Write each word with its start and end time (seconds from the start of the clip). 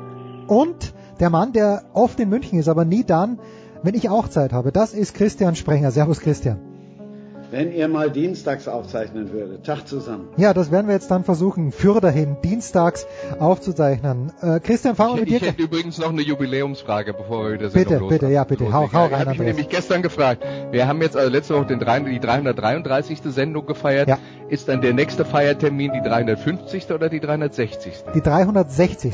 Und 0.47 0.93
der 1.19 1.29
Mann, 1.29 1.51
der 1.51 1.83
oft 1.93 2.19
in 2.21 2.29
München 2.29 2.57
ist, 2.57 2.69
aber 2.69 2.85
nie 2.85 3.03
dann, 3.03 3.39
wenn 3.83 3.93
ich 3.93 4.09
auch 4.09 4.29
Zeit 4.29 4.53
habe. 4.53 4.71
Das 4.71 4.93
ist 4.93 5.13
Christian 5.13 5.55
Sprenger. 5.55 5.91
Servus 5.91 6.21
Christian. 6.21 6.70
Wenn 7.51 7.73
ihr 7.73 7.89
mal 7.89 8.09
dienstags 8.09 8.69
aufzeichnen 8.69 9.33
würdet. 9.33 9.65
Tag 9.65 9.85
zusammen. 9.85 10.29
Ja, 10.37 10.53
das 10.53 10.71
werden 10.71 10.87
wir 10.87 10.93
jetzt 10.93 11.11
dann 11.11 11.25
versuchen, 11.25 11.73
für 11.73 11.99
dahin, 11.99 12.37
dienstags 12.41 13.05
aufzuzeichnen. 13.39 14.31
Äh, 14.41 14.61
Christian, 14.61 14.95
fangen 14.95 15.15
wir 15.15 15.19
mit 15.23 15.29
dir. 15.31 15.35
Ich 15.35 15.47
hätte 15.49 15.61
übrigens 15.61 15.97
noch 15.97 16.11
eine 16.11 16.21
Jubiläumsfrage, 16.21 17.13
bevor 17.13 17.49
wir 17.49 17.53
wieder 17.55 17.69
Bitte, 17.71 17.99
bitte, 18.07 18.29
ja, 18.29 18.45
bitte. 18.45 18.71
Hau, 18.71 18.89
hau 18.93 19.07
rein, 19.07 19.23
Ich 19.23 19.27
habe 19.27 19.43
nämlich 19.43 19.67
gestern 19.67 20.01
gefragt. 20.01 20.45
Wir 20.71 20.87
haben 20.87 21.01
jetzt 21.01 21.17
also 21.17 21.29
letzte 21.29 21.55
Woche 21.55 21.65
den, 21.65 21.79
die 21.79 22.19
333. 22.21 23.19
Sendung 23.25 23.65
gefeiert. 23.65 24.07
Ja. 24.07 24.17
Ist 24.47 24.69
dann 24.69 24.79
der 24.79 24.93
nächste 24.93 25.25
Feiertermin 25.25 25.91
die 25.91 26.07
350. 26.07 26.89
oder 26.91 27.09
die 27.09 27.19
360.? 27.19 28.05
Die 28.15 28.21
360. 28.21 29.13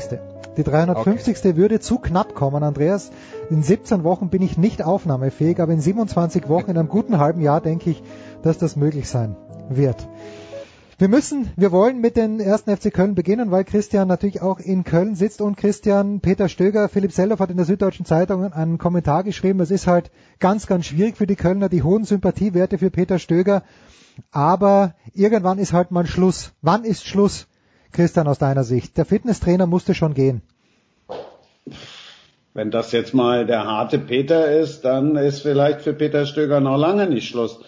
Die 0.56 0.64
350. 0.64 1.56
würde 1.56 1.78
zu 1.78 1.98
knapp 1.98 2.34
kommen, 2.34 2.62
Andreas. 2.64 3.10
In 3.48 3.62
17 3.62 4.02
Wochen 4.02 4.28
bin 4.28 4.42
ich 4.42 4.58
nicht 4.58 4.84
aufnahmefähig, 4.84 5.60
aber 5.60 5.72
in 5.72 5.80
27 5.80 6.48
Wochen, 6.48 6.70
in 6.70 6.76
einem 6.76 6.88
guten 6.88 7.18
halben 7.18 7.40
Jahr, 7.40 7.60
denke 7.60 7.90
ich, 7.90 8.02
dass 8.42 8.58
das 8.58 8.76
möglich 8.76 9.08
sein 9.08 9.36
wird. 9.68 10.08
Wir 11.00 11.06
müssen, 11.06 11.48
wir 11.54 11.70
wollen 11.70 12.00
mit 12.00 12.16
den 12.16 12.40
ersten 12.40 12.76
FC 12.76 12.92
Köln 12.92 13.14
beginnen, 13.14 13.52
weil 13.52 13.62
Christian 13.62 14.08
natürlich 14.08 14.42
auch 14.42 14.58
in 14.58 14.82
Köln 14.82 15.14
sitzt 15.14 15.40
und 15.40 15.56
Christian 15.56 16.18
Peter 16.18 16.48
Stöger, 16.48 16.88
Philipp 16.88 17.12
Selloff 17.12 17.38
hat 17.38 17.50
in 17.50 17.56
der 17.56 17.66
Süddeutschen 17.66 18.04
Zeitung 18.04 18.52
einen 18.52 18.78
Kommentar 18.78 19.22
geschrieben. 19.22 19.60
Es 19.60 19.70
ist 19.70 19.86
halt 19.86 20.10
ganz, 20.40 20.66
ganz 20.66 20.86
schwierig 20.86 21.16
für 21.16 21.28
die 21.28 21.36
Kölner, 21.36 21.68
die 21.68 21.84
hohen 21.84 22.02
Sympathiewerte 22.02 22.78
für 22.78 22.90
Peter 22.90 23.20
Stöger. 23.20 23.62
Aber 24.32 24.96
irgendwann 25.14 25.60
ist 25.60 25.72
halt 25.72 25.92
mal 25.92 26.04
Schluss. 26.04 26.50
Wann 26.62 26.82
ist 26.82 27.06
Schluss, 27.06 27.46
Christian, 27.92 28.26
aus 28.26 28.38
deiner 28.38 28.64
Sicht? 28.64 28.96
Der 28.96 29.04
Fitnesstrainer 29.04 29.66
musste 29.66 29.94
schon 29.94 30.14
gehen. 30.14 30.42
Wenn 32.54 32.72
das 32.72 32.90
jetzt 32.90 33.14
mal 33.14 33.46
der 33.46 33.66
harte 33.66 34.00
Peter 34.00 34.50
ist, 34.50 34.84
dann 34.84 35.14
ist 35.14 35.42
vielleicht 35.42 35.82
für 35.82 35.92
Peter 35.92 36.26
Stöger 36.26 36.58
noch 36.58 36.76
lange 36.76 37.08
nicht 37.08 37.28
Schluss 37.28 37.60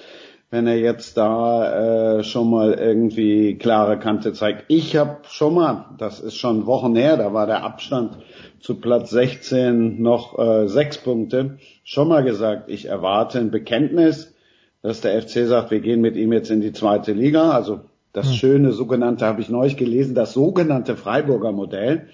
wenn 0.51 0.67
er 0.67 0.79
jetzt 0.79 1.17
da 1.17 2.19
äh, 2.19 2.25
schon 2.25 2.51
mal 2.51 2.73
irgendwie 2.75 3.57
klare 3.57 3.99
Kante 3.99 4.33
zeigt. 4.33 4.65
Ich 4.67 4.97
habe 4.97 5.19
schon 5.29 5.55
mal, 5.55 5.87
das 5.97 6.19
ist 6.19 6.37
schon 6.37 6.67
Wochen 6.67 6.97
her, 6.97 7.17
da 7.17 7.33
war 7.33 7.47
der 7.47 7.63
Abstand 7.63 8.19
zu 8.59 8.81
Platz 8.81 9.11
16 9.11 10.03
noch 10.03 10.39
äh, 10.39 10.67
sechs 10.67 10.99
Punkte, 10.99 11.59
schon 11.85 12.09
mal 12.09 12.25
gesagt, 12.25 12.69
ich 12.69 12.87
erwarte 12.87 13.39
ein 13.39 13.53
Bekenntnis, 13.53 14.35
dass 14.83 15.01
der 15.01 15.23
FC 15.23 15.47
sagt, 15.47 15.71
wir 15.71 15.81
gehen 15.81 16.01
mit 16.01 16.17
ihm 16.17 16.33
jetzt 16.33 16.51
in 16.51 16.61
die 16.61 16.73
zweite 16.73 17.13
Liga. 17.13 17.53
Also 17.53 17.81
das 18.13 18.27
hm. 18.29 18.35
schöne 18.35 18.73
sogenannte, 18.73 19.27
habe 19.27 19.41
ich 19.41 19.51
neulich 19.51 19.77
gelesen, 19.77 20.17
das 20.17 20.33
sogenannte 20.33 20.97
Freiburger 20.97 21.53
Modell. 21.53 22.09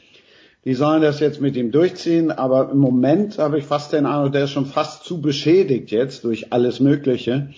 Die 0.66 0.74
sollen 0.74 1.00
das 1.00 1.20
jetzt 1.20 1.40
mit 1.40 1.56
ihm 1.56 1.70
durchziehen, 1.70 2.32
aber 2.32 2.70
im 2.70 2.78
Moment 2.78 3.38
habe 3.38 3.58
ich 3.58 3.64
fast 3.64 3.92
den 3.92 4.04
Eindruck, 4.04 4.32
der 4.32 4.44
ist 4.44 4.50
schon 4.50 4.66
fast 4.66 5.04
zu 5.04 5.20
beschädigt 5.20 5.92
jetzt 5.92 6.24
durch 6.24 6.52
alles 6.52 6.80
Mögliche 6.80 7.50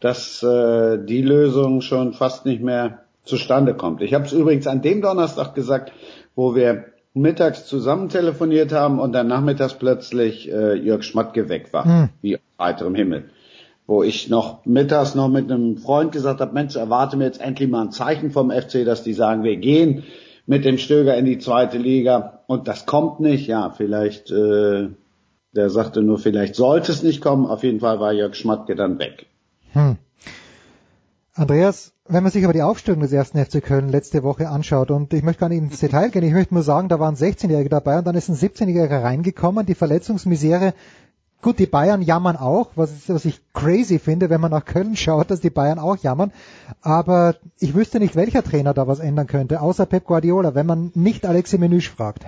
dass 0.00 0.42
äh, 0.42 0.98
die 0.98 1.22
Lösung 1.22 1.80
schon 1.80 2.12
fast 2.12 2.46
nicht 2.46 2.62
mehr 2.62 3.02
zustande 3.24 3.74
kommt. 3.74 4.02
Ich 4.02 4.14
habe 4.14 4.24
es 4.24 4.32
übrigens 4.32 4.66
an 4.66 4.82
dem 4.82 5.02
Donnerstag 5.02 5.54
gesagt, 5.54 5.92
wo 6.34 6.54
wir 6.54 6.86
mittags 7.14 7.66
zusammen 7.66 8.08
telefoniert 8.08 8.72
haben 8.72 9.00
und 9.00 9.12
dann 9.12 9.26
nachmittags 9.26 9.74
plötzlich 9.74 10.52
äh, 10.52 10.74
Jörg 10.74 11.02
Schmatke 11.02 11.48
weg 11.48 11.72
war, 11.72 11.84
hm. 11.84 12.08
wie 12.20 12.38
heiterem 12.58 12.94
Himmel. 12.94 13.30
Wo 13.86 14.02
ich 14.02 14.28
noch 14.28 14.64
mittags 14.66 15.14
noch 15.14 15.28
mit 15.28 15.50
einem 15.50 15.78
Freund 15.78 16.12
gesagt 16.12 16.40
habe, 16.40 16.52
Mensch, 16.52 16.76
erwarte 16.76 17.16
mir 17.16 17.24
jetzt 17.24 17.40
endlich 17.40 17.70
mal 17.70 17.82
ein 17.82 17.92
Zeichen 17.92 18.30
vom 18.30 18.50
FC, 18.50 18.84
dass 18.84 19.02
die 19.02 19.14
sagen, 19.14 19.44
wir 19.44 19.56
gehen 19.56 20.04
mit 20.44 20.64
dem 20.64 20.76
Stöger 20.76 21.16
in 21.16 21.24
die 21.24 21.38
zweite 21.38 21.78
Liga 21.78 22.40
und 22.46 22.68
das 22.68 22.84
kommt 22.84 23.20
nicht. 23.20 23.46
Ja, 23.46 23.70
vielleicht, 23.70 24.30
äh, 24.30 24.88
der 25.52 25.70
sagte 25.70 26.02
nur, 26.02 26.18
vielleicht 26.18 26.54
sollte 26.54 26.92
es 26.92 27.02
nicht 27.02 27.22
kommen. 27.22 27.46
Auf 27.46 27.64
jeden 27.64 27.80
Fall 27.80 27.98
war 27.98 28.12
Jörg 28.12 28.34
Schmatke 28.34 28.76
dann 28.76 28.98
weg. 28.98 29.26
Hm. 29.76 29.98
Andreas, 31.34 31.92
wenn 32.08 32.22
man 32.22 32.32
sich 32.32 32.44
aber 32.44 32.54
die 32.54 32.62
Aufstellung 32.62 33.00
des 33.02 33.12
ersten 33.12 33.44
FC 33.44 33.62
Köln 33.62 33.90
letzte 33.90 34.22
Woche 34.22 34.48
anschaut, 34.48 34.90
und 34.90 35.12
ich 35.12 35.22
möchte 35.22 35.40
gar 35.40 35.50
nicht 35.50 35.58
ins 35.58 35.80
Detail 35.80 36.08
gehen, 36.08 36.22
ich 36.22 36.32
möchte 36.32 36.54
nur 36.54 36.62
sagen, 36.62 36.88
da 36.88 36.98
waren 36.98 37.14
16-Jährige 37.14 37.68
dabei 37.68 37.98
und 37.98 38.06
dann 38.06 38.14
ist 38.14 38.30
ein 38.30 38.36
17-Jähriger 38.36 39.02
reingekommen, 39.02 39.66
die 39.66 39.74
Verletzungsmisere, 39.74 40.72
gut, 41.42 41.58
die 41.58 41.66
Bayern 41.66 42.00
jammern 42.00 42.36
auch, 42.38 42.70
was, 42.74 42.90
was 43.08 43.26
ich 43.26 43.42
crazy 43.52 43.98
finde, 43.98 44.30
wenn 44.30 44.40
man 44.40 44.50
nach 44.50 44.64
Köln 44.64 44.96
schaut, 44.96 45.30
dass 45.30 45.40
die 45.42 45.50
Bayern 45.50 45.78
auch 45.78 45.98
jammern, 45.98 46.32
aber 46.80 47.34
ich 47.58 47.74
wüsste 47.74 47.98
nicht, 47.98 48.16
welcher 48.16 48.42
Trainer 48.42 48.72
da 48.72 48.86
was 48.86 49.00
ändern 49.00 49.26
könnte, 49.26 49.60
außer 49.60 49.84
Pep 49.84 50.06
Guardiola, 50.06 50.54
wenn 50.54 50.64
man 50.64 50.90
nicht 50.94 51.26
Alexi 51.26 51.58
Menüsch 51.58 51.90
fragt. 51.90 52.24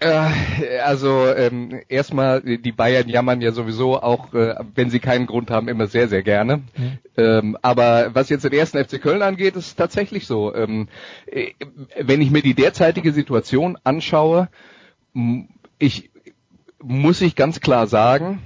Äh, 0.00 0.78
also 0.84 1.26
ähm, 1.28 1.80
erstmal, 1.88 2.40
die 2.40 2.72
Bayern 2.72 3.08
jammern 3.08 3.40
ja 3.40 3.52
sowieso 3.52 4.02
auch, 4.02 4.34
äh, 4.34 4.56
wenn 4.74 4.90
sie 4.90 5.00
keinen 5.00 5.26
Grund 5.26 5.50
haben, 5.50 5.68
immer 5.68 5.86
sehr, 5.86 6.08
sehr 6.08 6.22
gerne. 6.22 6.58
Mhm. 6.76 6.98
Ähm, 7.16 7.58
aber 7.62 8.14
was 8.14 8.28
jetzt 8.28 8.44
den 8.44 8.52
ersten 8.52 8.82
FC 8.84 9.00
Köln 9.00 9.22
angeht, 9.22 9.56
ist 9.56 9.76
tatsächlich 9.76 10.26
so. 10.26 10.54
Ähm, 10.54 10.88
äh, 11.26 11.52
wenn 12.00 12.20
ich 12.20 12.30
mir 12.30 12.42
die 12.42 12.54
derzeitige 12.54 13.12
Situation 13.12 13.78
anschaue, 13.84 14.48
ich 15.78 16.10
muss 16.82 17.20
ich 17.20 17.36
ganz 17.36 17.60
klar 17.60 17.86
sagen, 17.86 18.42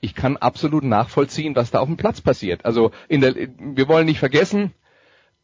ich 0.00 0.14
kann 0.14 0.36
absolut 0.36 0.84
nachvollziehen, 0.84 1.56
was 1.56 1.70
da 1.70 1.80
auf 1.80 1.88
dem 1.88 1.96
Platz 1.96 2.20
passiert. 2.20 2.64
Also 2.64 2.92
in 3.08 3.20
der, 3.20 3.34
wir 3.34 3.88
wollen 3.88 4.06
nicht 4.06 4.20
vergessen, 4.20 4.72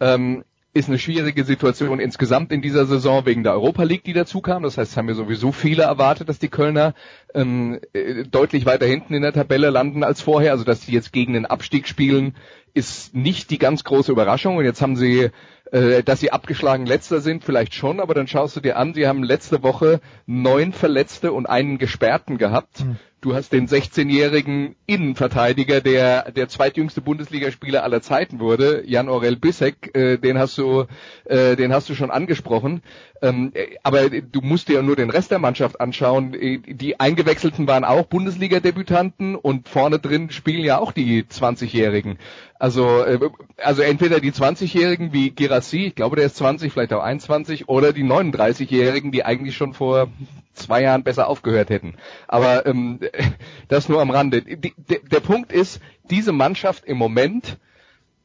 ähm, 0.00 0.44
ist 0.74 0.88
eine 0.88 0.98
schwierige 0.98 1.44
Situation 1.44 2.00
insgesamt 2.00 2.50
in 2.50 2.62
dieser 2.62 2.86
Saison 2.86 3.26
wegen 3.26 3.42
der 3.42 3.52
Europa 3.52 3.82
League, 3.82 4.04
die 4.04 4.14
dazu 4.14 4.40
kam. 4.40 4.62
Das 4.62 4.78
heißt, 4.78 4.96
haben 4.96 5.06
wir 5.06 5.14
sowieso 5.14 5.52
viele 5.52 5.82
erwartet, 5.82 6.30
dass 6.30 6.38
die 6.38 6.48
Kölner 6.48 6.94
ähm, 7.34 7.78
äh, 7.92 8.24
deutlich 8.24 8.64
weiter 8.64 8.86
hinten 8.86 9.12
in 9.12 9.22
der 9.22 9.34
Tabelle 9.34 9.69
landen 9.69 10.02
als 10.02 10.22
vorher. 10.22 10.52
Also 10.52 10.64
dass 10.64 10.80
die 10.80 10.92
jetzt 10.92 11.12
gegen 11.12 11.34
den 11.34 11.44
Abstieg 11.44 11.86
spielen, 11.86 12.36
ist 12.72 13.14
nicht 13.14 13.50
die 13.50 13.58
ganz 13.58 13.84
große 13.84 14.10
Überraschung. 14.10 14.56
Und 14.56 14.64
jetzt 14.64 14.80
haben 14.80 14.96
sie, 14.96 15.28
äh, 15.72 16.02
dass 16.02 16.20
sie 16.20 16.32
abgeschlagen 16.32 16.86
letzter 16.86 17.20
sind, 17.20 17.44
vielleicht 17.44 17.74
schon, 17.74 18.00
aber 18.00 18.14
dann 18.14 18.26
schaust 18.26 18.56
du 18.56 18.60
dir 18.60 18.78
an, 18.78 18.94
sie 18.94 19.06
haben 19.06 19.22
letzte 19.22 19.62
Woche 19.62 20.00
neun 20.24 20.72
Verletzte 20.72 21.32
und 21.32 21.44
einen 21.44 21.76
Gesperrten 21.76 22.38
gehabt. 22.38 22.84
Mhm 22.84 22.96
du 23.22 23.34
hast 23.34 23.52
den 23.52 23.69
16-jährigen 23.69 24.74
Innenverteidiger, 24.86 25.80
der 25.80 26.32
der 26.32 26.48
zweitjüngste 26.48 27.00
Bundesligaspieler 27.00 27.84
aller 27.84 28.02
Zeiten 28.02 28.40
wurde, 28.40 28.82
Jan 28.84 29.08
Orel 29.08 29.36
Bissek, 29.36 29.96
äh, 29.96 30.19
den 30.19 30.38
hast 30.38 30.58
du, 30.58 30.86
äh, 31.24 31.56
den 31.56 31.72
hast 31.72 31.88
du 31.88 31.94
schon 31.94 32.10
angesprochen. 32.10 32.82
Ähm, 33.22 33.52
äh, 33.54 33.76
aber 33.84 34.10
du 34.10 34.40
musst 34.40 34.69
dir 34.69 34.74
ja 34.74 34.82
nur 34.82 34.96
den 34.96 35.08
Rest 35.08 35.30
der 35.30 35.38
Mannschaft 35.38 35.80
anschauen. 35.80 36.34
Äh, 36.34 36.58
die 36.58 36.98
Eingewechselten 36.98 37.69
waren 37.69 37.84
auch 37.84 38.06
Bundesliga-Debütanten 38.06 39.36
und 39.36 39.69
vorne 39.69 40.00
drin 40.00 40.30
spielen 40.30 40.64
ja 40.64 40.78
auch 40.78 40.90
die 40.90 41.22
20-Jährigen. 41.22 42.19
Also, 42.58 43.04
äh, 43.04 43.20
also 43.58 43.82
entweder 43.82 44.19
die 44.19 44.32
20-Jährigen 44.32 45.12
wie 45.12 45.30
Girassi, 45.30 45.86
ich 45.86 45.94
glaube 45.94 46.16
der 46.16 46.26
ist 46.26 46.36
20, 46.36 46.72
vielleicht 46.72 46.92
auch 46.92 47.02
21, 47.02 47.69
oder 47.69 47.92
die 47.92 48.04
39-Jährigen, 48.04 49.12
die 49.12 49.24
eigentlich 49.24 49.56
schon 49.56 49.72
vor 49.72 50.08
zwei 50.52 50.82
Jahren 50.82 51.04
besser 51.04 51.28
aufgehört 51.28 51.70
hätten. 51.70 51.94
Aber 52.26 52.66
ähm, 52.66 52.98
das 53.69 53.88
nur 53.88 54.00
am 54.00 54.10
Rande. 54.10 54.42
Die, 54.42 54.74
de, 54.76 55.00
der 55.00 55.20
Punkt 55.20 55.52
ist, 55.52 55.80
diese 56.10 56.32
Mannschaft 56.32 56.84
im 56.84 56.98
Moment 56.98 57.58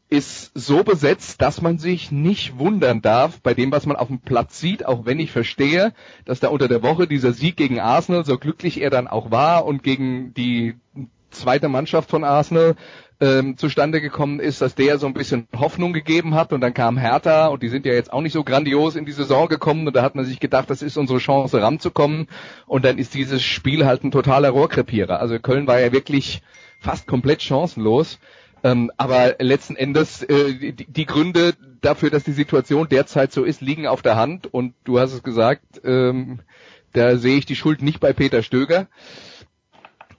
ist 0.09 0.51
so 0.53 0.83
besetzt, 0.83 1.41
dass 1.41 1.61
man 1.61 1.79
sich 1.79 2.11
nicht 2.11 2.57
wundern 2.57 3.01
darf 3.01 3.41
bei 3.41 3.53
dem, 3.53 3.71
was 3.71 3.85
man 3.85 3.97
auf 3.97 4.07
dem 4.07 4.19
Platz 4.19 4.59
sieht, 4.59 4.85
auch 4.85 5.05
wenn 5.05 5.19
ich 5.19 5.31
verstehe, 5.31 5.93
dass 6.23 6.39
da 6.39 6.47
unter 6.47 6.69
der 6.69 6.81
Woche 6.81 7.07
dieser 7.07 7.33
Sieg 7.33 7.57
gegen 7.57 7.79
Arsenal, 7.79 8.23
so 8.23 8.37
glücklich 8.37 8.81
er 8.81 8.89
dann 8.89 9.07
auch 9.07 9.31
war 9.31 9.65
und 9.65 9.83
gegen 9.83 10.33
die 10.33 10.75
zweite 11.31 11.67
Mannschaft 11.67 12.09
von 12.09 12.23
Arsenal 12.23 12.75
ähm, 13.19 13.57
zustande 13.57 13.99
gekommen 13.99 14.39
ist, 14.39 14.61
dass 14.61 14.75
der 14.75 14.99
so 14.99 15.07
ein 15.07 15.13
bisschen 15.13 15.47
Hoffnung 15.57 15.91
gegeben 15.91 16.35
hat 16.35 16.53
und 16.53 16.61
dann 16.61 16.73
kam 16.73 16.97
Hertha 16.97 17.47
und 17.47 17.63
die 17.63 17.69
sind 17.69 17.85
ja 17.85 17.93
jetzt 17.93 18.13
auch 18.13 18.21
nicht 18.21 18.33
so 18.33 18.43
grandios 18.43 18.95
in 18.95 19.05
die 19.05 19.11
Saison 19.11 19.47
gekommen 19.47 19.87
und 19.87 19.95
da 19.95 20.03
hat 20.03 20.15
man 20.15 20.25
sich 20.25 20.39
gedacht, 20.39 20.69
das 20.69 20.81
ist 20.81 20.97
unsere 20.97 21.19
Chance 21.19 21.61
ranzukommen 21.61 22.27
und 22.67 22.85
dann 22.85 22.97
ist 22.97 23.13
dieses 23.13 23.41
Spiel 23.43 23.85
halt 23.85 24.03
ein 24.03 24.11
totaler 24.11 24.49
Rohrkrepierer. 24.49 25.19
Also 25.19 25.39
Köln 25.39 25.67
war 25.67 25.79
ja 25.79 25.91
wirklich 25.91 26.41
fast 26.79 27.07
komplett 27.07 27.41
chancenlos. 27.41 28.19
Ähm, 28.63 28.91
aber 28.97 29.35
letzten 29.39 29.75
Endes 29.75 30.23
äh, 30.23 30.71
die, 30.73 30.85
die, 30.85 31.05
Gründe 31.05 31.53
dafür, 31.81 32.09
dass 32.09 32.23
die 32.23 32.31
Situation 32.31 32.89
derzeit 32.89 33.31
so 33.31 33.43
ist, 33.43 33.61
liegen 33.61 33.87
auf 33.87 34.01
der 34.01 34.15
Hand 34.15 34.51
und 34.51 34.73
du 34.83 34.99
hast 34.99 35.13
es 35.13 35.23
gesagt, 35.23 35.81
ähm, 35.83 36.39
da 36.93 37.17
sehe 37.17 37.37
ich 37.37 37.45
die 37.45 37.55
Schuld 37.55 37.81
nicht 37.81 37.99
bei 37.99 38.13
Peter 38.13 38.41
Stöger. 38.41 38.87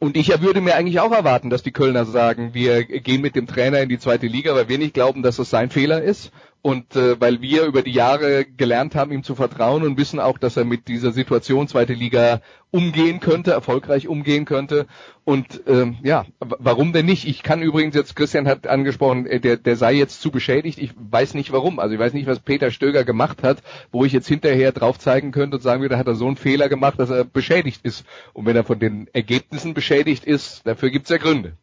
Und 0.01 0.17
ich 0.17 0.29
würde 0.41 0.61
mir 0.61 0.77
eigentlich 0.77 1.01
auch 1.01 1.11
erwarten, 1.11 1.51
dass 1.51 1.65
die 1.65 1.73
Kölner 1.73 2.05
sagen, 2.05 2.55
wir 2.55 2.85
gehen 2.85 3.21
mit 3.21 3.35
dem 3.35 3.49
Trainer 3.49 3.81
in 3.81 3.89
die 3.89 3.99
zweite 3.99 4.29
Liga, 4.29 4.55
weil 4.55 4.69
wir 4.69 4.79
nicht 4.79 4.95
glauben, 4.95 5.23
dass 5.25 5.41
es 5.41 5.51
sein 5.51 5.71
Fehler 5.71 6.03
ist. 6.03 6.31
Und 6.69 6.97
äh, 6.97 7.19
weil 7.19 7.41
wir 7.41 7.65
über 7.65 7.81
die 7.81 7.93
Jahre 7.95 8.45
gelernt 8.45 8.95
haben, 8.95 9.11
ihm 9.11 9.23
zu 9.23 9.35
vertrauen 9.35 9.83
und 9.85 9.97
wissen 9.97 10.21
auch, 10.21 10.37
dass 10.37 10.59
er 10.59 10.67
mit 10.67 10.87
dieser 10.87 11.13
Situation 11.13 11.67
zweite 11.67 11.95
Liga 11.95 12.43
umgehen 12.71 13.21
könnte, 13.21 13.53
erfolgreich 13.53 14.07
umgehen 14.07 14.45
könnte. 14.45 14.87
Und 15.25 15.63
ähm, 15.67 15.97
ja, 16.03 16.27
warum 16.41 16.93
denn 16.93 17.07
nicht? 17.07 17.27
Ich 17.27 17.43
kann 17.43 17.63
übrigens 17.63 17.95
jetzt, 17.95 18.17
Christian 18.17 18.47
hat 18.47 18.67
angesprochen, 18.67 19.25
äh, 19.25 19.41
der, 19.41 19.57
der 19.57 19.77
sei 19.77 19.95
jetzt 19.95 20.21
zu 20.21 20.31
beschädigt. 20.31 20.79
Ich 20.79 20.91
weiß 20.95 21.33
nicht 21.33 21.53
warum. 21.53 21.79
Also 21.79 21.95
ich 21.95 22.01
weiß 22.01 22.13
nicht, 22.13 22.27
was 22.27 22.41
Peter 22.41 22.71
Stöger 22.71 23.03
gemacht 23.03 23.43
hat, 23.43 23.63
wo 23.91 24.05
ich 24.05 24.13
jetzt 24.13 24.29
hinterher 24.29 24.73
drauf 24.73 24.99
zeigen 24.99 25.33
könnte 25.33 25.57
und 25.57 25.63
sagen 25.63 25.81
würde, 25.81 25.97
hat 25.97 26.07
er 26.07 26.17
so 26.17 26.27
einen 26.27 26.37
Fehler 26.37 26.69
gemacht, 26.69 27.01
dass 27.01 27.09
er 27.09 27.25
beschädigt 27.25 27.81
ist. 27.83 28.05
Und 28.35 28.45
wenn 28.45 28.57
er 28.57 28.65
von 28.65 28.79
den 28.79 29.09
Ergebnissen 29.15 29.73
beschädigt 29.73 30.27
ist, 30.27 30.67
dafür 30.67 30.91
gibt's 30.91 31.09
ja 31.09 31.17
Gründe. 31.17 31.55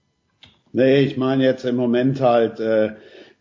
Nee, 0.74 1.02
ich 1.02 1.16
meine 1.16 1.44
jetzt 1.44 1.64
im 1.64 1.76
Moment 1.76 2.22
halt. 2.22 2.60
Äh 2.60 2.94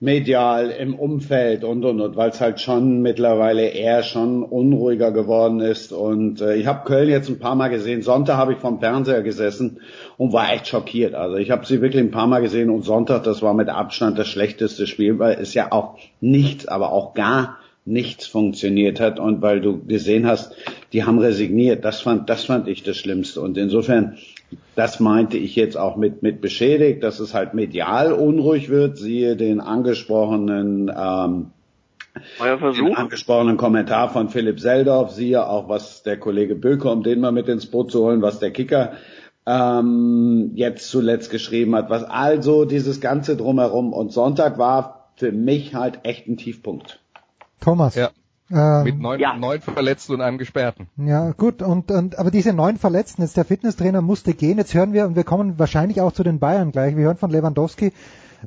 medial 0.04 0.70
im 0.70 0.94
Umfeld 0.94 1.64
und 1.64 1.82
und 1.84 2.00
und, 2.00 2.14
weil 2.14 2.28
es 2.28 2.40
halt 2.40 2.60
schon 2.60 3.00
mittlerweile 3.00 3.68
eher 3.68 4.02
schon 4.02 4.42
unruhiger 4.42 5.10
geworden 5.12 5.60
ist. 5.60 5.92
Und 5.92 6.42
äh, 6.42 6.56
ich 6.56 6.66
habe 6.66 6.84
Köln 6.84 7.08
jetzt 7.08 7.30
ein 7.30 7.38
paar 7.38 7.54
Mal 7.54 7.68
gesehen. 7.68 8.02
Sonntag 8.02 8.36
habe 8.36 8.52
ich 8.52 8.58
vom 8.58 8.80
Fernseher 8.80 9.22
gesessen 9.22 9.80
und 10.18 10.34
war 10.34 10.52
echt 10.52 10.68
schockiert. 10.68 11.14
Also 11.14 11.36
ich 11.36 11.50
habe 11.50 11.64
sie 11.64 11.80
wirklich 11.80 12.02
ein 12.02 12.10
paar 12.10 12.26
Mal 12.26 12.42
gesehen 12.42 12.68
und 12.68 12.84
Sonntag, 12.84 13.24
das 13.24 13.40
war 13.40 13.54
mit 13.54 13.70
Abstand 13.70 14.18
das 14.18 14.28
schlechteste 14.28 14.86
Spiel, 14.86 15.18
weil 15.18 15.38
es 15.40 15.54
ja 15.54 15.72
auch 15.72 15.96
nichts, 16.20 16.68
aber 16.68 16.92
auch 16.92 17.14
gar 17.14 17.58
nichts 17.86 18.26
funktioniert 18.26 19.00
hat 19.00 19.18
und 19.18 19.42
weil 19.42 19.60
du 19.60 19.84
gesehen 19.86 20.26
hast, 20.26 20.54
die 20.92 21.04
haben 21.04 21.18
resigniert. 21.18 21.84
Das 21.84 22.02
fand, 22.02 22.28
das 22.28 22.44
fand 22.44 22.68
ich 22.68 22.82
das 22.82 22.98
Schlimmste. 22.98 23.40
Und 23.40 23.56
insofern 23.56 24.16
das 24.74 25.00
meinte 25.00 25.36
ich 25.36 25.56
jetzt 25.56 25.76
auch 25.76 25.96
mit, 25.96 26.22
mit 26.22 26.40
beschädigt, 26.40 27.02
dass 27.02 27.20
es 27.20 27.34
halt 27.34 27.54
medial 27.54 28.12
unruhig 28.12 28.68
wird, 28.68 28.98
siehe 28.98 29.36
den 29.36 29.60
angesprochenen, 29.60 30.90
ähm, 30.94 31.50
den 32.40 32.96
angesprochenen 32.96 33.56
Kommentar 33.56 34.10
von 34.10 34.28
Philipp 34.28 34.60
Seldorf, 34.60 35.12
siehe 35.12 35.46
auch, 35.46 35.68
was 35.68 36.02
der 36.02 36.18
Kollege 36.18 36.54
Böke, 36.54 36.88
um 36.88 37.02
den 37.02 37.20
mal 37.20 37.32
mit 37.32 37.48
ins 37.48 37.66
Boot 37.66 37.90
zu 37.90 38.04
holen, 38.04 38.22
was 38.22 38.38
der 38.38 38.50
Kicker 38.52 38.92
ähm, 39.46 40.52
jetzt 40.54 40.88
zuletzt 40.88 41.30
geschrieben 41.30 41.74
hat, 41.74 41.90
was 41.90 42.04
also 42.04 42.64
dieses 42.64 43.00
ganze 43.00 43.36
drumherum 43.36 43.92
und 43.92 44.12
Sonntag 44.12 44.58
war 44.58 45.10
für 45.16 45.32
mich 45.32 45.74
halt 45.74 46.00
echt 46.04 46.26
ein 46.26 46.36
Tiefpunkt. 46.36 47.00
Thomas. 47.60 47.94
Ja. 47.94 48.10
Ähm, 48.50 48.84
Mit 48.84 48.98
neun, 48.98 49.20
ja. 49.20 49.36
neun 49.36 49.60
Verletzten 49.60 50.14
und 50.14 50.20
einem 50.20 50.38
Gesperrten. 50.38 50.88
Ja, 50.96 51.32
gut, 51.32 51.62
und, 51.62 51.90
und 51.90 52.18
aber 52.18 52.30
diese 52.30 52.52
neun 52.52 52.76
Verletzten, 52.76 53.22
jetzt 53.22 53.36
der 53.36 53.44
Fitnesstrainer 53.44 54.02
musste 54.02 54.34
gehen, 54.34 54.58
jetzt 54.58 54.74
hören 54.74 54.92
wir, 54.92 55.06
und 55.06 55.16
wir 55.16 55.24
kommen 55.24 55.58
wahrscheinlich 55.58 56.00
auch 56.00 56.12
zu 56.12 56.22
den 56.22 56.38
Bayern 56.40 56.70
gleich, 56.70 56.96
wir 56.96 57.04
hören 57.04 57.16
von 57.16 57.30
Lewandowski, 57.30 57.92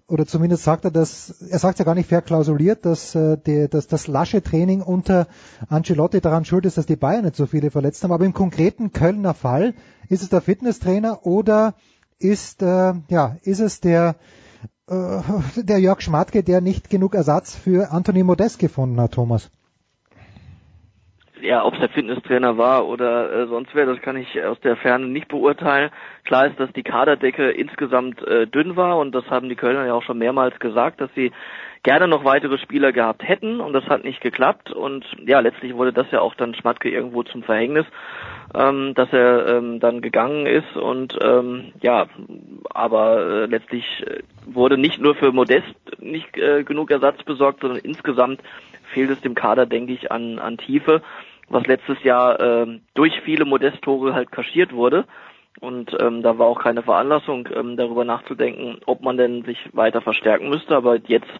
oder 0.05 0.27
zumindest 0.27 0.63
sagt 0.63 0.85
er 0.85 0.91
das, 0.91 1.41
er 1.49 1.57
sagt 1.57 1.79
ja 1.79 1.85
gar 1.85 1.95
nicht 1.95 2.09
verklausuliert, 2.09 2.85
dass, 2.85 3.15
äh, 3.15 3.37
die, 3.37 3.67
dass 3.67 3.87
das 3.87 4.07
lasche 4.07 4.43
Training 4.43 4.81
unter 4.81 5.27
Ancelotti 5.69 6.21
daran 6.21 6.45
schuld 6.45 6.65
ist, 6.65 6.77
dass 6.77 6.85
die 6.85 6.95
Bayern 6.95 7.25
nicht 7.25 7.35
so 7.35 7.47
viele 7.47 7.71
verletzt 7.71 8.03
haben. 8.03 8.11
Aber 8.11 8.25
im 8.25 8.33
konkreten 8.33 8.91
Kölner 8.91 9.33
Fall 9.33 9.73
ist 10.09 10.21
es 10.21 10.29
der 10.29 10.41
Fitnesstrainer 10.41 11.25
oder 11.25 11.73
ist, 12.19 12.61
äh, 12.61 12.93
ja, 13.09 13.37
ist 13.41 13.59
es 13.59 13.79
der, 13.79 14.15
äh, 14.87 15.21
der 15.55 15.79
Jörg 15.79 16.01
Schmatke, 16.01 16.43
der 16.43 16.61
nicht 16.61 16.89
genug 16.89 17.15
Ersatz 17.15 17.55
für 17.55 17.91
Anthony 17.91 18.23
Modest 18.23 18.59
gefunden 18.59 18.99
hat, 19.01 19.13
Thomas? 19.13 19.49
Ja, 21.41 21.63
ob 21.63 21.73
es 21.73 21.79
der 21.79 21.89
Fitnesstrainer 21.89 22.57
war 22.57 22.87
oder 22.87 23.31
äh, 23.31 23.47
sonst 23.47 23.73
wer, 23.73 23.85
das 23.85 24.01
kann 24.01 24.17
ich 24.17 24.43
aus 24.43 24.59
der 24.61 24.75
Ferne 24.75 25.07
nicht 25.07 25.27
beurteilen. 25.27 25.91
Klar 26.25 26.47
ist, 26.47 26.59
dass 26.59 26.71
die 26.73 26.83
Kaderdecke 26.83 27.51
insgesamt 27.51 28.21
äh, 28.25 28.47
dünn 28.47 28.75
war 28.75 28.97
und 28.97 29.13
das 29.13 29.25
haben 29.29 29.49
die 29.49 29.55
Kölner 29.55 29.85
ja 29.85 29.93
auch 29.93 30.03
schon 30.03 30.17
mehrmals 30.17 30.59
gesagt, 30.59 31.01
dass 31.01 31.09
sie 31.15 31.31
gerne 31.83 32.07
noch 32.07 32.25
weitere 32.25 32.57
Spieler 32.57 32.91
gehabt 32.91 33.27
hätten 33.27 33.61
und 33.61 33.73
das 33.73 33.85
hat 33.85 34.03
nicht 34.03 34.21
geklappt 34.21 34.71
und 34.71 35.05
ja, 35.25 35.39
letztlich 35.39 35.73
wurde 35.75 35.93
das 35.93 36.07
ja 36.11 36.19
auch 36.19 36.35
dann 36.35 36.53
Schmatke 36.55 36.89
irgendwo 36.89 37.23
zum 37.23 37.43
Verhängnis, 37.43 37.85
ähm, 38.55 38.93
dass 38.93 39.11
er 39.13 39.47
ähm, 39.47 39.79
dann 39.79 40.01
gegangen 40.01 40.47
ist 40.47 40.75
und 40.75 41.17
ähm, 41.21 41.71
ja, 41.81 42.07
aber 42.71 43.19
äh, 43.19 43.45
letztlich 43.45 43.85
äh, 44.05 44.23
wurde 44.45 44.77
nicht 44.77 44.99
nur 44.99 45.15
für 45.15 45.31
Modest 45.31 45.75
nicht 45.99 46.37
äh, 46.37 46.63
genug 46.63 46.91
Ersatz 46.91 47.23
besorgt, 47.23 47.61
sondern 47.61 47.79
insgesamt 47.79 48.41
fehlt 48.93 49.09
es 49.09 49.21
dem 49.21 49.35
Kader, 49.35 49.65
denke 49.65 49.93
ich, 49.93 50.11
an, 50.11 50.39
an 50.39 50.57
Tiefe 50.57 51.01
was 51.49 51.65
letztes 51.65 52.01
Jahr 52.03 52.39
äh, 52.39 52.79
durch 52.93 53.21
viele 53.23 53.45
Modesttore 53.45 54.13
halt 54.13 54.31
kaschiert 54.31 54.73
wurde. 54.73 55.05
Und 55.59 55.95
ähm, 55.99 56.21
da 56.21 56.37
war 56.37 56.45
auch 56.47 56.61
keine 56.61 56.83
Veranlassung, 56.83 57.49
ähm, 57.53 57.77
darüber 57.77 58.05
nachzudenken, 58.05 58.77
ob 58.85 59.01
man 59.01 59.17
denn 59.17 59.43
sich 59.43 59.57
weiter 59.73 60.01
verstärken 60.01 60.49
müsste. 60.49 60.75
Aber 60.75 60.97
jetzt 61.07 61.31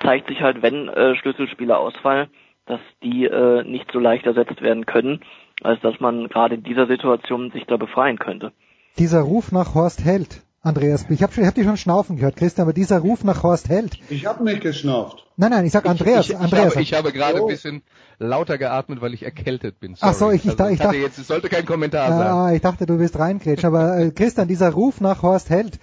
zeigt 0.00 0.28
sich 0.28 0.42
halt, 0.42 0.62
wenn 0.62 0.88
äh, 0.88 1.16
Schlüsselspieler 1.16 1.78
ausfallen, 1.78 2.28
dass 2.66 2.80
die 3.02 3.24
äh, 3.24 3.64
nicht 3.64 3.90
so 3.92 3.98
leicht 3.98 4.26
ersetzt 4.26 4.62
werden 4.62 4.86
können, 4.86 5.20
als 5.62 5.80
dass 5.80 5.98
man 5.98 6.28
gerade 6.28 6.54
in 6.54 6.62
dieser 6.62 6.86
Situation 6.86 7.50
sich 7.50 7.64
da 7.66 7.76
befreien 7.76 8.18
könnte. 8.18 8.52
Dieser 8.98 9.22
Ruf 9.22 9.50
nach 9.50 9.74
Horst 9.74 10.04
Held, 10.04 10.43
Andreas, 10.64 11.04
ich 11.10 11.22
habe 11.22 11.32
ich 11.36 11.46
hab 11.46 11.54
dich 11.54 11.64
schon 11.64 11.76
schnaufen 11.76 12.16
gehört, 12.16 12.36
Christian, 12.36 12.64
aber 12.64 12.72
dieser 12.72 12.98
Ruf 12.98 13.22
nach 13.22 13.42
Horst 13.42 13.68
Held. 13.68 13.98
Ich 14.08 14.24
habe 14.24 14.42
nicht 14.44 14.62
geschnauft. 14.62 15.26
Nein, 15.36 15.50
nein, 15.50 15.66
ich 15.66 15.72
sag 15.72 15.84
Andreas. 15.86 16.24
Ich, 16.24 16.30
ich, 16.30 16.38
Andreas. 16.38 16.68
Ich 16.68 16.72
habe, 16.72 16.82
ich 16.82 16.94
habe 16.94 17.12
gerade 17.12 17.40
ein 17.42 17.46
bisschen 17.46 17.82
lauter 18.18 18.56
geatmet, 18.56 19.02
weil 19.02 19.12
ich 19.12 19.24
erkältet 19.24 19.78
bin. 19.78 19.94
Sorry. 19.94 20.10
Ach 20.10 20.18
so, 20.18 20.30
ich, 20.30 20.46
ich, 20.46 20.58
also, 20.58 20.72
ich, 20.72 20.78
dachte 20.78 20.96
jetzt, 20.96 21.18
es 21.18 21.26
sollte 21.26 21.50
kein 21.50 21.66
Kommentar 21.66 22.08
ah, 22.08 22.16
sein. 22.16 22.26
Ah, 22.26 22.52
ich 22.54 22.62
dachte, 22.62 22.86
du 22.86 22.98
willst 22.98 23.18
reinkrätschen. 23.18 23.66
Aber 23.66 23.98
äh, 23.98 24.10
Christian, 24.10 24.48
dieser 24.48 24.70
Ruf 24.70 25.02
nach 25.02 25.22
Horst 25.22 25.50
Held, 25.50 25.74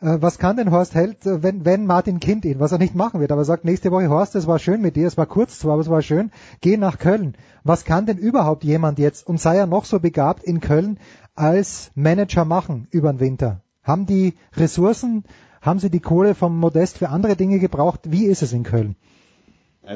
äh, 0.00 0.18
was 0.20 0.38
kann 0.38 0.56
denn 0.56 0.70
Horst 0.70 0.94
Held, 0.94 1.26
äh, 1.26 1.42
wenn, 1.42 1.64
wenn 1.64 1.86
Martin 1.86 2.20
Kind 2.20 2.44
ihn, 2.44 2.60
was 2.60 2.70
er 2.70 2.78
nicht 2.78 2.94
machen 2.94 3.18
wird, 3.18 3.32
aber 3.32 3.44
sagt 3.44 3.64
nächste 3.64 3.90
Woche, 3.90 4.10
Horst, 4.10 4.36
es 4.36 4.46
war 4.46 4.60
schön 4.60 4.80
mit 4.80 4.94
dir, 4.94 5.08
es 5.08 5.16
war 5.16 5.26
kurz 5.26 5.58
zwar, 5.58 5.72
aber 5.72 5.82
es 5.82 5.90
war 5.90 6.02
schön, 6.02 6.30
geh 6.60 6.76
nach 6.76 6.98
Köln. 6.98 7.34
Was 7.64 7.84
kann 7.84 8.06
denn 8.06 8.18
überhaupt 8.18 8.62
jemand 8.62 9.00
jetzt, 9.00 9.26
und 9.26 9.40
sei 9.40 9.56
er 9.56 9.66
noch 9.66 9.86
so 9.86 9.98
begabt, 9.98 10.44
in 10.44 10.60
Köln 10.60 11.00
als 11.34 11.90
Manager 11.96 12.44
machen 12.44 12.86
über 12.92 13.12
den 13.12 13.18
Winter? 13.18 13.62
Haben 13.82 14.06
die 14.06 14.34
Ressourcen, 14.56 15.24
haben 15.62 15.78
sie 15.78 15.90
die 15.90 16.00
Kohle 16.00 16.34
vom 16.34 16.58
Modest 16.58 16.98
für 16.98 17.08
andere 17.08 17.36
Dinge 17.36 17.58
gebraucht? 17.58 18.00
Wie 18.04 18.26
ist 18.26 18.42
es 18.42 18.52
in 18.52 18.62
Köln? 18.62 18.96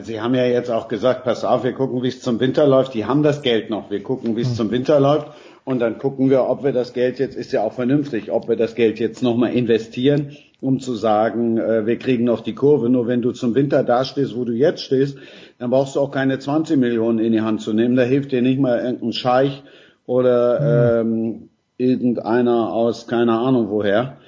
Sie 0.03 0.21
haben 0.21 0.35
ja 0.35 0.47
jetzt 0.47 0.71
auch 0.71 0.88
gesagt, 0.88 1.25
pass 1.25 1.45
auf, 1.45 1.62
wir 1.62 1.73
gucken, 1.73 2.03
wie 2.03 2.09
es 2.09 2.21
zum 2.21 2.41
Winter 2.41 2.67
läuft. 2.67 2.95
Die 2.95 3.05
haben 3.05 3.23
das 3.23 3.43
Geld 3.43 3.71
noch. 3.71 3.91
Wir 3.91 4.03
gucken, 4.03 4.35
wie 4.35 4.41
es 4.41 4.49
hm. 4.49 4.55
zum 4.55 4.71
Winter 4.71 4.99
läuft. 4.99 5.29
Und 5.64 5.79
dann 5.79 5.99
gucken 5.99 6.31
wir, 6.31 6.49
ob 6.49 6.64
wir 6.64 6.73
das 6.73 6.93
Geld 6.93 7.19
jetzt, 7.19 7.37
ist 7.37 7.53
ja 7.53 7.62
auch 7.62 7.73
vernünftig, 7.73 8.31
ob 8.31 8.49
wir 8.49 8.57
das 8.57 8.75
Geld 8.75 8.99
jetzt 8.99 9.23
nochmal 9.23 9.55
investieren, 9.55 10.37
um 10.61 10.81
zu 10.81 10.95
sagen, 10.95 11.59
äh, 11.59 11.87
wir 11.87 11.99
kriegen 11.99 12.25
noch 12.25 12.41
die 12.41 12.55
Kurve. 12.55 12.88
Nur 12.88 13.07
wenn 13.07 13.23
du 13.23 13.33
zum 13.33 13.55
Winter 13.55 13.85
da 13.85 14.05
stehst, 14.05 14.37
wo 14.37 14.45
du 14.45 14.53
jetzt 14.53 14.83
stehst, 14.83 15.19
dann 15.59 15.71
brauchst 15.71 15.97
du 15.97 16.00
auch 16.00 16.11
keine 16.11 16.38
20 16.38 16.79
Millionen 16.79 17.19
in 17.19 17.33
die 17.33 17.43
Hand 17.43 17.61
zu 17.61 17.73
nehmen. 17.73 17.95
Da 17.95 18.03
hilft 18.03 18.33
dir 18.33 18.43
nicht 18.43 18.59
mal 18.59 18.81
irgendein 18.81 19.12
Scheich 19.12 19.62
oder 20.07 21.03
hm. 21.03 21.09
ähm, 21.09 21.49
irgendeiner 21.76 22.73
aus 22.73 23.07
keine 23.07 23.33
Ahnung 23.33 23.69
woher, 23.71 24.19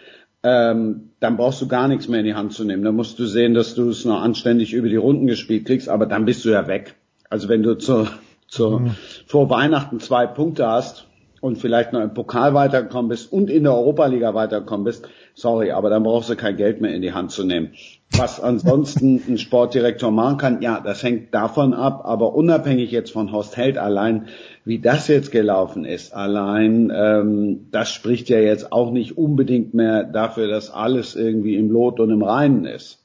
ähm, 0.43 1.11
dann 1.21 1.37
brauchst 1.37 1.61
du 1.63 1.69
gar 1.69 1.89
nichts 1.89 2.09
mehr 2.09 2.21
in 2.21 2.27
die 2.27 2.35
Hand 2.35 2.53
zu 2.53 2.65
nehmen. 2.65 2.85
Dann 2.85 2.95
musst 2.95 3.19
du 3.19 3.27
sehen, 3.27 3.55
dass 3.55 3.75
du 3.75 3.89
es 3.89 4.05
noch 4.05 4.21
anständig 4.21 4.73
über 4.73 4.89
die 4.89 4.97
Runden 4.97 5.27
gespielt 5.27 5.67
kriegst, 5.67 5.89
aber 5.89 6.07
dann 6.07 6.25
bist 6.25 6.45
du 6.45 6.51
ja 6.51 6.67
weg. 6.67 6.95
Also 7.31 7.49
wenn 7.49 7.63
du 7.63 7.77
zur, 7.77 8.09
zur, 8.47 8.81
mhm. 8.81 8.91
vor 9.27 9.51
Weihnachten 9.51 9.99
zwei 9.99 10.27
Punkte 10.27 10.67
hast 10.67 11.07
und 11.41 11.59
vielleicht 11.59 11.93
noch 11.93 12.01
im 12.01 12.15
Pokal 12.15 12.55
weitergekommen 12.55 13.09
bist 13.09 13.33
und 13.33 13.51
in 13.51 13.65
der 13.65 13.75
Europaliga 13.75 14.35
weitergekommen 14.35 14.85
bist, 14.85 15.09
sorry, 15.35 15.73
aber 15.73 15.91
dann 15.91 16.03
brauchst 16.03 16.31
du 16.31 16.37
kein 16.37 16.57
Geld 16.57 16.81
mehr 16.81 16.95
in 16.95 17.03
die 17.03 17.13
Hand 17.13 17.33
zu 17.33 17.45
nehmen. 17.45 17.73
Was 18.13 18.41
ansonsten 18.41 19.23
ein 19.29 19.39
Sportdirektor 19.39 20.11
machen 20.11 20.39
kann, 20.39 20.63
ja, 20.63 20.81
das 20.81 21.03
hängt 21.03 21.35
davon 21.35 21.75
ab, 21.75 22.03
aber 22.05 22.35
unabhängig 22.35 22.91
jetzt 22.91 23.11
von 23.11 23.33
Horst 23.33 23.57
Held 23.57 23.79
allein, 23.79 24.29
wie 24.67 24.81
das 24.81 25.07
jetzt 25.07 25.31
gelaufen 25.31 25.85
ist, 25.85 26.13
allein, 26.13 26.93
ähm, 26.93 27.69
das 27.71 27.93
spricht 27.93 28.29
ja 28.29 28.41
jetzt 28.41 28.73
auch 28.73 28.91
nicht 28.91 29.17
unbedingt 29.17 29.75
mehr 29.75 30.03
dafür, 30.03 30.49
dass 30.49 30.71
alles 30.71 31.15
irgendwie 31.15 31.55
im 31.55 31.71
Lot 31.71 32.01
und 32.01 32.11
im 32.11 32.25
Reinen 32.25 32.65
ist. 32.65 32.99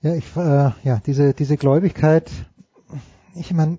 Ja, 0.00 0.14
ich, 0.14 0.24
äh, 0.36 0.70
ja, 0.84 1.02
diese, 1.04 1.34
diese 1.34 1.56
Gläubigkeit, 1.56 2.30
ich 3.34 3.52
meine, 3.52 3.78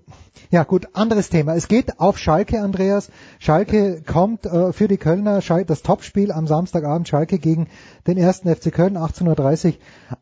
ja 0.50 0.64
gut, 0.64 0.88
anderes 0.92 1.30
Thema. 1.30 1.54
Es 1.54 1.68
geht 1.68 1.98
auf 2.00 2.18
Schalke, 2.18 2.60
Andreas. 2.60 3.10
Schalke 3.38 4.02
kommt 4.02 4.44
äh, 4.44 4.74
für 4.74 4.88
die 4.88 4.98
Kölner, 4.98 5.40
Schalke, 5.40 5.66
das 5.66 5.80
Topspiel 5.80 6.32
am 6.32 6.46
Samstagabend, 6.46 7.08
Schalke 7.08 7.38
gegen 7.38 7.68
den 8.06 8.18
ersten 8.18 8.54
FC 8.54 8.70
Köln, 8.72 8.98
18.30 8.98 9.68
Uhr 9.68 9.74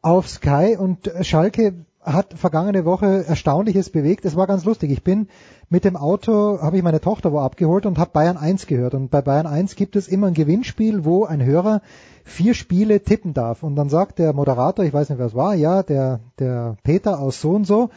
auf 0.02 0.28
Sky. 0.28 0.76
Und 0.78 1.10
Schalke 1.22 1.86
hat 2.12 2.34
vergangene 2.34 2.84
Woche 2.84 3.24
Erstaunliches 3.26 3.90
bewegt. 3.90 4.24
Es 4.24 4.36
war 4.36 4.46
ganz 4.46 4.64
lustig. 4.64 4.90
Ich 4.90 5.02
bin 5.02 5.28
mit 5.68 5.84
dem 5.84 5.96
Auto, 5.96 6.60
habe 6.60 6.76
ich 6.76 6.82
meine 6.82 7.00
Tochter 7.00 7.32
wo 7.32 7.40
abgeholt 7.40 7.86
und 7.86 7.98
habe 7.98 8.10
Bayern 8.12 8.36
1 8.36 8.66
gehört. 8.66 8.94
Und 8.94 9.10
bei 9.10 9.20
Bayern 9.20 9.46
1 9.46 9.76
gibt 9.76 9.96
es 9.96 10.08
immer 10.08 10.28
ein 10.28 10.34
Gewinnspiel, 10.34 11.04
wo 11.04 11.24
ein 11.24 11.44
Hörer 11.44 11.82
vier 12.24 12.54
Spiele 12.54 13.02
tippen 13.02 13.34
darf. 13.34 13.62
Und 13.62 13.76
dann 13.76 13.88
sagt 13.88 14.18
der 14.18 14.32
Moderator, 14.32 14.84
ich 14.84 14.92
weiß 14.92 15.10
nicht, 15.10 15.18
wer 15.18 15.26
es 15.26 15.34
war, 15.34 15.54
ja, 15.54 15.82
der, 15.82 16.20
der 16.38 16.76
Peter 16.82 17.18
aus 17.20 17.40
so 17.40 17.50
und 17.50 17.66
so, 17.66 17.90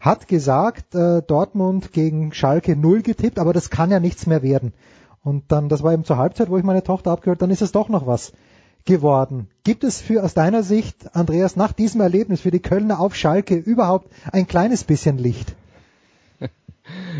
hat 0.00 0.28
gesagt, 0.28 0.94
äh, 0.94 1.22
Dortmund 1.22 1.92
gegen 1.92 2.32
Schalke 2.32 2.74
null 2.76 3.02
getippt, 3.02 3.38
aber 3.38 3.52
das 3.52 3.68
kann 3.68 3.90
ja 3.90 4.00
nichts 4.00 4.26
mehr 4.26 4.42
werden. 4.42 4.72
Und 5.22 5.52
dann, 5.52 5.68
das 5.68 5.82
war 5.82 5.92
eben 5.92 6.04
zur 6.04 6.16
Halbzeit, 6.16 6.48
wo 6.48 6.56
ich 6.56 6.64
meine 6.64 6.82
Tochter 6.82 7.10
abgehört, 7.10 7.42
dann 7.42 7.50
ist 7.50 7.60
es 7.60 7.72
doch 7.72 7.90
noch 7.90 8.06
was 8.06 8.32
geworden. 8.84 9.48
Gibt 9.64 9.84
es 9.84 10.00
für 10.00 10.22
aus 10.22 10.34
deiner 10.34 10.62
Sicht, 10.62 11.14
Andreas, 11.14 11.56
nach 11.56 11.72
diesem 11.72 12.00
Erlebnis 12.00 12.40
für 12.40 12.50
die 12.50 12.60
Kölner 12.60 13.00
auf 13.00 13.14
Schalke 13.14 13.54
überhaupt 13.54 14.10
ein 14.32 14.46
kleines 14.46 14.84
bisschen 14.84 15.18
Licht? 15.18 15.54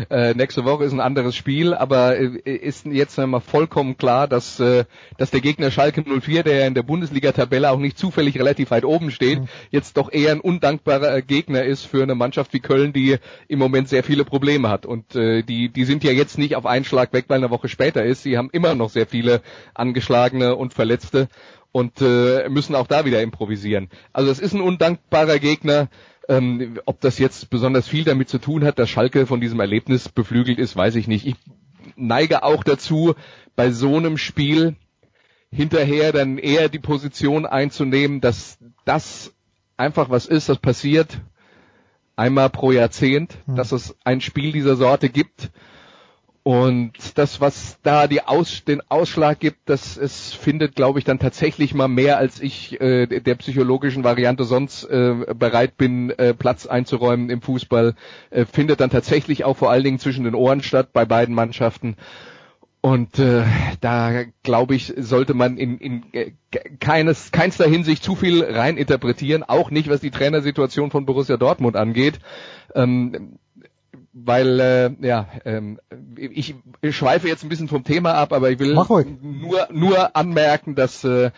Äh, 0.09 0.33
nächste 0.33 0.65
Woche 0.65 0.83
ist 0.83 0.91
ein 0.91 0.99
anderes 0.99 1.35
Spiel, 1.35 1.73
aber 1.73 2.17
äh, 2.17 2.55
ist 2.55 2.85
jetzt 2.85 3.17
einmal 3.19 3.41
vollkommen 3.41 3.97
klar, 3.97 4.27
dass, 4.27 4.59
äh, 4.59 4.85
dass 5.17 5.31
der 5.31 5.41
Gegner 5.41 5.71
Schalke 5.71 6.03
04, 6.03 6.43
der 6.43 6.59
ja 6.59 6.67
in 6.67 6.73
der 6.73 6.83
Bundesliga-Tabelle 6.83 7.69
auch 7.69 7.77
nicht 7.77 7.97
zufällig 7.97 8.37
relativ 8.37 8.71
weit 8.71 8.85
oben 8.85 9.11
steht, 9.11 9.41
mhm. 9.41 9.47
jetzt 9.69 9.97
doch 9.97 10.11
eher 10.11 10.31
ein 10.31 10.39
undankbarer 10.39 11.21
Gegner 11.21 11.63
ist 11.63 11.85
für 11.85 12.03
eine 12.03 12.15
Mannschaft 12.15 12.53
wie 12.53 12.59
Köln, 12.59 12.93
die 12.93 13.17
im 13.47 13.59
Moment 13.59 13.89
sehr 13.89 14.03
viele 14.03 14.25
Probleme 14.25 14.69
hat. 14.69 14.85
Und 14.85 15.15
äh, 15.15 15.43
die, 15.43 15.69
die 15.69 15.85
sind 15.85 16.03
ja 16.03 16.11
jetzt 16.11 16.37
nicht 16.37 16.55
auf 16.55 16.65
einen 16.65 16.85
Schlag 16.85 17.13
weg, 17.13 17.25
weil 17.27 17.37
eine 17.37 17.51
Woche 17.51 17.69
später 17.69 18.03
ist. 18.03 18.23
Sie 18.23 18.37
haben 18.37 18.49
immer 18.51 18.75
noch 18.75 18.89
sehr 18.89 19.07
viele 19.07 19.41
angeschlagene 19.73 20.55
und 20.55 20.73
Verletzte 20.73 21.27
und 21.71 22.01
äh, 22.01 22.49
müssen 22.49 22.75
auch 22.75 22.87
da 22.87 23.05
wieder 23.05 23.21
improvisieren. 23.21 23.89
Also 24.13 24.31
es 24.31 24.39
ist 24.39 24.53
ein 24.53 24.61
undankbarer 24.61 25.39
Gegner. 25.39 25.89
Ähm, 26.29 26.79
ob 26.85 27.01
das 27.01 27.17
jetzt 27.17 27.49
besonders 27.49 27.87
viel 27.87 28.03
damit 28.03 28.29
zu 28.29 28.37
tun 28.37 28.63
hat, 28.63 28.77
dass 28.79 28.89
Schalke 28.89 29.25
von 29.25 29.41
diesem 29.41 29.59
Erlebnis 29.59 30.07
beflügelt 30.07 30.59
ist, 30.59 30.75
weiß 30.75 30.95
ich 30.95 31.07
nicht. 31.07 31.25
Ich 31.25 31.35
neige 31.95 32.43
auch 32.43 32.63
dazu, 32.63 33.15
bei 33.55 33.71
so 33.71 33.97
einem 33.97 34.17
Spiel 34.17 34.75
hinterher 35.51 36.11
dann 36.11 36.37
eher 36.37 36.69
die 36.69 36.79
Position 36.79 37.45
einzunehmen, 37.45 38.21
dass 38.21 38.59
das 38.85 39.33
einfach 39.77 40.09
was 40.09 40.25
ist, 40.25 40.47
das 40.47 40.59
passiert 40.59 41.19
einmal 42.15 42.49
pro 42.49 42.71
Jahrzehnt, 42.71 43.37
hm. 43.45 43.55
dass 43.55 43.71
es 43.71 43.95
ein 44.03 44.21
Spiel 44.21 44.51
dieser 44.51 44.75
Sorte 44.75 45.09
gibt 45.09 45.51
und 46.43 46.93
das, 47.19 47.39
was 47.39 47.77
da 47.83 48.07
die 48.07 48.23
Aus, 48.23 48.63
den 48.65 48.81
Ausschlag 48.89 49.39
gibt, 49.39 49.59
das 49.65 49.95
es 49.95 50.33
findet, 50.33 50.75
glaube 50.75 50.97
ich, 50.97 51.05
dann 51.05 51.19
tatsächlich 51.19 51.75
mal 51.75 51.87
mehr, 51.87 52.17
als 52.17 52.41
ich 52.41 52.81
äh, 52.81 53.05
der 53.05 53.35
psychologischen 53.35 54.03
Variante 54.03 54.43
sonst 54.45 54.83
äh, 54.85 55.35
bereit 55.35 55.77
bin, 55.77 56.09
äh, 56.09 56.33
Platz 56.33 56.65
einzuräumen 56.65 57.29
im 57.29 57.43
Fußball, 57.43 57.93
äh, 58.31 58.45
findet 58.45 58.79
dann 58.79 58.89
tatsächlich 58.89 59.43
auch 59.43 59.55
vor 59.55 59.69
allen 59.69 59.83
Dingen 59.83 59.99
zwischen 59.99 60.23
den 60.23 60.33
Ohren 60.33 60.63
statt 60.63 60.89
bei 60.93 61.05
beiden 61.05 61.35
Mannschaften. 61.35 61.95
Und 62.81 63.19
äh, 63.19 63.43
da 63.79 64.23
glaube 64.41 64.73
ich, 64.73 64.91
sollte 64.97 65.35
man 65.35 65.57
in, 65.57 65.77
in 65.77 66.03
äh, 66.13 66.31
keines, 66.79 67.31
keinster 67.31 67.67
Hinsicht 67.67 68.03
zu 68.03 68.15
viel 68.15 68.43
rein 68.43 68.77
interpretieren, 68.77 69.43
auch 69.43 69.69
nicht 69.69 69.87
was 69.89 70.01
die 70.01 70.09
Trainersituation 70.09 70.89
von 70.89 71.05
Borussia 71.05 71.37
Dortmund 71.37 71.75
angeht. 71.75 72.19
Ähm, 72.73 73.37
weil 74.13 74.59
äh, 74.59 74.91
ja, 75.05 75.27
ähm, 75.45 75.79
ich, 76.17 76.55
ich 76.81 76.95
schweife 76.95 77.27
jetzt 77.27 77.43
ein 77.43 77.49
bisschen 77.49 77.67
vom 77.67 77.83
Thema 77.83 78.13
ab, 78.13 78.33
aber 78.33 78.51
ich 78.51 78.59
will 78.59 78.73
nur 78.73 79.67
nur 79.71 80.15
anmerken, 80.15 80.75
dass 80.75 81.03
äh, 81.03 81.31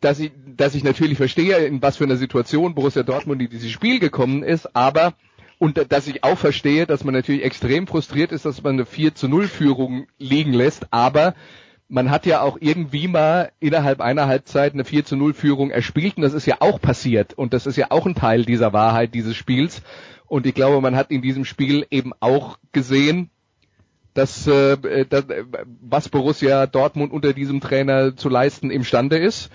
dass 0.00 0.20
ich 0.20 0.32
dass 0.56 0.74
ich 0.74 0.84
natürlich 0.84 1.16
verstehe, 1.16 1.56
in 1.58 1.80
was 1.80 1.96
für 1.96 2.04
einer 2.04 2.16
Situation 2.16 2.74
Borussia 2.74 3.02
Dortmund 3.02 3.40
in 3.40 3.50
dieses 3.50 3.70
Spiel 3.70 3.98
gekommen 3.98 4.42
ist, 4.42 4.74
aber 4.76 5.14
und 5.58 5.90
dass 5.90 6.06
ich 6.06 6.22
auch 6.22 6.38
verstehe, 6.38 6.86
dass 6.86 7.02
man 7.02 7.14
natürlich 7.14 7.44
extrem 7.44 7.86
frustriert 7.86 8.30
ist, 8.30 8.44
dass 8.44 8.62
man 8.62 8.74
eine 8.74 8.86
4 8.86 9.14
zu 9.14 9.28
0 9.28 9.48
Führung 9.48 10.06
liegen 10.18 10.52
lässt, 10.52 10.86
aber 10.92 11.34
man 11.88 12.10
hat 12.10 12.26
ja 12.26 12.42
auch 12.42 12.58
irgendwie 12.60 13.08
mal 13.08 13.50
innerhalb 13.58 14.00
einer 14.00 14.26
Halbzeit 14.26 14.74
eine 14.74 14.84
4 14.84 15.06
zu 15.06 15.16
0 15.16 15.32
Führung 15.32 15.70
erspielt 15.70 16.16
und 16.16 16.22
das 16.22 16.34
ist 16.34 16.46
ja 16.46 16.56
auch 16.60 16.80
passiert 16.80 17.34
und 17.34 17.54
das 17.54 17.66
ist 17.66 17.76
ja 17.76 17.86
auch 17.90 18.06
ein 18.06 18.14
Teil 18.14 18.44
dieser 18.44 18.72
Wahrheit 18.72 19.14
dieses 19.14 19.34
Spiels 19.34 19.82
und 20.28 20.46
ich 20.46 20.54
glaube, 20.54 20.80
man 20.80 20.96
hat 20.96 21.10
in 21.10 21.22
diesem 21.22 21.44
Spiel 21.44 21.86
eben 21.90 22.12
auch 22.20 22.58
gesehen, 22.72 23.30
dass, 24.14 24.46
äh, 24.46 25.06
dass 25.06 25.24
was 25.80 26.08
Borussia 26.08 26.66
Dortmund 26.66 27.12
unter 27.12 27.32
diesem 27.32 27.60
Trainer 27.60 28.16
zu 28.16 28.28
leisten 28.28 28.70
imstande 28.70 29.16
ist. 29.16 29.50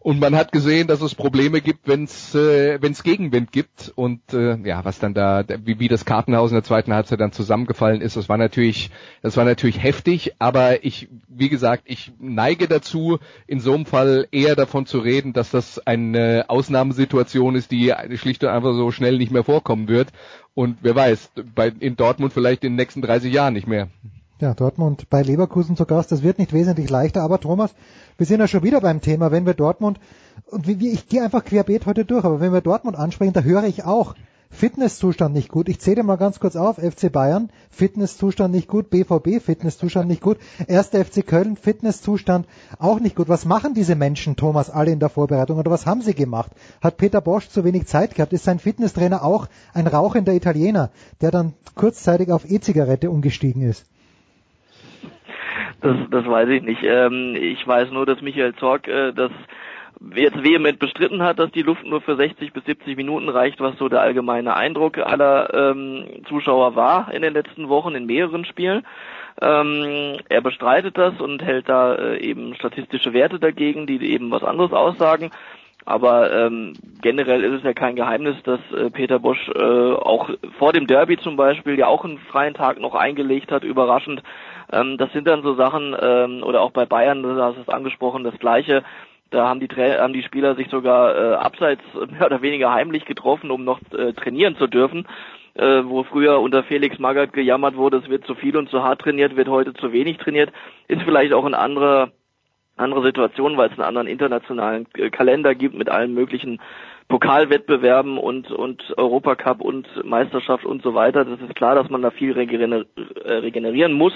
Und 0.00 0.20
man 0.20 0.36
hat 0.36 0.52
gesehen, 0.52 0.86
dass 0.86 1.02
es 1.02 1.16
Probleme 1.16 1.60
gibt, 1.60 1.88
wenn 1.88 2.04
es 2.04 2.32
äh, 2.34 2.80
wenn's 2.80 3.02
Gegenwind 3.02 3.50
gibt. 3.50 3.92
Und 3.96 4.32
äh, 4.32 4.56
ja, 4.58 4.84
was 4.84 5.00
dann 5.00 5.12
da, 5.12 5.44
wie, 5.64 5.80
wie 5.80 5.88
das 5.88 6.04
Kartenhaus 6.04 6.50
in 6.50 6.54
der 6.54 6.62
zweiten 6.62 6.94
Halbzeit 6.94 7.20
dann 7.20 7.32
zusammengefallen 7.32 8.00
ist, 8.00 8.16
das 8.16 8.28
war 8.28 8.38
natürlich, 8.38 8.90
das 9.22 9.36
war 9.36 9.44
natürlich 9.44 9.82
heftig. 9.82 10.34
Aber 10.38 10.84
ich, 10.84 11.08
wie 11.28 11.48
gesagt, 11.48 11.82
ich 11.86 12.12
neige 12.20 12.68
dazu, 12.68 13.18
in 13.48 13.58
so 13.58 13.74
einem 13.74 13.86
Fall 13.86 14.28
eher 14.30 14.54
davon 14.54 14.86
zu 14.86 15.00
reden, 15.00 15.32
dass 15.32 15.50
das 15.50 15.84
eine 15.84 16.44
Ausnahmesituation 16.46 17.56
ist, 17.56 17.72
die 17.72 17.92
schlicht 18.14 18.44
und 18.44 18.50
einfach 18.50 18.74
so 18.74 18.92
schnell 18.92 19.18
nicht 19.18 19.32
mehr 19.32 19.44
vorkommen 19.44 19.88
wird. 19.88 20.08
Und 20.54 20.78
wer 20.80 20.94
weiß, 20.94 21.32
bei, 21.54 21.72
in 21.80 21.96
Dortmund 21.96 22.32
vielleicht 22.32 22.62
in 22.62 22.72
den 22.72 22.76
nächsten 22.76 23.02
30 23.02 23.32
Jahren 23.32 23.54
nicht 23.54 23.66
mehr. 23.66 23.88
Ja, 24.40 24.54
Dortmund 24.54 25.10
bei 25.10 25.22
Leverkusen 25.22 25.76
zu 25.76 25.84
Gast, 25.84 26.12
das 26.12 26.22
wird 26.22 26.38
nicht 26.38 26.52
wesentlich 26.52 26.88
leichter, 26.88 27.22
aber 27.22 27.40
Thomas, 27.40 27.74
wir 28.18 28.26
sind 28.26 28.38
ja 28.38 28.46
schon 28.46 28.62
wieder 28.62 28.80
beim 28.80 29.00
Thema, 29.00 29.32
wenn 29.32 29.46
wir 29.46 29.54
Dortmund, 29.54 29.98
und 30.46 30.68
wie, 30.68 30.78
wie, 30.78 30.90
ich 30.90 31.08
gehe 31.08 31.24
einfach 31.24 31.44
querbeet 31.44 31.86
heute 31.86 32.04
durch, 32.04 32.24
aber 32.24 32.38
wenn 32.38 32.52
wir 32.52 32.60
Dortmund 32.60 32.96
ansprechen, 32.96 33.32
da 33.32 33.40
höre 33.40 33.64
ich 33.64 33.84
auch, 33.84 34.14
Fitnesszustand 34.50 35.34
nicht 35.34 35.48
gut. 35.48 35.68
Ich 35.68 35.80
zähle 35.80 36.04
mal 36.04 36.16
ganz 36.16 36.38
kurz 36.38 36.54
auf, 36.54 36.76
FC 36.76 37.10
Bayern, 37.10 37.50
Fitnesszustand 37.70 38.54
nicht 38.54 38.68
gut, 38.68 38.90
BVB, 38.90 39.42
Fitnesszustand 39.44 40.06
nicht 40.06 40.22
gut, 40.22 40.38
1. 40.68 40.90
FC 40.90 41.26
Köln, 41.26 41.56
Fitnesszustand 41.56 42.46
auch 42.78 43.00
nicht 43.00 43.16
gut. 43.16 43.28
Was 43.28 43.44
machen 43.44 43.74
diese 43.74 43.96
Menschen, 43.96 44.36
Thomas, 44.36 44.70
alle 44.70 44.92
in 44.92 45.00
der 45.00 45.10
Vorbereitung 45.10 45.58
oder 45.58 45.72
was 45.72 45.84
haben 45.84 46.00
sie 46.00 46.14
gemacht? 46.14 46.52
Hat 46.80 46.96
Peter 46.96 47.20
Bosch 47.20 47.48
zu 47.48 47.64
wenig 47.64 47.86
Zeit 47.86 48.14
gehabt? 48.14 48.32
Ist 48.32 48.44
sein 48.44 48.60
Fitnesstrainer 48.60 49.24
auch 49.24 49.48
ein 49.74 49.88
rauchender 49.88 50.32
Italiener, 50.32 50.90
der 51.20 51.32
dann 51.32 51.54
kurzzeitig 51.74 52.30
auf 52.30 52.48
E-Zigarette 52.48 53.10
umgestiegen 53.10 53.62
ist? 53.62 53.84
Das, 55.80 55.96
das 56.10 56.26
weiß 56.26 56.48
ich 56.48 56.62
nicht. 56.62 56.82
Ähm, 56.82 57.36
ich 57.36 57.66
weiß 57.66 57.90
nur, 57.90 58.04
dass 58.04 58.20
Michael 58.20 58.54
Zorg 58.56 58.88
äh, 58.88 59.12
das 59.12 59.30
jetzt 60.14 60.42
vehement 60.42 60.78
bestritten 60.78 61.22
hat, 61.22 61.38
dass 61.38 61.50
die 61.50 61.62
Luft 61.62 61.84
nur 61.84 62.00
für 62.00 62.16
60 62.16 62.52
bis 62.52 62.64
70 62.64 62.96
Minuten 62.96 63.28
reicht, 63.28 63.60
was 63.60 63.76
so 63.78 63.88
der 63.88 64.00
allgemeine 64.00 64.54
Eindruck 64.54 64.98
aller 64.98 65.52
ähm, 65.54 66.04
Zuschauer 66.28 66.76
war 66.76 67.12
in 67.12 67.22
den 67.22 67.32
letzten 67.32 67.68
Wochen 67.68 67.94
in 67.94 68.06
mehreren 68.06 68.44
Spielen. 68.44 68.84
Ähm, 69.40 70.16
er 70.28 70.40
bestreitet 70.40 70.98
das 70.98 71.20
und 71.20 71.42
hält 71.42 71.68
da 71.68 71.94
äh, 71.94 72.18
eben 72.18 72.54
statistische 72.54 73.12
Werte 73.12 73.38
dagegen, 73.38 73.86
die 73.86 74.12
eben 74.12 74.30
was 74.30 74.42
anderes 74.42 74.72
aussagen. 74.72 75.30
Aber 75.84 76.30
ähm, 76.32 76.74
generell 77.00 77.42
ist 77.44 77.58
es 77.58 77.62
ja 77.62 77.72
kein 77.72 77.96
Geheimnis, 77.96 78.36
dass 78.44 78.60
äh, 78.76 78.90
Peter 78.90 79.18
Bosch 79.18 79.48
äh, 79.48 79.62
auch 79.62 80.28
vor 80.58 80.72
dem 80.72 80.86
Derby 80.86 81.16
zum 81.16 81.36
Beispiel 81.36 81.78
ja 81.78 81.86
auch 81.86 82.04
einen 82.04 82.18
freien 82.18 82.52
Tag 82.52 82.78
noch 82.78 82.94
eingelegt 82.94 83.50
hat, 83.50 83.64
überraschend. 83.64 84.22
Ähm, 84.72 84.98
das 84.98 85.12
sind 85.12 85.26
dann 85.26 85.42
so 85.42 85.54
Sachen, 85.54 85.96
ähm, 86.00 86.42
oder 86.42 86.60
auch 86.60 86.70
bei 86.70 86.86
Bayern, 86.86 87.22
du 87.22 87.40
hast 87.40 87.58
es 87.58 87.68
angesprochen, 87.68 88.24
das 88.24 88.38
Gleiche. 88.38 88.82
Da 89.30 89.46
haben 89.46 89.60
die, 89.60 89.68
Tra 89.68 89.98
haben 89.98 90.14
die 90.14 90.22
Spieler 90.22 90.54
sich 90.54 90.68
sogar 90.68 91.14
äh, 91.14 91.34
abseits 91.34 91.82
mehr 92.10 92.26
oder 92.26 92.42
weniger 92.42 92.72
heimlich 92.72 93.04
getroffen, 93.04 93.50
um 93.50 93.64
noch 93.64 93.80
äh, 93.92 94.12
trainieren 94.12 94.56
zu 94.56 94.66
dürfen. 94.66 95.06
äh, 95.54 95.84
wo 95.84 96.04
früher 96.04 96.40
unter 96.40 96.62
Felix 96.62 96.98
Magath 96.98 97.32
gejammert 97.32 97.76
wurde, 97.76 97.98
es 97.98 98.08
wird 98.08 98.24
zu 98.24 98.34
viel 98.36 98.56
und 98.56 98.70
zu 98.70 98.82
hart 98.82 99.00
trainiert, 99.00 99.36
wird 99.36 99.48
heute 99.48 99.74
zu 99.74 99.92
wenig 99.92 100.18
trainiert, 100.18 100.52
ist 100.86 101.02
vielleicht 101.02 101.32
auch 101.32 101.44
ein 101.44 101.54
anderer 101.54 102.10
andere 102.76 103.04
Situation, 103.04 103.56
weil 103.56 103.66
es 103.66 103.72
einen 103.72 103.88
anderen 103.88 104.06
internationalen 104.06 104.86
äh, 104.94 105.10
Kalender 105.10 105.54
gibt 105.54 105.74
mit 105.74 105.88
allen 105.88 106.14
möglichen 106.14 106.60
Pokalwettbewerben 107.08 108.18
und 108.18 108.50
und 108.50 108.82
Europacup 108.96 109.60
und 109.60 109.86
Meisterschaft 110.04 110.64
und 110.64 110.82
so 110.82 110.94
weiter. 110.94 111.24
Das 111.24 111.40
ist 111.40 111.54
klar, 111.54 111.74
dass 111.74 111.88
man 111.88 112.02
da 112.02 112.10
viel 112.10 112.32
regener 112.32 112.84
äh, 113.24 113.32
regenerieren 113.32 113.92
muss. 113.92 114.12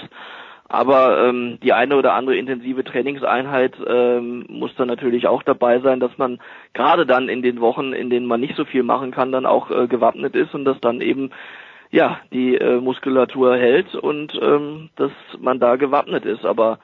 Aber 0.69 1.27
ähm, 1.27 1.59
die 1.61 1.73
eine 1.73 1.95
oder 1.97 2.13
andere 2.13 2.37
intensive 2.37 2.83
Trainingseinheit 2.83 3.75
ähm, 3.85 4.45
muss 4.47 4.73
dann 4.75 4.87
natürlich 4.87 5.27
auch 5.27 5.43
dabei 5.43 5.79
sein, 5.79 5.99
dass 5.99 6.17
man 6.17 6.39
gerade 6.73 7.05
dann 7.05 7.29
in 7.29 7.41
den 7.41 7.59
Wochen, 7.61 7.93
in 7.93 8.09
denen 8.09 8.25
man 8.25 8.39
nicht 8.39 8.55
so 8.55 8.65
viel 8.65 8.83
machen 8.83 9.11
kann, 9.11 9.31
dann 9.31 9.45
auch 9.45 9.69
äh, 9.69 9.87
gewappnet 9.87 10.35
ist 10.35 10.55
und 10.55 10.65
dass 10.65 10.79
dann 10.79 11.01
eben 11.01 11.31
ja 11.91 12.19
die 12.31 12.55
äh, 12.55 12.79
Muskulatur 12.79 13.55
hält 13.55 13.93
und 13.93 14.33
ähm, 14.41 14.89
dass 14.95 15.11
man 15.39 15.59
da 15.59 15.75
gewappnet 15.75 16.25
ist. 16.25 16.45
Aber 16.45 16.79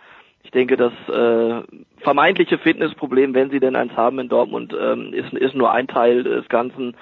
ich 0.50 0.52
denke, 0.52 0.78
das 0.78 0.94
äh, 1.10 1.62
vermeintliche 2.00 2.58
Fitnessproblem, 2.58 3.36
wenn 3.36 3.52
sie 3.52 3.60
denn 3.60 3.76
eins 3.76 3.96
haben 3.96 4.18
in 4.18 4.30
Dortmund, 4.30 4.76
ähm, 4.80 5.14
ist, 5.14 5.32
ist 5.32 5.54
nur 5.54 5.72
ein 5.72 5.88
Teil 5.88 6.24
des 6.24 6.50
ganzen 6.50 6.96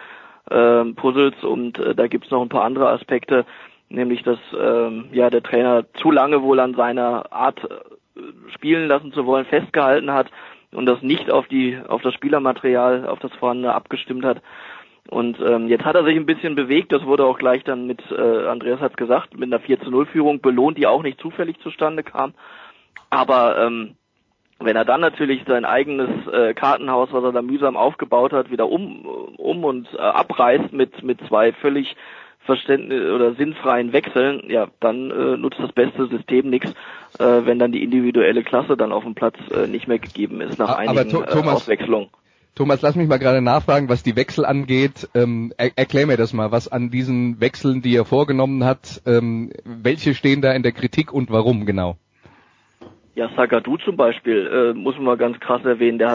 äh, 0.49 0.83
Puzzles 0.83 1.41
und 1.45 1.79
äh, 1.79 1.95
da 1.95 2.07
gibt's 2.07 2.29
noch 2.29 2.41
ein 2.41 2.49
paar 2.49 2.65
andere 2.65 2.89
Aspekte 2.89 3.45
nämlich 3.89 4.21
dass 4.23 4.39
ähm, 4.59 5.05
ja 5.13 5.29
der 5.29 5.43
Trainer 5.43 5.85
zu 5.93 6.11
lange 6.11 6.41
wohl 6.41 6.59
an 6.59 6.75
seiner 6.75 7.31
Art 7.31 7.63
äh, 7.63 8.19
spielen 8.53 8.89
lassen 8.89 9.13
zu 9.13 9.25
wollen 9.25 9.45
festgehalten 9.45 10.11
hat 10.11 10.27
und 10.73 10.85
das 10.85 11.01
nicht 11.01 11.31
auf 11.31 11.47
die 11.47 11.79
auf 11.87 12.01
das 12.01 12.13
Spielermaterial 12.13 13.07
auf 13.07 13.19
das 13.19 13.33
vorhandene 13.35 13.73
abgestimmt 13.73 14.25
hat. 14.25 14.41
Und 15.09 15.39
ähm, 15.39 15.69
jetzt 15.69 15.85
hat 15.85 15.95
er 15.95 16.03
sich 16.03 16.17
ein 16.17 16.25
bisschen 16.25 16.55
bewegt 16.55 16.91
das 16.91 17.05
wurde 17.05 17.23
auch 17.23 17.37
gleich 17.37 17.63
dann 17.63 17.87
mit 17.87 18.01
äh, 18.11 18.47
Andreas 18.47 18.81
hat 18.81 18.97
gesagt 18.97 19.37
mit 19.37 19.53
einer 19.53 19.61
4 19.61 19.79
zu 19.79 19.89
0 19.89 20.05
Führung 20.07 20.41
belohnt 20.41 20.77
die 20.77 20.85
auch 20.85 21.01
nicht 21.01 21.21
zufällig 21.21 21.57
zustande 21.61 22.03
kam 22.03 22.33
aber 23.09 23.65
ähm, 23.65 23.95
wenn 24.59 24.75
er 24.75 24.85
dann 24.85 25.01
natürlich 25.01 25.43
sein 25.47 25.65
eigenes 25.65 26.09
äh, 26.27 26.53
Kartenhaus, 26.53 27.09
was 27.11 27.23
er 27.23 27.31
da 27.31 27.41
mühsam 27.41 27.77
aufgebaut 27.77 28.33
hat, 28.33 28.49
wieder 28.49 28.69
um 28.69 29.05
um 29.37 29.63
und 29.63 29.87
äh, 29.93 29.97
abreißt 29.97 30.73
mit 30.73 31.03
mit 31.03 31.19
zwei 31.27 31.53
völlig 31.53 31.95
Verständnis 32.47 33.11
oder 33.11 33.35
sinnfreien 33.35 33.93
Wechseln, 33.93 34.49
ja, 34.49 34.67
dann 34.79 35.11
äh, 35.11 35.37
nutzt 35.37 35.59
das 35.59 35.71
beste 35.73 36.07
System 36.07 36.49
nichts, 36.49 36.71
äh, 37.19 37.41
wenn 37.45 37.59
dann 37.59 37.71
die 37.71 37.83
individuelle 37.83 38.43
Klasse 38.43 38.75
dann 38.77 38.91
auf 38.91 39.03
dem 39.03 39.15
Platz 39.15 39.35
äh, 39.51 39.67
nicht 39.67 39.87
mehr 39.87 39.99
gegeben 39.99 40.41
ist 40.41 40.57
nach 40.57 40.69
Aber 40.69 40.79
einigen 40.79 41.09
Thomas, 41.09 41.35
äh, 41.35 41.55
Auswechslungen. 41.55 42.09
Thomas, 42.55 42.81
lass 42.81 42.95
mich 42.95 43.07
mal 43.07 43.19
gerade 43.19 43.41
nachfragen, 43.41 43.87
was 43.87 44.01
die 44.01 44.15
Wechsel 44.15 44.43
angeht. 44.43 45.07
Ähm, 45.13 45.53
er, 45.57 45.77
erklär 45.77 46.07
mir 46.07 46.17
das 46.17 46.33
mal, 46.33 46.51
was 46.51 46.67
an 46.67 46.89
diesen 46.89 47.39
Wechseln, 47.39 47.83
die 47.83 47.95
er 47.95 48.05
vorgenommen 48.05 48.63
hat, 48.63 49.03
ähm, 49.05 49.51
welche 49.63 50.15
stehen 50.15 50.41
da 50.41 50.53
in 50.53 50.63
der 50.63 50.71
Kritik 50.71 51.13
und 51.13 51.29
warum 51.29 51.67
genau? 51.67 51.97
Ja, 53.17 53.31
Sagadu 53.35 53.77
zum 53.77 53.97
Beispiel, 53.97 54.45
äh, 54.45 54.73
muss 54.77 54.93
man 54.97 55.05
mal 55.05 55.17
ganz 55.17 55.39
krass 55.39 55.65
erwähnen. 55.65 55.97
Der, 55.97 56.13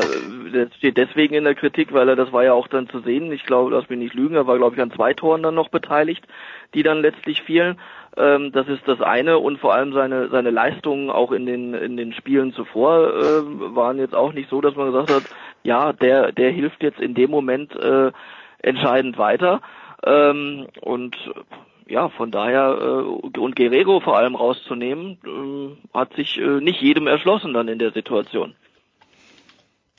der 0.55 0.69
steht 0.77 0.97
deswegen 0.97 1.35
in 1.35 1.43
der 1.43 1.57
Kritik, 1.57 1.93
weil 1.93 2.09
er, 2.09 2.15
das 2.15 2.31
war 2.31 2.45
ja 2.45 2.53
auch 2.53 2.69
dann 2.69 2.89
zu 2.89 3.01
sehen, 3.01 3.33
ich 3.33 3.45
glaube, 3.45 3.73
lass 3.73 3.89
mich 3.89 3.99
nicht 3.99 4.15
lügen, 4.15 4.37
er 4.37 4.47
war, 4.47 4.57
glaube 4.57 4.77
ich, 4.77 4.81
an 4.81 4.93
zwei 4.93 5.13
Toren 5.13 5.43
dann 5.43 5.57
noch 5.57 5.69
beteiligt, 5.69 6.25
die 6.75 6.85
dann 6.85 7.03
letztlich 7.03 7.43
fielen. 7.43 7.81
Ähm, 8.17 8.53
das 8.53 8.69
ist 8.69 8.87
das 8.87 9.01
eine 9.01 9.39
und 9.39 9.59
vor 9.59 9.75
allem 9.75 9.93
seine, 9.93 10.29
seine 10.29 10.51
Leistungen 10.51 11.11
auch 11.11 11.33
in 11.33 11.45
den, 11.45 11.75
in 11.75 11.97
den 11.97 12.13
Spielen 12.13 12.53
zuvor 12.53 13.09
äh, 13.09 13.75
waren 13.75 13.99
jetzt 13.99 14.15
auch 14.15 14.33
nicht 14.33 14.49
so, 14.49 14.61
dass 14.61 14.77
man 14.77 14.93
gesagt 14.93 15.11
hat, 15.11 15.25
ja, 15.65 15.93
der, 15.93 16.31
der 16.31 16.53
hilft 16.53 16.85
jetzt 16.85 17.01
in 17.01 17.15
dem 17.15 17.33
Moment 17.33 17.75
äh, 17.75 18.13
entscheidend 18.61 19.19
weiter. 19.19 19.61
Ähm, 20.05 20.69
und 20.81 21.17
ja, 21.87 22.09
von 22.09 22.31
daher 22.31 22.79
äh, 22.81 23.39
und 23.39 23.57
Guerrero 23.57 24.01
vor 24.01 24.17
allem 24.17 24.35
rauszunehmen, 24.35 25.19
äh, 25.25 25.97
hat 25.97 26.15
sich 26.15 26.39
äh, 26.39 26.61
nicht 26.61 26.81
jedem 26.81 27.07
erschlossen 27.07 27.53
dann 27.55 27.69
in 27.69 27.79
der 27.79 27.93
Situation. 27.93 28.55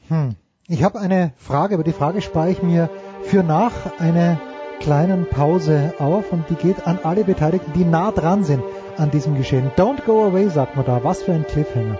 Hm. 0.08 0.36
Ich 0.68 0.84
habe 0.84 1.00
eine 1.00 1.34
Frage, 1.38 1.76
aber 1.76 1.84
die 1.84 1.92
Frage 1.92 2.22
spare 2.22 2.52
ich 2.52 2.64
mir 2.64 2.90
für 3.24 3.44
nach 3.44 4.00
einer 4.00 4.40
kleinen 4.80 5.28
Pause 5.28 5.94
auf 6.00 6.32
und 6.32 6.50
die 6.50 6.56
geht 6.56 6.88
an 6.88 7.00
alle 7.04 7.24
Beteiligten, 7.24 7.74
die 7.74 7.86
nah 7.86 8.12
dran 8.12 8.44
sind 8.44 8.64
an 8.98 9.12
diesem 9.12 9.36
Geschehen. 9.36 9.72
Don't 9.78 10.06
go 10.06 10.24
away, 10.24 10.48
sagt 10.50 10.76
man 10.76 10.86
da. 10.86 11.04
Was 11.04 11.24
für 11.24 11.34
ein 11.34 11.46
Cliffhanger. 11.46 12.00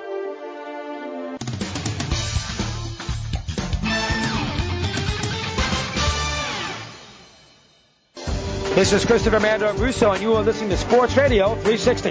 This 8.76 8.92
is 8.92 9.06
Christopher 9.06 9.40
Mandor 9.40 9.78
Russo, 9.78 10.14
and 10.14 10.20
you 10.20 10.34
are 10.34 10.42
listening 10.42 10.72
to 10.72 10.78
Sports 10.78 11.16
Radio 11.16 11.54
360. 11.62 12.10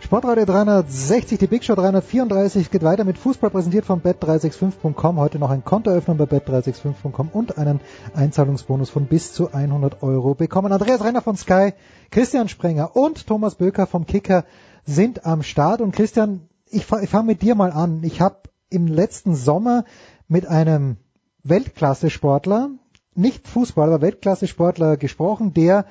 Sportradio 0.00 0.44
360, 0.44 1.38
die 1.38 1.46
Big 1.46 1.62
Show 1.62 1.76
334 1.76 2.68
geht 2.72 2.82
weiter 2.82 3.04
mit 3.04 3.16
Fußball 3.16 3.50
präsentiert 3.50 3.84
von 3.84 4.02
bet365.com. 4.02 5.20
Heute 5.20 5.38
noch 5.38 5.50
ein 5.50 5.64
Kontoöffnung 5.64 6.16
bei 6.16 6.24
bet365.com 6.24 7.28
und 7.32 7.58
einen 7.58 7.78
Einzahlungsbonus 8.12 8.90
von 8.90 9.06
bis 9.06 9.32
zu 9.32 9.52
100 9.52 10.02
Euro 10.02 10.34
bekommen. 10.34 10.72
Andreas 10.72 11.04
Renner 11.04 11.22
von 11.22 11.36
Sky, 11.36 11.74
Christian 12.10 12.48
Sprenger 12.48 12.96
und 12.96 13.28
Thomas 13.28 13.54
Böker 13.54 13.86
vom 13.86 14.04
Kicker 14.04 14.44
sind 14.90 15.24
am 15.24 15.42
Start. 15.42 15.80
Und 15.80 15.92
Christian, 15.92 16.48
ich, 16.66 16.86
ich 17.02 17.10
fange 17.10 17.26
mit 17.26 17.42
dir 17.42 17.54
mal 17.54 17.72
an. 17.72 18.02
Ich 18.02 18.20
habe 18.20 18.36
im 18.68 18.86
letzten 18.86 19.34
Sommer 19.34 19.84
mit 20.28 20.46
einem 20.46 20.96
Weltklasse-Sportler, 21.42 22.70
nicht 23.14 23.48
Fußballer, 23.48 23.94
aber 23.94 24.02
Weltklasse-Sportler 24.02 24.96
gesprochen, 24.96 25.54
der 25.54 25.86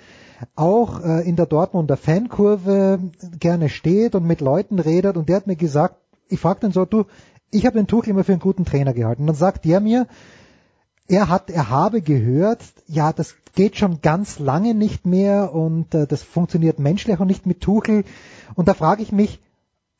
auch 0.55 1.03
äh, 1.03 1.27
in 1.27 1.35
der 1.35 1.45
Dortmunder 1.45 1.97
Fankurve 1.97 2.99
gerne 3.39 3.69
steht 3.69 4.15
und 4.15 4.25
mit 4.25 4.41
Leuten 4.41 4.79
redet 4.79 5.17
und 5.17 5.27
der 5.27 5.37
hat 5.37 5.47
mir 5.47 5.57
gesagt, 5.57 5.95
ich 6.29 6.39
fragte 6.39 6.67
ihn 6.67 6.71
so, 6.71 6.85
du, 6.85 7.05
ich 7.51 7.65
habe 7.65 7.77
den 7.77 7.87
Tuchel 7.87 8.11
immer 8.11 8.23
für 8.23 8.31
einen 8.31 8.41
guten 8.41 8.63
Trainer 8.63 8.93
gehalten. 8.93 9.23
Und 9.23 9.27
dann 9.27 9.35
sagt 9.35 9.65
der 9.65 9.79
mir, 9.79 10.07
er 11.09 11.27
hat, 11.27 11.49
er 11.49 11.69
habe 11.69 12.01
gehört, 12.01 12.61
ja, 12.87 13.11
das 13.11 13.35
geht 13.55 13.77
schon 13.77 14.01
ganz 14.01 14.39
lange 14.39 14.75
nicht 14.75 15.05
mehr 15.05 15.53
und 15.53 15.93
äh, 15.95 16.05
das 16.07 16.23
funktioniert 16.23 16.79
menschlich 16.79 17.19
auch 17.19 17.25
nicht 17.25 17.45
mit 17.45 17.61
Tuchel. 17.61 18.03
Und 18.53 18.67
da 18.67 18.73
frage 18.73 19.01
ich 19.01 19.11
mich, 19.11 19.41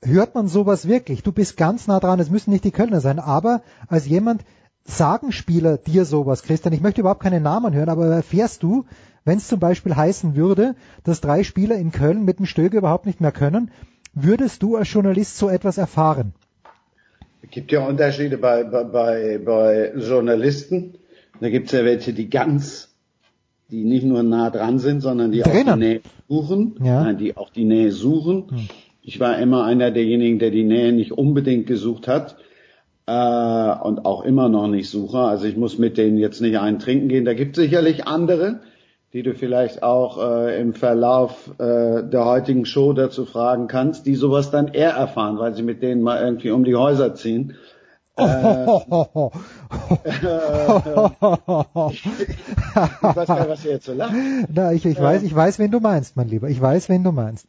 hört 0.04 0.36
man 0.36 0.48
sowas 0.48 0.88
wirklich? 0.88 1.24
Du 1.24 1.32
bist 1.32 1.58
ganz 1.58 1.88
nah 1.88 2.00
dran, 2.00 2.20
es 2.20 2.30
müssen 2.30 2.52
nicht 2.52 2.64
die 2.64 2.72
Kölner 2.72 3.02
sein, 3.02 3.20
aber 3.20 3.64
als 3.88 4.06
jemand, 4.06 4.44
sagen 4.86 5.32
Spieler 5.32 5.78
dir 5.78 6.06
sowas, 6.06 6.44
Christian? 6.44 6.74
Ich 6.74 6.82
möchte 6.82 7.02
überhaupt 7.02 7.22
keine 7.22 7.42
Namen 7.42 7.74
hören, 7.74 7.90
aber 7.90 8.08
erfährst 8.08 8.64
du, 8.64 8.86
wenn 9.26 9.38
es 9.38 9.48
zum 9.48 9.60
Beispiel 9.60 9.96
heißen 9.96 10.36
würde, 10.36 10.76
dass 11.04 11.22
drei 11.22 11.44
Spieler 11.44 11.76
in 11.76 11.92
Köln 11.92 12.24
mit 12.24 12.40
dem 12.40 12.46
Stöge 12.46 12.78
überhaupt 12.78 13.06
nicht 13.06 13.20
mehr 13.20 13.32
können, 13.32 13.72
würdest 14.14 14.64
du 14.64 14.76
als 14.76 14.92
Journalist 14.92 15.38
so 15.38 15.50
etwas 15.50 15.78
erfahren? 15.78 16.34
Es 17.42 17.52
gibt 17.52 17.72
ja 17.72 17.86
Unterschiede 17.86 18.38
bei, 18.38 18.64
bei, 18.64 19.40
bei 19.40 19.94
Journalisten. 19.96 20.99
Da 21.40 21.50
gibt 21.50 21.68
es 21.68 21.72
ja 21.72 21.86
welche, 21.86 22.14
die 22.14 22.30
ganz, 22.30 22.96
die 23.72 23.84
nicht 23.84 24.06
nur 24.06 24.24
nah 24.24 24.50
dran 24.50 24.80
sind, 24.80 25.02
sondern 25.02 25.32
die 25.32 25.42
Drinnen. 25.42 25.70
auch 25.70 25.76
die 25.76 25.80
Nähe 25.80 26.02
suchen. 26.28 26.76
Ja. 26.84 27.04
Nein, 27.04 27.18
die 27.18 27.38
auch 27.38 27.50
die 27.50 27.66
Nähe 27.66 27.92
suchen. 27.92 28.46
Hm. 28.50 28.68
Ich 29.02 29.20
war 29.20 29.40
immer 29.40 29.64
einer 29.64 29.92
derjenigen, 29.92 30.40
der 30.40 30.52
die 30.52 30.64
Nähe 30.64 30.92
nicht 30.92 31.12
unbedingt 31.12 31.68
gesucht 31.68 32.08
hat 32.08 32.36
äh, 33.08 33.12
und 33.82 34.06
auch 34.06 34.24
immer 34.24 34.50
noch 34.50 34.68
nicht 34.68 34.90
suche. 34.90 35.20
Also 35.20 35.46
ich 35.46 35.58
muss 35.58 35.78
mit 35.78 35.98
denen 35.98 36.18
jetzt 36.18 36.42
nicht 36.42 36.60
einen 36.60 36.80
trinken 36.80 37.08
gehen. 37.08 37.26
Da 37.26 37.34
gibt 37.34 37.58
es 37.58 37.64
sicherlich 37.64 38.06
andere, 38.06 38.60
die 39.14 39.24
du 39.24 39.34
vielleicht 39.34 39.82
auch 39.82 40.24
äh, 40.24 40.62
im 40.62 40.74
Verlauf 40.74 41.50
äh, 41.58 42.04
der 42.04 42.26
heutigen 42.26 42.66
Show 42.66 42.94
dazu 42.94 43.26
fragen 43.26 43.68
kannst, 43.68 44.06
die 44.06 44.16
sowas 44.16 44.52
dann 44.52 44.68
eher 44.68 44.92
erfahren, 44.92 45.40
weil 45.40 45.56
sie 45.56 45.64
mit 45.64 45.82
denen 45.82 46.04
mal 46.04 46.24
irgendwie 46.24 46.52
um 46.52 46.64
die 46.64 46.76
Häuser 46.76 47.16
ziehen. 47.16 47.56
Äh, 48.20 49.30
ich, 51.92 52.06
ich 52.06 52.36
weiß 53.16 53.28
gar 53.28 53.40
nicht, 53.40 53.50
was 53.50 53.66
ihr 53.66 53.72
jetzt 53.72 53.86
so 53.86 53.94
lacht. 53.94 54.14
Na, 54.54 54.74
ich, 54.74 54.86
ich 54.86 55.00
weiß, 55.00 55.24
ich 55.24 55.36
weiß, 55.36 55.60
wen 55.60 55.72
du 55.72 55.80
meinst, 55.80 56.16
mein 56.16 56.28
Lieber. 56.28 56.50
Ich 56.50 56.62
weiß, 56.62 56.90
wen 56.90 57.04
du 57.04 57.12
meinst. 57.12 57.48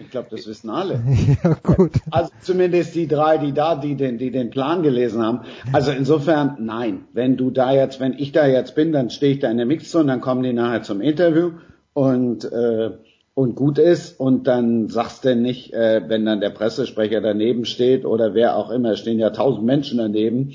Ich 0.00 0.10
glaube, 0.10 0.28
das 0.30 0.46
wissen 0.46 0.70
alle. 0.70 1.02
ja, 1.44 1.54
gut. 1.62 1.92
Also 2.10 2.30
zumindest 2.40 2.94
die 2.94 3.06
drei, 3.06 3.36
die 3.36 3.52
da, 3.52 3.76
die 3.76 3.96
den, 3.96 4.16
die 4.16 4.30
den 4.30 4.50
Plan 4.50 4.82
gelesen 4.82 5.22
haben. 5.22 5.40
Also 5.72 5.90
insofern, 5.92 6.56
nein. 6.60 7.04
Wenn 7.12 7.36
du 7.36 7.50
da 7.50 7.72
jetzt, 7.72 8.00
wenn 8.00 8.14
ich 8.14 8.32
da 8.32 8.46
jetzt 8.46 8.74
bin, 8.74 8.92
dann 8.92 9.10
stehe 9.10 9.34
ich 9.34 9.40
da 9.40 9.50
in 9.50 9.58
der 9.58 9.66
Mixzone, 9.66 10.06
dann 10.06 10.20
kommen 10.20 10.42
die 10.42 10.54
nachher 10.54 10.82
zum 10.82 11.02
Interview 11.02 11.52
und 11.92 12.44
äh, 12.44 12.92
und 13.40 13.54
gut 13.54 13.78
ist 13.78 14.20
und 14.20 14.46
dann 14.46 14.88
sagst 14.88 15.24
du 15.24 15.34
nicht, 15.34 15.72
äh, 15.72 16.02
wenn 16.06 16.26
dann 16.26 16.42
der 16.42 16.50
Pressesprecher 16.50 17.22
daneben 17.22 17.64
steht 17.64 18.04
oder 18.04 18.34
wer 18.34 18.54
auch 18.54 18.70
immer, 18.70 18.96
stehen 18.96 19.18
ja 19.18 19.30
tausend 19.30 19.64
Menschen 19.64 19.96
daneben. 19.96 20.52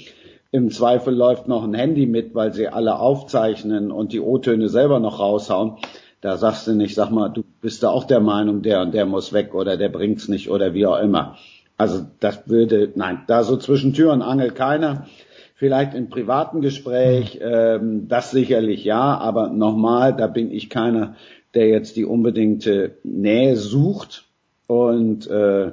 Im 0.52 0.70
Zweifel 0.70 1.16
läuft 1.16 1.48
noch 1.48 1.64
ein 1.64 1.74
Handy 1.74 2.06
mit, 2.06 2.36
weil 2.36 2.54
sie 2.54 2.68
alle 2.68 3.00
aufzeichnen 3.00 3.92
und 3.92 4.14
die 4.14 4.20
O-Töne 4.20 4.70
selber 4.70 5.00
noch 5.00 5.20
raushauen. 5.20 5.78
Da 6.22 6.38
sagst 6.38 6.68
du 6.68 6.74
nicht, 6.74 6.94
sag 6.94 7.10
mal, 7.10 7.30
du 7.30 7.44
bist 7.60 7.82
da 7.82 7.90
auch 7.90 8.04
der 8.04 8.20
Meinung, 8.20 8.62
der 8.62 8.82
und 8.82 8.94
der 8.94 9.08
muss 9.08 9.34
weg 9.34 9.56
oder 9.56 9.78
der 9.78 9.90
bringt's 9.90 10.28
nicht 10.28 10.52
oder 10.52 10.76
wie 10.76 10.86
auch 10.86 11.00
immer. 11.00 11.38
Also 11.78 12.06
das 12.20 12.48
würde, 12.48 12.92
nein, 12.94 13.24
da 13.26 13.44
so 13.44 13.58
zwischen 13.58 13.94
Tür 13.94 14.14
und 14.14 14.22
Angel 14.22 14.52
keiner. 14.52 15.08
Vielleicht 15.56 15.96
im 15.96 16.10
privaten 16.10 16.62
Gespräch, 16.62 17.40
ähm, 17.42 18.08
das 18.10 18.30
sicherlich 18.30 18.84
ja, 18.84 19.18
aber 19.18 19.50
nochmal, 19.50 20.16
da 20.16 20.28
bin 20.28 20.52
ich 20.52 20.70
keiner, 20.70 21.16
der 21.56 21.70
jetzt 21.70 21.96
die 21.96 22.06
unbedingte 22.06 22.98
Nähe 23.04 23.56
sucht. 23.56 24.26
Und 24.68 25.28
äh, 25.28 25.72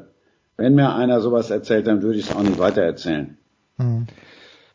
wenn 0.56 0.74
mir 0.74 0.94
einer 0.94 1.20
sowas 1.20 1.50
erzählt, 1.50 1.86
dann 1.86 2.02
würde 2.02 2.18
ich 2.18 2.30
es 2.30 2.36
auch 2.36 2.42
nicht 2.42 2.58
weitererzählen. 2.58 3.36
Mhm. 3.78 4.06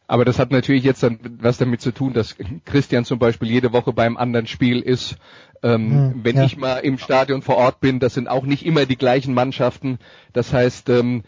Aber 0.07 0.23
das 0.23 0.39
hat 0.39 0.51
natürlich 0.51 0.83
jetzt 0.83 1.03
dann 1.03 1.19
was 1.41 1.57
damit 1.57 1.81
zu 1.81 1.91
tun, 1.91 2.13
dass 2.13 2.35
Christian 2.65 3.03
zum 3.03 3.19
Beispiel 3.19 3.49
jede 3.49 3.73
Woche 3.73 3.91
beim 3.91 4.15
anderen 4.15 4.47
Spiel 4.47 4.79
ist. 4.79 5.17
Ähm, 5.63 5.91
hm, 5.91 6.23
wenn 6.23 6.37
ja. 6.37 6.45
ich 6.45 6.55
mal 6.55 6.77
im 6.77 6.97
Stadion 6.97 7.41
vor 7.41 7.57
Ort 7.57 7.81
bin, 7.81 7.99
das 7.99 8.13
sind 8.13 8.29
auch 8.29 8.45
nicht 8.45 8.65
immer 8.65 8.85
die 8.85 8.95
gleichen 8.95 9.33
Mannschaften. 9.33 9.99
Das 10.31 10.53
heißt, 10.53 10.89
ähm, 10.89 11.23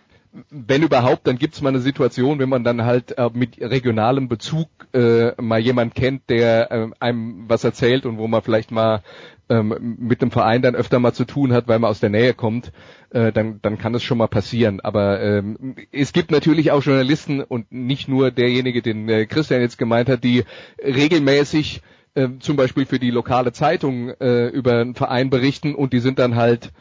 wenn 0.49 0.83
überhaupt, 0.83 1.27
dann 1.27 1.37
gibt's 1.37 1.61
mal 1.61 1.69
eine 1.69 1.79
Situation, 1.79 2.39
wenn 2.39 2.49
man 2.49 2.63
dann 2.63 2.85
halt 2.85 3.17
äh, 3.17 3.29
mit 3.33 3.59
regionalem 3.59 4.29
Bezug 4.29 4.69
äh, 4.93 5.31
mal 5.41 5.59
jemand 5.59 5.95
kennt, 5.95 6.29
der 6.29 6.71
äh, 6.71 6.87
einem 6.99 7.49
was 7.49 7.63
erzählt 7.63 8.05
und 8.05 8.17
wo 8.17 8.27
man 8.27 8.43
vielleicht 8.43 8.71
mal 8.71 9.01
ähm, 9.49 9.97
mit 9.99 10.21
dem 10.21 10.31
Verein 10.31 10.61
dann 10.61 10.75
öfter 10.75 10.99
mal 10.99 11.13
zu 11.13 11.25
tun 11.25 11.53
hat, 11.53 11.67
weil 11.67 11.79
man 11.79 11.89
aus 11.89 11.99
der 11.99 12.09
Nähe 12.09 12.33
kommt, 12.33 12.71
äh, 13.09 13.31
dann, 13.31 13.59
dann 13.61 13.77
kann 13.77 13.95
es 13.95 14.03
schon 14.03 14.19
mal 14.19 14.27
passieren. 14.27 14.79
Aber 14.79 15.21
ähm, 15.21 15.75
es 15.91 16.13
gibt 16.13 16.31
natürlich 16.31 16.71
auch 16.71 16.83
Journalisten 16.83 17.41
und 17.41 17.71
nicht 17.71 18.07
nur 18.07 18.31
derjenige, 18.31 18.81
den 18.81 19.09
äh, 19.09 19.25
Christian 19.25 19.61
jetzt 19.61 19.77
gemeint 19.77 20.09
hat, 20.09 20.23
die 20.23 20.43
regelmäßig 20.83 21.81
äh, 22.15 22.29
zum 22.39 22.55
Beispiel 22.55 22.85
für 22.85 22.99
die 22.99 23.11
lokale 23.11 23.51
Zeitung 23.51 24.09
äh, 24.09 24.47
über 24.47 24.79
einen 24.79 24.95
Verein 24.95 25.29
berichten 25.29 25.75
und 25.75 25.93
die 25.93 25.99
sind 25.99 26.19
dann 26.19 26.35
halt 26.35 26.71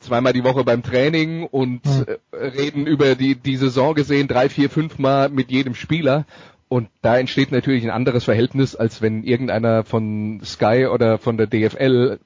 zweimal 0.00 0.32
die 0.32 0.44
Woche 0.44 0.64
beim 0.64 0.82
Training 0.82 1.44
und 1.44 1.80
äh, 1.86 2.36
reden 2.36 2.86
über 2.86 3.14
die, 3.14 3.36
die 3.36 3.56
Saison 3.56 3.94
gesehen 3.94 4.28
drei, 4.28 4.48
vier, 4.48 4.68
fünf 4.70 4.98
Mal 4.98 5.30
mit 5.30 5.50
jedem 5.50 5.74
Spieler 5.74 6.26
und 6.68 6.88
da 7.02 7.18
entsteht 7.18 7.52
natürlich 7.52 7.84
ein 7.84 7.90
anderes 7.90 8.24
Verhältnis, 8.24 8.74
als 8.74 9.02
wenn 9.02 9.22
irgendeiner 9.22 9.84
von 9.84 10.40
Sky 10.44 10.86
oder 10.86 11.18
von 11.18 11.36
der 11.36 11.46
DFL 11.46 12.18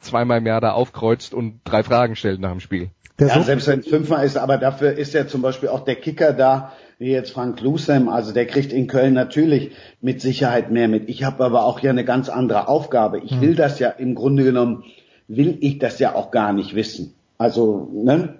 zweimal 0.00 0.38
im 0.38 0.46
Jahr 0.46 0.60
da 0.60 0.72
aufkreuzt 0.72 1.34
und 1.34 1.60
drei 1.64 1.82
Fragen 1.82 2.16
stellt 2.16 2.40
nach 2.40 2.50
dem 2.50 2.60
Spiel. 2.60 2.90
ja, 3.20 3.42
selbst 3.42 3.68
wenn 3.68 3.80
es 3.80 3.86
fünfmal 3.86 4.24
ist, 4.24 4.36
aber 4.36 4.58
dafür 4.58 4.92
ist 4.92 5.14
ja 5.14 5.26
zum 5.26 5.42
Beispiel 5.42 5.68
auch 5.68 5.84
der 5.84 5.96
Kicker 5.96 6.32
da, 6.32 6.72
wie 6.98 7.10
jetzt 7.10 7.32
Frank 7.32 7.60
Lusem, 7.60 8.08
also 8.08 8.32
der 8.32 8.46
kriegt 8.46 8.72
in 8.72 8.86
Köln 8.86 9.12
natürlich 9.14 9.72
mit 10.00 10.20
Sicherheit 10.20 10.70
mehr 10.70 10.88
mit. 10.88 11.08
Ich 11.08 11.24
habe 11.24 11.44
aber 11.44 11.64
auch 11.64 11.80
ja 11.80 11.90
eine 11.90 12.04
ganz 12.04 12.28
andere 12.28 12.68
Aufgabe. 12.68 13.20
Ich 13.20 13.40
will 13.40 13.50
hm. 13.50 13.56
das 13.56 13.78
ja 13.78 13.90
im 13.90 14.14
Grunde 14.14 14.44
genommen, 14.44 14.84
will 15.28 15.58
ich 15.60 15.78
das 15.78 15.98
ja 15.98 16.14
auch 16.14 16.30
gar 16.30 16.52
nicht 16.52 16.74
wissen. 16.74 17.14
Also, 17.38 17.88
ne? 17.92 18.38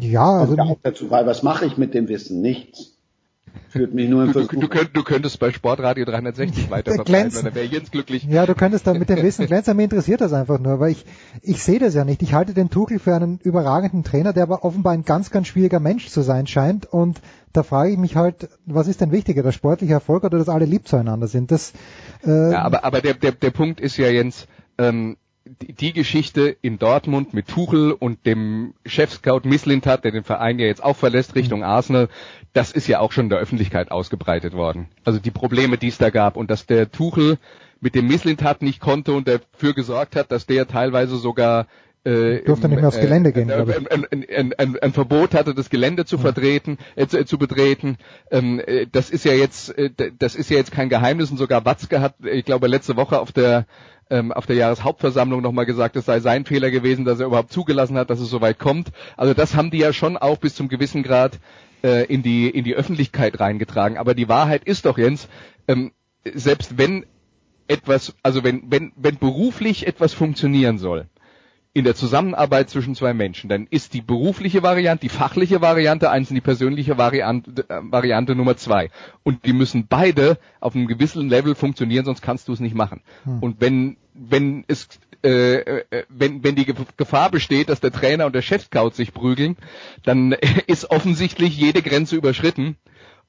Ja, 0.00 0.40
also. 0.40 0.56
Auch 0.56 0.78
dazu, 0.82 1.10
weil 1.10 1.26
was 1.26 1.42
mache 1.42 1.66
ich 1.66 1.76
mit 1.76 1.94
dem 1.94 2.08
Wissen? 2.08 2.40
Nichts. 2.40 2.89
Führt 3.68 3.94
mich 3.94 4.08
nur 4.08 4.24
in 4.24 4.32
du, 4.32 4.46
du, 4.46 4.68
könnt, 4.68 4.96
du 4.96 5.04
könntest 5.04 5.38
bei 5.38 5.52
Sportradio 5.52 6.04
360 6.04 6.70
weiter 6.70 6.92
verbleiben, 6.92 7.30
dann 7.32 7.54
wäre 7.54 7.64
Jens 7.66 7.90
glücklich. 7.90 8.24
Ja, 8.24 8.44
du 8.44 8.54
könntest 8.54 8.86
da 8.86 8.94
mit 8.94 9.08
dem 9.08 9.22
Wissen 9.22 9.46
glänzen. 9.48 9.76
Mir 9.76 9.84
interessiert 9.84 10.20
das 10.20 10.32
einfach 10.32 10.58
nur, 10.58 10.80
weil 10.80 10.90
ich, 10.92 11.04
ich 11.42 11.62
sehe 11.62 11.78
das 11.78 11.94
ja 11.94 12.04
nicht. 12.04 12.22
Ich 12.22 12.34
halte 12.34 12.52
den 12.52 12.70
Tuchel 12.70 12.98
für 12.98 13.14
einen 13.14 13.38
überragenden 13.38 14.02
Trainer, 14.02 14.32
der 14.32 14.42
aber 14.42 14.64
offenbar 14.64 14.92
ein 14.92 15.04
ganz, 15.04 15.30
ganz 15.30 15.46
schwieriger 15.46 15.78
Mensch 15.78 16.08
zu 16.08 16.22
sein 16.22 16.48
scheint. 16.48 16.86
Und 16.86 17.20
da 17.52 17.62
frage 17.62 17.90
ich 17.90 17.98
mich 17.98 18.16
halt, 18.16 18.48
was 18.66 18.88
ist 18.88 19.00
denn 19.00 19.12
wichtiger, 19.12 19.42
der 19.42 19.52
sportliche 19.52 19.92
Erfolg 19.92 20.24
oder 20.24 20.38
dass 20.38 20.48
alle 20.48 20.64
lieb 20.64 20.88
zueinander 20.88 21.28
sind? 21.28 21.52
Das, 21.52 21.72
äh, 22.24 22.52
ja, 22.52 22.62
aber, 22.62 22.84
aber 22.84 23.00
der, 23.00 23.14
der, 23.14 23.32
der 23.32 23.50
Punkt 23.50 23.80
ist 23.80 23.96
ja, 23.96 24.08
Jens, 24.08 24.48
ähm, 24.78 25.16
die, 25.44 25.72
die 25.72 25.92
Geschichte 25.92 26.56
in 26.60 26.78
Dortmund 26.78 27.34
mit 27.34 27.48
Tuchel 27.48 27.92
und 27.92 28.26
dem 28.26 28.74
Chefscout 28.84 29.42
Misslintat, 29.44 30.04
der 30.04 30.12
den 30.12 30.24
Verein 30.24 30.58
ja 30.58 30.66
jetzt 30.66 30.82
auch 30.82 30.96
verlässt 30.96 31.34
Richtung 31.34 31.60
mhm. 31.60 31.66
Arsenal, 31.66 32.08
das 32.52 32.72
ist 32.72 32.88
ja 32.88 33.00
auch 33.00 33.12
schon 33.12 33.26
in 33.26 33.30
der 33.30 33.38
Öffentlichkeit 33.38 33.90
ausgebreitet 33.90 34.54
worden. 34.54 34.88
Also 35.04 35.18
die 35.18 35.30
Probleme, 35.30 35.78
die 35.78 35.88
es 35.88 35.98
da 35.98 36.10
gab 36.10 36.36
und 36.36 36.50
dass 36.50 36.66
der 36.66 36.90
Tuchel 36.90 37.38
mit 37.80 37.94
dem 37.94 38.06
Misslintat 38.06 38.62
nicht 38.62 38.80
konnte 38.80 39.12
und 39.12 39.28
dafür 39.28 39.74
gesorgt 39.74 40.16
hat, 40.16 40.32
dass 40.32 40.46
der 40.46 40.66
teilweise 40.66 41.16
sogar 41.16 41.66
äh, 42.02 42.42
durfte 42.44 42.68
nicht 42.68 42.78
mehr 42.78 42.88
aufs 42.88 42.98
Gelände 42.98 43.32
gehen, 43.32 43.50
äh, 43.50 43.62
ein, 43.90 44.54
ein, 44.56 44.78
ein, 44.80 44.92
Verbot 44.92 45.34
hatte, 45.34 45.54
das 45.54 45.68
Gelände 45.68 46.06
zu 46.06 46.16
vertreten, 46.16 46.78
äh, 46.96 47.06
zu, 47.06 47.18
äh, 47.18 47.26
zu 47.26 47.36
betreten. 47.36 47.98
Ähm, 48.30 48.60
äh, 48.66 48.86
das 48.90 49.10
ist 49.10 49.24
ja 49.24 49.34
jetzt, 49.34 49.76
äh, 49.76 49.90
das 50.18 50.34
ist 50.34 50.48
ja 50.48 50.56
jetzt 50.56 50.72
kein 50.72 50.88
Geheimnis 50.88 51.30
und 51.30 51.36
sogar 51.36 51.64
Watzke 51.66 52.00
hat, 52.00 52.14
ich 52.24 52.46
glaube, 52.46 52.68
letzte 52.68 52.96
Woche 52.96 53.20
auf 53.20 53.32
der 53.32 53.66
ähm, 54.08 54.32
auf 54.32 54.46
der 54.46 54.56
Jahreshauptversammlung 54.56 55.40
nochmal 55.40 55.66
gesagt, 55.66 55.94
es 55.94 56.06
sei 56.06 56.20
sein 56.20 56.44
Fehler 56.44 56.70
gewesen, 56.70 57.04
dass 57.04 57.20
er 57.20 57.26
überhaupt 57.26 57.52
zugelassen 57.52 57.96
hat, 57.96 58.10
dass 58.10 58.18
es 58.18 58.28
so 58.28 58.40
weit 58.40 58.58
kommt. 58.58 58.90
Also 59.16 59.34
das 59.34 59.54
haben 59.54 59.70
die 59.70 59.78
ja 59.78 59.92
schon 59.92 60.16
auch 60.16 60.38
bis 60.38 60.56
zum 60.56 60.68
gewissen 60.68 61.02
Grad 61.02 61.38
äh, 61.82 62.04
in 62.04 62.22
die 62.22 62.48
in 62.48 62.64
die 62.64 62.74
Öffentlichkeit 62.74 63.40
reingetragen. 63.40 63.98
Aber 63.98 64.14
die 64.14 64.28
Wahrheit 64.28 64.64
ist 64.64 64.84
doch, 64.86 64.98
Jens, 64.98 65.28
ähm, 65.68 65.92
selbst 66.24 66.78
wenn 66.78 67.06
etwas, 67.68 68.14
also 68.22 68.44
wenn 68.44 68.70
wenn 68.70 68.92
wenn 68.96 69.18
beruflich 69.18 69.86
etwas 69.86 70.12
funktionieren 70.12 70.78
soll, 70.78 71.06
in 71.72 71.84
der 71.84 71.94
Zusammenarbeit 71.94 72.68
zwischen 72.68 72.96
zwei 72.96 73.14
Menschen, 73.14 73.48
dann 73.48 73.68
ist 73.70 73.94
die 73.94 74.00
berufliche 74.00 74.62
Variante, 74.62 75.02
die 75.02 75.08
fachliche 75.08 75.60
Variante 75.60 76.10
eins 76.10 76.28
und 76.28 76.34
die 76.34 76.40
persönliche 76.40 76.98
Variante, 76.98 77.64
äh, 77.68 77.80
Variante 77.82 78.34
Nummer 78.34 78.56
zwei. 78.56 78.90
Und 79.22 79.44
die 79.46 79.52
müssen 79.52 79.86
beide 79.86 80.38
auf 80.58 80.74
einem 80.74 80.88
gewissen 80.88 81.28
Level 81.28 81.54
funktionieren, 81.54 82.04
sonst 82.04 82.22
kannst 82.22 82.48
du 82.48 82.52
es 82.52 82.60
nicht 82.60 82.74
machen. 82.74 83.02
Hm. 83.22 83.38
Und 83.38 83.60
wenn, 83.60 83.98
wenn 84.14 84.64
es, 84.66 84.88
äh, 85.22 85.80
äh, 85.80 86.04
wenn, 86.08 86.42
wenn 86.44 86.54
die 86.54 86.66
Gefahr 86.96 87.30
besteht, 87.30 87.68
dass 87.68 87.80
der 87.80 87.92
Trainer 87.92 88.26
und 88.26 88.34
der 88.34 88.42
Chefscout 88.42 88.90
sich 88.90 89.12
prügeln, 89.12 89.56
dann 90.04 90.32
ist 90.66 90.90
offensichtlich 90.90 91.56
jede 91.56 91.82
Grenze 91.82 92.16
überschritten. 92.16 92.76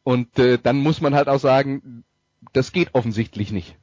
Und 0.03 0.39
äh, 0.39 0.57
dann 0.61 0.77
muss 0.77 1.01
man 1.01 1.13
halt 1.13 1.27
auch 1.27 1.39
sagen, 1.39 2.03
das 2.53 2.71
geht 2.71 2.89
offensichtlich 2.93 3.51
nicht. 3.51 3.77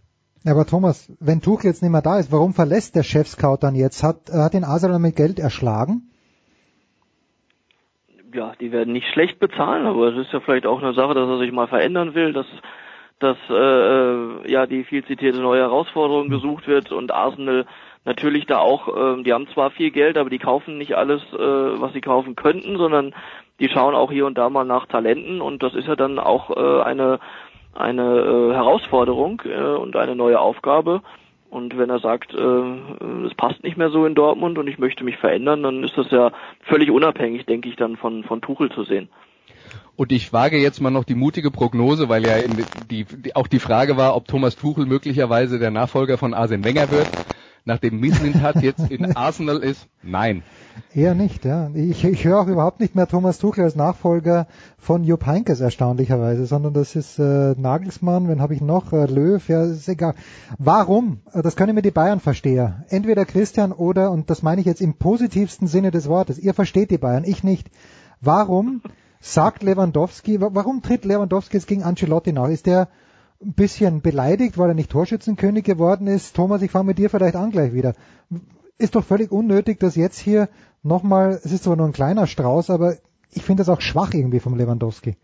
Aber 0.47 0.67
Thomas, 0.67 1.13
wenn 1.21 1.41
Tuchel 1.41 1.67
jetzt 1.67 1.83
nicht 1.83 1.91
mehr 1.91 2.03
da 2.03 2.19
ist, 2.19 2.33
warum 2.33 2.55
verlässt 2.55 2.95
der 2.95 3.03
Chef-Scout 3.03 3.59
dann 3.61 3.75
jetzt? 3.75 4.03
Hat, 4.03 4.31
hat 4.33 4.55
den 4.55 4.65
Arsenal 4.65 4.99
mit 4.99 5.17
Geld 5.17 5.39
erschlagen? 5.39 6.11
Ja, 8.33 8.53
die 8.61 8.73
werden 8.73 8.93
nicht 8.93 9.09
schlecht 9.13 9.39
bezahlen, 9.41 9.87
aber 9.87 10.13
es 10.13 10.27
ist 10.27 10.33
ja 10.33 10.41
vielleicht 10.41 10.67
auch 10.67 10.83
eine 10.83 10.95
Sache, 10.95 11.15
dass 11.15 11.29
er 11.29 11.39
sich 11.39 11.51
mal 11.51 11.69
verändern 11.69 12.15
will, 12.15 12.33
dass 12.33 12.47
dass 13.21 13.37
äh, 13.51 13.55
äh 13.55 14.53
ja 14.53 14.67
die 14.67 14.85
viel 14.85 15.05
zitierte 15.05 15.41
neue 15.41 15.63
Herausforderung 15.63 16.29
gesucht 16.29 16.69
wird 16.69 16.93
und 16.93 17.11
Arsenal 17.11 17.67
natürlich 18.05 18.47
da 18.47 18.59
auch, 18.59 18.89
äh, 18.89 19.23
die 19.23 19.33
haben 19.33 19.49
zwar 19.49 19.71
viel 19.71 19.91
Geld, 19.91 20.19
aber 20.19 20.31
die 20.31 20.39
kaufen 20.39 20.79
nicht 20.79 20.97
alles, 20.97 21.23
äh, 21.33 21.39
was 21.39 21.93
sie 21.93 22.01
kaufen 22.01 22.37
könnten, 22.37 22.77
sondern 22.77 23.15
die 23.61 23.69
schauen 23.69 23.95
auch 23.95 24.13
hier 24.13 24.27
und 24.27 24.39
da 24.39 24.49
mal 24.51 24.65
nach 24.65 24.87
Talenten 24.87 25.41
und 25.41 25.63
das 25.63 25.75
ist 25.75 25.89
ja 25.89 25.97
dann 25.97 26.19
auch 26.19 26.57
äh, 26.57 26.83
eine 26.83 27.19
eine 27.75 28.03
äh, 28.03 28.55
Herausforderung 28.55 29.43
äh, 29.45 29.77
und 29.77 29.97
eine 29.97 30.17
neue 30.17 30.41
Aufgabe. 30.41 31.03
Und 31.51 31.79
wenn 31.79 31.89
er 31.89 32.01
sagt, 32.01 32.35
äh, 32.35 33.27
es 33.27 33.35
passt 33.35 33.63
nicht 33.63 33.79
mehr 33.79 33.91
so 33.91 34.05
in 34.05 34.15
Dortmund 34.15 34.59
und 34.59 34.69
ich 34.69 34.79
möchte 34.79 35.05
mich 35.05 35.17
verändern, 35.17 35.63
dann 35.63 35.83
ist 35.83 35.97
das 35.97 36.11
ja 36.11 36.33
völlig 36.63 36.91
unabhängig, 36.91 37.47
denke 37.47 37.69
ich, 37.69 37.77
dann 37.77 37.97
von, 37.97 38.25
von 38.25 38.43
Tuchel 38.43 38.71
zu 38.71 38.85
sehen. 38.85 39.09
Und 39.97 40.13
ich 40.13 40.33
wage 40.33 40.59
jetzt 40.59 40.81
mal 40.81 40.91
noch 40.91 41.05
die 41.05 41.15
mutige 41.15 41.51
Prognose, 41.51 42.09
weil 42.09 42.25
ja 42.25 42.35
die, 42.91 43.05
die, 43.05 43.35
auch 43.35 43.47
die 43.47 43.59
Frage 43.59 43.97
war, 43.97 44.15
ob 44.15 44.29
Thomas 44.29 44.57
Tuchel 44.57 44.87
möglicherweise 44.87 45.59
der 45.59 45.71
Nachfolger 45.71 46.19
von 46.19 46.35
Arsene 46.35 46.65
Wenger 46.65 46.91
wird 46.91 47.09
nachdem 47.65 48.01
Mislintat 48.01 48.63
jetzt 48.63 48.91
in 48.91 49.17
Arsenal 49.17 49.59
ist? 49.59 49.87
Nein. 50.03 50.43
Eher 50.95 51.15
nicht, 51.15 51.45
ja. 51.45 51.71
Ich, 51.75 52.05
ich 52.05 52.25
höre 52.25 52.41
auch 52.41 52.47
überhaupt 52.47 52.81
nicht 52.81 52.95
mehr 52.95 53.07
Thomas 53.07 53.39
Tuchel 53.39 53.65
als 53.65 53.75
Nachfolger 53.75 54.47
von 54.79 55.05
Jupp 55.05 55.27
Heynckes 55.27 55.61
erstaunlicherweise, 55.61 56.47
sondern 56.47 56.73
das 56.73 56.95
ist 56.95 57.19
äh, 57.19 57.55
Nagelsmann, 57.57 58.29
wen 58.29 58.41
habe 58.41 58.55
ich 58.55 58.61
noch? 58.61 58.93
Äh, 58.93 59.07
Löw, 59.07 59.47
ja, 59.49 59.65
ist 59.65 59.89
egal. 59.89 60.15
Warum? 60.59 61.21
Äh, 61.33 61.43
das 61.43 61.57
können 61.57 61.75
mir 61.75 61.83
die 61.83 61.91
Bayern 61.91 62.21
verstehen. 62.21 62.85
Entweder 62.89 63.25
Christian 63.25 63.73
oder, 63.73 64.11
und 64.11 64.31
das 64.31 64.43
meine 64.43 64.61
ich 64.61 64.67
jetzt 64.67 64.81
im 64.81 64.95
positivsten 64.95 65.67
Sinne 65.67 65.91
des 65.91 66.09
Wortes, 66.09 66.39
ihr 66.39 66.55
versteht 66.55 66.91
die 66.91 66.99
Bayern, 66.99 67.25
ich 67.25 67.43
nicht. 67.45 67.71
Warum 68.21 68.83
sagt 69.21 69.63
Lewandowski, 69.63 70.41
warum 70.41 70.83
tritt 70.83 71.05
Lewandowski 71.05 71.57
jetzt 71.57 71.67
gegen 71.67 71.83
Ancelotti 71.83 72.33
nach? 72.33 72.49
Ist 72.49 72.67
der 72.67 72.89
ein 73.41 73.55
bisschen 73.55 74.03
beleidigt, 74.03 74.59
weil 74.59 74.71
er 74.71 74.75
nicht 74.75 74.91
Torschützenkönig 74.91 75.65
geworden 75.65 76.07
ist. 76.07 76.35
Thomas, 76.35 76.63
ich 76.63 76.71
fange 76.71 76.87
mit 76.87 76.99
dir 76.99 77.11
vielleicht 77.11 77.37
an 77.37 77.51
gleich 77.51 77.73
wieder. 77.73 77.95
Ist 78.79 78.97
doch 78.97 79.05
völlig 79.05 79.31
unnötig, 79.31 79.79
dass 79.79 79.97
jetzt 79.97 80.19
hier 80.19 80.49
nochmal, 80.83 81.31
es 81.31 81.53
ist 81.53 81.65
zwar 81.65 81.77
nur 81.77 81.87
ein 81.87 81.93
kleiner 81.93 82.27
Strauß, 82.27 82.71
aber 82.71 82.95
ich 83.33 83.43
finde 83.43 83.61
das 83.61 83.69
auch 83.69 83.81
schwach 83.81 84.13
irgendwie 84.13 84.41
vom 84.41 84.57
Lewandowski. 84.57 85.17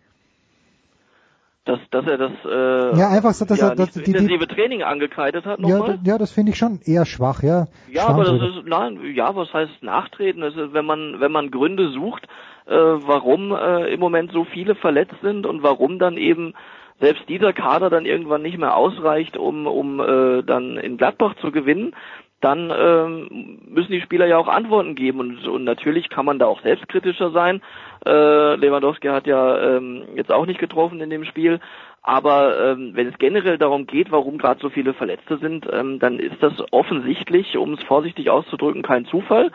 Dass, 1.65 1.79
dass 1.91 2.07
er 2.07 2.19
das, 2.19 2.33
äh, 2.45 2.99
ja, 2.99 3.09
einfach 3.09 3.33
so, 3.33 3.47
dass 3.47 3.59
ja, 3.59 3.71
er 3.71 3.75
das 3.75 3.93
die, 3.93 4.03
intensive 4.03 4.47
Training 4.47 4.83
angekreidet 4.83 5.47
hat 5.47 5.61
nochmal. 5.61 5.99
Ja, 6.05 6.13
ja, 6.13 6.19
das 6.19 6.31
finde 6.31 6.53
ich 6.53 6.59
schon 6.59 6.81
eher 6.85 7.07
schwach, 7.07 7.43
ja. 7.43 7.69
Ja, 7.91 8.09
aber 8.09 8.25
das 8.25 8.35
ist, 8.35 8.67
nein, 8.67 9.01
ja, 9.15 9.35
was 9.35 9.51
heißt 9.51 9.83
nachtreten? 9.83 10.43
Das 10.43 10.55
ist, 10.55 10.75
wenn 10.75 10.85
man, 10.85 11.21
wenn 11.21 11.33
man 11.33 11.51
Gründe 11.51 11.91
sucht, 11.91 12.29
äh, 12.67 12.75
warum 12.75 13.53
äh, 13.53 13.95
im 13.95 13.99
Moment 13.99 14.33
so 14.33 14.45
viele 14.45 14.75
verletzt 14.75 15.17
sind 15.23 15.47
und 15.47 15.63
warum 15.63 15.99
dann 15.99 16.19
eben 16.19 16.53
selbst 17.01 17.29
dieser 17.29 17.53
Kader 17.53 17.91
dann 17.91 18.07
irgendwann 18.07 18.43
nicht 18.43 18.59
mehr 18.59 18.77
ausreicht, 18.77 19.37
um, 19.37 19.67
um 19.67 20.01
äh, 20.01 20.43
dann 20.43 20.77
in 20.79 20.97
Gladbach 20.97 21.35
zu 21.41 21.51
gewinnen, 21.51 21.95
dann 22.41 22.71
ähm, 22.77 23.59
müssen 23.67 23.93
die 23.93 24.03
Spieler 24.03 24.27
ja 24.27 24.37
auch 24.37 24.49
Antworten 24.49 24.95
geben 24.95 25.19
und, 25.21 25.49
und 25.49 25.65
natürlich 25.65 26.11
kann 26.11 26.27
man 26.27 26.39
da 26.39 26.47
auch 26.47 26.61
selbstkritischer 26.61 27.31
sein. 27.31 27.63
Äh, 28.05 28.57
Lewandowski 28.57 29.09
hat 29.09 29.27
ja 29.27 29.77
ähm, 29.77 30.03
jetzt 30.15 30.31
auch 30.31 30.45
nicht 30.45 30.61
getroffen 30.61 31.01
in 31.01 31.09
dem 31.09 31.25
Spiel, 31.25 31.59
aber 32.03 32.73
ähm, 32.73 32.91
wenn 32.95 33.09
es 33.09 33.17
generell 33.17 33.57
darum 33.57 33.87
geht, 33.87 34.13
warum 34.13 34.37
gerade 34.37 34.61
so 34.61 34.69
viele 34.69 34.93
Verletzte 34.93 35.39
sind, 35.39 35.67
ähm, 35.73 35.99
dann 35.99 36.19
ist 36.19 36.37
das 36.43 36.53
offensichtlich, 36.71 37.57
um 37.57 37.73
es 37.73 37.83
vorsichtig 37.85 38.29
auszudrücken, 38.29 38.83
kein 38.83 39.07
Zufall. 39.07 39.51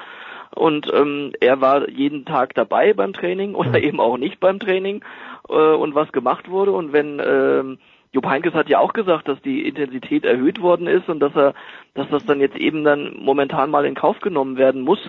Und 0.56 0.92
ähm, 0.92 1.32
er 1.40 1.62
war 1.62 1.88
jeden 1.90 2.26
Tag 2.26 2.56
dabei 2.56 2.94
beim 2.94 3.14
Training 3.14 3.54
oder 3.56 3.80
eben 3.80 4.00
auch 4.00 4.18
nicht 4.18 4.40
beim 4.40 4.60
Training 4.60 5.04
äh, 5.50 5.76
und 5.76 5.96
was 5.96 6.12
gemacht 6.12 6.50
wurde. 6.50 6.72
Und 6.72 6.94
wenn 6.94 7.22
ähm, 7.24 7.78
Jupp 8.12 8.28
Heynckes 8.28 8.54
hat 8.54 8.70
ja 8.70 8.80
auch 8.80 8.94
gesagt, 8.94 9.28
dass 9.28 9.42
die 9.42 9.68
Intensität 9.68 10.26
erhöht 10.26 10.62
worden 10.62 10.88
ist 10.88 11.10
und 11.10 11.20
dass 11.20 11.36
er, 11.36 11.54
dass 11.94 12.10
das 12.10 12.26
dann 12.26 12.40
jetzt 12.40 12.58
eben 12.58 12.84
dann 12.84 13.18
momentan 13.20 13.70
mal 13.70 13.86
in 13.86 13.96
Kauf 13.96 14.20
genommen 14.20 14.58
werden 14.58 14.82
muss. 14.82 15.00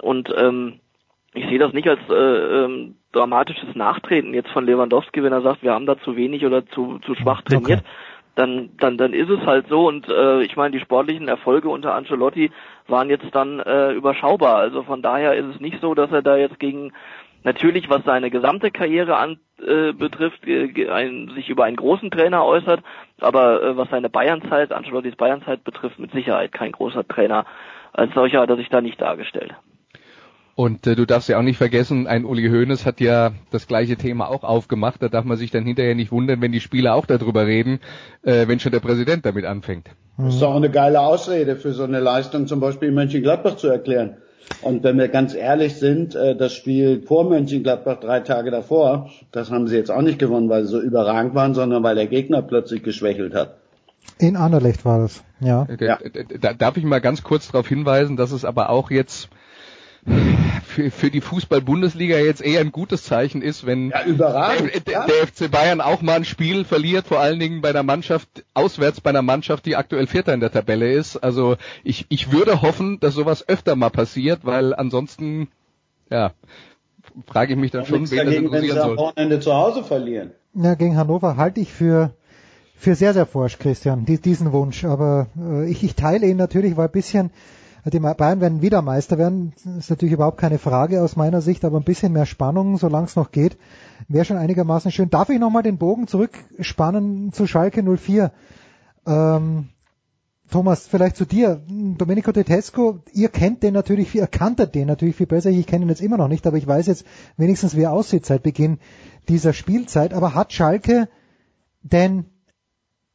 Und 0.00 0.32
ähm, 0.36 0.80
ich 1.34 1.46
sehe 1.46 1.58
das 1.58 1.72
nicht 1.72 1.88
als 1.88 2.00
äh, 2.08 2.14
ähm, 2.14 2.96
dramatisches 3.12 3.74
Nachtreten 3.74 4.32
jetzt 4.32 4.50
von 4.50 4.64
Lewandowski, 4.64 5.22
wenn 5.22 5.32
er 5.32 5.42
sagt, 5.42 5.62
wir 5.62 5.72
haben 5.72 5.86
da 5.86 5.98
zu 5.98 6.16
wenig 6.16 6.44
oder 6.46 6.66
zu, 6.66 6.98
zu 7.00 7.14
schwach 7.14 7.42
trainiert. 7.42 7.82
Dann, 8.36 8.68
dann, 8.76 8.98
dann 8.98 9.14
ist 9.14 9.30
es 9.30 9.40
halt 9.46 9.66
so 9.68 9.88
und 9.88 10.06
äh, 10.10 10.42
ich 10.42 10.56
meine, 10.56 10.76
die 10.76 10.82
sportlichen 10.82 11.26
Erfolge 11.26 11.70
unter 11.70 11.94
Ancelotti 11.94 12.50
waren 12.86 13.08
jetzt 13.08 13.34
dann 13.34 13.60
äh, 13.60 13.92
überschaubar. 13.92 14.56
Also 14.56 14.82
von 14.82 15.00
daher 15.00 15.34
ist 15.34 15.46
es 15.54 15.60
nicht 15.60 15.80
so, 15.80 15.94
dass 15.94 16.12
er 16.12 16.20
da 16.20 16.36
jetzt 16.36 16.60
gegen 16.60 16.92
natürlich, 17.46 17.88
was 17.88 18.04
seine 18.04 18.30
gesamte 18.30 18.70
Karriere 18.70 19.16
an, 19.16 19.38
äh, 19.64 19.92
betrifft, 19.92 20.46
äh, 20.46 20.90
ein, 20.90 21.30
sich 21.34 21.48
über 21.48 21.64
einen 21.64 21.76
großen 21.76 22.10
Trainer 22.10 22.44
äußert, 22.44 22.82
aber 23.20 23.62
äh, 23.62 23.76
was 23.76 23.88
seine 23.88 24.10
Bayernzeit, 24.10 24.72
Ancelottis 24.72 25.16
Bayernzeit 25.16 25.64
betrifft, 25.64 25.98
mit 25.98 26.12
Sicherheit 26.12 26.52
kein 26.52 26.72
großer 26.72 27.06
Trainer. 27.08 27.46
Als 27.92 28.12
solcher 28.12 28.40
hat 28.40 28.50
er 28.50 28.56
sich 28.56 28.68
da 28.68 28.82
nicht 28.82 29.00
dargestellt. 29.00 29.54
Und 30.56 30.86
äh, 30.86 30.96
du 30.96 31.06
darfst 31.06 31.28
ja 31.28 31.38
auch 31.38 31.42
nicht 31.42 31.56
vergessen, 31.56 32.06
ein 32.06 32.24
Uli 32.24 32.48
Hoeneß 32.48 32.84
hat 32.84 33.00
ja 33.00 33.30
das 33.50 33.68
gleiche 33.68 33.96
Thema 33.96 34.28
auch 34.28 34.42
aufgemacht. 34.42 35.02
Da 35.02 35.08
darf 35.08 35.24
man 35.24 35.36
sich 35.36 35.50
dann 35.50 35.64
hinterher 35.64 35.94
nicht 35.94 36.10
wundern, 36.10 36.40
wenn 36.40 36.52
die 36.52 36.60
Spieler 36.60 36.94
auch 36.94 37.06
darüber 37.06 37.46
reden, 37.46 37.78
äh, 38.22 38.48
wenn 38.48 38.58
schon 38.58 38.72
der 38.72 38.80
Präsident 38.80 39.24
damit 39.24 39.44
anfängt. 39.44 39.88
Das 40.18 40.34
ist 40.34 40.42
doch 40.42 40.56
eine 40.56 40.70
geile 40.70 41.00
Ausrede 41.00 41.56
für 41.56 41.72
so 41.72 41.84
eine 41.84 42.00
Leistung, 42.00 42.46
zum 42.46 42.58
Beispiel 42.58 42.88
in 42.88 42.94
Mönchengladbach 42.94 43.56
zu 43.56 43.68
erklären. 43.68 44.16
Und 44.62 44.82
wenn 44.82 44.98
wir 44.98 45.08
ganz 45.08 45.34
ehrlich 45.34 45.76
sind, 45.76 46.14
äh, 46.14 46.36
das 46.36 46.52
Spiel 46.52 47.02
vor 47.02 47.28
Mönchengladbach 47.28 48.00
drei 48.00 48.20
Tage 48.20 48.50
davor, 48.50 49.10
das 49.32 49.50
haben 49.50 49.66
sie 49.68 49.76
jetzt 49.76 49.90
auch 49.90 50.02
nicht 50.02 50.18
gewonnen, 50.18 50.48
weil 50.48 50.64
sie 50.64 50.70
so 50.70 50.80
überragend 50.80 51.34
waren, 51.34 51.54
sondern 51.54 51.82
weil 51.82 51.94
der 51.94 52.06
Gegner 52.06 52.42
plötzlich 52.42 52.82
geschwächelt 52.82 53.34
hat. 53.34 53.56
In 54.18 54.36
Anderlecht 54.36 54.84
war 54.84 54.98
das, 54.98 55.22
ja. 55.40 55.66
ja. 55.80 55.98
Darf 56.54 56.76
ich 56.76 56.84
mal 56.84 57.00
ganz 57.00 57.22
kurz 57.22 57.50
darauf 57.50 57.68
hinweisen, 57.68 58.16
dass 58.16 58.32
es 58.32 58.44
aber 58.44 58.70
auch 58.70 58.90
jetzt 58.90 59.28
für, 60.64 60.90
für 60.90 61.10
die 61.10 61.20
Fußball-Bundesliga 61.20 62.18
jetzt 62.18 62.42
eher 62.42 62.60
ein 62.60 62.72
gutes 62.72 63.04
Zeichen 63.04 63.42
ist, 63.42 63.66
wenn 63.66 63.90
ja, 63.90 64.04
überragend, 64.04 64.86
der, 64.86 65.06
der, 65.06 65.26
FC 65.26 65.50
Bayern 65.50 65.80
auch 65.80 66.02
mal 66.02 66.16
ein 66.16 66.24
Spiel 66.24 66.64
verliert, 66.64 67.06
vor 67.06 67.20
allen 67.20 67.40
Dingen 67.40 67.60
bei 67.60 67.70
einer 67.70 67.82
Mannschaft, 67.82 68.28
auswärts 68.54 69.00
bei 69.00 69.10
einer 69.10 69.22
Mannschaft, 69.22 69.66
die 69.66 69.76
aktuell 69.76 70.06
Vierter 70.06 70.34
in 70.34 70.40
der 70.40 70.52
Tabelle 70.52 70.92
ist. 70.92 71.16
Also 71.16 71.56
ich, 71.82 72.06
ich 72.08 72.32
würde 72.32 72.62
hoffen, 72.62 73.00
dass 73.00 73.14
sowas 73.14 73.48
öfter 73.48 73.74
mal 73.74 73.90
passiert, 73.90 74.40
weil 74.44 74.74
ansonsten, 74.74 75.48
ja, 76.10 76.32
frage 77.26 77.54
ich 77.54 77.58
mich 77.58 77.70
dann 77.70 77.86
schon, 77.86 78.10
wen 78.10 78.16
dagegen, 78.16 78.44
das 78.44 78.60
interessieren 78.60 78.76
soll. 78.76 78.90
am 78.90 78.96
Wochenende 78.96 79.40
zu 79.40 79.54
Hause 79.54 79.82
verlieren. 79.82 80.32
Ja, 80.54 80.74
gegen 80.74 80.96
Hannover 80.96 81.36
halte 81.36 81.60
ich 81.60 81.72
für 81.72 82.12
für 82.78 82.94
sehr, 82.94 83.14
sehr 83.14 83.24
forsch, 83.24 83.58
Christian, 83.58 84.04
diesen 84.04 84.52
Wunsch. 84.52 84.84
Aber 84.84 85.28
äh, 85.40 85.68
ich, 85.70 85.82
ich 85.82 85.94
teile 85.94 86.26
ihn 86.26 86.36
natürlich, 86.36 86.76
weil 86.76 86.86
ein 86.88 86.92
bisschen 86.92 87.30
die 87.90 88.00
Bayern 88.00 88.40
werden 88.40 88.62
wieder 88.62 88.82
Meister 88.82 89.18
werden, 89.18 89.52
ist 89.78 89.90
natürlich 89.90 90.14
überhaupt 90.14 90.38
keine 90.38 90.58
Frage 90.58 91.02
aus 91.02 91.16
meiner 91.16 91.40
Sicht, 91.40 91.64
aber 91.64 91.78
ein 91.78 91.84
bisschen 91.84 92.12
mehr 92.12 92.26
Spannung, 92.26 92.78
solange 92.78 93.06
es 93.06 93.16
noch 93.16 93.30
geht, 93.30 93.56
wäre 94.08 94.24
schon 94.24 94.36
einigermaßen 94.36 94.90
schön. 94.90 95.10
Darf 95.10 95.28
ich 95.30 95.38
nochmal 95.38 95.62
den 95.62 95.78
Bogen 95.78 96.06
zurückspannen 96.08 97.32
zu 97.32 97.46
Schalke 97.46 97.82
04? 97.82 98.32
Ähm, 99.06 99.68
Thomas, 100.50 100.86
vielleicht 100.86 101.16
zu 101.16 101.24
dir. 101.24 101.60
Domenico 101.68 102.30
Tedesco, 102.30 103.00
ihr 103.12 103.28
kennt 103.28 103.62
den 103.62 103.74
natürlich, 103.74 104.14
ihr 104.14 104.26
kanntet 104.26 104.74
den 104.74 104.86
natürlich 104.86 105.16
viel 105.16 105.26
besser. 105.26 105.50
Ich 105.50 105.66
kenne 105.66 105.84
ihn 105.84 105.88
jetzt 105.88 106.02
immer 106.02 106.16
noch 106.16 106.28
nicht, 106.28 106.46
aber 106.46 106.56
ich 106.56 106.66
weiß 106.66 106.86
jetzt 106.86 107.04
wenigstens, 107.36 107.76
wie 107.76 107.82
er 107.82 107.92
aussieht 107.92 108.26
seit 108.26 108.42
Beginn 108.42 108.78
dieser 109.28 109.52
Spielzeit. 109.52 110.14
Aber 110.14 110.34
hat 110.34 110.52
Schalke 110.52 111.08
denn 111.82 112.26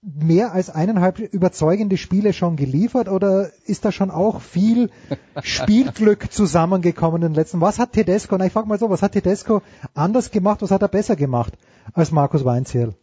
mehr 0.02 0.52
als 0.52 0.70
eineinhalb 0.70 1.20
überzeugende 1.20 1.96
Spiele 1.96 2.34
schon 2.34 2.56
geliefert 2.56 3.08
oder 3.08 3.52
ist 3.66 3.86
da 3.86 3.92
schon 3.92 4.10
auch 4.10 4.42
viel 4.42 4.90
Spielglück 5.44 6.32
zusammengekommen 6.32 7.22
in 7.22 7.30
den 7.30 7.36
letzten? 7.36 7.62
Was 7.62 7.78
hat 7.78 7.94
Tedesco, 7.94 8.38
na 8.38 8.46
ich 8.46 8.54
frage 8.54 8.68
mal 8.68 8.80
so, 8.80 8.90
was 8.90 9.04
hat 9.04 9.12
Tedesco 9.12 9.62
anders 9.94 10.32
gemacht, 10.32 10.62
was 10.62 10.72
hat 10.72 10.82
er 10.82 10.88
besser 10.88 11.16
gemacht 11.16 11.54
als 11.94 12.12
Markus 12.12 12.46
Weinzierl? 12.46 12.96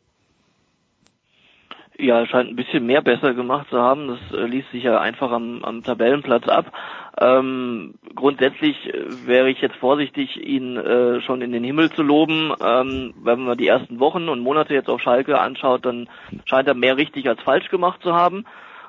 Ja, 2.00 2.24
scheint 2.26 2.48
ein 2.48 2.56
bisschen 2.56 2.86
mehr 2.86 3.02
besser 3.02 3.34
gemacht 3.34 3.68
zu 3.70 3.80
haben. 3.80 4.06
Das 4.06 4.38
äh, 4.38 4.46
ließ 4.46 4.70
sich 4.70 4.84
ja 4.84 5.00
einfach 5.00 5.32
am, 5.32 5.64
am 5.64 5.82
Tabellenplatz 5.82 6.46
ab. 6.46 6.72
Ähm, 7.20 7.94
grundsätzlich 8.14 8.76
äh, 8.94 9.26
wäre 9.26 9.50
ich 9.50 9.60
jetzt 9.60 9.74
vorsichtig, 9.76 10.36
ihn 10.36 10.76
äh, 10.76 11.20
schon 11.22 11.42
in 11.42 11.50
den 11.50 11.64
Himmel 11.64 11.90
zu 11.90 12.02
loben. 12.04 12.52
Ähm, 12.62 13.14
wenn 13.20 13.40
man 13.40 13.58
die 13.58 13.66
ersten 13.66 13.98
Wochen 13.98 14.28
und 14.28 14.40
Monate 14.40 14.74
jetzt 14.74 14.88
auf 14.88 15.00
Schalke 15.00 15.40
anschaut, 15.40 15.84
dann 15.84 16.08
scheint 16.44 16.68
er 16.68 16.74
mehr 16.74 16.96
richtig 16.96 17.28
als 17.28 17.42
falsch 17.42 17.68
gemacht 17.68 18.00
zu 18.00 18.14
haben. 18.14 18.44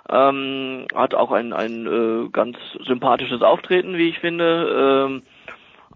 Ähm, 0.07 0.85
hat 0.93 1.15
auch 1.15 1.31
ein, 1.31 1.51
ein 1.51 1.87
äh, 1.87 2.29
ganz 2.29 2.57
sympathisches 2.85 3.41
Auftreten, 3.41 3.97
wie 3.97 4.09
ich 4.09 4.19
finde. 4.19 5.07
Ähm, 5.07 5.23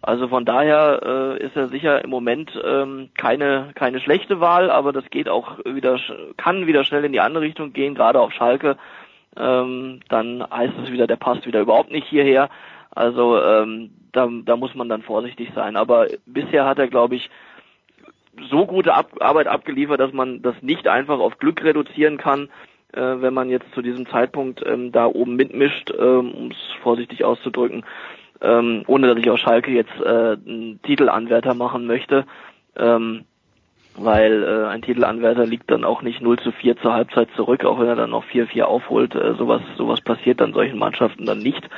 also 0.04 0.28
von 0.28 0.44
daher 0.44 1.00
äh, 1.40 1.46
ist 1.46 1.56
er 1.56 1.70
sicher 1.70 2.04
im 2.04 2.10
Moment 2.10 2.52
ähm, 2.62 3.10
keine 3.18 3.72
keine 3.74 4.02
schlechte 4.02 4.42
Wahl, 4.42 4.70
aber 4.70 4.92
das 4.92 5.10
geht 5.10 5.30
auch 5.30 5.60
wieder 5.64 5.98
kann 6.36 6.68
wieder 6.68 6.84
schnell 6.84 7.06
in 7.06 7.14
die 7.14 7.22
andere 7.22 7.46
Richtung 7.46 7.72
gehen, 7.72 7.96
gerade 7.96 8.20
auf 8.20 8.34
Schalke. 8.34 8.76
Ähm, 9.38 10.02
dann 10.10 10.46
heißt 10.52 10.74
es 10.84 10.92
wieder, 10.92 11.08
der 11.08 11.16
passt 11.16 11.46
wieder 11.48 11.62
überhaupt 11.62 11.90
nicht 11.90 12.06
hierher. 12.06 12.50
Also 12.92 13.42
ähm, 13.42 13.92
da, 14.12 14.28
da 14.44 14.58
muss 14.58 14.76
man 14.76 14.90
dann 14.90 15.04
vorsichtig 15.04 15.52
sein. 15.56 15.78
Aber 15.78 16.08
bisher 16.26 16.66
hat 16.66 16.80
er, 16.80 16.90
glaube 16.90 17.16
ich, 17.16 17.30
so 18.50 18.66
gute 18.66 18.94
Ab 18.94 19.10
Arbeit 19.22 19.48
abgeliefert, 19.48 20.02
dass 20.02 20.12
man 20.12 20.42
das 20.42 20.56
nicht 20.62 20.86
einfach 20.86 21.20
auf 21.20 21.38
Glück 21.38 21.64
reduzieren 21.64 22.18
kann, 22.18 22.50
äh, 22.92 23.00
wenn 23.00 23.34
man 23.34 23.50
jetzt 23.50 23.74
zu 23.74 23.82
diesem 23.82 24.06
Zeitpunkt 24.08 24.62
ähm, 24.66 24.92
da 24.92 25.06
oben 25.06 25.38
mitmischt, 25.38 25.94
ähm, 25.98 26.34
um 26.34 26.52
es 26.52 26.58
vorsichtig 26.82 27.24
auszudrücken 27.24 27.86
ähm, 28.44 28.84
ohne 28.88 29.08
dass 29.08 29.18
ich 29.18 29.30
aus 29.30 29.40
Schalke 29.40 29.72
jetzt 29.72 30.00
äh, 30.00 30.38
einen 30.46 30.80
Titelanwärter 30.84 31.54
machen 31.54 31.88
möchte, 31.88 32.26
ähm, 32.76 33.26
weil 33.96 34.44
äh, 34.44 34.68
ein 34.68 34.82
Titelanwärter 34.82 35.46
liegt 35.46 35.70
dann 35.70 35.84
auch 35.84 36.02
nicht 36.02 36.22
0 36.22 36.40
zu 36.40 36.52
4 36.52 36.78
zur 36.78 36.94
Halbzeit 36.94 37.30
zurück, 37.36 37.64
auch 37.64 37.80
wenn 37.80 37.88
er 37.88 37.96
dann 37.96 38.10
noch 38.10 38.26
4-4 38.26 38.64
aufholt. 38.64 39.16
Äh, 39.16 39.36
sowas, 39.36 39.62
sowas 39.78 40.02
passiert 40.02 40.42
dann 40.42 40.54
solchen 40.54 40.80
Mannschaften 40.80 41.26
dann 41.26 41.40
nicht. 41.40 41.70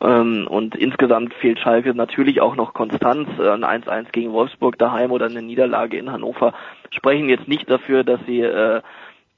Ähm, 0.00 0.46
und 0.48 0.76
insgesamt 0.76 1.32
fehlt 1.34 1.58
Schalke 1.58 1.94
natürlich 1.94 2.40
auch 2.40 2.54
noch 2.54 2.74
Konstanz. 2.74 3.28
Äh, 3.38 3.50
ein 3.50 3.64
1-1 3.64 4.12
gegen 4.12 4.32
Wolfsburg 4.32 4.78
daheim 4.78 5.10
oder 5.10 5.26
eine 5.26 5.42
Niederlage 5.42 5.96
in 5.96 6.12
Hannover 6.12 6.52
sprechen 6.90 7.28
jetzt 7.28 7.48
nicht 7.48 7.68
dafür, 7.70 8.04
dass 8.04 8.20
sie 8.26 8.40
äh, 8.40 8.82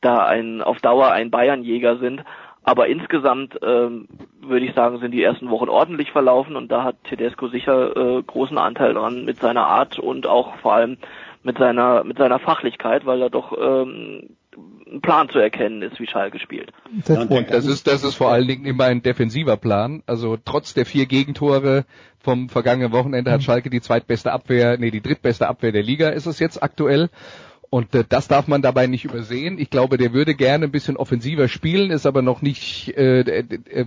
da 0.00 0.26
ein, 0.26 0.62
auf 0.62 0.80
Dauer 0.80 1.12
ein 1.12 1.30
Bayernjäger 1.30 1.98
sind. 1.98 2.24
Aber 2.66 2.88
insgesamt 2.88 3.56
ähm, 3.62 4.08
würde 4.40 4.66
ich 4.66 4.74
sagen, 4.74 4.98
sind 4.98 5.12
die 5.12 5.22
ersten 5.22 5.50
Wochen 5.50 5.68
ordentlich 5.68 6.10
verlaufen 6.10 6.56
und 6.56 6.68
da 6.68 6.82
hat 6.82 6.96
Tedesco 7.04 7.46
sicher 7.46 7.96
äh, 7.96 8.22
großen 8.24 8.58
Anteil 8.58 8.94
dran 8.94 9.24
mit 9.24 9.38
seiner 9.38 9.68
Art 9.68 10.00
und 10.00 10.26
auch 10.26 10.56
vor 10.56 10.74
allem 10.74 10.98
mit 11.44 11.58
seiner 11.58 12.02
mit 12.02 12.18
seiner 12.18 12.40
Fachlichkeit, 12.40 13.06
weil 13.06 13.22
er 13.22 13.30
doch 13.30 13.56
ähm, 13.56 14.30
ein 14.90 15.00
Plan 15.00 15.28
zu 15.28 15.38
erkennen 15.38 15.80
ist, 15.82 16.00
wie 16.00 16.08
Schalke 16.08 16.40
spielt. 16.40 16.72
Und 17.06 17.50
das 17.50 17.66
ist 17.66 17.86
das 17.86 18.02
ist 18.02 18.16
vor 18.16 18.32
allen 18.32 18.48
Dingen 18.48 18.66
immer 18.66 18.86
ein 18.86 19.00
defensiver 19.00 19.56
Plan. 19.56 20.02
Also 20.06 20.36
trotz 20.36 20.74
der 20.74 20.86
vier 20.86 21.06
Gegentore 21.06 21.84
vom 22.18 22.48
vergangenen 22.48 22.90
Wochenende 22.90 23.30
hat 23.30 23.42
mhm. 23.42 23.44
Schalke 23.44 23.70
die 23.70 23.80
zweitbeste 23.80 24.32
Abwehr, 24.32 24.76
nee 24.76 24.90
die 24.90 25.02
drittbeste 25.02 25.46
Abwehr 25.46 25.70
der 25.70 25.84
Liga 25.84 26.08
ist 26.08 26.26
es 26.26 26.40
jetzt 26.40 26.60
aktuell 26.60 27.10
und 27.70 27.94
äh, 27.94 28.04
das 28.08 28.28
darf 28.28 28.48
man 28.48 28.62
dabei 28.62 28.86
nicht 28.86 29.04
übersehen. 29.04 29.58
Ich 29.58 29.70
glaube, 29.70 29.98
der 29.98 30.12
würde 30.12 30.34
gerne 30.34 30.66
ein 30.66 30.72
bisschen 30.72 30.96
offensiver 30.96 31.48
spielen, 31.48 31.90
ist 31.90 32.06
aber 32.06 32.22
noch 32.22 32.42
nicht, 32.42 32.96
äh, 32.96 33.20
äh, 33.20 33.84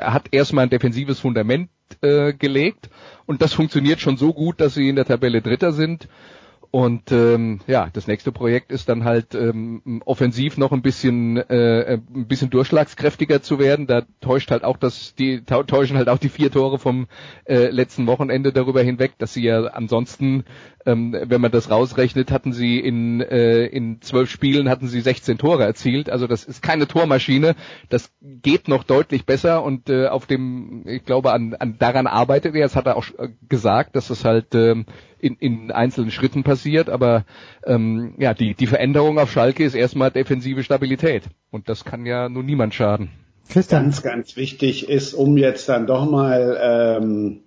hat 0.00 0.28
erstmal 0.32 0.64
ein 0.64 0.70
defensives 0.70 1.20
Fundament 1.20 1.70
äh, 2.02 2.32
gelegt 2.32 2.90
und 3.26 3.42
das 3.42 3.52
funktioniert 3.52 4.00
schon 4.00 4.16
so 4.16 4.32
gut, 4.32 4.60
dass 4.60 4.74
sie 4.74 4.88
in 4.88 4.96
der 4.96 5.04
Tabelle 5.04 5.42
Dritter 5.42 5.72
sind. 5.72 6.08
Und 6.72 7.10
ähm, 7.10 7.58
ja, 7.66 7.88
das 7.92 8.06
nächste 8.06 8.30
Projekt 8.30 8.70
ist 8.70 8.88
dann 8.88 9.02
halt 9.02 9.34
ähm, 9.34 10.02
offensiv 10.04 10.56
noch 10.56 10.70
ein 10.70 10.82
bisschen 10.82 11.36
äh, 11.36 11.98
ein 12.14 12.28
bisschen 12.28 12.48
durchschlagskräftiger 12.48 13.42
zu 13.42 13.58
werden. 13.58 13.88
Da 13.88 14.02
täuscht 14.20 14.52
halt 14.52 14.62
auch 14.62 14.76
das 14.76 15.16
die 15.16 15.42
täuschen 15.42 15.96
halt 15.96 16.08
auch 16.08 16.18
die 16.18 16.28
vier 16.28 16.52
Tore 16.52 16.78
vom 16.78 17.08
äh, 17.44 17.70
letzten 17.70 18.06
Wochenende 18.06 18.52
darüber 18.52 18.82
hinweg, 18.82 19.14
dass 19.18 19.34
sie 19.34 19.42
ja 19.42 19.64
ansonsten, 19.64 20.44
ähm, 20.86 21.16
wenn 21.20 21.40
man 21.40 21.50
das 21.50 21.70
rausrechnet, 21.70 22.30
hatten 22.30 22.52
sie 22.52 22.78
in 22.78 23.20
äh, 23.20 23.66
in 23.66 24.00
zwölf 24.00 24.30
Spielen 24.30 24.68
hatten 24.68 24.86
sie 24.86 25.00
16 25.00 25.38
Tore 25.38 25.64
erzielt. 25.64 26.08
Also 26.08 26.28
das 26.28 26.44
ist 26.44 26.62
keine 26.62 26.86
Tormaschine. 26.86 27.56
Das 27.88 28.12
geht 28.20 28.68
noch 28.68 28.84
deutlich 28.84 29.26
besser 29.26 29.64
und 29.64 29.90
äh, 29.90 30.06
auf 30.06 30.26
dem 30.26 30.86
ich 30.86 31.04
glaube 31.04 31.32
an, 31.32 31.54
an 31.54 31.78
daran 31.80 32.06
arbeitet 32.06 32.54
er. 32.54 32.62
Das 32.62 32.76
hat 32.76 32.86
er 32.86 32.96
auch 32.96 33.06
äh, 33.18 33.30
gesagt, 33.48 33.96
dass 33.96 34.06
das 34.06 34.24
halt 34.24 34.54
ähm, 34.54 34.86
in, 35.20 35.36
in 35.36 35.70
einzelnen 35.70 36.10
Schritten 36.10 36.42
passiert, 36.42 36.88
aber 36.88 37.24
ähm, 37.64 38.14
ja, 38.18 38.34
die, 38.34 38.54
die 38.54 38.66
Veränderung 38.66 39.18
auf 39.18 39.30
Schalke 39.30 39.64
ist 39.64 39.74
erstmal 39.74 40.10
defensive 40.10 40.62
Stabilität. 40.62 41.24
Und 41.50 41.68
das 41.68 41.84
kann 41.84 42.06
ja 42.06 42.28
nun 42.28 42.46
niemand 42.46 42.74
schaden. 42.74 43.10
Christian. 43.48 43.84
Ganz, 43.84 44.02
ganz 44.02 44.36
wichtig 44.36 44.88
ist, 44.88 45.12
um 45.14 45.36
jetzt 45.36 45.68
dann 45.68 45.86
doch 45.86 46.08
mal, 46.08 46.58
ähm, 46.62 47.40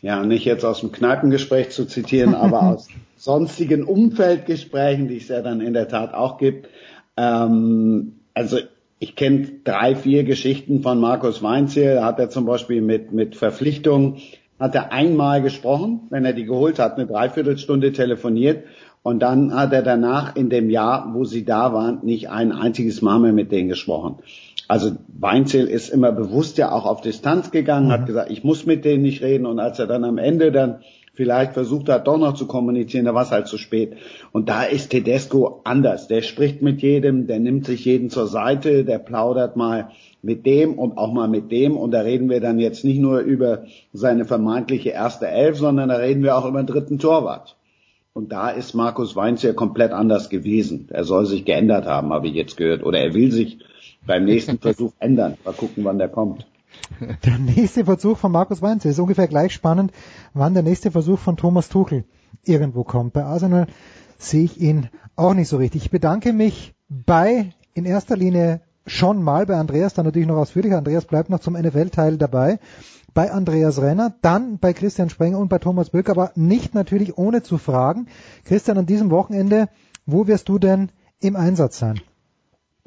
ja, 0.00 0.24
nicht 0.24 0.44
jetzt 0.44 0.64
aus 0.64 0.80
dem 0.80 0.92
Kneipengespräch 0.92 1.70
zu 1.70 1.86
zitieren, 1.86 2.34
aber 2.34 2.62
aus 2.62 2.88
sonstigen 3.16 3.84
Umfeldgesprächen, 3.84 5.08
die 5.08 5.18
es 5.18 5.28
ja 5.28 5.42
dann 5.42 5.60
in 5.60 5.72
der 5.72 5.88
Tat 5.88 6.14
auch 6.14 6.38
gibt. 6.38 6.68
Ähm, 7.16 8.20
also 8.32 8.58
ich 8.98 9.16
kenne 9.16 9.48
drei, 9.64 9.94
vier 9.94 10.24
Geschichten 10.24 10.82
von 10.82 10.98
Markus 10.98 11.42
Weinziel. 11.42 11.94
Da 11.94 12.04
hat 12.04 12.18
er 12.18 12.30
zum 12.30 12.46
Beispiel 12.46 12.80
mit, 12.80 13.12
mit 13.12 13.36
Verpflichtungen 13.36 14.16
hat 14.64 14.74
er 14.74 14.92
einmal 14.92 15.42
gesprochen, 15.42 16.00
wenn 16.08 16.24
er 16.24 16.32
die 16.32 16.46
geholt 16.46 16.78
hat, 16.78 16.94
eine 16.94 17.06
Dreiviertelstunde 17.06 17.92
telefoniert 17.92 18.64
und 19.02 19.20
dann 19.20 19.54
hat 19.54 19.74
er 19.74 19.82
danach 19.82 20.36
in 20.36 20.48
dem 20.48 20.70
Jahr, 20.70 21.10
wo 21.12 21.26
sie 21.26 21.44
da 21.44 21.74
waren, 21.74 21.98
nicht 22.02 22.30
ein 22.30 22.50
einziges 22.50 23.02
Mal 23.02 23.18
mehr 23.18 23.34
mit 23.34 23.52
denen 23.52 23.68
gesprochen. 23.68 24.20
Also 24.66 24.92
Weinzel 25.08 25.66
ist 25.66 25.90
immer 25.90 26.12
bewusst 26.12 26.56
ja 26.56 26.72
auch 26.72 26.86
auf 26.86 27.02
Distanz 27.02 27.50
gegangen, 27.50 27.88
mhm. 27.88 27.92
hat 27.92 28.06
gesagt, 28.06 28.30
ich 28.30 28.42
muss 28.42 28.64
mit 28.64 28.86
denen 28.86 29.02
nicht 29.02 29.22
reden 29.22 29.44
und 29.44 29.58
als 29.58 29.78
er 29.78 29.86
dann 29.86 30.02
am 30.02 30.16
Ende 30.16 30.50
dann 30.50 30.78
vielleicht 31.12 31.52
versucht 31.52 31.90
hat, 31.90 32.06
doch 32.06 32.16
noch 32.16 32.32
zu 32.32 32.46
kommunizieren, 32.46 33.04
da 33.04 33.12
war 33.12 33.24
es 33.24 33.32
halt 33.32 33.48
zu 33.48 33.58
spät. 33.58 33.98
Und 34.32 34.48
da 34.48 34.62
ist 34.62 34.88
Tedesco 34.88 35.60
anders. 35.64 36.08
Der 36.08 36.22
spricht 36.22 36.62
mit 36.62 36.80
jedem, 36.80 37.26
der 37.26 37.38
nimmt 37.38 37.66
sich 37.66 37.84
jeden 37.84 38.08
zur 38.08 38.28
Seite, 38.28 38.84
der 38.84 38.98
plaudert 38.98 39.56
mal 39.56 39.90
mit 40.24 40.46
dem 40.46 40.78
und 40.78 40.96
auch 40.96 41.12
mal 41.12 41.28
mit 41.28 41.52
dem. 41.52 41.76
Und 41.76 41.90
da 41.90 42.00
reden 42.00 42.28
wir 42.30 42.40
dann 42.40 42.58
jetzt 42.58 42.84
nicht 42.84 42.98
nur 42.98 43.20
über 43.20 43.64
seine 43.92 44.24
vermeintliche 44.24 44.90
erste 44.90 45.28
Elf, 45.28 45.58
sondern 45.58 45.90
da 45.90 45.96
reden 45.96 46.22
wir 46.22 46.36
auch 46.36 46.46
über 46.46 46.62
den 46.62 46.66
dritten 46.66 46.98
Torwart. 46.98 47.56
Und 48.12 48.32
da 48.32 48.50
ist 48.50 48.74
Markus 48.74 49.16
Weinz 49.16 49.42
ja 49.42 49.52
komplett 49.52 49.92
anders 49.92 50.30
gewesen. 50.30 50.88
Er 50.90 51.04
soll 51.04 51.26
sich 51.26 51.44
geändert 51.44 51.86
haben, 51.86 52.12
habe 52.12 52.28
ich 52.28 52.34
jetzt 52.34 52.56
gehört. 52.56 52.84
Oder 52.84 53.00
er 53.00 53.14
will 53.14 53.32
sich 53.32 53.58
beim 54.06 54.24
nächsten 54.24 54.58
Versuch 54.58 54.92
ändern. 54.98 55.36
Mal 55.44 55.52
gucken, 55.52 55.84
wann 55.84 55.98
der 55.98 56.08
kommt. 56.08 56.46
Der 57.24 57.38
nächste 57.38 57.84
Versuch 57.84 58.18
von 58.18 58.32
Markus 58.32 58.62
Weinz 58.62 58.84
ist 58.84 58.98
ungefähr 58.98 59.28
gleich 59.28 59.52
spannend, 59.52 59.92
wann 60.32 60.54
der 60.54 60.62
nächste 60.62 60.90
Versuch 60.90 61.18
von 61.18 61.36
Thomas 61.36 61.68
Tuchel 61.68 62.04
irgendwo 62.44 62.84
kommt. 62.84 63.12
Bei 63.12 63.24
Arsenal 63.24 63.66
sehe 64.18 64.44
ich 64.44 64.60
ihn 64.60 64.88
auch 65.16 65.34
nicht 65.34 65.48
so 65.48 65.56
richtig. 65.56 65.84
Ich 65.84 65.90
bedanke 65.90 66.32
mich 66.32 66.74
bei 66.88 67.50
in 67.74 67.84
erster 67.84 68.16
Linie 68.16 68.60
schon 68.86 69.22
mal 69.22 69.46
bei 69.46 69.56
Andreas, 69.56 69.94
dann 69.94 70.04
natürlich 70.04 70.28
noch 70.28 70.36
ausführlicher. 70.36 70.78
Andreas 70.78 71.04
bleibt 71.04 71.30
noch 71.30 71.40
zum 71.40 71.54
NFL-Teil 71.54 72.18
dabei. 72.18 72.58
Bei 73.12 73.30
Andreas 73.30 73.80
Renner, 73.80 74.14
dann 74.22 74.58
bei 74.58 74.72
Christian 74.72 75.08
Sprenger 75.08 75.38
und 75.38 75.48
bei 75.48 75.58
Thomas 75.58 75.90
Böck, 75.90 76.10
aber 76.10 76.32
nicht 76.34 76.74
natürlich 76.74 77.16
ohne 77.16 77.42
zu 77.42 77.58
fragen. 77.58 78.08
Christian, 78.44 78.78
an 78.78 78.86
diesem 78.86 79.10
Wochenende, 79.10 79.68
wo 80.04 80.26
wirst 80.26 80.48
du 80.48 80.58
denn 80.58 80.90
im 81.20 81.36
Einsatz 81.36 81.78
sein? 81.78 82.00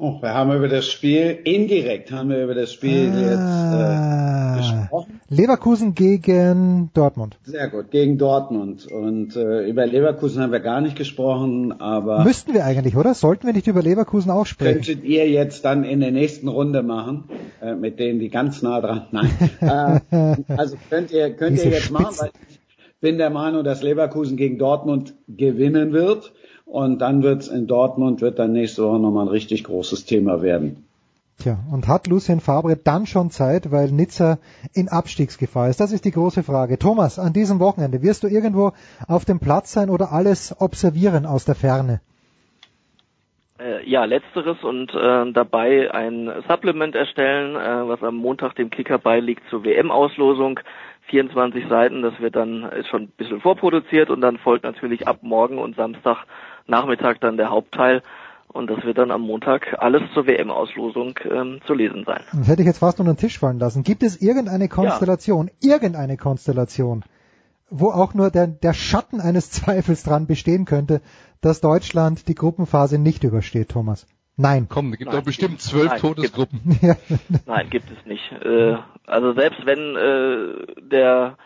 Oh, 0.00 0.22
wir 0.22 0.32
haben 0.32 0.54
über 0.54 0.68
das 0.68 0.86
Spiel, 0.86 1.40
indirekt 1.42 2.12
haben 2.12 2.30
wir 2.30 2.44
über 2.44 2.54
das 2.54 2.72
Spiel 2.72 3.10
ah, 3.12 4.54
jetzt 4.54 4.70
äh, 4.70 4.78
gesprochen. 4.78 5.20
Leverkusen 5.28 5.96
gegen 5.96 6.90
Dortmund. 6.94 7.36
Sehr 7.42 7.68
gut, 7.68 7.90
gegen 7.90 8.16
Dortmund. 8.16 8.86
Und 8.86 9.34
äh, 9.34 9.68
über 9.68 9.86
Leverkusen 9.86 10.40
haben 10.40 10.52
wir 10.52 10.60
gar 10.60 10.80
nicht 10.80 10.94
gesprochen, 10.94 11.80
aber... 11.80 12.22
Müssten 12.22 12.54
wir 12.54 12.64
eigentlich, 12.64 12.96
oder? 12.96 13.12
Sollten 13.12 13.48
wir 13.48 13.52
nicht 13.52 13.66
über 13.66 13.82
Leverkusen 13.82 14.30
auch 14.30 14.46
sprechen? 14.46 14.82
Könntet 14.84 15.02
ihr 15.02 15.28
jetzt 15.28 15.64
dann 15.64 15.82
in 15.82 15.98
der 15.98 16.12
nächsten 16.12 16.46
Runde 16.46 16.84
machen, 16.84 17.24
äh, 17.60 17.74
mit 17.74 17.98
denen, 17.98 18.20
die 18.20 18.28
ganz 18.28 18.62
nah 18.62 18.80
dran... 18.80 19.08
Nein. 19.10 19.32
äh, 19.60 20.54
also 20.56 20.76
könnt 20.88 21.10
ihr, 21.10 21.34
könnt 21.34 21.58
ihr 21.58 21.72
jetzt 21.72 21.86
Spitzen. 21.86 21.92
machen, 21.94 22.14
weil 22.20 22.30
ich 22.48 22.60
bin 23.00 23.18
der 23.18 23.30
Meinung, 23.30 23.64
dass 23.64 23.82
Leverkusen 23.82 24.36
gegen 24.36 24.58
Dortmund 24.58 25.16
gewinnen 25.26 25.92
wird. 25.92 26.32
Und 26.68 26.98
dann 26.98 27.22
wird's 27.22 27.48
in 27.48 27.66
Dortmund, 27.66 28.20
wird 28.20 28.38
dann 28.38 28.52
nächste 28.52 28.84
Woche 28.84 28.98
nochmal 28.98 29.24
ein 29.24 29.30
richtig 29.30 29.64
großes 29.64 30.04
Thema 30.04 30.42
werden. 30.42 30.84
Tja, 31.38 31.56
und 31.72 31.86
hat 31.86 32.08
Lucien 32.08 32.40
Fabre 32.40 32.76
dann 32.76 33.06
schon 33.06 33.30
Zeit, 33.30 33.70
weil 33.70 33.90
Nizza 33.90 34.38
in 34.74 34.88
Abstiegsgefahr 34.88 35.70
ist? 35.70 35.80
Das 35.80 35.92
ist 35.92 36.04
die 36.04 36.10
große 36.10 36.42
Frage. 36.42 36.78
Thomas, 36.78 37.18
an 37.18 37.32
diesem 37.32 37.60
Wochenende 37.60 38.02
wirst 38.02 38.24
du 38.24 38.26
irgendwo 38.26 38.72
auf 39.06 39.24
dem 39.24 39.38
Platz 39.38 39.72
sein 39.72 39.88
oder 39.88 40.12
alles 40.12 40.54
observieren 40.60 41.26
aus 41.26 41.44
der 41.44 41.54
Ferne? 41.54 42.00
Äh, 43.60 43.88
ja, 43.88 44.04
letzteres 44.04 44.62
und 44.62 44.92
äh, 44.94 45.32
dabei 45.32 45.92
ein 45.94 46.30
Supplement 46.48 46.94
erstellen, 46.94 47.56
äh, 47.56 47.88
was 47.88 48.02
am 48.02 48.16
Montag 48.16 48.54
dem 48.56 48.70
Kicker 48.70 48.98
beiliegt 48.98 49.42
zur 49.48 49.64
WM-Auslosung. 49.64 50.60
24 51.08 51.68
Seiten, 51.68 52.02
das 52.02 52.20
wird 52.20 52.36
dann, 52.36 52.64
ist 52.64 52.88
schon 52.88 53.04
ein 53.04 53.12
bisschen 53.16 53.40
vorproduziert 53.40 54.10
und 54.10 54.20
dann 54.20 54.36
folgt 54.38 54.64
natürlich 54.64 55.08
ab 55.08 55.20
morgen 55.22 55.58
und 55.58 55.74
Samstag 55.76 56.26
Nachmittag 56.68 57.20
dann 57.20 57.36
der 57.36 57.50
Hauptteil. 57.50 58.02
Und 58.50 58.70
das 58.70 58.82
wird 58.82 58.96
dann 58.96 59.10
am 59.10 59.20
Montag 59.20 59.76
alles 59.78 60.02
zur 60.14 60.26
WM-Auslosung 60.26 61.18
ähm, 61.30 61.60
zu 61.66 61.74
lesen 61.74 62.04
sein. 62.06 62.22
Das 62.32 62.48
hätte 62.48 62.62
ich 62.62 62.66
jetzt 62.66 62.78
fast 62.78 62.98
unter 62.98 63.12
den 63.12 63.18
Tisch 63.18 63.38
fallen 63.38 63.58
lassen. 63.58 63.82
Gibt 63.82 64.02
es 64.02 64.22
irgendeine 64.22 64.68
Konstellation, 64.68 65.50
ja. 65.60 65.74
irgendeine 65.74 66.16
Konstellation, 66.16 67.04
wo 67.68 67.90
auch 67.90 68.14
nur 68.14 68.30
der, 68.30 68.46
der 68.46 68.72
Schatten 68.72 69.20
eines 69.20 69.50
Zweifels 69.50 70.02
dran 70.02 70.26
bestehen 70.26 70.64
könnte, 70.64 71.02
dass 71.42 71.60
Deutschland 71.60 72.26
die 72.26 72.34
Gruppenphase 72.34 72.98
nicht 72.98 73.22
übersteht, 73.22 73.68
Thomas? 73.68 74.06
Nein. 74.36 74.66
Komm, 74.68 74.92
es 74.92 74.98
gibt 74.98 75.12
doch 75.12 75.22
bestimmt 75.22 75.60
zwölf 75.60 75.90
nein, 75.90 76.00
Todesgruppen. 76.00 76.60
Gibt, 76.80 77.00
nein, 77.46 77.70
gibt 77.70 77.90
es 77.90 78.06
nicht. 78.06 78.32
Äh, 78.32 78.76
also 79.06 79.34
selbst 79.34 79.66
wenn 79.66 79.96
äh, 79.96 80.80
der 80.80 81.36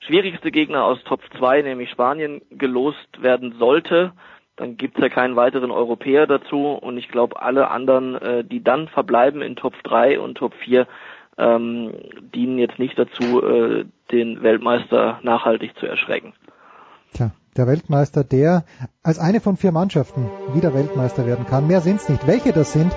schwierigste 0.00 0.50
Gegner 0.50 0.84
aus 0.84 0.98
Top 1.04 1.20
2, 1.38 1.62
nämlich 1.62 1.90
Spanien, 1.90 2.42
gelost 2.50 3.22
werden 3.22 3.56
sollte, 3.58 4.12
dann 4.56 4.76
gibt's 4.76 5.00
ja 5.00 5.08
keinen 5.08 5.36
weiteren 5.36 5.70
Europäer 5.70 6.26
dazu 6.26 6.72
und 6.72 6.96
ich 6.96 7.08
glaube, 7.08 7.42
alle 7.42 7.70
anderen, 7.70 8.14
äh, 8.14 8.44
die 8.44 8.62
dann 8.62 8.88
verbleiben 8.88 9.42
in 9.42 9.56
Top 9.56 9.74
3 9.82 10.20
und 10.20 10.36
Top 10.36 10.54
4, 10.54 10.86
ähm, 11.36 11.92
dienen 12.34 12.58
jetzt 12.58 12.78
nicht 12.78 12.98
dazu, 12.98 13.42
äh, 13.42 13.84
den 14.12 14.42
Weltmeister 14.42 15.18
nachhaltig 15.22 15.76
zu 15.78 15.86
erschrecken. 15.86 16.32
Tja, 17.12 17.32
der 17.56 17.66
Weltmeister, 17.66 18.22
der 18.22 18.64
als 19.02 19.18
eine 19.18 19.40
von 19.40 19.56
vier 19.56 19.72
Mannschaften 19.72 20.30
wieder 20.52 20.74
Weltmeister 20.74 21.26
werden 21.26 21.46
kann. 21.46 21.66
Mehr 21.66 21.80
sind's 21.80 22.08
nicht. 22.08 22.26
Welche 22.26 22.52
das 22.52 22.72
sind, 22.72 22.92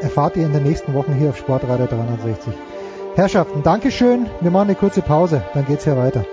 erfahrt 0.00 0.36
ihr 0.36 0.46
in 0.46 0.52
den 0.52 0.62
nächsten 0.62 0.94
Wochen 0.94 1.14
hier 1.14 1.30
auf 1.30 1.36
Sportradio 1.36 1.86
360. 1.86 2.54
Herrschaften, 3.14 3.62
Dankeschön. 3.62 4.26
Wir 4.40 4.50
machen 4.50 4.68
eine 4.68 4.76
kurze 4.76 5.02
Pause, 5.02 5.42
dann 5.52 5.66
geht's 5.66 5.84
hier 5.84 5.96
weiter. 5.96 6.24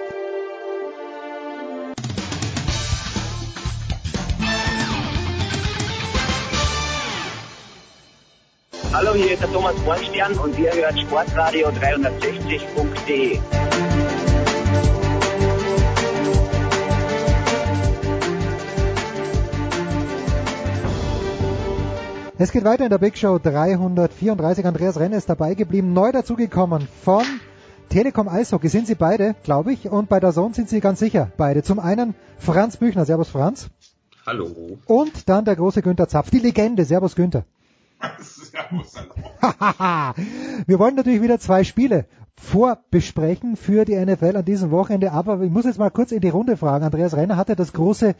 Hallo, 8.91 9.13
hier 9.13 9.33
ist 9.33 9.43
der 9.43 9.51
Thomas 9.51 9.75
Bornstern 9.85 10.33
und 10.39 10.57
ihr 10.57 10.73
hört 10.73 10.99
Sportradio 10.99 11.67
360.de. 11.67 13.39
Es 22.39 22.51
geht 22.51 22.63
weiter 22.63 22.85
in 22.85 22.89
der 22.89 22.97
Big 22.97 23.15
Show 23.15 23.37
334. 23.37 24.65
Andreas 24.65 24.99
Renn 24.99 25.13
ist 25.13 25.29
dabei 25.29 25.53
geblieben. 25.53 25.93
Neu 25.93 26.11
dazugekommen 26.11 26.87
von 27.03 27.25
Telekom 27.89 28.27
Eishockey 28.27 28.69
sind 28.69 28.87
sie 28.87 28.95
beide, 28.95 29.35
glaube 29.43 29.71
ich, 29.71 29.87
und 29.87 30.09
bei 30.09 30.19
der 30.19 30.33
Zone 30.33 30.55
sind 30.55 30.67
sie 30.67 30.79
ganz 30.79 30.97
sicher 30.97 31.31
beide. 31.37 31.61
Zum 31.61 31.77
einen 31.77 32.15
Franz 32.39 32.77
Büchner. 32.77 33.05
Servus 33.05 33.29
Franz. 33.29 33.69
Hallo. 34.25 34.79
Und 34.87 35.29
dann 35.29 35.45
der 35.45 35.57
große 35.57 35.83
Günther 35.83 36.07
Zapf, 36.07 36.31
die 36.31 36.39
Legende. 36.39 36.85
Servus 36.85 37.15
Günther. 37.15 37.45
Wir 40.67 40.79
wollen 40.79 40.95
natürlich 40.95 41.21
wieder 41.21 41.39
zwei 41.39 41.63
Spiele 41.63 42.05
vorbesprechen 42.39 43.57
für 43.57 43.85
die 43.85 43.95
NFL 43.95 44.37
an 44.37 44.45
diesem 44.45 44.71
Wochenende, 44.71 45.11
aber 45.11 45.41
ich 45.41 45.51
muss 45.51 45.65
jetzt 45.65 45.77
mal 45.77 45.91
kurz 45.91 46.11
in 46.11 46.21
die 46.21 46.29
Runde 46.29 46.55
fragen. 46.55 46.85
Andreas 46.85 47.15
Renner 47.15 47.35
hatte 47.35 47.55
das 47.55 47.73
große 47.73 48.15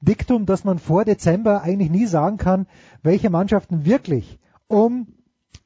Diktum, 0.00 0.46
dass 0.46 0.64
man 0.64 0.78
vor 0.78 1.04
Dezember 1.04 1.62
eigentlich 1.62 1.90
nie 1.90 2.06
sagen 2.06 2.36
kann, 2.36 2.66
welche 3.02 3.30
Mannschaften 3.30 3.84
wirklich 3.84 4.38
um 4.68 5.13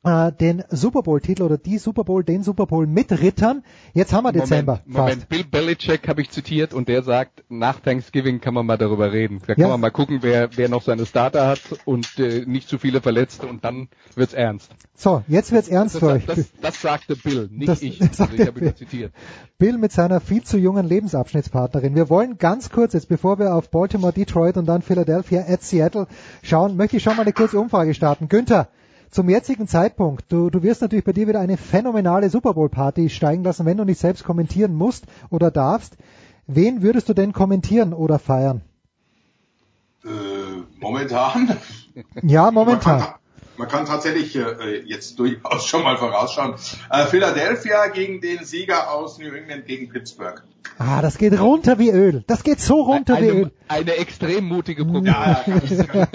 äh, 0.09 0.33
den 0.33 0.64
Super 0.71 1.03
Bowl-Titel 1.03 1.42
oder 1.42 1.59
die 1.59 1.79
Super 1.79 2.05
Bowl, 2.05 2.25
den 2.25 2.42
Super 2.42 2.66
Bowl 2.66 2.87
mit 2.87 3.12
Rittern. 3.12 3.62
Jetzt 3.93 4.12
haben 4.12 4.24
wir 4.24 4.33
Dezember. 4.33 4.80
Moment, 4.87 4.97
Moment. 4.99 5.28
Bill 5.28 5.45
Belichick 5.45 6.09
habe 6.09 6.22
ich 6.22 6.30
zitiert 6.30 6.72
und 6.72 6.89
der 6.89 7.03
sagt, 7.03 7.45
nach 7.49 7.80
Thanksgiving 7.80 8.41
kann 8.41 8.55
man 8.55 8.64
mal 8.66 8.78
darüber 8.78 9.12
reden. 9.12 9.41
Da 9.47 9.55
kann 9.55 9.62
Ja. 9.62 9.68
man 9.68 9.80
mal 9.80 9.91
gucken, 9.91 10.18
wer, 10.22 10.51
wer 10.57 10.68
noch 10.68 10.83
seine 10.83 11.05
Starter 11.07 11.47
hat 11.49 11.61
und 11.85 12.18
äh, 12.18 12.45
nicht 12.47 12.68
zu 12.68 12.78
viele 12.78 13.01
Verletzte 13.01 13.47
und 13.47 13.64
dann 13.64 13.89
wird's 14.14 14.35
ernst. 14.35 14.70
So, 14.95 15.22
jetzt 15.28 15.53
wird's 15.53 15.68
ernst 15.68 15.97
Das, 15.97 16.01
für 16.01 16.07
euch. 16.09 16.26
das, 16.26 16.45
das 16.61 16.80
sagte 16.83 17.14
Bill, 17.16 17.49
nicht 17.53 17.68
Das- 17.68 17.83
ich. 17.83 18.01
Also 18.18 18.24
ich 18.35 18.47
habe 18.47 18.61
ihn 18.61 18.74
zitiert. 18.76 19.12
Bill 19.59 19.76
mit 19.78 19.93
seiner 19.93 20.20
viel 20.20 20.43
zu 20.43 20.57
jungen 20.59 20.87
Lebensabschnittspartnerin. 20.89 21.95
Wir 21.95 22.09
wollen 22.09 22.39
ganz 22.39 22.70
kurz, 22.70 22.95
jetzt 22.95 23.09
bevor 23.09 23.39
wir 23.39 23.55
auf 23.55 23.70
Baltimore, 23.70 24.12
Detroit 24.12 24.57
und 24.57 24.66
dann 24.66 24.83
Philadelphia 24.83 25.45
at 25.47 25.62
Seattle 25.62 26.07
schauen, 26.43 26.76
möchte 26.76 26.97
ich 26.97 27.03
schon 27.03 27.16
mal 27.16 27.22
eine 27.22 27.33
kurze 27.33 27.59
Umfrage 27.61 27.95
starten. 27.95 28.28
Günther, 28.28 28.68
zum 29.11 29.29
jetzigen 29.29 29.67
Zeitpunkt, 29.67 30.31
du, 30.31 30.51
du 30.51 30.63
wirst 30.63 30.83
natürlich 30.83 31.05
bei 31.05 31.13
dir 31.13 31.29
wieder 31.29 31.41
eine 31.41 31.57
phänomenale 31.57 32.31
Super 32.31 32.55
Bowl 32.55 32.69
Party 32.69 33.09
steigen 33.09 33.45
lassen, 33.45 33.67
wenn 33.67 33.77
du 33.77 33.85
nicht 33.85 34.01
selbst 34.01 34.25
kommentieren 34.25 34.75
musst 34.75 35.05
oder 35.31 35.51
darfst. 35.51 35.97
Wen 36.47 36.83
würdest 36.83 37.09
du 37.09 37.15
denn 37.15 37.33
kommentieren 37.33 37.93
oder 37.93 38.19
feiern? 38.19 38.63
Äh, 40.05 40.09
momentan. 40.79 41.57
Ja, 42.23 42.51
momentan. 42.51 42.99
Man 42.99 43.07
kann, 43.07 43.15
man 43.57 43.69
kann 43.69 43.87
tatsächlich 43.87 44.37
äh, 44.37 44.81
jetzt 44.85 45.19
durchaus 45.19 45.67
schon 45.67 45.83
mal 45.83 45.97
vorausschauen. 45.97 46.55
Äh, 46.91 47.07
Philadelphia 47.07 47.89
gegen 47.89 48.21
den 48.21 48.45
Sieger 48.45 48.93
aus 48.93 49.19
New 49.19 49.33
England 49.33 49.67
gegen 49.67 49.89
Pittsburgh. 49.89 50.43
Ah, 50.79 51.03
das 51.03 51.18
geht 51.18 51.39
runter 51.39 51.79
wie 51.81 51.91
Öl. 51.91 52.22
Das 52.29 52.45
geht 52.45 52.61
so 52.61 52.83
runter 52.83 53.20
wie 53.20 53.26
Öl. 53.26 53.51
Eine, 53.66 53.81
eine 53.81 53.97
extrem 53.97 54.45
mutige 54.45 54.85
Prognose. 54.85 55.07
Ja, 55.07 55.45
ja, 55.47 56.07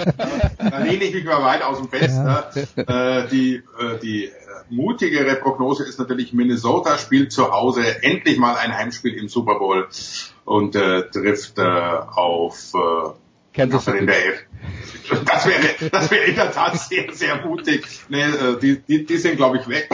da 0.69 0.77
lehne 0.79 1.03
ich 1.03 1.13
mich 1.13 1.25
mal 1.25 1.43
weit 1.43 1.63
aus 1.63 1.79
dem 1.79 1.89
Fenster. 1.89 2.49
Äh, 2.77 3.27
die 3.27 3.55
äh, 3.55 3.99
die 4.01 4.25
äh, 4.25 4.31
mutigere 4.69 5.35
Prognose 5.35 5.83
ist 5.83 5.99
natürlich 5.99 6.31
Minnesota 6.31 6.97
spielt 6.97 7.33
zu 7.33 7.51
Hause 7.51 8.03
endlich 8.03 8.37
mal 8.37 8.55
ein 8.55 8.73
Heimspiel 8.73 9.13
im 9.15 9.27
Super 9.27 9.59
Bowl 9.59 9.87
und 10.45 10.75
äh, 10.75 11.09
trifft 11.09 11.59
äh, 11.59 11.61
auf 11.61 12.73
äh, 12.73 13.09
Kansas 13.53 13.87
in 13.87 13.93
City. 13.93 14.11
Das 15.25 15.45
wäre, 15.45 15.89
das 15.91 16.09
wäre 16.09 16.23
in 16.23 16.35
der 16.35 16.51
Tat 16.51 16.79
sehr, 16.79 17.11
sehr 17.11 17.45
mutig. 17.45 17.85
Nee, 18.07 18.21
äh, 18.21 18.59
die, 18.61 18.79
die, 18.79 19.05
die 19.05 19.17
sind, 19.17 19.35
glaube 19.35 19.57
ich, 19.57 19.67
weg. 19.67 19.89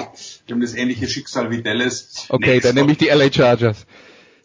Die 0.47 0.53
haben 0.53 0.61
das 0.61 0.75
ähnliche 0.75 1.07
Schicksal 1.07 1.49
wie 1.49 1.63
Dallas. 1.63 2.27
Okay, 2.29 2.55
Nee, 2.55 2.59
dann 2.59 2.75
nehme 2.75 2.91
ich 2.91 2.99
die 2.99 3.07
LA 3.07 3.31
Chargers. 3.31 3.85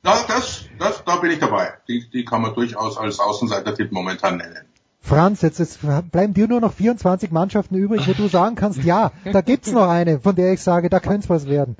Das, 0.04 0.26
das, 0.26 0.64
das, 0.78 1.04
da 1.04 1.16
bin 1.16 1.30
ich 1.32 1.40
dabei. 1.40 1.72
Die, 1.88 2.08
die 2.08 2.24
kann 2.24 2.42
man 2.42 2.54
durchaus 2.54 2.98
als 2.98 3.18
Außenseiter-Tipp 3.18 3.90
momentan 3.90 4.36
nennen. 4.36 4.66
Franz, 5.00 5.42
jetzt, 5.42 5.58
jetzt 5.58 5.80
bleiben 6.12 6.32
dir 6.32 6.46
nur 6.46 6.60
noch 6.60 6.72
24 6.72 7.30
Mannschaften 7.30 7.74
übrig, 7.74 8.06
wo 8.06 8.12
du 8.12 8.28
sagen 8.28 8.54
kannst, 8.54 8.84
ja, 8.84 9.12
da 9.30 9.40
gibt's 9.40 9.72
noch 9.72 9.88
eine, 9.88 10.20
von 10.20 10.34
der 10.34 10.52
ich 10.52 10.60
sage, 10.60 10.88
da 10.88 11.00
könnte 11.00 11.28
was 11.28 11.46
werden. 11.46 11.76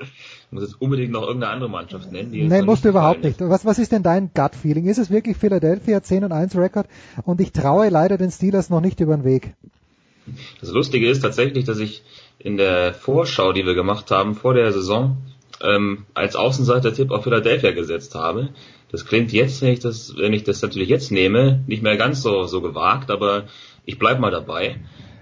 Ich 0.00 0.52
muss 0.52 0.62
jetzt 0.62 0.80
unbedingt 0.80 1.12
noch 1.12 1.22
irgendeine 1.22 1.52
andere 1.52 1.70
Mannschaft 1.70 2.10
nennen. 2.10 2.32
Die 2.32 2.46
Nein, 2.46 2.64
musst 2.64 2.84
du 2.84 2.90
überhaupt 2.90 3.22
nicht. 3.22 3.38
Was, 3.40 3.64
was 3.64 3.78
ist 3.78 3.92
denn 3.92 4.02
dein 4.02 4.30
Gut-Feeling? 4.34 4.86
Ist 4.86 4.98
es 4.98 5.10
wirklich 5.10 5.36
Philadelphia 5.36 6.02
10 6.02 6.24
und 6.24 6.32
1 6.32 6.56
Rekord? 6.56 6.88
Und 7.24 7.40
ich 7.40 7.52
traue 7.52 7.88
leider 7.90 8.16
den 8.16 8.30
Steelers 8.30 8.70
noch 8.70 8.80
nicht 8.80 9.00
über 9.00 9.16
den 9.16 9.24
Weg. 9.24 9.54
Das 10.60 10.70
Lustige 10.70 11.08
ist 11.08 11.20
tatsächlich, 11.20 11.64
dass 11.64 11.78
ich 11.78 12.02
in 12.38 12.56
der 12.56 12.94
Vorschau, 12.94 13.52
die 13.52 13.64
wir 13.64 13.74
gemacht 13.74 14.10
haben 14.10 14.34
vor 14.34 14.54
der 14.54 14.72
Saison, 14.72 15.18
ähm, 15.62 16.06
als 16.14 16.36
Außenseiter-Tipp 16.36 17.10
auf 17.10 17.24
Philadelphia 17.24 17.72
gesetzt 17.72 18.14
habe. 18.14 18.50
Das 18.90 19.06
klingt 19.06 19.32
jetzt, 19.32 19.60
wenn 19.62 19.72
ich 19.72 19.80
das, 19.80 20.14
wenn 20.16 20.32
ich 20.32 20.44
das 20.44 20.62
natürlich 20.62 20.88
jetzt 20.88 21.10
nehme, 21.10 21.62
nicht 21.66 21.82
mehr 21.82 21.96
ganz 21.96 22.22
so, 22.22 22.44
so 22.44 22.60
gewagt, 22.60 23.10
aber 23.10 23.44
ich 23.84 23.98
bleib 23.98 24.20
mal 24.20 24.30
dabei. 24.30 24.76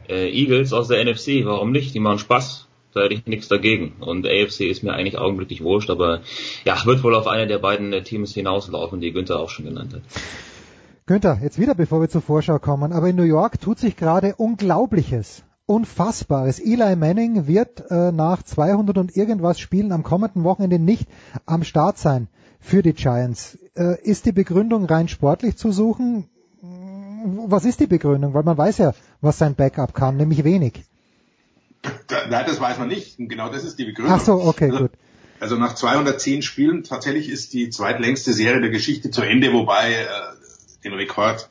Äh, 0.08 0.30
Eagles 0.30 0.72
aus 0.72 0.88
der 0.88 1.04
NFC, 1.04 1.44
warum 1.44 1.72
nicht? 1.72 1.94
Die 1.94 2.00
machen 2.00 2.18
Spaß. 2.18 2.68
Da 2.94 3.02
hätte 3.02 3.14
ich 3.14 3.26
nichts 3.26 3.48
dagegen. 3.48 3.96
Und 4.00 4.26
AFC 4.26 4.62
ist 4.62 4.82
mir 4.82 4.94
eigentlich 4.94 5.18
augenblicklich 5.18 5.62
wurscht, 5.62 5.90
aber 5.90 6.22
ja, 6.64 6.80
wird 6.86 7.02
wohl 7.02 7.14
auf 7.14 7.26
eine 7.26 7.46
der 7.46 7.58
beiden 7.58 7.92
äh, 7.92 8.02
Teams 8.02 8.32
hinauslaufen, 8.32 9.00
die 9.00 9.12
Günther 9.12 9.38
auch 9.38 9.50
schon 9.50 9.66
genannt 9.66 9.92
hat. 9.92 10.02
Günther, 11.04 11.38
jetzt 11.42 11.60
wieder, 11.60 11.74
bevor 11.74 12.00
wir 12.00 12.08
zur 12.08 12.22
Vorschau 12.22 12.58
kommen, 12.58 12.92
aber 12.92 13.08
in 13.08 13.16
New 13.16 13.22
York 13.22 13.60
tut 13.60 13.78
sich 13.78 13.96
gerade 13.96 14.34
Unglaubliches, 14.36 15.44
Unfassbares. 15.66 16.60
Eli 16.60 16.94
Manning 16.94 17.48
wird 17.48 17.90
äh, 17.90 18.12
nach 18.12 18.42
200 18.42 18.96
und 18.98 19.16
irgendwas 19.16 19.58
Spielen 19.58 19.92
am 19.92 20.04
kommenden 20.04 20.44
Wochenende 20.44 20.78
nicht 20.78 21.08
am 21.44 21.64
Start 21.64 21.98
sein 21.98 22.28
für 22.60 22.82
die 22.82 22.92
Giants. 22.92 23.58
Äh, 23.76 24.00
ist 24.02 24.26
die 24.26 24.32
Begründung 24.32 24.86
rein 24.86 25.08
sportlich 25.08 25.56
zu 25.56 25.72
suchen? 25.72 26.28
Was 27.48 27.64
ist 27.64 27.80
die 27.80 27.86
Begründung? 27.86 28.34
Weil 28.34 28.44
man 28.44 28.56
weiß 28.56 28.78
ja, 28.78 28.94
was 29.20 29.38
sein 29.38 29.56
Backup 29.56 29.92
kann, 29.92 30.16
nämlich 30.16 30.44
wenig. 30.44 30.84
Nein, 32.30 32.44
das 32.46 32.60
weiß 32.60 32.78
man 32.78 32.88
nicht. 32.88 33.16
Genau 33.18 33.48
das 33.50 33.64
ist 33.64 33.78
die 33.78 33.86
Begründung. 33.86 34.14
Ach 34.14 34.20
so, 34.20 34.34
okay, 34.34 34.70
also, 34.70 34.78
gut. 34.78 34.92
Also 35.40 35.56
nach 35.56 35.74
210 35.74 36.42
Spielen 36.42 36.84
tatsächlich 36.84 37.28
ist 37.28 37.52
die 37.52 37.70
zweitlängste 37.70 38.32
Serie 38.32 38.60
der 38.60 38.70
Geschichte 38.70 39.10
zu 39.10 39.22
Ende, 39.22 39.52
wobei 39.52 39.92
äh, 39.92 40.06
den 40.84 40.94
Rekord 40.94 41.48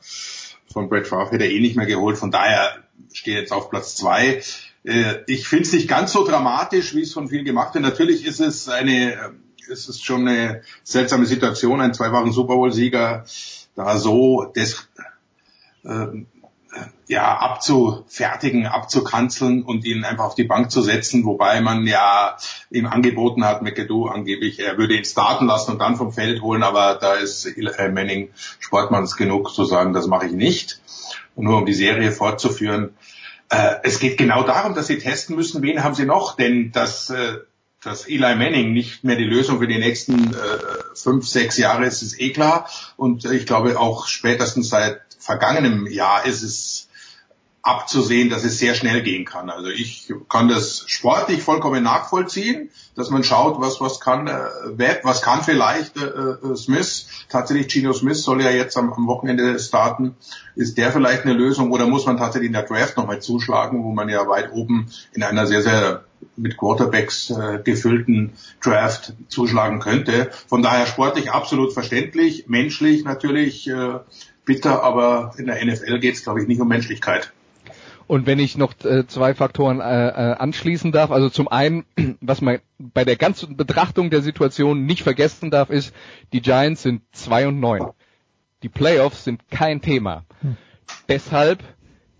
von 0.72 0.88
Brett 0.88 1.06
Favre 1.06 1.32
hätte 1.32 1.44
er 1.44 1.50
eh 1.50 1.60
nicht 1.60 1.76
mehr 1.76 1.86
geholt. 1.86 2.18
Von 2.18 2.30
daher 2.30 2.85
steht 3.12 3.34
jetzt 3.34 3.52
auf 3.52 3.70
Platz 3.70 3.96
zwei. 3.96 4.42
Äh, 4.84 5.16
ich 5.26 5.48
finde 5.48 5.64
es 5.64 5.72
nicht 5.72 5.88
ganz 5.88 6.12
so 6.12 6.26
dramatisch, 6.26 6.94
wie 6.94 7.02
es 7.02 7.12
von 7.12 7.28
vielen 7.28 7.44
gemacht 7.44 7.74
wird. 7.74 7.84
Natürlich 7.84 8.24
ist 8.24 8.40
es 8.40 8.68
eine, 8.68 9.12
äh, 9.12 9.18
ist 9.68 9.88
es 9.88 10.00
schon 10.00 10.28
eine 10.28 10.62
seltsame 10.84 11.26
Situation, 11.26 11.80
ein 11.80 11.94
zweifachen 11.94 12.32
Super 12.32 12.54
Bowl-Sieger 12.54 13.24
da 13.74 13.98
so 13.98 14.44
des, 14.44 14.88
äh, 15.84 16.06
ja, 17.08 17.38
abzufertigen, 17.38 18.66
abzukanzeln 18.66 19.62
und 19.62 19.84
ihn 19.84 20.04
einfach 20.04 20.24
auf 20.24 20.34
die 20.34 20.44
Bank 20.44 20.70
zu 20.70 20.82
setzen, 20.82 21.24
wobei 21.24 21.60
man 21.60 21.86
ja 21.86 22.36
ihm 22.70 22.86
angeboten 22.86 23.44
hat, 23.44 23.62
McAdoo 23.62 24.06
angeblich, 24.06 24.58
er 24.58 24.76
würde 24.76 24.96
ihn 24.96 25.04
starten 25.04 25.46
lassen 25.46 25.72
und 25.72 25.78
dann 25.78 25.96
vom 25.96 26.12
Feld 26.12 26.42
holen, 26.42 26.62
aber 26.62 26.96
da 27.00 27.14
ist 27.14 27.46
Eli 27.46 27.70
Manning 27.92 28.30
Sportmanns 28.58 29.16
genug 29.16 29.54
zu 29.54 29.64
sagen, 29.64 29.92
das 29.92 30.06
mache 30.06 30.26
ich 30.26 30.32
nicht. 30.32 30.80
Und 31.34 31.44
nur 31.44 31.58
um 31.58 31.66
die 31.66 31.74
Serie 31.74 32.12
fortzuführen, 32.12 32.94
äh, 33.50 33.76
es 33.84 34.00
geht 34.00 34.18
genau 34.18 34.42
darum, 34.42 34.74
dass 34.74 34.88
sie 34.88 34.98
testen 34.98 35.36
müssen, 35.36 35.62
wen 35.62 35.84
haben 35.84 35.94
sie 35.94 36.06
noch, 36.06 36.36
denn 36.36 36.72
das 36.72 37.10
äh, 37.10 37.38
dass 37.86 38.08
Eli 38.08 38.34
Manning 38.34 38.72
nicht 38.72 39.04
mehr 39.04 39.16
die 39.16 39.24
Lösung 39.24 39.60
für 39.60 39.68
die 39.68 39.78
nächsten 39.78 40.34
äh, 40.34 40.38
fünf, 40.94 41.26
sechs 41.26 41.56
Jahre 41.56 41.86
ist, 41.86 42.02
ist 42.02 42.20
eh 42.20 42.32
klar. 42.32 42.68
Und 42.96 43.24
äh, 43.24 43.34
ich 43.34 43.46
glaube 43.46 43.78
auch 43.78 44.08
spätestens 44.08 44.68
seit 44.68 45.00
vergangenem 45.26 45.86
Jahr 45.86 46.24
ist 46.24 46.42
es 46.42 46.88
abzusehen, 47.66 48.30
dass 48.30 48.44
es 48.44 48.60
sehr 48.60 48.74
schnell 48.74 49.02
gehen 49.02 49.24
kann. 49.24 49.50
Also 49.50 49.68
ich 49.68 50.12
kann 50.28 50.48
das 50.48 50.84
sportlich 50.86 51.42
vollkommen 51.42 51.82
nachvollziehen, 51.82 52.70
dass 52.94 53.10
man 53.10 53.24
schaut, 53.24 53.60
was 53.60 53.80
was 53.80 53.98
kann 53.98 54.28
äh, 54.28 54.38
Webb, 54.78 55.00
was 55.02 55.20
kann 55.20 55.42
vielleicht 55.42 55.96
äh, 55.96 56.04
äh, 56.04 56.56
Smith. 56.56 57.08
Tatsächlich 57.28 57.66
Gino 57.66 57.92
Smith 57.92 58.22
soll 58.22 58.40
ja 58.40 58.50
jetzt 58.50 58.76
am, 58.76 58.92
am 58.92 59.08
Wochenende 59.08 59.58
starten. 59.58 60.14
Ist 60.54 60.78
der 60.78 60.92
vielleicht 60.92 61.24
eine 61.24 61.32
Lösung 61.32 61.72
oder 61.72 61.88
muss 61.88 62.06
man 62.06 62.18
tatsächlich 62.18 62.46
in 62.46 62.52
der 62.52 62.62
Draft 62.62 62.96
nochmal 62.96 63.20
zuschlagen, 63.20 63.82
wo 63.82 63.90
man 63.90 64.08
ja 64.08 64.28
weit 64.28 64.52
oben 64.52 64.88
in 65.12 65.24
einer 65.24 65.48
sehr 65.48 65.62
sehr 65.62 66.04
mit 66.36 66.56
Quarterbacks 66.56 67.30
äh, 67.30 67.60
gefüllten 67.64 68.34
Draft 68.62 69.12
zuschlagen 69.26 69.80
könnte. 69.80 70.30
Von 70.46 70.62
daher 70.62 70.86
sportlich 70.86 71.32
absolut 71.32 71.72
verständlich, 71.72 72.46
menschlich 72.46 73.04
natürlich 73.04 73.68
äh, 73.68 73.98
bitter, 74.46 74.82
aber 74.82 75.34
in 75.36 75.46
der 75.46 75.62
NFL 75.62 75.98
geht 75.98 76.14
es, 76.14 76.22
glaube 76.22 76.40
ich, 76.40 76.48
nicht 76.48 76.60
um 76.60 76.68
Menschlichkeit. 76.68 77.32
Und 78.06 78.26
wenn 78.26 78.38
ich 78.38 78.56
noch 78.56 78.72
äh, 78.84 79.06
zwei 79.06 79.34
Faktoren 79.34 79.80
äh, 79.80 80.08
äh, 80.08 80.36
anschließen 80.36 80.92
darf, 80.92 81.10
also 81.10 81.28
zum 81.28 81.48
einen, 81.48 81.84
was 82.20 82.40
man 82.40 82.60
bei 82.78 83.04
der 83.04 83.16
ganzen 83.16 83.56
Betrachtung 83.56 84.10
der 84.10 84.22
Situation 84.22 84.86
nicht 84.86 85.02
vergessen 85.02 85.50
darf, 85.50 85.70
ist, 85.70 85.92
die 86.32 86.40
Giants 86.40 86.82
sind 86.82 87.02
zwei 87.12 87.48
und 87.48 87.60
neun. 87.60 87.90
Die 88.62 88.68
Playoffs 88.68 89.24
sind 89.24 89.50
kein 89.50 89.82
Thema. 89.82 90.24
Hm. 90.40 90.56
Deshalb 91.08 91.62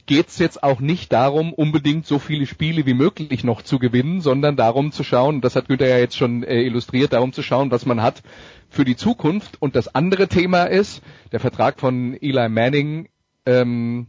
geht's 0.07 0.39
jetzt 0.39 0.63
auch 0.63 0.81
nicht 0.81 1.13
darum, 1.13 1.53
unbedingt 1.53 2.07
so 2.07 2.19
viele 2.19 2.47
Spiele 2.47 2.87
wie 2.87 2.95
möglich 2.95 3.45
noch 3.45 3.63
zu 3.63 3.79
gewinnen, 3.79 4.21
sondern 4.21 4.57
darum 4.57 4.93
zu 4.93 5.03
schauen, 5.05 5.41
das 5.41 5.57
hat 5.57 5.69
Günther 5.69 5.89
ja 5.89 5.99
jetzt 5.99 6.17
schon 6.17 6.43
äh, 6.45 6.63
illustriert, 6.63 7.13
darum 7.13 7.33
zu 7.33 7.43
schauen, 7.43 7.71
was 7.71 7.87
man 7.87 8.03
hat 8.03 8.23
für 8.71 8.85
die 8.85 8.97
Zukunft. 8.97 9.61
Und 9.61 9.77
das 9.77 9.95
andere 9.95 10.29
Thema 10.29 10.65
ist, 10.65 11.03
der 11.33 11.41
Vertrag 11.41 11.81
von 11.81 12.15
Eli 12.21 12.49
Manning, 12.49 13.09
ähm, 13.45 14.07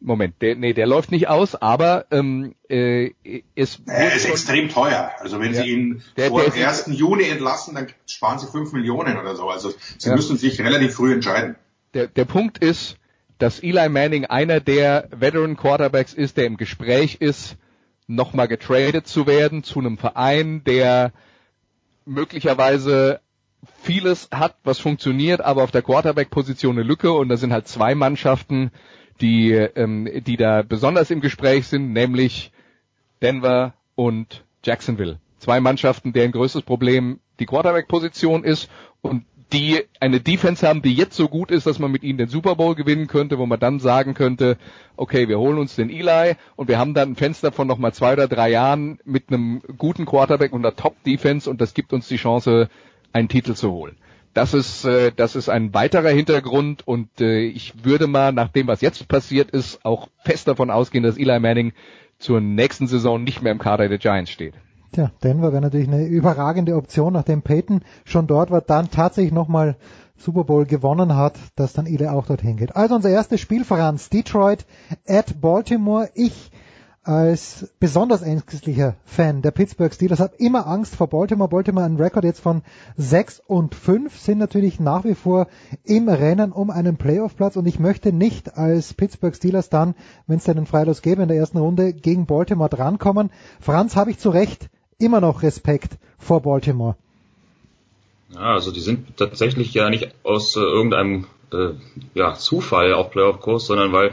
Moment, 0.00 0.40
der, 0.42 0.54
nee, 0.54 0.74
der 0.74 0.86
läuft 0.86 1.10
nicht 1.10 1.26
aus, 1.28 1.56
aber 1.56 2.06
ähm, 2.12 2.54
äh, 2.68 3.10
es 3.56 3.82
er 3.86 4.14
ist 4.14 4.26
extrem 4.26 4.68
teuer. 4.68 5.10
Also 5.18 5.40
wenn 5.40 5.52
Ja. 5.54 5.62
Sie 5.64 5.70
ihn 5.70 6.02
Der- 6.16 6.28
vor 6.28 6.42
dem 6.42 6.52
ist- 6.52 6.86
1. 6.86 6.96
Juni 6.96 7.24
entlassen, 7.24 7.74
dann 7.74 7.88
sparen 8.06 8.38
Sie 8.38 8.46
5 8.46 8.72
Millionen 8.72 9.16
oder 9.18 9.34
so. 9.34 9.48
Also 9.48 9.72
Sie 9.98 10.08
Ja. 10.08 10.14
müssen 10.14 10.36
sich 10.36 10.60
relativ 10.60 10.94
früh 10.94 11.12
entscheiden. 11.14 11.56
der, 11.94 12.06
der 12.06 12.26
Punkt 12.26 12.58
ist, 12.58 12.97
dass 13.38 13.60
Eli 13.60 13.88
Manning 13.88 14.26
einer 14.26 14.60
der 14.60 15.08
Veteran 15.10 15.56
Quarterbacks 15.56 16.12
ist, 16.12 16.36
der 16.36 16.46
im 16.46 16.56
Gespräch 16.56 17.16
ist, 17.20 17.56
nochmal 18.06 18.48
getradet 18.48 19.06
zu 19.06 19.26
werden 19.26 19.62
zu 19.62 19.78
einem 19.78 19.98
Verein, 19.98 20.64
der 20.64 21.12
möglicherweise 22.04 23.20
vieles 23.82 24.28
hat, 24.32 24.56
was 24.64 24.78
funktioniert, 24.78 25.40
aber 25.40 25.62
auf 25.62 25.70
der 25.70 25.82
Quarterback-Position 25.82 26.76
eine 26.76 26.82
Lücke 26.86 27.12
und 27.12 27.28
da 27.28 27.36
sind 27.36 27.52
halt 27.52 27.68
zwei 27.68 27.94
Mannschaften, 27.94 28.70
die, 29.20 29.52
ähm, 29.52 30.08
die 30.24 30.36
da 30.36 30.62
besonders 30.62 31.10
im 31.10 31.20
Gespräch 31.20 31.66
sind, 31.66 31.92
nämlich 31.92 32.52
Denver 33.20 33.74
und 33.94 34.44
Jacksonville. 34.64 35.18
Zwei 35.38 35.60
Mannschaften, 35.60 36.12
deren 36.12 36.32
größtes 36.32 36.62
Problem 36.62 37.20
die 37.40 37.46
Quarterback-Position 37.46 38.44
ist 38.44 38.70
und 39.00 39.24
die 39.52 39.84
eine 40.00 40.20
Defense 40.20 40.66
haben, 40.66 40.82
die 40.82 40.94
jetzt 40.94 41.16
so 41.16 41.28
gut 41.28 41.50
ist, 41.50 41.66
dass 41.66 41.78
man 41.78 41.90
mit 41.90 42.02
ihnen 42.02 42.18
den 42.18 42.28
Super 42.28 42.56
Bowl 42.56 42.74
gewinnen 42.74 43.06
könnte, 43.06 43.38
wo 43.38 43.46
man 43.46 43.58
dann 43.58 43.80
sagen 43.80 44.14
könnte, 44.14 44.58
okay, 44.96 45.28
wir 45.28 45.38
holen 45.38 45.58
uns 45.58 45.76
den 45.76 45.90
Eli 45.90 46.34
und 46.56 46.68
wir 46.68 46.78
haben 46.78 46.94
dann 46.94 47.12
ein 47.12 47.16
Fenster 47.16 47.52
von 47.52 47.66
nochmal 47.66 47.94
zwei 47.94 48.12
oder 48.12 48.28
drei 48.28 48.50
Jahren 48.50 48.98
mit 49.04 49.24
einem 49.28 49.62
guten 49.78 50.04
Quarterback 50.04 50.52
und 50.52 50.64
einer 50.64 50.76
Top-Defense 50.76 51.48
und 51.48 51.60
das 51.60 51.74
gibt 51.74 51.92
uns 51.92 52.08
die 52.08 52.16
Chance, 52.16 52.68
einen 53.12 53.28
Titel 53.28 53.54
zu 53.54 53.72
holen. 53.72 53.96
Das 54.34 54.52
ist, 54.52 54.84
äh, 54.84 55.12
das 55.14 55.34
ist 55.34 55.48
ein 55.48 55.72
weiterer 55.72 56.10
Hintergrund 56.10 56.86
und 56.86 57.08
äh, 57.20 57.40
ich 57.40 57.84
würde 57.84 58.06
mal, 58.06 58.32
nach 58.32 58.48
dem, 58.48 58.66
was 58.66 58.82
jetzt 58.82 59.08
passiert 59.08 59.50
ist, 59.50 59.84
auch 59.84 60.08
fest 60.24 60.46
davon 60.46 60.70
ausgehen, 60.70 61.02
dass 61.02 61.16
Eli 61.16 61.40
Manning 61.40 61.72
zur 62.18 62.40
nächsten 62.40 62.86
Saison 62.86 63.22
nicht 63.24 63.42
mehr 63.42 63.52
im 63.52 63.58
Kader 63.58 63.88
der 63.88 63.98
Giants 63.98 64.30
steht. 64.30 64.54
Tja, 64.92 65.10
Denver 65.22 65.52
wäre 65.52 65.62
natürlich 65.62 65.88
eine 65.88 66.06
überragende 66.06 66.74
Option, 66.74 67.12
nachdem 67.12 67.42
Peyton 67.42 67.82
schon 68.04 68.26
dort 68.26 68.50
war, 68.50 68.62
dann 68.62 68.90
tatsächlich 68.90 69.32
nochmal 69.32 69.76
Super 70.16 70.44
Bowl 70.44 70.64
gewonnen 70.64 71.14
hat, 71.14 71.34
dass 71.56 71.72
dann 71.72 71.86
Ile 71.86 72.12
auch 72.12 72.26
dorthin 72.26 72.56
geht. 72.56 72.74
Also 72.74 72.94
unser 72.94 73.10
erstes 73.10 73.40
Spiel, 73.40 73.64
Franz, 73.64 74.08
Detroit 74.08 74.66
at 75.06 75.40
Baltimore. 75.40 76.10
Ich 76.14 76.50
als 77.08 77.72
besonders 77.80 78.20
ängstlicher 78.20 78.96
Fan 79.06 79.40
der 79.40 79.50
Pittsburgh 79.50 79.94
Steelers 79.94 80.20
habe 80.20 80.36
immer 80.36 80.66
Angst 80.66 80.94
vor 80.94 81.06
Baltimore. 81.06 81.48
Baltimore 81.48 81.86
ein 81.86 81.96
Rekord 81.96 82.24
jetzt 82.24 82.40
von 82.40 82.60
6 82.98 83.40
und 83.46 83.74
5 83.74 84.18
sind 84.18 84.36
natürlich 84.36 84.78
nach 84.78 85.04
wie 85.04 85.14
vor 85.14 85.46
im 85.84 86.10
Rennen 86.10 86.52
um 86.52 86.68
einen 86.68 86.98
Playoff-Platz 86.98 87.56
und 87.56 87.66
ich 87.66 87.78
möchte 87.78 88.12
nicht 88.12 88.58
als 88.58 88.92
Pittsburgh 88.92 89.34
Steelers 89.34 89.70
dann, 89.70 89.94
wenn 90.26 90.36
es 90.36 90.48
einen 90.50 90.66
Freilos 90.66 91.00
gäbe 91.00 91.22
in 91.22 91.28
der 91.28 91.38
ersten 91.38 91.56
Runde, 91.56 91.94
gegen 91.94 92.26
Baltimore 92.26 92.68
drankommen. 92.68 93.30
Franz, 93.58 93.96
habe 93.96 94.10
ich 94.10 94.18
zu 94.18 94.28
Recht 94.28 94.68
immer 94.98 95.20
noch 95.20 95.42
Respekt 95.42 95.96
vor 96.18 96.42
Baltimore. 96.42 96.96
Ja, 98.34 98.54
also 98.54 98.72
die 98.72 98.80
sind 98.80 99.16
tatsächlich 99.16 99.72
ja 99.72 99.88
nicht 99.88 100.08
aus 100.22 100.56
äh, 100.56 100.60
irgendeinem 100.60 101.26
äh, 101.52 101.70
ja, 102.14 102.34
Zufall 102.34 102.92
auf 102.92 103.10
Playoff-Kurs, 103.10 103.66
sondern 103.66 103.92
weil 103.92 104.12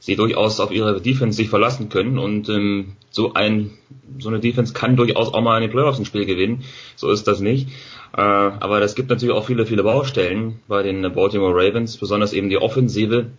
sie 0.00 0.16
durchaus 0.16 0.60
auf 0.60 0.70
ihre 0.70 1.00
Defense 1.00 1.36
sich 1.36 1.48
verlassen 1.48 1.88
können 1.88 2.18
und 2.18 2.48
ähm, 2.50 2.92
so 3.10 3.32
ein 3.32 3.70
so 4.18 4.28
eine 4.28 4.40
Defense 4.40 4.74
kann 4.74 4.96
durchaus 4.96 5.32
auch 5.32 5.40
mal 5.40 5.56
in 5.56 5.62
den 5.62 5.70
Playoffs 5.70 5.98
ein 5.98 6.04
Spiel 6.04 6.26
gewinnen. 6.26 6.64
So 6.94 7.10
ist 7.10 7.26
das 7.26 7.40
nicht. 7.40 7.68
Äh, 8.14 8.20
aber 8.20 8.82
es 8.82 8.94
gibt 8.94 9.08
natürlich 9.08 9.34
auch 9.34 9.46
viele, 9.46 9.64
viele 9.64 9.82
Baustellen 9.82 10.60
bei 10.68 10.82
den 10.82 11.02
Baltimore 11.14 11.54
Ravens, 11.54 11.96
besonders 11.96 12.32
eben 12.32 12.50
die 12.50 12.58
Offensive, 12.58 13.30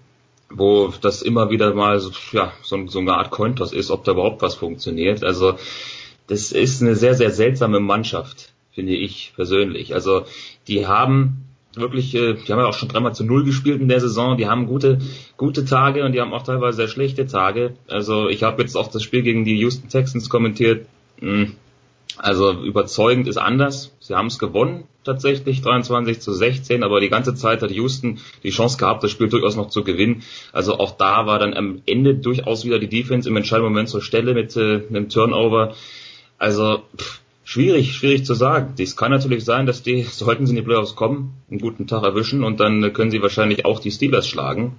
wo 0.49 0.91
das 1.01 1.21
immer 1.21 1.51
wieder 1.51 1.73
mal 1.75 1.99
so, 1.99 2.09
ja, 2.31 2.51
so, 2.63 2.87
so 2.87 2.99
eine 2.99 3.13
Art 3.13 3.29
Cointos 3.29 3.73
ist, 3.73 3.91
ob 3.91 4.05
da 4.05 4.13
überhaupt 4.13 4.41
was 4.41 4.55
funktioniert. 4.55 5.23
Also 5.23 5.55
das 6.27 6.51
ist 6.51 6.81
eine 6.81 6.95
sehr, 6.95 7.15
sehr 7.15 7.31
seltsame 7.31 7.79
Mannschaft, 7.79 8.53
finde 8.71 8.95
ich 8.95 9.33
persönlich. 9.35 9.93
Also 9.93 10.25
die 10.67 10.87
haben 10.87 11.45
wirklich, 11.75 12.15
äh, 12.15 12.33
die 12.33 12.51
haben 12.51 12.59
ja 12.59 12.65
auch 12.65 12.73
schon 12.73 12.89
dreimal 12.89 13.13
zu 13.13 13.23
null 13.23 13.43
gespielt 13.43 13.81
in 13.81 13.87
der 13.87 13.99
Saison. 13.99 14.37
Die 14.37 14.47
haben 14.47 14.67
gute, 14.67 14.99
gute 15.37 15.65
Tage 15.65 16.03
und 16.03 16.13
die 16.13 16.21
haben 16.21 16.33
auch 16.33 16.43
teilweise 16.43 16.77
sehr 16.77 16.87
schlechte 16.87 17.25
Tage. 17.27 17.73
Also 17.87 18.29
ich 18.29 18.43
habe 18.43 18.61
jetzt 18.61 18.75
auch 18.75 18.89
das 18.89 19.03
Spiel 19.03 19.21
gegen 19.21 19.45
die 19.45 19.57
Houston 19.57 19.89
Texans 19.89 20.29
kommentiert. 20.29 20.87
Hm, 21.19 21.53
also 22.17 22.51
überzeugend 22.63 23.27
ist 23.27 23.37
anders. 23.37 23.93
Sie 23.99 24.15
haben 24.15 24.27
es 24.27 24.39
gewonnen 24.39 24.85
tatsächlich, 25.03 25.61
23 25.61 26.19
zu 26.19 26.33
16, 26.33 26.83
aber 26.83 26.99
die 26.99 27.09
ganze 27.09 27.35
Zeit 27.35 27.61
hat 27.61 27.71
Houston 27.71 28.19
die 28.43 28.49
Chance 28.49 28.77
gehabt, 28.77 29.03
das 29.03 29.11
Spiel 29.11 29.29
durchaus 29.29 29.55
noch 29.55 29.69
zu 29.69 29.83
gewinnen. 29.83 30.23
Also 30.51 30.79
auch 30.79 30.97
da 30.97 31.25
war 31.27 31.39
dann 31.39 31.53
am 31.53 31.81
Ende 31.85 32.15
durchaus 32.15 32.65
wieder 32.65 32.79
die 32.79 32.89
Defense 32.89 33.29
im 33.29 33.37
entscheidenden 33.37 33.71
Moment 33.71 33.89
zur 33.89 34.01
Stelle 34.01 34.33
mit, 34.33 34.55
äh, 34.57 34.77
mit 34.77 34.95
einem 34.95 35.09
Turnover. 35.09 35.75
Also 36.37 36.83
pff, 36.97 37.21
schwierig, 37.43 37.93
schwierig 37.93 38.25
zu 38.25 38.33
sagen. 38.33 38.73
Dies 38.77 38.95
kann 38.95 39.11
natürlich 39.11 39.45
sein, 39.45 39.65
dass 39.65 39.83
die, 39.83 40.03
sollten 40.03 40.45
sie 40.45 40.51
in 40.51 40.57
die 40.57 40.61
Playoffs 40.61 40.95
kommen, 40.95 41.33
einen 41.49 41.59
guten 41.59 41.87
Tag 41.87 42.03
erwischen 42.03 42.43
und 42.43 42.59
dann 42.59 42.91
können 42.93 43.11
sie 43.11 43.21
wahrscheinlich 43.21 43.65
auch 43.65 43.79
die 43.79 43.91
Steelers 43.91 44.27
schlagen. 44.27 44.75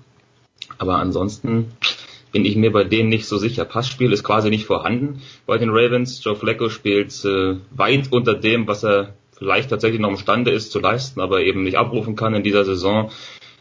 Aber 0.78 0.96
ansonsten 0.96 1.72
bin 2.32 2.44
ich 2.44 2.56
mir 2.56 2.72
bei 2.72 2.84
denen 2.84 3.08
nicht 3.08 3.26
so 3.26 3.38
sicher. 3.38 3.64
Passspiel 3.64 4.12
ist 4.12 4.24
quasi 4.24 4.50
nicht 4.50 4.66
vorhanden 4.66 5.22
bei 5.46 5.58
den 5.58 5.70
Ravens. 5.70 6.22
Joe 6.22 6.36
Flacco 6.36 6.68
spielt 6.68 7.24
äh, 7.24 7.56
weit 7.70 8.12
unter 8.12 8.34
dem, 8.34 8.66
was 8.66 8.84
er 8.84 9.14
vielleicht 9.38 9.70
tatsächlich 9.70 10.00
noch 10.00 10.10
imstande 10.10 10.50
ist 10.50 10.72
zu 10.72 10.80
leisten, 10.80 11.20
aber 11.20 11.40
eben 11.40 11.62
nicht 11.62 11.76
abrufen 11.76 12.16
kann 12.16 12.34
in 12.34 12.42
dieser 12.42 12.64
Saison. 12.64 13.10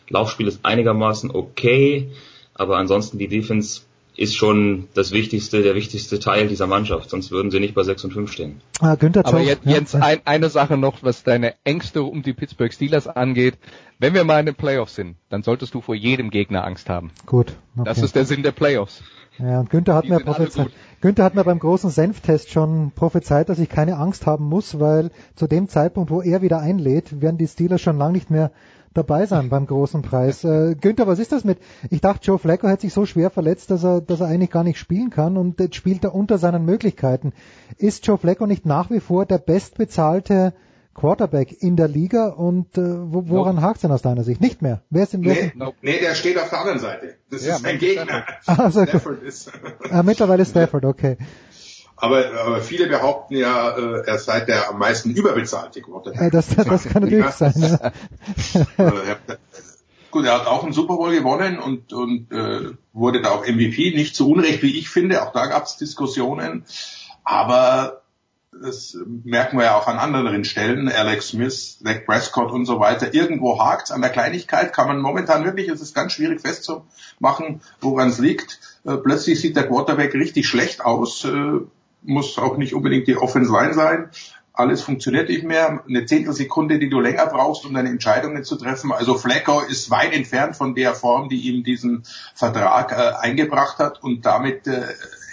Laufspiel 0.09 0.47
ist 0.47 0.65
einigermaßen 0.65 1.31
okay, 1.31 2.09
aber 2.53 2.77
ansonsten 2.77 3.17
die 3.17 3.27
Defense 3.27 3.81
ist 4.17 4.35
schon 4.35 4.87
das 4.93 5.11
wichtigste, 5.11 5.61
der 5.61 5.75
wichtigste 5.75 6.19
Teil 6.19 6.47
dieser 6.47 6.67
Mannschaft, 6.67 7.09
sonst 7.09 7.31
würden 7.31 7.51
sie 7.51 7.59
nicht 7.59 7.75
bei 7.75 7.83
6 7.83 8.05
und 8.05 8.13
5 8.13 8.31
stehen. 8.31 8.61
Ah, 8.79 8.95
Günther 8.95 9.25
Aber 9.25 9.41
jetzt, 9.41 9.65
Jens, 9.65 9.93
ja. 9.93 9.99
ein, 9.99 10.19
eine 10.25 10.49
Sache 10.49 10.77
noch, 10.77 11.03
was 11.03 11.23
deine 11.23 11.55
Ängste 11.63 12.03
um 12.03 12.23
die 12.23 12.33
Pittsburgh 12.33 12.71
Steelers 12.71 13.07
angeht. 13.07 13.57
Wenn 13.99 14.13
wir 14.13 14.23
mal 14.23 14.39
in 14.39 14.45
den 14.45 14.55
Playoffs 14.55 14.95
sind, 14.95 15.15
dann 15.29 15.43
solltest 15.43 15.73
du 15.73 15.81
vor 15.81 15.95
jedem 15.95 16.29
Gegner 16.29 16.65
Angst 16.65 16.89
haben. 16.89 17.11
Gut. 17.25 17.53
Okay. 17.75 17.85
Das 17.85 17.99
ist 17.99 18.15
der 18.15 18.25
Sinn 18.25 18.43
der 18.43 18.51
Playoffs. 18.51 19.03
Ja, 19.37 19.59
und 19.59 19.69
Günther 19.69 19.95
hat, 19.95 20.07
mir 20.07 20.19
prophezeit, 20.19 20.69
Günther 21.01 21.25
hat 21.25 21.35
mir 21.35 21.43
beim 21.43 21.59
großen 21.59 21.89
Senftest 21.89 22.51
schon 22.51 22.91
prophezeit, 22.91 23.49
dass 23.49 23.59
ich 23.59 23.67
keine 23.67 23.97
Angst 23.97 24.25
haben 24.25 24.45
muss, 24.45 24.79
weil 24.79 25.11
zu 25.35 25.47
dem 25.47 25.67
Zeitpunkt, 25.67 26.09
wo 26.09 26.21
er 26.21 26.41
wieder 26.41 26.59
einlädt, 26.59 27.21
werden 27.21 27.37
die 27.37 27.47
Steelers 27.47 27.81
schon 27.81 27.97
lange 27.97 28.13
nicht 28.13 28.31
mehr 28.31 28.51
dabei 28.97 29.25
sein 29.25 29.49
beim 29.49 29.67
großen 29.67 30.01
Preis. 30.01 30.43
Äh, 30.43 30.75
Günther, 30.79 31.07
was 31.07 31.19
ist 31.19 31.31
das 31.31 31.43
mit? 31.43 31.59
Ich 31.89 32.01
dachte, 32.01 32.25
Joe 32.25 32.39
Flacco 32.39 32.67
hat 32.67 32.81
sich 32.81 32.93
so 32.93 33.05
schwer 33.05 33.29
verletzt, 33.29 33.71
dass 33.71 33.83
er, 33.83 34.01
dass 34.01 34.21
er 34.21 34.27
eigentlich 34.27 34.51
gar 34.51 34.63
nicht 34.63 34.79
spielen 34.79 35.09
kann 35.09 35.37
und 35.37 35.59
jetzt 35.59 35.75
spielt 35.75 36.03
er 36.03 36.15
unter 36.15 36.37
seinen 36.37 36.65
Möglichkeiten. 36.65 37.33
Ist 37.77 38.07
Joe 38.07 38.17
Flacco 38.17 38.47
nicht 38.47 38.65
nach 38.65 38.89
wie 38.89 38.99
vor 38.99 39.25
der 39.25 39.37
bestbezahlte 39.37 40.53
Quarterback 40.95 41.61
in 41.61 41.75
der 41.75 41.89
Liga 41.89 42.29
und 42.29 42.77
äh, 42.77 42.81
wo, 42.81 43.27
woran 43.27 43.55
nope. 43.55 43.67
hakt 43.67 43.75
es 43.75 43.81
denn 43.81 43.91
aus 43.91 44.01
deiner 44.01 44.23
Sicht? 44.23 44.39
Nicht 44.39 44.61
mehr. 44.61 44.81
Wer 44.89 45.03
ist 45.03 45.11
denn 45.11 45.19
nee, 45.19 45.51
nope. 45.53 45.75
nee, 45.81 45.99
der 45.99 46.15
steht 46.15 46.37
auf 46.37 46.49
der 46.49 46.59
anderen 46.61 46.79
Seite. 46.79 47.15
Das 47.29 47.45
ja, 47.45 47.55
ist 47.55 47.65
ein 47.65 47.79
Gegner. 47.79 48.25
Also, 48.45 48.85
Stafford 48.87 49.21
ist. 49.21 49.51
ah, 49.91 50.03
mittlerweile 50.03 50.45
Stafford, 50.45 50.85
okay. 50.85 51.17
Aber, 51.97 52.25
aber 52.45 52.61
viele 52.61 52.87
behaupten 52.87 53.35
ja, 53.35 53.69
äh, 53.69 54.03
er 54.05 54.19
sei 54.19 54.41
der 54.41 54.69
am 54.69 54.79
meisten 54.79 55.11
überbezahlte 55.11 55.81
Quarterback. 55.81 56.21
Ja, 56.21 56.29
das, 56.29 56.49
das, 56.49 56.83
kann 56.89 57.03
natürlich 57.03 57.29
sein. 57.31 57.53
Ja. 57.57 57.91
Äh, 58.77 59.15
gut, 60.11 60.25
er 60.25 60.33
hat 60.33 60.47
auch 60.47 60.63
einen 60.63 60.73
Super 60.73 60.97
Bowl 60.97 61.13
gewonnen 61.13 61.59
und, 61.59 61.93
und 61.93 62.31
äh, 62.31 62.71
wurde 62.93 63.21
da 63.21 63.31
auch 63.31 63.47
MVP, 63.47 63.93
nicht 63.95 64.15
zu 64.15 64.29
Unrecht, 64.29 64.61
wie 64.61 64.77
ich 64.77 64.89
finde. 64.89 65.23
Auch 65.23 65.31
da 65.31 65.45
gab 65.47 65.65
es 65.65 65.77
Diskussionen. 65.77 66.65
Aber 67.23 68.01
das 68.61 68.97
merken 69.23 69.57
wir 69.57 69.65
ja 69.65 69.77
auch 69.77 69.87
an 69.87 69.97
anderen 69.97 70.45
Stellen, 70.45 70.89
Alex 70.89 71.29
Smith, 71.29 71.79
Dak 71.81 72.05
Prescott 72.05 72.51
und 72.51 72.65
so 72.65 72.79
weiter. 72.79 73.13
Irgendwo 73.13 73.59
hakt 73.59 73.91
an 73.91 74.01
der 74.01 74.09
Kleinigkeit, 74.09 74.73
kann 74.73 74.87
man 74.87 74.99
momentan 75.01 75.43
wirklich, 75.43 75.67
es 75.67 75.81
ist 75.81 75.95
ganz 75.95 76.13
schwierig 76.13 76.41
festzumachen, 76.41 77.61
woran 77.81 78.09
es 78.09 78.19
liegt. 78.19 78.59
Äh, 78.85 78.97
plötzlich 78.97 79.39
sieht 79.39 79.55
der 79.55 79.67
Quarterback 79.67 80.13
richtig 80.13 80.47
schlecht 80.47 80.83
aus. 80.83 81.25
Äh, 81.25 81.59
muss 82.05 82.37
auch 82.37 82.57
nicht 82.57 82.73
unbedingt 82.73 83.07
die 83.07 83.17
Offense 83.17 83.51
Line 83.51 83.73
sein. 83.73 84.09
Alles 84.53 84.81
funktioniert 84.81 85.27
nicht 85.27 85.43
mehr. 85.43 85.83
Eine 85.87 86.05
Zehntelsekunde, 86.05 86.79
die 86.79 86.89
du 86.89 87.01
länger 87.01 87.25
brauchst, 87.25 87.65
um 87.65 87.73
deine 87.73 87.89
Entscheidungen 87.89 88.45
zu 88.45 88.55
treffen. 88.55 88.93
Also 88.93 89.17
Flacco 89.17 89.59
ist 89.59 89.91
weit 89.91 90.13
entfernt 90.13 90.55
von 90.55 90.75
der 90.75 90.95
Form, 90.95 91.27
die 91.27 91.49
ihm 91.49 91.63
diesen 91.63 92.03
Vertrag 92.33 92.93
äh, 92.93 93.17
eingebracht 93.19 93.79
hat. 93.79 94.01
Und 94.01 94.25
damit 94.25 94.65
äh, 94.67 94.83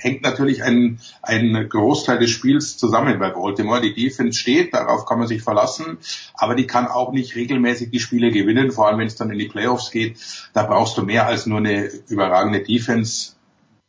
hängt 0.03 0.23
natürlich 0.23 0.65
ein, 0.65 0.99
ein 1.23 1.69
Großteil 1.69 2.19
des 2.19 2.31
Spiels 2.31 2.77
zusammen 2.77 3.19
bei 3.21 3.31
Baltimore. 3.31 3.81
Die 3.81 3.95
Defense 3.95 4.39
steht, 4.39 4.75
darauf 4.75 5.07
kann 5.07 5.21
man 5.21 5.29
sich 5.29 5.43
verlassen, 5.43 5.99
aber 6.35 6.55
die 6.55 6.67
kann 6.67 6.89
auch 6.89 7.13
nicht 7.13 7.37
regelmäßig 7.37 7.91
die 7.91 8.01
Spiele 8.01 8.33
gewinnen, 8.33 8.73
vor 8.73 8.89
allem 8.89 8.99
wenn 8.99 9.07
es 9.07 9.15
dann 9.15 9.31
in 9.31 9.39
die 9.39 9.49
Playoffs 9.49 9.91
geht. 9.91 10.19
Da 10.53 10.65
brauchst 10.65 10.99
du 10.99 11.03
mehr 11.03 11.27
als 11.27 11.47
nur 11.47 11.59
eine 11.59 11.85
überragende 12.09 12.61
Defense 12.61 13.35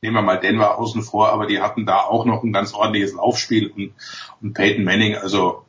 nehmen 0.04 0.18
wir 0.18 0.22
mal 0.22 0.40
Denver 0.40 0.78
außen 0.78 1.02
vor, 1.02 1.30
aber 1.30 1.48
die 1.48 1.62
hatten 1.62 1.86
da 1.86 2.02
auch 2.02 2.26
noch 2.26 2.44
ein 2.44 2.52
ganz 2.52 2.74
ordentliches 2.74 3.14
Laufspiel 3.14 3.68
und, 3.68 3.94
und 4.42 4.54
Peyton 4.54 4.84
Manning, 4.84 5.16
also 5.16 5.64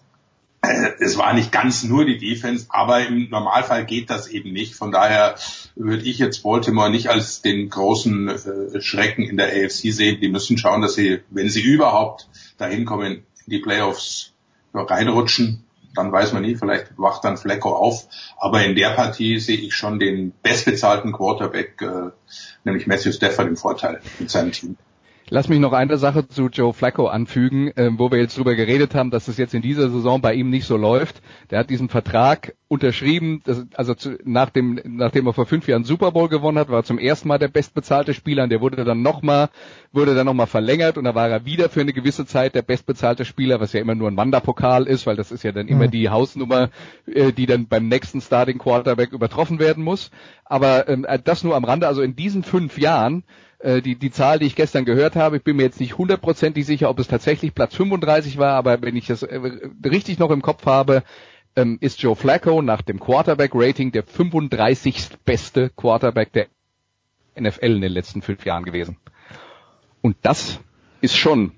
äh, 0.61 0.91
es 0.99 1.16
war 1.16 1.32
nicht 1.35 1.53
ganz 1.53 1.85
nur 1.85 2.05
die 2.05 2.18
Defense, 2.18 2.66
aber 2.68 3.07
im 3.07 3.30
Normalfall 3.30 3.87
geht 3.87 4.11
das 4.11 4.26
eben 4.26 4.53
nicht. 4.53 4.74
Von 4.74 4.91
daher 4.91 5.37
würde 5.76 6.05
ich 6.05 6.18
jetzt 6.18 6.43
Baltimore 6.43 6.91
nicht 6.91 7.09
als 7.09 7.43
den 7.43 7.70
großen 7.70 8.28
äh, 8.28 8.80
Schrecken 8.80 9.22
in 9.22 9.37
der 9.37 9.49
AFC 9.49 9.93
sehen. 9.93 10.20
Die 10.20 10.28
müssen 10.28 10.59
schauen, 10.59 10.82
dass 10.82 10.95
sie, 10.95 11.20
wenn 11.30 11.49
sie 11.49 11.62
überhaupt 11.62 12.28
dahin 12.59 12.85
kommen, 12.85 13.24
in 13.47 13.51
die 13.51 13.61
Playoffs 13.61 14.32
reinrutschen. 14.72 15.64
Dann 15.95 16.12
weiß 16.12 16.32
man 16.32 16.42
nie, 16.42 16.57
vielleicht 16.57 16.99
wacht 16.99 17.24
dann 17.24 17.36
Flecko 17.36 17.74
auf. 17.74 18.07
Aber 18.36 18.64
in 18.64 18.74
der 18.74 18.90
Partie 18.90 19.38
sehe 19.38 19.57
ich 19.57 19.74
schon 19.74 19.99
den 19.99 20.32
bestbezahlten 20.42 21.12
Quarterback 21.12 21.80
äh, 21.80 22.11
nämlich 22.64 22.86
Matthew 22.86 23.12
Stafford 23.12 23.49
im 23.49 23.57
Vorteil 23.57 24.01
mit 24.18 24.30
seinem 24.30 24.53
Team. 24.53 24.76
Lass 25.30 25.48
mich 25.48 25.58
noch 25.58 25.72
eine 25.72 25.96
Sache 25.96 26.28
zu 26.28 26.48
Joe 26.48 26.74
Flacco 26.74 27.06
anfügen, 27.06 27.68
äh, 27.76 27.90
wo 27.96 28.10
wir 28.10 28.18
jetzt 28.18 28.36
drüber 28.36 28.54
geredet 28.54 28.94
haben, 28.94 29.10
dass 29.10 29.26
es 29.26 29.38
jetzt 29.38 29.54
in 29.54 29.62
dieser 29.62 29.88
Saison 29.88 30.20
bei 30.20 30.34
ihm 30.34 30.50
nicht 30.50 30.66
so 30.66 30.76
läuft. 30.76 31.22
Der 31.50 31.60
hat 31.60 31.70
diesen 31.70 31.88
Vertrag 31.88 32.54
unterschrieben, 32.68 33.40
das, 33.44 33.64
also 33.74 33.94
zu, 33.94 34.18
nach 34.24 34.50
dem, 34.50 34.78
nachdem 34.84 35.26
er 35.26 35.32
vor 35.32 35.46
fünf 35.46 35.66
Jahren 35.66 35.84
Super 35.84 36.12
Bowl 36.12 36.28
gewonnen 36.28 36.58
hat, 36.58 36.68
war 36.68 36.80
er 36.80 36.84
zum 36.84 36.98
ersten 36.98 37.28
Mal 37.28 37.38
der 37.38 37.48
bestbezahlte 37.48 38.12
Spieler 38.12 38.44
und 38.44 38.50
der 38.50 38.60
wurde 38.60 38.84
dann 38.84 39.00
nochmal, 39.00 39.48
wurde 39.92 40.14
dann 40.14 40.26
nochmal 40.26 40.46
verlängert 40.46 40.98
und 40.98 41.04
da 41.04 41.14
war 41.14 41.28
er 41.30 41.46
wieder 41.46 41.70
für 41.70 41.80
eine 41.80 41.94
gewisse 41.94 42.26
Zeit 42.26 42.54
der 42.54 42.62
bestbezahlte 42.62 43.24
Spieler, 43.24 43.60
was 43.60 43.72
ja 43.72 43.80
immer 43.80 43.94
nur 43.94 44.10
ein 44.10 44.18
Wanderpokal 44.18 44.86
ist, 44.86 45.06
weil 45.06 45.16
das 45.16 45.32
ist 45.32 45.42
ja 45.42 45.52
dann 45.52 45.68
immer 45.68 45.86
mhm. 45.86 45.92
die 45.92 46.10
Hausnummer, 46.10 46.68
äh, 47.06 47.32
die 47.32 47.46
dann 47.46 47.66
beim 47.66 47.88
nächsten 47.88 48.20
Starting 48.20 48.58
Quarterback 48.58 49.12
übertroffen 49.12 49.58
werden 49.58 49.84
muss. 49.84 50.10
Aber 50.44 50.86
ähm, 50.88 51.06
das 51.24 51.44
nur 51.44 51.56
am 51.56 51.64
Rande, 51.64 51.88
also 51.88 52.02
in 52.02 52.14
diesen 52.14 52.42
fünf 52.42 52.78
Jahren 52.78 53.24
äh, 53.64 53.80
die, 53.80 53.96
die 53.96 54.10
Zahl, 54.10 54.38
die 54.38 54.46
ich 54.46 54.56
gestern 54.56 54.84
gehört 54.84 55.16
habe, 55.16 55.38
ich 55.38 55.42
bin 55.42 55.56
mir 55.56 55.62
jetzt 55.62 55.80
nicht 55.80 55.96
hundertprozentig 55.96 56.66
sicher, 56.66 56.90
ob 56.90 56.98
es 56.98 57.08
tatsächlich 57.08 57.54
Platz 57.54 57.74
35 57.74 58.36
war, 58.36 58.52
aber 58.52 58.82
wenn 58.82 58.94
ich 58.94 59.06
das 59.06 59.22
äh, 59.22 59.40
richtig 59.84 60.18
noch 60.18 60.30
im 60.30 60.42
Kopf 60.42 60.66
habe, 60.66 61.02
ähm, 61.56 61.78
ist 61.80 62.02
Joe 62.02 62.14
Flacco 62.14 62.60
nach 62.60 62.82
dem 62.82 63.00
Quarterback-Rating 63.00 63.90
der 63.90 64.02
35. 64.02 65.18
beste 65.24 65.70
Quarterback 65.70 66.32
der 66.32 66.48
NFL 67.40 67.76
in 67.76 67.80
den 67.80 67.92
letzten 67.92 68.20
fünf 68.20 68.44
Jahren 68.44 68.64
gewesen. 68.64 68.98
Und 70.02 70.16
das 70.22 70.60
ist 71.00 71.16
schon 71.16 71.52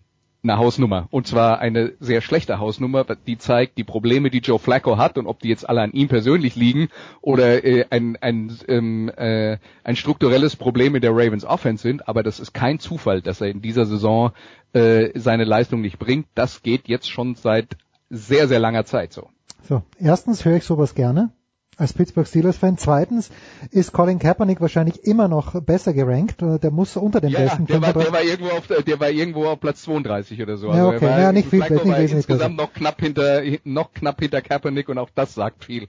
eine 0.49 0.59
Hausnummer. 0.59 1.09
Und 1.11 1.27
zwar 1.27 1.59
eine 1.59 1.93
sehr 2.01 2.21
schlechte 2.21 2.59
Hausnummer, 2.59 3.05
die 3.05 3.39
zeigt 3.39 3.79
die 3.79 3.85
Probleme, 3.85 4.31
die 4.31 4.39
Joe 4.39 4.59
Flacco 4.59 4.97
hat 4.97 5.19
und 5.19 5.27
ob 5.27 5.41
die 5.41 5.49
jetzt 5.49 5.69
alle 5.69 5.83
an 5.83 5.93
ihm 5.93 6.09
persönlich 6.09 6.57
liegen 6.57 6.89
oder 7.21 7.65
äh, 7.65 7.87
ein, 7.91 8.17
ein, 8.21 8.57
ähm, 8.69 9.11
äh, 9.17 9.59
ein 9.85 9.97
strukturelles 9.97 10.57
Problem 10.57 10.95
in 10.95 11.03
der 11.03 11.13
Ravens 11.13 11.45
Offense 11.45 11.83
sind. 11.83 12.09
Aber 12.09 12.23
das 12.23 12.41
ist 12.41 12.53
kein 12.53 12.79
Zufall, 12.79 13.23
dass 13.23 13.41
er 13.41 13.49
in 13.49 13.63
dieser 13.63 13.87
Saison 13.87 14.33
äh, 14.73 15.11
seine 15.19 15.45
Leistung 15.45 15.81
nicht 15.81 15.99
bringt. 15.99 16.27
Das 16.35 16.63
geht 16.63 16.89
jetzt 16.89 17.11
schon 17.11 17.35
seit 17.35 17.77
sehr, 18.11 18.49
sehr 18.49 18.59
langer 18.59 18.85
Zeit 18.85 19.13
so. 19.13 19.29
So, 19.63 19.83
erstens 19.99 20.45
höre 20.45 20.57
ich 20.57 20.65
sowas 20.65 20.95
gerne 20.95 21.31
als 21.77 21.93
Pittsburgh 21.93 22.27
Steelers 22.27 22.57
Fan. 22.57 22.79
Zweitens 22.79 23.31
ist 23.71 23.93
Colin 23.93 24.19
Kaepernick 24.19 24.61
wahrscheinlich 24.61 25.05
immer 25.05 25.29
noch 25.29 25.61
besser 25.63 25.93
gerankt. 25.93 26.41
Der 26.41 26.71
muss 26.71 26.97
unter 26.97 27.21
den 27.21 27.31
ja, 27.31 27.41
besten. 27.41 27.67
Der 27.67 27.83
war, 27.83 27.93
der 27.93 28.13
war 28.13 28.23
irgendwo 28.23 28.51
auf, 28.51 28.67
der 28.67 29.01
war 29.01 29.11
irgendwo 29.11 29.47
auf 29.47 29.61
Platz 29.61 29.83
32 29.83 30.41
oder 30.43 30.57
so. 30.57 30.69
Ja, 30.69 30.89
also 30.89 30.97
okay. 30.97 31.21
ja, 31.21 31.33
nicht 31.33 31.51
viel, 31.51 31.61
nicht 31.61 31.71
wesentlich 31.71 32.13
insgesamt 32.13 32.57
noch 32.57 32.73
knapp 32.73 33.01
hinter, 33.01 33.43
noch 33.65 33.93
knapp 33.93 34.21
hinter 34.21 34.41
Kaepernick 34.41 34.89
und 34.89 34.99
auch 34.99 35.11
das 35.15 35.35
sagt 35.35 35.65
viel. 35.65 35.89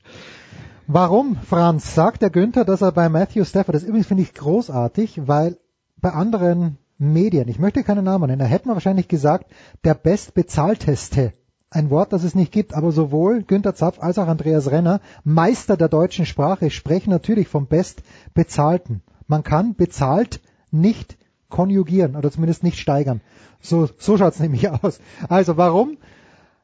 Warum, 0.88 1.38
Franz, 1.46 1.96
sagt 1.96 2.22
der 2.22 2.30
Günther, 2.30 2.64
dass 2.64 2.82
er 2.82 2.94
bei 2.94 3.10
Matthew 3.10 3.44
Stafford, 3.44 3.76
das 3.76 3.84
übrigens 3.84 4.08
finde 4.08 4.24
ich 4.24 4.34
großartig, 4.34 5.28
weil 5.28 5.58
bei 5.98 6.12
anderen 6.12 6.78
Medien, 6.98 7.50
ich 7.50 7.60
möchte 7.60 7.84
keine 7.84 8.02
Namen 8.02 8.28
nennen, 8.28 8.40
da 8.40 8.46
hätte 8.46 8.68
man 8.68 8.76
wahrscheinlich 8.76 9.08
gesagt, 9.08 9.52
der 9.84 9.94
bestbezahlteste 9.94 11.34
ein 11.70 11.90
Wort, 11.90 12.14
das 12.14 12.24
es 12.24 12.36
nicht 12.36 12.52
gibt, 12.52 12.74
aber 12.74 12.92
sowohl 12.92 13.44
Günter 13.44 13.76
Zapf 13.76 14.00
als 14.00 14.18
auch 14.18 14.28
Andreas 14.28 14.72
Renner, 14.72 15.02
Meister 15.24 15.78
der 15.78 15.90
deutschen 15.90 16.26
Sprache, 16.26 16.70
sprechen 16.70 17.10
natürlich 17.10 17.48
vom 17.48 17.68
Bestbezahlten. 17.68 19.02
Man 19.28 19.44
kann 19.44 19.76
bezahlt 19.76 20.40
nicht 20.72 21.18
konjugieren 21.50 22.16
oder 22.16 22.32
zumindest 22.32 22.64
nicht 22.64 22.80
steigern. 22.80 23.22
So, 23.60 23.90
so 23.98 24.18
schaut's 24.18 24.40
nämlich 24.40 24.70
aus. 24.84 25.00
Also 25.28 25.58
warum? 25.58 25.98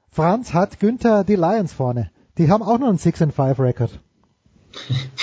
Franz 0.10 0.54
hat 0.54 0.80
Günther 0.80 1.24
die 1.24 1.36
Lions 1.36 1.74
vorne. 1.74 2.12
Die 2.38 2.50
haben 2.50 2.64
auch 2.64 2.80
noch 2.80 2.88
einen 2.88 2.98
6 2.98 3.24
and 3.24 3.34
5 3.34 3.60
Record. 3.60 4.00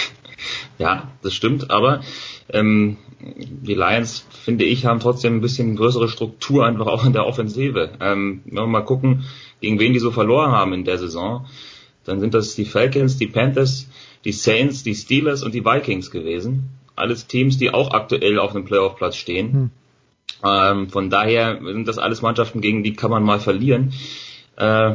Ja, 0.81 1.11
das 1.20 1.35
stimmt, 1.35 1.70
aber 1.70 2.01
ähm, 2.49 2.97
die 3.20 3.74
Lions, 3.74 4.24
finde 4.31 4.64
ich, 4.64 4.87
haben 4.87 4.99
trotzdem 4.99 5.37
ein 5.37 5.41
bisschen 5.43 5.76
größere 5.76 6.09
Struktur 6.09 6.64
einfach 6.64 6.87
auch 6.87 7.05
in 7.05 7.12
der 7.12 7.26
Offensive. 7.26 7.91
Ähm, 8.01 8.41
wenn 8.47 8.55
wir 8.55 8.66
mal 8.66 8.85
gucken, 8.87 9.26
gegen 9.61 9.79
wen 9.79 9.93
die 9.93 9.99
so 9.99 10.11
verloren 10.11 10.53
haben 10.53 10.73
in 10.73 10.85
der 10.85 10.99
Saison, 10.99 11.47
dann 12.05 12.21
sind 12.21 12.35
das 12.35 12.55
die 12.55 12.65
Falcons, 12.65 13.19
die 13.19 13.27
Panthers, 13.27 13.89
die 14.25 14.33
Saints, 14.33 14.83
die 14.83 14.95
Steelers 14.95 15.43
und 15.43 15.55
die 15.55 15.65
Vikings 15.65 16.11
gewesen. 16.11 16.71
Alles 16.97 17.27
Teams, 17.27 17.59
die 17.59 17.73
auch 17.73 17.93
aktuell 17.93 18.39
auf 18.39 18.55
einem 18.55 18.65
Playoff-Platz 18.65 19.17
stehen. 19.17 19.53
Hm. 19.53 19.71
Ähm, 20.45 20.89
von 20.89 21.11
daher 21.11 21.61
sind 21.63 21.89
das 21.89 21.99
alles 21.99 22.23
Mannschaften, 22.23 22.61
gegen 22.61 22.83
die 22.83 22.95
kann 22.95 23.11
man 23.11 23.23
mal 23.23 23.41
verlieren. 23.41 23.93
Äh, 24.57 24.95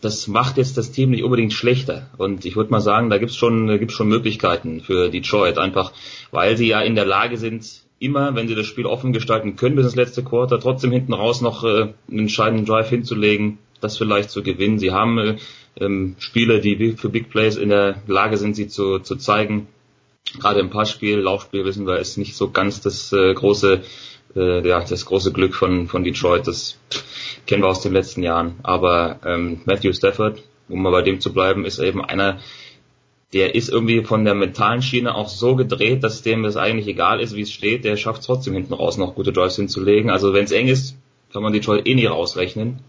das 0.00 0.28
macht 0.28 0.56
jetzt 0.56 0.78
das 0.78 0.92
Team 0.92 1.10
nicht 1.10 1.24
unbedingt 1.24 1.52
schlechter. 1.52 2.08
Und 2.16 2.44
ich 2.44 2.56
würde 2.56 2.70
mal 2.70 2.80
sagen, 2.80 3.10
da 3.10 3.18
gibt's 3.18 3.36
schon, 3.36 3.66
gibt's 3.78 3.94
schon 3.94 4.08
Möglichkeiten 4.08 4.80
für 4.80 5.10
Detroit, 5.10 5.58
einfach 5.58 5.92
weil 6.30 6.56
sie 6.56 6.68
ja 6.68 6.80
in 6.80 6.94
der 6.94 7.04
Lage 7.04 7.36
sind, 7.36 7.66
immer, 7.98 8.34
wenn 8.34 8.48
sie 8.48 8.54
das 8.54 8.66
Spiel 8.66 8.86
offen 8.86 9.12
gestalten 9.12 9.56
können 9.56 9.76
bis 9.76 9.84
ins 9.84 9.96
letzte 9.96 10.24
Quarter, 10.24 10.58
trotzdem 10.58 10.90
hinten 10.90 11.12
raus 11.12 11.42
noch 11.42 11.64
äh, 11.64 11.92
einen 12.08 12.18
entscheidenden 12.20 12.64
Drive 12.64 12.88
hinzulegen, 12.88 13.58
das 13.80 13.98
vielleicht 13.98 14.30
zu 14.30 14.42
gewinnen. 14.42 14.78
Sie 14.78 14.92
haben 14.92 15.18
äh, 15.18 15.36
ähm, 15.78 16.16
Spieler, 16.18 16.58
die 16.58 16.92
für 16.92 17.08
Big 17.08 17.30
Plays 17.30 17.56
in 17.56 17.70
der 17.70 18.02
Lage 18.06 18.36
sind, 18.36 18.56
sie 18.56 18.68
zu, 18.68 18.98
zu 18.98 19.16
zeigen. 19.16 19.68
Gerade 20.38 20.60
im 20.60 20.70
Passspiel, 20.70 21.18
Laufspiel 21.18 21.64
wissen 21.64 21.86
wir, 21.86 21.98
ist 21.98 22.16
nicht 22.16 22.36
so 22.36 22.50
ganz 22.50 22.80
das 22.80 23.12
äh, 23.12 23.34
große, 23.34 23.82
äh, 24.36 24.68
ja, 24.68 24.80
das 24.80 25.06
große 25.06 25.32
Glück 25.32 25.54
von, 25.54 25.88
von 25.88 26.04
Detroit. 26.04 26.46
Das 26.46 26.78
kennen 27.46 27.62
wir 27.62 27.68
aus 27.68 27.82
den 27.82 27.92
letzten 27.92 28.22
Jahren. 28.22 28.56
Aber 28.62 29.18
ähm, 29.24 29.60
Matthew 29.64 29.92
Stafford, 29.92 30.42
um 30.68 30.82
mal 30.82 30.92
bei 30.92 31.02
dem 31.02 31.20
zu 31.20 31.32
bleiben, 31.32 31.64
ist 31.64 31.80
eben 31.80 32.04
einer, 32.04 32.38
der 33.32 33.54
ist 33.54 33.68
irgendwie 33.68 34.04
von 34.04 34.24
der 34.24 34.34
mentalen 34.34 34.82
Schiene 34.82 35.14
auch 35.14 35.28
so 35.28 35.56
gedreht, 35.56 36.04
dass 36.04 36.22
dem 36.22 36.44
es 36.44 36.56
eigentlich 36.56 36.86
egal 36.86 37.20
ist, 37.20 37.34
wie 37.34 37.42
es 37.42 37.52
steht. 37.52 37.84
Der 37.84 37.96
schafft 37.96 38.24
trotzdem 38.24 38.54
hinten 38.54 38.74
raus 38.74 38.98
noch 38.98 39.14
gute 39.14 39.32
Drives 39.32 39.56
hinzulegen. 39.56 40.10
Also 40.10 40.32
wenn 40.32 40.44
es 40.44 40.52
eng 40.52 40.68
ist, 40.68 40.96
kann 41.32 41.42
man 41.42 41.52
Detroit 41.52 41.86
eh 41.86 41.94
nie 41.94 42.06
rausrechnen. 42.06 42.80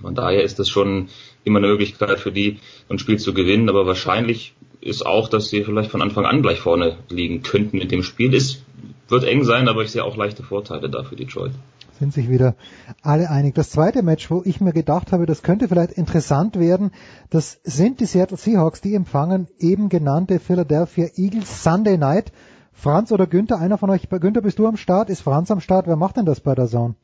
Von 0.00 0.14
daher 0.14 0.42
ist 0.42 0.58
das 0.58 0.68
schon 0.68 1.08
immer 1.44 1.58
eine 1.58 1.68
Möglichkeit 1.68 2.18
für 2.18 2.32
die, 2.32 2.58
ein 2.88 2.98
Spiel 2.98 3.18
zu 3.18 3.34
gewinnen. 3.34 3.68
Aber 3.68 3.86
wahrscheinlich 3.86 4.54
ist 4.80 5.04
auch, 5.04 5.28
dass 5.28 5.48
sie 5.48 5.62
vielleicht 5.62 5.90
von 5.90 6.02
Anfang 6.02 6.24
an 6.24 6.42
gleich 6.42 6.60
vorne 6.60 6.96
liegen 7.08 7.42
könnten 7.42 7.78
mit 7.78 7.92
dem 7.92 8.02
Spiel. 8.02 8.34
Es 8.34 8.62
wird 9.08 9.24
eng 9.24 9.44
sein, 9.44 9.68
aber 9.68 9.82
ich 9.82 9.90
sehe 9.90 10.04
auch 10.04 10.16
leichte 10.16 10.42
Vorteile 10.42 10.88
da 10.88 11.02
für 11.02 11.16
Detroit. 11.16 11.52
Sind 11.98 12.14
sich 12.14 12.30
wieder 12.30 12.54
alle 13.02 13.28
einig. 13.28 13.54
Das 13.54 13.70
zweite 13.70 14.02
Match, 14.02 14.30
wo 14.30 14.42
ich 14.44 14.62
mir 14.62 14.72
gedacht 14.72 15.12
habe, 15.12 15.26
das 15.26 15.42
könnte 15.42 15.68
vielleicht 15.68 15.92
interessant 15.92 16.58
werden, 16.58 16.92
das 17.28 17.60
sind 17.62 18.00
die 18.00 18.06
Seattle 18.06 18.38
Seahawks, 18.38 18.80
die 18.80 18.94
empfangen 18.94 19.48
eben 19.58 19.90
genannte 19.90 20.38
Philadelphia 20.38 21.08
Eagles 21.16 21.62
Sunday 21.62 21.98
Night. 21.98 22.32
Franz 22.72 23.12
oder 23.12 23.26
Günther, 23.26 23.58
einer 23.58 23.76
von 23.76 23.90
euch, 23.90 24.08
Günther, 24.08 24.40
bist 24.40 24.58
du 24.58 24.66
am 24.66 24.78
Start? 24.78 25.10
Ist 25.10 25.20
Franz 25.20 25.50
am 25.50 25.60
Start? 25.60 25.86
Wer 25.86 25.96
macht 25.96 26.16
denn 26.16 26.24
das 26.24 26.40
bei 26.40 26.54
der 26.54 26.66
Zone? 26.68 26.94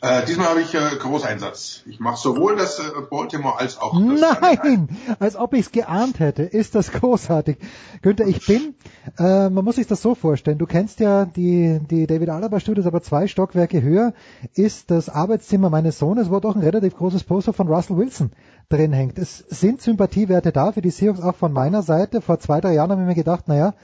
Äh, 0.00 0.24
diesmal 0.26 0.50
habe 0.50 0.60
ich 0.60 0.72
äh, 0.74 0.96
Großeinsatz. 0.96 1.82
Ich 1.86 1.98
mache 1.98 2.18
sowohl 2.18 2.54
das 2.54 2.78
äh, 2.78 2.82
Baltimore 3.10 3.58
als 3.58 3.78
auch 3.78 3.94
das 3.94 4.38
Nein, 4.40 4.88
als 5.18 5.34
ob 5.34 5.54
ich 5.54 5.66
es 5.66 5.72
geahnt 5.72 6.20
hätte. 6.20 6.44
Ist 6.44 6.76
das 6.76 6.92
großartig. 6.92 7.58
Günther, 8.00 8.28
ich 8.28 8.46
bin, 8.46 8.76
äh, 9.18 9.50
man 9.50 9.64
muss 9.64 9.74
sich 9.74 9.88
das 9.88 10.00
so 10.00 10.14
vorstellen, 10.14 10.58
du 10.58 10.66
kennst 10.66 11.00
ja 11.00 11.24
die, 11.24 11.80
die 11.90 12.06
David 12.06 12.28
Alaba 12.28 12.60
Studios, 12.60 12.86
aber 12.86 13.02
zwei 13.02 13.26
Stockwerke 13.26 13.82
höher 13.82 14.14
ist 14.54 14.92
das 14.92 15.08
Arbeitszimmer 15.08 15.68
meines 15.68 15.98
Sohnes, 15.98 16.30
wo 16.30 16.38
doch 16.38 16.54
ein 16.54 16.62
relativ 16.62 16.96
großes 16.96 17.24
Poster 17.24 17.52
von 17.52 17.66
Russell 17.66 17.96
Wilson 17.96 18.30
drin 18.68 18.92
hängt. 18.92 19.18
Es 19.18 19.38
sind 19.48 19.82
Sympathiewerte 19.82 20.52
da 20.52 20.70
für 20.70 20.82
die 20.82 20.90
Seahawks 20.90 21.20
auch 21.20 21.34
von 21.34 21.52
meiner 21.52 21.82
Seite. 21.82 22.20
Vor 22.20 22.38
zwei, 22.38 22.60
drei 22.60 22.74
Jahren 22.74 22.92
habe 22.92 23.00
ich 23.00 23.08
mir 23.08 23.14
gedacht, 23.16 23.48
naja, 23.48 23.74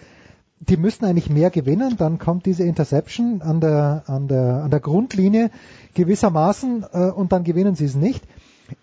die 0.61 0.76
müssten 0.76 1.05
eigentlich 1.05 1.30
mehr 1.30 1.50
gewinnen, 1.50 1.96
dann 1.96 2.18
kommt 2.18 2.46
diese 2.46 2.64
Interception 2.64 3.42
an 3.42 3.61
der, 3.61 4.05
an 4.07 4.28
der, 4.28 4.62
an 4.64 4.70
der 4.70 4.80
Grundlinie 4.80 5.50
gewissermaßen 5.94 6.86
äh, 6.92 7.11
und 7.11 7.32
dann 7.32 7.44
gewinnen 7.44 7.74
sie 7.74 7.84
es 7.84 7.94
nicht. 7.94 8.24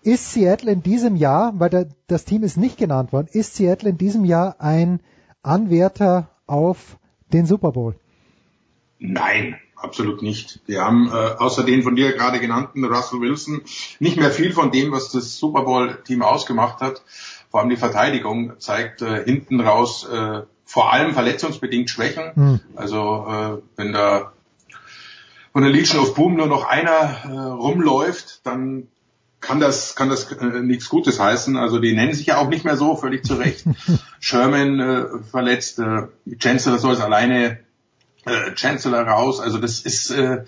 Ist 0.02 0.32
Seattle 0.32 0.70
in 0.70 0.82
diesem 0.82 1.16
Jahr, 1.16 1.54
weil 1.58 1.70
der, 1.70 1.88
das 2.06 2.24
Team 2.24 2.44
ist 2.44 2.56
nicht 2.56 2.78
genannt 2.78 3.12
worden, 3.12 3.28
ist 3.32 3.56
Seattle 3.56 3.90
in 3.90 3.98
diesem 3.98 4.24
Jahr 4.24 4.56
ein 4.60 5.00
Anwärter 5.42 6.30
auf 6.46 6.98
den 7.32 7.46
Super 7.46 7.72
Bowl? 7.72 7.96
Nein, 8.98 9.56
absolut 9.74 10.22
nicht. 10.22 10.60
Wir 10.66 10.82
haben 10.84 11.08
äh, 11.08 11.10
außer 11.10 11.64
den 11.64 11.82
von 11.82 11.96
dir 11.96 12.12
gerade 12.12 12.38
genannten 12.38 12.84
Russell 12.84 13.20
Wilson 13.20 13.62
nicht 13.98 14.16
mehr 14.16 14.30
viel 14.30 14.52
von 14.52 14.70
dem, 14.70 14.92
was 14.92 15.10
das 15.10 15.36
Super 15.38 15.62
Bowl-Team 15.62 16.22
ausgemacht 16.22 16.80
hat. 16.80 17.02
Vor 17.50 17.60
allem 17.60 17.70
die 17.70 17.76
Verteidigung 17.76 18.52
zeigt 18.60 19.02
äh, 19.02 19.24
hinten 19.24 19.60
raus 19.60 20.08
äh, 20.08 20.42
vor 20.72 20.90
allem 20.90 21.12
verletzungsbedingt 21.12 21.90
Schwächen. 21.90 22.32
Hm. 22.34 22.60
Also 22.76 23.26
äh, 23.28 23.58
wenn 23.76 23.92
da 23.92 24.32
von 25.52 25.64
der 25.64 25.70
Legion 25.70 26.00
of 26.00 26.14
Boom 26.14 26.34
nur 26.34 26.46
noch 26.46 26.64
einer 26.64 27.20
äh, 27.24 27.28
rumläuft, 27.28 28.40
dann 28.46 28.88
kann 29.42 29.60
das 29.60 29.96
kann 29.96 30.08
das 30.08 30.32
äh, 30.32 30.60
nichts 30.62 30.88
Gutes 30.88 31.20
heißen. 31.20 31.58
Also 31.58 31.78
die 31.78 31.94
nennen 31.94 32.14
sich 32.14 32.24
ja 32.24 32.38
auch 32.38 32.48
nicht 32.48 32.64
mehr 32.64 32.78
so, 32.78 32.96
völlig 32.96 33.22
zu 33.22 33.34
Recht. 33.34 33.66
Sherman 34.20 34.80
äh, 34.80 35.04
verletzt, 35.30 35.78
äh, 35.78 36.06
Chancellor 36.38 36.78
soll 36.78 36.94
es 36.94 37.00
alleine 37.00 37.58
äh, 38.24 38.54
Chancellor 38.54 39.02
raus. 39.02 39.40
Also 39.40 39.58
das 39.58 39.80
ist 39.80 40.10
äh, 40.10 40.44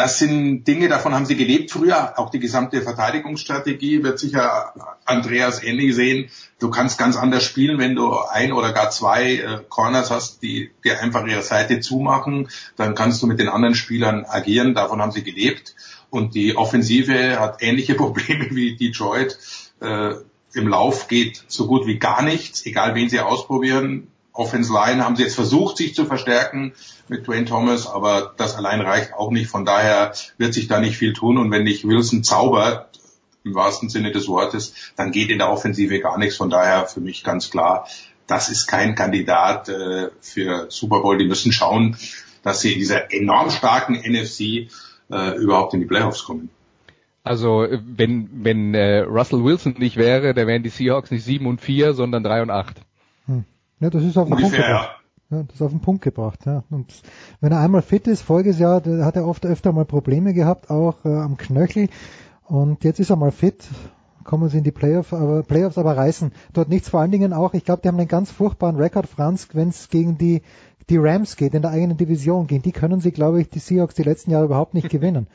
das 0.00 0.18
sind 0.18 0.64
Dinge, 0.64 0.88
davon 0.88 1.14
haben 1.14 1.26
sie 1.26 1.36
gelebt 1.36 1.70
früher. 1.70 2.18
Auch 2.18 2.30
die 2.30 2.38
gesamte 2.38 2.80
Verteidigungsstrategie 2.80 4.02
wird 4.02 4.18
sicher 4.18 4.72
Andreas 5.04 5.62
ähnlich 5.62 5.94
sehen. 5.94 6.30
Du 6.58 6.70
kannst 6.70 6.96
ganz 6.96 7.18
anders 7.18 7.44
spielen, 7.44 7.78
wenn 7.78 7.94
du 7.96 8.18
ein 8.18 8.52
oder 8.52 8.72
gar 8.72 8.88
zwei 8.88 9.34
äh, 9.34 9.58
Corners 9.68 10.10
hast, 10.10 10.42
die 10.42 10.70
dir 10.84 11.02
einfach 11.02 11.26
ihre 11.26 11.42
Seite 11.42 11.80
zumachen. 11.80 12.48
Dann 12.76 12.94
kannst 12.94 13.20
du 13.22 13.26
mit 13.26 13.40
den 13.40 13.50
anderen 13.50 13.74
Spielern 13.74 14.24
agieren. 14.24 14.72
Davon 14.72 15.02
haben 15.02 15.12
sie 15.12 15.22
gelebt. 15.22 15.74
Und 16.08 16.34
die 16.34 16.56
Offensive 16.56 17.38
hat 17.38 17.62
ähnliche 17.62 17.94
Probleme 18.02 18.48
wie 18.52 18.76
Detroit. 18.76 19.38
Äh, 19.80 20.14
im 20.54 20.66
Lauf 20.66 21.08
geht 21.08 21.44
so 21.46 21.66
gut 21.66 21.86
wie 21.86 21.98
gar 21.98 22.22
nichts, 22.22 22.64
egal 22.64 22.94
wen 22.94 23.10
sie 23.10 23.20
ausprobieren. 23.20 24.08
Offense 24.32 24.72
Line 24.72 25.04
haben 25.04 25.16
sie 25.16 25.24
jetzt 25.24 25.34
versucht, 25.34 25.76
sich 25.76 25.94
zu 25.94 26.04
verstärken 26.04 26.72
mit 27.08 27.26
Dwayne 27.26 27.46
Thomas, 27.46 27.86
aber 27.86 28.34
das 28.36 28.54
allein 28.54 28.80
reicht 28.80 29.12
auch 29.14 29.30
nicht. 29.30 29.50
Von 29.50 29.64
daher 29.64 30.12
wird 30.38 30.54
sich 30.54 30.68
da 30.68 30.80
nicht 30.80 30.96
viel 30.96 31.12
tun. 31.12 31.38
Und 31.38 31.50
wenn 31.50 31.64
nicht 31.64 31.86
Wilson 31.86 32.22
zaubert, 32.22 32.90
im 33.44 33.54
wahrsten 33.54 33.88
Sinne 33.88 34.12
des 34.12 34.28
Wortes, 34.28 34.74
dann 34.96 35.12
geht 35.12 35.30
in 35.30 35.38
der 35.38 35.50
Offensive 35.50 35.98
gar 36.00 36.18
nichts. 36.18 36.36
Von 36.36 36.50
daher 36.50 36.86
für 36.86 37.00
mich 37.00 37.24
ganz 37.24 37.50
klar, 37.50 37.86
das 38.26 38.48
ist 38.48 38.66
kein 38.66 38.94
Kandidat 38.94 39.68
äh, 39.68 40.10
für 40.20 40.66
Super 40.68 41.00
Bowl. 41.00 41.18
Die 41.18 41.26
müssen 41.26 41.52
schauen, 41.52 41.96
dass 42.42 42.60
sie 42.60 42.74
in 42.74 42.78
dieser 42.78 43.12
enorm 43.12 43.50
starken 43.50 43.94
NFC 43.94 44.70
äh, 45.10 45.36
überhaupt 45.36 45.74
in 45.74 45.80
die 45.80 45.86
Playoffs 45.86 46.24
kommen. 46.24 46.50
Also 47.22 47.66
wenn 47.70 48.30
wenn 48.32 48.74
äh, 48.74 49.00
Russell 49.00 49.44
Wilson 49.44 49.74
nicht 49.78 49.96
wäre, 49.96 50.32
dann 50.32 50.46
wären 50.46 50.62
die 50.62 50.70
Seahawks 50.70 51.10
nicht 51.10 51.24
7 51.24 51.46
und 51.46 51.60
4, 51.60 51.92
sondern 51.92 52.22
3 52.22 52.42
und 52.42 52.50
8. 52.50 52.76
Ja, 53.80 53.90
das 53.90 54.04
ist 54.04 54.16
auf 54.16 54.28
den 54.28 54.36
Punkt 54.36 54.56
gebracht. 54.56 55.00
Ja. 55.30 55.36
ja. 55.36 55.42
das 55.44 55.56
ist 55.56 55.62
auf 55.62 55.70
den 55.70 55.80
Punkt 55.80 56.02
gebracht. 56.02 56.40
Ja. 56.46 56.64
Und 56.70 57.02
wenn 57.40 57.52
er 57.52 57.60
einmal 57.60 57.82
fit 57.82 58.06
ist, 58.06 58.22
voriges 58.22 58.58
Jahr 58.58 58.80
da 58.80 59.04
hat 59.04 59.16
er 59.16 59.26
oft 59.26 59.44
öfter 59.46 59.72
mal 59.72 59.84
Probleme 59.84 60.34
gehabt, 60.34 60.70
auch 60.70 61.04
äh, 61.04 61.08
am 61.08 61.36
Knöchel. 61.36 61.88
Und 62.44 62.84
jetzt 62.84 63.00
ist 63.00 63.10
er 63.10 63.16
mal 63.16 63.32
fit, 63.32 63.64
kommen 64.24 64.48
sie 64.48 64.58
in 64.58 64.64
die 64.64 64.72
Playoff, 64.72 65.12
aber, 65.12 65.42
Playoffs 65.42 65.78
aber 65.78 65.96
reißen 65.96 66.32
dort 66.52 66.68
nichts. 66.68 66.88
Vor 66.88 67.00
allen 67.00 67.10
Dingen 67.10 67.32
auch, 67.32 67.54
ich 67.54 67.64
glaube, 67.64 67.82
die 67.82 67.88
haben 67.88 67.98
einen 67.98 68.08
ganz 68.08 68.30
furchtbaren 68.30 68.76
Rekord, 68.76 69.06
Franz, 69.06 69.48
wenn 69.52 69.68
es 69.68 69.88
gegen 69.88 70.18
die 70.18 70.42
die 70.90 70.98
Rams 70.98 71.36
geht, 71.36 71.54
in 71.54 71.62
der 71.62 71.70
eigenen 71.70 71.96
Division. 71.96 72.48
Gegen 72.48 72.62
die 72.62 72.72
können 72.72 73.00
sie, 73.00 73.12
glaube 73.12 73.40
ich, 73.40 73.48
die 73.48 73.60
Seahawks 73.60 73.94
die 73.94 74.02
letzten 74.02 74.32
Jahre 74.32 74.46
überhaupt 74.46 74.74
nicht 74.74 74.88
gewinnen. 74.90 75.28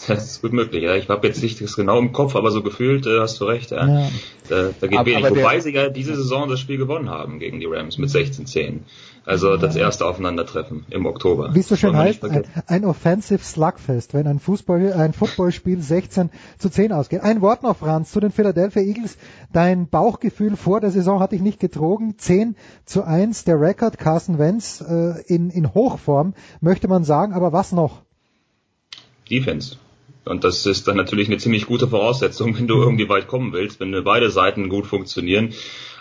Das 0.08 0.24
ist 0.24 0.42
gut 0.42 0.52
möglich, 0.52 0.82
ja. 0.82 0.94
Ich 0.94 1.08
habe 1.08 1.26
jetzt 1.26 1.42
nicht 1.42 1.60
das 1.60 1.76
genau 1.76 1.98
im 1.98 2.12
Kopf, 2.12 2.34
aber 2.36 2.50
so 2.50 2.62
gefühlt 2.62 3.06
äh, 3.06 3.20
hast 3.20 3.40
du 3.40 3.44
recht, 3.44 3.70
ja. 3.70 3.86
ja. 3.86 4.10
Da, 4.48 4.70
da 4.80 4.86
geht 4.86 4.98
aber, 4.98 5.06
wenig. 5.06 5.26
Aber 5.26 5.36
Wobei 5.36 5.60
sie 5.60 5.72
ja 5.72 5.88
diese 5.88 6.16
Saison 6.16 6.48
das 6.48 6.60
Spiel 6.60 6.78
gewonnen 6.78 7.10
haben 7.10 7.38
gegen 7.38 7.60
die 7.60 7.66
Rams 7.66 7.98
mit 7.98 8.10
16-10. 8.10 8.80
Also 9.26 9.56
das 9.58 9.76
erste 9.76 10.06
Aufeinandertreffen 10.06 10.86
im 10.90 11.04
Oktober. 11.04 11.54
Wie 11.54 11.60
es 11.60 11.68
so 11.68 11.76
schön 11.76 11.94
heißt, 11.94 12.24
ein, 12.24 12.44
ein 12.66 12.84
Offensive 12.84 13.44
Slugfest, 13.44 14.14
wenn 14.14 14.26
ein 14.26 14.40
Fußball, 14.40 14.94
ein 14.94 15.12
Footballspiel 15.12 15.82
16 15.82 16.30
zu 16.58 16.70
10 16.70 16.92
ausgeht. 16.92 17.20
Ein 17.20 17.42
Wort 17.42 17.62
noch, 17.62 17.76
Franz, 17.76 18.10
zu 18.12 18.20
den 18.20 18.32
Philadelphia 18.32 18.82
Eagles. 18.82 19.18
Dein 19.52 19.88
Bauchgefühl 19.88 20.56
vor 20.56 20.80
der 20.80 20.90
Saison 20.90 21.20
hatte 21.20 21.36
ich 21.36 21.42
nicht 21.42 21.60
getrogen. 21.60 22.14
10 22.16 22.56
zu 22.86 23.04
1, 23.04 23.44
der 23.44 23.60
Rekord, 23.60 23.98
Carson 23.98 24.38
Wentz 24.38 24.80
äh, 24.80 25.22
in, 25.26 25.50
in 25.50 25.74
Hochform, 25.74 26.34
möchte 26.60 26.88
man 26.88 27.04
sagen. 27.04 27.34
Aber 27.34 27.52
was 27.52 27.72
noch? 27.72 28.02
Defense. 29.30 29.76
Und 30.30 30.44
das 30.44 30.64
ist 30.64 30.88
dann 30.88 30.96
natürlich 30.96 31.28
eine 31.28 31.38
ziemlich 31.38 31.66
gute 31.66 31.88
Voraussetzung, 31.88 32.56
wenn 32.56 32.68
du 32.68 32.80
irgendwie 32.80 33.08
weit 33.08 33.28
kommen 33.28 33.52
willst, 33.52 33.80
wenn 33.80 33.92
beide 34.04 34.30
Seiten 34.30 34.68
gut 34.68 34.86
funktionieren. 34.86 35.52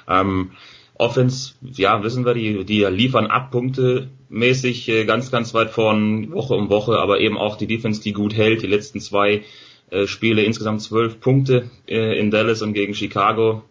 Ähm, 0.08 0.52
Offense, 1.00 1.54
ja, 1.62 2.04
wissen 2.04 2.26
wir, 2.26 2.34
die, 2.34 2.66
die 2.66 2.84
liefern 2.84 3.28
ab 3.28 3.52
Punkte 3.52 4.10
mäßig 4.28 4.88
äh, 4.90 5.06
ganz, 5.06 5.32
ganz 5.32 5.54
weit 5.54 5.72
vorn, 5.72 6.32
Woche 6.32 6.54
um 6.54 6.70
Woche, 6.70 7.00
aber 7.00 7.22
eben 7.22 7.38
auch 7.38 7.56
die 7.56 7.68
Defense, 7.68 8.02
die 8.02 8.14
gut 8.14 8.36
hält. 8.36 8.62
Die 8.62 8.68
letzten 8.68 9.00
zwei 9.00 9.44
äh, 9.92 10.08
Spiele 10.08 10.44
insgesamt 10.44 10.82
zwölf 10.82 11.20
Punkte 11.20 11.70
äh, 11.88 12.20
in 12.20 12.32
Dallas 12.32 12.62
und 12.62 12.74
gegen 12.74 12.94
Chicago. 12.94 13.64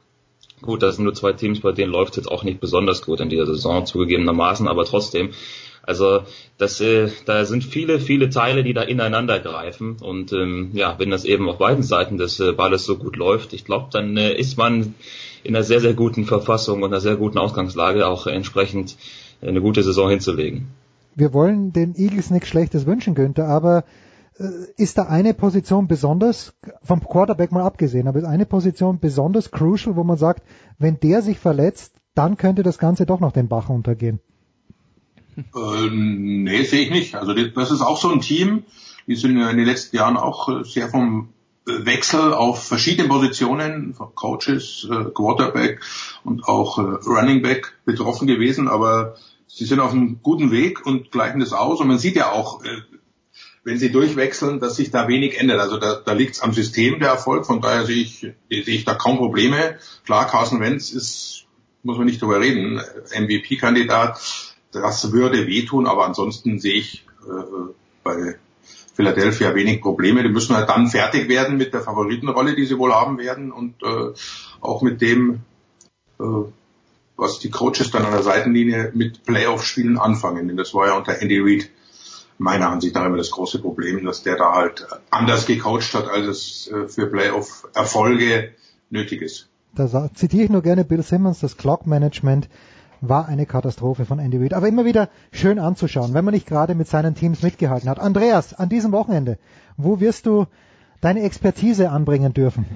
Gut, 0.62 0.82
das 0.82 0.96
sind 0.96 1.04
nur 1.04 1.14
zwei 1.14 1.34
Teams, 1.34 1.60
bei 1.60 1.72
denen 1.72 1.92
läuft 1.92 2.12
es 2.12 2.16
jetzt 2.16 2.30
auch 2.30 2.42
nicht 2.42 2.60
besonders 2.60 3.02
gut 3.02 3.20
in 3.20 3.28
dieser 3.28 3.46
Saison, 3.46 3.86
zugegebenermaßen, 3.86 4.66
aber 4.66 4.84
trotzdem. 4.84 5.30
Also 5.88 6.20
das, 6.58 6.82
äh, 6.82 7.08
da 7.24 7.46
sind 7.46 7.64
viele, 7.64 7.98
viele 7.98 8.28
Teile, 8.28 8.62
die 8.62 8.74
da 8.74 8.82
ineinander 8.82 9.40
greifen. 9.40 9.96
Und 10.02 10.34
ähm, 10.34 10.68
ja, 10.74 10.96
wenn 10.98 11.08
das 11.08 11.24
eben 11.24 11.48
auf 11.48 11.56
beiden 11.56 11.82
Seiten 11.82 12.18
des 12.18 12.38
äh, 12.40 12.52
Balles 12.52 12.84
so 12.84 12.98
gut 12.98 13.16
läuft, 13.16 13.54
ich 13.54 13.64
glaube, 13.64 13.86
dann 13.90 14.14
äh, 14.18 14.34
ist 14.34 14.58
man 14.58 14.94
in 15.44 15.56
einer 15.56 15.64
sehr, 15.64 15.80
sehr 15.80 15.94
guten 15.94 16.26
Verfassung 16.26 16.82
und 16.82 16.92
einer 16.92 17.00
sehr 17.00 17.16
guten 17.16 17.38
Ausgangslage 17.38 18.06
auch 18.06 18.26
entsprechend 18.26 18.98
eine 19.40 19.62
gute 19.62 19.82
Saison 19.82 20.10
hinzulegen. 20.10 20.68
Wir 21.14 21.32
wollen 21.32 21.72
den 21.72 21.94
Eagles 21.96 22.30
nichts 22.30 22.48
Schlechtes 22.48 22.84
wünschen, 22.84 23.14
Günther, 23.14 23.48
aber 23.48 23.84
äh, 24.38 24.44
ist 24.76 24.98
da 24.98 25.04
eine 25.04 25.32
Position 25.32 25.88
besonders, 25.88 26.52
vom 26.82 27.00
Quarterback 27.00 27.50
mal 27.50 27.62
abgesehen, 27.62 28.08
aber 28.08 28.18
ist 28.18 28.26
eine 28.26 28.44
Position 28.44 29.00
besonders 29.00 29.50
crucial, 29.50 29.96
wo 29.96 30.04
man 30.04 30.18
sagt, 30.18 30.42
wenn 30.78 31.00
der 31.00 31.22
sich 31.22 31.38
verletzt, 31.38 31.94
dann 32.14 32.36
könnte 32.36 32.62
das 32.62 32.76
Ganze 32.76 33.06
doch 33.06 33.20
noch 33.20 33.32
den 33.32 33.48
Bach 33.48 33.70
untergehen? 33.70 34.20
Äh, 35.54 35.90
nee, 35.90 36.64
sehe 36.64 36.82
ich 36.82 36.90
nicht. 36.90 37.14
Also 37.14 37.32
das 37.32 37.70
ist 37.70 37.80
auch 37.80 38.00
so 38.00 38.10
ein 38.10 38.20
Team, 38.20 38.64
die 39.06 39.14
sind 39.14 39.36
in 39.38 39.56
den 39.56 39.66
letzten 39.66 39.96
Jahren 39.96 40.16
auch 40.16 40.48
äh, 40.48 40.64
sehr 40.64 40.88
vom 40.88 41.30
Wechsel 41.64 42.32
auf 42.32 42.66
verschiedene 42.66 43.08
Positionen, 43.08 43.94
Coaches, 44.14 44.88
äh, 44.90 45.04
Quarterback 45.14 45.80
und 46.24 46.44
auch 46.44 46.78
Running 46.78 47.42
Back 47.42 47.74
betroffen 47.84 48.26
gewesen, 48.26 48.68
aber 48.68 49.16
sie 49.46 49.66
sind 49.66 49.80
auf 49.80 49.92
einem 49.92 50.20
guten 50.22 50.50
Weg 50.50 50.86
und 50.86 51.12
gleichen 51.12 51.40
das 51.40 51.52
aus. 51.52 51.80
Und 51.80 51.88
man 51.88 51.98
sieht 51.98 52.16
ja 52.16 52.32
auch, 52.32 52.62
wenn 53.64 53.78
sie 53.78 53.92
durchwechseln, 53.92 54.60
dass 54.60 54.76
sich 54.76 54.90
da 54.90 55.08
wenig 55.08 55.38
ändert. 55.38 55.60
Also 55.60 55.76
da, 55.76 55.96
da 55.96 56.12
liegt 56.12 56.36
es 56.36 56.40
am 56.40 56.54
System 56.54 57.00
der 57.00 57.10
Erfolg, 57.10 57.44
von 57.44 57.60
daher 57.60 57.84
sehe 57.84 58.02
ich, 58.02 58.20
sehe 58.20 58.34
ich 58.48 58.86
da 58.86 58.94
kaum 58.94 59.18
Probleme. 59.18 59.76
Klar, 60.06 60.26
Carson 60.26 60.60
Wentz 60.60 60.90
ist, 60.90 61.44
muss 61.82 61.98
man 61.98 62.06
nicht 62.06 62.22
drüber 62.22 62.40
reden, 62.40 62.80
MVP-Kandidat 63.14 64.47
das 64.80 65.12
würde 65.12 65.46
wehtun, 65.46 65.86
aber 65.86 66.06
ansonsten 66.06 66.58
sehe 66.58 66.74
ich 66.74 67.06
äh, 67.26 67.72
bei 68.02 68.36
Philadelphia 68.94 69.54
wenig 69.54 69.80
Probleme. 69.80 70.22
Die 70.22 70.28
müssen 70.28 70.56
halt 70.56 70.68
dann 70.68 70.88
fertig 70.88 71.28
werden 71.28 71.56
mit 71.56 71.72
der 71.72 71.82
Favoritenrolle, 71.82 72.56
die 72.56 72.66
sie 72.66 72.78
wohl 72.78 72.92
haben 72.92 73.18
werden 73.18 73.52
und 73.52 73.82
äh, 73.82 74.12
auch 74.60 74.82
mit 74.82 75.00
dem, 75.00 75.40
äh, 76.18 76.24
was 77.16 77.38
die 77.38 77.50
Coaches 77.50 77.90
dann 77.92 78.04
an 78.04 78.12
der 78.12 78.22
Seitenlinie 78.22 78.90
mit 78.94 79.24
Playoff-Spielen 79.24 79.98
anfangen. 79.98 80.48
Denn 80.48 80.56
das 80.56 80.74
war 80.74 80.88
ja 80.88 80.96
unter 80.96 81.20
Andy 81.22 81.38
Reid 81.38 81.70
meiner 82.38 82.70
Ansicht 82.70 82.94
nach 82.94 83.04
immer 83.04 83.16
das 83.16 83.30
große 83.30 83.60
Problem, 83.60 84.04
dass 84.04 84.22
der 84.22 84.36
da 84.36 84.54
halt 84.54 84.86
anders 85.10 85.46
gecoacht 85.46 85.94
hat, 85.94 86.08
als 86.08 86.26
es 86.26 86.68
äh, 86.68 86.88
für 86.88 87.06
Playoff-Erfolge 87.06 88.52
nötig 88.90 89.22
ist. 89.22 89.48
Da 89.74 90.10
zitiere 90.14 90.44
ich 90.44 90.50
nur 90.50 90.62
gerne 90.62 90.84
Bill 90.84 91.02
Simmons, 91.02 91.40
das 91.40 91.56
Clock 91.56 91.86
Management 91.86 92.48
war 93.00 93.28
eine 93.28 93.46
Katastrophe 93.46 94.04
von 94.04 94.18
Andy 94.18 94.38
Reid. 94.38 94.54
Aber 94.54 94.68
immer 94.68 94.84
wieder 94.84 95.08
schön 95.32 95.58
anzuschauen, 95.58 96.14
wenn 96.14 96.24
man 96.24 96.34
nicht 96.34 96.46
gerade 96.46 96.74
mit 96.74 96.88
seinen 96.88 97.14
Teams 97.14 97.42
mitgehalten 97.42 97.88
hat. 97.88 97.98
Andreas, 97.98 98.54
an 98.54 98.68
diesem 98.68 98.92
Wochenende, 98.92 99.38
wo 99.76 100.00
wirst 100.00 100.26
du 100.26 100.46
deine 101.00 101.22
Expertise 101.22 101.90
anbringen 101.90 102.34
dürfen? 102.34 102.66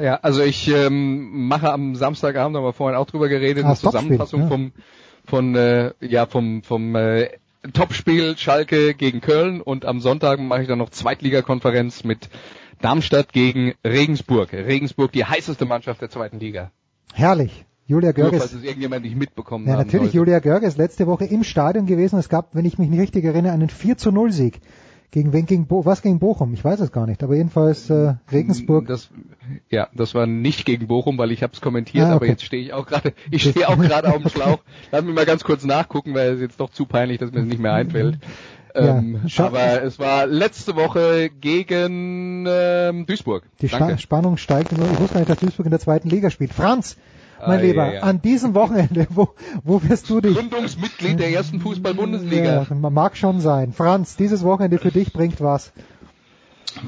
Ja, 0.00 0.16
also 0.22 0.42
ich 0.42 0.68
ähm, 0.68 1.48
mache 1.48 1.72
am 1.72 1.94
Samstagabend, 1.96 2.56
haben 2.56 2.64
wir 2.64 2.72
vorhin 2.72 2.96
auch 2.96 3.06
drüber 3.06 3.28
geredet, 3.28 3.64
ah, 3.64 3.68
eine 3.68 3.76
Zusammenfassung 3.76 4.42
ja. 4.42 4.46
vom 4.48 4.72
von 5.24 5.54
äh, 5.54 5.92
ja 6.00 6.26
vom 6.26 6.62
vom 6.62 6.96
äh, 6.96 7.28
Topspiel 7.72 8.36
Schalke 8.36 8.94
gegen 8.94 9.20
Köln 9.20 9.60
und 9.60 9.84
am 9.84 10.00
Sonntag 10.00 10.40
mache 10.40 10.62
ich 10.62 10.68
dann 10.68 10.78
noch 10.78 10.90
Zweitligakonferenz 10.90 12.02
mit 12.04 12.28
Darmstadt 12.80 13.32
gegen 13.32 13.74
Regensburg. 13.84 14.52
Regensburg, 14.52 15.12
die 15.12 15.24
heißeste 15.24 15.64
Mannschaft 15.64 16.00
der 16.00 16.10
zweiten 16.10 16.40
Liga. 16.40 16.72
Herrlich. 17.12 17.64
Julia 17.92 18.12
Görges. 18.12 18.32
Nur, 18.32 18.40
falls 18.40 18.52
es 18.54 18.64
irgendjemand 18.64 19.04
nicht 19.04 19.16
mitbekommen 19.16 19.66
Ja, 19.66 19.76
natürlich. 19.76 20.12
Sollte. 20.12 20.16
Julia 20.16 20.38
Görges 20.40 20.76
letzte 20.76 21.06
Woche 21.06 21.24
im 21.26 21.44
Stadion 21.44 21.86
gewesen. 21.86 22.18
Es 22.18 22.28
gab, 22.28 22.54
wenn 22.54 22.64
ich 22.64 22.78
mich 22.78 22.88
nicht 22.88 23.00
richtig 23.00 23.24
erinnere, 23.24 23.52
einen 23.52 23.68
4 23.68 23.96
zu 23.96 24.10
0 24.10 24.32
Sieg. 24.32 24.60
Gegen 25.12 25.34
wen? 25.34 25.44
Gegen 25.44 25.66
Bo 25.66 25.84
was 25.84 26.00
gegen 26.00 26.18
Bochum? 26.18 26.54
Ich 26.54 26.64
weiß 26.64 26.80
es 26.80 26.90
gar 26.90 27.06
nicht. 27.06 27.22
Aber 27.22 27.34
jedenfalls 27.34 27.90
äh, 27.90 28.14
Regensburg. 28.32 28.86
Das, 28.86 29.10
ja, 29.68 29.88
das 29.94 30.14
war 30.14 30.26
nicht 30.26 30.64
gegen 30.64 30.86
Bochum, 30.86 31.18
weil 31.18 31.32
ich 31.32 31.42
habe 31.42 31.52
es 31.52 31.60
kommentiert. 31.60 32.06
Ah, 32.06 32.08
okay. 32.08 32.16
Aber 32.16 32.26
jetzt 32.28 32.44
stehe 32.44 32.62
ich 32.62 32.72
auch 32.72 32.86
gerade. 32.86 33.12
Ich 33.30 33.42
stehe 33.42 33.68
auch 33.68 33.76
gerade 33.76 34.08
auf 34.08 34.22
dem 34.22 34.30
Schlauch. 34.34 34.60
Lass 34.90 35.04
mich 35.04 35.14
mal 35.14 35.26
ganz 35.26 35.44
kurz 35.44 35.64
nachgucken, 35.64 36.14
weil 36.14 36.32
es 36.32 36.40
jetzt 36.40 36.58
doch 36.58 36.70
zu 36.70 36.86
peinlich, 36.86 37.18
dass 37.18 37.30
mir 37.30 37.40
das 37.40 37.46
nicht 37.46 37.60
mehr 37.60 37.74
einfällt. 37.74 38.18
Ja, 38.74 39.00
ähm, 39.00 39.20
aber 39.36 39.82
es 39.82 39.98
war 39.98 40.26
letzte 40.26 40.76
Woche 40.76 41.28
gegen 41.28 42.46
ähm, 42.48 43.04
Duisburg. 43.04 43.44
Die 43.60 43.68
Danke. 43.68 43.98
Spannung 43.98 44.38
steigt. 44.38 44.72
Ich 44.72 44.78
wusste 44.78 45.12
gar 45.12 45.20
nicht, 45.20 45.28
dass 45.28 45.40
Duisburg 45.40 45.66
in 45.66 45.72
der 45.72 45.80
zweiten 45.80 46.08
Liga 46.08 46.30
spielt. 46.30 46.54
Franz, 46.54 46.96
mein 47.46 47.58
ah, 47.58 47.62
Lieber, 47.62 47.86
ja, 47.86 47.92
ja. 47.94 48.00
an 48.02 48.22
diesem 48.22 48.54
Wochenende, 48.54 49.06
wo, 49.10 49.30
wo 49.64 49.82
wirst 49.82 50.08
du 50.10 50.20
dich? 50.20 50.36
Gründungsmitglied 50.36 51.18
der 51.18 51.30
ersten 51.30 51.60
Fußball-Bundesliga. 51.60 52.66
Ja, 52.70 52.90
mag 52.90 53.16
schon 53.16 53.40
sein. 53.40 53.72
Franz, 53.72 54.16
dieses 54.16 54.44
Wochenende 54.44 54.78
für 54.78 54.92
dich 54.92 55.12
bringt 55.12 55.40
was? 55.40 55.72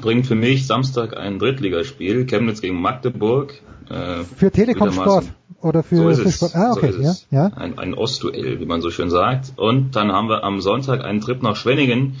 Bringt 0.01 0.25
für 0.25 0.35
mich 0.35 0.65
Samstag 0.65 1.17
ein 1.17 1.39
Drittligaspiel, 1.39 2.25
Chemnitz 2.25 2.61
gegen 2.61 2.81
Magdeburg. 2.81 3.61
Äh, 3.89 4.23
für 4.23 4.49
Telekom 4.49 4.91
Sport 4.91 5.25
oder 5.61 5.83
für, 5.83 6.15
so 6.15 6.23
für 6.23 6.31
Sport? 6.31 6.55
Ah, 6.55 6.71
okay, 6.71 6.91
so 6.91 7.01
ja, 7.01 7.15
ja. 7.31 7.45
Ein, 7.55 7.77
ein 7.77 7.93
Ostduell, 7.93 8.59
wie 8.59 8.65
man 8.65 8.81
so 8.81 8.89
schön 8.91 9.09
sagt. 9.09 9.53
Und 9.57 9.95
dann 9.95 10.11
haben 10.11 10.29
wir 10.29 10.43
am 10.43 10.61
Sonntag 10.61 11.03
einen 11.03 11.21
Trip 11.21 11.41
nach 11.43 11.55
Schwenningen 11.55 12.15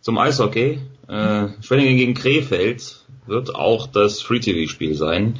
zum 0.00 0.18
Eishockey. 0.18 0.80
Äh, 1.08 1.46
Schwenningen 1.60 1.96
gegen 1.96 2.14
Krefeld 2.14 3.04
wird 3.26 3.54
auch 3.54 3.86
das 3.86 4.20
Free-TV-Spiel 4.20 4.94
sein. 4.94 5.38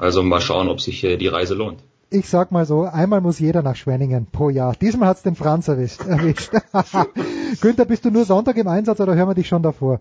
Also 0.00 0.22
mal 0.22 0.40
schauen, 0.40 0.68
ob 0.68 0.80
sich 0.80 1.04
äh, 1.04 1.18
die 1.18 1.26
Reise 1.26 1.52
lohnt. 1.54 1.80
Ich 2.08 2.26
sag 2.26 2.52
mal 2.52 2.64
so, 2.64 2.84
einmal 2.84 3.20
muss 3.20 3.38
jeder 3.38 3.60
nach 3.60 3.76
Schwenningen 3.76 4.26
pro 4.32 4.48
Jahr. 4.48 4.74
Diesmal 4.80 5.10
hat's 5.10 5.22
den 5.22 5.34
Franz 5.34 5.68
erwischt. 5.68 6.00
erwischt. 6.06 6.52
Günther, 7.60 7.84
bist 7.84 8.06
du 8.06 8.10
nur 8.10 8.24
Sonntag 8.24 8.56
im 8.56 8.66
Einsatz 8.66 8.98
oder 8.98 9.14
hören 9.14 9.28
wir 9.28 9.34
dich 9.34 9.48
schon 9.48 9.62
davor? 9.62 10.00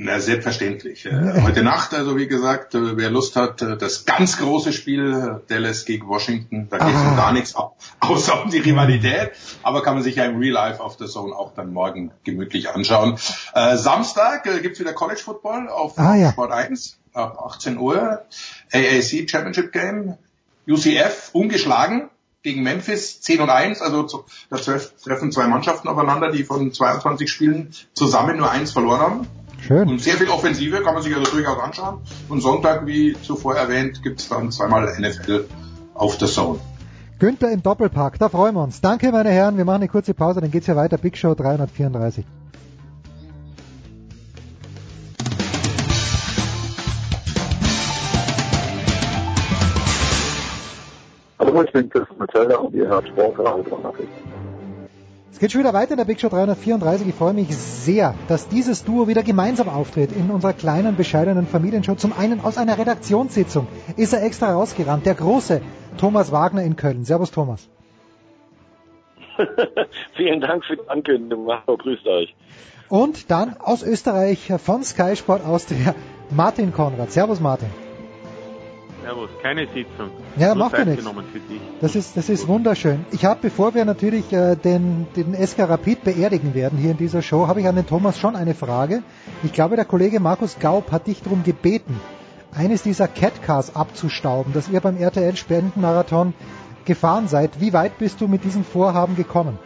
Na, 0.00 0.20
selbstverständlich. 0.20 1.06
Äh, 1.06 1.42
heute 1.42 1.64
Nacht, 1.64 1.92
also 1.92 2.16
wie 2.16 2.28
gesagt, 2.28 2.72
äh, 2.76 2.96
wer 2.96 3.10
Lust 3.10 3.34
hat, 3.34 3.62
äh, 3.62 3.76
das 3.76 4.04
ganz 4.04 4.36
große 4.38 4.72
Spiel 4.72 5.40
Dallas 5.48 5.86
gegen 5.86 6.06
Washington, 6.06 6.68
da 6.70 6.78
geht 6.78 6.94
es 6.94 7.00
um 7.02 7.16
gar 7.16 7.32
nichts 7.32 7.54
außer 8.00 8.44
um 8.44 8.48
die 8.50 8.58
Rivalität, 8.58 9.32
aber 9.64 9.82
kann 9.82 9.94
man 9.94 10.04
sich 10.04 10.14
ja 10.14 10.24
im 10.26 10.38
Real 10.38 10.52
Life 10.52 10.80
auf 10.80 10.96
der 10.98 11.08
Zone 11.08 11.34
auch 11.34 11.52
dann 11.54 11.72
morgen 11.72 12.12
gemütlich 12.22 12.70
anschauen. 12.70 13.18
Samstag 13.74 14.44
gibt's 14.62 14.78
wieder 14.78 14.92
College 14.92 15.20
Football 15.20 15.68
auf 15.68 15.98
Ah, 15.98 16.14
ja. 16.14 16.30
Sport 16.30 16.52
1 16.52 16.98
ab 17.12 17.36
18 17.44 17.76
Uhr. 17.78 18.22
AAC 18.72 19.28
Championship 19.28 19.72
Game. 19.72 20.16
UCF 20.68 21.30
ungeschlagen 21.32 22.08
gegen 22.44 22.62
Memphis 22.62 23.20
10 23.20 23.40
und 23.40 23.50
1, 23.50 23.82
also 23.82 24.04
zu, 24.04 24.24
da 24.48 24.58
treff- 24.58 24.92
treffen 25.02 25.32
zwei 25.32 25.48
Mannschaften 25.48 25.88
aufeinander, 25.88 26.30
die 26.30 26.44
von 26.44 26.72
22 26.72 27.28
Spielen 27.28 27.72
zusammen 27.94 28.36
nur 28.36 28.48
eins 28.50 28.70
verloren 28.70 29.00
haben. 29.00 29.26
Schön. 29.60 29.88
Und 29.88 30.00
sehr 30.00 30.14
viel 30.14 30.28
Offensive, 30.28 30.82
kann 30.82 30.94
man 30.94 31.02
sich 31.02 31.14
also 31.14 31.30
durchaus 31.30 31.58
anschauen. 31.58 31.98
Und 32.28 32.40
Sonntag, 32.40 32.86
wie 32.86 33.16
zuvor 33.22 33.56
erwähnt, 33.56 34.02
gibt's 34.02 34.28
dann 34.28 34.50
zweimal 34.50 34.86
NFL 34.98 35.46
auf 35.94 36.16
der 36.16 36.28
Zone. 36.28 36.60
Günther 37.18 37.50
im 37.50 37.62
Doppelpack, 37.62 38.18
da 38.18 38.28
freuen 38.28 38.54
wir 38.54 38.62
uns. 38.62 38.80
Danke, 38.80 39.10
meine 39.10 39.30
Herren. 39.30 39.56
Wir 39.56 39.64
machen 39.64 39.82
eine 39.82 39.88
kurze 39.88 40.14
Pause, 40.14 40.40
dann 40.40 40.52
geht's 40.52 40.66
hier 40.66 40.76
weiter. 40.76 40.98
Big 40.98 41.16
Show 41.16 41.34
334. 41.34 42.24
Hallo, 51.40 51.62
ich 51.62 51.72
bin 51.72 51.90
Chris 51.90 52.06
Metzelder 52.18 52.60
und 52.62 52.74
ihr 52.74 52.86
hört 52.86 53.08
Sportradio 53.08 53.64
360. 53.64 54.08
Es 55.38 55.40
geht 55.40 55.52
schon 55.52 55.60
wieder 55.60 55.72
weiter 55.72 55.92
in 55.92 55.98
der 55.98 56.04
Big 56.04 56.20
Show 56.20 56.30
334. 56.30 57.06
Ich 57.06 57.14
freue 57.14 57.32
mich 57.32 57.56
sehr, 57.56 58.16
dass 58.26 58.48
dieses 58.48 58.84
Duo 58.84 59.06
wieder 59.06 59.22
gemeinsam 59.22 59.68
auftritt 59.68 60.10
in 60.10 60.32
unserer 60.32 60.52
kleinen, 60.52 60.96
bescheidenen 60.96 61.46
Familienshow. 61.46 61.94
Zum 61.94 62.12
einen 62.12 62.40
aus 62.40 62.58
einer 62.58 62.76
Redaktionssitzung 62.76 63.68
ist 63.96 64.12
er 64.12 64.24
extra 64.24 64.52
rausgerannt. 64.52 65.06
Der 65.06 65.14
große 65.14 65.60
Thomas 65.96 66.32
Wagner 66.32 66.64
in 66.64 66.74
Köln. 66.74 67.04
Servus, 67.04 67.30
Thomas. 67.30 67.70
Vielen 70.16 70.40
Dank 70.40 70.64
für 70.64 70.76
die 70.76 70.88
Ankündigung. 70.88 71.48
Grüßt 71.66 72.08
euch. 72.08 72.34
Und 72.88 73.30
dann 73.30 73.56
aus 73.60 73.84
Österreich 73.84 74.52
von 74.58 74.82
Sky 74.82 75.14
Sport 75.14 75.46
Austria 75.46 75.94
Martin 76.30 76.72
Konrad. 76.72 77.12
Servus, 77.12 77.38
Martin. 77.38 77.68
Servus, 79.08 79.30
keine 79.40 79.66
Sitzung. 79.68 80.10
Ja, 80.36 80.48
Nur 80.48 80.66
macht 80.66 80.76
ja 80.76 80.84
nichts. 80.84 81.02
genommen 81.02 81.24
für 81.32 81.40
dich. 81.40 81.60
Das 81.80 81.96
ist, 81.96 82.14
das 82.18 82.28
ist 82.28 82.46
wunderschön. 82.46 83.06
Ich 83.10 83.24
habe, 83.24 83.40
bevor 83.40 83.74
wir 83.74 83.86
natürlich 83.86 84.30
äh, 84.34 84.54
den, 84.54 85.06
den 85.16 85.34
SK 85.34 85.60
Rapid 85.60 86.04
beerdigen 86.04 86.54
werden 86.54 86.78
hier 86.78 86.90
in 86.90 86.98
dieser 86.98 87.22
Show, 87.22 87.46
habe 87.46 87.60
ich 87.60 87.66
an 87.66 87.76
den 87.76 87.86
Thomas 87.86 88.18
schon 88.18 88.36
eine 88.36 88.54
Frage. 88.54 89.02
Ich 89.42 89.54
glaube, 89.54 89.76
der 89.76 89.86
Kollege 89.86 90.20
Markus 90.20 90.58
Gaub 90.58 90.92
hat 90.92 91.06
dich 91.06 91.22
darum 91.22 91.42
gebeten, 91.42 91.98
eines 92.54 92.82
dieser 92.82 93.08
Catcars 93.08 93.74
abzustauben, 93.74 94.52
das 94.52 94.68
ihr 94.68 94.80
beim 94.80 94.98
RTL 94.98 95.36
Spendenmarathon 95.36 96.34
gefahren 96.84 97.28
seid. 97.28 97.62
Wie 97.62 97.72
weit 97.72 97.96
bist 97.96 98.20
du 98.20 98.28
mit 98.28 98.44
diesem 98.44 98.62
Vorhaben 98.62 99.16
gekommen? 99.16 99.58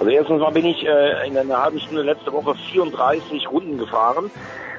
Also 0.00 0.10
erstens 0.10 0.40
mal 0.40 0.50
bin 0.50 0.66
ich 0.66 0.84
äh, 0.84 1.28
in 1.28 1.38
einer 1.38 1.62
halben 1.62 1.78
Stunde 1.78 2.02
letzte 2.02 2.32
Woche 2.32 2.56
34 2.72 3.48
Runden 3.52 3.78
gefahren, 3.78 4.32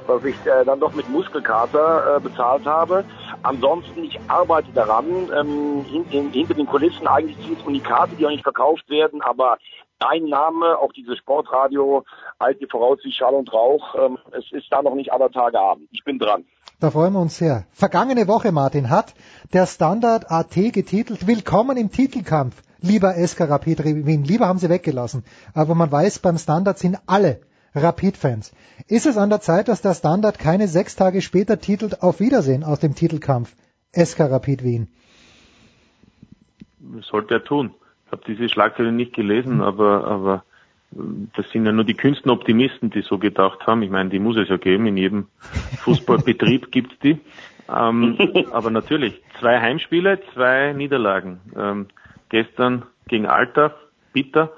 was 0.07 0.23
ich 0.23 0.35
äh, 0.45 0.65
dann 0.65 0.79
doch 0.79 0.93
mit 0.93 1.09
Muskelkater 1.09 2.17
äh, 2.17 2.19
bezahlt 2.19 2.65
habe. 2.65 3.05
Ansonsten, 3.43 4.03
ich 4.03 4.19
arbeite 4.27 4.71
daran, 4.73 5.05
ähm, 5.37 5.85
hin, 5.85 6.05
hin, 6.09 6.31
hinter 6.31 6.53
den 6.53 6.65
Kulissen 6.65 7.07
eigentlich 7.07 7.37
sind 7.37 7.65
Unikate, 7.65 8.15
die 8.15 8.25
auch 8.25 8.29
nicht 8.29 8.43
verkauft 8.43 8.89
werden, 8.89 9.21
aber 9.21 9.57
dein 9.99 10.25
Name, 10.25 10.77
auch 10.79 10.91
dieses 10.93 11.17
Sportradio, 11.17 12.03
alte 12.39 12.67
voraus 12.67 12.99
wie 13.03 13.11
Schall 13.11 13.33
und 13.33 13.51
Rauch, 13.53 13.95
ähm, 13.95 14.17
es 14.31 14.51
ist 14.51 14.67
da 14.71 14.81
noch 14.81 14.95
nicht 14.95 15.13
aller 15.13 15.29
Tage 15.31 15.59
Abend. 15.59 15.87
Ich 15.91 16.03
bin 16.03 16.19
dran. 16.19 16.45
Da 16.79 16.89
freuen 16.89 17.13
wir 17.13 17.19
uns 17.19 17.37
sehr. 17.37 17.65
Vergangene 17.71 18.27
Woche, 18.27 18.51
Martin, 18.51 18.89
hat 18.89 19.13
der 19.53 19.67
Standard 19.67 20.31
AT 20.31 20.55
getitelt 20.55 21.27
Willkommen 21.27 21.77
im 21.77 21.91
Titelkampf, 21.91 22.55
lieber 22.81 23.13
SK 23.13 23.41
Rapid 23.41 23.85
Wien. 23.85 24.23
Lieber 24.23 24.47
haben 24.47 24.57
sie 24.57 24.69
weggelassen. 24.69 25.23
Aber 25.53 25.75
man 25.75 25.91
weiß, 25.91 26.19
beim 26.19 26.39
Standard 26.39 26.79
sind 26.79 26.97
alle 27.05 27.41
Rapid-Fans. 27.73 28.53
Ist 28.87 29.05
es 29.05 29.17
an 29.17 29.29
der 29.29 29.41
Zeit, 29.41 29.67
dass 29.67 29.81
der 29.81 29.93
Standard 29.93 30.39
keine 30.39 30.67
sechs 30.67 30.95
Tage 30.95 31.21
später 31.21 31.59
titelt 31.59 32.01
Auf 32.01 32.19
Wiedersehen 32.19 32.63
aus 32.63 32.79
dem 32.79 32.95
Titelkampf 32.95 33.55
SK 33.93 34.21
Rapid 34.21 34.63
Wien? 34.63 34.87
Sollte 37.01 37.35
er 37.35 37.43
tun. 37.43 37.73
Ich 38.05 38.11
habe 38.11 38.23
diese 38.27 38.49
Schlagzeile 38.49 38.91
nicht 38.91 39.13
gelesen, 39.13 39.61
aber, 39.61 40.05
aber 40.05 40.43
äh, 40.93 40.97
das 41.35 41.49
sind 41.51 41.65
ja 41.65 41.71
nur 41.71 41.85
die 41.85 41.93
kühnsten 41.93 42.29
Optimisten, 42.29 42.89
die 42.89 43.01
so 43.01 43.17
gedacht 43.17 43.65
haben. 43.67 43.81
Ich 43.83 43.89
meine, 43.89 44.09
die 44.09 44.19
muss 44.19 44.37
es 44.37 44.49
ja 44.49 44.57
geben. 44.57 44.87
In 44.87 44.97
jedem 44.97 45.27
Fußballbetrieb 45.83 46.71
gibt's 46.71 46.97
die. 47.03 47.19
Ähm, 47.73 48.17
aber 48.51 48.69
natürlich, 48.69 49.21
zwei 49.39 49.61
Heimspiele, 49.61 50.19
zwei 50.33 50.73
Niederlagen. 50.73 51.39
Ähm, 51.55 51.87
gestern 52.29 52.83
gegen 53.07 53.27
Alta, 53.27 53.75
bitter, 54.13 54.51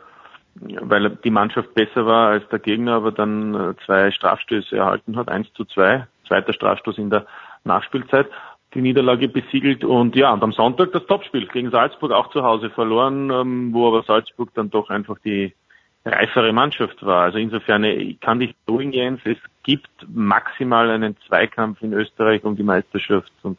weil 0.55 1.09
die 1.23 1.31
Mannschaft 1.31 1.73
besser 1.73 2.05
war 2.05 2.29
als 2.29 2.47
der 2.49 2.59
Gegner, 2.59 2.93
aber 2.93 3.11
dann 3.11 3.53
äh, 3.53 3.73
zwei 3.85 4.11
Strafstöße 4.11 4.77
erhalten 4.77 5.15
hat, 5.15 5.29
eins 5.29 5.51
zu 5.53 5.65
zwei, 5.65 6.07
zweiter 6.27 6.53
Strafstoß 6.53 6.97
in 6.97 7.09
der 7.09 7.25
Nachspielzeit, 7.63 8.27
die 8.73 8.81
Niederlage 8.81 9.27
besiegelt 9.27 9.83
und 9.83 10.15
ja, 10.15 10.31
und 10.33 10.43
am 10.43 10.51
Sonntag 10.51 10.91
das 10.91 11.05
Topspiel 11.05 11.47
gegen 11.47 11.71
Salzburg 11.71 12.11
auch 12.11 12.29
zu 12.31 12.43
Hause 12.43 12.69
verloren, 12.69 13.29
ähm, 13.29 13.73
wo 13.73 13.87
aber 13.87 14.03
Salzburg 14.03 14.49
dann 14.53 14.69
doch 14.69 14.89
einfach 14.89 15.17
die 15.19 15.53
reifere 16.05 16.51
Mannschaft 16.53 17.03
war. 17.05 17.23
Also 17.23 17.37
insofern, 17.37 17.83
ich 17.83 18.19
kann 18.19 18.39
dich 18.39 18.55
beruhigen, 18.65 18.91
Jens, 18.91 19.21
es 19.23 19.37
gibt 19.63 19.89
maximal 20.13 20.89
einen 20.89 21.15
Zweikampf 21.27 21.81
in 21.81 21.93
Österreich 21.93 22.43
um 22.43 22.55
die 22.55 22.63
Meisterschaft 22.63 23.31
und 23.43 23.57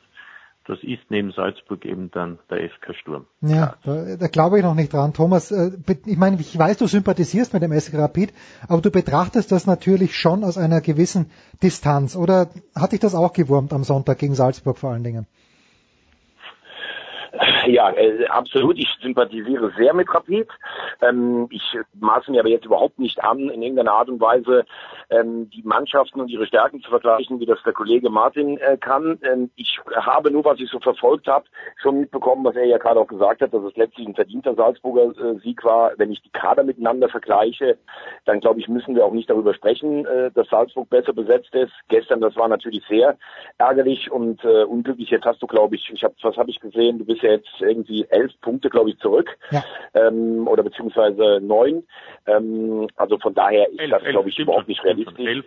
das 0.66 0.78
ist 0.82 1.02
neben 1.10 1.30
Salzburg 1.32 1.84
eben 1.84 2.10
dann 2.10 2.38
der 2.50 2.70
FK 2.70 2.94
Sturm. 2.94 3.26
Ja, 3.42 3.76
da, 3.84 4.16
da 4.16 4.26
glaube 4.28 4.58
ich 4.58 4.64
noch 4.64 4.74
nicht 4.74 4.92
dran. 4.92 5.12
Thomas, 5.12 5.50
äh, 5.50 5.72
ich 6.06 6.16
meine, 6.16 6.40
ich 6.40 6.58
weiß, 6.58 6.78
du 6.78 6.86
sympathisierst 6.86 7.52
mit 7.52 7.62
dem 7.62 7.78
SK 7.78 7.94
Rapid, 7.94 8.32
aber 8.68 8.80
du 8.80 8.90
betrachtest 8.90 9.52
das 9.52 9.66
natürlich 9.66 10.16
schon 10.16 10.42
aus 10.42 10.56
einer 10.56 10.80
gewissen 10.80 11.30
Distanz. 11.62 12.16
Oder 12.16 12.48
hat 12.74 12.92
dich 12.92 13.00
das 13.00 13.14
auch 13.14 13.32
gewurmt 13.32 13.72
am 13.72 13.84
Sonntag 13.84 14.18
gegen 14.18 14.34
Salzburg 14.34 14.78
vor 14.78 14.90
allen 14.90 15.04
Dingen? 15.04 15.26
Ja, 17.66 17.90
äh, 17.90 18.26
absolut. 18.26 18.78
Ich 18.78 18.88
sympathisiere 19.00 19.72
sehr 19.76 19.94
mit 19.94 20.12
Rapid. 20.12 20.48
Ähm, 21.00 21.46
ich 21.50 21.62
maße 21.98 22.30
mir 22.30 22.40
aber 22.40 22.48
jetzt 22.48 22.66
überhaupt 22.66 22.98
nicht 22.98 23.22
an, 23.22 23.48
in 23.48 23.62
irgendeiner 23.62 23.92
Art 23.92 24.08
und 24.08 24.20
Weise 24.20 24.64
ähm, 25.10 25.48
die 25.50 25.62
Mannschaften 25.62 26.20
und 26.20 26.28
ihre 26.28 26.46
Stärken 26.46 26.80
zu 26.82 26.90
vergleichen, 26.90 27.40
wie 27.40 27.46
das 27.46 27.62
der 27.64 27.72
Kollege 27.72 28.10
Martin 28.10 28.58
äh, 28.58 28.76
kann. 28.76 29.18
Ähm, 29.22 29.50
ich 29.56 29.78
habe 29.94 30.30
nur, 30.30 30.44
was 30.44 30.60
ich 30.60 30.68
so 30.70 30.80
verfolgt 30.80 31.26
habe, 31.26 31.46
schon 31.76 32.00
mitbekommen, 32.00 32.44
was 32.44 32.56
er 32.56 32.66
ja 32.66 32.78
gerade 32.78 33.00
auch 33.00 33.06
gesagt 33.06 33.40
hat, 33.40 33.54
dass 33.54 33.62
es 33.62 33.76
letztlich 33.76 34.06
ein 34.06 34.14
verdienter 34.14 34.54
Salzburger 34.54 35.12
äh, 35.18 35.38
Sieg 35.40 35.64
war. 35.64 35.92
Wenn 35.96 36.12
ich 36.12 36.22
die 36.22 36.30
Kader 36.30 36.64
miteinander 36.64 37.08
vergleiche, 37.08 37.78
dann 38.24 38.40
glaube 38.40 38.60
ich, 38.60 38.68
müssen 38.68 38.94
wir 38.94 39.04
auch 39.04 39.12
nicht 39.12 39.30
darüber 39.30 39.54
sprechen, 39.54 40.04
äh, 40.06 40.30
dass 40.32 40.48
Salzburg 40.48 40.90
besser 40.90 41.12
besetzt 41.12 41.54
ist. 41.54 41.72
Gestern, 41.88 42.20
das 42.20 42.36
war 42.36 42.48
natürlich 42.48 42.84
sehr 42.88 43.16
ärgerlich 43.58 44.10
und 44.10 44.44
äh, 44.44 44.64
unglücklich. 44.64 45.10
Jetzt 45.10 45.24
hast 45.24 45.42
du, 45.42 45.46
glaube 45.46 45.76
ich, 45.76 45.90
ich 45.92 46.04
habe, 46.04 46.14
was 46.22 46.36
habe 46.36 46.50
ich 46.50 46.60
gesehen? 46.60 46.98
Du 46.98 47.04
bist 47.04 47.22
ja 47.22 47.30
jetzt 47.32 47.53
irgendwie 47.60 48.06
elf 48.10 48.32
Punkte, 48.40 48.70
glaube 48.70 48.90
ich, 48.90 48.98
zurück 48.98 49.30
Ja. 49.50 49.64
ähm, 49.94 50.46
oder 50.48 50.62
beziehungsweise 50.62 51.40
neun. 51.42 51.84
Ähm, 52.26 52.88
also 52.96 53.18
von 53.18 53.34
daher 53.34 53.68
ist 53.70 53.78
Elf, 53.80 53.90
das, 53.90 54.02
glaube 54.04 54.28
ich, 54.28 54.38
überhaupt 54.38 54.68
nicht 54.68 54.82
realistisch. 54.84 55.26
Elf. 55.26 55.46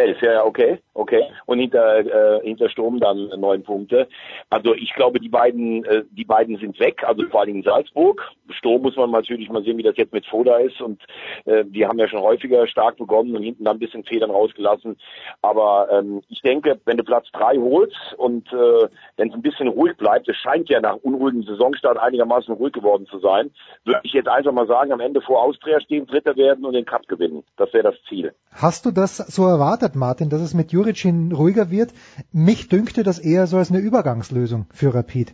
Elf, 0.00 0.22
ja, 0.22 0.44
okay, 0.44 0.78
okay. 0.94 1.22
Und 1.46 1.58
hinter, 1.58 1.98
äh, 1.98 2.40
hinter 2.42 2.68
Sturm 2.68 2.98
dann 3.00 3.28
neun 3.38 3.62
Punkte. 3.62 4.08
Also 4.48 4.74
ich 4.74 4.94
glaube, 4.94 5.20
die 5.20 5.28
beiden, 5.28 5.84
äh, 5.84 6.04
die 6.10 6.24
beiden 6.24 6.56
sind 6.58 6.78
weg, 6.80 7.02
also 7.06 7.22
vor 7.28 7.40
allen 7.40 7.48
Dingen 7.48 7.62
Salzburg. 7.62 8.22
Sturm 8.50 8.82
muss 8.82 8.96
man 8.96 9.10
natürlich 9.10 9.48
mal 9.50 9.62
sehen, 9.62 9.78
wie 9.78 9.82
das 9.82 9.96
jetzt 9.96 10.12
mit 10.12 10.26
Foda 10.26 10.58
ist. 10.58 10.80
Und 10.80 11.02
äh, 11.44 11.64
die 11.64 11.86
haben 11.86 11.98
ja 11.98 12.08
schon 12.08 12.20
häufiger 12.20 12.66
stark 12.66 12.96
begonnen 12.96 13.36
und 13.36 13.42
hinten 13.42 13.64
dann 13.64 13.76
ein 13.76 13.80
bisschen 13.80 14.04
Federn 14.04 14.30
rausgelassen. 14.30 14.96
Aber 15.42 15.88
ähm, 15.90 16.22
ich 16.28 16.40
denke, 16.40 16.80
wenn 16.84 16.96
du 16.96 17.04
Platz 17.04 17.26
drei 17.32 17.56
holst 17.56 18.14
und 18.16 18.52
äh, 18.52 18.88
wenn 19.16 19.28
es 19.28 19.34
ein 19.34 19.42
bisschen 19.42 19.68
ruhig 19.68 19.96
bleibt, 19.96 20.28
es 20.28 20.36
scheint 20.36 20.68
ja 20.68 20.80
nach 20.80 20.96
unruhigem 20.96 21.42
Saisonstart 21.42 21.98
einigermaßen 21.98 22.54
ruhig 22.54 22.72
geworden 22.72 23.06
zu 23.06 23.18
sein, 23.18 23.50
würde 23.84 24.00
ich 24.04 24.12
jetzt 24.12 24.28
einfach 24.28 24.52
mal 24.52 24.66
sagen, 24.66 24.92
am 24.92 25.00
Ende 25.00 25.20
vor 25.20 25.42
Austria 25.42 25.80
stehen, 25.80 26.06
Dritter 26.06 26.36
werden 26.36 26.64
und 26.64 26.72
den 26.72 26.84
Cup 26.84 27.06
gewinnen. 27.06 27.44
Das 27.56 27.72
wäre 27.72 27.84
das 27.84 27.94
Ziel. 28.08 28.32
Hast 28.52 28.86
du 28.86 28.90
das 28.90 29.16
so 29.16 29.46
erwartet, 29.46 29.89
Martin, 29.94 30.30
dass 30.30 30.40
es 30.40 30.54
mit 30.54 30.72
Juricin 30.72 31.32
ruhiger 31.32 31.70
wird? 31.70 31.92
Mich 32.32 32.68
dünkte 32.68 33.02
das 33.02 33.18
eher 33.18 33.46
so 33.46 33.56
als 33.56 33.70
eine 33.70 33.80
Übergangslösung 33.80 34.66
für 34.72 34.94
Rapid. 34.94 35.32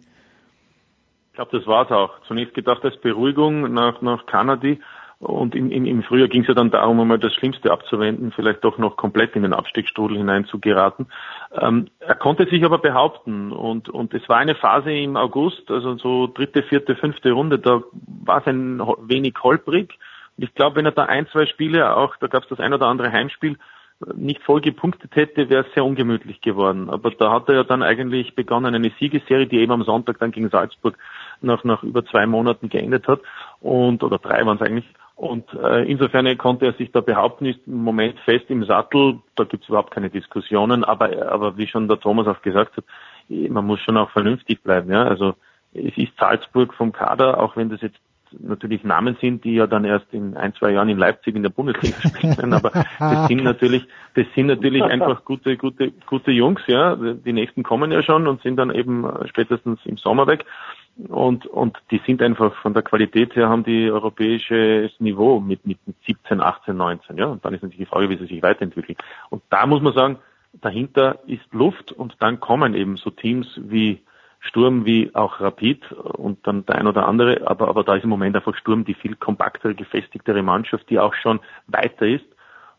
Ich 1.31 1.35
glaube, 1.35 1.59
das 1.59 1.67
war's 1.67 1.91
auch. 1.91 2.11
Zunächst 2.27 2.55
gedacht 2.55 2.85
als 2.85 2.97
Beruhigung 3.01 3.73
nach, 3.73 4.01
nach 4.01 4.27
Kanadi. 4.27 4.81
Und 5.19 5.55
im, 5.55 5.71
im, 5.71 5.87
im 5.87 6.03
Frühjahr 6.03 6.29
ging 6.29 6.43
es 6.43 6.49
ja 6.49 6.55
dann 6.55 6.71
darum, 6.71 7.01
einmal 7.01 7.19
das 7.19 7.33
Schlimmste 7.33 7.73
abzuwenden, 7.73 8.33
vielleicht 8.33 8.63
doch 8.65 8.77
noch 8.77 8.97
komplett 8.97 9.35
in 9.35 9.43
den 9.43 9.55
Abstiegsstrudel 9.55 10.19
hineinzugeraten. 10.19 11.07
Ähm, 11.59 11.89
er 12.01 12.17
konnte 12.17 12.47
sich 12.47 12.63
aber 12.65 12.79
behaupten 12.79 13.51
und, 13.51 13.89
und 13.89 14.13
es 14.13 14.29
war 14.29 14.37
eine 14.37 14.55
Phase 14.55 14.93
im 14.93 15.17
August, 15.17 15.71
also 15.71 15.97
so 15.97 16.27
dritte, 16.27 16.63
vierte, 16.63 16.97
fünfte 16.97 17.33
Runde, 17.33 17.59
da 17.59 17.83
war 18.25 18.41
es 18.41 18.47
ein 18.47 18.79
wenig 18.79 19.35
holprig 19.43 19.99
Ich 20.37 20.55
glaube, 20.55 20.77
wenn 20.77 20.85
er 20.85 20.93
da 20.93 21.05
ein, 21.05 21.27
zwei 21.29 21.47
Spiele, 21.47 21.97
auch 21.97 22.17
da 22.17 22.27
gab 22.27 22.43
es 22.43 22.51
das 22.51 22.61
ein 22.61 22.75
oder 22.75 22.87
andere 22.87 23.11
Heimspiel, 23.11 23.57
nicht 24.15 24.43
voll 24.43 24.61
gepunktet 24.61 25.17
hätte, 25.17 25.49
wäre 25.49 25.65
es 25.67 25.75
sehr 25.75 25.85
ungemütlich 25.85 26.41
geworden. 26.41 26.91
Aber 26.91 27.11
da 27.11 27.33
hat 27.33 27.49
er 27.49 27.55
ja 27.55 27.65
dann 27.65 27.83
eigentlich 27.83 28.35
begonnen, 28.35 28.75
eine 28.75 28.93
Siegesserie, 28.99 29.47
die 29.47 29.59
eben 29.59 29.73
am 29.73 29.85
Sonntag 29.85 30.19
dann 30.19 30.33
gegen 30.33 30.51
Salzburg 30.51 30.99
nach, 31.41 31.65
nach 31.65 31.83
über 31.83 32.05
zwei 32.05 32.27
Monaten 32.27 32.69
geendet 32.69 33.09
hat. 33.09 33.21
Und, 33.61 34.03
oder 34.03 34.19
drei 34.19 34.45
waren 34.45 34.57
es 34.57 34.63
eigentlich. 34.63 34.87
Und 35.15 35.51
äh, 35.55 35.91
insofern 35.91 36.37
konnte 36.37 36.67
er 36.67 36.75
sich 36.75 36.93
da 36.93 37.01
behaupten, 37.01 37.47
ist 37.47 37.67
im 37.67 37.83
Moment 37.83 38.19
fest 38.21 38.45
im 38.49 38.65
Sattel, 38.65 39.21
da 39.35 39.45
gibt 39.45 39.63
es 39.63 39.69
überhaupt 39.71 39.91
keine 39.91 40.11
Diskussionen, 40.11 40.85
aber, 40.85 41.33
aber 41.33 41.57
wie 41.57 41.67
schon 41.67 41.89
der 41.89 41.99
Thomas 41.99 42.27
auch 42.27 42.43
gesagt 42.43 42.77
hat, 42.77 42.85
man 43.29 43.65
muss 43.65 43.81
schon 43.81 43.97
auch 43.97 44.11
vernünftig 44.11 44.63
bleiben. 44.63 44.91
Ja? 44.93 45.05
Also 45.05 45.35
es 45.73 45.97
ist 45.97 46.13
Salzburg 46.19 46.75
vom 46.75 46.93
Kader, 46.93 47.41
auch 47.41 47.57
wenn 47.57 47.71
das 47.71 47.81
jetzt 47.81 47.99
natürlich 48.39 48.85
Namen 48.85 49.17
sind, 49.21 49.45
die 49.45 49.55
ja 49.55 49.67
dann 49.67 49.85
erst 49.85 50.07
in 50.13 50.37
ein, 50.37 50.55
zwei 50.55 50.73
Jahren 50.73 50.89
in 50.89 50.99
Leipzig 50.99 51.35
in 51.37 51.43
der 51.43 51.51
Bundesliga 51.51 51.97
spielen, 52.09 52.53
aber 52.53 52.71
das 52.99 53.29
sind 53.29 53.45
natürlich, 53.45 53.87
das 54.15 54.27
sind 54.35 54.47
natürlich 54.47 54.83
einfach 54.85 55.25
gute, 55.25 55.57
gute, 55.57 55.93
gute 56.07 56.31
Jungs, 56.31 56.61
ja. 56.67 56.97
Die 56.97 57.33
nächsten 57.33 57.63
kommen 57.63 57.93
ja 57.93 58.03
schon 58.03 58.27
und 58.27 58.43
sind 58.43 58.57
dann 58.57 58.75
eben 58.75 59.07
spätestens 59.27 59.81
im 59.85 59.97
Sommer 59.97 60.27
weg. 60.27 60.45
Und, 61.09 61.47
und 61.47 61.77
die 61.91 62.01
sind 62.07 62.23
einfach 62.23 62.55
von 62.63 62.73
der 62.73 62.83
Qualität 62.83 63.37
her 63.37 63.51
haben 63.51 63.65
die 63.65 63.91
europäisches 63.91 64.93
Niveau 64.99 65.41
mit, 65.41 65.67
mit 65.67 65.79
17, 66.07 66.41
18, 66.41 66.77
19, 66.77 67.19
ja. 67.19 67.27
Und 67.27 67.45
dann 67.45 67.55
ist 67.55 67.63
natürlich 67.63 67.87
die 67.87 67.93
Frage, 67.93 68.09
wie 68.09 68.17
sie 68.17 68.27
sich 68.27 68.43
weiterentwickeln. 68.43 68.97
Und 69.31 69.43
da 69.51 69.67
muss 69.67 69.83
man 69.83 69.93
sagen, 69.93 70.19
dahinter 70.61 71.19
ist 71.27 71.53
Luft 71.53 71.93
und 71.93 72.17
dann 72.21 72.41
kommen 72.41 72.75
eben 72.75 72.97
so 72.97 73.11
Teams 73.11 73.61
wie 73.63 74.01
Sturm 74.47 74.87
wie 74.87 75.15
auch 75.15 75.41
Rapid 75.41 75.93
und 75.93 76.47
dann 76.47 76.65
der 76.67 76.77
ein 76.77 76.87
oder 76.87 77.07
andere, 77.07 77.47
aber, 77.47 77.69
aber 77.69 77.85
da 77.85 77.97
ist 77.97 78.05
im 78.05 78.11
Moment 78.11 78.37
einfach 78.37 78.57
Sturm 78.57 78.85
die 78.85 78.95
viel 78.95 79.17
kompaktere, 79.17 79.75
gefestigtere 79.75 80.43
Mannschaft, 80.43 80.89
die 80.91 80.99
auch 80.99 81.15
schon 81.15 81.41
weiter 81.67 82.07
ist. 82.07 82.25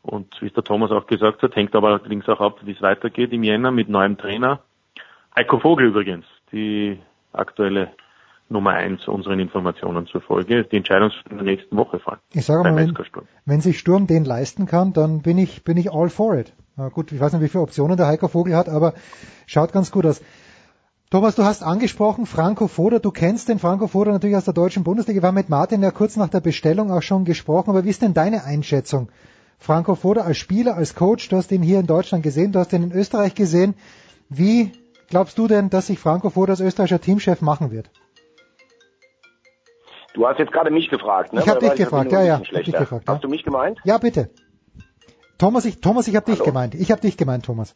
Und 0.01 0.41
wie 0.41 0.47
es 0.47 0.53
der 0.53 0.63
Thomas 0.63 0.91
auch 0.91 1.07
gesagt 1.07 1.41
hat, 1.43 1.55
hängt 1.55 1.75
aber 1.75 1.89
allerdings 1.89 2.27
auch 2.29 2.39
ab, 2.39 2.59
wie 2.63 2.71
es 2.71 2.81
weitergeht 2.81 3.33
im 3.33 3.43
Jänner 3.43 3.71
mit 3.71 3.89
neuem 3.89 4.17
Trainer. 4.17 4.61
Heiko 5.35 5.59
Vogel 5.59 5.87
übrigens, 5.87 6.25
die 6.51 6.99
aktuelle 7.33 7.91
Nummer 8.49 8.71
eins 8.71 9.07
unseren 9.07 9.39
Informationen 9.39 10.07
zufolge. 10.07 10.63
Die 10.63 10.77
Entscheidung 10.77 11.11
in 11.29 11.37
der 11.37 11.45
nächsten 11.45 11.75
Woche 11.75 11.99
fallen. 11.99 12.19
Ich 12.31 12.45
sage 12.45 12.63
mal, 12.63 12.75
wenn, 12.75 12.95
wenn 13.45 13.61
sich 13.61 13.77
Sturm 13.77 14.07
den 14.07 14.23
leisten 14.23 14.65
kann, 14.65 14.93
dann 14.93 15.21
bin 15.21 15.37
ich, 15.37 15.63
bin 15.63 15.77
ich 15.77 15.91
all 15.91 16.09
for 16.09 16.35
it. 16.37 16.53
Na 16.77 16.89
gut, 16.89 17.11
ich 17.11 17.19
weiß 17.19 17.33
nicht, 17.33 17.41
wie 17.41 17.49
viele 17.49 17.63
Optionen 17.63 17.97
der 17.97 18.07
Heiko 18.07 18.27
Vogel 18.27 18.55
hat, 18.55 18.69
aber 18.69 18.93
schaut 19.45 19.73
ganz 19.73 19.91
gut 19.91 20.05
aus. 20.05 20.21
Thomas, 21.09 21.35
du 21.35 21.45
hast 21.45 21.63
angesprochen 21.63 22.25
Franco 22.25 22.67
Foda, 22.67 22.99
du 22.99 23.11
kennst 23.11 23.47
den 23.47 23.59
Franco 23.59 23.87
Foda 23.87 24.11
natürlich 24.11 24.35
aus 24.35 24.43
der 24.43 24.53
deutschen 24.53 24.83
Bundesliga, 24.83 25.21
wir 25.21 25.27
haben 25.27 25.35
mit 25.35 25.47
Martin 25.47 25.81
ja 25.81 25.91
kurz 25.91 26.17
nach 26.17 26.27
der 26.27 26.41
Bestellung 26.41 26.91
auch 26.91 27.01
schon 27.01 27.23
gesprochen, 27.23 27.69
aber 27.69 27.85
wie 27.85 27.89
ist 27.89 28.01
denn 28.01 28.13
deine 28.13 28.43
Einschätzung? 28.43 29.07
Franco 29.57 29.95
Foda 29.95 30.23
als 30.23 30.37
Spieler, 30.37 30.75
als 30.75 30.95
Coach, 30.95 31.29
du 31.29 31.37
hast 31.37 31.49
ihn 31.53 31.63
hier 31.63 31.79
in 31.79 31.87
Deutschland 31.87 32.23
gesehen, 32.23 32.51
du 32.51 32.59
hast 32.59 32.73
ihn 32.73 32.83
in 32.83 32.91
Österreich 32.91 33.35
gesehen. 33.35 33.75
Wie 34.27 34.73
glaubst 35.09 35.37
du 35.37 35.47
denn, 35.47 35.69
dass 35.69 35.87
sich 35.87 35.97
Franco 35.97 36.29
Foda 36.29 36.51
als 36.51 36.59
österreichischer 36.59 36.99
Teamchef 36.99 37.41
machen 37.41 37.71
wird? 37.71 37.89
Du 40.13 40.27
hast 40.27 40.39
jetzt 40.39 40.51
gerade 40.51 40.71
mich 40.71 40.89
gefragt, 40.89 41.31
ne? 41.31 41.39
Ich 41.39 41.47
habe 41.47 41.61
dich 41.61 41.75
gefragt, 41.75 42.11
ja, 42.11 42.21
ja. 42.21 42.39
Dich 42.39 42.73
gefragt, 42.73 43.05
hast 43.07 43.15
ja. 43.15 43.19
du 43.19 43.29
mich 43.29 43.43
gemeint? 43.43 43.79
Ja, 43.85 43.97
bitte. 43.97 44.29
Thomas, 45.37 45.63
ich, 45.63 45.79
Thomas, 45.79 46.09
ich 46.09 46.17
habe 46.17 46.29
dich 46.29 46.43
gemeint. 46.43 46.75
Ich 46.75 46.91
habe 46.91 46.99
dich 46.99 47.15
gemeint, 47.15 47.45
Thomas. 47.45 47.75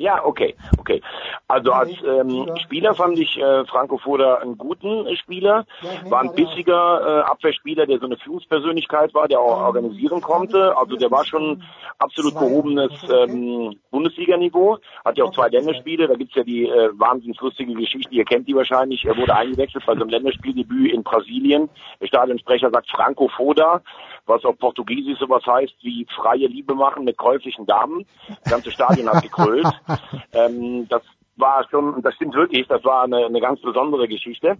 Ja, 0.00 0.24
okay, 0.24 0.54
okay. 0.78 1.02
Also 1.46 1.72
als 1.72 1.90
ähm, 2.02 2.48
Spieler 2.64 2.94
fand 2.94 3.18
ich 3.18 3.36
äh, 3.36 3.66
Franco 3.66 3.98
Foda 3.98 4.36
einen 4.36 4.56
guten 4.56 5.06
äh, 5.06 5.14
Spieler, 5.16 5.66
war 6.08 6.22
ein 6.22 6.34
bissiger 6.34 7.02
äh, 7.02 7.30
Abwehrspieler, 7.30 7.84
der 7.84 7.98
so 7.98 8.06
eine 8.06 8.16
Führungspersönlichkeit 8.16 9.12
war, 9.12 9.28
der 9.28 9.40
auch 9.40 9.60
organisieren 9.60 10.22
konnte. 10.22 10.74
Also 10.74 10.96
der 10.96 11.10
war 11.10 11.26
schon 11.26 11.62
absolut 11.98 12.32
gehobenes 12.32 12.92
ähm, 13.12 13.78
Bundesliga-Niveau. 13.90 14.78
Hat 15.04 15.18
ja 15.18 15.24
auch 15.24 15.34
zwei 15.34 15.48
Länderspiele, 15.48 16.08
da 16.08 16.14
gibt's 16.14 16.34
ja 16.34 16.44
die 16.44 16.64
äh, 16.64 16.88
wahnsinnig 16.94 17.38
lustige 17.38 17.74
Geschichte, 17.74 18.14
ihr 18.14 18.24
kennt 18.24 18.48
die 18.48 18.54
wahrscheinlich. 18.54 19.04
Er 19.04 19.18
wurde 19.18 19.36
eingewechselt 19.36 19.84
bei 19.84 19.92
so 19.92 20.00
einem 20.00 20.08
Länderspieldebüt 20.08 20.94
in 20.94 21.02
Brasilien. 21.02 21.68
Der 22.00 22.06
Stadionsprecher 22.06 22.70
sagt 22.70 22.88
Franco 22.88 23.28
Foda, 23.28 23.82
was 24.30 24.44
auf 24.44 24.58
Portugiesisch 24.58 25.18
sowas 25.18 25.44
heißt 25.46 25.74
wie 25.82 26.06
freie 26.16 26.46
Liebe 26.46 26.74
machen 26.74 27.04
mit 27.04 27.18
käuflichen 27.18 27.66
Damen. 27.66 28.06
Das 28.28 28.52
ganze 28.52 28.70
Stadion 28.70 29.10
hat 29.10 29.22
gekrölt. 29.22 29.66
ähm, 30.32 30.88
das 30.88 31.02
war 31.36 31.66
schon, 31.68 32.00
das 32.02 32.14
stimmt 32.14 32.34
wirklich, 32.34 32.66
das 32.68 32.84
war 32.84 33.04
eine, 33.04 33.26
eine 33.26 33.40
ganz 33.40 33.60
besondere 33.60 34.08
Geschichte. 34.08 34.56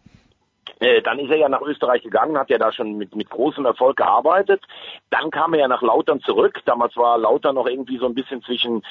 Äh, 0.78 1.02
dann 1.02 1.18
ist 1.18 1.30
er 1.30 1.36
ja 1.36 1.48
nach 1.48 1.62
Österreich 1.62 2.02
gegangen, 2.02 2.38
hat 2.38 2.50
ja 2.50 2.58
da 2.58 2.72
schon 2.72 2.96
mit, 2.96 3.14
mit 3.14 3.28
großem 3.30 3.64
Erfolg 3.66 3.96
gearbeitet. 3.96 4.62
Dann 5.10 5.30
kam 5.30 5.54
er 5.54 5.60
ja 5.60 5.68
nach 5.68 5.82
Lautern 5.82 6.20
zurück. 6.20 6.60
Damals 6.64 6.96
war 6.96 7.18
Lautern 7.18 7.56
noch 7.56 7.66
irgendwie 7.66 7.98
so 7.98 8.06
ein 8.06 8.14
bisschen 8.14 8.42
zwischen 8.42 8.82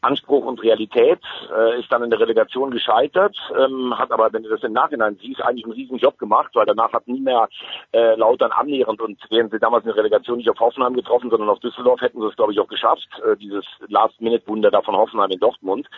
Anspruch 0.00 0.44
und 0.44 0.62
Realität, 0.62 1.20
äh, 1.54 1.80
ist 1.80 1.90
dann 1.90 2.02
in 2.02 2.10
der 2.10 2.20
Relegation 2.20 2.70
gescheitert, 2.70 3.36
ähm, 3.56 3.96
hat 3.98 4.12
aber, 4.12 4.32
wenn 4.32 4.42
du 4.42 4.50
das 4.50 4.62
im 4.62 4.72
Nachhinein 4.72 5.18
siehst, 5.20 5.42
eigentlich 5.42 5.64
einen 5.64 5.74
riesen 5.74 5.98
Job 5.98 6.18
gemacht, 6.18 6.50
weil 6.54 6.66
danach 6.66 6.92
hat 6.92 7.08
nie 7.08 7.20
mehr 7.20 7.48
äh, 7.92 8.14
Lautern 8.14 8.52
annähernd 8.52 9.00
und 9.00 9.18
wären 9.30 9.50
sie 9.50 9.58
damals 9.58 9.84
in 9.84 9.88
der 9.88 9.96
Relegation 9.96 10.38
nicht 10.38 10.50
auf 10.50 10.60
Hoffenheim 10.60 10.94
getroffen, 10.94 11.30
sondern 11.30 11.48
auf 11.48 11.60
Düsseldorf, 11.60 12.00
hätten 12.00 12.20
sie 12.20 12.26
es, 12.26 12.36
glaube 12.36 12.52
ich, 12.52 12.60
auch 12.60 12.68
geschafft, 12.68 13.08
äh, 13.24 13.36
dieses 13.36 13.64
Last-Minute-Wunder 13.88 14.70
da 14.70 14.82
von 14.82 14.96
Hoffenheim 14.96 15.30
in 15.30 15.40
Dortmund. 15.40 15.88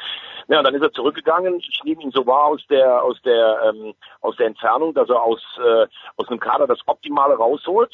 Ja, 0.49 0.59
und 0.59 0.65
dann 0.65 0.75
ist 0.75 0.83
er 0.83 0.93
zurückgegangen. 0.93 1.57
Ich 1.59 1.81
nehme 1.85 2.03
ihn 2.03 2.11
so 2.11 2.27
wahr 2.27 2.47
aus 2.47 2.61
der, 2.69 3.03
aus 3.03 3.21
der, 3.23 3.73
ähm, 3.73 3.95
aus 4.21 4.37
der 4.37 4.47
Entfernung, 4.47 4.95
dass 4.95 5.09
er 5.09 5.23
aus, 5.31 5.43
äh, 5.59 5.87
aus 6.17 6.29
einem 6.29 6.41
Kader 6.41 6.67
das 6.67 6.81
Optimale 6.87 7.35
rausholt. 7.35 7.93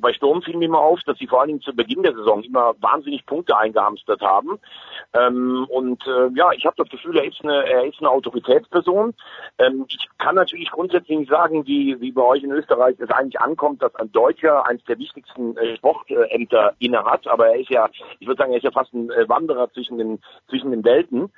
Bei 0.00 0.12
Sturm 0.12 0.42
fiel 0.42 0.56
mir 0.56 0.68
mal 0.68 0.78
auf, 0.78 1.00
dass 1.04 1.18
sie 1.18 1.26
vor 1.26 1.40
allen 1.40 1.48
Dingen 1.48 1.60
zu 1.60 1.74
Beginn 1.74 2.02
der 2.02 2.14
Saison 2.14 2.42
immer 2.42 2.74
wahnsinnig 2.80 3.26
Punkte 3.26 3.56
eingehamstert 3.56 4.20
haben. 4.20 4.58
Ähm, 5.14 5.66
und 5.68 6.06
äh, 6.06 6.28
ja, 6.34 6.52
ich 6.52 6.64
habe 6.64 6.76
das 6.76 6.88
Gefühl, 6.88 7.16
er 7.16 7.24
ist 7.24 7.42
eine, 7.42 7.64
er 7.66 7.84
ist 7.84 7.98
eine 8.00 8.10
Autoritätsperson. 8.10 9.14
Ähm, 9.58 9.86
ich 9.88 10.08
kann 10.18 10.34
natürlich 10.34 10.70
grundsätzlich 10.70 11.18
nicht 11.18 11.30
sagen, 11.30 11.66
wie, 11.66 12.00
wie 12.00 12.12
bei 12.12 12.22
euch 12.22 12.42
in 12.42 12.52
Österreich 12.52 12.96
es 12.98 13.10
eigentlich 13.10 13.40
ankommt, 13.40 13.82
dass 13.82 13.94
ein 13.96 14.12
Deutscher 14.12 14.66
eines 14.66 14.84
der 14.84 14.98
wichtigsten 14.98 15.56
äh, 15.56 15.76
Sportämter 15.76 16.74
inne 16.78 17.04
hat. 17.04 17.26
Aber 17.26 17.48
er 17.48 17.60
ist 17.60 17.70
ja, 17.70 17.88
ich 18.18 18.26
würde 18.26 18.38
sagen, 18.38 18.52
er 18.52 18.58
ist 18.58 18.64
ja 18.64 18.70
fast 18.70 18.92
ein 18.94 19.10
äh, 19.10 19.28
Wanderer 19.28 19.70
zwischen 19.72 19.98
den, 19.98 20.20
zwischen 20.48 20.70
den 20.70 20.84
Welten. 20.84 21.30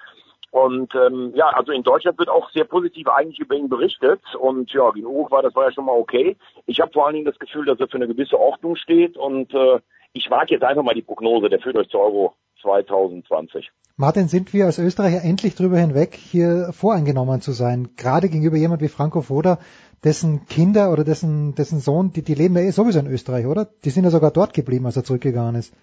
Und 0.51 0.92
ähm, 0.96 1.32
ja, 1.34 1.48
also 1.48 1.70
in 1.70 1.84
Deutschland 1.84 2.18
wird 2.18 2.28
auch 2.28 2.51
sehr 2.51 2.64
positiv 2.64 3.07
eigentlich 3.09 3.38
über 3.38 3.55
ihn 3.55 3.68
berichtet. 3.68 4.20
Und 4.38 4.72
ja, 4.72 4.90
gegen 4.90 5.07
Uruguay, 5.07 5.42
das 5.42 5.55
war 5.55 5.64
ja 5.64 5.72
schon 5.72 5.84
mal 5.84 5.96
okay. 5.96 6.36
Ich 6.66 6.80
habe 6.80 6.92
vor 6.92 7.07
allen 7.07 7.14
Dingen 7.14 7.26
das 7.26 7.38
Gefühl, 7.38 7.64
dass 7.66 7.78
er 7.78 7.88
für 7.88 7.96
eine 7.96 8.09
gewisse 8.09 8.38
Ordnung 8.38 8.74
steht. 8.76 9.16
Und 9.16 9.55
äh, 9.55 9.78
ich 10.12 10.28
wage 10.30 10.55
jetzt 10.55 10.64
einfach 10.64 10.82
mal 10.82 10.94
die 10.94 11.03
Prognose, 11.03 11.48
der 11.48 11.61
führt 11.61 11.76
euch 11.76 11.88
zu 11.88 11.98
Euro 11.98 12.34
2020. 12.62 13.70
Martin, 13.96 14.28
sind 14.28 14.53
wir 14.53 14.66
als 14.66 14.78
Österreicher 14.78 15.22
endlich 15.22 15.55
drüber 15.55 15.78
hinweg, 15.78 16.14
hier 16.14 16.70
voreingenommen 16.72 17.40
zu 17.40 17.53
sein? 17.53 17.90
Gerade 17.96 18.28
gegenüber 18.28 18.57
jemand 18.57 18.80
wie 18.80 18.88
Franco 18.88 19.20
Foda, 19.20 19.59
dessen 20.03 20.46
Kinder 20.46 20.92
oder 20.92 21.05
dessen, 21.05 21.55
dessen 21.55 21.80
Sohn, 21.80 22.12
die, 22.12 22.22
die 22.22 22.34
leben 22.34 22.57
ja 22.57 22.62
eh 22.62 22.70
sowieso 22.70 22.98
in 22.98 23.07
Österreich, 23.07 23.46
oder? 23.46 23.68
Die 23.84 23.90
sind 23.90 24.05
ja 24.05 24.11
sogar 24.11 24.30
dort 24.30 24.55
geblieben, 24.55 24.86
als 24.86 24.96
er 24.96 25.05
zurückgegangen 25.05 25.55
ist. 25.55 25.74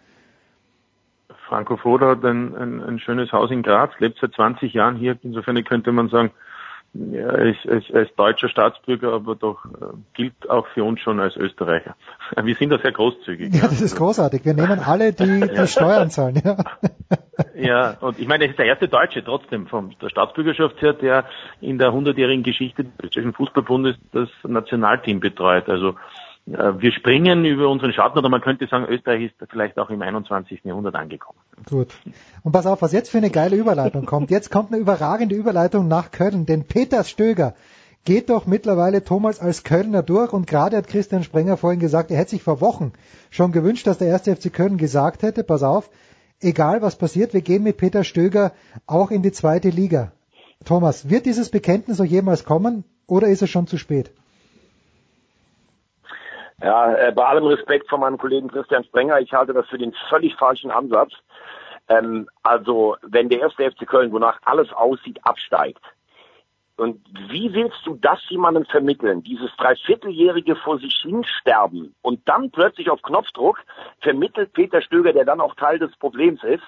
Franco 1.48 1.78
Foda 1.78 2.10
hat 2.10 2.24
ein, 2.24 2.56
ein, 2.56 2.84
ein 2.84 3.00
schönes 3.00 3.32
Haus 3.32 3.52
in 3.52 3.64
Graz, 3.64 3.91
lebt 4.00 4.20
seit 4.20 4.34
20 4.34 4.74
Jahren 4.74 4.95
hier. 4.95 5.18
Insofern 5.24 5.64
könnte 5.64 5.91
man 5.91 6.10
sagen, 6.10 6.32
ja, 6.93 7.28
er, 7.28 7.45
ist, 7.45 7.66
er, 7.66 7.78
ist, 7.78 7.89
er 7.89 8.02
ist 8.04 8.18
deutscher 8.18 8.50
Staatsbürger, 8.50 9.14
aber 9.14 9.36
doch 9.36 9.66
äh, 9.66 9.93
gilt 10.14 10.50
auch 10.50 10.68
für 10.68 10.84
uns 10.84 11.00
schon 11.02 11.20
als 11.20 11.36
Österreicher. 11.36 11.95
Wir 12.43 12.56
sind 12.56 12.70
da 12.70 12.80
sehr 12.80 12.91
großzügig. 12.91 13.54
Ja, 13.54 13.64
das 13.64 13.82
ist 13.82 13.95
großartig. 13.95 14.43
Wir 14.45 14.54
nehmen 14.54 14.80
alle, 14.80 15.14
die, 15.14 15.41
die 15.56 15.68
Steuern 15.68 16.10
zahlen. 16.10 16.41
Ja. 16.43 16.58
ja, 17.56 17.98
und 18.00 18.20
ich 18.20 18.28
meine, 18.28 18.45
er 18.45 18.50
ist 18.50 18.60
der 18.60 18.66
erste 18.66 18.88
Deutsche 18.88 19.24
trotzdem 19.24 19.68
von 19.68 19.95
der 20.02 20.10
Staatsbürgerschaft 20.10 20.82
her, 20.82 20.93
der 20.93 21.26
in 21.62 21.78
der 21.78 21.93
hundertjährigen 21.93 22.43
Geschichte 22.43 22.86
des 22.86 22.93
Österreichischen 23.04 23.34
Fußballbundes 23.34 23.98
das 24.12 24.30
Nationalteam 24.43 25.20
betreut. 25.20 25.70
Also 25.70 25.95
wir 26.48 26.93
springen 26.93 27.43
über 27.43 27.68
unseren 27.68 27.91
Schatten 27.91 28.18
oder 28.18 28.30
man 28.30 28.39
könnte 28.39 28.68
sagen, 28.68 28.86
Österreich 28.86 29.26
ist 29.26 29.50
vielleicht 29.50 29.78
auch 29.78 29.89
im 29.89 30.02
21. 30.02 30.64
Jahrhundert 30.64 30.95
angekommen. 30.95 31.39
Gut. 31.70 31.89
Und 32.41 32.54
pass 32.54 32.66
auf, 32.66 32.82
was 32.82 32.93
jetzt 32.93 33.10
für 33.10 33.18
eine 33.18 33.30
geile 33.30 33.58
Überleitung 33.58 34.06
kommt. 34.06 34.32
Jetzt 34.32 34.50
kommt 34.50 34.72
eine 34.72 34.80
überragende 34.80 35.36
Überleitung 35.36 35.89
nach 35.89 36.12
Köln, 36.12 36.45
denn 36.45 36.64
Peter 36.64 37.04
Stöger 37.04 37.54
geht 38.06 38.30
doch 38.30 38.45
mittlerweile 38.45 39.04
Thomas 39.04 39.41
als 39.41 39.66
Kölner 39.66 40.04
durch 40.04 40.32
und 40.32 40.48
gerade 40.48 40.78
hat 40.78 40.88
Christian 40.88 41.24
Sprenger 41.24 41.58
vorhin 41.58 41.82
gesagt, 41.82 42.12
er 42.12 42.18
hätte 42.18 42.30
sich 42.30 42.43
vor 42.43 42.62
Wochen 42.62 42.93
schon 43.30 43.52
gewünscht, 43.52 43.86
dass 43.86 43.98
der 43.98 44.08
erste 44.08 44.34
FC 44.34 44.54
Köln 44.54 44.78
gesagt 44.78 45.24
hätte, 45.24 45.43
pass 45.43 45.64
auf, 45.64 45.89
egal 46.39 46.82
was 46.82 46.95
passiert, 46.98 47.34
wir 47.34 47.41
gehen 47.41 47.64
mit 47.64 47.76
Peter 47.76 48.06
Stöger 48.06 48.54
auch 48.86 49.12
in 49.12 49.22
die 49.22 49.34
zweite 49.34 49.70
Liga. 49.70 50.14
Thomas, 50.64 51.10
wird 51.10 51.26
dieses 51.26 51.50
Bekenntnis 51.50 52.00
noch 52.00 52.06
jemals 52.06 52.45
kommen 52.45 52.86
oder 53.06 53.28
ist 53.28 53.41
es 53.41 53.50
schon 53.50 53.68
zu 53.68 53.78
spät? 53.78 54.14
Ja, 56.62 56.91
äh, 56.95 57.12
bei 57.12 57.24
allem 57.24 57.45
Respekt 57.45 57.88
von 57.88 57.99
meinem 57.99 58.18
Kollegen 58.18 58.47
Christian 58.47 58.84
Sprenger, 58.84 59.20
ich 59.20 59.32
halte 59.32 59.53
das 59.53 59.68
für 59.68 59.78
den 59.78 59.93
völlig 60.10 60.36
falschen 60.36 60.72
Ansatz. 60.72 61.14
Ähm, 61.88 62.28
also, 62.41 62.97
wenn 63.03 63.30
der 63.30 63.41
erste 63.41 63.70
FC 63.70 63.88
Köln, 63.88 64.12
wonach 64.12 64.39
alles 64.43 64.74
aussieht, 64.74 65.20
absteigt, 65.24 65.82
Und 66.78 66.99
wie 67.30 67.53
willst 67.53 67.86
du 67.86 67.95
das 67.95 68.20
jemandem 68.30 68.66
vermitteln? 68.66 69.24
Dieses 69.24 69.55
dreivierteljährige 69.58 70.55
vor 70.55 70.80
sich 70.80 70.95
hinsterben 71.01 71.93
und 72.01 72.28
dann 72.28 72.49
plötzlich 72.51 72.89
auf 72.89 73.01
Knopfdruck 73.03 73.60
vermittelt 74.01 74.53
Peter 74.53 74.82
Stöger, 74.82 75.14
der 75.14 75.26
dann 75.26 75.41
auch 75.41 75.55
Teil 75.55 75.80
des 75.80 75.95
Problems 75.97 76.43
ist, 76.43 76.64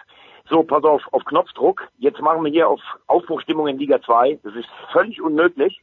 so, 0.50 0.64
pass 0.64 0.84
auf, 0.84 1.04
auf 1.14 1.26
Knopfdruck. 1.26 1.88
Jetzt 1.98 2.22
machen 2.22 2.44
wir 2.44 2.52
hier 2.52 2.68
auf 2.68 2.82
Aufbruchstimmung 3.08 3.68
in 3.68 3.78
Liga 3.78 4.02
2. 4.02 4.40
Das 4.44 4.56
ist 4.56 4.70
völlig 4.92 5.22
unmöglich 5.22 5.82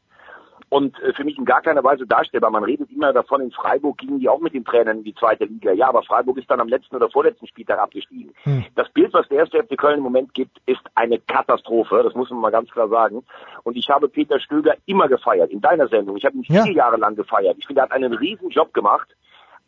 und 0.76 1.02
äh, 1.02 1.14
für 1.14 1.24
mich 1.24 1.38
in 1.38 1.46
gar 1.46 1.62
keiner 1.62 1.82
Weise 1.82 2.06
darstellbar. 2.06 2.50
Man 2.50 2.62
redet 2.62 2.90
immer 2.90 3.10
davon, 3.10 3.40
in 3.40 3.50
Freiburg 3.50 3.96
gingen 3.96 4.20
die 4.20 4.28
auch 4.28 4.40
mit 4.40 4.52
den 4.52 4.64
Trainern 4.64 4.98
in 4.98 5.04
die 5.04 5.14
zweite 5.14 5.46
Liga. 5.46 5.72
Ja, 5.72 5.88
aber 5.88 6.02
Freiburg 6.02 6.36
ist 6.36 6.50
dann 6.50 6.60
am 6.60 6.68
letzten 6.68 6.96
oder 6.96 7.08
vorletzten 7.08 7.46
Spieltag 7.46 7.78
abgestiegen. 7.78 8.34
Hm. 8.42 8.66
Das 8.74 8.90
Bild, 8.90 9.14
was 9.14 9.26
der 9.28 9.38
erste 9.38 9.62
FC 9.62 9.78
Köln 9.78 9.98
im 9.98 10.02
Moment 10.02 10.34
gibt, 10.34 10.58
ist 10.66 10.82
eine 10.94 11.18
Katastrophe. 11.18 12.02
Das 12.04 12.14
muss 12.14 12.28
man 12.28 12.40
mal 12.40 12.50
ganz 12.50 12.70
klar 12.70 12.88
sagen. 12.88 13.24
Und 13.62 13.76
ich 13.78 13.88
habe 13.88 14.08
Peter 14.08 14.38
Stöger 14.38 14.74
immer 14.84 15.08
gefeiert, 15.08 15.50
in 15.50 15.62
deiner 15.62 15.88
Sendung. 15.88 16.18
Ich 16.18 16.26
habe 16.26 16.36
ihn 16.36 16.44
ja. 16.46 16.64
vier 16.64 16.74
Jahre 16.74 16.98
lang 16.98 17.16
gefeiert. 17.16 17.56
Ich 17.58 17.66
finde, 17.66 17.80
er 17.80 17.84
hat 17.84 17.92
einen 17.92 18.12
riesen 18.12 18.50
Job 18.50 18.74
gemacht. 18.74 19.08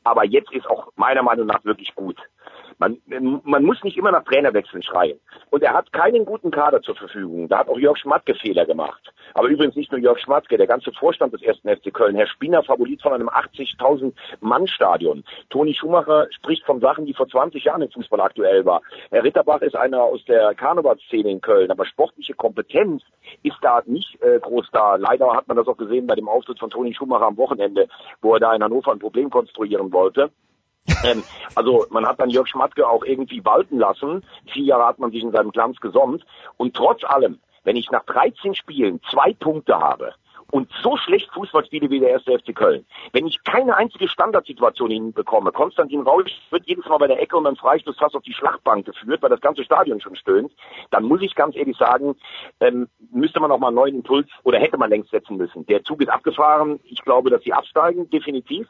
Aber 0.05 0.27
jetzt 0.27 0.53
ist 0.53 0.69
auch 0.69 0.93
meiner 0.97 1.23
Meinung 1.23 1.47
nach 1.47 1.65
wirklich 1.65 1.95
gut. 1.95 2.17
Man, 2.79 2.99
man 3.45 3.65
muss 3.65 3.83
nicht 3.83 3.97
immer 3.97 4.13
nach 4.13 4.25
Trainerwechseln 4.25 4.83
schreien. 4.83 5.19
Und 5.51 5.63
er 5.65 5.75
hat 5.75 5.93
keinen 5.93 6.25
guten 6.25 6.51
Kader 6.51 6.81
zur 6.81 6.95
Verfügung. 6.95 7.49
Da 7.49 7.59
hat 7.59 7.69
auch 7.69 7.79
Jörg 7.79 7.99
Schmatke 7.99 8.35
Fehler 8.35 8.67
gemacht. 8.67 9.13
Aber 9.35 9.49
übrigens 9.49 9.75
nicht 9.75 9.91
nur 9.91 10.01
Jörg 10.01 10.19
Schmatke, 10.21 10.57
der 10.57 10.69
ganze 10.69 10.93
Vorstand 10.93 11.33
des 11.33 11.43
ersten 11.43 11.69
FC 11.69 11.93
Köln. 11.93 12.15
Herr 12.15 12.29
Spinner 12.29 12.63
fabuliert 12.63 13.03
von 13.03 13.13
einem 13.13 13.29
80.000 13.29 14.13
Mann 14.41 14.69
Stadion. 14.69 15.25
Toni 15.51 15.75
Schumacher 15.75 16.29
spricht 16.31 16.65
von 16.65 16.81
Sachen, 16.81 17.05
die 17.05 17.15
vor 17.15 17.29
20 17.29 17.65
Jahren 17.65 17.83
im 17.83 17.91
Fußball 17.91 18.21
aktuell 18.21 18.65
war. 18.65 18.83
Herr 19.11 19.25
Ritterbach 19.25 19.63
ist 19.63 19.75
einer 19.75 20.03
aus 20.03 20.25
der 20.27 20.55
Karnevalszene 20.55 21.31
in 21.31 21.41
Köln. 21.41 21.71
Aber 21.73 21.85
sportliche 21.85 22.35
Kompetenz 22.35 23.03
ist 23.43 23.59
da 23.63 23.83
nicht 23.87 24.23
äh, 24.23 24.39
groß 24.39 24.69
da. 24.73 24.97
Leider 24.97 25.35
hat 25.35 25.49
man 25.49 25.57
das 25.57 25.67
auch 25.67 25.77
gesehen 25.77 26.07
bei 26.07 26.15
dem 26.15 26.29
Auftritt 26.29 26.61
von 26.61 26.71
Toni 26.71 26.95
Schumacher 26.95 27.27
am 27.27 27.37
Wochenende, 27.37 27.89
wo 28.23 28.35
er 28.35 28.41
da 28.41 28.55
in 28.55 28.63
Hannover 28.63 28.93
ein 28.93 29.01
Problem 29.01 29.31
konstruieren 29.31 29.93
wollte. 29.93 30.31
Ähm, 31.05 31.23
also 31.55 31.87
man 31.91 32.07
hat 32.07 32.21
dann 32.21 32.31
Jörg 32.31 32.49
Schmatke 32.49 32.89
auch 32.89 33.05
irgendwie 33.05 33.45
walten 33.45 33.79
lassen. 33.79 34.25
Vier 34.53 34.65
Jahre 34.65 34.87
hat 34.87 34.99
man 34.99 35.11
sich 35.11 35.23
in 35.23 35.33
seinem 35.33 35.53
Glanz 35.53 35.79
gesonnt. 35.81 36.25
Und 36.57 36.75
trotz 36.75 37.05
allem, 37.05 37.39
wenn 37.65 37.77
ich 37.77 37.91
nach 37.91 38.05
13 38.05 38.55
Spielen 38.55 39.01
zwei 39.11 39.33
Punkte 39.35 39.79
habe, 39.79 40.15
und 40.51 40.71
so 40.83 40.97
schlecht 40.97 41.31
Fußball 41.33 41.65
spiele 41.67 41.91
wie 41.91 42.01
der 42.01 42.11
erste 42.11 42.39
FC 42.39 42.55
Köln. 42.55 42.87
Wenn 43.13 43.27
ich 43.27 43.43
keine 43.45 43.77
einzige 43.77 44.09
Standardsituation 44.09 44.91
hinbekomme, 44.91 45.53
Konstantin 45.53 46.01
Rausch 46.01 46.31
wird 46.51 46.67
jedes 46.67 46.87
Mal 46.87 46.99
bei 46.99 47.07
der 47.07 47.21
Ecke 47.21 47.37
und 47.37 47.45
beim 47.45 47.57
Freistoß 47.57 47.97
fast 47.99 48.15
auf 48.15 48.23
die 48.23 48.33
Schlachtbank 48.33 48.87
geführt, 48.87 49.23
weil 49.23 49.31
das 49.31 49.41
ganze 49.41 49.65
Stadion 49.65 50.01
schon 50.01 50.17
stöhnt, 50.17 50.53
dann 50.91 51.05
muss 51.05 51.21
ich 51.23 51.35
ganz 51.35 51.55
ehrlich 51.57 51.77
sagen, 51.77 52.17
ähm, 52.61 52.89
müsste 53.13 53.41
man 53.41 53.51
auch 53.51 53.59
mal 53.59 53.69
einen 53.69 53.77
neuen 53.77 53.95
Impuls 53.97 54.29
oder 54.43 54.59
hätte 54.59 54.79
man 54.79 54.91
längst 54.91 55.11
setzen 55.11 55.37
müssen. 55.37 55.67
Der 55.67 55.85
Zug 55.85 56.01
ist 56.01 56.09
abgefahren. 56.09 56.81
Ich 56.85 57.03
glaube, 57.03 57.31
dass 57.31 57.43
sie 57.43 57.53
absteigen, 57.53 58.09
definitiv. 58.11 58.69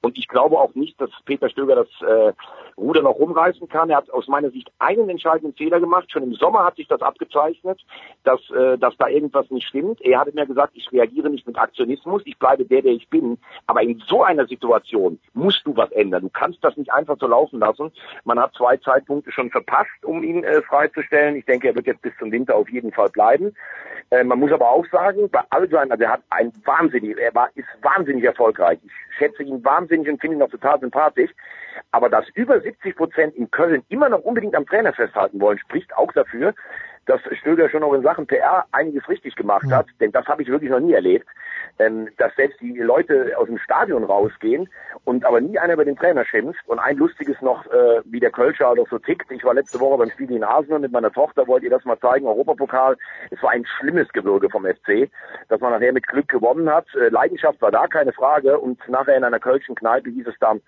Und 0.00 0.18
ich 0.18 0.28
glaube 0.28 0.58
auch 0.58 0.74
nicht, 0.74 1.00
dass 1.00 1.10
Peter 1.24 1.48
Stöger 1.48 1.76
das 1.76 2.08
äh, 2.08 2.32
Ruder 2.76 3.02
noch 3.02 3.16
rumreißen 3.16 3.68
kann. 3.68 3.90
Er 3.90 3.98
hat 3.98 4.10
aus 4.10 4.28
meiner 4.28 4.50
Sicht 4.50 4.70
einen 4.78 5.08
entscheidenden 5.08 5.54
Fehler 5.54 5.80
gemacht. 5.80 6.10
Schon 6.10 6.22
im 6.22 6.34
Sommer 6.34 6.64
hat 6.64 6.76
sich 6.76 6.88
das 6.88 7.00
abgezeichnet, 7.00 7.80
dass, 8.24 8.40
äh, 8.50 8.76
dass 8.78 8.96
da 8.96 9.08
irgendwas 9.08 9.50
nicht 9.50 9.66
stimmt. 9.66 10.00
Er 10.02 10.20
hatte 10.20 10.32
mir 10.34 10.46
gesagt, 10.46 10.72
ich 10.74 10.90
reagiere 10.92 11.30
nicht 11.30 11.46
mit 11.46 11.58
Aktionismus, 11.58 12.22
ich 12.24 12.38
bleibe 12.38 12.64
der, 12.64 12.82
der 12.82 12.92
ich 12.92 13.08
bin. 13.08 13.38
Aber 13.66 13.82
in 13.82 14.02
so 14.06 14.22
einer 14.22 14.46
Situation 14.46 15.18
musst 15.32 15.66
du 15.66 15.76
was 15.76 15.90
ändern. 15.92 16.22
Du 16.22 16.30
kannst 16.30 16.62
das 16.62 16.76
nicht 16.76 16.92
einfach 16.92 17.16
so 17.18 17.26
laufen 17.26 17.60
lassen. 17.60 17.92
Man 18.24 18.38
hat 18.38 18.54
zwei 18.54 18.76
Zeitpunkte 18.76 19.32
schon 19.32 19.50
verpasst, 19.50 20.04
um 20.04 20.22
ihn 20.22 20.44
äh, 20.44 20.62
freizustellen. 20.62 21.36
Ich 21.36 21.44
denke, 21.46 21.68
er 21.68 21.74
wird 21.74 21.86
jetzt 21.86 22.02
bis 22.02 22.12
zum 22.18 22.30
Winter 22.32 22.54
auf 22.54 22.68
jeden 22.68 22.92
Fall 22.92 23.08
bleiben. 23.08 23.54
Äh, 24.10 24.24
man 24.24 24.38
muss 24.38 24.52
aber 24.52 24.70
auch 24.70 24.86
sagen, 24.90 25.28
bei 25.30 25.40
all 25.50 25.68
seinen, 25.68 25.90
also 25.90 26.04
er 26.04 26.12
hat 26.12 26.22
ein 26.30 26.52
wahnsinnig, 26.64 27.18
er 27.18 27.34
war, 27.34 27.48
ist 27.54 27.66
wahnsinnig 27.82 28.24
erfolgreich. 28.24 28.78
Ich 28.84 28.92
schätze 29.18 29.42
ihn 29.42 29.64
wahnsinnig 29.64 29.75
und 30.08 30.20
finde 30.20 30.36
ihn 30.36 30.42
auch 30.42 30.50
total 30.50 30.80
sympathisch. 30.80 31.30
Aber 31.90 32.08
dass 32.08 32.28
über 32.30 32.60
70 32.60 32.96
Prozent 32.96 33.34
in 33.36 33.50
Köln 33.50 33.82
immer 33.88 34.08
noch 34.08 34.20
unbedingt 34.20 34.54
am 34.54 34.66
Trainer 34.66 34.92
festhalten 34.92 35.40
wollen, 35.40 35.58
spricht 35.58 35.94
auch 35.96 36.12
dafür, 36.12 36.54
dass 37.06 37.20
Stöger 37.38 37.70
schon 37.70 37.82
auch 37.82 37.94
in 37.94 38.02
Sachen 38.02 38.26
PR 38.26 38.66
einiges 38.72 39.08
richtig 39.08 39.36
gemacht 39.36 39.70
hat, 39.70 39.86
denn 40.00 40.12
das 40.12 40.26
habe 40.26 40.42
ich 40.42 40.48
wirklich 40.48 40.70
noch 40.70 40.80
nie 40.80 40.92
erlebt, 40.92 41.26
ähm, 41.78 42.08
dass 42.18 42.34
selbst 42.36 42.60
die 42.60 42.78
Leute 42.78 43.32
aus 43.36 43.46
dem 43.46 43.58
Stadion 43.58 44.04
rausgehen 44.04 44.68
und 45.04 45.24
aber 45.24 45.40
nie 45.40 45.58
einer 45.58 45.74
über 45.74 45.84
den 45.84 45.96
Trainer 45.96 46.24
schimpft. 46.24 46.66
Und 46.66 46.78
ein 46.78 46.96
lustiges 46.96 47.40
noch, 47.40 47.66
äh, 47.66 48.00
wie 48.04 48.20
der 48.20 48.30
Kölscher 48.30 48.74
doch 48.74 48.88
so 48.88 48.98
tickt. 48.98 49.30
Ich 49.30 49.44
war 49.44 49.54
letzte 49.54 49.78
Woche 49.80 49.98
beim 49.98 50.10
Spiel 50.10 50.30
in 50.30 50.44
Arsenal 50.44 50.80
mit 50.80 50.92
meiner 50.92 51.12
Tochter, 51.12 51.46
wollt 51.46 51.62
ihr 51.62 51.70
das 51.70 51.84
mal 51.84 51.98
zeigen, 51.98 52.26
Europapokal. 52.26 52.96
Es 53.30 53.42
war 53.42 53.50
ein 53.50 53.64
schlimmes 53.78 54.08
Gewürge 54.12 54.50
vom 54.50 54.64
FC, 54.64 55.10
dass 55.48 55.60
man 55.60 55.72
nachher 55.72 55.92
mit 55.92 56.06
Glück 56.06 56.28
gewonnen 56.28 56.68
hat. 56.68 56.86
Äh, 56.94 57.08
Leidenschaft 57.08 57.60
war 57.62 57.70
da, 57.70 57.86
keine 57.86 58.12
Frage. 58.12 58.58
Und 58.58 58.80
nachher 58.88 59.16
in 59.16 59.24
einer 59.24 59.40
Kölschen 59.40 59.74
Kneipe 59.74 60.10
hieß 60.10 60.26
es 60.26 60.38
dann, 60.40 60.60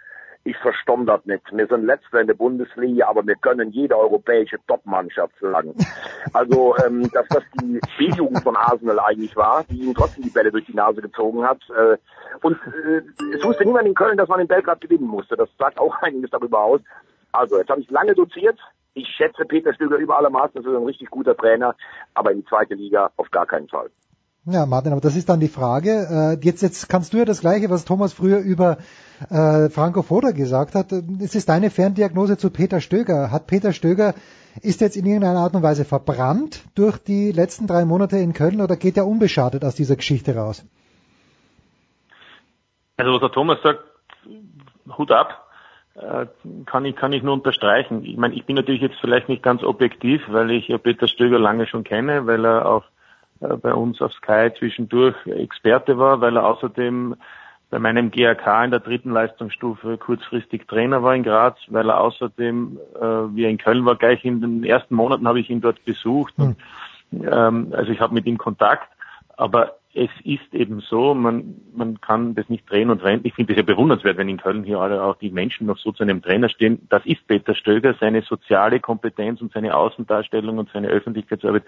ich 0.44 0.56
verstomm 0.58 1.04
das 1.04 1.24
nicht. 1.26 1.42
Wir 1.52 1.66
sind 1.66 1.84
Letzter 1.84 2.20
in 2.20 2.26
der 2.26 2.34
Bundesliga, 2.34 3.08
aber 3.08 3.26
wir 3.26 3.34
können 3.36 3.70
jede 3.70 3.98
europäische 3.98 4.56
Top-Mannschaft 4.66 5.36
schlagen. 5.38 5.74
Also, 6.32 6.74
ähm, 6.84 7.10
dass 7.10 7.26
das 7.28 7.42
die 7.60 7.80
B-Jugend 7.98 8.42
von 8.42 8.56
Arsenal 8.56 8.98
eigentlich 9.00 9.36
war, 9.36 9.64
die 9.64 9.82
ihm 9.82 9.94
trotzdem 9.94 10.24
die 10.24 10.30
Bälle 10.30 10.50
durch 10.50 10.64
die 10.66 10.74
Nase 10.74 11.02
gezogen 11.02 11.44
hat. 11.44 11.60
Äh, 11.70 11.98
und 12.42 12.56
äh, 12.66 13.02
es 13.34 13.44
wusste 13.44 13.64
niemand 13.64 13.86
in 13.86 13.94
Köln, 13.94 14.16
dass 14.16 14.28
man 14.28 14.40
in 14.40 14.48
Belgrad 14.48 14.80
gewinnen 14.80 15.06
musste. 15.06 15.36
Das 15.36 15.48
sagt 15.58 15.78
auch 15.78 15.94
einiges 16.02 16.30
darüber 16.30 16.60
aus. 16.60 16.80
Also, 17.32 17.58
jetzt 17.58 17.70
habe 17.70 17.80
ich 17.80 17.90
lange 17.90 18.14
doziert. 18.14 18.58
Ich 18.94 19.06
schätze 19.08 19.44
Peter 19.44 19.74
Stöger 19.74 19.96
über 19.96 20.16
alle 20.16 20.30
Maßen, 20.30 20.54
das 20.54 20.64
ist 20.64 20.76
ein 20.76 20.84
richtig 20.84 21.10
guter 21.10 21.36
Trainer, 21.36 21.76
aber 22.14 22.32
in 22.32 22.38
die 22.38 22.46
zweite 22.46 22.74
Liga 22.74 23.10
auf 23.16 23.30
gar 23.30 23.46
keinen 23.46 23.68
Fall. 23.68 23.90
Ja, 24.44 24.64
Martin, 24.64 24.92
aber 24.92 25.00
das 25.00 25.16
ist 25.16 25.28
dann 25.28 25.40
die 25.40 25.48
Frage. 25.48 26.38
Äh, 26.40 26.44
jetzt, 26.44 26.62
jetzt 26.62 26.88
kannst 26.88 27.12
du 27.12 27.18
ja 27.18 27.24
das 27.24 27.40
Gleiche, 27.40 27.68
was 27.68 27.84
Thomas 27.84 28.12
früher 28.12 28.38
über 28.38 28.78
äh, 29.28 29.68
Franco 29.68 30.02
Foda 30.02 30.30
gesagt 30.30 30.74
hat. 30.74 30.92
Es 30.92 31.34
ist 31.34 31.48
deine 31.48 31.70
Ferndiagnose 31.70 32.38
zu 32.38 32.50
Peter 32.50 32.80
Stöger. 32.80 33.30
Hat 33.30 33.46
Peter 33.46 33.72
Stöger, 33.72 34.14
ist 34.62 34.80
jetzt 34.80 34.96
in 34.96 35.04
irgendeiner 35.04 35.40
Art 35.40 35.54
und 35.54 35.62
Weise 35.62 35.84
verbrannt 35.84 36.64
durch 36.74 36.98
die 36.98 37.32
letzten 37.32 37.66
drei 37.66 37.84
Monate 37.84 38.16
in 38.18 38.32
Köln 38.32 38.60
oder 38.60 38.76
geht 38.76 38.96
er 38.96 39.06
unbeschadet 39.06 39.64
aus 39.64 39.74
dieser 39.74 39.96
Geschichte 39.96 40.34
raus? 40.34 40.64
Also 42.96 43.12
was 43.12 43.20
der 43.20 43.30
Thomas 43.30 43.58
sagt, 43.62 43.80
Hut 44.96 45.12
ab, 45.12 45.46
äh, 45.94 46.26
kann 46.64 46.84
ich, 46.84 46.96
kann 46.96 47.12
ich 47.12 47.22
nur 47.22 47.34
unterstreichen. 47.34 48.04
Ich 48.04 48.16
meine, 48.16 48.34
ich 48.34 48.46
bin 48.46 48.56
natürlich 48.56 48.80
jetzt 48.80 48.98
vielleicht 49.00 49.28
nicht 49.28 49.42
ganz 49.42 49.62
objektiv, 49.62 50.22
weil 50.28 50.50
ich 50.50 50.68
ja 50.68 50.78
Peter 50.78 51.06
Stöger 51.06 51.38
lange 51.38 51.66
schon 51.66 51.84
kenne, 51.84 52.26
weil 52.26 52.44
er 52.44 52.66
auch 52.66 52.84
bei 53.40 53.72
uns 53.72 54.00
auf 54.00 54.12
Sky 54.14 54.50
zwischendurch 54.58 55.14
Experte 55.26 55.98
war, 55.98 56.20
weil 56.20 56.36
er 56.36 56.46
außerdem 56.46 57.16
bei 57.70 57.78
meinem 57.78 58.10
GAK 58.10 58.64
in 58.64 58.70
der 58.70 58.80
dritten 58.80 59.10
Leistungsstufe 59.10 59.98
kurzfristig 59.98 60.66
Trainer 60.66 61.02
war 61.02 61.14
in 61.14 61.22
Graz, 61.22 61.58
weil 61.68 61.90
er 61.90 62.00
außerdem, 62.00 62.78
äh, 62.94 63.00
wie 63.00 63.44
er 63.44 63.50
in 63.50 63.58
Köln 63.58 63.84
war, 63.84 63.96
gleich 63.96 64.24
in 64.24 64.40
den 64.40 64.64
ersten 64.64 64.94
Monaten 64.94 65.28
habe 65.28 65.40
ich 65.40 65.50
ihn 65.50 65.60
dort 65.60 65.84
besucht. 65.84 66.32
Und, 66.38 66.56
ähm, 67.12 67.72
also 67.72 67.92
ich 67.92 68.00
habe 68.00 68.14
mit 68.14 68.26
ihm 68.26 68.38
Kontakt, 68.38 68.88
aber 69.36 69.76
es 69.94 70.10
ist 70.24 70.54
eben 70.54 70.80
so, 70.80 71.14
man, 71.14 71.56
man 71.74 72.00
kann 72.00 72.34
das 72.34 72.48
nicht 72.48 72.70
drehen 72.70 72.90
und 72.90 73.02
wenden. 73.02 73.26
Ich 73.26 73.34
finde 73.34 73.52
es 73.52 73.56
ja 73.56 73.62
bewundernswert, 73.62 74.16
wenn 74.16 74.28
in 74.28 74.36
Köln 74.38 74.64
hier 74.64 74.78
alle 74.78 75.02
auch 75.02 75.16
die 75.16 75.30
Menschen 75.30 75.66
noch 75.66 75.78
so 75.78 75.92
zu 75.92 76.02
einem 76.02 76.22
Trainer 76.22 76.48
stehen. 76.48 76.86
Das 76.88 77.04
ist 77.04 77.26
Peter 77.26 77.54
Stöger, 77.54 77.94
seine 77.98 78.22
soziale 78.22 78.80
Kompetenz 78.80 79.40
und 79.40 79.52
seine 79.52 79.74
Außendarstellung 79.74 80.58
und 80.58 80.70
seine 80.72 80.88
Öffentlichkeitsarbeit 80.88 81.64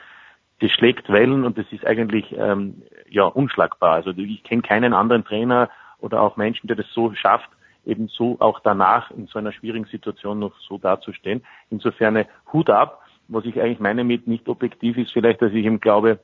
das 0.61 0.71
schlägt 0.71 1.09
Wellen 1.09 1.45
und 1.45 1.59
das 1.59 1.67
ist 1.71 1.87
eigentlich 1.87 2.35
ähm, 2.37 2.83
ja 3.09 3.25
unschlagbar. 3.25 3.95
Also 3.95 4.11
ich 4.11 4.43
kenne 4.45 4.63
keinen 4.63 4.93
anderen 4.93 5.25
Trainer 5.25 5.71
oder 5.99 6.21
auch 6.21 6.37
Menschen, 6.37 6.67
der 6.67 6.77
das 6.77 6.87
so 6.93 7.13
schafft, 7.15 7.49
eben 7.87 8.09
so 8.09 8.37
auch 8.41 8.61
danach 8.61 9.11
in 9.11 9.27
so 9.27 9.39
einer 9.39 9.53
schwierigen 9.53 9.87
Situation 9.87 10.39
noch 10.39 10.53
so 10.61 10.79
dazustehen. 10.79 11.43
Insofern 11.71 12.25
Hut 12.53 12.71
ab. 12.71 13.03
Was 13.29 13.45
ich 13.45 13.61
eigentlich 13.61 13.81
meine 13.81 14.05
mit 14.05 14.27
nicht 14.27 14.49
objektiv 14.49 14.99
ist 14.99 15.13
vielleicht, 15.13 15.41
dass 15.41 15.53
ich 15.53 15.65
ihm 15.65 15.79
glaube, 15.79 16.19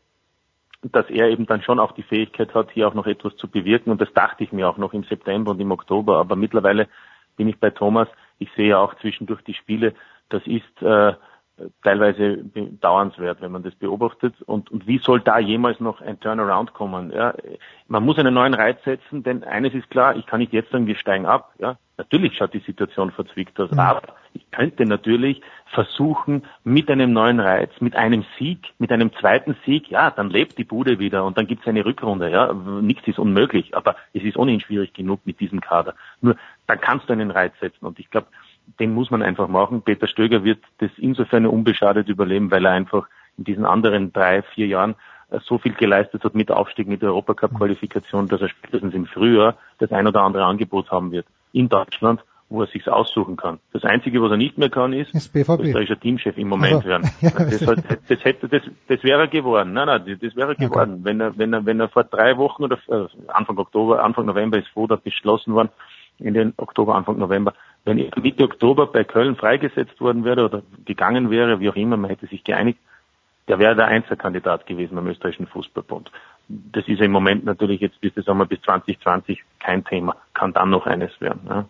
dass 0.83 1.09
er 1.09 1.29
eben 1.29 1.47
dann 1.47 1.63
schon 1.63 1.79
auch 1.79 1.93
die 1.93 2.03
Fähigkeit 2.03 2.53
hat, 2.55 2.71
hier 2.73 2.89
auch 2.89 2.95
noch 2.95 3.07
etwas 3.07 3.37
zu 3.37 3.49
bewirken. 3.49 3.91
Und 3.91 4.01
das 4.01 4.13
dachte 4.13 4.45
ich 4.45 4.53
mir 4.53 4.69
auch 4.69 4.77
noch 4.77 4.93
im 4.93 5.05
September 5.05 5.53
und 5.53 5.61
im 5.61 5.71
Oktober. 5.71 6.19
Aber 6.19 6.37
mittlerweile 6.37 6.89
bin 7.37 7.49
ich 7.49 7.59
bei 7.59 7.71
Thomas. 7.71 8.09
Ich 8.39 8.51
sehe 8.57 8.77
auch 8.79 8.95
zwischendurch 8.97 9.43
die 9.43 9.55
Spiele. 9.55 9.95
Das 10.29 10.43
ist 10.47 10.83
äh, 10.83 11.15
teilweise 11.83 12.39
bedauernswert, 12.45 13.41
wenn 13.41 13.53
man 13.53 13.63
das 13.63 13.75
beobachtet. 13.75 14.35
Und, 14.43 14.71
und 14.71 14.87
wie 14.87 14.99
soll 14.99 15.21
da 15.21 15.39
jemals 15.39 15.81
noch 15.81 16.01
ein 16.01 16.21
Turnaround 16.21 16.75
kommen? 16.75 17.13
Ja, 17.13 17.35
man 17.89 18.05
muss 18.05 18.19
einen 18.19 18.35
neuen 18.35 18.55
Reiz 18.55 18.83
setzen, 18.85 19.23
denn 19.23 19.43
eines 19.45 19.73
ist 19.75 19.91
klar, 19.91 20.17
ich 20.17 20.27
kann 20.27 20.41
nicht 20.41 20.53
jetzt 20.53 20.71
sagen, 20.71 20.87
wir 20.87 20.97
steigen 20.97 21.27
ab. 21.27 21.55
Ja, 21.59 21.79
natürlich 21.97 22.37
schaut 22.37 22.53
die 22.53 22.61
Situation 22.61 23.11
verzwickt 23.11 23.59
aus, 23.59 23.71
mhm. 23.71 23.79
aber 23.79 24.03
ich 24.35 24.51
könnte 24.51 24.85
natürlich 24.85 25.41
versuchen, 25.73 26.45
mit 26.63 26.91
einem 26.91 27.13
neuen 27.13 27.41
Reiz, 27.41 27.71
mit 27.81 27.97
einem 27.97 28.25
Sieg, 28.39 28.73
mit 28.79 28.93
einem 28.93 29.13
zweiten 29.15 29.57
Sieg, 29.65 29.91
ja, 29.91 30.11
dann 30.11 30.29
lebt 30.29 30.59
die 30.59 30.65
Bude 30.65 30.99
wieder 30.99 31.25
und 31.25 31.39
dann 31.39 31.47
gibt 31.47 31.63
es 31.63 31.69
eine 31.69 31.85
Rückrunde. 31.85 32.31
Ja, 32.31 32.53
nichts 32.53 33.09
ist 33.09 33.19
unmöglich, 33.19 33.75
aber 33.75 33.97
es 34.13 34.23
ist 34.23 34.37
ohnehin 34.37 34.61
schwierig 34.61 34.93
genug 34.93 35.21
mit 35.25 35.41
diesem 35.41 35.63
Kader. 35.63 35.95
Nur 36.21 36.37
dann 36.67 36.81
kannst 36.81 37.09
du 37.09 37.15
einen 37.15 37.31
Reiz 37.31 37.55
setzen 37.61 37.87
und 37.87 37.99
ich 37.99 38.11
glaube, 38.11 38.27
den 38.81 38.95
muss 38.95 39.11
man 39.11 39.23
einfach 39.23 39.49
machen. 39.49 39.83
Peter 39.83 40.07
Stöger 40.07 40.45
wird 40.45 40.59
das 40.79 40.91
insofern 40.97 41.47
unbeschadet 41.47 42.09
überleben, 42.09 42.51
weil 42.51 42.65
er 42.65 42.73
einfach 42.73 43.09
in 43.39 43.45
diesen 43.45 43.65
anderen 43.65 44.13
drei, 44.13 44.43
vier 44.43 44.67
Jahren 44.67 44.95
äh, 45.31 45.39
so 45.43 45.59
viel 45.59 45.73
geleistet 45.73 46.25
hat 46.25 46.35
mit 46.35 46.51
Aufstieg, 46.51 46.87
mit 46.89 47.03
der 47.03 47.11
Europacup-Qualifikation, 47.11 48.29
dass 48.29 48.41
er 48.41 48.49
spätestens 48.49 48.95
im 48.95 49.07
Frühjahr 49.07 49.57
das 49.79 49.93
ein 49.93 50.07
oder 50.07 50.23
andere 50.23 50.45
Angebot 50.45 50.91
haben 50.91 51.13
wird 51.13 51.27
in 51.53 51.69
Deutschland, 51.69 52.23
wo 52.49 52.63
er 52.63 52.69
sich's 52.69 52.87
aussuchen 52.87 53.37
kann. 53.37 53.59
Das 53.73 53.85
Einzige, 53.85 54.23
was 54.23 54.31
er 54.31 54.37
nicht 54.37 54.57
mehr 54.57 54.71
kann, 54.71 54.93
ist, 54.93 55.13
ist 55.15 55.33
BVB. 55.33 55.61
österreichischer 55.61 55.99
Teamchef 55.99 56.39
im 56.39 56.49
Moment 56.49 56.75
Also, 56.75 56.89
werden. 56.89 57.11
ja, 57.21 57.31
das, 57.31 57.67
hat, 57.67 57.85
das 58.09 58.25
hätte, 58.25 58.49
das, 58.49 58.63
das 58.89 59.03
wäre 59.03 59.23
er 59.23 59.29
geworden. 59.29 59.73
Nein, 59.73 59.87
nein, 59.87 60.19
das, 60.21 60.37
wäre 60.37 60.51
er 60.51 60.55
geworden. 60.55 61.01
Wenn 61.03 61.21
er, 61.21 61.37
wenn 61.37 61.53
er, 61.53 61.67
wenn 61.67 61.81
er 61.81 61.89
vor 61.89 62.05
drei 62.05 62.37
Wochen 62.37 62.65
oder 62.65 62.79
äh, 62.89 63.07
Anfang 63.29 63.59
Oktober, 63.59 64.05
Anfang 64.05 64.27
November 64.27 64.59
ist 64.59 64.69
Foda 64.69 64.97
beschlossen 64.97 65.55
worden, 65.55 65.71
in 66.19 66.35
den 66.35 66.55
Oktober, 66.57 66.95
Anfang 66.95 67.19
November, 67.19 67.55
wenn 67.85 67.99
er 67.99 68.11
Mitte 68.21 68.45
Oktober 68.45 68.87
bei 68.87 69.05
Köln 69.05 69.37
freigesetzt 69.37 70.01
worden 70.01 70.25
wäre 70.25 70.45
oder 70.45 70.63
gegangen 70.85 71.31
wäre, 71.31 71.61
wie 71.61 71.71
auch 71.71 71.77
immer, 71.77 71.97
man 71.97 72.11
hätte 72.11 72.27
sich 72.27 72.43
geeinigt, 72.43 72.79
der 73.49 73.59
wäre 73.59 73.77
der 73.77 73.87
Einzelkandidat 73.87 74.67
gewesen 74.67 74.97
beim 74.97 75.07
österreichischen 75.07 75.47
Fußballbund. 75.47 76.11
Das 76.49 76.87
ist 76.89 77.01
im 77.01 77.13
Moment 77.13 77.45
natürlich 77.45 77.81
jetzt 77.81 78.01
bis, 78.01 78.15
sagen 78.15 78.39
wir, 78.39 78.47
bis 78.47 78.61
2020 78.63 79.43
kein 79.61 79.85
Thema, 79.85 80.17
kann 80.35 80.53
dann 80.53 80.71
noch 80.71 80.87
eines 80.87 81.21
werden. 81.21 81.41
Ja. 81.49 81.65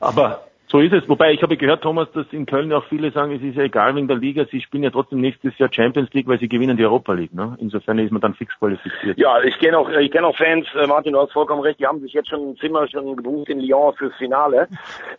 Aber 0.00 0.44
so 0.72 0.80
ist 0.80 0.94
es. 0.94 1.06
Wobei, 1.06 1.32
ich 1.32 1.42
habe 1.42 1.58
gehört, 1.58 1.82
Thomas, 1.82 2.08
dass 2.12 2.24
in 2.32 2.46
Köln 2.46 2.72
auch 2.72 2.84
viele 2.86 3.10
sagen, 3.12 3.32
es 3.32 3.42
ist 3.42 3.56
ja 3.56 3.64
egal 3.64 3.94
wegen 3.94 4.08
der 4.08 4.16
Liga, 4.16 4.46
sie 4.50 4.62
spielen 4.62 4.82
ja 4.82 4.90
trotzdem 4.90 5.20
nächstes 5.20 5.56
Jahr 5.58 5.70
Champions 5.70 6.10
League, 6.14 6.26
weil 6.26 6.38
sie 6.38 6.48
gewinnen 6.48 6.78
die 6.78 6.84
Europa 6.84 7.12
League. 7.12 7.34
Ne? 7.34 7.58
Insofern 7.60 7.98
ist 7.98 8.10
man 8.10 8.22
dann 8.22 8.32
fix 8.32 8.58
qualifiziert. 8.58 9.18
Ja, 9.18 9.42
ich 9.42 9.58
kenne 9.58 9.76
auch, 9.76 9.90
ich 9.90 10.10
kenne 10.10 10.26
auch 10.26 10.36
Fans, 10.36 10.66
äh, 10.74 10.86
Martin, 10.86 11.12
du 11.12 11.20
hast 11.20 11.32
vollkommen 11.32 11.60
recht, 11.60 11.78
die 11.78 11.86
haben 11.86 12.00
sich 12.00 12.14
jetzt 12.14 12.30
schon 12.30 12.52
ein 12.52 12.56
Zimmer 12.56 12.88
schon 12.88 13.16
gebucht 13.16 13.50
in 13.50 13.60
Lyon 13.60 13.92
fürs 13.94 14.14
Finale. 14.16 14.66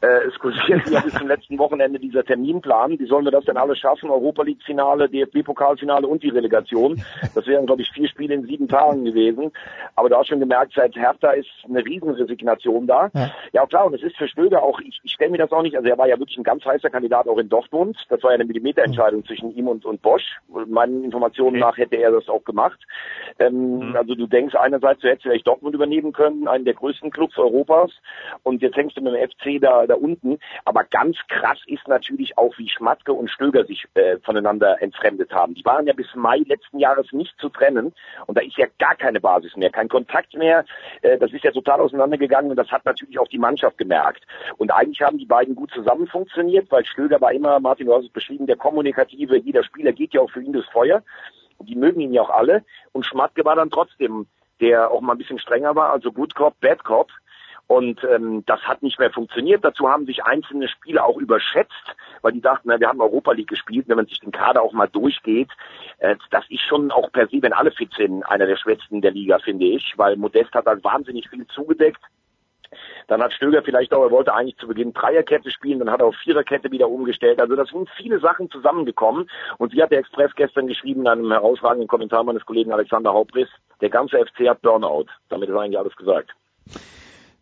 Äh, 0.01 0.27
es 0.27 0.39
kursiert 0.39 0.89
ja 0.89 1.01
bis 1.01 1.13
zum 1.13 1.27
letzten 1.27 1.59
Wochenende 1.59 1.99
dieser 1.99 2.23
Terminplan. 2.23 2.97
Wie 2.97 3.05
sollen 3.05 3.25
wir 3.25 3.31
das 3.31 3.45
denn 3.45 3.57
alles 3.57 3.77
schaffen? 3.77 4.09
Europa 4.09 4.41
League 4.41 4.63
Finale, 4.65 5.07
DFB-Pokalfinale 5.07 6.07
und 6.07 6.23
die 6.23 6.30
Relegation. 6.30 6.99
Das 7.35 7.45
wären, 7.45 7.67
glaube 7.67 7.84
ich, 7.84 7.91
vier 7.91 8.07
Spiele 8.07 8.34
in 8.34 8.47
sieben 8.47 8.67
Tagen 8.67 9.05
gewesen. 9.05 9.51
Aber 9.95 10.09
du 10.09 10.17
hast 10.17 10.30
schon 10.30 10.39
gemerkt, 10.39 10.73
seit 10.75 10.95
Hertha 10.95 11.31
ist 11.31 11.49
eine 11.69 11.85
Riesenresignation 11.85 12.88
da. 12.88 13.11
Ja, 13.13 13.31
ja 13.51 13.65
klar, 13.67 13.85
und 13.85 13.93
es 13.93 14.01
ist 14.01 14.17
für 14.17 14.27
Stöger 14.27 14.63
auch, 14.63 14.80
ich, 14.80 14.99
ich 15.03 15.11
stelle 15.13 15.30
mir 15.30 15.43
das 15.44 15.52
auch 15.52 15.61
nicht, 15.61 15.76
also 15.76 15.88
er 15.88 15.98
war 15.98 16.07
ja 16.07 16.20
wirklich 16.20 16.38
ein 16.38 16.44
ganz 16.44 16.65
heißer 16.65 16.90
Kandidat 16.90 17.28
auch 17.28 17.38
in 17.38 17.49
Dortmund. 17.49 17.98
Das 18.10 18.22
war 18.24 18.32
ja 18.32 18.36
eine 18.36 18.45
Millimeterentscheidung 18.45 19.26
zwischen 19.26 19.56
ihm 19.56 19.68
und, 19.68 19.86
und 19.86 20.02
Bosch. 20.02 20.40
Meinen 20.68 21.03
Informationen 21.03 21.60
nach 21.60 21.78
hätte 21.78 21.98
er 21.98 22.11
das 22.11 22.30
auch 22.30 22.44
gemacht. 22.44 22.80
Ähm, 23.40 23.84
Mhm. 23.84 23.95
Also 23.95 24.15
du 24.15 24.28
denkst 24.28 24.56
einerseits, 24.56 25.02
du 25.02 25.07
hättest 25.07 25.24
vielleicht 25.24 25.48
Dortmund 25.48 25.76
übernehmen 25.76 26.14
können, 26.14 26.48
einen 26.48 26.65
der 26.65 26.74
größten 26.74 27.11
Clubs 27.11 27.38
Europas. 27.38 27.91
Und 28.44 28.61
jetzt 28.61 28.76
hängst 28.76 28.98
du 28.98 29.02
mit 29.02 29.14
dem 29.14 29.30
FC 29.30 29.61
da, 29.61 29.86
da 29.86 29.95
unten. 29.95 30.40
Aber 30.65 30.84
ganz 30.84 31.18
krass 31.28 31.60
ist 31.68 31.88
natürlich 31.88 32.38
auch, 32.38 32.57
wie 32.57 32.70
Schmatke 32.70 33.14
und 33.14 33.30
Stöger 33.30 33.65
sich 33.65 33.86
äh, 33.95 34.18
voneinander 34.24 34.82
entfremdet 34.82 35.32
haben. 35.34 35.53
Die 35.53 35.65
waren 35.65 35.88
ja 35.88 35.94
bis 35.94 36.07
Mai 36.15 36.40
letzten 36.45 36.80
Jahres 36.80 37.11
nicht 37.11 37.34
zu 37.40 37.49
trennen. 37.49 37.94
Und 38.28 38.38
da 38.38 38.41
ist 38.41 38.57
ja 38.57 38.68
gar 38.80 38.95
keine 38.95 39.20
Basis 39.20 39.56
mehr, 39.56 39.70
kein 39.70 39.90
Kontakt 39.90 40.34
mehr. 40.36 40.65
Äh, 41.02 41.18
das 41.18 41.32
ist 41.32 41.44
ja 41.44 41.52
total 41.52 41.82
auseinandergegangen 41.82 42.52
und 42.52 42.57
das 42.57 42.72
hat 42.72 42.86
natürlich 42.86 43.20
auch 43.20 43.28
die 43.28 43.40
Mannschaft 43.40 43.78
gemerkt. 43.78 44.24
Und 44.57 44.72
eigentlich 44.72 45.02
haben 45.02 45.18
die 45.18 45.26
beiden 45.34 45.55
gut 45.55 45.72
zusammen 45.72 46.05
funktioniert, 46.05 46.72
weil 46.72 46.85
Stöger 46.85 47.19
war 47.19 47.34
immer, 47.34 47.60
Martin, 47.60 47.88
du 47.88 47.95
hast 47.95 48.05
es 48.05 48.11
beschrieben, 48.11 48.45
der 48.45 48.55
kommunikative, 48.55 49.35
jeder 49.38 49.64
Spieler 49.64 49.91
geht 49.91 50.14
ja 50.14 50.22
auch 50.22 50.30
für 50.30 50.43
ihn 50.43 50.53
das 50.53 50.65
Feuer. 50.65 51.01
Die 51.60 51.76
mögen 51.76 52.01
ihn 52.01 52.14
ja 52.14 52.22
auch 52.22 52.30
alle. 52.30 52.64
Und 52.91 53.07
Schmatke 53.07 53.43
war 53.43 53.55
dann 53.55 53.72
trotzdem, 53.72 54.27
der 54.61 54.91
auch 54.91 55.01
mal 55.01 55.14
ein 55.14 55.18
bisschen 55.18 55.39
strenger 55.39 55.76
war, 55.76 55.91
also 55.91 56.11
Good 56.11 56.35
Cop, 56.35 56.60
Bad 56.60 56.84
Cop. 56.84 57.10
Und 57.65 58.03
ähm, 58.03 58.43
das 58.45 58.61
hat 58.61 58.84
nicht 58.84 58.99
mehr 58.99 59.10
funktioniert. 59.10 59.65
Dazu 59.65 59.89
haben 59.89 60.05
sich 60.05 60.23
einzelne 60.23 60.68
Spieler 60.68 61.03
auch 61.03 61.18
überschätzt, 61.18 61.95
weil 62.22 62.34
die 62.34 62.41
dachten, 62.41 62.68
na, 62.68 62.80
wir 62.80 62.88
haben 62.88 63.01
Europa 63.01 63.31
League 63.31 63.49
gespielt. 63.49 63.88
Wenn 63.88 63.95
man 63.95 64.05
sich 64.05 64.19
den 64.19 64.31
Kader 64.31 64.61
auch 64.61 64.73
mal 64.73 64.88
durchgeht, 64.88 65.49
äh, 65.97 66.15
das 66.30 66.45
ist 66.49 66.61
schon 66.61 66.91
auch 66.91 67.11
per 67.11 67.26
se, 67.27 67.41
wenn 67.41 67.53
alle 67.53 67.72
fit 67.72 67.91
sind, 67.97 68.22
einer 68.23 68.45
der 68.45 68.57
schwächsten 68.57 69.01
der 69.01 69.11
Liga, 69.11 69.39
finde 69.39 69.65
ich, 69.65 69.93
weil 69.97 70.15
Modest 70.15 70.53
hat 70.53 70.68
halt 70.68 70.84
wahnsinnig 70.84 71.27
viel 71.27 71.47
zugedeckt. 71.47 72.01
Dann 73.08 73.22
hat 73.22 73.34
Stöger 73.34 73.62
vielleicht 73.64 73.94
auch, 73.94 74.04
er 74.04 74.12
wollte 74.12 74.34
eigentlich 74.34 74.58
zu 74.58 74.68
Beginn 74.68 74.94
Dreierkette 74.94 75.52
spielen, 75.52 75.80
dann 75.80 75.91
hat 75.91 76.02
er 76.02 76.08
auf 76.08 76.16
Viererkette 76.24 76.72
wieder 76.72 76.90
umgestellt. 76.90 77.40
Also 77.40 77.56
das 77.56 77.70
sind 77.70 77.90
viele 77.98 78.20
Sachen 78.20 78.50
zusammengekommen. 78.50 79.30
Und 79.58 79.74
wie 79.74 79.82
hat 79.82 79.91
der 79.91 80.00
Express 80.00 80.32
gestern 80.36 80.68
geschrieben 80.68 81.02
in 81.02 81.08
einem 81.08 81.32
herausragenden 81.32 81.88
Kommentar 81.88 82.24
meines 82.24 82.45
Kollegen 82.45 82.72
Alexander 82.72 83.14
Hauptriss, 83.14 83.50
der 83.82 83.90
ganze 83.90 84.18
FC 84.18 84.48
hat 84.48 84.62
Burnout. 84.62 85.08
Damit 85.30 85.50
ist 85.50 85.56
eigentlich 85.56 85.78
alles 85.78 85.95
gesagt. 85.95 86.32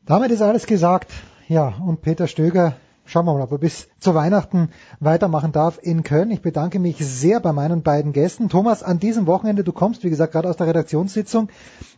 Damit 0.05 0.31
ist 0.31 0.41
alles 0.41 0.65
gesagt. 0.65 1.11
Ja, 1.47 1.73
und 1.85 2.01
Peter 2.01 2.27
Stöger, 2.27 2.73
schauen 3.05 3.25
wir 3.25 3.33
mal, 3.33 3.43
ob 3.43 3.51
er 3.51 3.57
bis 3.57 3.89
zu 3.99 4.15
Weihnachten 4.15 4.71
weitermachen 4.99 5.51
darf 5.51 5.79
in 5.81 6.03
Köln. 6.03 6.31
Ich 6.31 6.41
bedanke 6.41 6.79
mich 6.79 6.97
sehr 6.97 7.39
bei 7.39 7.51
meinen 7.51 7.83
beiden 7.83 8.13
Gästen. 8.13 8.49
Thomas, 8.49 8.83
an 8.83 8.99
diesem 8.99 9.27
Wochenende, 9.27 9.63
du 9.63 9.73
kommst, 9.73 10.03
wie 10.03 10.09
gesagt, 10.09 10.33
gerade 10.33 10.49
aus 10.49 10.57
der 10.57 10.67
Redaktionssitzung, 10.67 11.49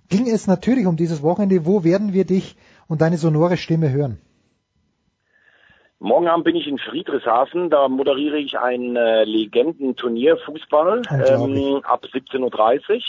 ging 0.09 0.27
es 0.27 0.47
natürlich 0.47 0.85
um 0.85 0.97
dieses 0.97 1.21
Wochenende. 1.21 1.65
Wo 1.65 1.83
werden 1.83 2.13
wir 2.13 2.25
dich 2.25 2.57
und 2.93 3.01
deine 3.01 3.17
sonore 3.17 3.57
Stimme 3.57 3.91
hören? 3.91 4.19
Morgen 5.99 6.27
Abend 6.27 6.43
bin 6.43 6.55
ich 6.55 6.67
in 6.67 6.77
Friedrichshafen, 6.77 7.69
da 7.69 7.87
moderiere 7.87 8.37
ich 8.37 8.59
ein 8.59 8.95
äh, 8.95 9.23
Legendenturnier 9.23 10.37
Fußball 10.37 11.01
ähm, 11.09 11.81
ab 11.85 12.03
17.30 12.13 12.91
Uhr. 12.91 13.01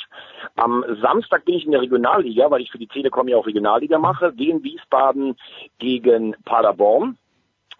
Am 0.56 0.84
Samstag 1.02 1.44
bin 1.44 1.56
ich 1.56 1.66
in 1.66 1.72
der 1.72 1.82
Regionalliga, 1.82 2.50
weil 2.50 2.62
ich 2.62 2.70
für 2.70 2.78
die 2.78 2.86
Telekom 2.86 3.28
ja 3.28 3.36
auch 3.36 3.46
Regionalliga 3.46 3.98
mache, 3.98 4.32
Wien 4.38 4.62
Wiesbaden 4.62 5.36
gegen 5.78 6.36
Paderborn. 6.44 7.18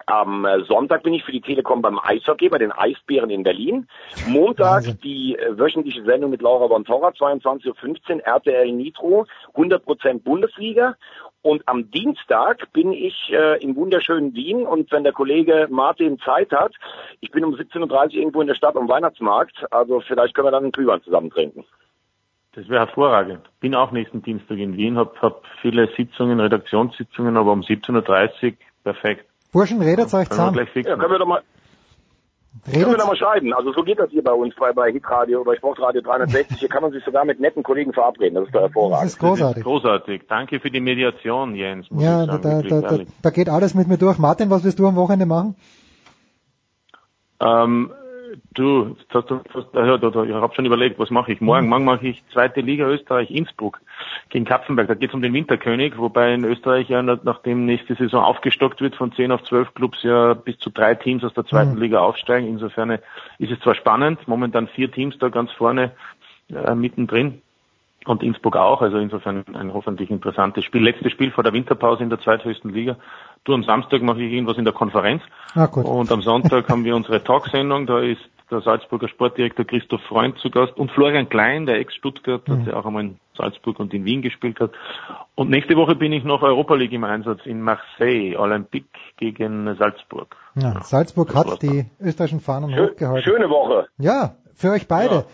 Am 0.06 0.44
äh, 0.44 0.64
Sonntag 0.64 1.02
bin 1.02 1.14
ich 1.14 1.24
für 1.24 1.32
die 1.32 1.40
Telekom 1.40 1.81
beim 1.81 1.98
Eishockey, 1.98 2.48
bei 2.48 2.59
den 2.59 2.72
Eisbären 2.72 3.31
in 3.31 3.43
Berlin. 3.43 3.86
Montag 4.26 4.85
die 5.02 5.36
äh, 5.36 5.59
wöchentliche 5.59 6.05
Sendung 6.05 6.31
mit 6.31 6.43
Laura 6.43 6.68
von 6.68 6.85
Torra, 6.85 7.09
22.15 7.09 8.16
Uhr, 8.16 8.20
RTL 8.24 8.72
Nitro, 8.72 9.26
100% 9.55 10.22
Bundesliga. 10.22 10.97
Und 11.45 11.69
am 11.69 11.91
Dienstag 11.91 12.73
bin 12.73 12.95
ich 12.95 13.31
äh, 13.31 13.62
im 13.62 13.77
wunderschönen 13.77 14.33
Wien 14.33 14.66
und 14.66 14.91
wenn 14.91 15.05
der 15.05 15.12
Kollege 15.12 15.66
Martin 15.69 16.19
Zeit 16.19 16.51
hat, 16.53 16.73
ich 17.21 17.31
bin 17.33 17.45
um 17.45 17.53
17.30 17.53 17.83
Uhr 17.83 18.12
irgendwo 18.15 18.41
in 18.41 18.47
der 18.47 18.55
Stadt 18.55 18.77
am 18.77 18.89
Weihnachtsmarkt, 18.89 19.71
also 19.71 20.01
vielleicht 20.01 20.35
können 20.35 20.47
wir 20.47 20.53
dann 20.53 20.62
einen 20.62 20.73
Glühwein 20.73 21.03
zusammen 21.03 21.29
trinken. 21.29 21.66
Das 22.55 22.66
wäre 22.71 22.87
hervorragend. 22.87 23.43
Bin 23.61 23.75
auch 23.75 23.93
nächsten 23.93 24.23
Dienstag 24.23 24.57
in 24.57 24.79
Wien, 24.79 24.97
habe 24.97 25.12
hab 25.21 25.45
viele 25.61 25.87
Sitzungen, 25.95 26.41
Redaktionssitzungen, 26.41 27.37
aber 27.37 27.53
um 27.53 27.61
17.30 27.61 27.93
Uhr 27.93 28.53
perfekt. 28.83 29.27
Burschen, 29.53 29.83
redet 29.83 30.15
euch 30.15 30.31
zusammen. 30.31 30.55
gleich 30.55 30.71
fixen. 30.71 30.93
Ja, 30.93 30.97
können 30.97 31.12
wir 31.12 31.19
doch 31.19 31.27
mal, 31.27 31.43
können 32.62 32.90
wir 32.90 32.97
doch 32.97 33.09
mal 33.09 33.16
schreiben. 33.16 33.52
Also 33.52 33.72
so 33.72 33.82
geht 33.82 33.98
das 33.98 34.10
hier 34.10 34.22
bei 34.22 34.32
uns 34.32 34.55
bei, 34.55 34.72
bei 34.72 34.90
Hitradio, 34.93 35.44
bei 35.44 35.56
Sportradio 35.56 36.01
360. 36.02 36.59
Hier 36.59 36.68
kann 36.68 36.82
man 36.82 36.93
sich 36.93 37.05
sogar 37.05 37.24
mit 37.24 37.40
netten 37.40 37.62
Kollegen 37.62 37.93
verabreden. 37.93 38.36
Das 38.36 38.47
ist 38.47 38.55
doch 38.55 38.62
hervorragend. 38.62 39.05
Das 39.05 39.12
ist 39.14 39.18
großartig. 39.18 39.64
Großartig. 39.64 40.22
Danke 40.28 40.60
für 40.60 40.70
die 40.70 40.81
Mediation, 40.81 41.55
Jens. 41.55 41.90
Muss 41.90 42.02
Ja, 42.02 42.22
ich 42.22 42.31
da, 42.31 42.39
sagen, 42.39 42.68
da, 42.68 42.81
da, 42.81 42.97
da, 42.98 43.05
da 43.22 43.31
geht 43.31 43.48
alles 43.48 43.74
mit 43.74 43.89
mir 43.89 43.98
durch. 43.98 44.18
Martin, 44.18 44.51
was 44.51 44.64
wirst 44.64 44.78
du 44.78 44.86
am 44.86 44.97
Wochenende 44.97 45.26
machen? 45.26 45.56
Ähm, 47.40 47.93
du, 48.55 48.97
das 49.11 49.23
hast 49.23 49.31
du, 49.31 49.40
das, 49.52 49.65
ja, 49.73 49.97
da, 49.98 50.11
da, 50.11 50.24
ich 50.24 50.32
habe 50.32 50.55
schon 50.55 50.65
überlegt, 50.66 50.98
was 50.98 51.11
mache 51.11 51.32
ich. 51.32 51.40
Morgen, 51.40 51.69
morgen 51.69 51.85
mache 51.85 52.06
ich 52.06 52.23
zweite 52.32 52.61
Liga 52.61 52.86
Österreich 52.86 53.31
Innsbruck 53.31 53.81
gegen 54.31 54.44
Kapfenberg. 54.44 54.89
Da 54.89 54.94
geht 54.94 55.11
es 55.11 55.15
um 55.15 55.23
den 55.23 55.32
Winterkönig, 55.32 55.97
wobei 55.98 56.35
in 56.35 56.44
Österreich 56.44 56.89
ja 56.89 57.02
nach- 57.02 57.23
nachdem 57.24 57.65
nächste 57.66 57.94
Saison 57.94 58.23
aufgestockt 58.24 58.81
wird 58.81 58.97
von 58.97 59.12
10 59.12 59.32
auf 59.32 59.43
12 59.44 59.74
Clubs 59.74 60.02
ja 60.02 60.35
bis 60.35 60.59
zu 60.59 60.70
drei 60.70 60.94
Teams 60.94 61.24
aus 61.24 61.35
der 61.35 61.47
zweiten 61.47 61.74
Mhm. 61.74 61.81
Liga 61.82 62.01
aufsteigen. 62.01 62.48
Insofern 62.48 62.90
ist 62.90 63.51
es 63.52 63.61
zwar 63.61 63.74
spannend, 63.74 64.27
momentan 64.28 64.69
vier 64.69 64.90
Teams 64.90 65.19
da 65.19 65.28
ganz 65.28 65.51
vorne 65.52 65.93
äh, 66.52 66.74
mittendrin. 66.74 67.40
Und 68.06 68.23
Innsbruck 68.23 68.56
auch, 68.56 68.82
also 68.82 68.98
insofern 68.98 69.44
ein 69.55 69.73
hoffentlich 69.73 70.11
interessantes 70.11 70.62
Spiel. 70.65 70.82
Letztes 70.82 71.11
Spiel 71.11 71.31
vor 71.31 71.43
der 71.43 71.55
Winterpause 71.55 72.02
in 72.02 72.11
der 72.11 72.20
zweithöchsten 72.20 72.70
Liga. 72.70 72.97
Du, 73.45 73.53
am 73.53 73.62
Samstag 73.65 74.03
mache 74.03 74.23
ich 74.23 74.33
irgendwas 74.33 74.57
in 74.59 74.65
der 74.65 74.73
Konferenz. 74.75 75.23
Ah, 75.55 75.66
gut. 75.66 75.85
Und 75.85 76.11
am 76.11 76.23
Sonntag 76.23 76.69
haben 76.69 76.85
wir 76.85 76.97
unsere 76.97 77.23
Talksendung. 77.23 77.87
Da 77.87 78.01
ist 78.01 78.21
der 78.51 78.61
Salzburger 78.62 79.09
Sportdirektor 79.09 79.65
Christoph 79.66 80.01
Freund 80.03 80.39
zu 80.39 80.51
Gast 80.51 80.77
und 80.79 80.91
Florian 80.91 81.29
Klein, 81.29 81.66
der 81.66 81.77
Ex-Stuttgart, 81.79 82.47
Mhm. 82.49 82.65
der 82.65 82.77
auch 82.77 82.87
einmal 82.87 83.05
in 83.05 83.19
Salzburg 83.37 83.79
und 83.81 83.93
in 83.95 84.05
Wien 84.05 84.23
gespielt 84.23 84.61
hat. 84.61 84.71
Und 85.35 85.51
nächste 85.51 85.77
Woche 85.77 85.95
bin 85.95 86.12
ich 86.12 86.25
noch 86.25 86.43
Europa 86.43 86.75
League 86.75 86.93
im 86.93 87.05
Einsatz 87.05 87.41
in 87.45 87.61
Marseille, 87.62 88.37
Olympique 88.37 88.89
gegen 89.19 89.75
Salzburg. 89.77 90.37
Ja, 90.55 90.81
Salzburg 90.83 91.35
hat 91.35 91.62
die 91.62 91.87
österreichischen 92.01 92.41
Fahnen 92.41 92.71
hochgehalten. 92.75 93.23
Schöne 93.23 93.49
Woche. 93.51 93.87
Ja, 93.99 94.37
für 94.55 94.71
euch 94.71 94.87
beide. 94.89 95.25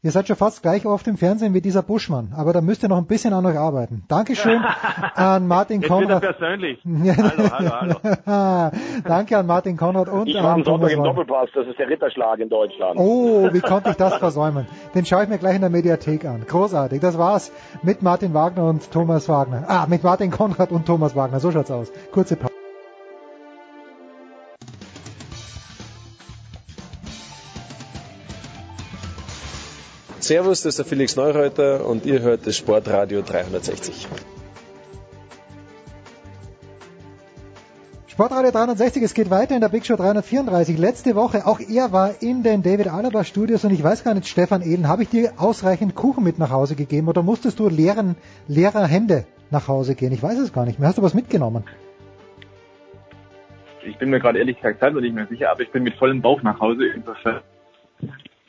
Ihr 0.00 0.12
seid 0.12 0.28
schon 0.28 0.36
fast 0.36 0.62
gleich 0.62 0.86
oft 0.86 1.08
im 1.08 1.16
Fernsehen 1.16 1.54
wie 1.54 1.60
dieser 1.60 1.82
Buschmann, 1.82 2.32
aber 2.36 2.52
da 2.52 2.60
müsst 2.60 2.84
ihr 2.84 2.88
noch 2.88 2.98
ein 2.98 3.06
bisschen 3.06 3.32
an 3.32 3.44
euch 3.46 3.58
arbeiten. 3.58 4.04
Dankeschön 4.06 4.62
an 5.16 5.48
Martin 5.48 5.80
Jetzt 5.80 5.90
wird 5.90 6.00
er 6.10 6.20
Konrad. 6.20 6.38
persönlich. 6.38 6.78
Hallo, 6.86 7.50
hallo, 7.50 8.00
hallo. 8.24 8.70
Danke 9.04 9.36
an 9.38 9.46
Martin 9.46 9.76
Konrad 9.76 10.08
und 10.08 10.28
Ich 10.28 10.36
war 10.36 10.52
am 10.52 10.60
an 10.60 10.64
Sonntag 10.64 10.92
im. 10.92 11.02
Doppelpass. 11.02 11.48
Das 11.52 11.66
ist 11.66 11.80
der 11.80 11.88
Ritterschlag 11.88 12.38
in 12.38 12.48
Deutschland. 12.48 12.94
Oh, 12.96 13.48
wie 13.52 13.60
konnte 13.60 13.90
ich 13.90 13.96
das 13.96 14.14
versäumen? 14.18 14.66
Den 14.94 15.04
schaue 15.04 15.24
ich 15.24 15.28
mir 15.28 15.38
gleich 15.38 15.56
in 15.56 15.62
der 15.62 15.70
Mediathek 15.70 16.24
an. 16.26 16.44
Großartig. 16.46 17.00
Das 17.00 17.18
war's 17.18 17.50
mit 17.82 18.00
Martin 18.00 18.34
Wagner 18.34 18.68
und 18.68 18.92
Thomas 18.92 19.28
Wagner. 19.28 19.64
Ah, 19.66 19.86
mit 19.88 20.04
Martin 20.04 20.30
Konrad 20.30 20.70
und 20.70 20.86
Thomas 20.86 21.16
Wagner. 21.16 21.40
So 21.40 21.50
schaut's 21.50 21.72
aus. 21.72 21.90
Kurze 22.12 22.36
Pause. 22.36 22.52
Servus, 30.28 30.60
das 30.60 30.74
ist 30.74 30.78
der 30.78 30.84
Felix 30.84 31.16
Neureuter 31.16 31.86
und 31.86 32.04
ihr 32.04 32.20
hört 32.20 32.46
das 32.46 32.54
Sportradio 32.54 33.22
360. 33.22 34.06
Sportradio 38.08 38.50
360, 38.50 39.02
es 39.04 39.14
geht 39.14 39.30
weiter 39.30 39.54
in 39.54 39.62
der 39.62 39.70
Big 39.70 39.86
Show 39.86 39.96
334. 39.96 40.76
Letzte 40.76 41.14
Woche, 41.14 41.46
auch 41.46 41.60
er 41.60 41.92
war 41.92 42.20
in 42.20 42.42
den 42.42 42.62
David 42.62 42.88
Alaba 42.88 43.24
Studios 43.24 43.64
und 43.64 43.70
ich 43.70 43.82
weiß 43.82 44.04
gar 44.04 44.12
nicht, 44.12 44.28
Stefan 44.28 44.60
Ehlen, 44.60 44.86
habe 44.86 45.04
ich 45.04 45.08
dir 45.08 45.32
ausreichend 45.38 45.94
Kuchen 45.94 46.24
mit 46.24 46.38
nach 46.38 46.50
Hause 46.50 46.76
gegeben 46.76 47.08
oder 47.08 47.22
musstest 47.22 47.58
du 47.58 47.70
leeren, 47.70 48.14
leerer 48.48 48.86
Hände 48.86 49.24
nach 49.50 49.66
Hause 49.66 49.94
gehen? 49.94 50.12
Ich 50.12 50.22
weiß 50.22 50.38
es 50.40 50.52
gar 50.52 50.66
nicht 50.66 50.78
mehr. 50.78 50.90
Hast 50.90 50.98
du 50.98 51.02
was 51.02 51.14
mitgenommen? 51.14 51.64
Ich 53.82 53.96
bin 53.96 54.10
mir 54.10 54.20
gerade 54.20 54.40
ehrlich 54.40 54.56
gesagt 54.56 54.80
selber 54.80 55.00
nicht 55.00 55.14
mehr 55.14 55.26
sicher, 55.26 55.50
aber 55.50 55.62
ich 55.62 55.70
bin 55.70 55.84
mit 55.84 55.94
vollem 55.94 56.20
Bauch 56.20 56.42
nach 56.42 56.60
Hause. 56.60 56.84
Insofern 56.94 57.40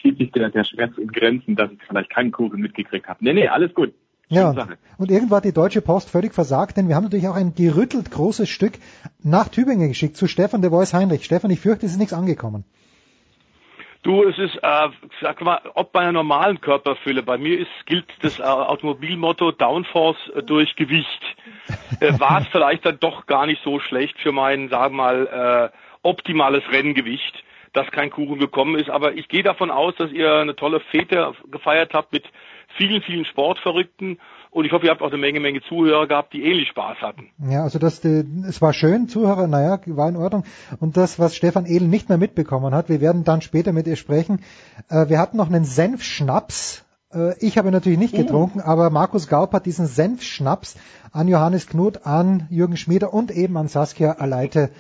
zieht 0.01 0.17
sich 0.17 0.31
der, 0.31 0.49
der 0.49 0.63
Schmerz 0.63 0.97
in 0.97 1.07
Grenzen, 1.07 1.55
dass 1.55 1.71
ich 1.71 1.79
vielleicht 1.87 2.09
keinen 2.09 2.31
Kuchen 2.31 2.59
mitgekriegt 2.61 3.07
habe. 3.07 3.23
Nee, 3.23 3.33
nee, 3.33 3.47
alles 3.47 3.73
gut. 3.73 3.93
Ja, 4.31 4.53
und 4.99 5.09
irgendwann 5.09 5.37
hat 5.37 5.45
die 5.45 5.53
Deutsche 5.53 5.81
Post 5.81 6.11
völlig 6.11 6.35
versagt, 6.35 6.77
denn 6.77 6.87
wir 6.87 6.95
haben 6.95 7.05
natürlich 7.05 7.27
auch 7.27 7.35
ein 7.35 7.55
gerüttelt 7.55 8.11
großes 8.11 8.47
Stück 8.47 8.73
nach 9.23 9.47
Tübingen 9.47 9.87
geschickt 9.87 10.17
zu 10.17 10.27
Stefan 10.27 10.61
de 10.61 10.69
Vois 10.69 10.93
Heinrich. 10.93 11.25
Stefan, 11.25 11.49
ich 11.49 11.59
fürchte, 11.59 11.87
es 11.87 11.93
ist 11.93 11.97
nichts 11.97 12.13
angekommen. 12.13 12.63
Du, 14.03 14.23
es 14.23 14.37
ist, 14.37 14.55
äh, 14.61 14.89
sag 15.19 15.41
mal, 15.41 15.59
ob 15.73 15.91
bei 15.91 16.01
einer 16.01 16.13
normalen 16.13 16.61
Körperfülle, 16.61 17.21
bei 17.21 17.37
mir 17.37 17.59
ist, 17.59 17.71
gilt 17.85 18.05
das 18.21 18.39
äh, 18.39 18.43
Automobilmotto 18.43 19.51
Downforce 19.51 20.29
äh, 20.35 20.43
durch 20.43 20.75
Gewicht. 20.75 21.21
Äh, 21.99 22.13
War 22.19 22.41
es 22.41 22.47
vielleicht 22.47 22.85
dann 22.85 22.99
doch 22.99 23.25
gar 23.25 23.45
nicht 23.45 23.61
so 23.63 23.79
schlecht 23.79 24.17
für 24.19 24.31
mein, 24.31 24.69
sagen 24.69 24.95
wir 24.95 25.03
mal, 25.03 25.71
äh, 25.73 25.77
optimales 26.01 26.63
Renngewicht, 26.71 27.43
dass 27.73 27.89
kein 27.91 28.09
Kuchen 28.09 28.39
gekommen 28.39 28.75
ist. 28.75 28.89
Aber 28.89 29.13
ich 29.13 29.27
gehe 29.27 29.43
davon 29.43 29.71
aus, 29.71 29.95
dass 29.97 30.11
ihr 30.11 30.33
eine 30.33 30.55
tolle 30.55 30.79
Fete 30.91 31.33
gefeiert 31.51 31.93
habt 31.93 32.13
mit 32.13 32.23
vielen, 32.77 33.01
vielen 33.01 33.25
Sportverrückten. 33.25 34.19
Und 34.51 34.65
ich 34.65 34.71
hoffe, 34.71 34.85
ihr 34.85 34.91
habt 34.91 35.01
auch 35.01 35.11
eine 35.11 35.17
Menge, 35.17 35.39
Menge 35.39 35.61
Zuhörer 35.61 36.07
gehabt, 36.07 36.33
die 36.33 36.43
ähnlich 36.43 36.69
Spaß 36.69 36.97
hatten. 37.01 37.29
Ja, 37.37 37.63
also 37.63 37.77
das, 37.77 38.03
es 38.03 38.61
war 38.61 38.73
schön, 38.73 39.07
Zuhörer, 39.07 39.47
naja, 39.47 39.79
war 39.85 40.09
in 40.09 40.15
Ordnung. 40.15 40.43
Und 40.79 40.97
das, 40.97 41.19
was 41.19 41.35
Stefan 41.35 41.65
Edel 41.65 41.87
nicht 41.87 42.09
mehr 42.09 42.17
mitbekommen 42.17 42.73
hat, 42.73 42.89
wir 42.89 42.99
werden 42.99 43.23
dann 43.23 43.41
später 43.41 43.73
mit 43.73 43.85
ihr 43.85 43.95
sprechen. 43.95 44.43
Äh, 44.89 45.09
wir 45.09 45.19
hatten 45.19 45.37
noch 45.37 45.47
einen 45.47 45.65
Senfschnaps. 45.65 46.83
Äh, 47.13 47.37
ich 47.39 47.59
habe 47.59 47.69
natürlich 47.69 47.99
nicht 47.99 48.15
uh. 48.15 48.17
getrunken, 48.17 48.59
aber 48.59 48.89
Markus 48.89 49.27
Gaup 49.27 49.53
hat 49.53 49.67
diesen 49.67 49.85
Senfschnaps 49.85 50.77
an 51.11 51.27
Johannes 51.27 51.67
Knut, 51.67 52.05
an 52.07 52.47
Jürgen 52.49 52.77
Schmieder 52.77 53.13
und 53.13 53.29
eben 53.29 53.55
an 53.55 53.67
Saskia 53.67 54.13
Aleite 54.13 54.71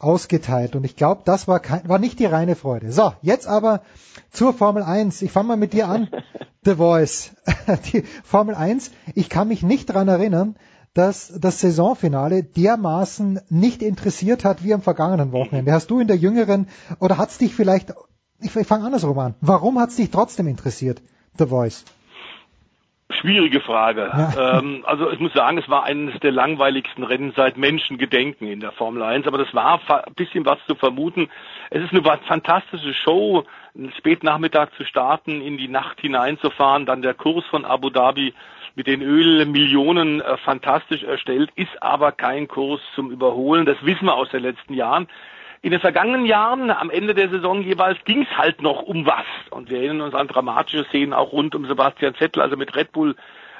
ausgeteilt. 0.00 0.74
Und 0.74 0.84
ich 0.84 0.96
glaube, 0.96 1.22
das 1.24 1.46
war, 1.46 1.60
kein, 1.60 1.88
war 1.88 1.98
nicht 1.98 2.18
die 2.18 2.26
reine 2.26 2.56
Freude. 2.56 2.90
So, 2.90 3.12
jetzt 3.22 3.46
aber 3.46 3.82
zur 4.30 4.52
Formel 4.52 4.82
1. 4.82 5.22
Ich 5.22 5.30
fange 5.30 5.48
mal 5.48 5.56
mit 5.56 5.72
dir 5.72 5.88
an, 5.88 6.08
The 6.64 6.74
Voice. 6.74 7.30
Die 7.92 8.02
Formel 8.24 8.54
1, 8.54 8.90
ich 9.14 9.30
kann 9.30 9.48
mich 9.48 9.62
nicht 9.62 9.86
dran 9.86 10.08
erinnern, 10.08 10.56
dass 10.92 11.32
das 11.38 11.60
Saisonfinale 11.60 12.42
dermaßen 12.42 13.40
nicht 13.48 13.82
interessiert 13.82 14.44
hat 14.44 14.64
wie 14.64 14.74
am 14.74 14.82
vergangenen 14.82 15.32
Wochenende. 15.32 15.72
Hast 15.72 15.90
du 15.90 16.00
in 16.00 16.08
der 16.08 16.16
jüngeren, 16.16 16.68
oder 16.98 17.16
hat 17.16 17.30
es 17.30 17.38
dich 17.38 17.54
vielleicht, 17.54 17.94
ich, 18.40 18.54
ich 18.54 18.66
fange 18.66 18.84
andersrum 18.84 19.18
an, 19.18 19.34
warum 19.40 19.78
hat 19.78 19.90
es 19.90 19.96
dich 19.96 20.10
trotzdem 20.10 20.48
interessiert, 20.48 21.00
The 21.38 21.46
Voice? 21.46 21.84
Schwierige 23.20 23.60
Frage. 23.60 24.10
Ja. 24.12 24.58
Ähm, 24.58 24.82
also 24.86 25.10
ich 25.10 25.18
muss 25.18 25.32
sagen, 25.32 25.58
es 25.58 25.68
war 25.68 25.84
eines 25.84 26.18
der 26.20 26.32
langweiligsten 26.32 27.04
Rennen 27.04 27.32
seit 27.36 27.56
Menschengedenken 27.58 28.48
in 28.48 28.60
der 28.60 28.72
Formel 28.72 29.02
1, 29.02 29.26
aber 29.26 29.38
das 29.38 29.52
war 29.54 29.80
ein 29.88 30.14
bisschen 30.14 30.46
was 30.46 30.58
zu 30.66 30.74
vermuten. 30.74 31.28
Es 31.70 31.82
ist 31.82 31.92
eine 31.92 32.02
fantastische 32.26 32.94
Show, 32.94 33.44
Spätnachmittag 33.98 34.70
zu 34.76 34.84
starten, 34.84 35.40
in 35.42 35.58
die 35.58 35.68
Nacht 35.68 36.00
hineinzufahren, 36.00 36.86
dann 36.86 37.02
der 37.02 37.14
Kurs 37.14 37.44
von 37.46 37.64
Abu 37.64 37.90
Dhabi 37.90 38.34
mit 38.74 38.86
den 38.86 39.02
Ölmillionen 39.02 40.20
äh, 40.20 40.36
fantastisch 40.38 41.02
erstellt, 41.02 41.50
ist 41.56 41.82
aber 41.82 42.12
kein 42.12 42.48
Kurs 42.48 42.80
zum 42.94 43.10
Überholen. 43.10 43.66
Das 43.66 43.76
wissen 43.82 44.06
wir 44.06 44.14
aus 44.14 44.30
den 44.30 44.42
letzten 44.42 44.74
Jahren. 44.74 45.08
In 45.62 45.72
den 45.72 45.80
vergangenen 45.80 46.24
Jahren, 46.24 46.70
am 46.70 46.88
Ende 46.90 47.14
der 47.14 47.28
Saison 47.28 47.62
jeweils, 47.62 47.98
ging 48.04 48.22
es 48.22 48.38
halt 48.38 48.62
noch 48.62 48.82
um 48.82 49.04
was. 49.04 49.26
Und 49.50 49.68
wir 49.68 49.78
erinnern 49.78 50.00
uns 50.00 50.14
an 50.14 50.26
dramatische 50.26 50.84
Szenen 50.84 51.12
auch 51.12 51.32
rund 51.32 51.54
um 51.54 51.66
Sebastian 51.66 52.14
Vettel, 52.14 52.40
also 52.40 52.56
mit 52.56 52.74
Red 52.74 52.92
Bull 52.92 53.14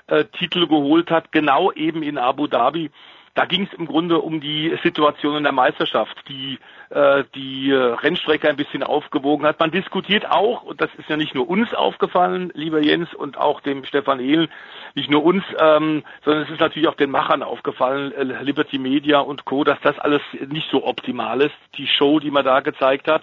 äh, 0.07 0.25
Titel 0.25 0.67
geholt 0.67 1.11
hat, 1.11 1.31
genau 1.31 1.71
eben 1.73 2.03
in 2.03 2.17
Abu 2.17 2.47
Dhabi. 2.47 2.91
Da 3.35 3.45
ging 3.45 3.69
es 3.71 3.79
im 3.79 3.87
Grunde 3.87 4.19
um 4.21 4.41
die 4.41 4.77
Situation 4.83 5.37
in 5.37 5.45
der 5.45 5.53
Meisterschaft, 5.53 6.17
die 6.29 6.59
äh, 6.91 7.23
die 7.37 7.73
Rennstrecke 7.73 8.49
ein 8.49 8.57
bisschen 8.57 8.83
aufgewogen 8.83 9.47
hat. 9.47 9.61
Man 9.61 9.71
diskutiert 9.71 10.29
auch, 10.29 10.63
und 10.63 10.81
das 10.81 10.91
ist 10.99 11.09
ja 11.09 11.17
nicht 11.17 11.35
nur 11.37 11.49
uns 11.49 11.73
aufgefallen, 11.73 12.51
lieber 12.55 12.81
Jens, 12.81 13.15
und 13.15 13.39
auch 13.39 13.61
dem 13.61 13.85
Stefan 13.85 14.19
Ehlen, 14.19 14.49
nicht 14.97 15.09
nur 15.09 15.25
uns, 15.25 15.45
ähm, 15.61 16.03
sondern 16.25 16.43
es 16.43 16.51
ist 16.51 16.59
natürlich 16.59 16.89
auch 16.89 16.97
den 16.97 17.11
Machern 17.11 17.45
aufgefallen, 17.45 18.13
äh, 18.13 18.25
Liberty 18.43 18.79
Media 18.79 19.21
und 19.21 19.45
Co., 19.45 19.63
dass 19.63 19.81
das 19.83 19.99
alles 20.01 20.23
nicht 20.49 20.69
so 20.69 20.85
optimal 20.85 21.41
ist, 21.41 21.55
die 21.77 21.87
Show, 21.87 22.19
die 22.19 22.33
man 22.33 22.45
da 22.45 22.59
gezeigt 22.59 23.07
hat. 23.07 23.23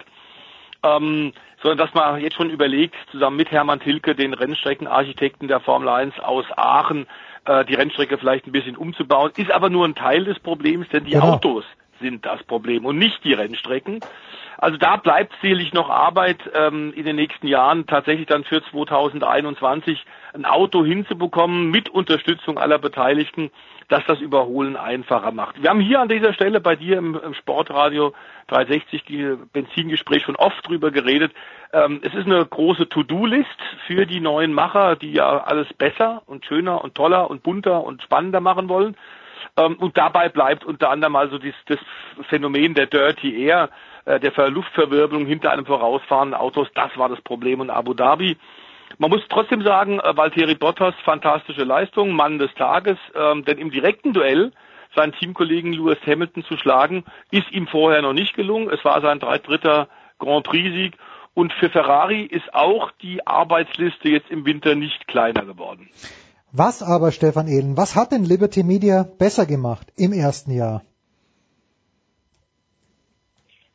Ähm, 0.82 1.32
sondern 1.62 1.78
dass 1.78 1.92
man 1.92 2.20
jetzt 2.20 2.36
schon 2.36 2.50
überlegt, 2.50 2.94
zusammen 3.10 3.36
mit 3.36 3.50
Hermann 3.50 3.80
Tilke, 3.80 4.14
den 4.14 4.32
Rennstreckenarchitekten 4.32 5.48
der 5.48 5.60
Formel 5.60 5.88
1 5.88 6.18
aus 6.20 6.46
Aachen, 6.56 7.06
äh, 7.48 7.64
die 7.64 7.74
Rennstrecke 7.74 8.18
vielleicht 8.18 8.46
ein 8.46 8.52
bisschen 8.52 8.76
umzubauen, 8.76 9.32
ist 9.36 9.50
aber 9.50 9.70
nur 9.70 9.86
ein 9.86 9.94
Teil 9.94 10.24
des 10.24 10.38
Problems, 10.38 10.86
denn 10.90 11.04
die 11.04 11.12
genau. 11.12 11.32
Autos 11.34 11.64
sind 12.00 12.24
das 12.26 12.42
Problem 12.44 12.84
und 12.84 12.98
nicht 12.98 13.24
die 13.24 13.32
Rennstrecken. 13.32 14.00
Also 14.58 14.76
da 14.76 14.96
bleibt 14.96 15.32
sicherlich 15.40 15.72
noch 15.72 15.88
Arbeit 15.88 16.38
ähm, 16.54 16.92
in 16.94 17.04
den 17.04 17.16
nächsten 17.16 17.46
Jahren, 17.46 17.86
tatsächlich 17.86 18.26
dann 18.26 18.44
für 18.44 18.62
2021 18.62 20.04
ein 20.34 20.44
Auto 20.44 20.84
hinzubekommen 20.84 21.70
mit 21.70 21.88
Unterstützung 21.88 22.58
aller 22.58 22.78
Beteiligten, 22.78 23.50
dass 23.88 24.04
das 24.06 24.20
Überholen 24.20 24.76
einfacher 24.76 25.32
macht. 25.32 25.62
Wir 25.62 25.70
haben 25.70 25.80
hier 25.80 26.00
an 26.00 26.08
dieser 26.08 26.34
Stelle 26.34 26.60
bei 26.60 26.76
dir 26.76 26.98
im, 26.98 27.14
im 27.14 27.34
Sportradio 27.34 28.12
360 28.48 29.48
Benzingespräch 29.52 30.22
schon 30.22 30.36
oft 30.36 30.66
drüber 30.68 30.90
geredet. 30.90 31.32
Ähm, 31.72 32.00
es 32.02 32.14
ist 32.14 32.26
eine 32.26 32.44
große 32.44 32.88
To-Do-List 32.88 33.48
für 33.86 34.06
die 34.06 34.20
neuen 34.20 34.52
Macher, 34.52 34.96
die 34.96 35.12
ja 35.12 35.38
alles 35.38 35.72
besser 35.74 36.22
und 36.26 36.44
schöner 36.44 36.84
und 36.84 36.94
toller 36.94 37.30
und 37.30 37.42
bunter 37.42 37.82
und 37.84 38.02
spannender 38.02 38.40
machen 38.40 38.68
wollen. 38.68 38.96
Ähm, 39.56 39.76
und 39.76 39.96
dabei 39.96 40.28
bleibt 40.28 40.64
unter 40.64 40.90
anderem 40.90 41.16
also 41.16 41.38
dies, 41.38 41.54
das 41.66 41.78
Phänomen 42.28 42.74
der 42.74 42.86
Dirty 42.86 43.42
Air, 43.42 43.70
äh, 44.04 44.20
der 44.20 44.50
Luftverwirbelung 44.50 45.26
hinter 45.26 45.50
einem 45.50 45.66
vorausfahrenden 45.66 46.38
Autos, 46.38 46.68
das 46.74 46.96
war 46.96 47.08
das 47.08 47.20
Problem 47.22 47.62
in 47.62 47.70
Abu 47.70 47.94
Dhabi. 47.94 48.36
Man 48.96 49.10
muss 49.10 49.20
trotzdem 49.28 49.62
sagen, 49.62 50.00
äh, 50.00 50.16
Valtteri 50.16 50.54
Bottas, 50.54 50.94
fantastische 51.04 51.64
Leistung, 51.64 52.12
Mann 52.12 52.38
des 52.38 52.52
Tages, 52.54 52.96
ähm, 53.14 53.44
denn 53.44 53.58
im 53.58 53.70
direkten 53.70 54.12
Duell 54.12 54.52
seinen 54.96 55.12
Teamkollegen 55.12 55.72
Lewis 55.72 55.98
Hamilton 56.06 56.44
zu 56.44 56.56
schlagen, 56.56 57.04
ist 57.30 57.50
ihm 57.52 57.66
vorher 57.66 58.02
noch 58.02 58.14
nicht 58.14 58.34
gelungen. 58.34 58.70
Es 58.70 58.84
war 58.84 59.00
sein 59.02 59.20
dritter 59.20 59.88
Grand 60.18 60.44
Prix-Sieg 60.44 60.96
und 61.34 61.52
für 61.52 61.70
Ferrari 61.70 62.22
ist 62.22 62.52
auch 62.52 62.90
die 63.02 63.26
Arbeitsliste 63.26 64.08
jetzt 64.08 64.30
im 64.30 64.44
Winter 64.44 64.74
nicht 64.74 65.06
kleiner 65.06 65.44
geworden. 65.44 65.88
Was 66.50 66.82
aber, 66.82 67.12
Stefan 67.12 67.46
Ehlen, 67.46 67.76
was 67.76 67.94
hat 67.94 68.10
denn 68.10 68.24
Liberty 68.24 68.62
Media 68.64 69.02
besser 69.18 69.44
gemacht 69.44 69.92
im 69.96 70.12
ersten 70.12 70.50
Jahr? 70.50 70.82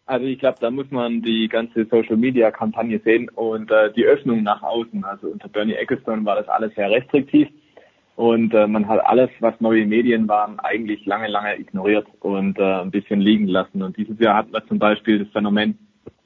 Also 0.06 0.26
ich 0.26 0.40
glaube, 0.40 0.58
da 0.60 0.70
muss 0.70 0.92
man 0.92 1.22
die 1.22 1.48
ganze 1.48 1.86
Social 1.86 2.18
Media 2.18 2.52
Kampagne 2.52 3.00
sehen 3.00 3.30
und 3.30 3.72
äh, 3.72 3.92
die 3.94 4.04
Öffnung 4.04 4.44
nach 4.44 4.62
außen. 4.62 5.04
Also 5.06 5.28
unter 5.28 5.48
Bernie 5.48 5.76
Ecclestone 5.76 6.26
war 6.26 6.36
das 6.36 6.48
alles 6.50 6.76
sehr 6.76 6.92
restriktiv 6.92 7.48
und 8.16 8.54
äh, 8.54 8.68
man 8.68 8.88
hat 8.88 9.06
alles, 9.06 9.30
was 9.40 9.60
neue 9.62 9.86
Medien 9.86 10.28
waren, 10.28 10.60
eigentlich 10.60 11.06
lange, 11.06 11.30
lange 11.30 11.58
ignoriert 11.58 12.06
und 12.20 12.60
äh, 12.60 12.82
ein 12.82 12.92
bisschen 12.92 13.22
liegen 13.22 13.48
lassen. 13.48 13.82
Und 13.82 13.96
dieses 13.96 14.20
Jahr 14.20 14.36
hatten 14.36 14.52
wir 14.52 14.66
zum 14.68 14.78
Beispiel 14.78 15.20
das 15.20 15.30
Phänomen, 15.30 15.78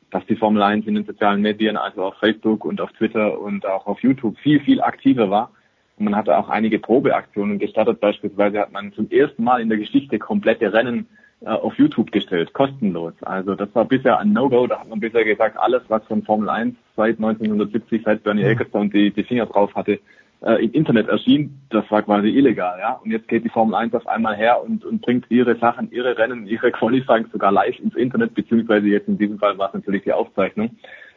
dass 0.10 0.26
die 0.26 0.36
Formel 0.36 0.64
1 0.64 0.88
in 0.88 0.96
den 0.96 1.06
sozialen 1.06 1.42
Medien, 1.42 1.78
also 1.78 2.04
auf 2.06 2.16
Facebook 2.16 2.66
und 2.66 2.82
auf 2.82 2.92
Twitter 2.94 3.40
und 3.40 3.66
auch 3.66 3.86
auf 3.86 4.02
YouTube 4.02 4.38
viel, 4.40 4.60
viel 4.62 4.82
aktiver 4.82 5.30
war 5.30 5.52
und 5.98 6.06
man 6.06 6.16
hatte 6.16 6.38
auch 6.38 6.50
einige 6.50 6.80
Probeaktionen 6.80 7.60
gestartet. 7.60 8.00
Beispielsweise 8.00 8.60
hat 8.60 8.72
man 8.72 8.94
zum 8.94 9.10
ersten 9.10 9.44
Mal 9.44 9.62
in 9.62 9.70
der 9.70 9.78
Geschichte 9.78 10.20
komplette 10.20 10.72
Rennen 10.72 11.08
auf 11.46 11.76
YouTube 11.78 12.12
gestellt, 12.12 12.54
kostenlos. 12.54 13.14
Also 13.22 13.56
das 13.56 13.70
war 13.74 13.86
bisher 13.86 14.20
ein 14.20 14.34
No-Go. 14.34 14.68
Da 14.68 14.80
hat 14.80 14.90
man 14.90 15.00
bisher 15.00 15.24
gesagt, 15.24 15.58
alles, 15.58 15.84
was 15.88 16.04
von 16.06 16.24
Formel 16.24 16.50
1 16.50 16.76
seit 16.96 17.18
1970, 17.18 18.02
seit 18.04 18.24
Bernie 18.24 18.44
mhm. 18.44 18.50
Ecclestone 18.50 18.90
die, 18.90 19.12
die 19.12 19.24
Finger 19.24 19.46
drauf 19.46 19.74
hatte, 19.76 20.00
äh, 20.42 20.64
im 20.64 20.72
Internet 20.72 21.08
erschien, 21.08 21.62
das 21.70 21.90
war 21.90 22.04
quasi 22.04 22.30
illegal. 22.30 22.78
ja. 22.80 23.00
Und 23.04 23.12
jetzt 23.12 23.28
geht 23.28 23.44
die 23.44 23.50
Formel 23.50 23.76
1 23.76 23.94
auf 23.94 24.08
einmal 24.08 24.36
her 24.36 24.64
und, 24.64 24.86
und 24.86 25.02
bringt 25.02 25.26
ihre 25.30 25.56
Sachen, 25.58 25.92
ihre 25.92 26.18
Rennen, 26.18 26.48
ihre 26.48 26.72
Qualifying 26.72 27.28
sogar 27.32 27.52
live 27.52 27.80
ins 27.80 27.96
Internet, 27.96 28.34
beziehungsweise 28.34 28.88
jetzt 28.88 29.08
in 29.08 29.18
diesem 29.18 29.40
Fall 29.40 29.58
war 29.58 29.68
es 29.68 29.74
natürlich 29.74 30.04
die 30.04 30.14
Aufzeichnung. 30.14 30.72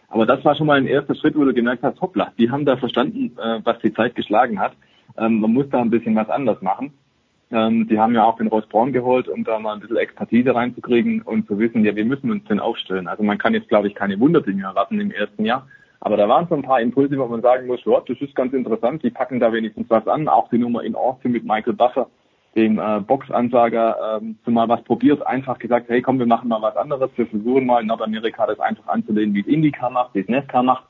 Aber 0.09 0.27
das 0.27 0.45
war 0.45 0.55
schon 0.55 0.67
mal 0.67 0.77
ein 0.77 0.87
erster 0.87 1.15
Schritt, 1.15 1.37
wo 1.37 1.45
du 1.45 1.55
gemerkt 1.55 1.83
hast, 1.83 2.01
hoppla, 2.01 2.33
die 2.39 2.51
haben 2.51 2.65
da 2.65 2.77
verstanden, 2.77 3.33
äh, 3.39 3.61
was 3.63 3.79
die 3.81 3.95
Zeit 3.95 4.15
geschlagen 4.15 4.59
hat. 4.59 4.73
Ähm, 5.17 5.41
man 5.41 5.53
muss 5.53 5.69
da 5.71 5.81
ein 5.81 5.91
bisschen 5.91 6.17
was 6.17 6.29
anders 6.29 6.61
machen. 6.63 6.93
Ähm, 7.53 7.89
die 7.89 7.99
haben 7.99 8.15
ja 8.15 8.25
auch 8.25 8.37
den 8.37 8.47
Ross 8.47 8.67
Braun 8.67 8.93
geholt, 8.93 9.29
um 9.29 9.43
da 9.43 9.59
mal 9.59 9.75
ein 9.75 9.81
bisschen 9.81 9.97
Expertise 9.97 10.55
reinzukriegen 10.55 11.23
und 11.23 11.47
zu 11.49 11.59
wissen, 11.59 11.85
ja, 11.85 11.97
wir 11.97 12.05
müssen 12.05 12.31
uns 12.31 12.45
denn 12.45 12.61
aufstellen. 12.61 13.09
Also 13.09 13.25
man 13.25 13.39
kann 13.39 13.55
jetzt, 13.55 13.69
glaube 13.69 13.89
ich, 13.89 13.95
keine 13.95 14.21
Wunderdinge 14.21 14.63
erwarten 14.63 15.01
im 15.01 15.11
ersten 15.11 15.45
Jahr. 15.45 15.67
Aber 16.01 16.17
da 16.17 16.29
waren 16.29 16.47
so 16.49 16.55
ein 16.55 16.63
paar 16.63 16.81
Impulse, 16.81 17.19
wo 17.19 17.27
man 17.27 17.43
sagen 17.43 17.67
muss, 17.67 17.85
ja, 17.85 18.01
das 18.07 18.21
ist 18.21 18.35
ganz 18.35 18.53
interessant, 18.53 19.03
die 19.03 19.11
packen 19.11 19.41
da 19.41 19.53
wenigstens 19.53 19.91
was 19.91 20.07
an. 20.07 20.29
Auch 20.29 20.49
die 20.49 20.59
Nummer 20.59 20.83
in 20.83 20.95
Austin 20.95 21.33
mit 21.33 21.45
Michael 21.45 21.75
Buffer, 21.75 22.09
dem 22.55 22.79
äh, 22.79 23.01
Boxansager, 23.01 24.19
ähm, 24.21 24.39
zumal 24.45 24.69
was 24.69 24.83
probiert, 24.85 25.27
einfach 25.27 25.59
gesagt, 25.59 25.89
hey 25.89 26.01
komm, 26.01 26.19
wir 26.19 26.27
machen 26.27 26.49
mal 26.49 26.63
was 26.63 26.77
anderes, 26.77 27.11
wir 27.17 27.27
versuchen 27.27 27.67
mal 27.67 27.83
in 27.83 27.89
Nordamerika 27.89 28.47
das 28.47 28.61
einfach 28.61 28.87
anzulehnen, 28.87 29.35
wie 29.35 29.41
es 29.41 29.47
IndyCar 29.47 29.91
macht, 29.91 30.15
wie 30.15 30.21
es 30.21 30.29
NASCAR 30.29 30.63
macht. 30.63 30.85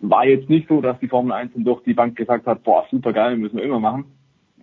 War 0.00 0.26
jetzt 0.26 0.48
nicht 0.48 0.68
so, 0.68 0.80
dass 0.80 0.98
die 1.00 1.08
Formel 1.08 1.32
1 1.32 1.52
durch 1.56 1.82
die 1.82 1.94
Bank 1.94 2.16
gesagt 2.16 2.46
hat, 2.46 2.62
boah, 2.62 2.86
super 2.90 3.12
geil, 3.12 3.36
müssen 3.36 3.56
wir 3.56 3.64
immer 3.64 3.80
machen. 3.80 4.04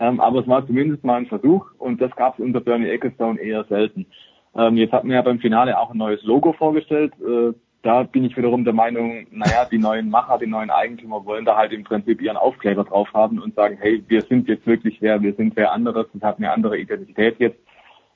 Ähm, 0.03 0.19
aber 0.19 0.41
es 0.41 0.47
war 0.47 0.67
zumindest 0.67 1.05
mal 1.05 1.15
ein 1.15 1.27
Versuch 1.27 1.65
und 1.77 2.01
das 2.01 2.13
gab 2.17 2.38
es 2.38 2.43
unter 2.43 2.59
Bernie 2.59 2.89
Ecclestone 2.89 3.39
eher 3.39 3.63
selten. 3.65 4.05
Ähm, 4.53 4.75
jetzt 4.75 4.91
hat 4.91 5.05
man 5.05 5.13
ja 5.15 5.21
beim 5.21 5.39
Finale 5.39 5.80
auch 5.80 5.91
ein 5.91 5.97
neues 5.97 6.21
Logo 6.23 6.51
vorgestellt. 6.51 7.13
Äh, 7.21 7.53
da 7.84 8.03
bin 8.03 8.25
ich 8.25 8.35
wiederum 8.35 8.65
der 8.65 8.73
Meinung, 8.73 9.27
naja, 9.31 9.65
die 9.71 9.77
neuen 9.77 10.09
Macher, 10.09 10.39
die 10.39 10.47
neuen 10.47 10.71
Eigentümer 10.71 11.25
wollen 11.25 11.45
da 11.45 11.55
halt 11.55 11.71
im 11.71 11.85
Prinzip 11.85 12.21
ihren 12.21 12.35
Aufkleber 12.35 12.84
drauf 12.84 13.07
haben 13.13 13.39
und 13.39 13.55
sagen, 13.55 13.77
hey, 13.80 14.03
wir 14.07 14.21
sind 14.23 14.49
jetzt 14.49 14.67
wirklich 14.67 15.01
wer, 15.01 15.21
wir 15.21 15.34
sind 15.35 15.55
wer 15.55 15.71
anderes, 15.71 16.07
das 16.13 16.21
hat 16.21 16.38
eine 16.38 16.51
andere 16.51 16.77
Identität 16.77 17.39
jetzt. 17.39 17.59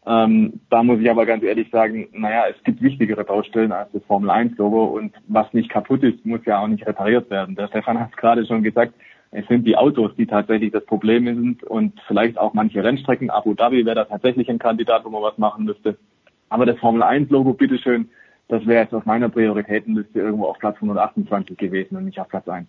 Ähm, 0.05 0.59
da 0.69 0.83
muss 0.83 0.99
ich 0.99 1.09
aber 1.09 1.25
ganz 1.25 1.43
ehrlich 1.43 1.69
sagen, 1.71 2.09
naja, 2.11 2.45
es 2.49 2.61
gibt 2.65 2.81
wichtigere 2.81 3.23
Baustellen 3.23 3.71
als 3.71 3.91
das 3.93 4.03
Formel 4.03 4.29
1 4.29 4.57
Logo 4.57 4.83
und 4.85 5.13
was 5.29 5.53
nicht 5.53 5.69
kaputt 5.69 6.03
ist, 6.03 6.25
muss 6.25 6.45
ja 6.45 6.59
auch 6.59 6.67
nicht 6.67 6.85
repariert 6.85 7.29
werden. 7.29 7.55
Der 7.55 7.67
Stefan 7.69 7.99
hat 7.99 8.09
es 8.11 8.17
gerade 8.17 8.45
schon 8.45 8.63
gesagt, 8.63 8.93
es 9.31 9.45
sind 9.47 9.65
die 9.65 9.75
Autos, 9.75 10.11
die 10.17 10.25
tatsächlich 10.25 10.71
das 10.71 10.85
Problem 10.85 11.25
sind 11.25 11.63
und 11.63 11.99
vielleicht 12.07 12.37
auch 12.37 12.53
manche 12.53 12.83
Rennstrecken. 12.83 13.29
Abu 13.29 13.53
Dhabi 13.53 13.85
wäre 13.85 13.95
da 13.95 14.05
tatsächlich 14.05 14.49
ein 14.49 14.59
Kandidat, 14.59 15.05
wo 15.05 15.09
man 15.09 15.21
was 15.21 15.37
machen 15.37 15.65
müsste. 15.65 15.97
Aber 16.49 16.65
das 16.65 16.79
Formel 16.79 17.03
1 17.03 17.29
Logo, 17.29 17.53
bitteschön, 17.53 18.09
das 18.47 18.65
wäre 18.65 18.83
jetzt 18.83 18.93
auf 18.93 19.05
meiner 19.05 19.29
Prioritätenliste 19.29 20.19
irgendwo 20.19 20.45
auf 20.45 20.57
Platz 20.59 20.75
128 20.75 21.57
gewesen 21.57 21.97
und 21.97 22.05
nicht 22.05 22.19
auf 22.19 22.29
Platz 22.29 22.47
1. 22.47 22.67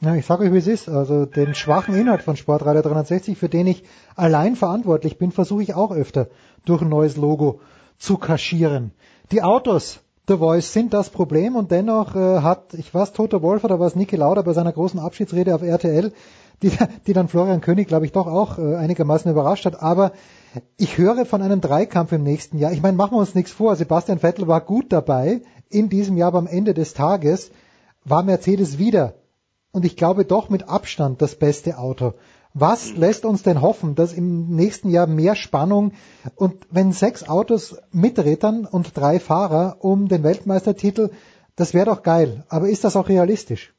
Ja, 0.00 0.14
ich 0.14 0.26
sage 0.26 0.44
euch, 0.44 0.52
wie 0.52 0.58
es 0.58 0.66
ist. 0.66 0.90
Also 0.90 1.24
den 1.24 1.54
schwachen 1.54 1.94
Inhalt 1.94 2.22
von 2.22 2.36
Sportradio 2.36 2.82
360, 2.82 3.38
für 3.38 3.48
den 3.48 3.66
ich 3.66 3.82
allein 4.14 4.54
verantwortlich 4.54 5.16
bin, 5.16 5.32
versuche 5.32 5.62
ich 5.62 5.74
auch 5.74 5.90
öfter 5.90 6.28
durch 6.66 6.82
ein 6.82 6.90
neues 6.90 7.16
Logo 7.16 7.60
zu 7.96 8.18
kaschieren. 8.18 8.92
Die 9.32 9.42
Autos, 9.42 10.04
The 10.28 10.38
Voice, 10.38 10.72
sind 10.72 10.92
das 10.92 11.10
Problem 11.10 11.54
und 11.54 11.70
dennoch 11.70 12.16
äh, 12.16 12.40
hat, 12.40 12.74
ich 12.74 12.92
weiß, 12.92 13.12
Toto 13.12 13.42
Wolf 13.42 13.62
oder 13.62 13.78
was 13.78 13.94
Niki 13.94 14.16
Lauda 14.16 14.42
bei 14.42 14.52
seiner 14.54 14.72
großen 14.72 14.98
Abschiedsrede 14.98 15.54
auf 15.54 15.62
RTL, 15.62 16.12
die, 16.62 16.72
die 17.06 17.12
dann 17.12 17.28
Florian 17.28 17.60
König, 17.60 17.86
glaube 17.86 18.06
ich, 18.06 18.12
doch 18.12 18.26
auch 18.26 18.58
äh, 18.58 18.74
einigermaßen 18.74 19.30
überrascht 19.30 19.66
hat, 19.66 19.80
aber 19.80 20.12
ich 20.76 20.98
höre 20.98 21.26
von 21.26 21.42
einem 21.42 21.60
Dreikampf 21.60 22.12
im 22.12 22.22
nächsten 22.22 22.58
Jahr. 22.58 22.72
Ich 22.72 22.82
meine, 22.82 22.96
machen 22.96 23.12
wir 23.12 23.20
uns 23.20 23.34
nichts 23.34 23.52
vor. 23.52 23.76
Sebastian 23.76 24.18
Vettel 24.18 24.48
war 24.48 24.62
gut 24.62 24.86
dabei. 24.92 25.42
In 25.68 25.88
diesem 25.88 26.16
Jahr 26.16 26.32
beim 26.32 26.46
Ende 26.46 26.74
des 26.74 26.94
Tages 26.94 27.50
war 28.04 28.22
Mercedes 28.22 28.78
wieder. 28.78 29.14
Und 29.72 29.84
ich 29.84 29.96
glaube 29.96 30.24
doch 30.24 30.48
mit 30.48 30.68
Abstand 30.68 31.20
das 31.20 31.36
beste 31.36 31.78
Auto. 31.78 32.14
Was 32.58 32.96
lässt 32.96 33.26
uns 33.26 33.42
denn 33.42 33.60
hoffen, 33.60 33.96
dass 33.96 34.14
im 34.14 34.48
nächsten 34.48 34.88
Jahr 34.88 35.06
mehr 35.06 35.36
Spannung 35.36 35.92
und 36.36 36.54
wenn 36.70 36.90
sechs 36.90 37.28
Autos 37.28 37.78
mitrittern 37.92 38.64
und 38.64 38.96
drei 38.96 39.20
Fahrer 39.20 39.76
um 39.80 40.08
den 40.08 40.24
Weltmeistertitel, 40.24 41.10
das 41.54 41.74
wäre 41.74 41.84
doch 41.84 42.02
geil. 42.02 42.46
Aber 42.48 42.68
ist 42.68 42.82
das 42.84 42.96
auch 42.96 43.10
realistisch? 43.10 43.74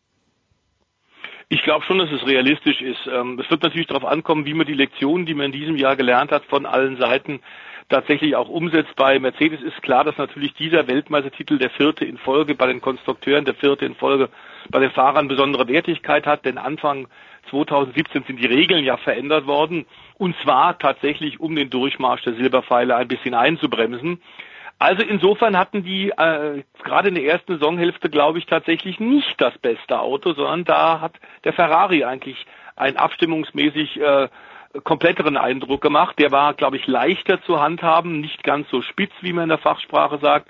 Ich 1.49 1.63
glaube 1.63 1.85
schon, 1.85 1.97
dass 1.97 2.11
es 2.11 2.27
realistisch 2.27 2.81
ist. 2.81 2.99
Ähm, 3.11 3.39
es 3.43 3.49
wird 3.49 3.63
natürlich 3.63 3.87
darauf 3.87 4.05
ankommen, 4.05 4.45
wie 4.45 4.53
man 4.53 4.67
die 4.67 4.75
Lektionen, 4.75 5.25
die 5.25 5.33
man 5.33 5.47
in 5.47 5.53
diesem 5.53 5.77
Jahr 5.77 5.95
gelernt 5.95 6.29
hat, 6.29 6.45
von 6.45 6.67
allen 6.67 6.97
Seiten 6.97 7.39
tatsächlich 7.89 8.35
auch 8.35 8.49
umsetzt. 8.49 8.95
Bei 8.95 9.17
Mercedes 9.17 9.61
ist 9.61 9.81
klar, 9.81 10.03
dass 10.03 10.17
natürlich 10.17 10.53
dieser 10.53 10.87
Weltmeistertitel 10.87 11.57
der 11.57 11.71
vierte 11.71 12.05
in 12.05 12.17
Folge 12.17 12.53
bei 12.53 12.67
den 12.67 12.81
Konstrukteuren, 12.81 13.45
der 13.45 13.55
vierte 13.55 13.85
in 13.85 13.95
Folge 13.95 14.29
bei 14.69 14.79
den 14.79 14.91
Fahrern 14.91 15.27
besondere 15.27 15.67
Wertigkeit 15.67 16.27
hat, 16.27 16.45
denn 16.45 16.57
Anfang 16.57 17.07
2017 17.49 18.23
sind 18.23 18.39
die 18.39 18.47
Regeln 18.47 18.83
ja 18.83 18.97
verändert 18.97 19.47
worden 19.47 19.85
und 20.17 20.35
zwar 20.43 20.77
tatsächlich, 20.77 21.39
um 21.39 21.55
den 21.55 21.69
Durchmarsch 21.69 22.23
der 22.23 22.33
Silberpfeile 22.33 22.95
ein 22.95 23.07
bisschen 23.07 23.33
einzubremsen. 23.33 24.21
Also 24.79 25.03
insofern 25.03 25.57
hatten 25.57 25.83
die 25.83 26.09
äh, 26.09 26.63
gerade 26.83 27.09
in 27.09 27.15
der 27.15 27.25
ersten 27.25 27.53
Saisonhälfte, 27.53 28.09
glaube 28.09 28.37
ich, 28.37 28.45
tatsächlich 28.45 28.99
nicht 28.99 29.41
das 29.41 29.57
beste 29.57 29.99
Auto, 29.99 30.33
sondern 30.33 30.65
da 30.65 31.01
hat 31.01 31.13
der 31.43 31.53
Ferrari 31.53 32.03
eigentlich 32.03 32.45
einen 32.75 32.97
abstimmungsmäßig 32.97 33.99
äh, 33.99 34.29
kompletteren 34.83 35.35
Eindruck 35.35 35.81
gemacht. 35.81 36.19
Der 36.19 36.31
war, 36.31 36.53
glaube 36.53 36.77
ich, 36.77 36.85
leichter 36.85 37.41
zu 37.41 37.59
handhaben, 37.59 38.21
nicht 38.21 38.43
ganz 38.43 38.69
so 38.69 38.83
spitz, 38.83 39.11
wie 39.21 39.33
man 39.33 39.43
in 39.43 39.49
der 39.49 39.57
Fachsprache 39.57 40.19
sagt, 40.19 40.49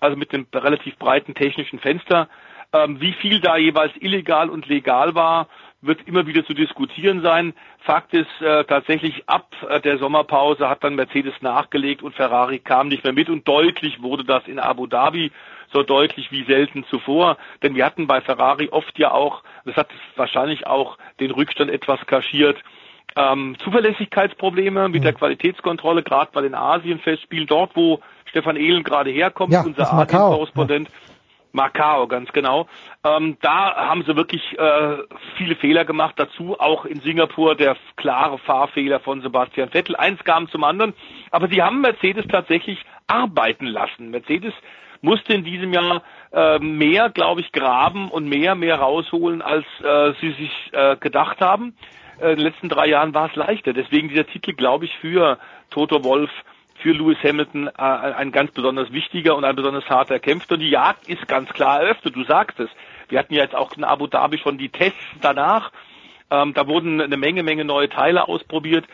also 0.00 0.16
mit 0.16 0.32
einem 0.32 0.46
relativ 0.54 0.96
breiten 0.96 1.34
technischen 1.34 1.78
Fenster. 1.78 2.28
Ähm, 2.72 3.00
wie 3.00 3.12
viel 3.12 3.40
da 3.40 3.58
jeweils 3.58 3.92
illegal 4.00 4.48
und 4.48 4.66
legal 4.66 5.14
war, 5.14 5.48
wird 5.86 6.06
immer 6.06 6.26
wieder 6.26 6.44
zu 6.44 6.54
diskutieren 6.54 7.22
sein. 7.22 7.54
Fakt 7.80 8.14
ist 8.14 8.28
äh, 8.40 8.64
tatsächlich, 8.64 9.28
ab 9.28 9.48
äh, 9.68 9.80
der 9.80 9.98
Sommerpause 9.98 10.68
hat 10.68 10.84
dann 10.84 10.94
Mercedes 10.94 11.34
nachgelegt 11.40 12.02
und 12.02 12.14
Ferrari 12.14 12.58
kam 12.58 12.88
nicht 12.88 13.04
mehr 13.04 13.12
mit 13.12 13.28
und 13.28 13.46
deutlich 13.46 14.02
wurde 14.02 14.24
das 14.24 14.46
in 14.46 14.58
Abu 14.58 14.86
Dhabi 14.86 15.32
so 15.72 15.82
deutlich 15.82 16.30
wie 16.30 16.44
selten 16.44 16.84
zuvor. 16.90 17.36
Denn 17.62 17.74
wir 17.74 17.84
hatten 17.84 18.06
bei 18.06 18.20
Ferrari 18.20 18.68
oft 18.70 18.98
ja 18.98 19.10
auch, 19.10 19.42
das 19.64 19.76
hat 19.76 19.88
wahrscheinlich 20.16 20.66
auch 20.66 20.98
den 21.20 21.30
Rückstand 21.30 21.70
etwas 21.70 22.04
kaschiert, 22.06 22.56
ähm, 23.16 23.56
Zuverlässigkeitsprobleme 23.62 24.88
mit 24.88 25.04
der 25.04 25.12
mhm. 25.12 25.16
Qualitätskontrolle, 25.16 26.02
gerade 26.02 26.30
bei 26.32 26.42
den 26.42 26.54
Asien-Festspielen, 26.54 27.46
dort 27.46 27.74
wo 27.74 28.00
Stefan 28.26 28.56
Ehlen 28.56 28.82
gerade 28.82 29.10
herkommt, 29.10 29.52
ja, 29.52 29.62
unser 29.62 29.90
Asien-Korrespondent. 29.92 30.88
Ja. 30.88 30.94
Macau, 31.56 32.06
ganz 32.06 32.30
genau. 32.32 32.68
Ähm, 33.02 33.36
da 33.40 33.74
haben 33.74 34.04
sie 34.06 34.14
wirklich 34.14 34.42
äh, 34.58 34.98
viele 35.36 35.56
Fehler 35.56 35.84
gemacht. 35.84 36.14
Dazu 36.16 36.60
auch 36.60 36.84
in 36.84 37.00
Singapur 37.00 37.56
der 37.56 37.76
klare 37.96 38.38
Fahrfehler 38.38 39.00
von 39.00 39.22
Sebastian 39.22 39.70
Vettel. 39.70 39.96
Eins 39.96 40.22
kam 40.22 40.48
zum 40.48 40.62
anderen. 40.62 40.94
Aber 41.30 41.48
sie 41.48 41.62
haben 41.62 41.80
Mercedes 41.80 42.26
tatsächlich 42.28 42.78
arbeiten 43.06 43.66
lassen. 43.66 44.10
Mercedes 44.10 44.52
musste 45.00 45.34
in 45.34 45.44
diesem 45.44 45.72
Jahr 45.72 46.02
äh, 46.32 46.58
mehr, 46.58 47.10
glaube 47.10 47.40
ich, 47.40 47.52
graben 47.52 48.10
und 48.10 48.28
mehr, 48.28 48.54
mehr 48.54 48.76
rausholen, 48.76 49.42
als 49.42 49.64
äh, 49.82 50.12
sie 50.20 50.32
sich 50.32 50.70
äh, 50.72 50.96
gedacht 50.96 51.40
haben. 51.40 51.74
Äh, 52.20 52.32
in 52.32 52.36
den 52.36 52.46
letzten 52.46 52.68
drei 52.68 52.86
Jahren 52.88 53.14
war 53.14 53.30
es 53.30 53.36
leichter. 53.36 53.72
Deswegen 53.72 54.08
dieser 54.08 54.26
Titel, 54.26 54.52
glaube 54.52 54.84
ich, 54.84 54.94
für 54.98 55.38
Toto 55.70 56.04
Wolf 56.04 56.30
für 56.86 56.92
Lewis 56.92 57.18
Hamilton 57.24 57.66
äh, 57.66 57.82
ein 57.82 58.30
ganz 58.30 58.52
besonders 58.52 58.92
wichtiger 58.92 59.34
und 59.34 59.44
ein 59.44 59.56
besonders 59.56 59.90
harter 59.90 60.14
erkämpfter. 60.14 60.54
Und 60.54 60.60
die 60.60 60.70
Jagd 60.70 61.08
ist 61.08 61.26
ganz 61.26 61.52
klar 61.52 61.80
eröffnet, 61.80 62.14
du 62.14 62.22
sagst 62.22 62.60
es. 62.60 62.70
Wir 63.08 63.18
hatten 63.18 63.34
ja 63.34 63.42
jetzt 63.42 63.56
auch 63.56 63.76
in 63.76 63.82
Abu 63.82 64.06
Dhabi 64.06 64.38
schon 64.38 64.56
die 64.56 64.68
Tests 64.68 64.96
danach. 65.20 65.72
Ähm, 66.30 66.54
da 66.54 66.68
wurden 66.68 67.00
eine 67.00 67.16
Menge, 67.16 67.42
Menge 67.42 67.64
neue 67.64 67.88
Teile 67.88 68.28
ausprobiert. 68.28 68.84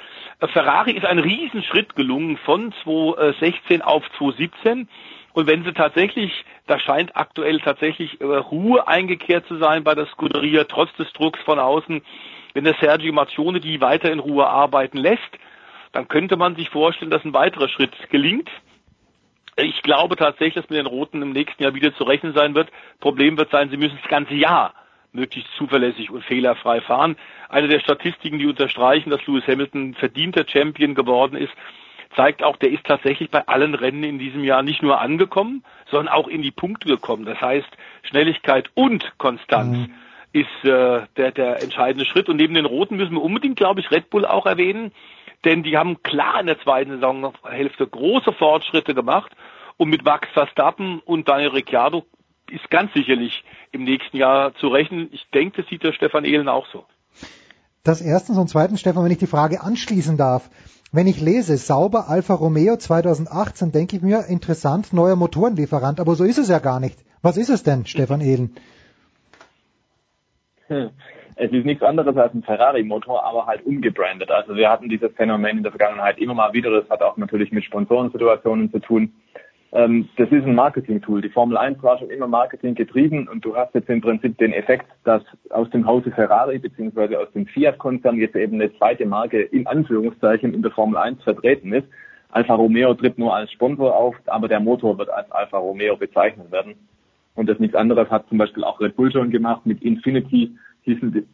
Äh, 0.40 0.48
Ferrari 0.48 0.92
ist 0.92 1.04
ein 1.04 1.18
Riesenschritt 1.18 1.94
gelungen 1.94 2.38
von 2.38 2.72
2016 2.82 3.82
auf 3.82 4.04
2017. 4.16 4.88
Und 5.34 5.46
wenn 5.46 5.62
sie 5.62 5.74
tatsächlich, 5.74 6.46
da 6.66 6.78
scheint 6.78 7.14
aktuell 7.14 7.60
tatsächlich 7.60 8.22
äh, 8.22 8.24
Ruhe 8.24 8.88
eingekehrt 8.88 9.46
zu 9.48 9.58
sein 9.58 9.84
bei 9.84 9.94
der 9.94 10.06
Scuderia, 10.06 10.64
trotz 10.64 10.94
des 10.96 11.12
Drucks 11.12 11.40
von 11.42 11.58
außen, 11.58 12.00
wenn 12.54 12.64
der 12.64 12.76
Sergio 12.80 13.12
Marcione 13.12 13.60
die 13.60 13.82
weiter 13.82 14.10
in 14.10 14.18
Ruhe 14.18 14.46
arbeiten 14.46 14.96
lässt, 14.96 15.38
dann 15.92 16.08
könnte 16.08 16.36
man 16.36 16.56
sich 16.56 16.70
vorstellen, 16.70 17.10
dass 17.10 17.24
ein 17.24 17.34
weiterer 17.34 17.68
Schritt 17.68 17.92
gelingt. 18.10 18.50
Ich 19.56 19.82
glaube 19.82 20.16
tatsächlich, 20.16 20.54
dass 20.54 20.70
mit 20.70 20.78
den 20.78 20.86
Roten 20.86 21.20
im 21.20 21.32
nächsten 21.32 21.62
Jahr 21.62 21.74
wieder 21.74 21.94
zu 21.94 22.04
rechnen 22.04 22.32
sein 22.34 22.54
wird. 22.54 22.70
Problem 23.00 23.36
wird 23.36 23.50
sein, 23.50 23.68
sie 23.68 23.76
müssen 23.76 23.98
das 24.00 24.10
ganze 24.10 24.34
Jahr 24.34 24.74
möglichst 25.12 25.50
zuverlässig 25.58 26.10
und 26.10 26.24
fehlerfrei 26.24 26.80
fahren. 26.80 27.16
Eine 27.50 27.68
der 27.68 27.80
Statistiken, 27.80 28.38
die 28.38 28.46
unterstreichen, 28.46 29.10
dass 29.10 29.26
Lewis 29.26 29.46
Hamilton 29.46 29.94
verdienter 29.94 30.46
Champion 30.48 30.94
geworden 30.94 31.36
ist, 31.36 31.52
zeigt 32.16 32.42
auch, 32.42 32.56
der 32.56 32.70
ist 32.70 32.84
tatsächlich 32.84 33.30
bei 33.30 33.46
allen 33.46 33.74
Rennen 33.74 34.04
in 34.04 34.18
diesem 34.18 34.42
Jahr 34.42 34.62
nicht 34.62 34.82
nur 34.82 35.00
angekommen, 35.00 35.64
sondern 35.90 36.14
auch 36.14 36.28
in 36.28 36.40
die 36.40 36.50
Punkte 36.50 36.88
gekommen. 36.88 37.26
Das 37.26 37.40
heißt, 37.40 37.68
Schnelligkeit 38.04 38.70
und 38.74 39.12
Konstanz 39.18 39.88
mhm. 39.88 39.94
ist 40.32 40.64
äh, 40.64 41.02
der, 41.16 41.32
der 41.32 41.62
entscheidende 41.62 42.06
Schritt. 42.06 42.30
Und 42.30 42.36
neben 42.36 42.54
den 42.54 42.66
Roten 42.66 42.96
müssen 42.96 43.14
wir 43.14 43.22
unbedingt, 43.22 43.56
glaube 43.56 43.80
ich, 43.80 43.90
Red 43.90 44.08
Bull 44.08 44.24
auch 44.24 44.46
erwähnen 44.46 44.92
denn 45.44 45.62
die 45.62 45.76
haben 45.76 46.02
klar 46.02 46.40
in 46.40 46.46
der 46.46 46.60
zweiten 46.60 47.00
Saisonhälfte 47.00 47.86
große 47.86 48.32
Fortschritte 48.32 48.94
gemacht 48.94 49.32
und 49.76 49.88
mit 49.88 50.04
Max 50.04 50.28
Verstappen 50.32 51.00
und 51.00 51.28
Daniel 51.28 51.50
Ricciardo 51.50 52.04
ist 52.50 52.70
ganz 52.70 52.92
sicherlich 52.92 53.44
im 53.70 53.84
nächsten 53.84 54.16
Jahr 54.16 54.54
zu 54.54 54.68
rechnen. 54.68 55.08
Ich 55.12 55.28
denke, 55.30 55.62
das 55.62 55.70
sieht 55.70 55.82
der 55.82 55.92
Stefan 55.92 56.24
Ehlen 56.24 56.48
auch 56.48 56.66
so. 56.72 56.84
Das 57.82 58.00
erstens 58.00 58.38
und 58.38 58.48
zweitens, 58.48 58.80
Stefan, 58.80 59.04
wenn 59.04 59.10
ich 59.10 59.18
die 59.18 59.26
Frage 59.26 59.62
anschließen 59.62 60.16
darf. 60.16 60.50
Wenn 60.92 61.06
ich 61.06 61.20
lese, 61.20 61.56
sauber 61.56 62.08
Alfa 62.08 62.34
Romeo 62.34 62.76
2018, 62.76 63.72
denke 63.72 63.96
ich 63.96 64.02
mir, 64.02 64.26
interessant, 64.28 64.92
neuer 64.92 65.16
Motorenlieferant, 65.16 65.98
aber 65.98 66.14
so 66.14 66.24
ist 66.24 66.38
es 66.38 66.48
ja 66.48 66.58
gar 66.58 66.80
nicht. 66.80 66.98
Was 67.22 67.38
ist 67.38 67.48
es 67.48 67.62
denn, 67.62 67.86
Stefan 67.86 68.20
Ehlen? 68.20 68.54
Hm 70.68 70.90
es 71.36 71.50
ist 71.50 71.64
nichts 71.64 71.82
anderes 71.82 72.16
als 72.16 72.34
ein 72.34 72.42
Ferrari-Motor, 72.42 73.24
aber 73.24 73.46
halt 73.46 73.64
umgebrandet. 73.64 74.30
Also 74.30 74.54
wir 74.54 74.70
hatten 74.70 74.88
dieses 74.88 75.12
Phänomen 75.14 75.58
in 75.58 75.62
der 75.62 75.72
Vergangenheit 75.72 76.18
immer 76.18 76.34
mal 76.34 76.52
wieder. 76.52 76.70
Das 76.70 76.88
hat 76.90 77.02
auch 77.02 77.16
natürlich 77.16 77.52
mit 77.52 77.64
Sponsorensituationen 77.64 78.70
zu 78.70 78.80
tun. 78.80 79.12
ähm, 79.72 80.08
das 80.16 80.30
ist 80.30 80.44
ein 80.44 80.54
Marketing-Tool. 80.54 81.22
Die 81.22 81.30
Formel 81.30 81.56
1 81.56 81.82
war 81.82 81.98
schon 81.98 82.10
immer 82.10 82.26
Marketing 82.26 82.74
getrieben 82.74 83.28
und 83.28 83.44
du 83.44 83.56
hast 83.56 83.74
jetzt 83.74 83.88
im 83.88 84.02
Prinzip 84.02 84.36
den 84.38 84.52
Effekt, 84.52 84.86
dass 85.04 85.22
aus 85.50 85.70
dem 85.70 85.86
Hause 85.86 86.10
Ferrari 86.10 86.58
beziehungsweise 86.58 87.18
aus 87.18 87.32
dem 87.32 87.46
Fiat-Konzern 87.46 88.18
jetzt 88.18 88.36
eben 88.36 88.60
eine 88.60 88.76
zweite 88.76 89.06
Marke 89.06 89.40
in 89.40 89.66
Anführungszeichen 89.66 90.52
in 90.52 90.62
der 90.62 90.72
Formel 90.72 90.98
1 90.98 91.22
vertreten 91.22 91.72
ist. 91.72 91.86
Alfa 92.30 92.54
Romeo 92.54 92.94
tritt 92.94 93.18
nur 93.18 93.34
als 93.34 93.50
Sponsor 93.52 93.94
auf, 93.94 94.16
aber 94.26 94.48
der 94.48 94.60
Motor 94.60 94.98
wird 94.98 95.10
als 95.10 95.30
Alfa 95.30 95.58
Romeo 95.58 95.96
bezeichnet 95.96 96.50
werden. 96.50 96.74
Und 97.34 97.48
das 97.48 97.58
nichts 97.58 97.76
anderes 97.76 98.10
hat 98.10 98.28
zum 98.28 98.38
Beispiel 98.38 98.64
auch 98.64 98.80
Red 98.80 98.96
Bull 98.96 99.10
schon 99.10 99.30
gemacht. 99.30 99.64
Mit 99.64 99.82
Infinity 99.82 100.56
hießen 100.82 101.12
die, 101.12 101.26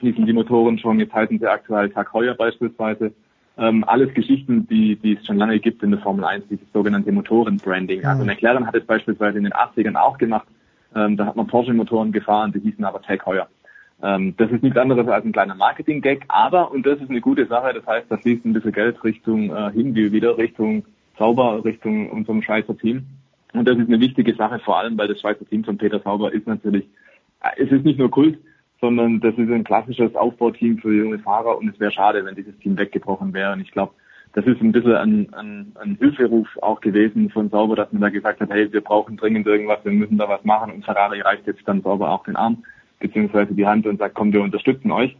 hießen 0.00 0.26
die 0.26 0.32
Motoren 0.32 0.78
schon, 0.78 0.98
jetzt 0.98 1.12
halten 1.12 1.38
sie 1.38 1.46
aktuell 1.46 1.90
Tag 1.90 2.12
Heuer 2.12 2.34
beispielsweise. 2.34 3.12
Ähm, 3.56 3.82
alles 3.84 4.14
Geschichten, 4.14 4.68
die, 4.68 4.96
die 4.96 5.14
es 5.14 5.26
schon 5.26 5.36
lange 5.36 5.58
gibt 5.58 5.82
in 5.82 5.90
der 5.90 6.00
Formel 6.00 6.24
1, 6.24 6.44
dieses 6.48 6.70
sogenannte 6.72 7.10
Motorenbranding. 7.10 8.04
Also 8.04 8.22
mhm. 8.22 8.28
McLaren 8.28 8.66
hat 8.66 8.76
es 8.76 8.86
beispielsweise 8.86 9.38
in 9.38 9.44
den 9.44 9.52
80ern 9.52 9.96
auch 9.96 10.16
gemacht. 10.16 10.46
Ähm, 10.94 11.16
da 11.16 11.26
hat 11.26 11.36
man 11.36 11.48
Porsche-Motoren 11.48 12.12
gefahren, 12.12 12.52
die 12.52 12.60
hießen 12.60 12.84
aber 12.84 13.02
Tag 13.02 13.26
Heuer. 13.26 13.48
Ähm, 14.00 14.34
das 14.36 14.50
ist 14.52 14.62
nichts 14.62 14.78
anderes 14.78 15.08
als 15.08 15.24
ein 15.24 15.32
kleiner 15.32 15.56
Marketing-Gag, 15.56 16.24
aber, 16.28 16.70
und 16.70 16.86
das 16.86 17.00
ist 17.00 17.10
eine 17.10 17.20
gute 17.20 17.46
Sache, 17.46 17.74
das 17.74 17.84
heißt, 17.84 18.06
da 18.08 18.16
fließt 18.16 18.44
ein 18.44 18.52
bisschen 18.52 18.72
Geld 18.72 19.02
Richtung 19.02 19.50
äh, 19.50 19.72
Hinwil 19.72 20.12
wieder, 20.12 20.38
Richtung 20.38 20.84
Sauber, 21.18 21.64
Richtung 21.64 22.10
unserem 22.10 22.42
Schweizer 22.42 22.78
Team. 22.78 23.06
Und 23.54 23.66
das 23.66 23.76
ist 23.76 23.88
eine 23.88 23.98
wichtige 23.98 24.34
Sache, 24.34 24.60
vor 24.60 24.78
allem, 24.78 24.96
weil 24.96 25.08
das 25.08 25.20
Schweizer 25.20 25.44
Team 25.46 25.64
von 25.64 25.78
Peter 25.78 25.98
Sauber 25.98 26.32
ist 26.32 26.46
natürlich, 26.46 26.84
äh, 27.42 27.62
es 27.62 27.72
ist 27.72 27.84
nicht 27.84 27.98
nur 27.98 28.10
Kult, 28.10 28.38
sondern 28.80 29.20
das 29.20 29.34
ist 29.34 29.50
ein 29.50 29.64
klassisches 29.64 30.14
Aufbauteam 30.14 30.78
für 30.78 30.92
junge 30.92 31.18
Fahrer 31.18 31.58
und 31.58 31.68
es 31.68 31.80
wäre 31.80 31.90
schade, 31.90 32.24
wenn 32.24 32.34
dieses 32.34 32.56
Team 32.58 32.78
weggebrochen 32.78 33.32
wäre. 33.34 33.52
Und 33.52 33.60
ich 33.60 33.72
glaube, 33.72 33.92
das 34.34 34.46
ist 34.46 34.60
ein 34.60 34.72
bisschen 34.72 34.94
ein, 34.94 35.32
ein, 35.34 35.72
ein 35.80 35.96
Hilferuf 35.96 36.48
auch 36.62 36.80
gewesen 36.80 37.30
von 37.30 37.50
Sauber, 37.50 37.76
dass 37.76 37.92
man 37.92 38.02
da 38.02 38.08
gesagt 38.08 38.40
hat, 38.40 38.50
hey, 38.50 38.72
wir 38.72 38.82
brauchen 38.82 39.16
dringend 39.16 39.46
irgendwas, 39.46 39.84
wir 39.84 39.92
müssen 39.92 40.18
da 40.18 40.28
was 40.28 40.44
machen 40.44 40.72
und 40.72 40.84
Ferrari 40.84 41.20
reicht 41.20 41.46
jetzt 41.46 41.66
dann 41.66 41.82
Sauber 41.82 42.10
auch 42.10 42.24
den 42.24 42.36
Arm 42.36 42.62
beziehungsweise 43.00 43.54
die 43.54 43.66
Hand 43.66 43.86
und 43.86 43.98
sagt, 43.98 44.14
komm, 44.14 44.32
wir 44.32 44.42
unterstützen 44.42 44.90
euch. 44.90 45.16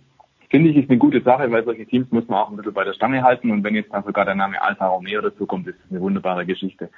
Finde 0.51 0.71
ich, 0.71 0.77
ist 0.77 0.89
eine 0.89 0.99
gute 0.99 1.21
Sache, 1.23 1.51
weil 1.51 1.65
solche 1.65 1.87
Teams 1.87 2.11
muss 2.11 2.27
man 2.27 2.39
auch 2.39 2.51
ein 2.51 2.57
bisschen 2.57 2.73
bei 2.73 2.85
der 2.85 2.95
Stange 2.95 3.23
halten 3.23 3.51
und 3.51 3.63
wenn 3.65 3.75
jetzt 3.75 3.93
da 3.93 4.03
sogar 4.03 4.25
der 4.25 4.35
Name 4.35 4.61
Alfa 4.61 4.87
Romeo 4.87 5.21
dazu 5.21 5.47
kommt, 5.47 5.67
ist 5.69 5.79
das 5.83 5.91
eine 5.91 6.01
wunderbare 6.01 6.47
Geschichte. 6.47 6.89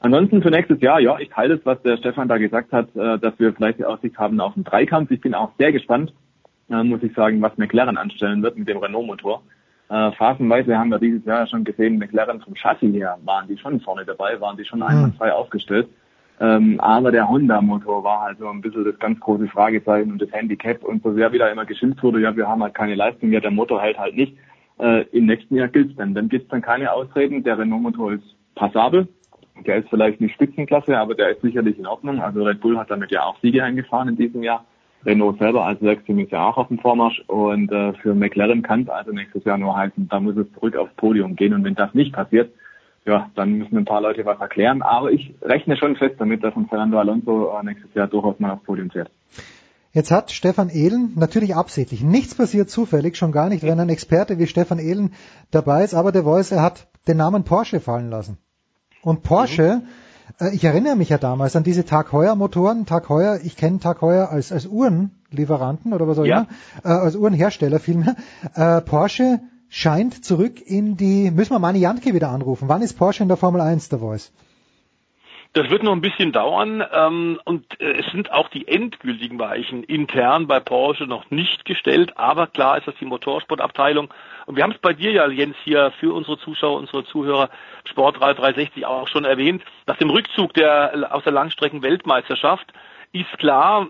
Ansonsten 0.00 0.42
für 0.42 0.50
nächstes 0.50 0.80
Jahr, 0.80 1.00
ja, 1.00 1.18
ich 1.18 1.30
teile 1.30 1.56
das, 1.56 1.66
was 1.66 1.82
der 1.82 1.96
Stefan 1.96 2.28
da 2.28 2.36
gesagt 2.36 2.72
hat, 2.72 2.94
äh, 2.94 3.18
dass 3.18 3.38
wir 3.38 3.52
vielleicht 3.54 3.78
die 3.78 3.84
Aussicht 3.84 4.18
haben 4.18 4.38
auf 4.40 4.54
einen 4.54 4.64
Dreikampf. 4.64 5.10
Ich 5.10 5.20
bin 5.20 5.34
auch 5.34 5.50
sehr 5.58 5.72
gespannt, 5.72 6.12
äh, 6.70 6.82
muss 6.82 7.02
ich 7.02 7.14
sagen, 7.14 7.40
was 7.40 7.56
McLaren 7.56 7.96
anstellen 7.96 8.42
wird 8.42 8.58
mit 8.58 8.68
dem 8.68 8.76
Renault-Motor. 8.76 9.42
Äh, 9.88 10.12
phasenweise 10.12 10.76
haben 10.78 10.90
wir 10.90 10.98
dieses 10.98 11.24
Jahr 11.24 11.46
schon 11.46 11.64
gesehen, 11.64 11.98
McLaren 11.98 12.40
vom 12.40 12.54
Chassis 12.54 12.92
her 12.92 13.16
waren 13.24 13.48
die 13.48 13.56
schon 13.56 13.80
vorne 13.80 14.04
dabei, 14.04 14.40
waren 14.40 14.56
die 14.56 14.64
schon 14.64 14.80
mhm. 14.80 14.86
einwandfrei 14.86 15.32
aufgestellt. 15.32 15.88
Ähm, 16.38 16.78
aber 16.80 17.10
der 17.10 17.28
Honda-Motor 17.28 18.04
war 18.04 18.20
halt 18.20 18.38
so 18.38 18.48
ein 18.48 18.60
bisschen 18.60 18.84
das 18.84 18.98
ganz 18.98 19.18
große 19.20 19.48
Fragezeichen 19.48 20.12
und 20.12 20.20
das 20.20 20.30
Handicap 20.32 20.84
und 20.84 21.02
so 21.02 21.14
sehr 21.14 21.32
wieder 21.32 21.50
immer 21.50 21.64
geschimpft 21.64 22.02
wurde, 22.02 22.20
ja, 22.20 22.36
wir 22.36 22.46
haben 22.46 22.62
halt 22.62 22.74
keine 22.74 22.94
Leistung, 22.94 23.32
ja, 23.32 23.40
der 23.40 23.50
Motor 23.50 23.80
hält 23.80 23.98
halt 23.98 24.14
nicht. 24.14 24.36
Im 25.12 25.24
nächsten 25.24 25.56
Jahr 25.56 25.68
gilt's 25.68 25.96
dann. 25.96 26.12
Dann 26.12 26.28
gibt's 26.28 26.50
dann 26.50 26.60
keine 26.60 26.92
Ausreden. 26.92 27.42
Der 27.42 27.58
Renault-Motor 27.58 28.12
ist 28.12 28.36
passabel. 28.54 29.08
Der 29.64 29.78
ist 29.78 29.88
vielleicht 29.88 30.20
nicht 30.20 30.34
Spitzenklasse, 30.34 30.98
aber 30.98 31.14
der 31.14 31.30
ist 31.30 31.42
sicherlich 31.42 31.78
in 31.78 31.86
Ordnung. 31.86 32.20
Also 32.20 32.42
Red 32.42 32.60
Bull 32.60 32.78
hat 32.78 32.90
damit 32.90 33.10
ja 33.10 33.24
auch 33.24 33.38
Siege 33.40 33.62
eingefahren 33.62 34.08
in 34.08 34.16
diesem 34.16 34.42
Jahr. 34.42 34.64
Renault 35.04 35.38
selber 35.38 35.64
als 35.64 35.80
Werksteam 35.80 36.18
ist 36.18 36.32
ja 36.32 36.46
auch 36.46 36.56
auf 36.56 36.68
dem 36.68 36.78
Vormarsch 36.78 37.22
und 37.28 37.70
äh, 37.70 37.92
für 37.94 38.14
McLaren 38.14 38.62
kann 38.62 38.82
es 38.82 38.88
also 38.88 39.12
nächstes 39.12 39.44
Jahr 39.44 39.56
nur 39.56 39.76
heißen, 39.76 40.08
da 40.08 40.18
muss 40.18 40.36
es 40.36 40.52
zurück 40.52 40.76
aufs 40.76 40.94
Podium 40.94 41.36
gehen 41.36 41.54
und 41.54 41.62
wenn 41.64 41.76
das 41.76 41.94
nicht 41.94 42.12
passiert, 42.12 42.52
ja, 43.04 43.30
dann 43.36 43.52
müssen 43.52 43.76
ein 43.76 43.84
paar 43.84 44.00
Leute 44.00 44.24
was 44.26 44.40
erklären. 44.40 44.82
Aber 44.82 45.12
ich 45.12 45.32
rechne 45.42 45.76
schon 45.76 45.94
fest 45.94 46.16
damit, 46.18 46.42
dass 46.42 46.56
ein 46.56 46.66
Fernando 46.66 46.98
Alonso 46.98 47.56
äh, 47.56 47.64
nächstes 47.64 47.94
Jahr 47.94 48.08
durchaus 48.08 48.40
mal 48.40 48.50
aufs 48.50 48.64
Podium 48.64 48.90
fährt. 48.90 49.10
Jetzt 49.92 50.10
hat 50.10 50.30
Stefan 50.30 50.68
Ehlen 50.68 51.12
natürlich 51.14 51.54
absichtlich, 51.54 52.02
nichts 52.02 52.34
passiert 52.34 52.68
zufällig, 52.68 53.16
schon 53.16 53.32
gar 53.32 53.48
nicht, 53.48 53.62
wenn 53.62 53.80
ein 53.80 53.88
Experte 53.88 54.38
wie 54.38 54.46
Stefan 54.46 54.78
Ehlen 54.78 55.12
dabei 55.52 55.84
ist, 55.84 55.94
aber 55.94 56.12
der 56.12 56.24
Voice, 56.24 56.52
er 56.52 56.62
hat 56.62 56.88
den 57.08 57.16
Namen 57.16 57.44
Porsche 57.44 57.80
fallen 57.80 58.10
lassen. 58.10 58.36
Und 59.06 59.22
Porsche, 59.22 59.82
mhm. 60.40 60.44
äh, 60.44 60.52
ich 60.52 60.64
erinnere 60.64 60.96
mich 60.96 61.10
ja 61.10 61.18
damals 61.18 61.54
an 61.54 61.62
diese 61.62 61.84
Tag 61.84 62.10
Heuer 62.10 62.34
Motoren, 62.34 62.86
Tag 62.86 63.08
Heuer, 63.08 63.38
ich 63.44 63.56
kenne 63.56 63.78
Tag 63.78 64.02
Heuer 64.02 64.30
als, 64.30 64.50
als 64.50 64.66
Uhrenlieferanten 64.66 65.92
oder 65.92 66.08
was 66.08 66.18
auch 66.18 66.24
ja. 66.24 66.48
immer, 66.82 66.96
äh, 66.96 67.04
als 67.04 67.14
Uhrenhersteller 67.14 67.78
vielmehr. 67.78 68.16
Äh, 68.56 68.80
Porsche 68.80 69.38
scheint 69.68 70.24
zurück 70.24 70.60
in 70.60 70.96
die, 70.96 71.30
müssen 71.30 71.54
wir 71.54 71.60
Mani 71.60 71.78
Jantke 71.78 72.14
wieder 72.14 72.30
anrufen. 72.30 72.68
Wann 72.68 72.82
ist 72.82 72.94
Porsche 72.94 73.22
in 73.22 73.28
der 73.28 73.36
Formel 73.36 73.60
1 73.60 73.90
der 73.90 74.00
Voice? 74.00 74.32
Das 75.52 75.70
wird 75.70 75.84
noch 75.84 75.92
ein 75.92 76.00
bisschen 76.00 76.32
dauern 76.32 76.84
ähm, 76.92 77.38
und 77.44 77.80
äh, 77.80 78.00
es 78.00 78.06
sind 78.10 78.32
auch 78.32 78.48
die 78.48 78.66
endgültigen 78.66 79.38
Weichen 79.38 79.84
intern 79.84 80.48
bei 80.48 80.58
Porsche 80.58 81.04
noch 81.04 81.30
nicht 81.30 81.64
gestellt, 81.64 82.18
aber 82.18 82.48
klar 82.48 82.76
ist 82.76 82.88
das 82.88 82.96
die 83.00 83.06
Motorsportabteilung 83.06 84.12
und 84.46 84.56
wir 84.56 84.62
haben 84.62 84.72
es 84.72 84.78
bei 84.78 84.92
dir 84.92 85.10
ja, 85.12 85.28
Jens, 85.28 85.56
hier 85.64 85.92
für 86.00 86.14
unsere 86.14 86.38
Zuschauer, 86.38 86.78
unsere 86.78 87.04
Zuhörer 87.04 87.50
Sportrad 87.84 88.38
360 88.38 88.86
auch 88.86 89.08
schon 89.08 89.24
erwähnt, 89.24 89.62
nach 89.86 89.96
dem 89.96 90.10
Rückzug 90.10 90.54
der 90.54 91.08
aus 91.10 91.24
der 91.24 91.32
Langstrecken-Weltmeisterschaft 91.32 92.72
ist 93.12 93.38
klar, 93.38 93.86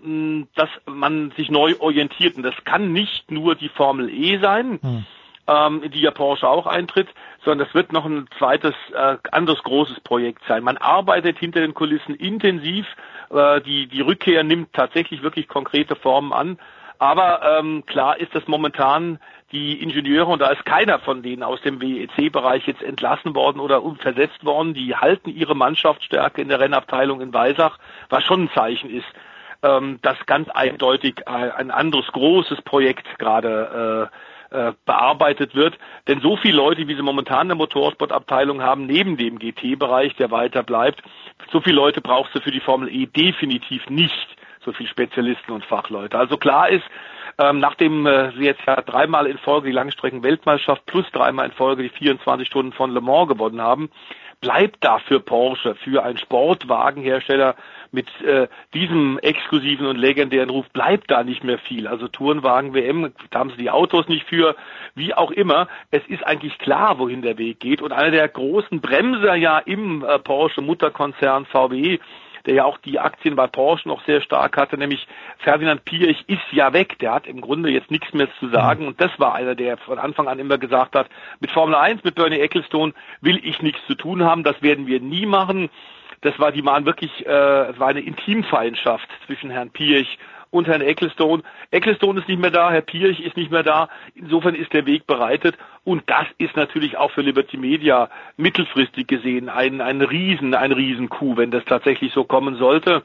dass 0.54 0.68
man 0.86 1.32
sich 1.36 1.50
neu 1.50 1.74
orientiert 1.78 2.36
und 2.36 2.42
das 2.42 2.54
kann 2.64 2.92
nicht 2.92 3.30
nur 3.30 3.54
die 3.54 3.68
Formel 3.68 4.08
E 4.10 4.38
sein. 4.38 4.78
Hm 4.82 5.06
ähm, 5.48 5.82
in 5.82 5.90
die 5.90 6.00
ja 6.00 6.10
Porsche 6.10 6.48
auch 6.48 6.66
eintritt, 6.66 7.08
sondern 7.44 7.66
es 7.66 7.74
wird 7.74 7.92
noch 7.92 8.04
ein 8.04 8.28
zweites, 8.38 8.74
äh, 8.92 9.16
anderes 9.30 9.62
großes 9.62 10.00
Projekt 10.00 10.42
sein. 10.48 10.64
Man 10.64 10.76
arbeitet 10.76 11.38
hinter 11.38 11.60
den 11.60 11.74
Kulissen 11.74 12.14
intensiv, 12.14 12.86
äh, 13.30 13.60
die, 13.60 13.86
die 13.86 14.00
Rückkehr 14.00 14.42
nimmt 14.44 14.72
tatsächlich 14.72 15.22
wirklich 15.22 15.48
konkrete 15.48 15.96
Formen 15.96 16.32
an. 16.32 16.58
Aber 16.98 17.58
ähm, 17.58 17.84
klar 17.86 18.18
ist, 18.18 18.34
dass 18.34 18.46
momentan 18.46 19.18
die 19.52 19.80
Ingenieure, 19.82 20.30
und 20.30 20.40
da 20.40 20.48
ist 20.48 20.64
keiner 20.64 20.98
von 20.98 21.22
denen 21.22 21.42
aus 21.42 21.60
dem 21.60 21.80
WEC-Bereich 21.80 22.66
jetzt 22.66 22.82
entlassen 22.82 23.34
worden 23.34 23.60
oder 23.60 23.82
versetzt 24.00 24.44
worden, 24.44 24.74
die 24.74 24.96
halten 24.96 25.30
ihre 25.30 25.54
Mannschaftsstärke 25.54 26.42
in 26.42 26.48
der 26.48 26.60
Rennabteilung 26.60 27.20
in 27.20 27.32
Weisach, 27.32 27.78
was 28.08 28.24
schon 28.24 28.44
ein 28.44 28.50
Zeichen 28.54 28.90
ist, 28.90 29.06
ähm, 29.62 29.98
dass 30.02 30.16
ganz 30.26 30.48
eindeutig 30.48 31.28
ein 31.28 31.70
anderes 31.70 32.06
großes 32.08 32.62
Projekt 32.62 33.18
gerade 33.18 34.10
äh, 34.10 34.16
äh, 34.48 34.72
bearbeitet 34.84 35.54
wird. 35.54 35.76
Denn 36.06 36.20
so 36.20 36.36
viele 36.36 36.56
Leute, 36.56 36.86
wie 36.86 36.94
sie 36.94 37.02
momentan 37.02 37.42
in 37.42 37.48
der 37.48 37.56
Motorsportabteilung 37.56 38.62
haben, 38.62 38.86
neben 38.86 39.16
dem 39.16 39.38
GT-Bereich, 39.38 40.14
der 40.16 40.30
weiter 40.30 40.62
bleibt, 40.62 41.02
so 41.50 41.60
viele 41.60 41.76
Leute 41.76 42.00
brauchst 42.00 42.34
du 42.34 42.40
für 42.40 42.52
die 42.52 42.60
Formel 42.60 42.88
E 42.88 43.06
definitiv 43.06 43.88
nicht. 43.90 44.35
So 44.66 44.72
viele 44.72 44.88
Spezialisten 44.88 45.52
und 45.52 45.64
Fachleute. 45.64 46.18
Also 46.18 46.36
klar 46.36 46.68
ist, 46.68 46.84
ähm, 47.38 47.60
nachdem 47.60 48.04
äh, 48.06 48.32
sie 48.32 48.44
jetzt 48.44 48.62
ja 48.66 48.82
dreimal 48.82 49.26
in 49.26 49.38
Folge 49.38 49.68
die 49.68 49.72
Langstrecken-Weltmeisterschaft 49.72 50.84
plus 50.86 51.06
dreimal 51.12 51.46
in 51.46 51.52
Folge 51.52 51.84
die 51.84 51.88
24 51.88 52.48
Stunden 52.48 52.72
von 52.72 52.92
Le 52.92 53.00
Mans 53.00 53.28
gewonnen 53.28 53.60
haben, 53.60 53.90
bleibt 54.40 54.84
da 54.84 54.98
für 54.98 55.20
Porsche, 55.20 55.76
für 55.76 56.02
einen 56.02 56.18
Sportwagenhersteller 56.18 57.54
mit 57.92 58.08
äh, 58.22 58.48
diesem 58.74 59.18
exklusiven 59.20 59.86
und 59.86 59.96
legendären 59.96 60.50
Ruf, 60.50 60.68
bleibt 60.70 61.10
da 61.10 61.22
nicht 61.22 61.44
mehr 61.44 61.58
viel. 61.58 61.86
Also 61.86 62.08
Tourenwagen 62.08 62.74
WM, 62.74 63.12
da 63.30 63.38
haben 63.38 63.50
sie 63.50 63.56
die 63.56 63.70
Autos 63.70 64.08
nicht 64.08 64.26
für, 64.26 64.56
wie 64.94 65.14
auch 65.14 65.30
immer. 65.30 65.68
Es 65.90 66.04
ist 66.08 66.26
eigentlich 66.26 66.58
klar, 66.58 66.98
wohin 66.98 67.22
der 67.22 67.38
Weg 67.38 67.60
geht. 67.60 67.80
Und 67.80 67.92
einer 67.92 68.10
der 68.10 68.28
großen 68.28 68.80
Bremser 68.80 69.36
ja 69.36 69.58
im 69.58 70.04
äh, 70.04 70.18
Porsche 70.18 70.60
Mutterkonzern 70.60 71.46
VW 71.46 71.98
der 72.46 72.54
ja 72.54 72.64
auch 72.64 72.78
die 72.78 72.98
Aktien 72.98 73.36
bei 73.36 73.46
Porsche 73.46 73.88
noch 73.88 74.04
sehr 74.04 74.20
stark 74.20 74.56
hatte, 74.56 74.78
nämlich 74.78 75.06
Ferdinand 75.38 75.84
Piech 75.84 76.24
ist 76.26 76.52
ja 76.52 76.72
weg. 76.72 76.98
Der 77.00 77.12
hat 77.12 77.26
im 77.26 77.40
Grunde 77.40 77.70
jetzt 77.70 77.90
nichts 77.90 78.12
mehr 78.14 78.28
zu 78.38 78.48
sagen. 78.48 78.86
Und 78.86 79.00
das 79.00 79.10
war 79.18 79.34
einer, 79.34 79.54
der 79.54 79.76
von 79.76 79.98
Anfang 79.98 80.28
an 80.28 80.38
immer 80.38 80.58
gesagt 80.58 80.94
hat, 80.94 81.08
mit 81.40 81.50
Formel 81.50 81.74
1, 81.74 82.04
mit 82.04 82.14
Bernie 82.14 82.40
Ecclestone 82.40 82.94
will 83.20 83.40
ich 83.44 83.60
nichts 83.62 83.80
zu 83.86 83.94
tun 83.94 84.24
haben. 84.24 84.44
Das 84.44 84.60
werden 84.62 84.86
wir 84.86 85.00
nie 85.00 85.26
machen. 85.26 85.70
Das 86.22 86.38
war, 86.38 86.52
die 86.52 86.64
waren 86.64 86.86
wirklich, 86.86 87.26
äh, 87.26 87.70
es 87.70 87.78
war 87.78 87.88
eine 87.88 88.00
Intimfeindschaft 88.00 89.08
zwischen 89.26 89.50
Herrn 89.50 89.70
Piech 89.70 90.18
und 90.50 90.66
Herrn 90.66 90.80
Ecclestone. 90.80 91.42
Ecclestone 91.70 92.20
ist 92.20 92.28
nicht 92.28 92.40
mehr 92.40 92.50
da, 92.50 92.70
Herr 92.70 92.82
Pirch 92.82 93.20
ist 93.20 93.36
nicht 93.36 93.50
mehr 93.50 93.62
da. 93.62 93.88
Insofern 94.14 94.54
ist 94.54 94.72
der 94.72 94.86
Weg 94.86 95.06
bereitet. 95.06 95.56
Und 95.84 96.02
das 96.06 96.26
ist 96.38 96.56
natürlich 96.56 96.96
auch 96.96 97.10
für 97.10 97.22
Liberty 97.22 97.56
Media 97.56 98.08
mittelfristig 98.36 99.06
gesehen 99.06 99.48
ein, 99.48 99.80
ein 99.80 100.00
Riesen, 100.02 100.54
ein 100.54 100.72
Riesenkuh, 100.72 101.36
wenn 101.36 101.50
das 101.50 101.64
tatsächlich 101.64 102.12
so 102.12 102.24
kommen 102.24 102.56
sollte. 102.56 103.02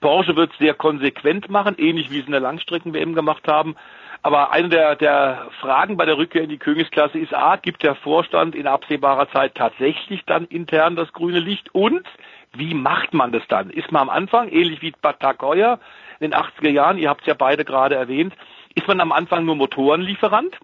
Porsche 0.00 0.36
wird 0.36 0.52
es 0.52 0.58
sehr 0.58 0.74
konsequent 0.74 1.48
machen, 1.48 1.76
ähnlich 1.78 2.10
wie 2.10 2.16
sie 2.16 2.26
in 2.26 2.32
der 2.32 2.40
Langstrecken-WM 2.40 3.14
gemacht 3.14 3.46
haben. 3.48 3.76
Aber 4.24 4.52
eine 4.52 4.70
der, 4.70 4.96
der 4.96 5.48
Fragen 5.60 5.98
bei 5.98 6.06
der 6.06 6.16
Rückkehr 6.16 6.42
in 6.42 6.48
die 6.48 6.56
Königsklasse 6.56 7.18
ist, 7.18 7.34
A, 7.34 7.56
gibt 7.56 7.82
der 7.82 7.94
Vorstand 7.94 8.54
in 8.54 8.66
absehbarer 8.66 9.30
Zeit 9.30 9.54
tatsächlich 9.54 10.24
dann 10.24 10.46
intern 10.46 10.96
das 10.96 11.12
grüne 11.12 11.40
Licht? 11.40 11.74
Und 11.74 12.06
wie 12.54 12.72
macht 12.72 13.12
man 13.12 13.32
das 13.32 13.42
dann? 13.48 13.68
Ist 13.68 13.92
man 13.92 14.02
am 14.02 14.08
Anfang, 14.08 14.48
ähnlich 14.48 14.80
wie 14.80 14.92
Batakoya, 14.92 15.78
in 16.20 16.30
den 16.30 16.34
80er 16.38 16.70
Jahren, 16.70 16.98
ihr 16.98 17.08
habt 17.08 17.22
es 17.22 17.26
ja 17.26 17.34
beide 17.34 17.64
gerade 17.64 17.94
erwähnt, 17.94 18.34
ist 18.74 18.88
man 18.88 19.00
am 19.00 19.12
Anfang 19.12 19.44
nur 19.44 19.56
Motorenlieferant 19.56 20.58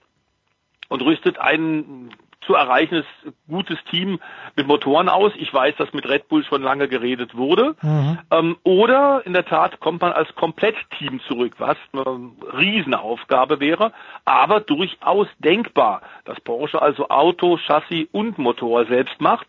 und 0.89 1.03
rüstet 1.03 1.39
einen 1.39 2.13
zu 2.47 2.55
erreichendes 2.55 3.07
gutes 3.49 3.79
Team 3.91 4.19
mit 4.57 4.67
Motoren 4.67 5.09
aus. 5.09 5.33
Ich 5.37 5.53
weiß, 5.53 5.77
dass 5.77 5.93
mit 5.93 6.09
Red 6.09 6.29
Bull 6.29 6.45
schon 6.45 6.63
lange 6.63 6.89
geredet 6.89 7.37
wurde. 7.37 7.77
Mhm. 7.83 8.19
Ähm, 8.31 8.57
oder 8.65 9.23
in 9.25 9.35
der 9.35 9.45
Tat 9.45 9.79
kommt 9.81 10.01
man 10.01 10.13
als 10.13 10.35
Komplettteam 10.35 11.21
zurück, 11.29 11.55
was 11.59 11.77
eine 11.93 12.31
Riesenaufgabe 12.57 13.61
wäre, 13.61 13.93
aber 14.25 14.61
durchaus 14.61 15.29
denkbar, 15.39 16.03
dass 16.25 16.41
Porsche 16.41 16.81
also 16.81 17.09
Auto, 17.09 17.59
Chassis 17.59 18.09
und 18.13 18.39
Motor 18.39 18.87
selbst 18.87 19.21
macht. 19.21 19.47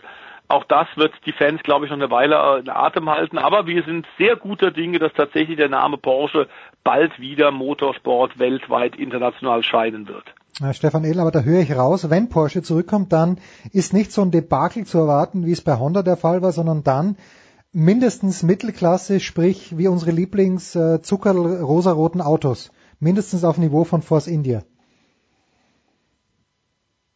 Auch 0.51 0.65
das 0.65 0.87
wird 0.95 1.13
die 1.25 1.31
Fans, 1.31 1.63
glaube 1.63 1.85
ich, 1.85 1.91
noch 1.91 1.97
eine 1.97 2.11
Weile 2.11 2.59
in 2.59 2.69
Atem 2.69 3.09
halten. 3.09 3.37
Aber 3.37 3.67
wir 3.67 3.83
sind 3.83 4.05
sehr 4.17 4.35
guter 4.35 4.71
Dinge, 4.71 4.99
dass 4.99 5.13
tatsächlich 5.13 5.57
der 5.57 5.69
Name 5.69 5.97
Porsche 5.97 6.47
bald 6.83 7.19
wieder 7.19 7.51
Motorsport 7.51 8.37
weltweit 8.37 8.97
international 8.97 9.63
scheinen 9.63 10.07
wird. 10.07 10.25
Ja, 10.59 10.73
Stefan 10.73 11.05
Edel, 11.05 11.21
aber 11.21 11.31
da 11.31 11.41
höre 11.41 11.61
ich 11.61 11.75
raus, 11.75 12.09
wenn 12.09 12.29
Porsche 12.29 12.61
zurückkommt, 12.61 13.13
dann 13.13 13.39
ist 13.71 13.93
nicht 13.93 14.11
so 14.11 14.21
ein 14.21 14.31
Debakel 14.31 14.85
zu 14.85 14.97
erwarten, 14.97 15.45
wie 15.45 15.53
es 15.53 15.61
bei 15.61 15.79
Honda 15.79 16.03
der 16.03 16.17
Fall 16.17 16.41
war, 16.41 16.51
sondern 16.51 16.83
dann 16.83 17.15
mindestens 17.71 18.43
Mittelklasse, 18.43 19.21
sprich 19.21 19.77
wie 19.77 19.87
unsere 19.87 20.11
Lieblings 20.11 20.75
äh, 20.75 20.99
Autos. 22.21 22.71
Mindestens 22.99 23.43
auf 23.45 23.57
Niveau 23.57 23.85
von 23.85 24.01
Force 24.01 24.27
India. 24.27 24.63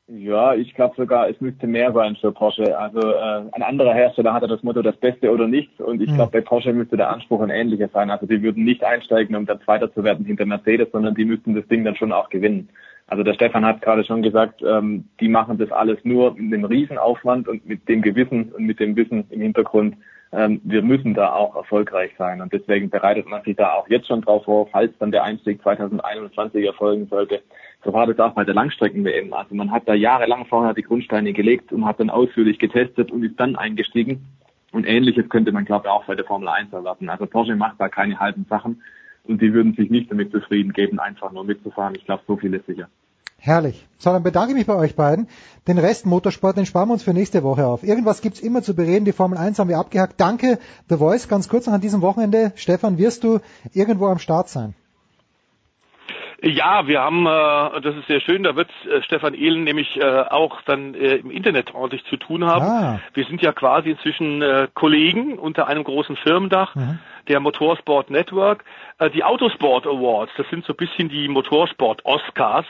Ja, 0.07 0.53
ich 0.53 0.75
glaube 0.75 0.93
sogar, 0.95 1.29
es 1.29 1.41
müsste 1.41 1.65
mehr 1.65 1.91
sein 1.91 2.15
für 2.15 2.31
Porsche. 2.31 2.77
Also 2.77 2.99
äh, 2.99 3.43
ein 3.51 3.63
anderer 3.63 3.93
Hersteller 3.93 4.33
hatte 4.33 4.47
das 4.47 4.61
Motto 4.61 4.83
das 4.83 4.95
Beste 4.97 5.31
oder 5.31 5.47
nichts 5.47 5.79
und 5.79 5.99
ich 5.99 6.09
hm. 6.09 6.15
glaube, 6.15 6.31
bei 6.31 6.41
Porsche 6.41 6.73
müsste 6.73 6.95
der 6.95 7.09
Anspruch 7.09 7.41
ein 7.41 7.49
ähnlicher 7.49 7.89
sein. 7.91 8.11
Also 8.11 8.27
die 8.27 8.43
würden 8.43 8.63
nicht 8.63 8.83
einsteigen, 8.83 9.35
um 9.35 9.47
dann 9.47 9.61
Zweiter 9.61 9.91
zu 9.91 10.03
werden 10.03 10.23
hinter 10.23 10.45
Mercedes, 10.45 10.91
sondern 10.91 11.15
die 11.15 11.25
müssten 11.25 11.55
das 11.55 11.67
Ding 11.67 11.83
dann 11.83 11.95
schon 11.95 12.11
auch 12.11 12.29
gewinnen. 12.29 12.69
Also 13.07 13.23
der 13.23 13.33
Stefan 13.33 13.65
hat 13.65 13.81
gerade 13.81 14.03
schon 14.03 14.21
gesagt, 14.21 14.61
ähm, 14.61 15.05
die 15.19 15.27
machen 15.27 15.57
das 15.57 15.71
alles 15.71 15.97
nur 16.03 16.35
mit 16.35 16.53
einem 16.53 16.65
Riesenaufwand 16.65 17.47
und 17.47 17.65
mit 17.65 17.87
dem 17.89 18.03
Gewissen 18.03 18.51
und 18.51 18.63
mit 18.63 18.79
dem 18.79 18.95
Wissen 18.95 19.25
im 19.31 19.41
Hintergrund, 19.41 19.95
ähm, 20.31 20.61
wir 20.63 20.81
müssen 20.81 21.13
da 21.13 21.33
auch 21.33 21.55
erfolgreich 21.55 22.11
sein. 22.17 22.41
Und 22.41 22.51
deswegen 22.51 22.89
bereitet 22.89 23.27
man 23.27 23.43
sich 23.43 23.55
da 23.55 23.73
auch 23.73 23.87
jetzt 23.89 24.07
schon 24.07 24.21
drauf 24.21 24.45
vor, 24.45 24.67
falls 24.67 24.91
dann 24.99 25.11
der 25.11 25.23
Einstieg 25.23 25.61
2021 25.61 26.65
erfolgen 26.65 27.07
sollte, 27.07 27.41
so 27.83 27.93
war 27.93 28.07
das 28.07 28.19
auch 28.19 28.33
bei 28.33 28.43
der 28.43 28.55
Langstrecken-WM. 28.55 29.31
Also 29.33 29.53
man 29.53 29.71
hat 29.71 29.87
da 29.87 29.93
jahrelang 29.93 30.45
vorher 30.45 30.73
die 30.73 30.81
Grundsteine 30.81 31.33
gelegt 31.33 31.71
und 31.71 31.85
hat 31.85 31.99
dann 31.99 32.09
ausführlich 32.09 32.57
getestet 32.57 33.11
und 33.11 33.23
ist 33.23 33.39
dann 33.39 33.55
eingestiegen. 33.55 34.25
Und 34.71 34.85
ähnliches 34.85 35.29
könnte 35.29 35.51
man, 35.51 35.65
glaube 35.65 35.87
ich, 35.87 35.91
auch 35.91 36.05
bei 36.05 36.15
der 36.15 36.25
Formel 36.25 36.49
1 36.49 36.73
erwarten. 36.73 37.09
Also 37.09 37.27
Porsche 37.27 37.55
macht 37.55 37.79
da 37.79 37.87
keine 37.87 38.19
halben 38.19 38.45
Sachen 38.49 38.81
und 39.23 39.41
die 39.41 39.53
würden 39.53 39.73
sich 39.73 39.89
nicht 39.89 40.11
damit 40.11 40.31
zufrieden 40.31 40.73
geben, 40.73 40.99
einfach 40.99 41.31
nur 41.31 41.43
mitzufahren. 41.43 41.95
Ich 41.95 42.05
glaube, 42.05 42.23
so 42.27 42.35
viel 42.37 42.53
ist 42.53 42.65
sicher. 42.65 42.89
Herrlich. 43.39 43.85
So, 43.97 44.11
dann 44.11 44.23
bedanke 44.23 44.51
ich 44.51 44.57
mich 44.57 44.67
bei 44.67 44.75
euch 44.75 44.95
beiden. 44.95 45.27
Den 45.67 45.77
Rest 45.77 46.05
Motorsport, 46.05 46.57
den 46.57 46.65
sparen 46.65 46.89
wir 46.89 46.93
uns 46.93 47.03
für 47.03 47.13
nächste 47.13 47.43
Woche 47.43 47.65
auf. 47.65 47.83
Irgendwas 47.83 48.21
gibt's 48.21 48.39
immer 48.39 48.61
zu 48.61 48.75
bereden. 48.75 49.05
Die 49.05 49.13
Formel 49.13 49.37
1 49.37 49.59
haben 49.59 49.69
wir 49.69 49.77
abgehakt. 49.77 50.19
Danke, 50.19 50.59
The 50.89 50.97
Voice. 50.97 51.27
Ganz 51.27 51.49
kurz 51.49 51.67
noch 51.67 51.73
an 51.73 51.81
diesem 51.81 52.01
Wochenende. 52.01 52.53
Stefan, 52.55 52.97
wirst 52.97 53.23
du 53.23 53.39
irgendwo 53.73 54.07
am 54.07 54.19
Start 54.19 54.49
sein? 54.49 54.75
Ja, 56.41 56.85
wir 56.85 57.01
haben, 57.01 57.25
äh, 57.25 57.81
das 57.81 57.95
ist 57.95 58.07
sehr 58.07 58.21
schön, 58.21 58.43
da 58.43 58.55
wird 58.55 58.69
äh, 58.85 59.01
Stefan 59.01 59.33
Ehlen 59.33 59.63
nämlich 59.63 59.99
äh, 59.99 60.03
auch 60.03 60.61
dann 60.61 60.93
äh, 60.93 61.15
im 61.15 61.31
Internet 61.31 61.73
ordentlich 61.73 62.03
zu 62.05 62.17
tun 62.17 62.45
haben. 62.45 62.65
Ah. 62.65 62.99
Wir 63.15 63.25
sind 63.25 63.41
ja 63.41 63.51
quasi 63.51 63.91
inzwischen 63.91 64.43
äh, 64.43 64.67
Kollegen 64.73 65.39
unter 65.39 65.67
einem 65.67 65.83
großen 65.83 66.15
Firmendach, 66.17 66.75
mhm. 66.75 66.99
der 67.29 67.39
Motorsport 67.39 68.11
Network. 68.11 68.63
Äh, 68.99 69.09
die 69.09 69.23
Autosport 69.23 69.87
Awards, 69.87 70.31
das 70.37 70.47
sind 70.49 70.65
so 70.65 70.73
ein 70.73 70.77
bisschen 70.77 71.09
die 71.09 71.27
Motorsport 71.27 72.05
Oscars. 72.05 72.65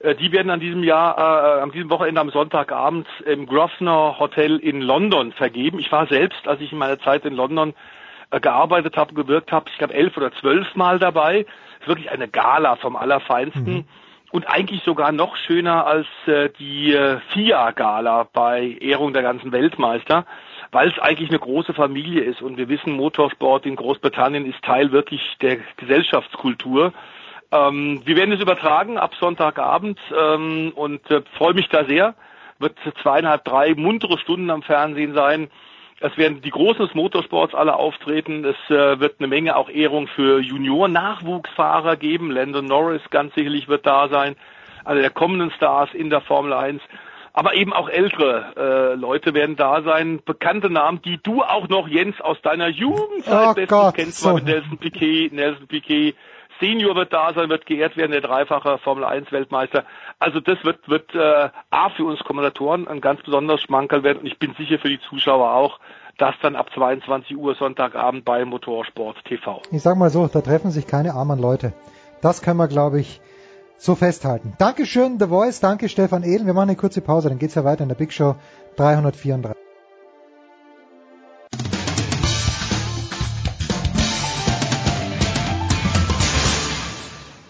Äh, 0.00 0.14
die 0.14 0.32
werden 0.32 0.50
an 0.50 0.60
diesem 0.60 0.84
Jahr, 0.84 1.18
äh, 1.18 1.62
an 1.62 1.72
diesem 1.72 1.90
Wochenende 1.90 2.20
am 2.20 2.30
Sonntagabend 2.30 3.06
im 3.24 3.46
Grosvenor 3.46 4.18
Hotel 4.18 4.58
in 4.58 4.80
London 4.80 5.32
vergeben. 5.32 5.78
Ich 5.78 5.90
war 5.90 6.06
selbst, 6.06 6.46
als 6.46 6.60
ich 6.60 6.72
in 6.72 6.78
meiner 6.78 6.98
Zeit 7.00 7.24
in 7.24 7.34
London 7.34 7.74
äh, 8.30 8.40
gearbeitet 8.40 8.96
habe, 8.96 9.14
gewirkt 9.14 9.52
habe, 9.52 9.70
ich 9.70 9.78
glaube 9.78 9.94
elf 9.94 10.16
oder 10.16 10.32
zwölf 10.32 10.74
Mal 10.74 10.98
dabei. 10.98 11.46
Es 11.76 11.82
ist 11.82 11.88
wirklich 11.88 12.10
eine 12.10 12.28
Gala 12.28 12.76
vom 12.76 12.96
Allerfeinsten. 12.96 13.64
Mhm. 13.64 13.84
Und 14.30 14.46
eigentlich 14.46 14.82
sogar 14.82 15.10
noch 15.10 15.36
schöner 15.36 15.86
als 15.86 16.06
äh, 16.26 16.50
die 16.58 16.92
äh, 16.92 17.18
FIA-Gala 17.32 18.28
bei 18.30 18.76
Ehrung 18.80 19.14
der 19.14 19.22
ganzen 19.22 19.52
Weltmeister, 19.52 20.26
weil 20.70 20.88
es 20.90 20.98
eigentlich 20.98 21.30
eine 21.30 21.38
große 21.38 21.72
Familie 21.72 22.22
ist. 22.22 22.42
Und 22.42 22.58
wir 22.58 22.68
wissen, 22.68 22.92
Motorsport 22.92 23.64
in 23.64 23.74
Großbritannien 23.74 24.44
ist 24.44 24.62
Teil 24.62 24.92
wirklich 24.92 25.22
der 25.40 25.56
Gesellschaftskultur. 25.78 26.92
Ähm, 27.50 28.02
wir 28.04 28.16
werden 28.16 28.32
es 28.32 28.40
übertragen 28.40 28.98
ab 28.98 29.14
Sonntagabend 29.18 29.98
ähm, 30.16 30.72
und 30.74 31.10
äh, 31.10 31.22
freue 31.36 31.54
mich 31.54 31.68
da 31.68 31.84
sehr. 31.84 32.14
Wird 32.58 32.76
zweieinhalb, 33.02 33.44
drei 33.44 33.74
muntere 33.74 34.18
Stunden 34.18 34.50
am 34.50 34.62
Fernsehen 34.62 35.14
sein. 35.14 35.48
Es 36.00 36.16
werden 36.16 36.42
die 36.42 36.50
Großen 36.50 36.86
des 36.86 36.94
Motorsports 36.94 37.54
alle 37.54 37.74
auftreten. 37.74 38.44
Es 38.44 38.56
äh, 38.70 39.00
wird 39.00 39.16
eine 39.18 39.28
Menge 39.28 39.56
auch 39.56 39.68
Ehrung 39.68 40.06
für 40.08 40.40
Junior-Nachwuchsfahrer 40.40 41.96
geben. 41.96 42.30
Landon 42.30 42.66
Norris 42.66 43.02
ganz 43.10 43.34
sicherlich 43.34 43.68
wird 43.68 43.86
da 43.86 44.08
sein. 44.08 44.36
Also 44.84 45.00
der 45.00 45.10
kommenden 45.10 45.50
Stars 45.50 45.90
in 45.94 46.10
der 46.10 46.20
Formel 46.20 46.52
1. 46.52 46.80
Aber 47.32 47.54
eben 47.54 47.72
auch 47.72 47.88
ältere 47.88 48.52
äh, 48.56 48.94
Leute 48.94 49.34
werden 49.34 49.56
da 49.56 49.82
sein. 49.82 50.20
Bekannte 50.24 50.70
Namen, 50.70 51.02
die 51.02 51.18
du 51.22 51.42
auch 51.42 51.68
noch, 51.68 51.88
Jens, 51.88 52.20
aus 52.20 52.40
deiner 52.42 52.68
Jugendzeit 52.68 53.48
oh 53.50 53.54
bestens 53.54 53.68
Gott, 53.68 53.94
kennst, 53.94 54.20
so. 54.20 54.34
mit 54.34 54.44
Nelson 54.44 54.78
Piquet, 54.78 55.30
Nelson 55.32 55.66
Piquet, 55.66 56.14
Senior 56.60 56.94
wird 56.96 57.12
da 57.12 57.32
sein, 57.34 57.48
wird 57.48 57.66
geehrt 57.66 57.96
werden, 57.96 58.12
der 58.12 58.20
dreifache 58.20 58.78
Formel 58.78 59.04
1 59.04 59.30
Weltmeister. 59.32 59.84
Also 60.18 60.40
das 60.40 60.62
wird, 60.64 60.88
wird 60.88 61.14
äh, 61.14 61.48
A 61.70 61.90
für 61.90 62.04
uns 62.04 62.20
Kommentatoren 62.20 62.88
ein 62.88 63.00
ganz 63.00 63.22
besonderes 63.22 63.60
Schmankerl 63.62 64.02
werden 64.02 64.18
und 64.18 64.26
ich 64.26 64.38
bin 64.38 64.54
sicher 64.58 64.78
für 64.78 64.88
die 64.88 65.00
Zuschauer 65.08 65.52
auch, 65.52 65.78
das 66.18 66.34
dann 66.42 66.56
ab 66.56 66.70
22 66.74 67.36
Uhr 67.36 67.54
Sonntagabend 67.54 68.24
bei 68.24 68.44
Motorsport 68.44 69.24
TV. 69.24 69.62
Ich 69.70 69.82
sag 69.82 69.96
mal 69.96 70.10
so, 70.10 70.26
da 70.26 70.40
treffen 70.40 70.70
sich 70.70 70.86
keine 70.86 71.14
armen 71.14 71.38
Leute. 71.38 71.72
Das 72.20 72.42
können 72.42 72.58
wir, 72.58 72.68
glaube 72.68 73.00
ich, 73.00 73.20
so 73.76 73.94
festhalten. 73.94 74.54
Dankeschön, 74.58 75.20
The 75.20 75.26
Voice, 75.26 75.60
danke 75.60 75.88
Stefan 75.88 76.24
Ehlen. 76.24 76.46
Wir 76.46 76.54
machen 76.54 76.70
eine 76.70 76.76
kurze 76.76 77.00
Pause, 77.00 77.28
dann 77.28 77.38
geht's 77.38 77.54
ja 77.54 77.64
weiter 77.64 77.84
in 77.84 77.88
der 77.88 77.96
Big 77.96 78.12
Show 78.12 78.34
334. 78.76 79.67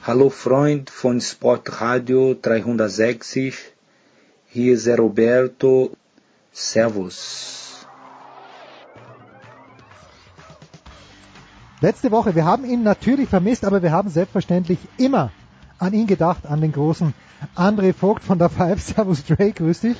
Hallo 0.08 0.30
Freund 0.30 0.88
von 0.88 1.20
Sportradio 1.20 2.34
360, 2.40 3.54
hier 4.46 4.72
ist 4.72 4.88
Roberto, 4.88 5.90
Servus. 6.50 7.86
Letzte 11.82 12.10
Woche, 12.10 12.34
wir 12.34 12.46
haben 12.46 12.64
ihn 12.64 12.82
natürlich 12.82 13.28
vermisst, 13.28 13.66
aber 13.66 13.82
wir 13.82 13.92
haben 13.92 14.08
selbstverständlich 14.08 14.78
immer 14.96 15.30
an 15.78 15.92
ihn 15.92 16.06
gedacht, 16.06 16.46
an 16.46 16.62
den 16.62 16.72
großen 16.72 17.12
André 17.54 17.92
Vogt 17.92 18.24
von 18.24 18.38
der 18.38 18.48
Five. 18.48 18.80
Servus 18.80 19.26
Dre, 19.26 19.52
grüß 19.52 19.80
dich. 19.80 19.98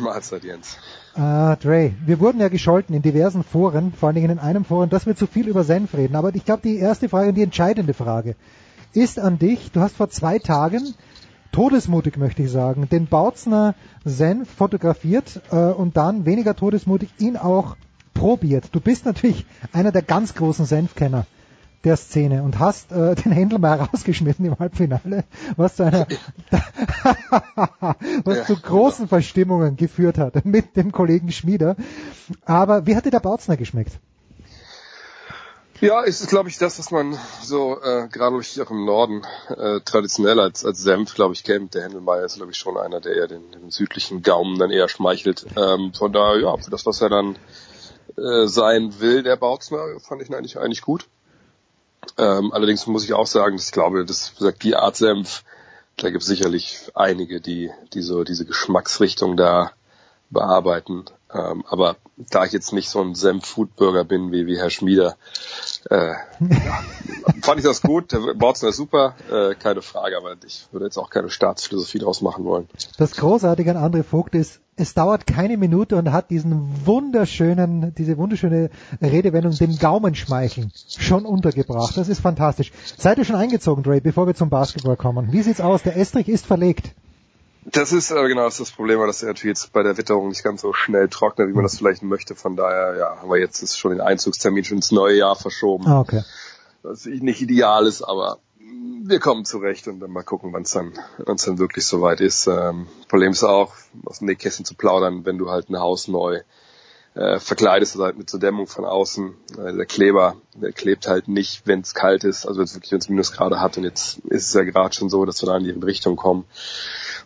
Mahlzeit 0.00 0.44
Jens. 0.44 0.76
Ah, 1.14 1.56
Dre, 1.56 1.94
wir 2.06 2.20
wurden 2.20 2.40
ja 2.40 2.46
gescholten 2.46 2.94
in 2.94 3.02
diversen 3.02 3.42
Foren, 3.42 3.92
vor 3.92 4.06
allen 4.06 4.14
Dingen 4.14 4.30
in 4.30 4.38
einem 4.38 4.64
Forum, 4.64 4.88
dass 4.88 5.04
wir 5.04 5.16
zu 5.16 5.26
viel 5.26 5.48
über 5.48 5.64
Senf 5.64 5.94
reden. 5.94 6.14
Aber 6.14 6.32
ich 6.32 6.44
glaube, 6.44 6.62
die 6.62 6.76
erste 6.76 7.08
Frage 7.08 7.30
und 7.30 7.34
die 7.34 7.42
entscheidende 7.42 7.92
Frage 7.92 8.36
ist 8.92 9.18
an 9.18 9.38
dich. 9.38 9.72
Du 9.72 9.80
hast 9.80 9.96
vor 9.96 10.10
zwei 10.10 10.38
Tagen 10.38 10.94
todesmutig 11.52 12.16
möchte 12.16 12.42
ich 12.42 12.50
sagen, 12.50 12.88
den 12.88 13.06
Bautzner 13.06 13.74
Senf 14.04 14.50
fotografiert 14.50 15.42
äh, 15.50 15.56
und 15.56 15.96
dann 15.96 16.26
weniger 16.26 16.56
todesmutig 16.56 17.10
ihn 17.18 17.36
auch 17.36 17.76
probiert. 18.14 18.70
Du 18.72 18.80
bist 18.80 19.04
natürlich 19.04 19.46
einer 19.72 19.92
der 19.92 20.02
ganz 20.02 20.34
großen 20.34 20.64
Senfkenner 20.64 21.26
der 21.84 21.96
Szene 21.96 22.42
und 22.42 22.58
hast 22.58 22.92
äh, 22.92 23.14
den 23.24 23.32
Händel 23.32 23.58
mal 23.58 23.78
rausgeschmissen 23.80 24.44
im 24.44 24.58
Halbfinale, 24.58 25.24
was 25.56 25.76
zu 25.76 25.84
einer 25.84 26.06
was 28.24 28.36
ja, 28.38 28.44
zu 28.44 28.56
großen 28.56 29.04
genau. 29.04 29.08
Verstimmungen 29.08 29.76
geführt 29.76 30.18
hat 30.18 30.44
mit 30.44 30.76
dem 30.76 30.90
Kollegen 30.90 31.30
Schmieder. 31.32 31.76
Aber 32.44 32.86
wie 32.86 32.96
hat 32.96 33.04
dir 33.04 33.10
der 33.10 33.20
Bautzner 33.20 33.56
geschmeckt? 33.56 33.98
Ja, 35.82 36.04
es 36.04 36.20
ist, 36.20 36.28
glaube 36.28 36.48
ich, 36.48 36.58
das, 36.58 36.78
was 36.78 36.92
man 36.92 37.18
so 37.42 37.76
äh, 37.82 38.06
gerade 38.06 38.36
auch 38.36 38.70
im 38.70 38.84
Norden 38.84 39.26
äh, 39.48 39.80
traditionell 39.80 40.38
als, 40.38 40.64
als 40.64 40.80
Senf, 40.80 41.12
glaube 41.12 41.34
ich, 41.34 41.42
kennt. 41.42 41.74
Der 41.74 41.82
Händelmeier 41.82 42.24
ist, 42.24 42.36
glaube 42.36 42.52
ich, 42.52 42.56
schon 42.56 42.76
einer, 42.76 43.00
der 43.00 43.16
eher 43.16 43.26
den, 43.26 43.50
den 43.50 43.68
südlichen 43.72 44.22
Gaumen 44.22 44.60
dann 44.60 44.70
eher 44.70 44.88
schmeichelt. 44.88 45.44
Ähm, 45.56 45.92
von 45.92 46.12
daher, 46.12 46.40
ja, 46.40 46.56
für 46.56 46.70
das, 46.70 46.86
was 46.86 47.00
er 47.00 47.08
dann 47.08 47.36
äh, 48.16 48.46
sein 48.46 49.00
will, 49.00 49.24
der 49.24 49.34
Bautzner, 49.34 49.98
fand 49.98 50.22
ich 50.22 50.28
ihn 50.28 50.36
eigentlich, 50.36 50.56
eigentlich 50.56 50.82
gut. 50.82 51.06
Ähm, 52.16 52.52
allerdings 52.52 52.86
muss 52.86 53.02
ich 53.02 53.14
auch 53.14 53.26
sagen, 53.26 53.56
dass 53.56 53.66
ich 53.66 53.72
glaube, 53.72 54.04
das 54.04 54.34
sagt 54.38 54.62
die 54.62 54.76
Art 54.76 54.94
Senf, 54.94 55.42
da 55.96 56.10
gibt 56.10 56.22
es 56.22 56.28
sicherlich 56.28 56.92
einige, 56.94 57.40
die, 57.40 57.72
die 57.92 58.02
so 58.02 58.22
diese 58.22 58.46
Geschmacksrichtung 58.46 59.36
da 59.36 59.72
bearbeiten. 60.32 61.04
Ähm, 61.32 61.64
aber 61.68 61.96
da 62.30 62.44
ich 62.44 62.52
jetzt 62.52 62.72
nicht 62.72 62.90
so 62.90 63.00
ein 63.00 63.14
Senf-Foodburger 63.14 64.04
bin 64.04 64.32
wie, 64.32 64.46
wie 64.46 64.58
Herr 64.58 64.70
Schmieder, 64.70 65.16
äh, 65.90 66.08
ja, 66.08 66.16
fand 67.42 67.58
ich 67.58 67.64
das 67.64 67.80
gut. 67.80 68.12
Der 68.12 68.34
Bautzen 68.34 68.68
ist 68.68 68.76
super, 68.76 69.14
äh, 69.30 69.54
keine 69.54 69.80
Frage, 69.80 70.16
aber 70.16 70.34
ich 70.44 70.66
würde 70.72 70.86
jetzt 70.86 70.98
auch 70.98 71.08
keine 71.08 71.30
Staatsphilosophie 71.30 72.00
draus 72.00 72.20
machen 72.20 72.44
wollen. 72.44 72.68
Das 72.98 73.12
Großartige 73.12 73.70
an 73.70 73.92
André 73.92 74.02
Vogt 74.02 74.34
ist, 74.34 74.60
es 74.76 74.94
dauert 74.94 75.26
keine 75.26 75.56
Minute 75.56 75.96
und 75.96 76.12
hat 76.12 76.30
diesen 76.30 76.86
wunderschönen, 76.86 77.94
diese 77.94 78.16
wunderschöne 78.18 78.70
Redewendung, 79.00 79.54
den 79.54 79.78
Gaumenschmeicheln, 79.78 80.72
schon 80.98 81.24
untergebracht. 81.24 81.96
Das 81.96 82.08
ist 82.08 82.20
fantastisch. 82.20 82.72
Seid 82.96 83.18
ihr 83.18 83.24
schon 83.24 83.36
eingezogen, 83.36 83.82
Dre, 83.82 84.00
bevor 84.00 84.26
wir 84.26 84.34
zum 84.34 84.50
Basketball 84.50 84.96
kommen? 84.96 85.32
Wie 85.32 85.42
sieht's 85.42 85.60
aus? 85.60 85.82
Der 85.82 85.96
Estrich 85.96 86.28
ist 86.28 86.46
verlegt. 86.46 86.94
Das 87.64 87.92
ist 87.92 88.10
äh, 88.10 88.28
genau 88.28 88.44
das, 88.44 88.54
ist 88.54 88.70
das 88.70 88.70
Problem, 88.72 88.98
dass 89.00 89.22
er 89.22 89.28
natürlich 89.28 89.58
jetzt 89.58 89.72
bei 89.72 89.82
der 89.82 89.96
Witterung 89.96 90.28
nicht 90.28 90.42
ganz 90.42 90.62
so 90.62 90.72
schnell 90.72 91.08
trocknet, 91.08 91.48
wie 91.48 91.52
man 91.52 91.62
das 91.62 91.78
vielleicht 91.78 92.02
möchte. 92.02 92.34
Von 92.34 92.56
daher, 92.56 92.96
ja, 92.96 93.16
haben 93.20 93.30
wir 93.30 93.38
jetzt 93.38 93.62
ist 93.62 93.78
schon 93.78 93.92
den 93.92 94.00
Einzugstermin 94.00 94.64
schon 94.64 94.78
ins 94.78 94.90
neue 94.90 95.16
Jahr 95.16 95.36
verschoben. 95.36 95.86
Ah, 95.86 96.00
okay. 96.00 96.22
Was 96.82 97.04
nicht 97.06 97.40
ideal 97.40 97.86
ist, 97.86 98.02
aber 98.02 98.38
wir 99.04 99.20
kommen 99.20 99.44
zurecht 99.44 99.86
und 99.88 100.00
dann 100.00 100.10
mal 100.10 100.22
gucken, 100.22 100.52
wann 100.52 100.62
es 100.62 100.72
dann, 100.72 100.92
wann's 101.18 101.44
dann 101.44 101.58
wirklich 101.58 101.86
soweit 101.86 102.20
ist. 102.20 102.46
Ähm, 102.46 102.88
Problem 103.08 103.32
ist 103.32 103.44
auch, 103.44 103.74
aus 104.04 104.18
dem 104.18 104.26
Nähkästchen 104.26 104.64
zu 104.64 104.74
plaudern, 104.74 105.24
wenn 105.24 105.38
du 105.38 105.50
halt 105.50 105.70
ein 105.70 105.78
Haus 105.78 106.08
neu 106.08 106.40
äh, 107.14 107.38
verkleidest 107.38 107.96
oder 107.96 108.06
halt 108.06 108.18
mit 108.18 108.30
zur 108.30 108.40
Dämmung 108.40 108.66
von 108.66 108.84
außen. 108.84 109.34
Äh, 109.58 109.74
der 109.74 109.86
Kleber, 109.86 110.36
der 110.54 110.72
klebt 110.72 111.06
halt 111.06 111.28
nicht, 111.28 111.66
wenn 111.66 111.80
es 111.80 111.94
kalt 111.94 112.24
ist, 112.24 112.46
also 112.46 112.58
wenn 112.58 112.64
es 112.64 112.74
wirklich 112.74 112.92
wenn's 112.92 113.08
Minusgrade 113.08 113.60
hat 113.60 113.76
und 113.76 113.84
jetzt 113.84 114.18
ist 114.26 114.48
es 114.48 114.54
ja 114.54 114.62
gerade 114.62 114.94
schon 114.94 115.10
so, 115.10 115.24
dass 115.24 115.42
wir 115.42 115.46
da 115.46 115.56
in 115.56 115.64
die 115.64 115.70
Richtung 115.70 116.16
kommen. 116.16 116.44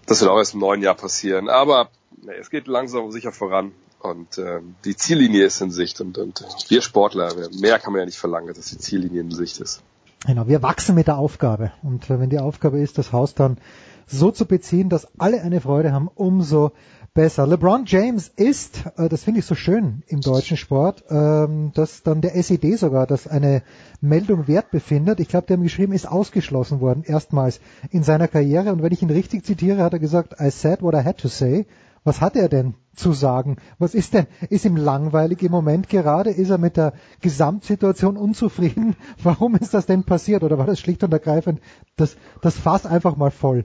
Das 0.07 0.21
wird 0.21 0.31
auch 0.31 0.39
erst 0.39 0.55
im 0.55 0.61
neuen 0.61 0.83
Jahr 0.83 0.95
passieren. 0.95 1.49
Aber 1.49 1.91
es 2.39 2.51
geht 2.51 2.67
langsam 2.67 3.05
und 3.05 3.13
sicher 3.13 3.33
voran. 3.33 3.73
Und 4.01 4.39
äh, 4.39 4.61
die 4.85 4.97
Ziellinie 4.97 5.45
ist 5.45 5.61
in 5.61 5.71
Sicht 5.71 6.01
und, 6.01 6.19
und 6.19 6.45
wir 6.69 6.81
Sportler, 6.81 7.35
mehr 7.61 7.79
kann 7.79 7.93
man 7.93 8.01
ja 8.01 8.07
nicht 8.07 8.19
verlangen, 8.19 8.55
dass 8.55 8.67
die 8.67 8.79
Ziellinie 8.79 9.23
in 9.23 9.31
Sicht 9.33 9.59
ist. 9.59 9.83
Genau, 10.27 10.47
wir 10.47 10.63
wachsen 10.63 10.95
mit 10.95 11.09
der 11.09 11.19
Aufgabe. 11.19 11.73
Und 11.83 12.09
äh, 12.09 12.21
wenn 12.21 12.31
die 12.31 12.39
Aufgabe 12.39 12.79
ist, 12.79 12.99
das 12.99 13.13
Haus 13.13 13.35
dann 13.35 13.59
so 14.07 14.31
zu 14.31 14.47
beziehen, 14.47 14.89
dass 14.89 15.09
alle 15.19 15.43
eine 15.43 15.61
Freude 15.61 15.93
haben, 15.93 16.09
umso 16.15 16.73
besser. 17.17 17.47
LeBron 17.47 17.85
James 17.87 18.31
ist, 18.37 18.85
äh, 18.99 19.09
das 19.09 19.25
finde 19.25 19.41
ich 19.41 19.47
so 19.47 19.55
schön 19.55 20.03
im 20.07 20.21
deutschen 20.21 20.59
Sport, 20.59 21.03
ähm, 21.09 21.73
dass 21.75 22.03
dann 22.03 22.21
der 22.21 22.37
SED 22.37 22.77
sogar, 22.77 23.07
dass 23.07 23.27
eine 23.27 23.63
Meldung 24.03 24.47
Wert 24.47 24.71
befindet. 24.71 25.19
Ich 25.19 25.29
glaube, 25.29 25.47
der 25.47 25.57
haben 25.57 25.65
geschrieben, 25.65 25.95
ist 25.95 26.07
ausgeschlossen 26.07 26.81
worden, 26.81 27.05
erstmals 27.05 27.61
in 27.91 28.03
seiner 28.03 28.29
Karriere. 28.29 28.71
Und 28.71 28.83
wenn 28.83 28.93
ich 28.93 29.03
ihn 29.03 29.11
richtig 29.11 29.47
zitiere, 29.47 29.83
hat 29.83 29.95
er 29.95 29.99
gesagt, 29.99 30.37
I 30.41 30.51
said 30.51 30.83
what 30.83 30.95
I 30.95 31.05
had 31.05 31.17
to 31.19 31.29
say. 31.29 31.67
Was 32.05 32.21
hat 32.21 32.37
er 32.37 32.51
denn 32.51 32.75
zu 32.95 33.15
sagen? 33.15 33.57
Was 33.79 33.95
ist 33.95 34.13
denn? 34.13 34.27
Ist 34.51 34.67
ihm 34.67 34.77
langweilig 34.77 35.43
im 35.43 35.53
Moment 35.53 35.89
gerade? 35.89 36.31
Ist 36.31 36.51
er 36.51 36.59
mit 36.59 36.77
der 36.77 36.93
Gesamtsituation 37.23 38.19
unzufrieden? 38.19 38.95
Warum 39.23 39.57
ist 39.57 39.73
das 39.73 39.87
denn 39.87 40.05
passiert? 40.05 40.45
Oder 40.45 40.59
war 40.59 40.67
das 40.67 40.79
schlicht 40.79 41.03
und 41.03 41.13
ergreifend 41.13 41.61
das, 41.97 42.17
das 42.43 42.59
Fass 42.59 42.85
einfach 42.85 43.17
mal 43.17 43.31
voll? 43.31 43.65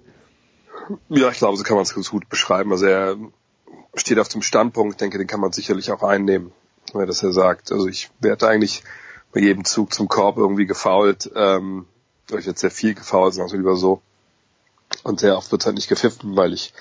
Ja, 1.10 1.30
ich 1.30 1.38
glaube, 1.38 1.58
so 1.58 1.64
kann 1.64 1.76
man 1.76 1.84
es 1.84 1.94
ganz 1.94 2.10
gut 2.10 2.30
beschreiben. 2.30 2.72
Also 2.72 2.86
er 2.86 3.18
steht 3.96 4.20
auf 4.20 4.30
dem 4.30 4.42
Standpunkt, 4.42 4.94
ich 4.94 4.98
denke, 4.98 5.18
den 5.18 5.28
kann 5.28 5.40
man 5.40 5.52
sicherlich 5.52 5.92
auch 5.92 6.04
einnehmen, 6.04 6.52
dass 6.94 7.24
er 7.24 7.34
sagt, 7.34 7.72
also 7.72 7.88
ich 7.88 8.10
werde 8.20 8.48
eigentlich 8.48 8.84
bei 9.34 9.42
jedem 9.42 9.66
Zug 9.66 9.94
zum 9.94 10.08
Korb 10.08 10.38
irgendwie 10.38 10.66
gefault, 10.66 11.30
ähm, 11.36 11.86
ich 12.28 12.46
werde 12.46 12.60
sehr 12.60 12.72
viel 12.72 12.94
gefault, 12.94 13.34
sagen 13.34 13.52
wir 13.52 13.58
lieber 13.58 13.76
so. 13.76 14.02
Und 15.04 15.20
sehr 15.20 15.38
oft 15.38 15.52
wird 15.52 15.66
halt 15.66 15.76
nicht 15.76 15.88
gepfiffen, 15.88 16.36
weil 16.36 16.54
ich 16.54 16.74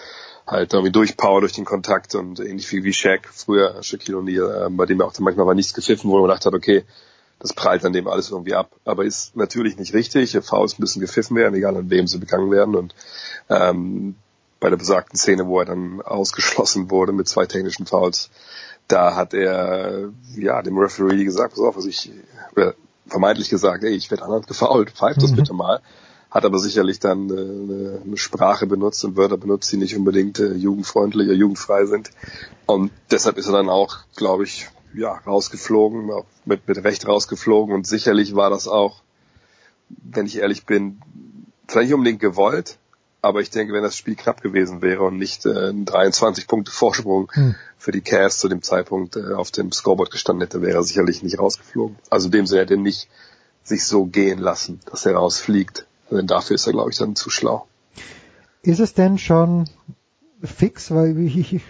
halt 0.46 0.72
irgendwie 0.72 0.92
durchpower 0.92 1.40
durch 1.40 1.52
den 1.52 1.64
Kontakt 1.64 2.14
und 2.14 2.40
ähnlich 2.40 2.70
wie, 2.72 2.82
wie 2.82 2.92
Shaq, 2.92 3.28
früher 3.32 3.82
Shaquille 3.82 4.18
O'Neal, 4.18 4.66
äh, 4.66 4.70
bei 4.70 4.86
dem 4.86 5.00
auch 5.00 5.12
dann 5.12 5.24
manchmal 5.24 5.46
mal 5.46 5.54
nichts 5.54 5.74
gepfiffen 5.74 6.10
wurde 6.10 6.22
und 6.22 6.28
man 6.28 6.36
dachte 6.36 6.46
hat, 6.46 6.54
okay, 6.54 6.84
das 7.38 7.54
prallt 7.54 7.84
an 7.84 7.92
dem 7.92 8.06
alles 8.06 8.30
irgendwie 8.30 8.54
ab. 8.54 8.70
Aber 8.84 9.04
ist 9.04 9.34
natürlich 9.36 9.78
nicht 9.78 9.94
richtig. 9.94 10.36
Fouls 10.42 10.78
müssen 10.78 11.00
gepfiffen 11.00 11.36
werden, 11.36 11.54
egal 11.54 11.76
an 11.76 11.88
wem 11.88 12.06
sie 12.06 12.18
begangen 12.18 12.50
werden. 12.50 12.76
Und 12.76 12.94
ähm, 13.48 14.16
bei 14.60 14.70
der 14.70 14.76
besagten 14.76 15.18
Szene, 15.18 15.46
wo 15.46 15.58
er 15.58 15.64
dann 15.64 16.00
ausgeschlossen 16.02 16.90
wurde 16.90 17.12
mit 17.12 17.28
zwei 17.28 17.46
technischen 17.46 17.86
Fouls, 17.86 18.30
da 18.88 19.16
hat 19.16 19.34
er 19.34 20.10
ja 20.36 20.62
dem 20.62 20.78
Referee 20.78 21.24
gesagt, 21.24 21.54
pass 21.54 21.64
auf, 21.64 21.76
also 21.76 21.88
ich 21.88 22.12
äh, 22.56 22.72
vermeintlich 23.06 23.48
gesagt, 23.48 23.84
ey, 23.84 23.94
ich 23.94 24.10
werde 24.10 24.24
anderen 24.24 24.44
gefoult, 24.44 24.90
pfeift 24.90 25.22
das 25.22 25.32
mhm. 25.32 25.36
bitte 25.36 25.52
mal. 25.52 25.80
Hat 26.30 26.44
aber 26.44 26.60
sicherlich 26.60 27.00
dann 27.00 27.28
äh, 27.28 28.04
eine 28.04 28.16
Sprache 28.16 28.66
benutzt 28.66 29.04
und 29.04 29.16
Wörter 29.16 29.36
benutzt, 29.36 29.72
die 29.72 29.76
nicht 29.76 29.96
unbedingt 29.96 30.38
äh, 30.38 30.52
jugendfreundlich 30.52 31.26
oder 31.26 31.36
jugendfrei 31.36 31.86
sind. 31.86 32.10
Und 32.66 32.92
deshalb 33.10 33.36
ist 33.36 33.46
er 33.46 33.52
dann 33.52 33.68
auch, 33.68 33.98
glaube 34.14 34.44
ich, 34.44 34.68
ja, 34.94 35.14
rausgeflogen, 35.26 36.10
mit, 36.44 36.66
mit 36.68 36.84
Recht 36.84 37.06
rausgeflogen 37.06 37.74
und 37.74 37.86
sicherlich 37.86 38.34
war 38.34 38.50
das 38.50 38.68
auch, 38.68 39.02
wenn 39.88 40.26
ich 40.26 40.38
ehrlich 40.38 40.66
bin, 40.66 41.00
vielleicht 41.68 41.88
nicht 41.88 41.94
unbedingt 41.94 42.20
gewollt, 42.20 42.78
aber 43.22 43.40
ich 43.40 43.50
denke, 43.50 43.72
wenn 43.72 43.82
das 43.82 43.96
Spiel 43.96 44.16
knapp 44.16 44.40
gewesen 44.42 44.82
wäre 44.82 45.02
und 45.02 45.18
nicht 45.18 45.46
äh, 45.46 45.70
ein 45.70 45.84
23 45.84 46.46
Punkte 46.46 46.72
Vorsprung 46.72 47.30
hm. 47.32 47.54
für 47.78 47.92
die 47.92 48.00
Cavs 48.00 48.38
zu 48.38 48.48
dem 48.48 48.62
Zeitpunkt 48.62 49.16
äh, 49.16 49.34
auf 49.34 49.50
dem 49.50 49.72
Scoreboard 49.72 50.10
gestanden 50.10 50.42
hätte, 50.42 50.62
wäre 50.62 50.78
er 50.78 50.82
sicherlich 50.82 51.22
nicht 51.22 51.38
rausgeflogen. 51.38 51.96
Also 52.08 52.26
in 52.26 52.32
dem 52.32 52.46
Sinne 52.46 52.62
hätte 52.62 52.74
er 52.74 52.80
nicht 52.80 53.08
sich 53.62 53.84
so 53.84 54.06
gehen 54.06 54.38
lassen, 54.38 54.80
dass 54.90 55.06
er 55.06 55.14
rausfliegt. 55.14 55.86
Denn 56.10 56.26
dafür 56.26 56.56
ist 56.56 56.66
er, 56.66 56.72
glaube 56.72 56.90
ich, 56.90 56.96
dann 56.96 57.14
zu 57.14 57.30
schlau. 57.30 57.66
Ist 58.62 58.80
es 58.80 58.94
denn 58.94 59.18
schon 59.18 59.68
fix, 60.42 60.90
weil 60.90 61.18
ich, 61.18 61.54
ich, 61.54 61.62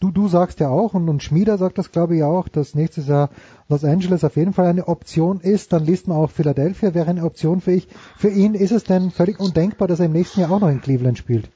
du, 0.00 0.10
du 0.10 0.28
sagst 0.28 0.60
ja 0.60 0.68
auch 0.68 0.94
und, 0.94 1.08
und 1.08 1.22
Schmieder 1.22 1.58
sagt 1.58 1.78
das 1.78 1.92
glaube 1.92 2.16
ich 2.16 2.22
auch, 2.22 2.48
dass 2.48 2.74
nächstes 2.74 3.08
Jahr 3.08 3.30
Los 3.68 3.84
Angeles 3.84 4.24
auf 4.24 4.36
jeden 4.36 4.52
Fall 4.52 4.66
eine 4.66 4.88
Option 4.88 5.40
ist. 5.40 5.72
Dann 5.72 5.84
liest 5.84 6.08
man 6.08 6.16
auch 6.16 6.30
Philadelphia 6.30 6.94
wäre 6.94 7.08
eine 7.08 7.24
Option 7.24 7.60
für, 7.60 7.72
ich. 7.72 7.88
für 8.16 8.28
ihn. 8.28 8.54
Ist 8.54 8.72
es 8.72 8.84
denn 8.84 9.10
völlig 9.10 9.38
undenkbar, 9.38 9.88
dass 9.88 10.00
er 10.00 10.06
im 10.06 10.12
nächsten 10.12 10.40
Jahr 10.40 10.50
auch 10.50 10.60
noch 10.60 10.70
in 10.70 10.80
Cleveland 10.80 11.18
spielt? 11.18 11.50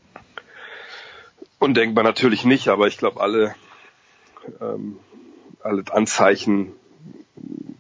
Undenkbar 1.58 2.04
natürlich 2.04 2.44
nicht, 2.44 2.68
aber 2.68 2.86
ich 2.86 2.98
glaube 2.98 3.20
alle, 3.20 3.54
ähm, 4.60 4.96
alle 5.62 5.84
Anzeichen 5.90 6.72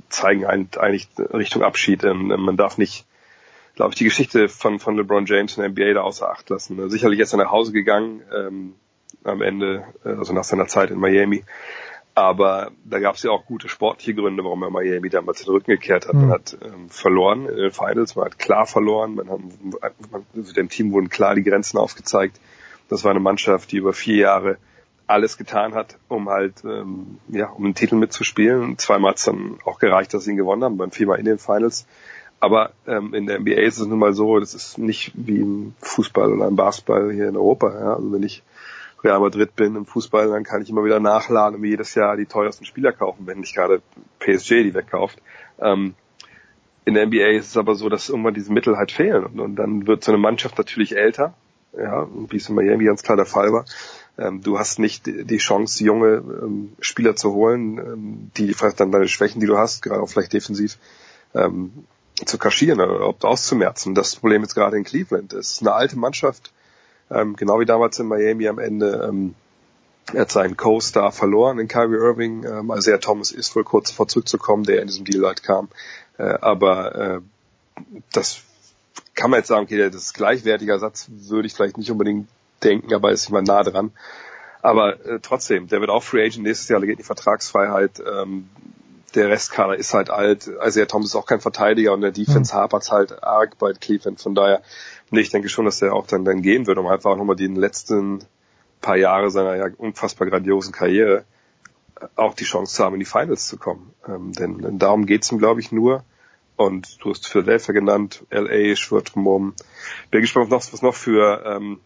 zeigen 0.08 0.44
eigentlich 0.44 1.08
Richtung 1.18 1.62
Abschied. 1.62 2.04
Ähm, 2.04 2.28
man 2.28 2.56
darf 2.56 2.78
nicht 2.78 3.06
glaube 3.74 3.92
ich, 3.92 3.96
die 3.98 4.04
Geschichte 4.04 4.48
von, 4.48 4.78
von 4.78 4.96
LeBron 4.96 5.26
James 5.26 5.56
in 5.56 5.62
der 5.62 5.70
NBA 5.70 5.94
da 5.94 6.02
außer 6.02 6.30
Acht 6.30 6.50
lassen. 6.50 6.90
Sicherlich 6.90 7.20
ist 7.20 7.32
er 7.32 7.38
nach 7.38 7.50
Hause 7.50 7.72
gegangen 7.72 8.22
ähm, 8.34 8.74
am 9.24 9.42
Ende, 9.42 9.84
äh, 10.04 10.10
also 10.10 10.32
nach 10.32 10.44
seiner 10.44 10.66
Zeit 10.66 10.90
in 10.90 10.98
Miami. 10.98 11.44
Aber 12.14 12.72
da 12.84 12.98
gab 12.98 13.14
es 13.14 13.22
ja 13.22 13.30
auch 13.30 13.46
gute 13.46 13.70
sportliche 13.70 14.14
Gründe, 14.14 14.44
warum 14.44 14.62
er 14.62 14.70
Miami 14.70 15.08
damals 15.08 15.44
den 15.44 15.50
Rücken 15.50 15.70
gekehrt 15.70 16.06
hat. 16.06 16.14
Man 16.14 16.26
mhm. 16.26 16.32
hat 16.32 16.58
ähm, 16.62 16.90
verloren 16.90 17.48
in 17.48 17.56
den 17.56 17.72
Finals, 17.72 18.16
man 18.16 18.26
hat 18.26 18.38
klar 18.38 18.66
verloren, 18.66 19.14
man 19.14 19.30
hat, 19.30 19.40
man, 20.10 20.26
also 20.36 20.52
dem 20.52 20.68
Team 20.68 20.92
wurden 20.92 21.08
klar 21.08 21.34
die 21.34 21.42
Grenzen 21.42 21.78
aufgezeigt. 21.78 22.38
Das 22.90 23.04
war 23.04 23.12
eine 23.12 23.20
Mannschaft, 23.20 23.72
die 23.72 23.78
über 23.78 23.94
vier 23.94 24.16
Jahre 24.16 24.58
alles 25.06 25.38
getan 25.38 25.74
hat, 25.74 25.98
um 26.08 26.28
halt 26.28 26.64
ähm, 26.64 27.18
ja 27.28 27.48
um 27.48 27.64
einen 27.64 27.74
Titel 27.74 27.96
mitzuspielen. 27.96 28.76
Zweimal 28.76 29.10
hat 29.10 29.18
es 29.18 29.24
dann 29.24 29.58
auch 29.64 29.78
gereicht, 29.78 30.12
dass 30.12 30.24
sie 30.24 30.32
ihn 30.32 30.36
gewonnen 30.36 30.64
haben, 30.64 30.76
beim 30.76 30.90
viermal 30.90 31.18
in 31.18 31.24
den 31.24 31.38
Finals. 31.38 31.86
Aber 32.42 32.72
ähm, 32.88 33.14
in 33.14 33.26
der 33.26 33.38
NBA 33.38 33.60
ist 33.60 33.78
es 33.78 33.86
nun 33.86 34.00
mal 34.00 34.14
so, 34.14 34.40
das 34.40 34.52
ist 34.52 34.76
nicht 34.76 35.12
wie 35.14 35.38
im 35.38 35.74
Fußball 35.78 36.32
oder 36.32 36.48
im 36.48 36.56
Basketball 36.56 37.12
hier 37.12 37.28
in 37.28 37.36
Europa. 37.36 37.72
Ja? 37.72 37.94
Also 37.94 38.10
wenn 38.10 38.24
ich 38.24 38.42
Real 39.04 39.20
Madrid 39.20 39.54
bin 39.54 39.76
im 39.76 39.86
Fußball, 39.86 40.28
dann 40.28 40.42
kann 40.42 40.60
ich 40.60 40.68
immer 40.68 40.84
wieder 40.84 40.98
nachladen 40.98 41.54
und 41.54 41.60
mir 41.60 41.68
jedes 41.68 41.94
Jahr 41.94 42.16
die 42.16 42.26
teuersten 42.26 42.64
Spieler 42.64 42.90
kaufen, 42.90 43.28
wenn 43.28 43.38
nicht 43.38 43.54
gerade 43.54 43.80
PSG 44.18 44.64
die 44.64 44.74
wegkauft. 44.74 45.22
Ähm, 45.60 45.94
in 46.84 46.94
der 46.94 47.06
NBA 47.06 47.28
ist 47.28 47.50
es 47.50 47.56
aber 47.56 47.76
so, 47.76 47.88
dass 47.88 48.08
irgendwann 48.08 48.34
diese 48.34 48.52
Mittel 48.52 48.76
halt 48.76 48.90
fehlen 48.90 49.24
und, 49.24 49.38
und 49.38 49.54
dann 49.54 49.86
wird 49.86 50.02
so 50.02 50.10
eine 50.10 50.20
Mannschaft 50.20 50.58
natürlich 50.58 50.96
älter, 50.96 51.34
ja, 51.78 52.08
wie 52.28 52.38
es 52.38 52.48
in 52.48 52.56
Miami 52.56 52.86
ganz 52.86 53.04
klar 53.04 53.16
der 53.16 53.24
Fall 53.24 53.52
war. 53.52 53.66
Ähm, 54.18 54.42
du 54.42 54.58
hast 54.58 54.80
nicht 54.80 55.06
die 55.06 55.38
Chance, 55.38 55.84
junge 55.84 56.16
ähm, 56.16 56.72
Spieler 56.80 57.14
zu 57.14 57.34
holen, 57.34 57.78
ähm, 57.78 58.30
die 58.36 58.52
vielleicht 58.52 58.80
dann 58.80 58.90
deine 58.90 59.06
Schwächen, 59.06 59.40
die 59.40 59.46
du 59.46 59.58
hast, 59.58 59.80
gerade 59.82 60.02
auch 60.02 60.08
vielleicht 60.08 60.32
defensiv, 60.32 60.78
ähm, 61.36 61.84
zu 62.24 62.38
kaschieren 62.38 62.80
oder 62.80 62.96
überhaupt 62.96 63.24
auszumerzen. 63.24 63.94
Das 63.94 64.16
Problem 64.16 64.42
jetzt 64.42 64.54
gerade 64.54 64.76
in 64.76 64.84
Cleveland 64.84 65.32
ist 65.32 65.60
eine 65.60 65.72
alte 65.72 65.98
Mannschaft, 65.98 66.52
ähm, 67.10 67.36
genau 67.36 67.60
wie 67.60 67.64
damals 67.64 67.98
in 67.98 68.06
Miami 68.06 68.48
am 68.48 68.58
Ende. 68.58 69.06
Ähm, 69.08 69.34
er 70.12 70.22
hat 70.22 70.30
seinen 70.30 70.56
Co-Star 70.56 71.12
verloren 71.12 71.58
in 71.58 71.68
Kyrie 71.68 71.96
Irving. 71.96 72.44
Ähm, 72.44 72.70
also 72.70 72.90
ja, 72.90 72.98
Thomas 72.98 73.32
ist 73.32 73.54
wohl 73.56 73.64
kurz 73.64 73.90
vor 73.90 74.08
zurückzukommen, 74.08 74.64
der 74.64 74.82
in 74.82 74.88
diesem 74.88 75.04
Deal 75.04 75.24
halt 75.24 75.42
kam. 75.42 75.68
Äh, 76.18 76.38
aber 76.40 76.94
äh, 76.94 77.20
das 78.12 78.42
kann 79.14 79.30
man 79.30 79.40
jetzt 79.40 79.48
sagen, 79.48 79.64
okay, 79.64 79.78
das 79.78 80.02
ist 80.02 80.14
gleichwertiger 80.14 80.78
Satz, 80.78 81.06
würde 81.08 81.46
ich 81.46 81.54
vielleicht 81.54 81.78
nicht 81.78 81.90
unbedingt 81.90 82.28
denken, 82.62 82.94
aber 82.94 83.12
ist 83.12 83.28
immer 83.28 83.42
nah 83.42 83.62
dran. 83.62 83.92
Aber 84.60 85.04
äh, 85.04 85.18
trotzdem, 85.20 85.66
der 85.66 85.80
wird 85.80 85.90
auch 85.90 86.02
Free 86.02 86.24
Agent 86.24 86.44
nächstes 86.44 86.68
Jahr, 86.68 86.80
da 86.80 86.86
geht 86.86 86.98
die 86.98 87.04
Vertragsfreiheit. 87.04 88.00
Ähm, 88.00 88.48
der 89.14 89.28
Restkader 89.28 89.76
ist 89.76 89.94
halt 89.94 90.10
alt. 90.10 90.50
Also 90.58 90.84
Thomas 90.84 91.08
ist 91.08 91.16
auch 91.16 91.26
kein 91.26 91.40
Verteidiger 91.40 91.92
und 91.92 92.00
der 92.00 92.12
Defense 92.12 92.54
mhm. 92.54 92.58
hapert 92.58 92.90
halt 92.90 93.22
arg 93.22 93.58
bei 93.58 93.72
Cleveland. 93.72 94.20
Von 94.20 94.34
daher, 94.34 94.62
nee, 95.10 95.20
ich 95.20 95.30
denke 95.30 95.48
schon, 95.48 95.64
dass 95.64 95.78
der 95.78 95.94
auch 95.94 96.06
dann, 96.06 96.24
dann 96.24 96.42
gehen 96.42 96.66
wird, 96.66 96.78
um 96.78 96.86
einfach 96.86 97.16
nochmal 97.16 97.36
die 97.36 97.46
letzten 97.46 98.24
paar 98.80 98.96
Jahre 98.96 99.30
seiner 99.30 99.56
ja 99.56 99.66
unfassbar 99.78 100.28
grandiosen 100.28 100.72
Karriere 100.72 101.24
auch 102.16 102.34
die 102.34 102.44
Chance 102.44 102.74
zu 102.74 102.84
haben, 102.84 102.94
in 102.94 103.00
die 103.00 103.06
Finals 103.06 103.46
zu 103.46 103.56
kommen. 103.56 103.92
Ähm, 104.08 104.32
denn, 104.32 104.58
denn 104.58 104.78
darum 104.78 105.06
geht's 105.06 105.30
ihm, 105.30 105.38
glaube 105.38 105.60
ich, 105.60 105.72
nur. 105.72 106.04
Und 106.56 107.02
du 107.02 107.10
hast 107.10 107.26
Philadelphia 107.26 107.72
genannt, 107.72 108.24
LA 108.30 108.76
schwirrt 108.76 109.16
rum. 109.16 109.54
Bin 110.10 110.20
gespannt, 110.20 110.50
was 110.50 110.82
noch 110.82 110.94
für 110.94 111.42
ähm, 111.46 111.80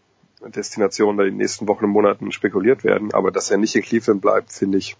Destinationen 0.44 1.16
da 1.16 1.24
in 1.24 1.30
den 1.30 1.38
nächsten 1.38 1.68
Wochen 1.68 1.84
und 1.84 1.90
Monaten 1.90 2.32
spekuliert 2.32 2.84
werden. 2.84 3.14
Aber 3.14 3.30
dass 3.30 3.50
er 3.50 3.58
nicht 3.58 3.76
in 3.76 3.82
Cleveland 3.82 4.20
bleibt, 4.20 4.52
finde 4.52 4.78
ich, 4.78 4.96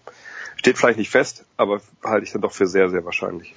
steht 0.57 0.77
vielleicht 0.77 0.97
nicht 0.97 1.09
fest, 1.09 1.45
aber 1.55 1.81
halte 2.03 2.25
ich 2.25 2.31
dann 2.31 2.41
doch 2.41 2.51
für 2.51 2.67
sehr, 2.67 2.89
sehr 2.89 3.05
wahrscheinlich. 3.05 3.55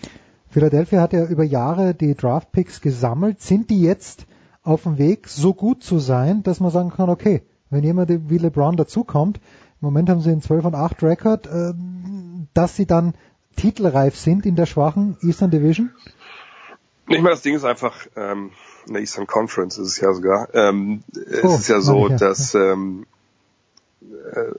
Philadelphia 0.50 1.00
hat 1.00 1.12
ja 1.12 1.24
über 1.26 1.44
Jahre 1.44 1.94
die 1.94 2.14
Draftpicks 2.14 2.80
gesammelt. 2.80 3.40
Sind 3.40 3.70
die 3.70 3.82
jetzt 3.82 4.26
auf 4.62 4.82
dem 4.82 4.98
Weg, 4.98 5.28
so 5.28 5.54
gut 5.54 5.82
zu 5.82 5.98
sein, 5.98 6.42
dass 6.42 6.60
man 6.60 6.70
sagen 6.70 6.90
kann, 6.90 7.08
okay, 7.08 7.42
wenn 7.70 7.84
jemand 7.84 8.10
wie 8.10 8.38
LeBron 8.38 8.76
dazukommt, 8.76 9.38
im 9.38 9.86
Moment 9.86 10.10
haben 10.10 10.20
sie 10.20 10.30
einen 10.30 10.42
12 10.42 10.66
und 10.66 10.74
8 10.74 11.02
Rekord, 11.02 11.46
äh, 11.46 11.72
dass 12.52 12.76
sie 12.76 12.86
dann 12.86 13.14
titelreif 13.56 14.16
sind 14.16 14.44
in 14.44 14.56
der 14.56 14.66
schwachen 14.66 15.16
Eastern 15.22 15.50
Division? 15.50 15.90
Nicht 17.06 17.22
mal 17.22 17.30
das 17.30 17.42
Ding 17.42 17.54
ist 17.54 17.64
einfach, 17.64 18.06
ähm, 18.16 18.50
in 18.86 18.94
der 18.94 19.00
Eastern 19.02 19.26
Conference 19.26 19.78
ist 19.78 19.88
es 19.88 20.00
ja 20.00 20.12
sogar, 20.12 20.48
ähm, 20.54 21.02
oh, 21.42 21.54
es 21.54 21.60
ist 21.60 21.68
ja 21.68 21.80
so, 21.80 22.08
ja, 22.08 22.16
dass. 22.16 22.54
Ähm, 22.54 23.04
äh, 23.04 23.09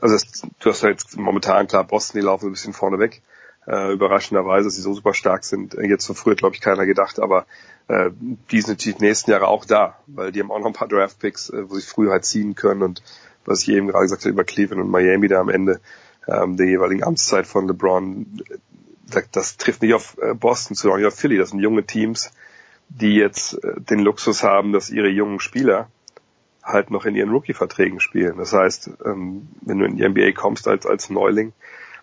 also 0.01 0.15
es, 0.15 0.43
du 0.59 0.69
hast 0.69 0.83
ja 0.83 0.89
jetzt 0.89 1.17
momentan 1.17 1.67
klar 1.67 1.83
Boston, 1.83 2.19
die 2.19 2.25
laufen 2.25 2.47
ein 2.47 2.51
bisschen 2.51 2.73
vorne 2.73 2.99
weg, 2.99 3.21
äh, 3.67 3.93
überraschenderweise, 3.93 4.65
dass 4.65 4.75
sie 4.75 4.81
so 4.81 4.93
super 4.93 5.13
stark 5.13 5.43
sind. 5.43 5.73
Jetzt 5.73 6.05
so 6.05 6.13
früh 6.13 6.35
glaube 6.35 6.55
ich 6.55 6.61
keiner 6.61 6.85
gedacht, 6.85 7.19
aber 7.19 7.45
äh, 7.87 8.11
die 8.51 8.61
sind 8.61 8.79
natürlich 8.79 8.99
nächsten 8.99 9.31
Jahre 9.31 9.47
auch 9.47 9.65
da, 9.65 9.97
weil 10.07 10.31
die 10.31 10.41
haben 10.41 10.51
auch 10.51 10.59
noch 10.59 10.67
ein 10.67 10.73
paar 10.73 10.87
Draftpicks, 10.87 11.49
äh, 11.49 11.69
wo 11.69 11.75
sie 11.75 11.85
früher 11.85 12.11
halt 12.11 12.25
ziehen 12.25 12.55
können 12.55 12.83
und 12.83 13.03
was 13.45 13.63
ich 13.63 13.69
eben 13.69 13.87
gerade 13.87 14.03
gesagt 14.03 14.23
habe 14.23 14.31
über 14.31 14.43
Cleveland 14.43 14.83
und 14.83 14.91
Miami 14.91 15.27
da 15.27 15.39
am 15.39 15.49
Ende 15.49 15.79
ähm, 16.27 16.57
der 16.57 16.67
jeweiligen 16.67 17.03
Amtszeit 17.03 17.47
von 17.47 17.67
LeBron, 17.67 18.43
das, 19.09 19.23
das 19.31 19.57
trifft 19.57 19.81
nicht 19.81 19.93
auf 19.93 20.17
äh, 20.21 20.33
Boston 20.33 20.75
zu, 20.75 20.91
auch 20.91 20.97
nicht 20.97 21.07
auf 21.07 21.15
Philly. 21.15 21.37
Das 21.37 21.49
sind 21.49 21.59
junge 21.59 21.83
Teams, 21.83 22.31
die 22.89 23.15
jetzt 23.15 23.63
äh, 23.63 23.79
den 23.79 23.99
Luxus 23.99 24.43
haben, 24.43 24.73
dass 24.73 24.89
ihre 24.89 25.09
jungen 25.09 25.39
Spieler 25.39 25.89
halt 26.63 26.91
noch 26.91 27.05
in 27.05 27.15
ihren 27.15 27.31
Rookie-Verträgen 27.31 27.99
spielen. 27.99 28.37
Das 28.37 28.53
heißt, 28.53 28.91
ähm, 29.05 29.47
wenn 29.61 29.79
du 29.79 29.85
in 29.85 29.97
die 29.97 30.07
NBA 30.07 30.31
kommst 30.33 30.67
als, 30.67 30.85
als 30.85 31.09
Neuling, 31.09 31.53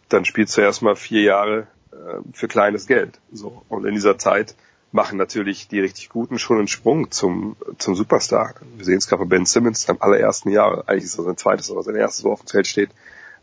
dann 0.08 0.24
spielst 0.24 0.56
du 0.56 0.60
erstmal 0.60 0.96
vier 0.96 1.22
Jahre 1.22 1.66
äh, 1.92 2.20
für 2.32 2.48
kleines 2.48 2.86
Geld. 2.86 3.20
So. 3.32 3.62
Und 3.68 3.84
in 3.86 3.94
dieser 3.94 4.18
Zeit 4.18 4.54
machen 4.90 5.18
natürlich 5.18 5.68
die 5.68 5.80
richtig 5.80 6.08
Guten 6.08 6.38
schon 6.38 6.58
einen 6.58 6.68
Sprung 6.68 7.10
zum, 7.10 7.56
zum 7.76 7.94
Superstar. 7.94 8.54
Wir 8.76 8.84
sehen 8.84 8.98
es 8.98 9.06
gerade 9.06 9.24
bei 9.24 9.36
Ben 9.36 9.46
Simmons 9.46 9.88
im 9.88 10.00
allerersten 10.00 10.50
Jahr, 10.50 10.84
eigentlich 10.86 11.04
ist 11.04 11.18
das 11.18 11.26
sein 11.26 11.36
zweites, 11.36 11.70
aber 11.70 11.82
sein 11.82 11.96
erstes, 11.96 12.24
wo 12.24 12.32
auf 12.32 12.40
dem 12.40 12.48
Feld 12.48 12.66
steht. 12.66 12.90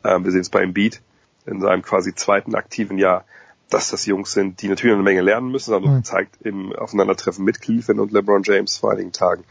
Ähm, 0.04 0.24
wir 0.24 0.32
sehen 0.32 0.42
es 0.42 0.50
bei 0.50 0.62
Embiid 0.62 1.02
in 1.46 1.62
seinem 1.62 1.84
quasi 1.84 2.16
zweiten 2.16 2.56
aktiven 2.56 2.98
Jahr, 2.98 3.26
dass 3.70 3.92
das 3.92 4.06
Jungs 4.06 4.32
sind, 4.32 4.62
die 4.62 4.68
natürlich 4.68 4.94
eine 4.94 5.04
Menge 5.04 5.22
lernen 5.22 5.52
müssen, 5.52 5.72
das 5.72 5.82
haben 5.82 5.92
mhm. 5.92 5.98
gezeigt 5.98 6.38
im 6.42 6.74
Aufeinandertreffen 6.74 7.44
mit 7.46 7.62
Cleveland 7.62 8.00
und 8.00 8.12
LeBron 8.12 8.44
James 8.44 8.78
vor 8.78 8.92
einigen 8.92 9.12
Tagen, 9.12 9.44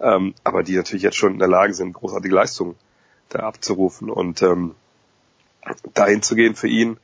ähm, 0.00 0.34
aber 0.44 0.62
die 0.62 0.76
natürlich 0.76 1.02
jetzt 1.02 1.16
schon 1.16 1.34
in 1.34 1.38
der 1.38 1.48
Lage 1.48 1.74
sind, 1.74 1.92
großartige 1.92 2.34
Leistungen 2.34 2.76
da 3.28 3.40
abzurufen 3.40 4.10
und 4.10 4.42
ähm, 4.42 4.74
dahin 5.94 6.22
zu 6.22 6.34
gehen 6.34 6.54
für 6.54 6.68
ihn. 6.68 6.98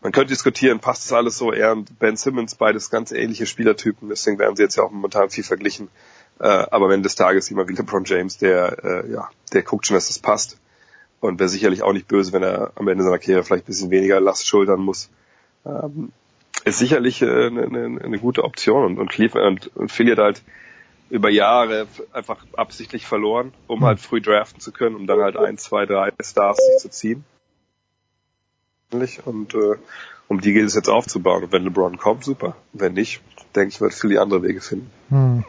Man 0.00 0.12
könnte 0.12 0.28
diskutieren, 0.28 0.80
passt 0.80 1.04
das 1.04 1.12
alles 1.12 1.38
so? 1.38 1.52
Er 1.52 1.72
und 1.72 1.98
Ben 1.98 2.16
Simmons, 2.16 2.54
beides 2.54 2.90
ganz 2.90 3.12
ähnliche 3.12 3.46
Spielertypen, 3.46 4.08
deswegen 4.08 4.38
werden 4.38 4.56
sie 4.56 4.62
jetzt 4.62 4.76
ja 4.76 4.84
auch 4.84 4.90
momentan 4.90 5.30
viel 5.30 5.44
verglichen. 5.44 5.88
Äh, 6.40 6.46
aber 6.46 6.88
wenn 6.88 7.02
des 7.02 7.16
Tages 7.16 7.48
jemand 7.50 7.68
wie 7.68 7.74
LeBron 7.74 8.04
James, 8.04 8.38
der, 8.38 8.84
äh, 8.84 9.12
ja, 9.12 9.28
der 9.52 9.62
guckt 9.62 9.86
schon, 9.86 9.94
dass 9.94 10.08
das 10.08 10.18
passt. 10.18 10.58
Und 11.20 11.40
wäre 11.40 11.48
sicherlich 11.48 11.82
auch 11.82 11.92
nicht 11.92 12.06
böse, 12.06 12.32
wenn 12.32 12.44
er 12.44 12.70
am 12.76 12.86
Ende 12.86 13.02
seiner 13.02 13.18
Karriere 13.18 13.42
vielleicht 13.42 13.64
ein 13.64 13.66
bisschen 13.66 13.90
weniger 13.90 14.20
Last 14.20 14.46
schultern 14.46 14.78
muss. 14.78 15.10
Ähm, 15.66 16.12
ist 16.64 16.78
sicherlich 16.78 17.22
äh, 17.22 17.46
eine, 17.46 17.64
eine, 17.64 18.00
eine 18.00 18.18
gute 18.20 18.44
Option. 18.44 18.84
Und, 18.84 18.98
und 18.98 19.10
Cleveland 19.10 19.66
und, 19.66 19.76
und 19.76 19.92
Philly 19.92 20.12
hat 20.12 20.18
halt 20.18 20.42
über 21.10 21.30
Jahre 21.30 21.86
einfach 22.12 22.44
absichtlich 22.54 23.06
verloren, 23.06 23.52
um 23.66 23.84
halt 23.84 24.00
früh 24.00 24.20
draften 24.20 24.60
zu 24.60 24.72
können, 24.72 24.96
um 24.96 25.06
dann 25.06 25.20
halt 25.20 25.36
ein, 25.36 25.58
zwei, 25.58 25.86
drei 25.86 26.12
Stars 26.20 26.58
sich 26.58 26.78
zu 26.78 26.90
ziehen 26.90 27.24
und 28.90 29.54
äh, 29.54 29.76
um 30.28 30.40
die 30.40 30.52
geht 30.52 30.64
es 30.64 30.74
jetzt 30.74 30.88
aufzubauen. 30.88 31.44
Und 31.44 31.52
wenn 31.52 31.64
LeBron 31.64 31.98
kommt, 31.98 32.24
super. 32.24 32.56
Wenn 32.72 32.94
nicht, 32.94 33.20
denke 33.54 33.68
ich, 33.68 33.80
wird 33.80 33.94
Philly 33.94 34.18
andere 34.18 34.42
Wege 34.42 34.60
finden. 34.60 34.90
Hm. 35.10 35.44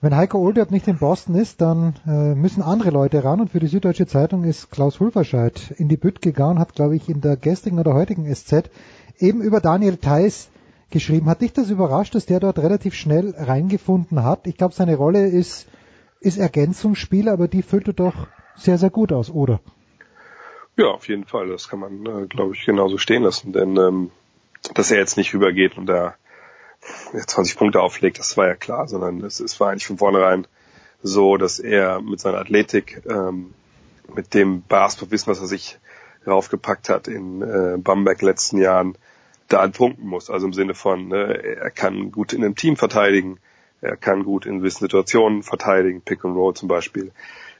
Wenn 0.00 0.14
Heiko 0.14 0.38
Olderb 0.38 0.70
nicht 0.70 0.86
in 0.86 0.98
Boston 0.98 1.34
ist, 1.34 1.60
dann 1.60 1.96
äh, 2.06 2.34
müssen 2.34 2.62
andere 2.62 2.90
Leute 2.90 3.24
ran 3.24 3.40
und 3.40 3.50
für 3.50 3.58
die 3.58 3.66
Süddeutsche 3.66 4.06
Zeitung 4.06 4.44
ist 4.44 4.70
Klaus 4.70 5.00
Hulverscheid 5.00 5.74
in 5.76 5.88
die 5.88 5.96
Bütt 5.96 6.22
gegangen, 6.22 6.60
hat 6.60 6.76
glaube 6.76 6.94
ich 6.94 7.08
in 7.08 7.20
der 7.20 7.36
gestrigen 7.36 7.80
oder 7.80 7.94
heutigen 7.94 8.32
SZ 8.32 8.70
eben 9.18 9.42
über 9.42 9.60
Daniel 9.60 9.96
Theiss 9.96 10.50
geschrieben. 10.90 11.28
Hat 11.28 11.40
dich 11.40 11.52
das 11.52 11.70
überrascht, 11.70 12.14
dass 12.14 12.26
der 12.26 12.40
dort 12.40 12.58
relativ 12.58 12.94
schnell 12.94 13.34
reingefunden 13.36 14.22
hat? 14.22 14.46
Ich 14.46 14.56
glaube, 14.56 14.74
seine 14.74 14.96
Rolle 14.96 15.26
ist, 15.26 15.66
ist 16.20 16.38
Ergänzungsspiel, 16.38 17.28
aber 17.28 17.48
die 17.48 17.62
füllt 17.62 17.88
er 17.88 17.94
doch 17.94 18.26
sehr, 18.56 18.78
sehr 18.78 18.90
gut 18.90 19.12
aus, 19.12 19.30
oder? 19.30 19.60
Ja, 20.76 20.86
auf 20.86 21.08
jeden 21.08 21.24
Fall. 21.24 21.48
Das 21.48 21.68
kann 21.68 21.80
man, 21.80 22.06
äh, 22.06 22.26
glaube 22.26 22.54
ich, 22.54 22.64
genauso 22.64 22.98
stehen 22.98 23.22
lassen. 23.22 23.52
Denn 23.52 23.76
ähm, 23.76 24.10
dass 24.74 24.90
er 24.90 24.98
jetzt 24.98 25.16
nicht 25.16 25.34
übergeht 25.34 25.76
und 25.76 25.86
da 25.86 26.14
20 27.12 27.56
Punkte 27.56 27.80
auflegt, 27.80 28.18
das 28.18 28.36
war 28.36 28.46
ja 28.46 28.54
klar, 28.54 28.88
sondern 28.88 29.22
es, 29.22 29.40
es 29.40 29.58
war 29.60 29.70
eigentlich 29.70 29.86
von 29.86 29.98
vornherein 29.98 30.46
so, 31.02 31.36
dass 31.36 31.58
er 31.58 32.00
mit 32.00 32.20
seiner 32.20 32.38
Athletik, 32.38 33.02
ähm, 33.08 33.54
mit 34.14 34.34
dem 34.34 34.62
Basketballwissen, 34.62 35.30
was 35.30 35.40
er 35.40 35.46
sich 35.46 35.78
raufgepackt 36.26 36.88
hat 36.88 37.08
in 37.08 37.42
äh, 37.42 37.76
Bamberg 37.78 38.22
letzten 38.22 38.58
Jahren, 38.58 38.96
da 39.48 39.66
punkten 39.68 40.06
muss. 40.06 40.30
Also 40.30 40.46
im 40.46 40.52
Sinne 40.52 40.74
von, 40.74 41.08
ne, 41.08 41.42
er 41.42 41.70
kann 41.70 42.12
gut 42.12 42.32
in 42.32 42.44
einem 42.44 42.54
Team 42.54 42.76
verteidigen, 42.76 43.38
er 43.80 43.96
kann 43.96 44.24
gut 44.24 44.46
in 44.46 44.58
gewissen 44.58 44.80
Situationen 44.80 45.42
verteidigen, 45.42 46.02
Pick 46.02 46.24
and 46.24 46.36
Roll 46.36 46.54
zum 46.54 46.68
Beispiel. 46.68 47.12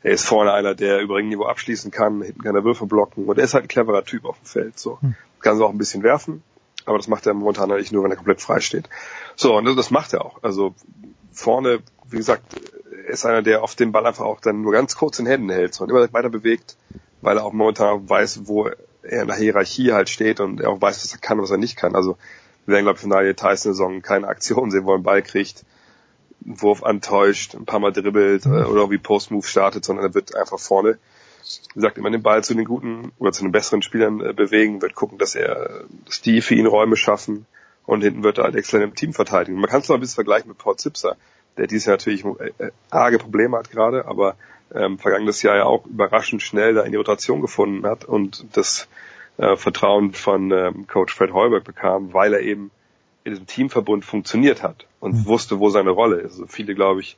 Er 0.03 0.13
ist 0.13 0.25
vorne 0.25 0.53
einer, 0.53 0.75
der 0.75 1.01
über 1.01 1.17
Ringniveau 1.17 1.47
abschließen 1.47 1.91
kann, 1.91 2.23
hinten 2.23 2.43
kann 2.43 2.55
er 2.55 2.65
Würfe 2.65 2.87
blocken 2.87 3.25
und 3.27 3.39
er 3.39 3.45
ist 3.45 3.55
halt 3.55 3.65
ein 3.65 3.69
cleverer 3.69 4.05
Typ 4.05 4.25
auf 4.25 4.39
dem 4.39 4.47
Feld. 4.47 4.79
So 4.79 5.01
hm. 5.01 5.15
kann 5.41 5.57
so 5.57 5.67
auch 5.67 5.71
ein 5.71 5.79
bisschen 5.79 6.03
werfen, 6.03 6.43
aber 6.85 6.99
das 6.99 7.09
macht 7.09 7.27
er 7.27 7.35
momentan 7.35 7.71
eigentlich 7.71 7.93
nur, 7.93 8.05
wenn 8.05 8.11
er 8.11 8.17
komplett 8.17 8.41
frei 8.41 8.61
steht. 8.61 8.89
So 9.35 9.57
und 9.57 9.77
das 9.77 9.91
macht 9.91 10.13
er 10.13 10.25
auch. 10.25 10.43
Also 10.43 10.75
vorne, 11.33 11.81
wie 12.09 12.17
gesagt, 12.17 12.61
ist 13.09 13.25
einer, 13.25 13.43
der 13.43 13.63
auf 13.63 13.75
den 13.75 13.93
Ball 13.93 14.07
einfach 14.07 14.25
auch 14.25 14.41
dann 14.41 14.61
nur 14.61 14.73
ganz 14.73 14.97
kurz 14.97 15.19
in 15.19 15.27
Händen 15.27 15.51
hält 15.51 15.75
so, 15.75 15.85
und 15.85 15.91
immer 15.91 16.13
weiter 16.13 16.29
bewegt, 16.29 16.77
weil 17.23 17.39
er 17.39 17.45
auch 17.45 17.53
momentan 17.53 18.09
weiß, 18.09 18.43
wo 18.45 18.69
er 19.09 19.23
in 19.23 19.29
der 19.29 19.37
Hierarchie 19.37 19.93
halt 19.93 20.09
steht 20.09 20.41
und 20.41 20.61
er 20.61 20.71
auch 20.71 20.81
weiß, 20.81 21.05
was 21.05 21.13
er 21.13 21.19
kann 21.19 21.39
und 21.39 21.45
was 21.45 21.51
er 21.51 21.59
nicht 21.59 21.77
kann. 21.77 21.95
Also 21.95 22.17
wir 22.67 22.75
werden, 22.75 22.85
glaube 22.85 22.97
ich, 22.97 23.01
von 23.01 23.11
Daniel 23.11 23.35
Tyson 23.35 23.73
Saison 23.73 24.03
keine 24.03 24.29
Aktion 24.29 24.71
sehen, 24.71 24.85
wo 24.85 24.91
er 24.91 24.97
einen 24.97 25.03
Ball 25.03 25.23
kriegt, 25.23 25.65
einen 26.45 26.61
Wurf 26.61 26.83
antäuscht, 26.83 27.55
ein 27.55 27.65
paar 27.65 27.81
Mal 27.81 27.93
dribbelt 27.93 28.47
äh, 28.47 28.49
oder 28.49 28.91
wie 28.91 28.99
Post-Move 28.99 29.47
startet, 29.47 29.85
sondern 29.85 30.07
er 30.07 30.15
wird 30.15 30.35
einfach 30.35 30.59
vorne, 30.59 30.99
wie 31.73 31.75
gesagt, 31.75 31.99
immer 31.99 32.11
den 32.11 32.23
Ball 32.23 32.45
zu 32.45 32.55
den 32.55 32.67
guten 32.67 33.13
oder 33.19 33.33
zu 33.33 33.43
den 33.43 33.53
besseren 33.53 33.83
Spielern 33.83 34.21
äh, 34.21 34.33
bewegen, 34.33 34.83
wird 34.83 34.95
gucken, 34.95 35.19
dass 35.19 35.35
er, 35.35 35.85
dass 36.05 36.21
die 36.21 36.43
für 36.43 36.55
ihn 36.55 36.67
Räume 36.67 36.97
schaffen 36.97 37.47
und 37.87 38.03
hinten 38.03 38.23
wird 38.23 38.37
er 38.37 38.45
halt 38.45 38.55
extra 38.55 38.79
im 38.79 38.95
Team 38.95 39.15
verteidigen. 39.15 39.59
Man 39.59 39.71
kann 39.71 39.81
es 39.81 39.89
noch 39.89 39.97
ein 39.97 40.01
bisschen 40.01 40.17
vergleichen 40.17 40.49
mit 40.49 40.59
Paul 40.59 40.77
Zipser, 40.77 41.17
der 41.57 41.67
dieses 41.67 41.87
Jahr 41.87 41.95
natürlich 41.95 42.25
äh, 42.25 42.53
äh, 42.59 42.71
arge 42.91 43.19
Probleme 43.19 43.57
hat 43.57 43.71
gerade, 43.71 44.07
aber 44.07 44.37
ähm, 44.75 44.99
vergangenes 44.99 45.43
Jahr 45.43 45.57
ja 45.57 45.65
auch 45.65 45.87
überraschend 45.87 46.43
schnell 46.43 46.75
da 46.75 46.83
in 46.83 46.93
die 46.93 46.99
Rotation 46.99 47.41
gefunden 47.41 47.87
hat 47.87 48.05
und 48.05 48.45
das 48.57 48.89
äh, 49.39 49.57
Vertrauen 49.57 50.13
von 50.13 50.51
ähm, 50.51 50.87
Coach 50.87 51.15
Fred 51.15 51.33
Heuberg 51.33 51.65
bekam, 51.65 52.13
weil 52.13 52.35
er 52.35 52.41
eben 52.41 52.71
in 53.25 53.33
diesem 53.33 53.47
Teamverbund 53.47 54.05
funktioniert 54.05 54.63
hat 54.63 54.87
und 55.01 55.15
mhm. 55.15 55.27
wusste, 55.27 55.59
wo 55.59 55.71
seine 55.71 55.91
Rolle 55.91 56.17
ist. 56.17 56.33
Also 56.33 56.47
viele, 56.47 56.75
glaube 56.75 57.01
ich, 57.01 57.17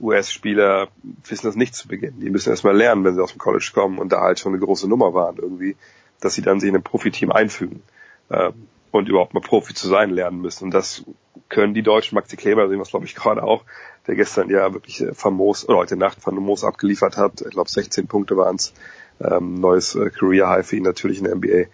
US-Spieler 0.00 0.88
wissen 1.24 1.46
das 1.46 1.56
nicht 1.56 1.74
zu 1.74 1.88
Beginn. 1.88 2.20
Die 2.20 2.30
müssen 2.30 2.50
erstmal 2.50 2.76
lernen, 2.76 3.04
wenn 3.04 3.14
sie 3.14 3.22
aus 3.22 3.32
dem 3.32 3.38
College 3.38 3.70
kommen 3.72 3.98
und 3.98 4.12
da 4.12 4.20
halt 4.20 4.38
schon 4.38 4.52
eine 4.52 4.64
große 4.64 4.88
Nummer 4.88 5.14
waren 5.14 5.36
irgendwie, 5.36 5.76
dass 6.20 6.34
sie 6.34 6.42
dann 6.42 6.60
sich 6.60 6.68
in 6.68 6.76
ein 6.76 6.82
Profiteam 6.82 7.30
einfügen 7.30 7.82
äh, 8.28 8.50
und 8.90 9.08
überhaupt 9.08 9.34
mal 9.34 9.40
Profi 9.40 9.74
zu 9.74 9.88
sein 9.88 10.10
lernen 10.10 10.40
müssen. 10.40 10.64
Und 10.64 10.74
das 10.74 11.04
können 11.48 11.74
die 11.74 11.82
Deutschen. 11.82 12.16
Maxi 12.16 12.36
Kleber 12.36 12.68
sehen 12.68 12.78
wir 12.78 12.82
es, 12.82 12.90
glaube 12.90 13.06
ich, 13.06 13.14
gerade 13.14 13.42
auch, 13.42 13.64
der 14.06 14.16
gestern 14.16 14.50
ja 14.50 14.72
wirklich 14.72 15.00
äh, 15.00 15.14
famos, 15.14 15.68
oder 15.68 15.78
heute 15.78 15.96
Nacht 15.96 16.20
famos 16.20 16.64
abgeliefert 16.64 17.16
hat. 17.16 17.40
Ich 17.40 17.50
glaube, 17.50 17.70
16 17.70 18.06
Punkte 18.06 18.36
waren 18.36 18.56
es. 18.56 18.72
Ähm, 19.20 19.60
neues 19.60 19.94
äh, 19.94 20.10
Career 20.10 20.48
High 20.48 20.66
für 20.66 20.76
ihn 20.76 20.82
natürlich 20.82 21.18
in 21.18 21.24
der 21.24 21.36
NBA. 21.36 21.70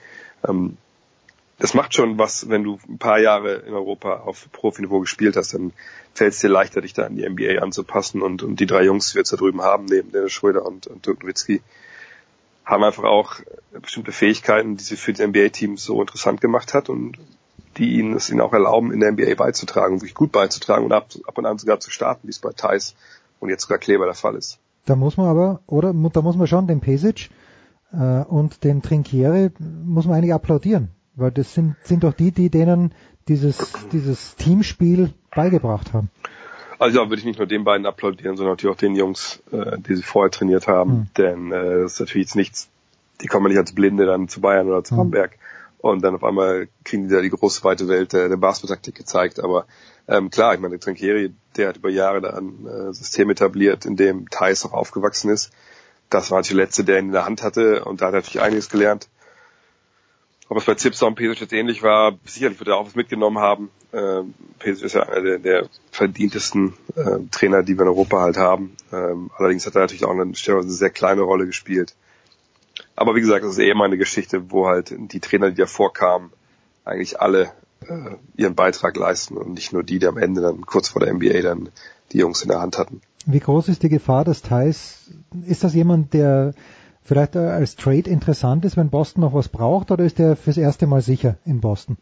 Ähm, 0.46 0.76
das 1.58 1.74
macht 1.74 1.94
schon 1.94 2.18
was, 2.18 2.48
wenn 2.48 2.62
du 2.62 2.78
ein 2.88 2.98
paar 2.98 3.18
Jahre 3.18 3.54
in 3.54 3.74
Europa 3.74 4.18
auf 4.18 4.48
Profiniveau 4.52 5.00
gespielt 5.00 5.36
hast, 5.36 5.54
dann 5.54 5.72
fällt 6.14 6.34
es 6.34 6.40
dir 6.40 6.48
leichter, 6.48 6.80
dich 6.82 6.92
da 6.92 7.04
an 7.04 7.16
die 7.16 7.28
NBA 7.28 7.60
anzupassen. 7.62 8.22
Und, 8.22 8.42
und 8.42 8.60
die 8.60 8.66
drei 8.66 8.84
Jungs, 8.84 9.08
die 9.08 9.14
wir 9.16 9.20
jetzt 9.20 9.32
da 9.32 9.36
drüben 9.36 9.62
haben, 9.62 9.86
neben 9.86 10.12
Dennis 10.12 10.32
Schröder 10.32 10.64
und, 10.64 10.86
und 10.86 11.06
Dirk 11.06 11.22
Nowitzki, 11.22 11.62
haben 12.64 12.84
einfach 12.84 13.04
auch 13.04 13.36
bestimmte 13.72 14.12
Fähigkeiten, 14.12 14.76
die 14.76 14.84
sie 14.84 14.96
für 14.96 15.12
die 15.12 15.26
NBA-Teams 15.26 15.82
so 15.82 16.00
interessant 16.00 16.40
gemacht 16.40 16.74
hat 16.74 16.88
und 16.88 17.18
die 17.78 17.98
ihnen 17.98 18.14
es 18.14 18.28
ihnen 18.30 18.40
auch 18.40 18.52
erlauben, 18.52 18.92
in 18.92 19.00
der 19.00 19.12
NBA 19.12 19.34
beizutragen, 19.36 19.96
wirklich 19.96 20.14
gut 20.14 20.32
beizutragen 20.32 20.84
und 20.84 20.92
ab, 20.92 21.08
ab 21.26 21.38
und 21.38 21.46
an 21.46 21.58
sogar 21.58 21.80
zu 21.80 21.90
starten, 21.90 22.26
wie 22.26 22.30
es 22.30 22.38
bei 22.38 22.50
Thais 22.52 22.94
und 23.40 23.48
jetzt 23.48 23.62
sogar 23.62 23.78
Kleber 23.78 24.04
der 24.04 24.14
Fall 24.14 24.34
ist. 24.34 24.58
Da 24.84 24.96
muss 24.96 25.16
man 25.16 25.26
aber, 25.26 25.60
oder 25.66 25.92
da 25.92 26.22
muss 26.22 26.36
man 26.36 26.46
schon 26.46 26.66
den 26.66 26.80
Pesic 26.80 27.30
äh, 27.92 28.22
und 28.22 28.64
den 28.64 28.82
Trinkiere 28.82 29.52
muss 29.58 30.06
man 30.06 30.16
eigentlich 30.16 30.34
applaudieren 30.34 30.88
Weil 31.14 31.30
das 31.30 31.54
sind, 31.54 31.76
sind 31.82 32.04
doch 32.04 32.14
die, 32.14 32.32
die 32.32 32.50
denen 32.50 32.92
dieses, 33.28 33.72
dieses 33.92 34.36
Teamspiel 34.36 35.12
beigebracht 35.34 35.92
haben. 35.92 36.10
Also 36.78 37.00
ja, 37.00 37.08
würde 37.08 37.20
ich 37.20 37.26
nicht 37.26 37.38
nur 37.38 37.48
den 37.48 37.64
beiden 37.64 37.86
applaudieren, 37.86 38.36
sondern 38.36 38.52
natürlich 38.52 38.74
auch 38.74 38.80
den 38.80 38.94
Jungs, 38.94 39.42
äh, 39.52 39.78
die 39.78 39.96
sie 39.96 40.02
vorher 40.02 40.30
trainiert 40.30 40.68
haben. 40.68 40.90
Mhm. 40.90 41.06
Denn 41.18 41.52
äh, 41.52 41.80
das 41.82 41.94
ist 41.94 42.00
natürlich 42.00 42.28
jetzt 42.28 42.36
nichts, 42.36 42.68
die 43.20 43.26
kommen 43.26 43.48
nicht 43.48 43.58
als 43.58 43.74
Blinde 43.74 44.06
dann 44.06 44.28
zu 44.28 44.40
Bayern 44.40 44.68
oder 44.68 44.84
zu 44.84 44.94
mhm. 44.94 44.98
Bamberg 44.98 45.38
und 45.78 46.02
dann 46.02 46.14
auf 46.14 46.24
einmal 46.24 46.68
kriegen 46.84 47.08
die 47.08 47.14
da 47.14 47.20
die 47.20 47.30
große 47.30 47.64
weite 47.64 47.88
Welt 47.88 48.12
der, 48.12 48.28
der 48.28 48.36
Basketballtaktik 48.36 48.94
gezeigt. 48.94 49.40
Aber 49.40 49.66
ähm, 50.08 50.30
klar, 50.30 50.54
ich 50.54 50.60
meine, 50.60 50.78
Trinkieri, 50.78 51.32
der 51.56 51.68
hat 51.68 51.76
über 51.76 51.90
Jahre 51.90 52.20
da 52.20 52.30
ein 52.30 52.66
äh, 52.66 52.92
System 52.92 53.30
etabliert, 53.30 53.86
in 53.86 53.96
dem 53.96 54.28
Thais 54.28 54.64
auch 54.64 54.72
aufgewachsen 54.72 55.30
ist. 55.30 55.50
Das 56.10 56.30
war 56.30 56.38
natürlich 56.38 56.56
der 56.56 56.64
letzte, 56.66 56.84
der 56.84 56.98
ihn 56.98 57.06
in 57.06 57.12
der 57.12 57.26
Hand 57.26 57.42
hatte 57.42 57.84
und 57.84 58.00
da 58.00 58.06
hat 58.06 58.14
er 58.14 58.20
natürlich 58.20 58.40
einiges 58.40 58.70
gelernt. 58.70 59.08
Ob 60.50 60.56
es 60.56 60.64
bei 60.64 60.74
Zipser 60.74 61.06
und 61.06 61.14
Pesic 61.14 61.40
jetzt 61.40 61.52
ähnlich 61.52 61.82
war, 61.82 62.18
sicherlich 62.24 62.58
wird 62.58 62.68
er 62.68 62.78
auch 62.78 62.86
was 62.86 62.94
mitgenommen 62.94 63.38
haben. 63.38 63.70
Ähm, 63.92 64.32
Pesic 64.58 64.86
ist 64.86 64.94
ja 64.94 65.02
einer 65.02 65.20
der, 65.20 65.38
der 65.38 65.68
verdientesten 65.90 66.72
äh, 66.96 67.18
Trainer, 67.30 67.62
die 67.62 67.76
wir 67.76 67.82
in 67.82 67.88
Europa 67.88 68.20
halt 68.20 68.38
haben. 68.38 68.74
Ähm, 68.90 69.30
allerdings 69.36 69.66
hat 69.66 69.74
er 69.74 69.82
natürlich 69.82 70.06
auch 70.06 70.12
eine, 70.12 70.22
eine 70.22 70.34
sehr 70.34 70.90
kleine 70.90 71.20
Rolle 71.20 71.44
gespielt. 71.44 71.94
Aber 72.98 73.14
wie 73.14 73.20
gesagt, 73.20 73.44
das 73.44 73.52
ist 73.52 73.58
eher 73.58 73.76
mal 73.76 73.84
eine 73.84 73.96
Geschichte, 73.96 74.50
wo 74.50 74.66
halt 74.66 74.92
die 74.98 75.20
Trainer, 75.20 75.50
die 75.50 75.56
davor 75.56 75.92
kamen, 75.92 76.32
eigentlich 76.84 77.20
alle 77.20 77.52
äh, 77.86 78.16
ihren 78.36 78.56
Beitrag 78.56 78.96
leisten 78.96 79.36
und 79.36 79.52
nicht 79.52 79.72
nur 79.72 79.84
die, 79.84 80.00
die 80.00 80.06
am 80.08 80.18
Ende 80.18 80.40
dann 80.40 80.62
kurz 80.62 80.88
vor 80.88 81.00
der 81.00 81.14
NBA 81.14 81.42
dann 81.42 81.68
die 82.10 82.18
Jungs 82.18 82.42
in 82.42 82.48
der 82.48 82.60
Hand 82.60 82.76
hatten. 82.76 83.00
Wie 83.24 83.38
groß 83.38 83.68
ist 83.68 83.84
die 83.84 83.88
Gefahr, 83.88 84.24
dass 84.24 84.42
Thais, 84.42 85.10
ist 85.46 85.62
das 85.62 85.74
jemand, 85.74 86.12
der 86.12 86.54
vielleicht 87.04 87.36
als 87.36 87.76
Trade 87.76 88.10
interessant 88.10 88.64
ist, 88.64 88.76
wenn 88.76 88.90
Boston 88.90 89.20
noch 89.20 89.32
was 89.32 89.48
braucht, 89.48 89.92
oder 89.92 90.04
ist 90.04 90.18
der 90.18 90.34
fürs 90.34 90.56
erste 90.56 90.88
Mal 90.88 91.00
sicher 91.00 91.36
in 91.44 91.60
Boston? 91.60 91.98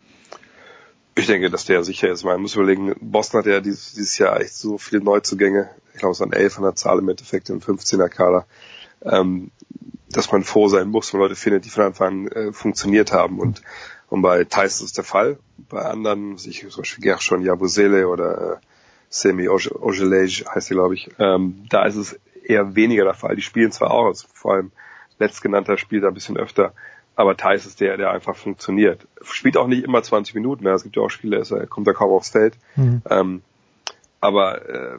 Ich 1.15 1.27
denke, 1.27 1.51
dass 1.51 1.67
der 1.67 1.85
sicher 1.85 2.09
ist. 2.09 2.25
Man 2.25 2.41
muss 2.41 2.55
überlegen, 2.55 2.95
Boston 3.03 3.41
hat 3.41 3.47
ja 3.47 3.61
dieses, 3.61 3.93
dieses 3.93 4.17
Jahr 4.17 4.41
echt 4.41 4.55
so 4.55 4.79
viele 4.79 5.05
Neuzugänge. 5.05 5.69
Ich 5.93 5.99
glaube, 5.99 6.13
es 6.13 6.21
waren 6.21 6.33
elf 6.33 6.57
an 6.57 6.65
der 6.65 6.75
Zahl 6.75 7.01
im 7.01 7.09
Endeffekt 7.09 7.51
im 7.51 7.61
15er 7.61 8.09
Kader. 8.09 8.47
Ähm, 9.03 9.51
dass 10.11 10.31
man 10.33 10.45
froh 10.45 10.69
sein 10.69 10.89
muss, 10.89 11.13
wenn 11.13 11.21
Leute 11.21 11.37
findet, 11.37 11.65
die 11.65 11.71
von 11.71 11.85
Anfang 11.85 12.29
an 12.29 12.33
äh, 12.33 12.53
funktioniert 12.53 13.13
haben. 13.13 13.39
Und, 13.41 13.63
und 14.09 14.23
bei 14.23 14.45
Thais 14.45 14.77
ist 14.77 14.83
es 14.83 14.93
der 14.93 15.05
Fall. 15.05 15.39
Bei 15.69 15.83
anderen, 15.83 16.37
ich 16.37 16.67
zum 16.69 16.83
Beispiel 16.83 17.03
Gershon 17.03 17.43
Yabusele 17.43 18.09
oder 18.09 18.53
äh, 18.53 18.57
Semi 19.09 19.49
Ojelej 19.49 20.45
heißt 20.53 20.71
er, 20.71 20.75
glaube 20.75 20.95
ich, 20.95 21.11
ähm, 21.19 21.65
da 21.69 21.85
ist 21.85 21.97
es 21.97 22.19
eher 22.45 22.75
weniger 22.77 23.05
der 23.05 23.15
Fall. 23.15 23.37
Die 23.37 23.43
spielen 23.43 23.73
zwar 23.73 23.91
auch, 23.91 24.07
also 24.07 24.27
vor 24.33 24.55
allem 24.55 24.73
letztgenannter 25.19 25.79
spielt 25.79 26.05
da 26.05 26.09
ein 26.09 26.15
bisschen 26.15 26.37
öfter, 26.37 26.73
aber 27.15 27.37
Thais 27.37 27.67
ist 27.67 27.81
der, 27.81 27.97
der 27.97 28.11
einfach 28.11 28.37
funktioniert. 28.37 29.07
Spielt 29.23 29.57
auch 29.57 29.67
nicht 29.67 29.85
immer 29.85 30.03
20 30.03 30.35
Minuten, 30.35 30.65
ne? 30.65 30.71
es 30.71 30.83
gibt 30.83 30.97
ja 30.97 31.03
auch 31.03 31.11
Spiele, 31.11 31.39
er 31.39 31.67
kommt 31.67 31.87
da 31.87 31.93
kaum 31.93 32.11
aufs 32.11 32.31
Feld. 32.31 32.57
Mhm. 32.77 33.03
Ähm, 33.09 33.43
aber 34.21 34.69
äh, 34.69 34.99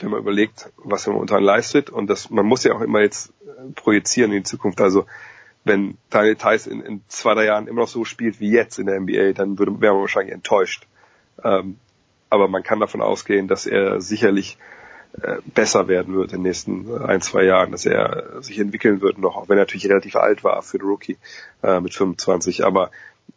wenn 0.00 0.10
man 0.10 0.20
überlegt, 0.20 0.70
was 0.76 1.06
er 1.06 1.12
momentan 1.12 1.42
leistet 1.42 1.90
und 1.90 2.08
das, 2.08 2.30
man 2.30 2.46
muss 2.46 2.64
ja 2.64 2.74
auch 2.74 2.80
immer 2.80 3.00
jetzt 3.00 3.32
äh, 3.46 3.72
projizieren 3.74 4.32
in 4.32 4.38
die 4.38 4.48
Zukunft. 4.48 4.80
Also 4.80 5.06
wenn 5.64 5.96
Daniel 6.10 6.36
Theiss 6.36 6.66
in, 6.66 6.80
in 6.80 7.02
zwei, 7.08 7.34
drei 7.34 7.46
Jahren 7.46 7.66
immer 7.66 7.82
noch 7.82 7.88
so 7.88 8.04
spielt 8.04 8.40
wie 8.40 8.50
jetzt 8.50 8.78
in 8.78 8.86
der 8.86 9.00
NBA, 9.00 9.32
dann 9.32 9.58
würde, 9.58 9.80
wäre 9.80 9.94
man 9.94 10.02
wahrscheinlich 10.02 10.34
enttäuscht. 10.34 10.86
Ähm, 11.42 11.78
aber 12.30 12.48
man 12.48 12.62
kann 12.62 12.80
davon 12.80 13.00
ausgehen, 13.00 13.48
dass 13.48 13.66
er 13.66 14.00
sicherlich 14.00 14.58
äh, 15.22 15.36
besser 15.46 15.88
werden 15.88 16.14
wird 16.14 16.32
in 16.32 16.38
den 16.38 16.42
nächsten 16.42 16.90
äh, 16.90 17.04
ein, 17.04 17.22
zwei 17.22 17.44
Jahren, 17.44 17.70
dass 17.72 17.86
er 17.86 18.42
sich 18.42 18.58
entwickeln 18.58 19.00
wird 19.00 19.18
noch, 19.18 19.36
auch 19.36 19.48
wenn 19.48 19.56
er 19.56 19.62
natürlich 19.62 19.88
relativ 19.88 20.16
alt 20.16 20.42
war 20.42 20.60
für 20.62 20.78
den 20.78 20.88
Rookie 20.88 21.16
äh, 21.62 21.80
mit 21.80 21.94
25. 21.94 22.64
Aber 22.64 22.90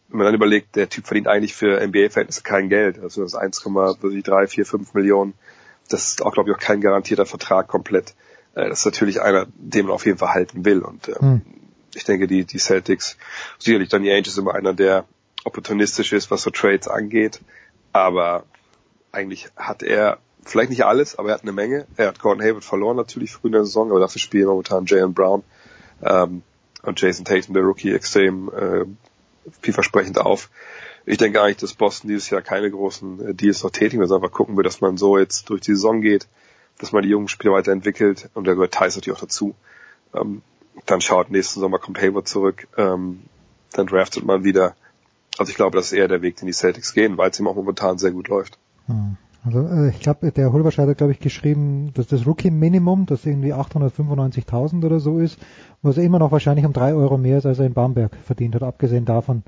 wenn 0.09 0.17
man 0.17 0.25
dann 0.25 0.35
überlegt, 0.35 0.75
der 0.75 0.89
Typ 0.89 1.05
verdient 1.05 1.27
eigentlich 1.27 1.53
für 1.53 1.79
NBA-Verhältnisse 1.79 2.41
kein 2.41 2.69
Geld, 2.69 2.99
also 2.99 3.21
das 3.21 3.35
1,3, 3.35 4.47
4, 4.47 4.65
5 4.65 4.93
Millionen 4.95 5.33
das 5.89 6.09
ist 6.09 6.21
auch, 6.21 6.33
glaube 6.33 6.49
ich, 6.49 6.55
auch 6.55 6.59
kein 6.59 6.81
garantierter 6.81 7.25
Vertrag 7.25 7.67
komplett. 7.67 8.13
Äh, 8.55 8.69
das 8.69 8.79
ist 8.79 8.85
natürlich 8.85 9.21
einer, 9.21 9.47
den 9.55 9.85
man 9.85 9.95
auf 9.95 10.05
jeden 10.05 10.17
Fall 10.17 10.33
halten 10.33 10.65
will. 10.65 10.81
Und 10.81 11.09
ähm, 11.09 11.15
hm. 11.19 11.41
ich 11.95 12.03
denke, 12.03 12.27
die, 12.27 12.45
die 12.45 12.59
Celtics, 12.59 13.17
sicherlich 13.59 13.89
dann 13.89 14.03
die 14.03 14.11
Angels 14.11 14.37
immer 14.37 14.55
einer, 14.55 14.73
der 14.73 15.05
opportunistisch 15.43 16.13
ist, 16.13 16.29
was 16.31 16.41
so 16.41 16.49
Trades 16.49 16.87
angeht. 16.87 17.41
Aber 17.93 18.43
eigentlich 19.11 19.49
hat 19.55 19.83
er 19.83 20.19
vielleicht 20.43 20.69
nicht 20.69 20.85
alles, 20.85 21.17
aber 21.17 21.29
er 21.29 21.35
hat 21.35 21.43
eine 21.43 21.51
Menge. 21.51 21.87
Er 21.95 22.07
hat 22.07 22.19
Gordon 22.19 22.43
Hayward 22.43 22.63
verloren 22.63 22.97
natürlich 22.97 23.31
früh 23.31 23.47
in 23.47 23.53
der 23.53 23.65
Saison, 23.65 23.91
aber 23.91 23.99
dafür 23.99 24.19
spielen 24.19 24.47
momentan 24.47 24.85
Jalen 24.85 25.13
Brown 25.13 25.43
ähm, 26.01 26.43
und 26.83 27.01
Jason 27.01 27.25
Tatum, 27.25 27.53
der 27.53 27.63
Rookie, 27.63 27.91
extrem 27.91 28.49
äh, 28.49 28.85
vielversprechend 29.61 30.19
auf 30.19 30.49
ich 31.07 31.17
denke 31.17 31.41
eigentlich, 31.41 31.57
dass 31.57 31.73
Boston 31.73 32.09
dieses 32.09 32.29
Jahr 32.29 32.41
keine 32.41 32.69
großen 32.69 33.29
äh, 33.29 33.33
Deals 33.33 33.63
noch 33.63 33.71
tätigen 33.71 34.01
wird, 34.01 34.11
einfach 34.11 34.31
gucken 34.31 34.57
wir, 34.57 34.63
dass 34.63 34.81
man 34.81 34.97
so 34.97 35.17
jetzt 35.17 35.49
durch 35.49 35.61
die 35.61 35.71
Saison 35.71 36.01
geht, 36.01 36.27
dass 36.79 36.91
man 36.91 37.01
die 37.01 37.09
jungen 37.09 37.29
Spieler 37.29 37.53
weiterentwickelt 37.53 38.29
und 38.33 38.45
da 38.45 38.53
gehört 38.53 38.73
Thais 38.73 38.95
natürlich 38.95 39.17
auch 39.17 39.21
dazu. 39.21 39.55
Ähm, 40.13 40.41
dann 40.85 40.99
schaut 40.99 41.31
nächsten 41.31 41.61
Sommer 41.61 41.79
kommt 41.79 41.99
Hayward 42.01 42.27
zurück, 42.27 42.67
ähm, 42.77 43.21
dann 43.71 43.87
draftet 43.87 44.25
man 44.25 44.43
wieder. 44.43 44.75
Also 45.37 45.49
ich 45.49 45.55
glaube, 45.55 45.77
das 45.77 45.87
ist 45.87 45.93
eher 45.93 46.09
der 46.09 46.21
Weg, 46.21 46.35
den 46.37 46.47
die 46.47 46.53
Celtics 46.53 46.93
gehen, 46.93 47.17
weil 47.17 47.29
es 47.29 47.39
ihm 47.39 47.47
auch 47.47 47.55
momentan 47.55 47.97
sehr 47.97 48.11
gut 48.11 48.27
läuft. 48.27 48.59
Hm. 48.87 49.15
Also 49.45 49.61
äh, 49.65 49.89
ich 49.89 50.01
glaube, 50.01 50.29
der 50.33 50.51
Holbersch 50.51 50.77
hat 50.77 50.97
glaube 50.97 51.13
ich 51.13 51.19
geschrieben, 51.19 51.91
dass 51.93 52.07
das 52.07 52.27
Rookie-Minimum, 52.27 53.05
das 53.05 53.25
irgendwie 53.25 53.53
895.000 53.53 54.85
oder 54.85 54.99
so 54.99 55.19
ist, 55.19 55.39
was 55.81 55.97
immer 55.97 56.19
noch 56.19 56.33
wahrscheinlich 56.33 56.65
um 56.65 56.73
drei 56.73 56.93
Euro 56.93 57.17
mehr 57.17 57.37
ist, 57.37 57.45
als 57.45 57.59
er 57.59 57.65
in 57.65 57.73
Bamberg 57.73 58.11
verdient 58.25 58.55
hat, 58.55 58.63
abgesehen 58.63 59.05
davon, 59.05 59.43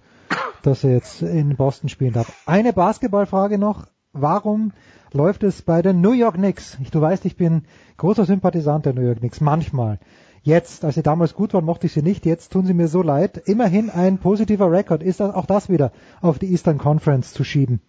dass 0.64 0.84
er 0.84 0.92
jetzt 0.92 1.22
in 1.22 1.56
Boston 1.56 1.90
spielen 1.90 2.14
darf. 2.14 2.32
Eine 2.46 2.74
Basketballfrage 2.74 3.58
noch. 3.58 3.88
Warum 4.12 4.74
läuft 5.12 5.44
es 5.44 5.62
bei 5.62 5.82
den 5.82 6.02
New 6.02 6.14
York 6.14 6.36
Knicks? 6.36 6.78
Ich, 6.82 6.92
du 6.92 7.00
weißt, 7.00 7.26
ich 7.26 7.38
bin 7.38 7.66
großer 7.98 8.26
Sympathisant 8.26 8.86
der 8.86 8.94
New 8.94 9.02
York 9.02 9.20
Knicks. 9.20 9.42
Manchmal. 9.42 10.00
Jetzt, 10.42 10.86
als 10.86 10.96
sie 10.96 11.04
damals 11.04 11.34
gut 11.34 11.54
waren, 11.54 11.66
mochte 11.66 11.88
ich 11.88 11.94
sie 11.94 12.02
nicht. 12.02 12.26
Jetzt 12.26 12.52
tun 12.52 12.66
sie 12.66 12.74
mir 12.74 12.88
so 12.88 13.02
leid. 13.02 13.38
Immerhin 13.46 13.90
ein 13.90 14.18
positiver 14.18 14.72
Rekord. 14.72 15.04
Ist 15.04 15.20
das 15.20 15.34
auch 15.34 15.46
das 15.46 15.70
wieder 15.70 15.92
auf 16.22 16.40
die 16.40 16.52
Eastern 16.52 16.78
Conference 16.78 17.34
zu 17.34 17.44
schieben? 17.44 17.82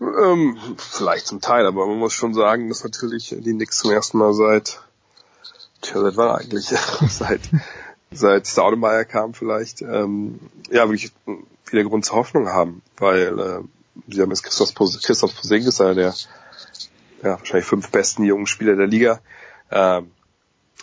Ähm, 0.00 0.56
vielleicht 0.76 1.26
zum 1.26 1.40
Teil, 1.40 1.66
aber 1.66 1.86
man 1.86 1.98
muss 1.98 2.12
schon 2.12 2.34
sagen, 2.34 2.68
dass 2.68 2.84
natürlich 2.84 3.34
die 3.36 3.52
Knicks 3.52 3.78
zum 3.78 3.90
ersten 3.90 4.18
Mal 4.18 4.32
seit, 4.32 4.80
tja, 5.80 6.00
seit 6.00 6.16
wann 6.16 6.36
eigentlich? 6.36 6.66
seit 7.08 7.40
seit 8.10 8.46
Staudemeyer 8.46 9.04
kam 9.04 9.34
vielleicht, 9.34 9.82
ähm, 9.82 10.38
ja, 10.70 10.88
wirklich 10.88 11.12
wieder 11.70 11.84
Grund 11.84 12.04
zur 12.04 12.16
Hoffnung 12.16 12.48
haben, 12.48 12.82
weil 12.96 13.38
äh, 13.38 13.60
sie 14.08 14.22
haben 14.22 14.30
jetzt 14.30 14.42
Christoph, 14.42 14.74
Christoph 14.74 15.36
Posingis, 15.36 15.80
einer 15.80 15.94
der 15.94 16.14
ja, 17.22 17.38
wahrscheinlich 17.38 17.66
fünf 17.66 17.90
besten 17.90 18.24
jungen 18.24 18.46
Spieler 18.46 18.76
der 18.76 18.86
Liga. 18.86 19.20
Ähm, 19.70 20.10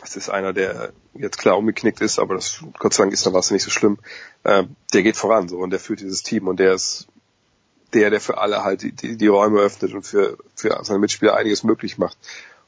das 0.01 0.15
ist 0.15 0.29
einer, 0.29 0.53
der 0.53 0.91
jetzt 1.13 1.37
klar 1.37 1.57
umgeknickt 1.57 2.01
ist, 2.01 2.19
aber 2.19 2.35
das 2.35 2.59
Gott 2.77 2.93
sei 2.93 3.03
Dank 3.03 3.13
ist 3.13 3.25
dann 3.25 3.33
was 3.33 3.51
nicht 3.51 3.63
so 3.63 3.71
schlimm. 3.71 3.97
Ähm, 4.43 4.75
der 4.93 5.03
geht 5.03 5.15
voran 5.15 5.47
so 5.47 5.57
und 5.57 5.69
der 5.69 5.79
führt 5.79 6.01
dieses 6.01 6.21
Team 6.21 6.47
und 6.47 6.59
der 6.59 6.73
ist 6.73 7.07
der, 7.93 8.09
der 8.09 8.19
für 8.19 8.37
alle 8.37 8.63
halt 8.63 8.81
die, 8.81 8.91
die, 8.91 9.15
die 9.15 9.27
Räume 9.27 9.61
öffnet 9.61 9.93
und 9.93 10.03
für, 10.03 10.37
für 10.55 10.77
seine 10.83 10.99
Mitspieler 10.99 11.35
einiges 11.35 11.63
möglich 11.63 11.97
macht. 11.97 12.17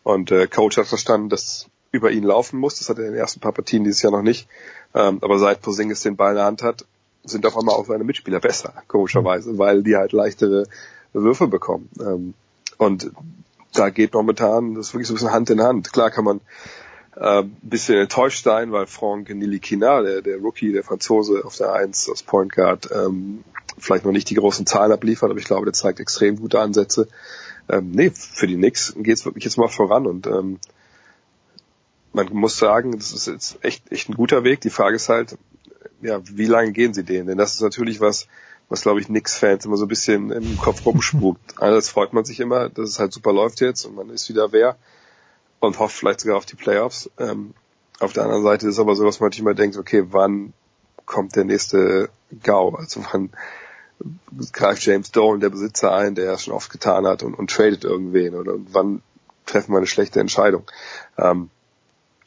Und 0.03 0.31
äh, 0.31 0.47
Coach 0.47 0.77
hat 0.77 0.87
verstanden, 0.87 1.27
dass 1.27 1.67
über 1.91 2.11
ihn 2.11 2.23
laufen 2.23 2.59
muss. 2.59 2.79
Das 2.79 2.89
hat 2.89 2.97
er 2.97 3.05
in 3.05 3.11
den 3.11 3.19
ersten 3.19 3.39
paar 3.39 3.53
Partien 3.53 3.83
dieses 3.83 4.01
Jahr 4.01 4.11
noch 4.11 4.21
nicht. 4.21 4.47
Ähm, 4.93 5.19
aber 5.21 5.39
seit 5.39 5.61
Posingis 5.61 6.01
den 6.01 6.15
Ball 6.15 6.31
in 6.31 6.37
der 6.37 6.45
Hand 6.45 6.63
hat, 6.63 6.85
sind 7.23 7.45
auf 7.45 7.57
einmal 7.57 7.75
auch 7.75 7.85
seine 7.85 8.03
Mitspieler 8.03 8.39
besser, 8.39 8.73
komischerweise, 8.87 9.57
weil 9.57 9.83
die 9.83 9.95
halt 9.95 10.11
leichtere 10.11 10.67
Würfe 11.13 11.47
bekommen. 11.47 11.89
Ähm, 11.99 12.33
und 12.77 13.11
da 13.73 13.89
geht 13.89 14.13
momentan 14.13 14.75
das 14.75 14.93
wirklich 14.93 15.07
so 15.07 15.13
ein 15.13 15.15
bisschen 15.15 15.31
Hand 15.31 15.49
in 15.49 15.61
Hand. 15.61 15.91
Klar 15.91 16.11
kann 16.11 16.23
man 16.23 16.41
äh, 17.15 17.43
bisschen 17.61 17.99
enttäuscht 17.99 18.43
sein, 18.43 18.71
weil 18.71 18.87
Franck 18.87 19.29
Nilikina, 19.29 20.01
der, 20.01 20.21
der 20.21 20.37
Rookie, 20.37 20.71
der 20.71 20.83
Franzose 20.83 21.43
auf 21.45 21.57
der 21.57 21.73
Eins 21.73 22.09
aus 22.09 22.23
Point 22.23 22.53
Guard, 22.53 22.89
ähm, 22.91 23.43
vielleicht 23.77 24.05
noch 24.05 24.11
nicht 24.11 24.29
die 24.29 24.35
großen 24.35 24.65
Zahlen 24.65 24.91
abliefert, 24.91 25.29
aber 25.29 25.39
ich 25.39 25.45
glaube, 25.45 25.65
der 25.65 25.73
zeigt 25.73 25.99
extrem 25.99 26.37
gute 26.37 26.59
Ansätze. 26.59 27.07
Ähm, 27.69 27.91
nee, 27.91 28.11
für 28.11 28.47
die 28.47 28.55
Knicks 28.55 28.93
geht's 28.97 29.25
wirklich 29.25 29.43
jetzt 29.43 29.57
mal 29.57 29.67
voran 29.67 30.07
und 30.07 30.27
ähm, 30.27 30.59
man 32.13 32.27
muss 32.31 32.57
sagen, 32.57 32.97
das 32.97 33.13
ist 33.13 33.27
jetzt 33.27 33.63
echt, 33.63 33.91
echt 33.91 34.09
ein 34.09 34.15
guter 34.15 34.43
Weg. 34.43 34.61
Die 34.61 34.69
Frage 34.69 34.95
ist 34.95 35.09
halt, 35.09 35.37
ja, 36.01 36.19
wie 36.23 36.45
lange 36.45 36.71
gehen 36.71 36.93
sie 36.93 37.03
den? 37.03 37.27
Denn 37.27 37.37
das 37.37 37.53
ist 37.53 37.61
natürlich 37.61 37.99
was, 37.99 38.27
was 38.69 38.81
glaube 38.81 38.99
ich 38.99 39.07
Knicks-Fans 39.07 39.65
immer 39.65 39.77
so 39.77 39.85
ein 39.85 39.89
bisschen 39.89 40.31
im 40.31 40.57
Kopf 40.57 40.85
rumspukt. 40.85 41.41
Einerseits 41.61 41.89
freut 41.89 42.13
man 42.13 42.25
sich 42.25 42.39
immer, 42.39 42.69
dass 42.69 42.89
es 42.89 42.99
halt 42.99 43.13
super 43.13 43.33
läuft 43.33 43.61
jetzt 43.61 43.85
und 43.85 43.95
man 43.95 44.09
ist 44.09 44.29
wieder 44.29 44.51
wer 44.51 44.77
und 45.59 45.79
hofft 45.79 45.95
vielleicht 45.95 46.21
sogar 46.21 46.37
auf 46.37 46.45
die 46.45 46.55
Playoffs. 46.55 47.09
Ähm, 47.17 47.53
auf 47.99 48.13
der 48.13 48.23
anderen 48.23 48.43
Seite 48.43 48.67
ist 48.67 48.73
es 48.73 48.79
aber 48.79 48.95
so, 48.95 49.03
dass 49.03 49.19
man 49.19 49.27
natürlich 49.27 49.41
immer 49.41 49.55
denkt, 49.55 49.77
okay, 49.77 50.05
wann 50.09 50.53
kommt 51.05 51.35
der 51.35 51.45
nächste 51.45 52.09
GAU? 52.43 52.75
Also 52.75 53.03
wann 53.11 53.31
greift 54.51 54.85
James 54.85 55.11
Dolan, 55.11 55.39
der 55.39 55.49
Besitzer, 55.49 55.93
ein, 55.93 56.13
der 56.13 56.33
es 56.33 56.43
schon 56.43 56.53
oft 56.53 56.71
getan 56.71 57.07
hat 57.07 57.23
und, 57.23 57.33
und 57.33 57.49
tradet 57.49 57.83
irgendwen 57.83 58.35
oder 58.35 58.53
wann 58.71 59.01
treffen 59.45 59.71
wir 59.71 59.77
eine 59.77 59.87
schlechte 59.87 60.19
Entscheidung? 60.19 60.63
Ähm, 61.17 61.49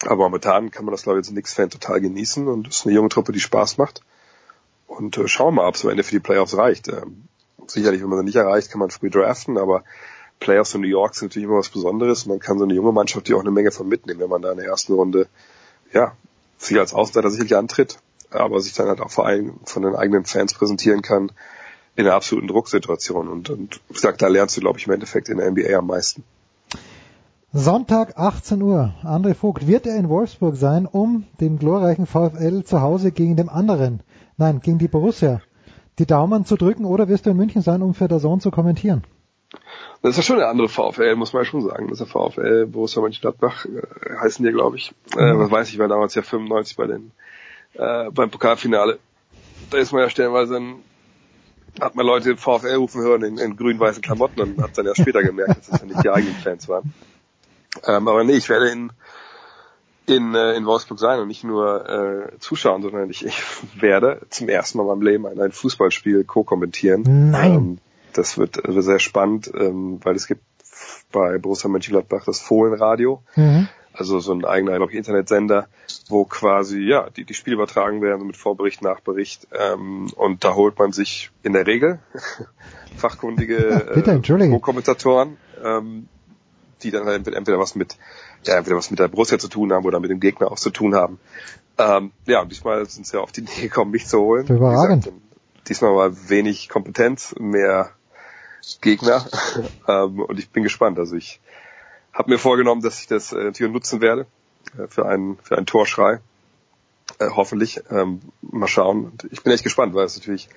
aber 0.07 0.25
momentan 0.25 0.71
kann 0.71 0.85
man 0.85 0.93
das, 0.93 1.03
glaube 1.03 1.19
ich, 1.19 1.27
als 1.27 1.31
Knicks-Fan 1.31 1.71
total 1.71 2.01
genießen 2.01 2.49
und 2.49 2.69
es 2.69 2.79
ist 2.79 2.87
eine 2.87 2.95
junge 2.95 3.09
Truppe, 3.09 3.33
die 3.33 3.41
Spaß 3.41 3.79
macht. 3.79 4.03
und 4.87 5.19
äh, 5.19 5.29
schauen 5.29 5.55
wir 5.55 5.63
mal, 5.63 5.69
ob 5.69 5.75
es 5.75 5.85
am 5.85 5.91
Ende 5.91 6.03
für 6.03 6.13
die 6.13 6.21
Playoffs 6.21 6.57
reicht. 6.57 6.89
Ähm, 6.89 7.25
sicherlich, 7.67 8.03
wenn 8.03 8.09
man 8.09 8.19
sie 8.19 8.25
nicht 8.25 8.37
erreicht, 8.37 8.71
kann 8.71 8.81
man 8.81 8.91
früh 8.91 9.11
draften, 9.11 9.59
aber 9.59 9.85
Playoffs 10.41 10.75
in 10.75 10.81
New 10.81 10.89
York 10.89 11.15
sind 11.15 11.29
natürlich 11.29 11.47
immer 11.47 11.59
was 11.59 11.69
Besonderes. 11.69 12.27
Man 12.27 12.41
kann 12.41 12.59
so 12.59 12.65
eine 12.65 12.75
junge 12.75 12.93
Mannschaft 12.93 13.29
die 13.29 13.35
auch 13.35 13.41
eine 13.41 13.51
Menge 13.51 13.71
von 13.71 13.89
mitnehmen, 13.89 14.21
wenn 14.21 14.31
man 14.31 14.43
da 14.43 14.51
in 14.51 14.57
der 14.57 14.67
ersten 14.67 14.95
Runde 14.95 15.29
ja, 15.93 16.17
sich 16.59 16.79
als 16.79 16.95
Außenseiter 16.95 17.31
sicherlich 17.31 17.57
antritt, 17.57 17.99
aber 18.31 18.61
sich 18.61 18.73
dann 18.75 18.89
halt 18.89 19.01
auch 19.01 19.11
vor 19.11 19.27
allem 19.27 19.61
von 19.65 19.83
den 19.83 19.95
eigenen 19.95 20.25
Fans 20.25 20.55
präsentieren 20.55 21.03
kann 21.03 21.31
in 21.97 22.07
einer 22.07 22.15
absoluten 22.15 22.49
Drucksituation. 22.49 23.29
Und, 23.29 23.51
und 23.51 23.81
wie 23.89 23.95
gesagt, 23.95 24.23
da 24.23 24.29
lernst 24.29 24.57
du, 24.57 24.61
glaube 24.61 24.79
ich, 24.79 24.87
im 24.87 24.93
Endeffekt 24.93 25.29
in 25.29 25.39
der 25.39 25.51
NBA 25.51 25.77
am 25.77 25.87
meisten. 25.87 26.25
Sonntag 27.53 28.17
18 28.17 28.63
Uhr. 28.63 28.95
André 29.03 29.35
Vogt, 29.35 29.67
wird 29.67 29.85
er 29.85 29.97
in 29.97 30.09
Wolfsburg 30.09 30.55
sein, 30.55 30.87
um 30.87 31.27
dem 31.41 31.59
glorreichen 31.59 32.07
VfL 32.07 32.63
zu 32.63 32.81
Hause 32.81 33.11
gegen 33.11 33.35
den 33.35 33.49
anderen, 33.49 34.05
nein, 34.37 34.61
gegen 34.61 34.79
die 34.79 34.87
Borussia, 34.87 35.43
die 35.99 36.07
Daumen 36.07 36.45
zu 36.45 36.55
drücken 36.55 36.85
oder 36.85 37.09
wirst 37.09 37.27
du 37.27 37.31
in 37.31 37.37
München 37.37 37.61
sein, 37.61 37.83
um 37.83 37.93
für 37.93 38.07
der 38.07 38.21
Sohn 38.21 38.39
zu 38.39 38.53
kommentieren? 38.53 39.03
Das 40.01 40.11
ist 40.13 40.19
ja 40.19 40.23
schon 40.23 40.37
eine 40.37 40.47
andere 40.47 40.69
VfL, 40.69 41.17
muss 41.17 41.33
man 41.33 41.43
ja 41.43 41.45
schon 41.45 41.63
sagen. 41.63 41.89
Das 41.89 42.01
ist 42.01 42.07
der 42.15 42.21
VfL 42.23 42.67
Borussia 42.67 43.03
Mönchengladbach, 43.03 43.67
äh, 43.67 44.17
heißen 44.21 44.45
die, 44.45 44.53
glaube 44.53 44.77
ich. 44.77 44.95
Äh, 45.17 45.37
was 45.37 45.51
weiß 45.51 45.71
ich, 45.71 45.79
war 45.81 45.89
damals 45.89 46.15
ja 46.15 46.23
95 46.23 46.77
bei 46.77 46.87
den, 46.87 47.11
äh, 47.75 48.13
beim 48.13 48.31
Pokalfinale. 48.31 49.01
Da 49.71 49.79
ist 49.79 49.91
man 49.91 50.03
ja 50.03 50.09
stellenweise 50.09 50.55
ein, 50.55 50.77
hat 51.81 51.97
man 51.97 52.07
Leute 52.07 52.37
VfL 52.37 52.77
rufen 52.77 53.03
hören 53.03 53.25
in, 53.25 53.39
in 53.39 53.57
grün-weißen 53.57 54.03
Klamotten 54.03 54.41
und 54.41 54.63
hat 54.63 54.79
dann 54.79 54.87
ja 54.87 54.95
später 54.95 55.25
gemerkt, 55.25 55.59
dass 55.59 55.67
das 55.67 55.81
ja 55.81 55.87
nicht 55.89 56.05
die 56.05 56.11
eigenen 56.11 56.37
Fans 56.37 56.69
waren. 56.69 56.95
Ähm, 57.87 58.09
aber 58.09 58.25
nee, 58.25 58.33
ich 58.33 58.49
werde 58.49 58.69
in, 58.71 58.93
in, 60.07 60.35
äh, 60.35 60.55
in 60.55 60.67
Wolfsburg 60.67 60.99
sein 60.99 61.21
und 61.21 61.29
nicht 61.29 61.45
nur 61.45 61.89
äh, 61.89 62.39
zuschauen, 62.39 62.83
sondern 62.83 63.11
ich, 63.11 63.25
ich 63.25 63.43
werde 63.81 64.23
zum 64.31 64.49
ersten 64.49 64.79
Mal 64.79 64.85
in 64.85 64.89
meinem 64.89 65.03
Leben 65.03 65.27
ein, 65.27 65.41
ein 65.41 65.53
Fußballspiel 65.53 66.25
co-kommentieren. 66.25 67.31
Nein. 67.31 67.55
Ähm, 67.55 67.79
das 68.13 68.39
wird, 68.39 68.57
wird 68.67 68.85
sehr 68.85 68.99
spannend, 68.99 69.51
ähm, 69.55 70.01
weil 70.03 70.17
es 70.17 70.27
gibt 70.27 70.43
bei 71.13 71.39
Borussia 71.39 71.69
Mönchengladbach 71.69 72.25
das 72.25 72.41
Fohlenradio. 72.41 73.23
Mhm. 73.37 73.69
Also 73.93 74.21
so 74.21 74.33
ein 74.33 74.45
eigener, 74.45 74.77
glaube 74.77 74.93
ich, 74.93 74.99
Internetsender, 74.99 75.67
wo 76.09 76.25
quasi 76.25 76.81
ja 76.81 77.11
die, 77.11 77.25
die 77.25 77.35
Spiele 77.35 77.55
übertragen 77.55 78.03
werden 78.03 78.27
mit 78.27 78.37
Vorbericht, 78.37 78.83
Nachbericht. 78.83 79.49
Ähm, 79.53 80.11
und 80.17 80.45
da 80.45 80.55
holt 80.55 80.79
man 80.79 80.93
sich 80.93 81.31
in 81.43 81.53
der 81.53 81.67
Regel 81.67 81.99
fachkundige 82.97 83.57
äh. 83.95 84.51
Co-Kommentatoren, 84.51 85.37
ähm, 85.63 86.09
die 86.83 86.91
dann 86.91 87.07
halt 87.07 87.19
entweder, 87.19 87.37
entweder 87.37 87.59
was 87.59 87.75
mit 87.75 87.97
ja, 88.45 88.57
entweder 88.57 88.77
was 88.77 88.91
mit 88.91 88.99
der 88.99 89.09
Borussia 89.09 89.39
zu 89.39 89.49
tun 89.49 89.73
haben 89.73 89.85
oder 89.85 90.01
mit 90.01 90.11
dem 90.11 90.21
Gegner 90.21 90.51
auch 90.51 90.59
zu 90.59 90.71
tun 90.71 90.95
haben. 90.95 91.19
Ähm, 91.79 92.13
ja, 92.27 92.41
und 92.43 92.51
diesmal 92.51 92.85
sind 92.87 93.07
sie 93.07 93.21
auf 93.21 93.33
die 93.33 93.41
Idee 93.41 93.63
gekommen, 93.63 93.91
mich 93.91 94.07
zu 94.07 94.19
holen. 94.19 94.47
Überragend. 94.47 95.05
Gesagt, 95.05 95.23
diesmal 95.69 95.95
war 95.95 96.29
wenig 96.29 96.69
Kompetenz, 96.69 97.35
mehr 97.39 97.91
Gegner. 98.81 99.27
ähm, 99.89 100.21
und 100.21 100.39
ich 100.39 100.51
bin 100.51 100.63
gespannt. 100.63 100.99
Also 100.99 101.17
ich 101.17 101.41
habe 102.13 102.31
mir 102.31 102.39
vorgenommen, 102.39 102.83
dass 102.83 103.01
ich 103.01 103.07
das 103.07 103.33
äh, 103.33 103.45
natürlich 103.45 103.73
nutzen 103.73 104.01
werde 104.01 104.27
äh, 104.79 104.87
für 104.89 105.07
einen 105.07 105.39
für 105.43 105.57
einen 105.57 105.67
Torschrei. 105.67 106.21
Äh, 107.19 107.31
hoffentlich. 107.35 107.81
Ähm, 107.91 108.21
mal 108.43 108.69
schauen. 108.69 109.07
Und 109.07 109.29
ich 109.31 109.43
bin 109.43 109.53
echt 109.53 109.65
gespannt, 109.65 109.95
weil 109.95 110.05
es 110.05 110.17
natürlich 110.17 110.49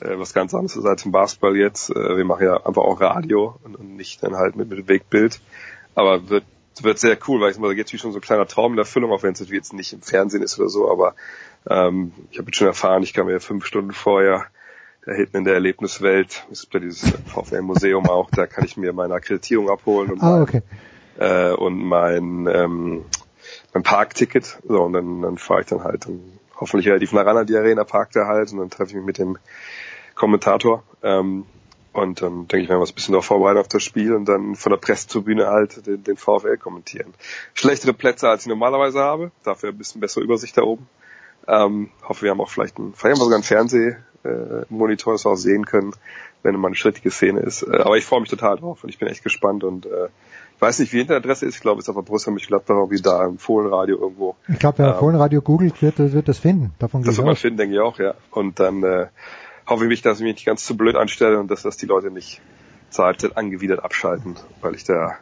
äh, 0.00 0.18
was 0.18 0.34
ganz 0.34 0.54
anderes 0.54 0.76
ist 0.76 0.84
als 0.84 1.04
im 1.04 1.12
Basketball 1.12 1.56
jetzt. 1.56 1.90
Äh, 1.90 2.16
wir 2.16 2.24
machen 2.24 2.44
ja 2.44 2.56
einfach 2.56 2.82
auch 2.82 3.00
Radio 3.00 3.56
und, 3.64 3.76
und 3.76 3.96
nicht 3.96 4.22
dann 4.22 4.36
halt 4.36 4.56
mit, 4.56 4.68
mit 4.68 4.88
Wegbild. 4.88 5.40
Aber 5.94 6.28
wird 6.28 6.44
wird 6.82 6.98
sehr 6.98 7.16
cool, 7.28 7.40
weil 7.40 7.52
ich 7.52 7.58
mal, 7.58 7.68
da 7.68 7.74
geht 7.74 7.86
natürlich 7.86 8.02
schon 8.02 8.12
so 8.12 8.18
ein 8.18 8.22
kleiner 8.22 8.46
Traum 8.46 8.72
in 8.72 8.78
Erfüllung, 8.78 9.12
auch 9.12 9.22
wenn 9.22 9.32
es 9.32 9.40
natürlich 9.40 9.60
jetzt 9.60 9.72
nicht 9.72 9.92
im 9.92 10.02
Fernsehen 10.02 10.42
ist 10.42 10.58
oder 10.58 10.68
so, 10.68 10.90
aber 10.90 11.14
ähm, 11.68 12.12
ich 12.30 12.38
habe 12.38 12.48
jetzt 12.48 12.56
schon 12.56 12.66
erfahren, 12.66 13.02
ich 13.02 13.12
kann 13.12 13.26
mir 13.26 13.38
fünf 13.40 13.64
Stunden 13.64 13.92
vorher 13.92 14.46
da 15.06 15.12
hinten 15.12 15.38
in 15.38 15.44
der 15.44 15.54
Erlebniswelt, 15.54 16.46
es 16.50 16.62
gibt 16.62 16.74
ja 16.74 16.80
dieses 16.80 17.10
VfL-Museum 17.26 18.08
auch, 18.08 18.30
da 18.30 18.46
kann 18.46 18.64
ich 18.64 18.76
mir 18.76 18.92
meine 18.92 19.14
Akkreditierung 19.14 19.70
abholen 19.70 20.10
und, 20.12 20.22
Ah, 20.22 20.42
okay. 20.42 20.62
mein, 21.16 21.30
äh, 21.30 21.52
und 21.52 21.76
mein, 21.76 22.46
ähm, 22.52 23.04
mein 23.72 23.82
Parkticket. 23.82 24.58
So, 24.66 24.82
und 24.82 24.94
dann, 24.94 25.22
dann 25.22 25.38
fahre 25.38 25.60
ich 25.60 25.66
dann 25.66 25.84
halt 25.84 26.06
dann 26.06 26.20
hoffentlich 26.56 26.88
relativ 26.88 27.12
nah 27.12 27.22
ran 27.22 27.36
an 27.36 27.46
die 27.46 27.56
Arena, 27.56 27.84
parkt 27.84 28.16
er 28.16 28.26
halt 28.26 28.52
und 28.52 28.58
dann 28.58 28.70
treffe 28.70 28.90
ich 28.90 28.96
mich 28.96 29.04
mit 29.04 29.18
dem 29.18 29.38
Kommentator. 30.14 30.82
Ähm, 31.02 31.44
und 31.92 32.22
dann 32.22 32.48
denke 32.48 32.64
ich 32.64 32.68
mir 32.68 32.80
was 32.80 32.90
ein 32.90 32.96
bisschen 32.96 33.12
darauf 33.12 33.26
vorbereiten 33.26 33.58
auf 33.58 33.68
das 33.68 33.84
Spiel 33.84 34.14
und 34.14 34.24
dann 34.24 34.56
von 34.56 34.70
der 34.70 34.78
Pressetribüne 34.78 35.46
halt 35.46 35.86
den, 35.86 36.02
den 36.02 36.16
VfL 36.16 36.56
kommentieren. 36.56 37.14
Schlechtere 37.54 37.94
Plätze, 37.94 38.28
als 38.28 38.42
ich 38.42 38.48
normalerweise 38.48 38.98
habe, 38.98 39.30
dafür 39.44 39.70
ein 39.70 39.78
bisschen 39.78 40.00
bessere 40.00 40.24
Übersicht 40.24 40.56
da 40.58 40.62
oben. 40.62 40.88
Ähm, 41.46 41.90
hoffe, 42.02 42.22
wir 42.22 42.30
haben 42.32 42.40
auch 42.40 42.50
vielleicht 42.50 42.78
einen, 42.78 42.94
vielleicht 42.94 43.14
haben 43.14 43.20
wir 43.20 43.24
sogar 43.24 43.36
einen 43.36 43.44
Fernsehmonitor, 44.64 45.12
dass 45.12 45.24
wir 45.24 45.30
auch 45.30 45.36
sehen 45.36 45.66
können, 45.66 45.92
wenn 46.42 46.56
mal 46.56 46.68
eine 46.68 46.76
schrittige 46.76 47.12
Szene 47.12 47.40
ist. 47.40 47.62
Äh, 47.62 47.76
aber 47.76 47.96
ich 47.96 48.04
freue 48.04 48.20
mich 48.20 48.30
total 48.30 48.56
drauf 48.56 48.82
und 48.82 48.90
ich 48.90 48.98
bin 48.98 49.06
echt 49.06 49.22
gespannt 49.22 49.62
und 49.62 49.86
äh, 49.86 50.08
weiß 50.64 50.78
nicht, 50.78 50.92
wie 50.92 50.96
die 50.96 51.02
Internetadresse 51.02 51.46
ist. 51.46 51.56
Ich 51.56 51.60
glaube, 51.60 51.80
es 51.80 51.84
ist 51.84 51.90
auf 51.90 51.96
der 51.96 52.02
Borussia 52.02 52.32
Mönchengladbach 52.32 52.74
irgendwie 52.74 53.02
da 53.02 53.26
im 53.26 53.38
Fohlenradio 53.38 53.98
irgendwo. 53.98 54.36
Ich 54.48 54.58
glaube, 54.58 54.78
wer 54.78 54.94
Ähm, 54.94 54.98
Fohlenradio 54.98 55.42
googelt, 55.42 55.80
wird, 55.82 55.98
wird 55.98 56.26
das 56.26 56.38
finden. 56.38 56.72
Davon 56.78 57.02
Das 57.02 57.12
ich 57.12 57.18
wird 57.18 57.26
man 57.26 57.36
finden, 57.36 57.58
denke 57.58 57.74
ich 57.74 57.80
auch, 57.80 57.98
ja. 57.98 58.14
Und 58.30 58.60
dann 58.60 58.82
äh, 58.82 59.06
hoffe 59.66 59.84
ich 59.84 59.88
mich, 59.88 60.02
dass 60.02 60.18
ich 60.18 60.24
mich 60.24 60.34
nicht 60.36 60.46
ganz 60.46 60.64
zu 60.64 60.76
blöd 60.76 60.96
anstelle 60.96 61.38
und 61.38 61.50
dass 61.50 61.62
das 61.62 61.76
die 61.76 61.86
Leute 61.86 62.10
nicht 62.10 62.40
zur 62.90 63.04
Halbzeit 63.04 63.36
angewidert 63.36 63.84
abschalten, 63.84 64.36
weil 64.62 64.74
ich 64.74 64.84
da 64.84 65.16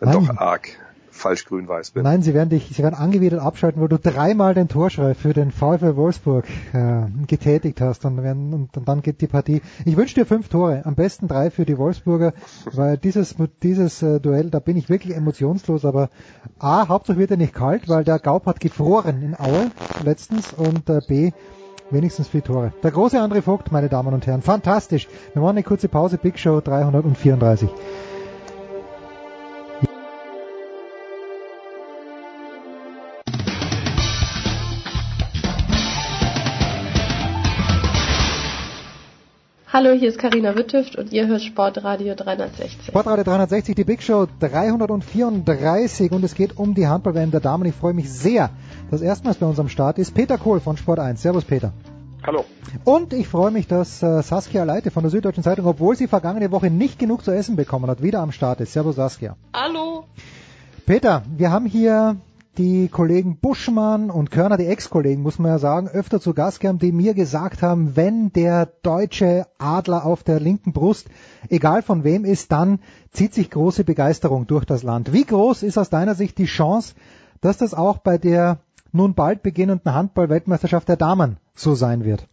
dann 0.00 0.10
Nein. 0.10 0.26
doch 0.26 0.36
arg 0.36 0.68
falsch 1.10 1.44
grün-weiß 1.46 1.92
bin. 1.92 2.02
Nein, 2.02 2.22
sie 2.22 2.34
werden 2.34 2.50
dich, 2.50 2.70
sie 2.72 2.82
werden 2.82 2.94
angewidert 2.94 3.40
abschalten, 3.40 3.80
weil 3.80 3.88
du 3.88 3.98
dreimal 3.98 4.54
den 4.54 4.68
Torschrei 4.68 5.14
für 5.14 5.32
den 5.32 5.50
VfL 5.50 5.96
Wolfsburg 5.96 6.44
äh, 6.72 7.02
getätigt 7.26 7.80
hast 7.80 8.04
und, 8.04 8.22
werden, 8.22 8.52
und, 8.54 8.76
und 8.76 8.88
dann 8.88 9.02
geht 9.02 9.20
die 9.20 9.26
Partie. 9.26 9.62
Ich 9.84 9.96
wünsche 9.96 10.14
dir 10.14 10.26
fünf 10.26 10.48
Tore, 10.48 10.82
am 10.84 10.94
besten 10.94 11.28
drei 11.28 11.50
für 11.50 11.64
die 11.64 11.78
Wolfsburger, 11.78 12.32
weil 12.72 12.96
dieses 12.96 13.36
dieses 13.62 14.02
äh, 14.02 14.20
Duell, 14.20 14.50
da 14.50 14.58
bin 14.58 14.76
ich 14.76 14.88
wirklich 14.88 15.16
emotionslos, 15.16 15.84
aber 15.84 16.10
A, 16.58 16.88
Hauptsache 16.88 17.18
wird 17.18 17.30
er 17.30 17.36
nicht 17.36 17.54
kalt, 17.54 17.88
weil 17.88 18.04
der 18.04 18.18
Gaub 18.18 18.46
hat 18.46 18.60
gefroren 18.60 19.22
in 19.22 19.38
Aue 19.38 19.70
letztens 20.04 20.52
und 20.52 20.88
äh, 20.88 21.00
B, 21.06 21.32
wenigstens 21.90 22.28
vier 22.28 22.44
Tore. 22.44 22.72
Der 22.82 22.90
große 22.90 23.18
André 23.18 23.42
Vogt, 23.42 23.72
meine 23.72 23.88
Damen 23.88 24.14
und 24.14 24.26
Herren, 24.26 24.42
fantastisch. 24.42 25.08
Wir 25.32 25.42
machen 25.42 25.56
eine 25.56 25.62
kurze 25.62 25.88
Pause, 25.88 26.18
Big 26.18 26.38
Show 26.38 26.60
334. 26.60 27.70
Hallo, 39.70 39.90
hier 39.90 40.08
ist 40.08 40.18
Karina 40.18 40.56
Wittüft 40.56 40.96
und 40.96 41.12
ihr 41.12 41.26
hört 41.26 41.42
Sportradio 41.42 42.14
360. 42.14 42.86
Sportradio 42.86 43.22
360, 43.22 43.74
die 43.74 43.84
Big 43.84 44.02
Show 44.02 44.26
334 44.40 46.10
und 46.10 46.24
es 46.24 46.34
geht 46.34 46.56
um 46.56 46.74
die 46.74 46.86
Handball-WM 46.86 47.30
der 47.30 47.40
Damen. 47.40 47.66
Ich 47.66 47.74
freue 47.74 47.92
mich 47.92 48.10
sehr, 48.10 48.48
dass 48.90 49.02
erstmals 49.02 49.36
bei 49.36 49.44
uns 49.44 49.60
am 49.60 49.68
Start 49.68 49.98
ist 49.98 50.14
Peter 50.14 50.38
Kohl 50.38 50.60
von 50.60 50.78
Sport 50.78 51.00
1. 51.00 51.20
Servus 51.20 51.44
Peter. 51.44 51.74
Hallo. 52.26 52.46
Und 52.84 53.12
ich 53.12 53.28
freue 53.28 53.50
mich, 53.50 53.66
dass 53.66 54.02
äh, 54.02 54.22
Saskia 54.22 54.64
Leite 54.64 54.90
von 54.90 55.02
der 55.02 55.10
Süddeutschen 55.10 55.44
Zeitung, 55.44 55.66
obwohl 55.66 55.96
sie 55.96 56.08
vergangene 56.08 56.50
Woche 56.50 56.70
nicht 56.70 56.98
genug 56.98 57.22
zu 57.22 57.32
essen 57.32 57.54
bekommen 57.54 57.90
hat, 57.90 58.02
wieder 58.02 58.20
am 58.20 58.32
Start 58.32 58.62
ist. 58.62 58.72
Servus 58.72 58.96
Saskia. 58.96 59.36
Hallo. 59.52 60.04
Peter, 60.86 61.24
wir 61.36 61.52
haben 61.52 61.66
hier 61.66 62.16
die 62.58 62.88
Kollegen 62.88 63.38
Buschmann 63.40 64.10
und 64.10 64.32
Körner, 64.32 64.56
die 64.56 64.66
Ex-Kollegen, 64.66 65.22
muss 65.22 65.38
man 65.38 65.52
ja 65.52 65.58
sagen, 65.58 65.88
öfter 65.88 66.18
zu 66.18 66.34
Gast 66.34 66.60
gehabt, 66.60 66.82
die 66.82 66.90
mir 66.90 67.14
gesagt 67.14 67.62
haben, 67.62 67.96
wenn 67.96 68.32
der 68.32 68.66
deutsche 68.82 69.46
Adler 69.58 70.04
auf 70.04 70.24
der 70.24 70.40
linken 70.40 70.72
Brust, 70.72 71.08
egal 71.48 71.82
von 71.82 72.02
wem 72.02 72.24
ist, 72.24 72.50
dann 72.50 72.80
zieht 73.12 73.32
sich 73.32 73.50
große 73.50 73.84
Begeisterung 73.84 74.48
durch 74.48 74.64
das 74.64 74.82
Land. 74.82 75.12
Wie 75.12 75.24
groß 75.24 75.62
ist 75.62 75.78
aus 75.78 75.88
deiner 75.88 76.14
Sicht 76.14 76.36
die 76.38 76.46
Chance, 76.46 76.96
dass 77.40 77.58
das 77.58 77.74
auch 77.74 77.98
bei 77.98 78.18
der 78.18 78.58
nun 78.92 79.14
bald 79.14 79.42
beginnenden 79.42 79.94
Handball-Weltmeisterschaft 79.94 80.88
der 80.88 80.96
Damen 80.96 81.36
so 81.54 81.74
sein 81.74 82.04
wird? 82.04 82.26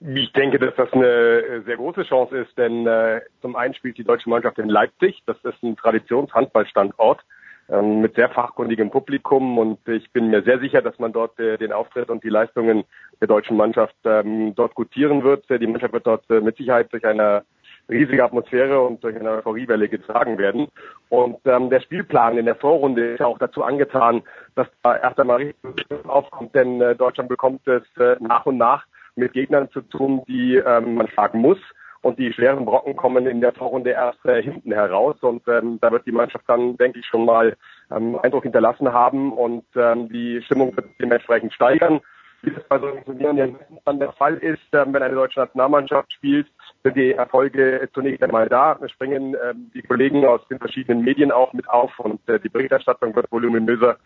Ich 0.00 0.32
denke, 0.32 0.58
dass 0.58 0.74
das 0.76 0.92
eine 0.92 1.62
sehr 1.64 1.76
große 1.76 2.04
Chance 2.04 2.36
ist, 2.38 2.56
denn 2.56 2.86
äh, 2.86 3.20
zum 3.42 3.56
einen 3.56 3.74
spielt 3.74 3.98
die 3.98 4.04
deutsche 4.04 4.28
Mannschaft 4.28 4.58
in 4.58 4.68
Leipzig. 4.68 5.22
Das 5.26 5.36
ist 5.44 5.62
ein 5.62 5.76
Traditionshandballstandort 5.76 7.20
mit 7.68 8.14
sehr 8.14 8.28
fachkundigem 8.28 8.90
Publikum 8.90 9.56
und 9.56 9.78
ich 9.88 10.12
bin 10.12 10.28
mir 10.28 10.42
sehr 10.42 10.58
sicher, 10.58 10.82
dass 10.82 10.98
man 10.98 11.12
dort 11.12 11.38
äh, 11.40 11.56
den 11.56 11.72
Auftritt 11.72 12.10
und 12.10 12.22
die 12.22 12.28
Leistungen 12.28 12.84
der 13.20 13.28
deutschen 13.28 13.56
Mannschaft 13.56 13.96
ähm, 14.04 14.54
dort 14.54 14.74
gutieren 14.74 15.24
wird. 15.24 15.50
Äh, 15.50 15.58
Die 15.58 15.66
Mannschaft 15.66 15.94
wird 15.94 16.06
dort 16.06 16.28
äh, 16.30 16.40
mit 16.40 16.58
Sicherheit 16.58 16.92
durch 16.92 17.06
eine 17.06 17.44
riesige 17.88 18.22
Atmosphäre 18.22 18.80
und 18.82 19.02
durch 19.02 19.16
eine 19.16 19.30
Euphoriewelle 19.30 19.88
getragen 19.88 20.36
werden. 20.36 20.68
Und 21.08 21.38
ähm, 21.46 21.70
der 21.70 21.80
Spielplan 21.80 22.36
in 22.36 22.44
der 22.44 22.56
Vorrunde 22.56 23.12
ist 23.12 23.20
ja 23.20 23.26
auch 23.26 23.38
dazu 23.38 23.62
angetan, 23.62 24.22
dass 24.56 24.68
da 24.82 24.96
erst 24.96 25.18
einmal 25.18 25.38
richtig 25.38 25.86
aufkommt, 26.06 26.54
denn 26.54 26.78
Deutschland 26.96 27.28
bekommt 27.28 27.66
es 27.66 27.82
nach 28.20 28.46
und 28.46 28.56
nach 28.56 28.86
mit 29.16 29.32
Gegnern 29.32 29.70
zu 29.70 29.82
tun, 29.82 30.22
die 30.26 30.56
ähm, 30.56 30.94
man 30.94 31.08
schlagen 31.08 31.40
muss. 31.40 31.58
Und 32.04 32.18
die 32.18 32.34
schweren 32.34 32.66
Brocken 32.66 32.96
kommen 32.96 33.26
in 33.26 33.40
der 33.40 33.54
Vorrunde 33.54 33.92
erst 33.92 34.22
äh, 34.26 34.42
hinten 34.42 34.72
heraus. 34.72 35.16
Und 35.22 35.48
ähm, 35.48 35.78
da 35.80 35.90
wird 35.90 36.04
die 36.04 36.12
Mannschaft 36.12 36.44
dann, 36.46 36.76
denke 36.76 36.98
ich, 36.98 37.06
schon 37.06 37.24
mal 37.24 37.56
ähm, 37.90 38.18
Eindruck 38.22 38.42
hinterlassen 38.42 38.92
haben 38.92 39.32
und 39.32 39.64
ähm, 39.74 40.10
die 40.10 40.42
Stimmung 40.42 40.76
wird 40.76 40.86
dementsprechend 41.00 41.54
steigern. 41.54 42.02
wie 42.42 42.50
das 42.50 42.62
bei 42.64 42.78
solchen 42.78 43.06
Turnieren 43.06 43.38
ja 43.38 43.46
dann 43.86 44.00
der 44.00 44.12
Fall 44.12 44.36
ist, 44.36 44.60
ähm, 44.74 44.92
wenn 44.92 45.02
eine 45.02 45.14
deutsche 45.14 45.40
Nationalmannschaft 45.40 46.12
spielt, 46.12 46.46
sind 46.82 46.94
die 46.94 47.12
Erfolge 47.12 47.88
zunächst 47.94 48.22
einmal 48.22 48.50
da. 48.50 48.78
Wir 48.78 48.90
springen 48.90 49.34
ähm, 49.42 49.70
die 49.72 49.80
Kollegen 49.80 50.26
aus 50.26 50.46
den 50.48 50.58
verschiedenen 50.58 51.04
Medien 51.04 51.32
auch 51.32 51.54
mit 51.54 51.66
auf 51.70 51.98
und 52.00 52.20
äh, 52.28 52.38
die 52.38 52.50
Berichterstattung 52.50 53.16
wird 53.16 53.32
voluminöser. 53.32 53.96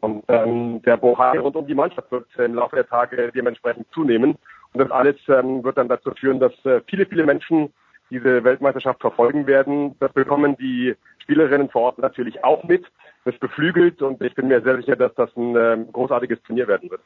Und 0.00 0.24
ähm, 0.26 0.82
der 0.82 0.96
Bohai 0.96 1.38
rund 1.38 1.54
um 1.54 1.68
die 1.68 1.74
Mannschaft 1.74 2.10
wird 2.10 2.26
im 2.36 2.54
Laufe 2.54 2.74
der 2.74 2.88
Tage 2.88 3.30
dementsprechend 3.32 3.86
zunehmen. 3.92 4.36
Und 4.74 4.80
das 4.80 4.90
alles 4.90 5.16
ähm, 5.28 5.62
wird 5.62 5.78
dann 5.78 5.88
dazu 5.88 6.10
führen, 6.10 6.40
dass 6.40 6.52
äh, 6.64 6.80
viele, 6.88 7.06
viele 7.06 7.24
Menschen 7.24 7.72
diese 8.10 8.44
Weltmeisterschaft 8.44 9.00
verfolgen 9.00 9.46
werden. 9.46 9.94
Das 10.00 10.12
bekommen 10.12 10.56
die 10.56 10.94
Spielerinnen 11.22 11.70
vor 11.70 11.82
Ort 11.82 11.98
natürlich 11.98 12.44
auch 12.44 12.64
mit. 12.64 12.84
Das 13.24 13.38
beflügelt 13.38 14.02
und 14.02 14.20
ich 14.20 14.34
bin 14.34 14.48
mir 14.48 14.60
sehr 14.62 14.76
sicher, 14.76 14.96
dass 14.96 15.14
das 15.14 15.30
ein 15.36 15.56
äh, 15.56 15.78
großartiges 15.92 16.42
Turnier 16.42 16.68
werden 16.68 16.90
wird. 16.90 17.00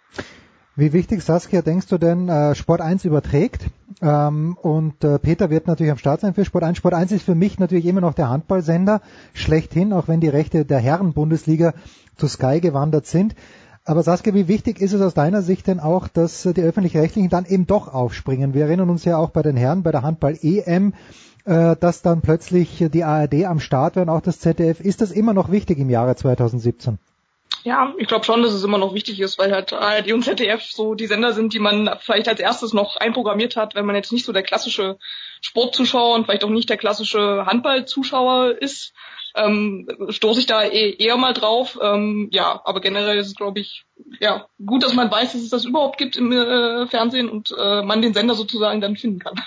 Wie 0.74 0.93
wichtig, 0.93 1.23
Saskia, 1.23 1.61
denkst 1.61 1.89
du 1.89 1.99
denn, 1.99 2.28
äh, 2.28 2.55
Sport 2.55 2.81
1 2.81 3.05
überträgt? 3.05 3.66
Ähm, 4.01 4.57
und 4.62 5.03
äh, 5.05 5.19
Peter 5.19 5.51
wird 5.51 5.66
natürlich 5.66 5.90
am 5.90 5.99
Start 5.99 6.20
sein 6.20 6.35
für 6.35 6.45
Sport 6.45 6.65
1. 6.65 6.78
Sport 6.78 6.95
1 6.95 7.12
ist 7.12 7.24
für 7.24 7.35
mich 7.35 7.59
natürlich 7.59 7.86
immer 7.86 8.01
noch 8.01 8.15
der 8.15 8.31
Handballsender, 8.31 9.01
schlechthin, 9.35 9.93
auch 9.93 10.09
wenn 10.09 10.20
die 10.20 10.28
Rechte 10.28 10.65
der 10.65 10.78
Herren-Bundesliga 10.78 11.74
zu 12.16 12.28
Sky 12.28 12.61
gewandert 12.61 13.07
sind. 13.07 13.35
Aber 13.89 14.02
Saskia, 14.02 14.35
wie 14.35 14.48
wichtig 14.48 14.82
ist 14.82 14.93
es 14.93 15.01
aus 15.01 15.15
deiner 15.15 15.40
Sicht 15.40 15.66
denn 15.66 15.81
auch, 15.81 16.09
dass 16.09 16.43
die 16.43 16.60
Öffentlich-Rechtlichen 16.60 17.31
dann 17.31 17.47
eben 17.47 17.66
doch 17.66 17.89
aufspringen? 17.89 18.52
Wir 18.52 18.65
erinnern 18.66 18.90
uns 18.90 19.06
ja 19.06 19.16
auch 19.16 19.31
bei 19.31 19.40
den 19.40 19.56
Herren, 19.56 19.82
bei 19.82 19.93
der 19.93 20.02
Handball-EM, 20.02 20.93
äh, 21.47 21.74
dass 21.74 22.02
dann 22.02 22.20
plötzlich 22.20 22.85
die 22.93 23.02
ARD 23.02 23.47
am 23.47 23.60
Start 23.60 23.97
war 23.97 24.02
und 24.02 24.10
auch 24.10 24.20
das 24.20 24.40
ZDF. 24.40 24.81
Ist 24.81 25.01
das 25.01 25.10
immer 25.10 25.32
noch 25.32 25.51
wichtig 25.51 25.78
im 25.78 25.89
Jahre 25.89 26.15
2017? 26.16 26.98
Ja, 27.65 27.94
ich 27.97 28.09
glaube 28.09 28.27
schon, 28.27 28.43
dass 28.43 28.52
es 28.52 28.62
immer 28.62 28.77
noch 28.77 28.93
wichtig 28.93 29.20
ist, 29.20 29.39
weil 29.39 29.52
halt 29.52 29.73
ARD 29.73 30.12
und 30.12 30.23
ZDF 30.23 30.62
so 30.65 30.94
die 30.94 31.06
Sender 31.06 31.32
sind, 31.32 31.55
die 31.55 31.59
man 31.59 31.89
vielleicht 32.01 32.28
als 32.28 32.40
erstes 32.40 32.74
noch 32.74 32.98
einprogrammiert 32.98 33.56
hat, 33.56 33.74
wenn 33.74 33.86
man 33.86 33.97
jetzt 33.97 34.12
nicht 34.12 34.27
so 34.27 34.35
der 34.35 34.43
klassische 34.43 34.98
Sportzuschauer 35.40 36.15
und 36.15 36.24
vielleicht 36.24 36.44
auch 36.44 36.51
nicht 36.51 36.69
der 36.69 36.77
klassische 36.77 37.47
Handballzuschauer 37.47 38.60
ist. 38.60 38.93
Ähm, 39.35 39.86
stoße 40.09 40.40
ich 40.40 40.47
da 40.47 40.62
eh, 40.62 40.97
eher 40.98 41.16
mal 41.16 41.35
drauf. 41.35 41.78
Ähm, 41.81 42.28
ja, 42.32 42.60
aber 42.65 42.81
generell 42.81 43.19
ist 43.19 43.28
es, 43.28 43.35
glaube 43.35 43.60
ich, 43.60 43.85
ja, 44.20 44.47
gut, 44.65 44.82
dass 44.82 44.94
man 44.94 45.10
weiß, 45.10 45.32
dass 45.32 45.43
es 45.43 45.51
das 45.51 45.65
überhaupt 45.65 45.98
gibt 45.98 46.16
im 46.16 46.32
äh, 46.32 46.86
Fernsehen 46.86 47.28
und 47.28 47.55
äh, 47.56 47.82
man 47.82 48.02
den 48.02 48.15
Sender 48.15 48.35
sozusagen 48.35 48.81
dann 48.81 48.97
finden 48.97 49.20
kann. 49.20 49.35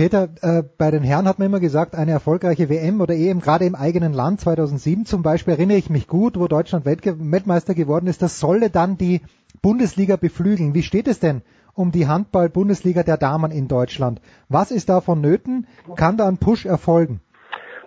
Peter, 0.00 0.30
äh, 0.40 0.62
bei 0.78 0.90
den 0.90 1.02
Herren 1.02 1.28
hat 1.28 1.38
man 1.38 1.46
immer 1.46 1.60
gesagt, 1.60 1.94
eine 1.94 2.12
erfolgreiche 2.12 2.70
WM 2.70 3.02
oder 3.02 3.14
EM, 3.14 3.40
gerade 3.40 3.66
im 3.66 3.74
eigenen 3.74 4.14
Land, 4.14 4.40
2007 4.40 5.04
zum 5.04 5.22
Beispiel, 5.22 5.52
erinnere 5.52 5.76
ich 5.76 5.90
mich 5.90 6.06
gut, 6.06 6.38
wo 6.38 6.48
Deutschland 6.48 6.86
Weltmeister 6.86 7.74
geworden 7.74 8.06
ist, 8.06 8.22
das 8.22 8.40
solle 8.40 8.70
dann 8.70 8.96
die 8.96 9.20
Bundesliga 9.60 10.16
beflügeln. 10.16 10.72
Wie 10.72 10.82
steht 10.82 11.06
es 11.06 11.20
denn 11.20 11.42
um 11.74 11.92
die 11.92 12.06
Handball-Bundesliga 12.06 13.02
der 13.02 13.16
Damen 13.16 13.50
in 13.50 13.68
Deutschland? 13.68 14.20
Was 14.48 14.70
ist 14.70 14.88
da 14.88 15.00
vonnöten? 15.00 15.66
Kann 15.96 16.16
da 16.16 16.28
ein 16.28 16.38
Push 16.38 16.66
erfolgen? 16.66 17.20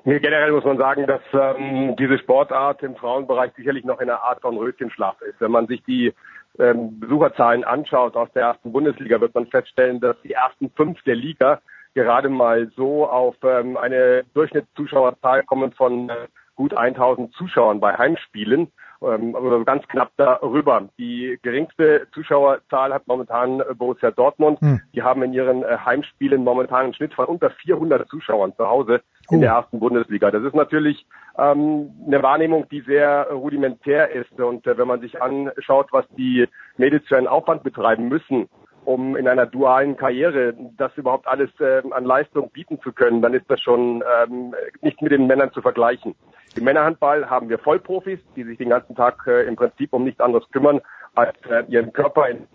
Nee, 0.06 0.20
generell 0.20 0.52
muss 0.52 0.66
man 0.66 0.78
sagen, 0.78 1.08
dass 1.08 1.22
ähm, 1.32 1.96
diese 1.98 2.18
Sportart 2.18 2.84
im 2.84 2.96
Frauenbereich 2.96 3.54
sicherlich 3.56 3.86
noch 3.86 4.02
in 4.02 4.10
einer 4.10 4.22
Art 4.22 4.42
von 4.42 4.58
Röschenschlaf 4.58 5.22
ist. 5.22 5.40
Wenn 5.40 5.52
man 5.52 5.68
sich 5.68 5.82
die 5.84 6.14
ähm, 6.60 7.00
Besucherzahlen 7.00 7.64
anschaut 7.64 8.16
aus 8.16 8.30
der 8.34 8.44
ersten 8.44 8.74
Bundesliga, 8.74 9.22
wird 9.22 9.34
man 9.34 9.48
feststellen, 9.48 10.02
dass 10.02 10.18
die 10.22 10.34
ersten 10.34 10.70
fünf 10.72 11.02
der 11.04 11.16
Liga 11.16 11.62
gerade 11.94 12.28
mal 12.28 12.70
so 12.76 13.08
auf 13.08 13.36
ähm, 13.44 13.78
eine 13.78 14.24
Durchschnittszuschauerzahl 14.34 15.44
kommen 15.44 15.72
von 15.72 16.10
äh, 16.10 16.28
gut 16.56 16.74
1000 16.74 17.34
Zuschauern 17.34 17.80
bei 17.80 17.98
Heimspielen 17.98 18.72
ähm, 19.04 19.36
oder 19.36 19.64
ganz 19.64 19.88
knapp 19.88 20.12
darüber. 20.18 20.90
Die 20.98 21.40
geringste 21.42 22.08
Zuschauerzahl 22.14 22.94
hat 22.94 23.08
momentan 23.08 23.60
äh, 23.60 23.74
Borussia 23.74 24.12
Dortmund. 24.12 24.60
Hm. 24.62 24.82
Die 24.94 25.04
haben 25.04 25.24
in 25.24 25.34
ihren 25.34 25.64
äh, 25.64 25.78
Heimspielen 25.86 26.44
momentan 26.44 26.86
einen 26.86 26.94
Schnitt 26.94 27.14
von 27.14 27.26
unter 27.26 27.50
400 27.50 28.08
Zuschauern 28.08 28.54
zu 28.56 28.68
Hause 28.68 29.02
in 29.30 29.38
oh. 29.38 29.42
der 29.42 29.52
ersten 29.52 29.80
Bundesliga. 29.80 30.32
Das 30.32 30.44
ist 30.44 30.56
natürlich 30.56 31.06
ähm, 31.38 31.92
eine 32.06 32.22
Wahrnehmung, 32.24 32.68
die 32.70 32.82
sehr 32.82 33.28
rudimentär 33.32 34.12
ist. 34.12 34.40
Und 34.40 34.66
äh, 34.68 34.78
wenn 34.78 34.88
man 34.88 35.02
sich 35.02 35.22
anschaut, 35.22 35.88
was 35.92 36.06
die 36.18 36.48
Mädels 36.78 37.08
für 37.08 37.18
einen 37.18 37.28
Aufwand 37.28 37.64
betreiben 37.64 38.08
müssen, 38.08 38.50
um 38.86 39.16
in 39.16 39.28
einer 39.28 39.46
dualen 39.46 39.98
Karriere 39.98 40.54
das 40.78 40.96
überhaupt 40.98 41.28
alles 41.28 41.50
äh, 41.60 41.82
an 41.92 42.06
Leistung 42.06 42.50
bieten 42.52 42.80
zu 42.82 42.92
können, 42.92 43.22
dann 43.22 43.34
ist 43.34 43.50
das 43.50 43.62
schon 43.62 44.04
ähm, 44.24 44.54
nicht 44.82 45.02
mit 45.02 45.12
den 45.12 45.28
Männern 45.28 45.52
zu 45.52 45.62
vergleichen. 45.62 46.16
Im 46.56 46.66
Männerhandball 46.66 47.30
haben 47.30 47.50
wir 47.50 47.60
Vollprofis, 47.60 48.20
die 48.36 48.44
sich 48.44 48.58
den 48.58 48.70
ganzen 48.70 48.96
Tag 48.96 49.26
äh, 49.28 49.44
im 49.48 49.56
Prinzip 49.56 49.94
um 49.94 50.04
nichts 50.04 50.20
anderes 50.20 50.50
kümmern, 50.52 50.82
als 51.16 51.36
äh, 51.50 51.64
ihren 51.68 51.94
Körper 51.94 52.28
in 52.28 52.48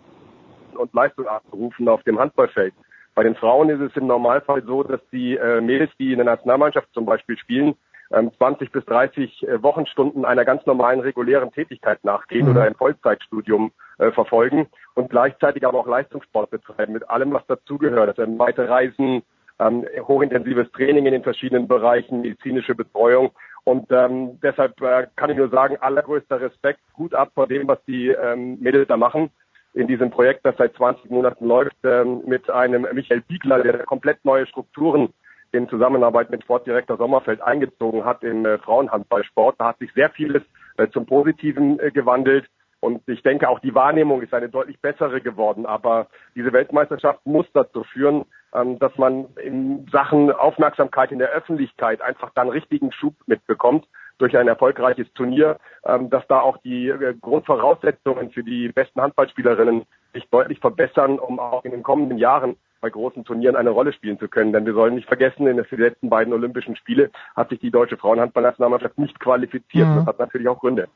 und 0.75 0.93
Leistung 0.93 1.27
abzurufen 1.27 1.87
auf 1.89 2.03
dem 2.03 2.19
Handballfeld. 2.19 2.73
Bei 3.15 3.23
den 3.23 3.35
Frauen 3.35 3.69
ist 3.69 3.81
es 3.81 3.95
im 3.97 4.07
Normalfall 4.07 4.63
so, 4.63 4.83
dass 4.83 5.01
die 5.11 5.35
äh, 5.35 5.61
Mädels, 5.61 5.91
die 5.99 6.11
in 6.11 6.19
der 6.19 6.25
Nationalmannschaft 6.25 6.87
zum 6.93 7.05
Beispiel 7.05 7.37
spielen, 7.37 7.75
20 8.09 8.39
ähm, 8.39 8.69
bis 8.71 8.85
30 8.85 9.43
äh, 9.43 9.61
Wochenstunden 9.61 10.25
einer 10.25 10.45
ganz 10.45 10.65
normalen 10.65 10.99
regulären 10.99 11.51
Tätigkeit 11.51 12.03
nachgehen 12.03 12.45
mhm. 12.45 12.51
oder 12.51 12.63
ein 12.63 12.75
Vollzeitstudium 12.75 13.71
äh, 13.99 14.11
verfolgen 14.11 14.67
und 14.95 15.09
gleichzeitig 15.09 15.65
aber 15.65 15.79
auch 15.79 15.87
Leistungssport 15.87 16.49
betreiben 16.49 16.93
mit 16.93 17.09
allem, 17.09 17.31
was 17.33 17.45
dazugehört. 17.47 18.17
Also 18.17 18.39
weite 18.39 18.67
Reisen, 18.67 19.23
ähm, 19.59 19.85
hochintensives 20.07 20.71
Training 20.71 21.05
in 21.05 21.13
den 21.13 21.23
verschiedenen 21.23 21.67
Bereichen, 21.67 22.21
medizinische 22.21 22.75
Betreuung. 22.75 23.31
Und 23.65 23.91
ähm, 23.91 24.39
deshalb 24.41 24.81
äh, 24.81 25.07
kann 25.15 25.29
ich 25.29 25.37
nur 25.37 25.49
sagen, 25.49 25.77
allergrößter 25.79 26.41
Respekt, 26.41 26.79
gut 26.93 27.13
ab 27.13 27.31
vor 27.35 27.47
dem, 27.47 27.67
was 27.67 27.83
die 27.85 28.07
ähm, 28.09 28.57
Mädels 28.59 28.87
da 28.87 28.97
machen 28.97 29.29
in 29.73 29.87
diesem 29.87 30.09
Projekt, 30.09 30.45
das 30.45 30.55
seit 30.57 30.75
20 30.75 31.11
Monaten 31.11 31.45
läuft, 31.45 31.75
ähm, 31.83 32.23
mit 32.25 32.49
einem 32.49 32.87
Michael 32.93 33.21
Biegler, 33.21 33.61
der 33.61 33.85
komplett 33.85 34.23
neue 34.25 34.47
Strukturen 34.47 35.13
in 35.51 35.67
Zusammenarbeit 35.69 36.29
mit 36.29 36.43
Sportdirektor 36.43 36.97
Sommerfeld 36.97 37.41
eingezogen 37.41 38.05
hat 38.05 38.23
im 38.23 38.45
äh, 38.45 38.57
Frauenhandballsport. 38.59 39.55
Da 39.59 39.69
hat 39.69 39.79
sich 39.79 39.91
sehr 39.93 40.09
vieles 40.11 40.43
äh, 40.77 40.87
zum 40.89 41.05
Positiven 41.05 41.79
äh, 41.79 41.91
gewandelt. 41.91 42.45
Und 42.81 43.01
ich 43.07 43.23
denke, 43.23 43.49
auch 43.49 43.59
die 43.59 43.75
Wahrnehmung 43.75 44.21
ist 44.21 44.33
eine 44.33 44.49
deutlich 44.49 44.79
bessere 44.79 45.21
geworden. 45.21 45.65
Aber 45.65 46.07
diese 46.35 46.53
Weltmeisterschaft 46.53 47.25
muss 47.25 47.45
dazu 47.53 47.83
führen, 47.83 48.25
ähm, 48.53 48.79
dass 48.79 48.97
man 48.97 49.27
in 49.43 49.87
Sachen 49.91 50.31
Aufmerksamkeit 50.31 51.11
in 51.11 51.19
der 51.19 51.29
Öffentlichkeit 51.29 52.01
einfach 52.01 52.31
dann 52.33 52.49
richtigen 52.49 52.91
Schub 52.91 53.15
mitbekommt 53.27 53.85
durch 54.17 54.37
ein 54.37 54.47
erfolgreiches 54.47 55.11
Turnier, 55.13 55.57
ähm, 55.85 56.09
dass 56.09 56.25
da 56.27 56.39
auch 56.39 56.57
die 56.57 56.89
äh, 56.89 57.15
Grundvoraussetzungen 57.19 58.31
für 58.31 58.43
die 58.43 58.69
besten 58.69 59.01
Handballspielerinnen 59.01 59.83
sich 60.13 60.27
deutlich 60.29 60.59
verbessern, 60.59 61.19
um 61.19 61.39
auch 61.39 61.65
in 61.65 61.71
den 61.71 61.83
kommenden 61.83 62.17
Jahren 62.17 62.55
bei 62.81 62.89
großen 62.89 63.25
Turnieren 63.25 63.55
eine 63.55 63.71
Rolle 63.71 63.93
spielen 63.93 64.19
zu 64.19 64.27
können. 64.27 64.53
Denn 64.53 64.65
wir 64.65 64.73
sollen 64.73 64.95
nicht 64.95 65.07
vergessen, 65.07 65.47
in 65.47 65.57
den 65.57 65.79
letzten 65.79 66.09
beiden 66.09 66.33
Olympischen 66.33 66.75
Spiele 66.75 67.11
hat 67.35 67.49
sich 67.49 67.59
die 67.59 67.71
deutsche 67.71 67.97
Frauenhandballnationalmannschaft 67.97 68.97
nicht 68.97 69.19
qualifiziert. 69.19 69.87
Mhm. 69.87 69.95
Das 69.97 70.05
hat 70.05 70.19
natürlich 70.19 70.47
auch 70.47 70.59
Gründe. 70.59 70.87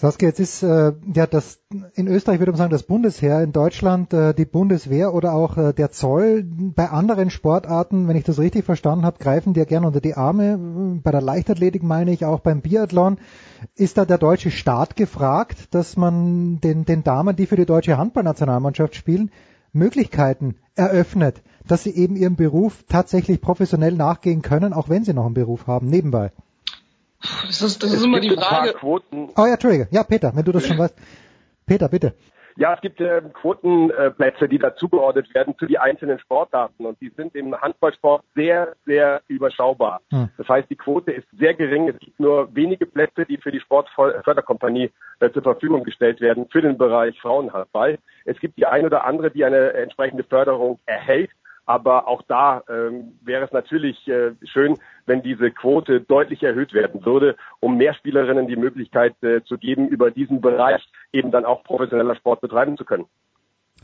Saskia, 0.00 0.28
jetzt 0.28 0.40
ist 0.40 0.62
äh, 0.62 0.94
ja 1.14 1.26
das 1.26 1.60
in 1.94 2.08
Österreich 2.08 2.38
würde 2.38 2.52
man 2.52 2.56
sagen 2.58 2.70
das 2.70 2.84
Bundesheer, 2.84 3.42
in 3.42 3.52
Deutschland 3.52 4.14
äh, 4.14 4.32
die 4.32 4.46
Bundeswehr 4.46 5.12
oder 5.12 5.34
auch 5.34 5.58
äh, 5.58 5.74
der 5.74 5.90
Zoll. 5.90 6.42
Bei 6.42 6.88
anderen 6.88 7.28
Sportarten, 7.28 8.08
wenn 8.08 8.16
ich 8.16 8.24
das 8.24 8.38
richtig 8.38 8.64
verstanden 8.64 9.04
habe, 9.04 9.18
greifen 9.18 9.52
die 9.52 9.60
ja 9.60 9.66
gerne 9.66 9.86
unter 9.86 10.00
die 10.00 10.14
Arme. 10.14 11.00
Bei 11.02 11.10
der 11.10 11.20
Leichtathletik 11.20 11.82
meine 11.82 12.12
ich 12.12 12.24
auch 12.24 12.40
beim 12.40 12.62
Biathlon. 12.62 13.18
Ist 13.74 13.98
da 13.98 14.06
der 14.06 14.16
deutsche 14.16 14.50
Staat 14.50 14.96
gefragt, 14.96 15.74
dass 15.74 15.98
man 15.98 16.60
den, 16.60 16.86
den 16.86 17.04
Damen, 17.04 17.36
die 17.36 17.44
für 17.44 17.56
die 17.56 17.66
deutsche 17.66 17.98
Handballnationalmannschaft 17.98 18.94
spielen, 18.94 19.30
Möglichkeiten 19.74 20.56
eröffnet, 20.76 21.42
dass 21.68 21.82
sie 21.82 21.94
eben 21.94 22.16
ihrem 22.16 22.36
Beruf 22.36 22.84
tatsächlich 22.88 23.42
professionell 23.42 23.92
nachgehen 23.92 24.40
können, 24.40 24.72
auch 24.72 24.88
wenn 24.88 25.04
sie 25.04 25.12
noch 25.12 25.26
einen 25.26 25.34
Beruf 25.34 25.66
haben, 25.66 25.88
nebenbei? 25.88 26.32
Das 27.20 27.62
ist, 27.62 27.82
das 27.82 27.92
ist 27.92 28.04
immer 28.04 28.20
die 28.20 28.30
Frage. 28.30 28.74
Oh 28.82 29.00
ja, 29.36 29.52
Entschuldige. 29.52 29.88
Ja, 29.90 30.04
Peter, 30.04 30.32
wenn 30.34 30.44
du 30.44 30.52
das 30.52 30.66
schon 30.66 30.78
weißt. 30.78 30.96
Peter, 31.66 31.88
bitte. 31.88 32.14
Ja, 32.56 32.74
es 32.74 32.80
gibt 32.80 33.00
äh, 33.00 33.22
Quotenplätze, 33.32 34.48
die 34.48 34.58
dazugeordnet 34.58 35.32
werden 35.34 35.54
für 35.58 35.66
die 35.66 35.78
einzelnen 35.78 36.18
Sportarten 36.18 36.84
und 36.84 37.00
die 37.00 37.10
sind 37.16 37.34
im 37.34 37.58
Handballsport 37.58 38.22
sehr, 38.34 38.74
sehr 38.84 39.22
überschaubar. 39.28 40.00
Hm. 40.10 40.28
Das 40.36 40.48
heißt, 40.48 40.68
die 40.68 40.76
Quote 40.76 41.12
ist 41.12 41.26
sehr 41.38 41.54
gering. 41.54 41.88
Es 41.88 41.98
gibt 41.98 42.18
nur 42.18 42.54
wenige 42.54 42.86
Plätze, 42.86 43.24
die 43.24 43.38
für 43.38 43.52
die 43.52 43.60
Sportförderkompanie 43.60 44.90
äh, 45.20 45.30
zur 45.30 45.42
Verfügung 45.42 45.84
gestellt 45.84 46.20
werden 46.20 46.48
für 46.50 46.60
den 46.60 46.76
Bereich 46.76 47.18
Frauenhandball. 47.20 47.98
Es 48.24 48.38
gibt 48.40 48.58
die 48.58 48.66
ein 48.66 48.84
oder 48.84 49.04
andere, 49.04 49.30
die 49.30 49.44
eine 49.44 49.72
entsprechende 49.72 50.24
Förderung 50.24 50.80
erhält. 50.86 51.30
Aber 51.70 52.08
auch 52.08 52.22
da 52.26 52.64
ähm, 52.68 53.12
wäre 53.22 53.44
es 53.44 53.52
natürlich 53.52 53.96
äh, 54.08 54.32
schön, 54.42 54.76
wenn 55.06 55.22
diese 55.22 55.52
Quote 55.52 56.00
deutlich 56.00 56.42
erhöht 56.42 56.74
werden 56.74 57.06
würde, 57.06 57.36
um 57.60 57.76
mehr 57.76 57.94
Spielerinnen 57.94 58.48
die 58.48 58.56
Möglichkeit 58.56 59.14
äh, 59.22 59.44
zu 59.44 59.56
geben, 59.56 59.86
über 59.86 60.10
diesen 60.10 60.40
Bereich 60.40 60.82
eben 61.12 61.30
dann 61.30 61.44
auch 61.44 61.62
professioneller 61.62 62.16
Sport 62.16 62.40
betreiben 62.40 62.76
zu 62.76 62.84
können. 62.84 63.04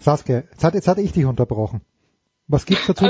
Saskia, 0.00 0.38
jetzt, 0.38 0.64
hat, 0.64 0.74
jetzt 0.74 0.88
hatte 0.88 1.00
ich 1.00 1.12
dich 1.12 1.26
unterbrochen. 1.26 1.80
Was 2.48 2.66
gibt's 2.66 2.88
dazu? 2.88 3.06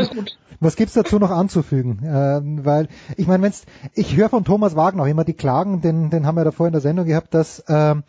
Was 0.60 0.76
gibt's 0.76 0.92
dazu 0.92 1.18
noch 1.18 1.30
anzufügen? 1.30 2.02
Ähm, 2.04 2.66
weil 2.66 2.88
ich 3.16 3.26
meine, 3.26 3.44
wenn's, 3.44 3.64
ich 3.94 4.14
höre 4.14 4.28
von 4.28 4.44
Thomas 4.44 4.76
Wagner 4.76 5.04
auch 5.04 5.08
immer 5.08 5.24
die 5.24 5.32
Klagen, 5.32 5.80
den, 5.80 6.10
den 6.10 6.26
haben 6.26 6.36
wir 6.36 6.44
da 6.44 6.50
vorhin 6.50 6.72
in 6.72 6.80
der 6.80 6.80
Sendung 6.82 7.06
gehabt, 7.06 7.32
dass 7.32 7.64
ähm, 7.66 8.02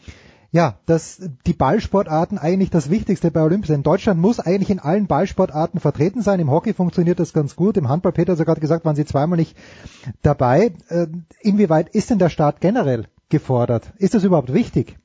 ja, 0.52 0.80
dass 0.86 1.22
die 1.46 1.54
Ballsportarten 1.54 2.38
eigentlich 2.38 2.70
das 2.70 2.90
Wichtigste 2.90 3.32
bei 3.32 3.42
Olympia 3.42 3.68
sind. 3.68 3.86
Deutschland 3.86 4.20
muss 4.20 4.40
eigentlich 4.40 4.70
in 4.70 4.80
allen 4.80 5.08
Ballsportarten 5.08 5.80
vertreten 5.80 6.22
sein. 6.22 6.40
Im 6.40 6.52
Hockey 6.52 6.74
funktioniert 6.74 7.20
das 7.20 7.34
ganz 7.34 7.56
gut. 7.56 7.78
Im 7.78 7.90
Handball, 7.90 8.14
Peter 8.14 8.38
hat 8.38 8.46
gerade 8.46 8.62
gesagt, 8.62 8.86
waren 8.86 8.96
sie 8.96 9.06
zweimal 9.06 9.38
nicht 9.38 9.58
dabei. 10.22 10.74
Äh, 10.90 11.08
inwieweit 11.42 11.90
ist 11.90 12.10
denn 12.10 12.20
der 12.20 12.30
Staat 12.30 12.62
generell 12.62 13.08
gefordert? 13.30 13.92
Ist 13.98 14.14
das 14.14 14.24
überhaupt 14.24 14.54
wichtig? 14.54 14.98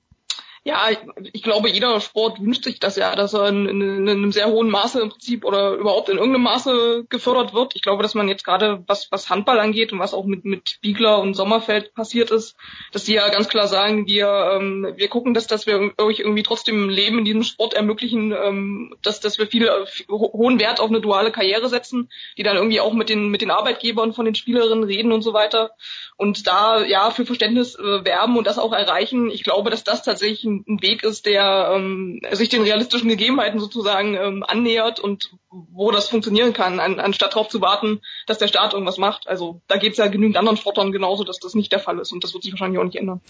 Ja, 0.64 0.90
ich 1.32 1.43
glaube, 1.43 1.68
jeder 1.68 2.01
Sport 2.01 2.40
wünscht 2.40 2.62
sich 2.62 2.78
das 2.78 2.94
ja, 2.94 3.16
dass 3.16 3.34
er 3.34 3.48
in, 3.48 3.66
in, 3.66 3.80
in, 3.80 4.09
einem 4.09 4.30
sehr 4.30 4.47
hohen 4.47 4.70
Maße 4.70 5.01
im 5.01 5.09
Prinzip 5.09 5.44
oder 5.44 5.72
überhaupt 5.72 6.09
in 6.09 6.18
irgendeinem 6.18 6.44
Maße 6.44 7.05
gefördert 7.09 7.52
wird. 7.52 7.74
Ich 7.74 7.82
glaube, 7.82 8.05
dass 8.05 8.14
man 8.14 8.28
jetzt 8.28 8.44
gerade, 8.44 8.84
was, 8.86 9.10
was 9.10 9.28
Handball 9.28 9.59
angeht 9.59 9.93
und 9.93 9.98
was 9.98 10.14
auch 10.14 10.24
mit, 10.24 10.44
mit 10.44 10.78
Biegler 10.80 11.20
und 11.20 11.34
Sommerfeld 11.34 11.94
passiert 11.94 12.30
ist, 12.30 12.55
dass 12.93 13.02
die 13.02 13.14
ja 13.14 13.28
ganz 13.30 13.48
klar 13.48 13.66
sagen, 13.66 14.06
wir, 14.06 14.52
ähm, 14.55 14.93
wir 14.94 15.09
gucken, 15.09 15.34
dass, 15.34 15.48
dass 15.48 15.66
wir 15.66 15.94
euch 15.98 16.20
irgendwie 16.20 16.44
trotzdem 16.44 16.89
Leben 16.89 17.18
in 17.18 17.24
diesem 17.24 17.43
Sport 17.43 17.74
ermöglichen, 17.74 18.32
ähm, 18.32 18.94
dass, 19.02 19.18
dass 19.18 19.39
wir 19.39 19.48
viel 19.48 19.68
hohen 20.09 20.60
Wert 20.60 20.78
auf 20.78 20.90
eine 20.90 21.01
duale 21.01 21.32
Karriere 21.32 21.68
setzen, 21.68 22.09
die 22.39 22.44
dann 22.44 22.56
irgendwie 22.56 22.80
auch 22.80 22.93
mit 22.93 23.09
den, 23.09 23.30
mit 23.30 23.43
den 23.43 23.51
Arbeitgebern 23.51 24.12
von 24.12 24.26
den 24.26 24.36
Spielerinnen 24.36 24.84
reden 24.84 25.10
und 25.10 25.22
so 25.22 25.32
weiter 25.32 25.72
und 26.16 26.47
da 26.47 26.84
ja 26.84 27.10
für 27.10 27.26
Verständnis 27.26 27.74
äh, 27.74 28.05
werben 28.05 28.36
und 28.36 28.47
das 28.47 28.60
auch 28.60 28.72
erreichen. 28.72 29.28
Ich 29.28 29.43
glaube, 29.43 29.70
dass 29.70 29.82
das 29.82 30.05
tatsächlich 30.05 30.44
ein, 30.66 30.83
Weg 30.83 31.03
ist, 31.03 31.27
der 31.27 31.73
ähm, 31.74 32.20
sich 32.33 32.49
den 32.49 32.62
realistischen 32.62 33.09
Gegebenheiten 33.09 33.61
sozusagen 33.61 34.15
ähm, 34.15 34.45
annähert 34.47 35.01
und 35.01 35.33
wo 35.51 35.91
das 35.91 36.09
funktionieren 36.09 36.53
kann, 36.53 36.81
an, 36.81 36.99
anstatt 37.01 37.33
darauf 37.33 37.49
zu 37.49 37.61
warten, 37.61 38.01
dass 38.27 38.39
der 38.39 38.49
Staat 38.49 38.73
irgendwas 38.73 38.99
macht. 38.99 39.29
Also 39.29 39.61
da 39.69 39.77
geht 39.77 39.93
es 39.93 39.99
ja 39.99 40.09
genügend 40.09 40.37
anderen 40.37 40.57
Sportlern 40.57 40.93
genauso, 40.93 41.24
dass 41.24 41.39
das 41.39 41.55
nicht 41.55 41.73
der 41.73 41.81
Fall 41.81 41.99
ist 41.99 42.12
und 42.12 42.24
das 42.24 42.35
wird 42.35 42.43
sich 42.45 42.53
wahrscheinlich 42.53 42.79
auch 42.81 42.85
nicht 42.85 42.97
ändern. 42.97 43.20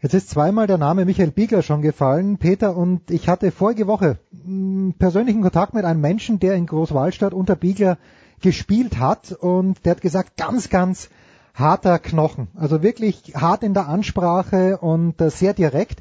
Jetzt 0.00 0.14
ist 0.14 0.30
zweimal 0.30 0.66
der 0.66 0.78
Name 0.78 1.04
Michael 1.04 1.30
Biegler 1.30 1.62
schon 1.62 1.80
gefallen, 1.80 2.36
Peter, 2.38 2.76
und 2.76 3.08
ich 3.08 3.28
hatte 3.28 3.52
vorige 3.52 3.86
Woche 3.86 4.18
mh, 4.32 4.94
persönlichen 4.98 5.42
Kontakt 5.42 5.74
mit 5.74 5.84
einem 5.84 6.00
Menschen, 6.00 6.40
der 6.40 6.54
in 6.54 6.66
Großwallstadt 6.66 7.32
unter 7.32 7.54
Biegler 7.54 7.98
gespielt 8.40 8.98
hat 8.98 9.30
und 9.30 9.84
der 9.86 9.92
hat 9.92 10.00
gesagt, 10.00 10.36
ganz, 10.36 10.70
ganz 10.70 11.08
harter 11.54 11.98
Knochen. 11.98 12.48
Also 12.56 12.82
wirklich 12.82 13.34
hart 13.36 13.62
in 13.62 13.74
der 13.74 13.88
Ansprache 13.88 14.78
und 14.78 15.20
äh, 15.20 15.30
sehr 15.30 15.54
direkt. 15.54 16.00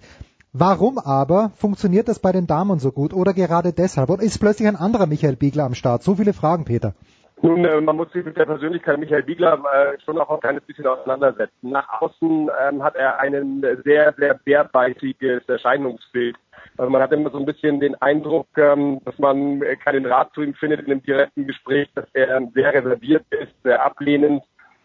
Warum 0.53 0.98
aber 0.99 1.52
funktioniert 1.56 2.10
das 2.10 2.19
bei 2.19 2.34
den 2.34 2.45
Damen 2.45 2.80
so 2.80 2.91
gut 2.91 3.14
oder 3.14 3.34
gerade 3.34 3.72
deshalb? 3.72 4.10
Oder 4.10 4.22
ist 4.22 4.38
plötzlich 4.38 4.68
ein 4.68 4.76
anderer 4.76 5.07
Michael 5.07 5.38
Biegler 5.38 5.64
am 5.64 5.76
Start? 5.76 6.03
So 6.03 6.15
viele 6.15 6.34
Fragen, 6.34 6.65
Peter. 6.65 6.94
Nun, 7.41 7.64
äh, 7.64 7.80
man 7.80 7.95
muss 7.95 8.11
sich 8.11 8.26
mit 8.26 8.36
der 8.36 8.45
Persönlichkeit 8.45 8.99
Michael 8.99 9.23
Biegler 9.23 9.53
äh, 9.53 9.98
schon 10.03 10.19
auch 10.19 10.30
ein 10.30 10.41
kleines 10.41 10.64
bisschen 10.64 10.86
auseinandersetzen. 10.86 11.69
Nach 11.72 12.02
außen 12.02 12.49
ähm, 12.68 12.84
hat 12.84 12.95
er 12.95 13.19
ein 13.22 13.65
sehr, 13.86 14.14
sehr 14.18 14.34
bärbeißiges 14.44 15.48
Erscheinungsbild. 15.48 16.36
Also 16.78 16.91
man 16.91 17.02
hat 17.02 17.14
immer 17.14 17.32
so 17.32 17.38
ein 17.38 17.45
bisschen 17.45 17.80
den 17.80 17.95
Eindruck, 18.02 18.48
ähm, 18.57 18.99
dass 19.06 19.18
man 19.19 19.61
keinen 19.84 20.06
Rat 20.06 20.34
zu 20.34 20.41
ihm 20.41 20.53
findet 20.53 20.82
in 20.82 20.91
einem 20.91 21.03
direkten 21.03 21.48
Gespräch, 21.48 21.90
dass 21.95 22.06
er 22.11 22.41
sehr 22.53 22.73
reserviert 22.73 23.26
ist, 23.30 23.53
sehr 23.64 23.84
ablehnend, 23.86 24.44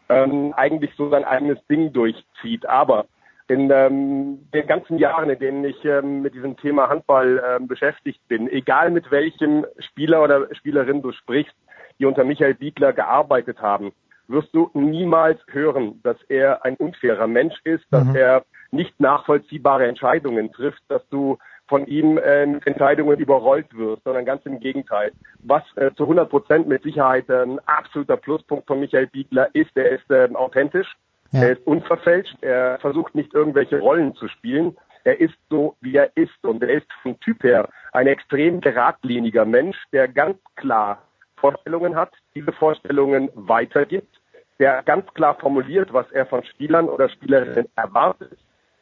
ähm, 0.09 0.55
eigentlich 0.56 0.93
so 0.97 1.10
sein 1.10 1.24
eigenes 1.24 1.59
Ding 1.66 1.93
durchzieht. 1.93 2.66
Aber 2.66 3.06
in 3.48 3.70
ähm, 3.70 4.48
den 4.52 4.66
ganzen 4.66 4.98
Jahren, 4.98 5.31
in 5.31 5.39
denen 5.39 5.64
ich 5.64 5.85
ähm, 5.85 6.23
mit 6.23 6.35
diesem 6.35 6.56
Thema 6.56 6.89
Handball 6.89 7.43
ähm, 7.47 7.68
beschäftigt 7.68 8.20
bin, 8.28 8.51
egal 8.51 8.90
mit 8.90 9.10
welchem 9.10 9.66
Spieler 9.78 10.23
oder 10.23 10.55
Spielerin 10.55 11.02
du 11.02 11.12
sprichst, 11.12 11.55
die 11.98 12.06
unter 12.06 12.24
Michael 12.24 12.55
Biegler 12.55 12.93
gearbeitet 12.93 13.60
haben, 13.60 13.93
wirst 14.28 14.52
du 14.55 14.70
niemals 14.74 15.40
hören, 15.48 16.01
dass 16.02 16.16
er 16.28 16.64
ein 16.64 16.77
unfairer 16.77 17.27
Mensch 17.27 17.55
ist, 17.64 17.85
dass 17.90 18.05
mhm. 18.05 18.16
er 18.16 18.44
nicht 18.73 18.98
nachvollziehbare 19.01 19.86
Entscheidungen 19.86 20.52
trifft, 20.52 20.82
dass 20.89 21.06
du 21.09 21.39
von 21.68 21.86
ihm 21.86 22.18
äh, 22.18 22.43
Entscheidungen 22.43 23.18
überrollt 23.18 23.77
wirst, 23.77 24.05
sondern 24.05 24.24
ganz 24.24 24.44
im 24.47 24.60
Gegenteil. 24.60 25.12
Was 25.40 25.62
äh, 25.77 25.93
zu 25.94 26.05
100 26.05 26.28
Prozent 26.31 26.68
mit 26.68 26.82
Sicherheit 26.82 27.28
äh, 27.28 27.43
ein 27.43 27.59
absoluter 27.66 28.16
Pluspunkt 28.16 28.66
von 28.66 28.81
Michael 28.81 29.09
Biegler 29.09 29.48
ist, 29.52 29.77
er 29.77 29.90
ist 29.90 30.10
äh, 30.10 30.28
authentisch, 30.35 30.97
ja. 31.36 31.42
er 31.44 31.52
ist 31.52 31.66
unverfälscht, 31.66 32.36
er 32.42 32.78
versucht 32.78 33.14
nicht 33.14 33.34
irgendwelche 33.34 33.78
Rollen 33.78 34.14
zu 34.14 34.28
spielen. 34.28 34.76
Er 35.04 35.20
ist 35.20 35.36
so, 35.50 35.76
wie 35.80 35.96
er 35.96 36.10
ist 36.16 36.44
und 36.44 36.62
er 36.62 36.70
ist 36.70 36.86
vom 37.02 37.18
Typ 37.20 37.44
her 37.44 37.68
ein 37.92 38.08
extrem 38.08 38.60
geradliniger 38.60 39.44
Mensch, 39.44 39.76
der 39.92 40.08
ganz 40.08 40.38
klar 40.56 41.02
Vorstellungen 41.36 41.94
hat, 41.94 42.12
diese 42.34 42.52
Vorstellungen 42.52 43.30
weitergibt, 43.34 44.20
der 44.58 44.82
ganz 44.82 45.06
klar 45.14 45.36
formuliert, 45.38 45.92
was 45.92 46.10
er 46.10 46.26
von 46.26 46.42
Spielern 46.44 46.88
oder 46.88 47.08
Spielerinnen 47.08 47.68
erwartet 47.76 48.36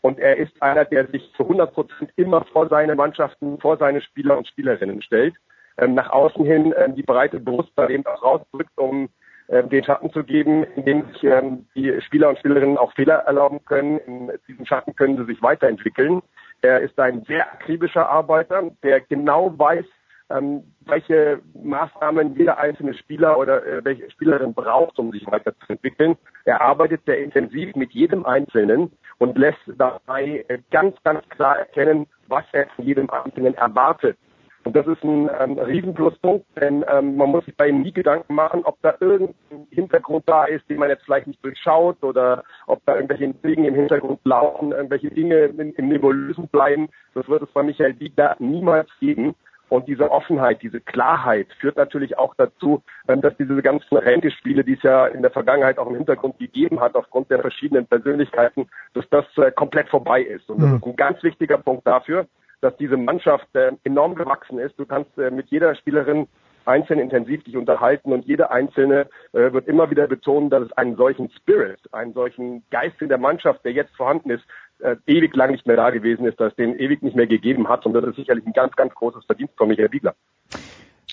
und 0.04 0.18
er 0.18 0.36
ist 0.36 0.52
einer, 0.60 0.84
der 0.84 1.06
sich 1.06 1.32
zu 1.34 1.44
100 1.44 1.72
Prozent 1.72 2.10
immer 2.16 2.44
vor 2.52 2.68
seine 2.68 2.94
Mannschaften, 2.94 3.58
vor 3.58 3.78
seine 3.78 4.02
Spieler 4.02 4.36
und 4.36 4.46
Spielerinnen 4.46 5.00
stellt. 5.00 5.34
Ähm, 5.78 5.94
nach 5.94 6.10
außen 6.10 6.44
hin 6.44 6.74
ähm, 6.76 6.94
die 6.94 7.02
breite 7.02 7.40
Brust 7.40 7.70
da 7.74 7.88
eben 7.88 8.04
auch 8.04 8.22
rausdrückt, 8.22 8.76
um 8.76 9.08
den 9.48 9.84
Schatten 9.84 10.10
zu 10.10 10.24
geben, 10.24 10.64
in 10.76 10.84
dem 10.84 11.06
sich 11.12 11.24
ähm, 11.24 11.66
die 11.74 12.00
Spieler 12.00 12.30
und 12.30 12.38
Spielerinnen 12.38 12.78
auch 12.78 12.92
Fehler 12.94 13.16
erlauben 13.26 13.64
können. 13.64 13.98
In 13.98 14.32
diesem 14.48 14.64
Schatten 14.64 14.96
können 14.96 15.18
sie 15.18 15.24
sich 15.24 15.42
weiterentwickeln. 15.42 16.22
Er 16.62 16.80
ist 16.80 16.98
ein 16.98 17.24
sehr 17.24 17.52
akribischer 17.52 18.08
Arbeiter, 18.08 18.70
der 18.82 19.00
genau 19.00 19.52
weiß, 19.58 19.84
ähm, 20.30 20.62
welche 20.86 21.40
Maßnahmen 21.62 22.36
jeder 22.36 22.58
einzelne 22.58 22.94
Spieler 22.94 23.38
oder 23.38 23.64
äh, 23.66 23.84
welche 23.84 24.10
Spielerin 24.10 24.54
braucht, 24.54 24.98
um 24.98 25.12
sich 25.12 25.26
weiterzuentwickeln. 25.26 26.16
Er 26.46 26.62
arbeitet 26.62 27.02
sehr 27.04 27.22
intensiv 27.22 27.76
mit 27.76 27.92
jedem 27.92 28.24
Einzelnen 28.24 28.92
und 29.18 29.36
lässt 29.36 29.60
dabei 29.76 30.44
ganz, 30.70 30.96
ganz 31.04 31.28
klar 31.28 31.58
erkennen, 31.58 32.06
was 32.28 32.44
er 32.52 32.66
von 32.74 32.86
jedem 32.86 33.10
Einzelnen 33.10 33.54
erwartet. 33.54 34.16
Und 34.64 34.74
das 34.74 34.86
ist 34.86 35.04
ein 35.04 35.28
ähm, 35.38 35.58
Riesenpluspunkt, 35.58 36.46
denn 36.58 36.84
ähm, 36.90 37.16
man 37.16 37.30
muss 37.30 37.44
sich 37.44 37.54
bei 37.54 37.68
ihm 37.68 37.82
nie 37.82 37.92
Gedanken 37.92 38.34
machen, 38.34 38.62
ob 38.64 38.80
da 38.80 38.94
irgendein 38.98 39.66
Hintergrund 39.70 40.24
da 40.26 40.44
ist, 40.44 40.68
den 40.70 40.78
man 40.78 40.88
jetzt 40.88 41.04
vielleicht 41.04 41.26
nicht 41.26 41.44
durchschaut 41.44 42.02
oder 42.02 42.44
ob 42.66 42.84
da 42.86 42.96
irgendwelche 42.96 43.28
Dinge 43.28 43.68
im 43.68 43.74
Hintergrund 43.74 44.20
laufen, 44.24 44.72
irgendwelche 44.72 45.10
Dinge 45.10 45.44
im 45.44 45.88
Nebulösen 45.88 46.48
bleiben. 46.48 46.88
Das 47.14 47.28
wird 47.28 47.42
es 47.42 47.50
bei 47.50 47.62
Michael 47.62 47.92
Biegler 47.92 48.36
niemals 48.38 48.88
geben. 49.00 49.34
Und 49.68 49.88
diese 49.88 50.10
Offenheit, 50.10 50.62
diese 50.62 50.80
Klarheit 50.80 51.48
führt 51.58 51.76
natürlich 51.76 52.16
auch 52.16 52.34
dazu, 52.36 52.82
ähm, 53.08 53.20
dass 53.20 53.36
diese 53.36 53.60
ganzen 53.60 53.96
Ränkespiele, 53.96 54.64
die 54.64 54.74
es 54.74 54.82
ja 54.82 55.06
in 55.06 55.22
der 55.22 55.30
Vergangenheit 55.30 55.78
auch 55.78 55.88
im 55.88 55.96
Hintergrund 55.96 56.38
gegeben 56.38 56.80
hat, 56.80 56.94
aufgrund 56.94 57.30
der 57.30 57.40
verschiedenen 57.40 57.86
Persönlichkeiten, 57.86 58.68
dass 58.94 59.08
das 59.10 59.24
äh, 59.36 59.50
komplett 59.52 59.88
vorbei 59.88 60.22
ist. 60.22 60.48
Und 60.48 60.62
das 60.62 60.70
mhm. 60.70 60.76
ist 60.76 60.86
ein 60.86 60.96
ganz 60.96 61.22
wichtiger 61.22 61.58
Punkt 61.58 61.86
dafür, 61.86 62.26
dass 62.64 62.76
diese 62.78 62.96
Mannschaft 62.96 63.46
äh, 63.54 63.72
enorm 63.84 64.14
gewachsen 64.14 64.58
ist. 64.58 64.78
Du 64.78 64.86
kannst 64.86 65.16
äh, 65.18 65.30
mit 65.30 65.48
jeder 65.50 65.74
Spielerin 65.74 66.26
einzeln 66.64 66.98
intensiv 66.98 67.44
dich 67.44 67.56
unterhalten 67.56 68.12
und 68.12 68.24
jede 68.24 68.50
einzelne 68.50 69.08
äh, 69.32 69.52
wird 69.52 69.68
immer 69.68 69.90
wieder 69.90 70.06
betonen, 70.06 70.48
dass 70.48 70.62
es 70.62 70.72
einen 70.72 70.96
solchen 70.96 71.30
Spirit, 71.30 71.78
einen 71.92 72.14
solchen 72.14 72.64
Geist 72.70 73.00
in 73.02 73.08
der 73.08 73.18
Mannschaft, 73.18 73.64
der 73.66 73.72
jetzt 73.72 73.94
vorhanden 73.96 74.30
ist, 74.30 74.44
äh, 74.78 74.96
ewig 75.06 75.36
lang 75.36 75.52
nicht 75.52 75.66
mehr 75.66 75.76
da 75.76 75.90
gewesen 75.90 76.26
ist, 76.26 76.40
dass 76.40 76.52
es 76.52 76.56
den 76.56 76.78
ewig 76.78 77.02
nicht 77.02 77.16
mehr 77.16 77.26
gegeben 77.26 77.68
hat. 77.68 77.84
Und 77.84 77.92
das 77.92 78.04
ist 78.04 78.16
sicherlich 78.16 78.46
ein 78.46 78.54
ganz, 78.54 78.74
ganz 78.76 78.94
großes 78.94 79.26
Verdienst 79.26 79.54
von 79.58 79.68
Michael 79.68 79.90
Biegler. 79.90 80.14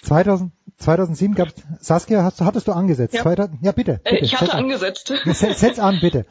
2000, 0.02 0.52
2007 0.78 1.36
gab 1.36 1.49
Saskia, 1.80 2.23
hast, 2.23 2.41
hattest 2.41 2.68
du 2.68 2.72
angesetzt? 2.72 3.14
Ja, 3.14 3.22
2000, 3.23 3.60
ja 3.61 3.72
bitte, 3.73 3.99
äh, 4.06 4.11
bitte. 4.11 4.23
Ich 4.23 4.40
hatte 4.40 4.53
angesetzt. 4.53 5.07
Setz, 5.26 5.60
setz 5.60 5.80
an, 5.80 5.99
bitte. 6.02 6.26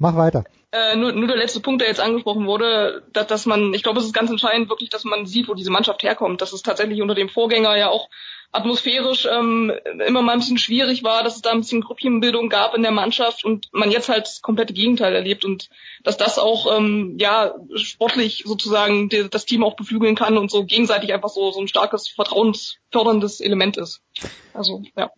Mach 0.00 0.16
weiter. 0.16 0.44
Äh, 0.72 0.96
nur, 0.96 1.12
nur 1.12 1.26
der 1.26 1.36
letzte 1.36 1.60
Punkt, 1.60 1.82
der 1.82 1.88
jetzt 1.88 2.00
angesprochen 2.00 2.46
wurde, 2.46 3.02
dass, 3.12 3.26
dass 3.26 3.46
man, 3.46 3.74
ich 3.74 3.82
glaube, 3.82 4.00
es 4.00 4.06
ist 4.06 4.14
ganz 4.14 4.30
entscheidend 4.30 4.70
wirklich, 4.70 4.88
dass 4.88 5.04
man 5.04 5.26
sieht, 5.26 5.46
wo 5.46 5.54
diese 5.54 5.70
Mannschaft 5.70 6.02
herkommt. 6.02 6.40
Dass 6.40 6.54
es 6.54 6.62
tatsächlich 6.62 7.02
unter 7.02 7.14
dem 7.14 7.28
Vorgänger 7.28 7.76
ja 7.76 7.90
auch 7.90 8.08
atmosphärisch 8.50 9.28
ähm, 9.30 9.70
immer 10.06 10.22
mal 10.22 10.32
ein 10.32 10.38
bisschen 10.38 10.56
schwierig 10.56 11.04
war, 11.04 11.22
dass 11.22 11.36
es 11.36 11.42
da 11.42 11.50
ein 11.50 11.60
bisschen 11.60 11.82
Gruppchenbildung 11.82 12.48
gab 12.48 12.74
in 12.74 12.82
der 12.82 12.92
Mannschaft 12.92 13.44
und 13.44 13.68
man 13.72 13.90
jetzt 13.90 14.08
halt 14.08 14.24
das 14.24 14.40
komplette 14.40 14.72
Gegenteil 14.72 15.14
erlebt 15.14 15.44
und 15.44 15.68
dass 16.02 16.16
das 16.16 16.38
auch 16.38 16.76
ähm, 16.76 17.16
ja 17.20 17.54
sportlich 17.76 18.44
sozusagen 18.46 19.08
die, 19.10 19.28
das 19.28 19.44
Team 19.44 19.62
auch 19.62 19.76
beflügeln 19.76 20.16
kann 20.16 20.38
und 20.38 20.50
so 20.50 20.64
gegenseitig 20.64 21.12
einfach 21.12 21.28
so 21.28 21.52
so 21.52 21.60
ein 21.60 21.68
starkes 21.68 22.08
vertrauensförderndes 22.08 23.40
Element 23.40 23.76
ist. 23.76 24.00
Also 24.52 24.82
ja. 24.96 25.10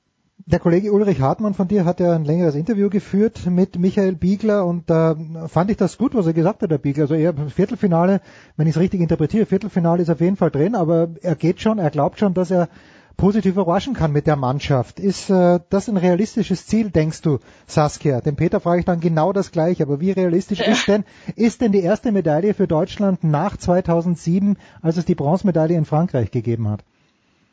Der 0.46 0.58
Kollege 0.58 0.92
Ulrich 0.92 1.20
Hartmann 1.20 1.54
von 1.54 1.68
dir 1.68 1.84
hat 1.84 2.00
ja 2.00 2.14
ein 2.14 2.24
längeres 2.24 2.56
Interview 2.56 2.90
geführt 2.90 3.46
mit 3.46 3.78
Michael 3.78 4.16
Biegler 4.16 4.66
und 4.66 4.90
da 4.90 5.12
äh, 5.12 5.48
fand 5.48 5.70
ich 5.70 5.76
das 5.76 5.98
gut, 5.98 6.14
was 6.14 6.26
er 6.26 6.32
gesagt 6.32 6.62
hat, 6.62 6.70
der 6.70 6.78
Biegler. 6.78 7.02
Also 7.02 7.14
er 7.14 7.32
Viertelfinale, 7.48 8.20
wenn 8.56 8.66
ich 8.66 8.74
es 8.74 8.80
richtig 8.80 9.00
interpretiere, 9.00 9.46
Viertelfinale 9.46 10.02
ist 10.02 10.10
auf 10.10 10.20
jeden 10.20 10.36
Fall 10.36 10.50
drin, 10.50 10.74
aber 10.74 11.10
er 11.22 11.36
geht 11.36 11.60
schon, 11.60 11.78
er 11.78 11.90
glaubt 11.90 12.18
schon, 12.18 12.34
dass 12.34 12.50
er 12.50 12.68
positiv 13.16 13.52
überraschen 13.52 13.94
kann 13.94 14.10
mit 14.10 14.26
der 14.26 14.34
Mannschaft. 14.34 14.98
Ist 14.98 15.30
äh, 15.30 15.60
das 15.70 15.88
ein 15.88 15.96
realistisches 15.96 16.66
Ziel, 16.66 16.90
denkst 16.90 17.22
du, 17.22 17.38
Saskia? 17.68 18.20
Den 18.20 18.34
Peter 18.34 18.58
frage 18.58 18.80
ich 18.80 18.86
dann 18.86 18.98
genau 18.98 19.32
das 19.32 19.52
gleiche, 19.52 19.84
aber 19.84 20.00
wie 20.00 20.10
realistisch 20.10 20.58
ja. 20.58 20.72
ist 20.72 20.88
denn 20.88 21.04
ist 21.36 21.60
denn 21.60 21.70
die 21.70 21.82
erste 21.82 22.10
Medaille 22.10 22.54
für 22.54 22.66
Deutschland 22.66 23.22
nach 23.22 23.56
2007, 23.56 24.56
als 24.80 24.96
es 24.96 25.04
die 25.04 25.14
Bronzemedaille 25.14 25.76
in 25.76 25.84
Frankreich 25.84 26.32
gegeben 26.32 26.68
hat? 26.68 26.84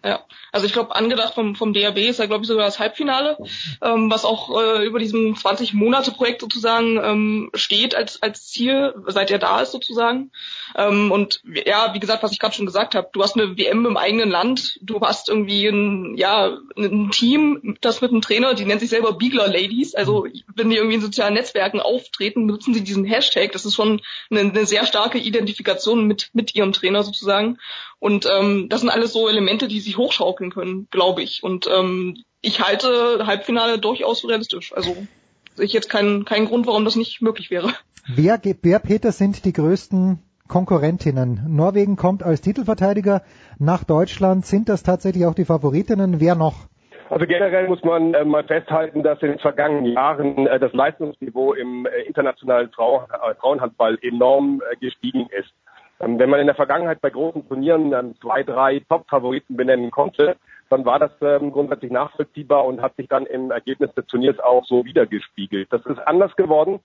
Ja, 0.03 0.23
also 0.53 0.65
ich 0.65 0.71
glaube, 0.71 0.95
angedacht 0.95 1.33
vom, 1.33 1.55
vom 1.55 1.73
DRB 1.73 1.97
ist 1.97 2.19
ja, 2.19 2.25
glaube 2.25 2.43
ich, 2.43 2.47
sogar 2.47 2.65
das 2.65 2.79
Halbfinale, 2.79 3.37
ähm, 3.81 4.09
was 4.09 4.23
auch 4.23 4.57
äh, 4.57 4.85
über 4.85 4.97
diesem 4.97 5.33
20-Monate-Projekt 5.33 6.39
sozusagen 6.39 6.97
ähm, 7.03 7.49
steht 7.53 7.95
als, 7.95 8.21
als 8.21 8.47
Ziel, 8.47 8.93
seit 9.07 9.29
er 9.29 9.39
da 9.39 9.59
ist 9.59 9.73
sozusagen. 9.73 10.31
Ähm, 10.77 11.11
und 11.11 11.41
ja, 11.65 11.93
wie 11.93 11.99
gesagt, 11.99 12.23
was 12.23 12.31
ich 12.31 12.39
gerade 12.39 12.55
schon 12.55 12.65
gesagt 12.65 12.95
habe, 12.95 13.09
du 13.11 13.21
hast 13.21 13.35
eine 13.35 13.57
WM 13.57 13.85
im 13.85 13.97
eigenen 13.97 14.29
Land, 14.29 14.79
du 14.81 15.01
hast 15.01 15.27
irgendwie 15.27 15.67
ein, 15.67 16.15
ja, 16.15 16.57
ein 16.77 17.11
Team, 17.11 17.77
das 17.81 17.99
mit 17.99 18.11
einem 18.11 18.21
Trainer, 18.21 18.53
die 18.53 18.63
nennt 18.63 18.79
sich 18.79 18.89
selber 18.89 19.11
Beagler 19.11 19.49
Ladies, 19.49 19.95
also 19.95 20.27
wenn 20.55 20.69
die 20.69 20.77
irgendwie 20.77 20.95
in 20.95 21.01
sozialen 21.01 21.33
Netzwerken 21.33 21.81
auftreten, 21.81 22.45
nutzen 22.45 22.73
sie 22.73 22.85
diesen 22.85 23.03
Hashtag, 23.03 23.51
das 23.51 23.65
ist 23.65 23.75
schon 23.75 24.01
eine, 24.31 24.39
eine 24.39 24.65
sehr 24.65 24.85
starke 24.85 25.17
Identifikation 25.17 26.07
mit, 26.07 26.29
mit 26.31 26.55
ihrem 26.55 26.71
Trainer 26.71 27.03
sozusagen. 27.03 27.57
Und 27.99 28.27
ähm, 28.31 28.67
das 28.69 28.81
sind 28.81 28.89
alles 28.89 29.13
so 29.13 29.27
Elemente, 29.27 29.67
die 29.67 29.79
sich 29.81 29.97
hochschaukeln 29.97 30.51
können, 30.51 30.87
glaube 30.89 31.21
ich. 31.21 31.43
Und 31.43 31.67
ähm, 31.67 32.23
ich 32.41 32.61
halte 32.61 33.25
Halbfinale 33.25 33.79
durchaus 33.79 34.27
realistisch. 34.27 34.73
Also 34.73 34.95
sehe 35.55 35.65
ich 35.65 35.73
jetzt 35.73 35.89
keinen, 35.89 36.25
keinen 36.25 36.47
Grund, 36.47 36.65
warum 36.67 36.85
das 36.85 36.95
nicht 36.95 37.21
möglich 37.21 37.51
wäre. 37.51 37.73
Wer, 38.07 38.39
wer, 38.61 38.79
Peter, 38.79 39.11
sind 39.11 39.43
die 39.45 39.53
größten 39.53 40.19
Konkurrentinnen? 40.47 41.41
Norwegen 41.47 41.95
kommt 41.95 42.23
als 42.23 42.41
Titelverteidiger 42.41 43.21
nach 43.59 43.83
Deutschland. 43.83 44.45
Sind 44.45 44.69
das 44.69 44.83
tatsächlich 44.83 45.25
auch 45.25 45.35
die 45.35 45.45
Favoritinnen? 45.45 46.19
Wer 46.19 46.35
noch? 46.35 46.69
Also 47.09 47.25
generell 47.25 47.67
muss 47.67 47.83
man 47.83 48.13
äh, 48.13 48.23
mal 48.23 48.43
festhalten, 48.43 49.01
dass 49.01 49.21
in 49.21 49.29
den 49.29 49.39
vergangenen 49.39 49.85
Jahren 49.93 50.45
äh, 50.45 50.59
das 50.59 50.71
Leistungsniveau 50.73 51.53
im 51.53 51.87
äh, 51.87 52.03
internationalen 52.03 52.69
Frau, 52.69 53.01
äh, 53.01 53.35
Frauenhandball 53.35 53.97
enorm 54.01 54.61
äh, 54.61 54.75
gestiegen 54.77 55.27
ist. 55.31 55.51
Ähm, 55.99 56.19
wenn 56.19 56.29
man 56.29 56.39
in 56.39 56.47
der 56.47 56.55
Vergangenheit 56.55 57.01
bei 57.01 57.09
großen 57.09 57.47
Turnieren 57.47 57.91
dann 57.91 58.15
zwei, 58.15 58.43
drei 58.43 58.81
Top-Favoriten 58.87 59.57
benennen 59.57 59.91
konnte, 59.91 60.37
dann 60.69 60.85
war 60.85 60.99
das 60.99 61.11
ähm, 61.21 61.51
grundsätzlich 61.51 61.91
nachvollziehbar 61.91 62.65
und 62.65 62.81
hat 62.81 62.95
sich 62.95 63.07
dann 63.07 63.25
im 63.25 63.51
Ergebnis 63.51 63.93
des 63.95 64.05
Turniers 64.07 64.39
auch 64.39 64.65
so 64.65 64.85
wiedergespiegelt. 64.85 65.71
Das 65.71 65.85
ist 65.85 65.99
anders 65.99 66.35
geworden. 66.35 66.79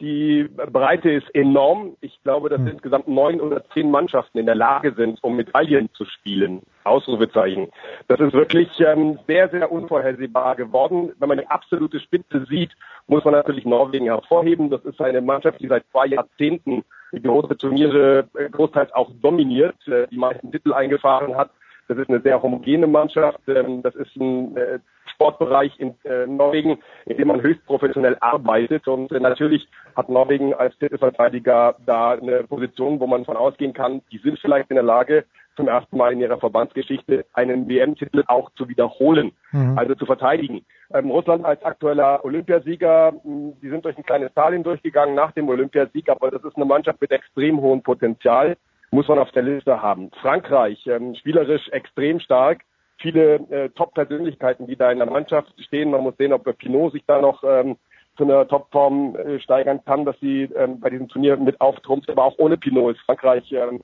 Die 0.00 0.48
Breite 0.48 1.10
ist 1.10 1.28
enorm. 1.34 1.96
Ich 2.00 2.22
glaube, 2.22 2.48
dass 2.50 2.60
insgesamt 2.60 3.08
neun 3.08 3.40
oder 3.40 3.64
zehn 3.70 3.90
Mannschaften 3.90 4.38
in 4.38 4.46
der 4.46 4.54
Lage 4.54 4.94
sind, 4.94 5.18
um 5.24 5.34
Medaillen 5.34 5.92
zu 5.92 6.04
spielen. 6.04 6.62
Ausrufezeichen. 6.84 7.68
Das 8.06 8.20
ist 8.20 8.32
wirklich 8.32 8.68
ähm, 8.78 9.18
sehr, 9.26 9.48
sehr 9.48 9.72
unvorhersehbar 9.72 10.54
geworden. 10.54 11.12
Wenn 11.18 11.28
man 11.28 11.38
die 11.38 11.48
absolute 11.48 11.98
Spitze 11.98 12.44
sieht, 12.48 12.70
muss 13.08 13.24
man 13.24 13.34
natürlich 13.34 13.64
Norwegen 13.64 14.06
hervorheben. 14.06 14.70
Das 14.70 14.84
ist 14.84 15.00
eine 15.00 15.20
Mannschaft, 15.20 15.60
die 15.60 15.66
seit 15.66 15.84
zwei 15.90 16.06
Jahrzehnten 16.06 16.84
große 17.12 17.56
Turniere 17.56 18.28
äh, 18.34 18.48
großteils 18.50 18.92
auch 18.92 19.10
dominiert, 19.22 19.76
äh, 19.88 20.06
die 20.08 20.18
meisten 20.18 20.50
Titel 20.52 20.72
eingefahren 20.72 21.36
hat. 21.36 21.50
Das 21.88 21.96
ist 21.96 22.08
eine 22.08 22.20
sehr 22.20 22.42
homogene 22.42 22.86
Mannschaft. 22.86 23.40
Ähm, 23.48 23.82
das 23.82 23.94
ist 23.94 24.14
ein 24.16 24.56
äh, 24.56 24.78
Sportbereich 25.18 25.72
in 25.80 25.94
Norwegen, 26.36 26.78
in 27.06 27.16
dem 27.16 27.26
man 27.26 27.42
höchst 27.42 27.66
professionell 27.66 28.16
arbeitet. 28.20 28.86
Und 28.86 29.10
natürlich 29.10 29.66
hat 29.96 30.08
Norwegen 30.08 30.54
als 30.54 30.78
Titelverteidiger 30.78 31.74
da 31.84 32.12
eine 32.12 32.44
Position, 32.44 33.00
wo 33.00 33.08
man 33.08 33.24
von 33.24 33.36
ausgehen 33.36 33.72
kann, 33.72 34.00
die 34.12 34.18
sind 34.18 34.38
vielleicht 34.38 34.70
in 34.70 34.76
der 34.76 34.84
Lage, 34.84 35.24
zum 35.58 35.66
ersten 35.66 35.96
Mal 35.96 36.12
in 36.12 36.20
ihrer 36.20 36.38
Verbandsgeschichte 36.38 37.26
einen 37.32 37.68
WM-Titel 37.68 38.22
auch 38.28 38.50
zu 38.52 38.68
wiederholen, 38.68 39.32
mhm. 39.50 39.76
also 39.76 39.96
zu 39.96 40.06
verteidigen. 40.06 40.64
Ähm, 40.94 41.10
Russland 41.10 41.44
als 41.44 41.62
aktueller 41.64 42.24
Olympiasieger, 42.24 43.12
die 43.24 43.68
sind 43.68 43.84
durch 43.84 43.98
ein 43.98 44.04
kleines 44.04 44.32
Tal 44.34 44.52
hindurchgegangen 44.52 45.16
nach 45.16 45.32
dem 45.32 45.48
Olympiasieg, 45.48 46.08
aber 46.08 46.30
das 46.30 46.44
ist 46.44 46.54
eine 46.54 46.64
Mannschaft 46.64 47.00
mit 47.00 47.10
extrem 47.10 47.60
hohem 47.60 47.82
Potenzial, 47.82 48.56
muss 48.92 49.08
man 49.08 49.18
auf 49.18 49.32
der 49.32 49.42
Liste 49.42 49.82
haben. 49.82 50.10
Frankreich, 50.22 50.86
ähm, 50.86 51.16
spielerisch 51.16 51.68
extrem 51.70 52.20
stark, 52.20 52.60
viele 52.98 53.34
äh, 53.50 53.68
Top-Persönlichkeiten, 53.70 54.66
die 54.66 54.76
da 54.76 54.90
in 54.90 54.98
der 54.98 55.10
Mannschaft 55.10 55.52
stehen. 55.62 55.90
Man 55.90 56.02
muss 56.02 56.16
sehen, 56.16 56.32
ob 56.32 56.44
Pinot 56.58 56.92
sich 56.92 57.04
da 57.06 57.20
noch 57.20 57.42
ähm, 57.44 57.76
zu 58.16 58.24
einer 58.24 58.46
Topform 58.46 59.16
äh, 59.16 59.40
steigern 59.40 59.80
kann, 59.84 60.04
dass 60.04 60.18
sie 60.20 60.48
ähm, 60.56 60.80
bei 60.80 60.90
diesem 60.90 61.08
Turnier 61.08 61.36
mit 61.36 61.60
auftrumpft. 61.60 62.10
Aber 62.10 62.24
auch 62.24 62.38
ohne 62.38 62.56
Pinot 62.56 62.96
ist 62.96 63.02
Frankreich 63.02 63.50
ähm, 63.52 63.80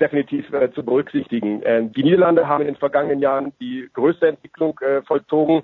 definitiv 0.00 0.52
äh, 0.52 0.70
zu 0.72 0.84
berücksichtigen. 0.84 1.62
Äh, 1.62 1.88
die 1.88 2.02
Niederlande 2.02 2.46
haben 2.46 2.62
in 2.62 2.68
den 2.68 2.76
vergangenen 2.76 3.20
Jahren 3.20 3.52
die 3.60 3.88
größte 3.92 4.28
Entwicklung 4.28 4.78
äh, 4.80 5.02
vollzogen. 5.02 5.62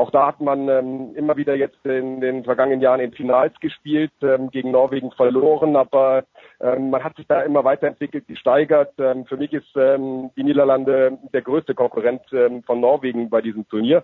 Auch 0.00 0.10
da 0.10 0.28
hat 0.28 0.40
man 0.40 0.66
ähm, 0.70 1.14
immer 1.14 1.36
wieder 1.36 1.54
jetzt 1.54 1.84
in 1.84 2.22
den 2.22 2.42
vergangenen 2.42 2.80
Jahren 2.80 3.00
in 3.00 3.12
Finals 3.12 3.52
gespielt, 3.60 4.12
ähm, 4.22 4.50
gegen 4.50 4.70
Norwegen 4.70 5.10
verloren, 5.10 5.76
aber 5.76 6.24
ähm, 6.58 6.88
man 6.88 7.04
hat 7.04 7.16
sich 7.16 7.26
da 7.26 7.42
immer 7.42 7.64
weiterentwickelt, 7.64 8.26
gesteigert. 8.26 8.94
Ähm, 8.98 9.26
für 9.26 9.36
mich 9.36 9.52
ist 9.52 9.68
ähm, 9.76 10.30
die 10.38 10.42
Niederlande 10.42 11.18
der 11.34 11.42
größte 11.42 11.74
Konkurrent 11.74 12.22
ähm, 12.32 12.62
von 12.62 12.80
Norwegen 12.80 13.28
bei 13.28 13.42
diesem 13.42 13.68
Turnier. 13.68 14.02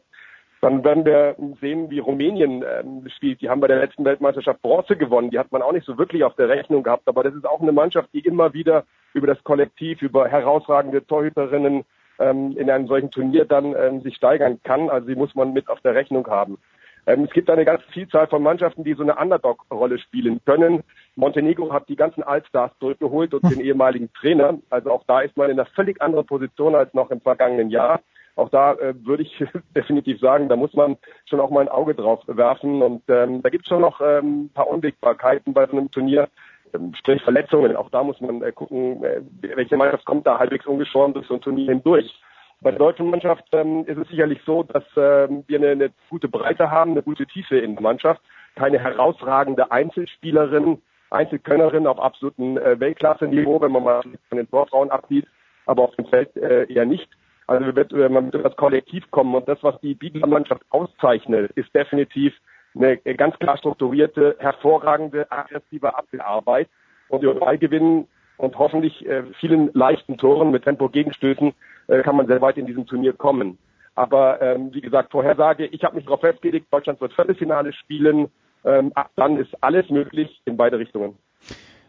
Dann 0.60 0.85
werden 0.85 1.06
wir 1.06 1.35
sehen, 1.62 1.89
wie 1.89 2.01
Rumänien 2.01 2.62
ähm, 2.62 3.09
spielt. 3.16 3.40
Die 3.40 3.48
haben 3.48 3.62
bei 3.62 3.68
der 3.68 3.81
letzten 3.81 4.05
Weltmeisterschaft 4.05 4.60
Bronze 4.60 4.97
gewonnen. 4.97 5.31
Die 5.31 5.39
hat 5.39 5.51
man 5.51 5.62
auch 5.62 5.73
nicht 5.73 5.86
so 5.86 5.97
wirklich 5.97 6.24
auf 6.24 6.36
der 6.36 6.51
Rechnung 6.51 6.82
gehabt. 6.82 7.09
Aber 7.09 7.24
das 7.24 7.35
ist 7.35 7.47
auch 7.47 7.62
eine 7.62 7.73
Mannschaft, 7.73 8.10
die 8.12 8.20
immer 8.20 8.52
wieder 8.52 8.85
über 9.14 9.28
das 9.28 9.43
Kollektiv, 9.44 10.02
über 10.02 10.28
herausragende 10.28 11.06
Torhüterinnen 11.06 11.86
ähm, 12.18 12.56
in 12.56 12.70
einem 12.70 12.86
solchen 12.86 13.10
Turnier 13.10 13.44
dann 13.44 13.74
ähm, 13.76 14.01
sich 14.02 14.16
steigern 14.16 14.60
kann. 14.62 14.90
Also 14.90 15.09
die 15.09 15.16
muss 15.16 15.34
man 15.34 15.52
mit 15.52 15.68
auf 15.68 15.80
der 15.80 15.94
Rechnung 15.94 16.26
haben. 16.26 16.59
Ähm, 17.06 17.24
es 17.24 17.30
gibt 17.30 17.48
eine 17.48 17.64
ganze 17.64 17.86
Vielzahl 17.93 18.26
von 18.26 18.43
Mannschaften, 18.43 18.82
die 18.82 18.94
so 18.94 19.02
eine 19.02 19.16
Underdog-Rolle 19.16 19.98
spielen 19.98 20.40
können. 20.44 20.82
Montenegro 21.14 21.72
hat 21.72 21.88
die 21.88 21.97
ganzen 21.97 22.22
Allstars 22.22 22.72
zurückgeholt 22.80 23.32
und 23.32 23.44
den 23.44 23.60
ehemaligen 23.64 24.12
Trainer. 24.12 24.59
Also 24.70 24.90
auch 24.90 25.05
da 25.06 25.20
ist 25.20 25.36
man 25.36 25.51
in 25.51 25.59
einer 25.59 25.68
völlig 25.70 26.02
anderen 26.02 26.26
Position 26.26 26.74
als 26.74 26.93
noch 26.94 27.10
im 27.10 27.20
vergangenen 27.20 27.70
Jahr. 27.70 28.01
Auch 28.34 28.51
da 28.51 28.74
äh, 28.74 28.94
würde 29.05 29.22
ich 29.22 29.44
definitiv 29.76 30.20
sagen, 30.20 30.48
da 30.48 30.56
muss 30.56 30.74
man 30.74 30.97
schon 31.24 31.40
auch 31.40 31.51
mal 31.51 31.60
ein 31.60 31.68
Auge 31.68 31.94
drauf 31.94 32.22
werfen. 32.26 32.82
Und 32.82 33.02
ähm, 33.09 33.40
da 33.40 33.51
gibt 33.51 33.64
es 33.64 33.68
schon 33.68 33.80
noch 33.80 34.01
ähm, 34.01 34.44
ein 34.44 34.51
paar 34.52 34.68
Unwägbarkeiten 34.68 35.55
bei 35.55 35.66
so 35.66 35.72
einem 35.72 35.90
Turnier. 35.90 36.28
Ähm, 36.74 36.94
sprich 36.94 37.22
Verletzungen. 37.22 37.76
Auch 37.76 37.90
da 37.90 38.02
muss 38.02 38.20
man 38.20 38.43
äh, 38.43 38.52
gucken, 38.52 39.02
äh, 39.05 39.20
welche 39.40 39.76
Mannschaft 39.76 40.05
kommt 40.05 40.26
da 40.26 40.38
halbwegs 40.38 40.66
ungeschoren 40.66 41.14
durch 41.14 41.26
so 41.26 41.34
ein 41.34 41.40
Turnier 41.40 41.70
hindurch. 41.70 42.12
Bei 42.60 42.70
der 42.70 42.78
deutschen 42.78 43.10
Mannschaft 43.10 43.44
ähm, 43.52 43.84
ist 43.86 43.98
es 43.98 44.09
sicherlich 44.09 44.40
so, 44.47 44.62
dass 44.62 44.84
ähm, 44.97 45.44
wir 45.47 45.59
eine, 45.59 45.70
eine 45.70 45.90
gute 46.09 46.28
Breite 46.28 46.70
haben, 46.70 46.93
eine 46.93 47.02
gute 47.02 47.26
Tiefe 47.26 47.59
in 47.59 47.74
der 47.74 47.82
Mannschaft, 47.82 48.22
keine 48.55 48.78
herausragende 48.78 49.70
Einzelspielerin, 49.70 50.80
Einzelkönnerin 51.10 51.86
auf 51.86 52.01
absolutem 52.01 52.56
äh, 52.56 52.80
Weltklasse-Niveau, 52.80 53.60
wenn 53.60 53.72
man 53.72 53.84
mal 53.84 54.02
von 54.02 54.38
den 54.38 54.48
Torfrauen 54.48 54.90
absieht, 54.90 55.26
aber 55.66 55.82
auf 55.82 55.94
dem 55.97 56.06
Feld 56.06 56.34
äh, 56.36 56.64
eher 56.72 56.86
nicht. 56.86 57.09
Also 57.47 57.76
wird 57.76 57.93
äh, 57.93 58.09
man 58.09 58.32
wird 58.32 58.44
das 58.44 58.56
Kollektiv 58.56 59.09
kommen 59.10 59.34
und 59.34 59.47
das, 59.48 59.62
was 59.62 59.78
die 59.80 59.94
Bieler-Mannschaft 59.94 60.62
auszeichnet, 60.70 61.52
ist 61.52 61.72
definitiv 61.74 62.34
eine 62.77 62.97
ganz 63.16 63.39
klar 63.39 63.57
strukturierte, 63.57 64.36
hervorragende, 64.39 65.31
aggressive 65.31 65.97
Abwehrarbeit 65.97 66.69
und 67.09 67.23
die 67.23 67.27
Ball 67.27 67.59
gewinnen 67.59 68.07
und 68.36 68.59
hoffentlich 68.59 69.07
äh, 69.07 69.23
vielen 69.40 69.73
leichten 69.73 70.19
Toren 70.19 70.51
mit 70.51 70.65
Tempo-Gegenstößen 70.65 71.53
äh, 71.89 72.03
kann 72.03 72.16
man 72.16 72.27
sehr 72.27 72.40
weit 72.40 72.59
in 72.59 72.66
diesem 72.66 72.86
Turnier 72.86 73.12
kommen. 73.12 73.59
Aber 73.94 74.43
ähm, 74.43 74.74
wie 74.74 74.82
gesagt, 74.82 75.11
Vorhersage, 75.11 75.66
ich 75.66 75.82
habe 75.82 75.97
mich 75.97 76.05
darauf 76.05 76.20
festgelegt, 76.20 76.66
Deutschland 76.70 77.01
wird 77.01 77.15
Viertelfinale 77.15 77.73
spielen. 77.73 78.28
Ähm, 78.65 78.93
ab 78.94 79.11
dann 79.16 79.39
ist 79.39 79.55
alles 79.62 79.89
möglich 79.89 80.43
in 80.44 80.57
beide 80.57 80.78
Richtungen. 80.78 81.16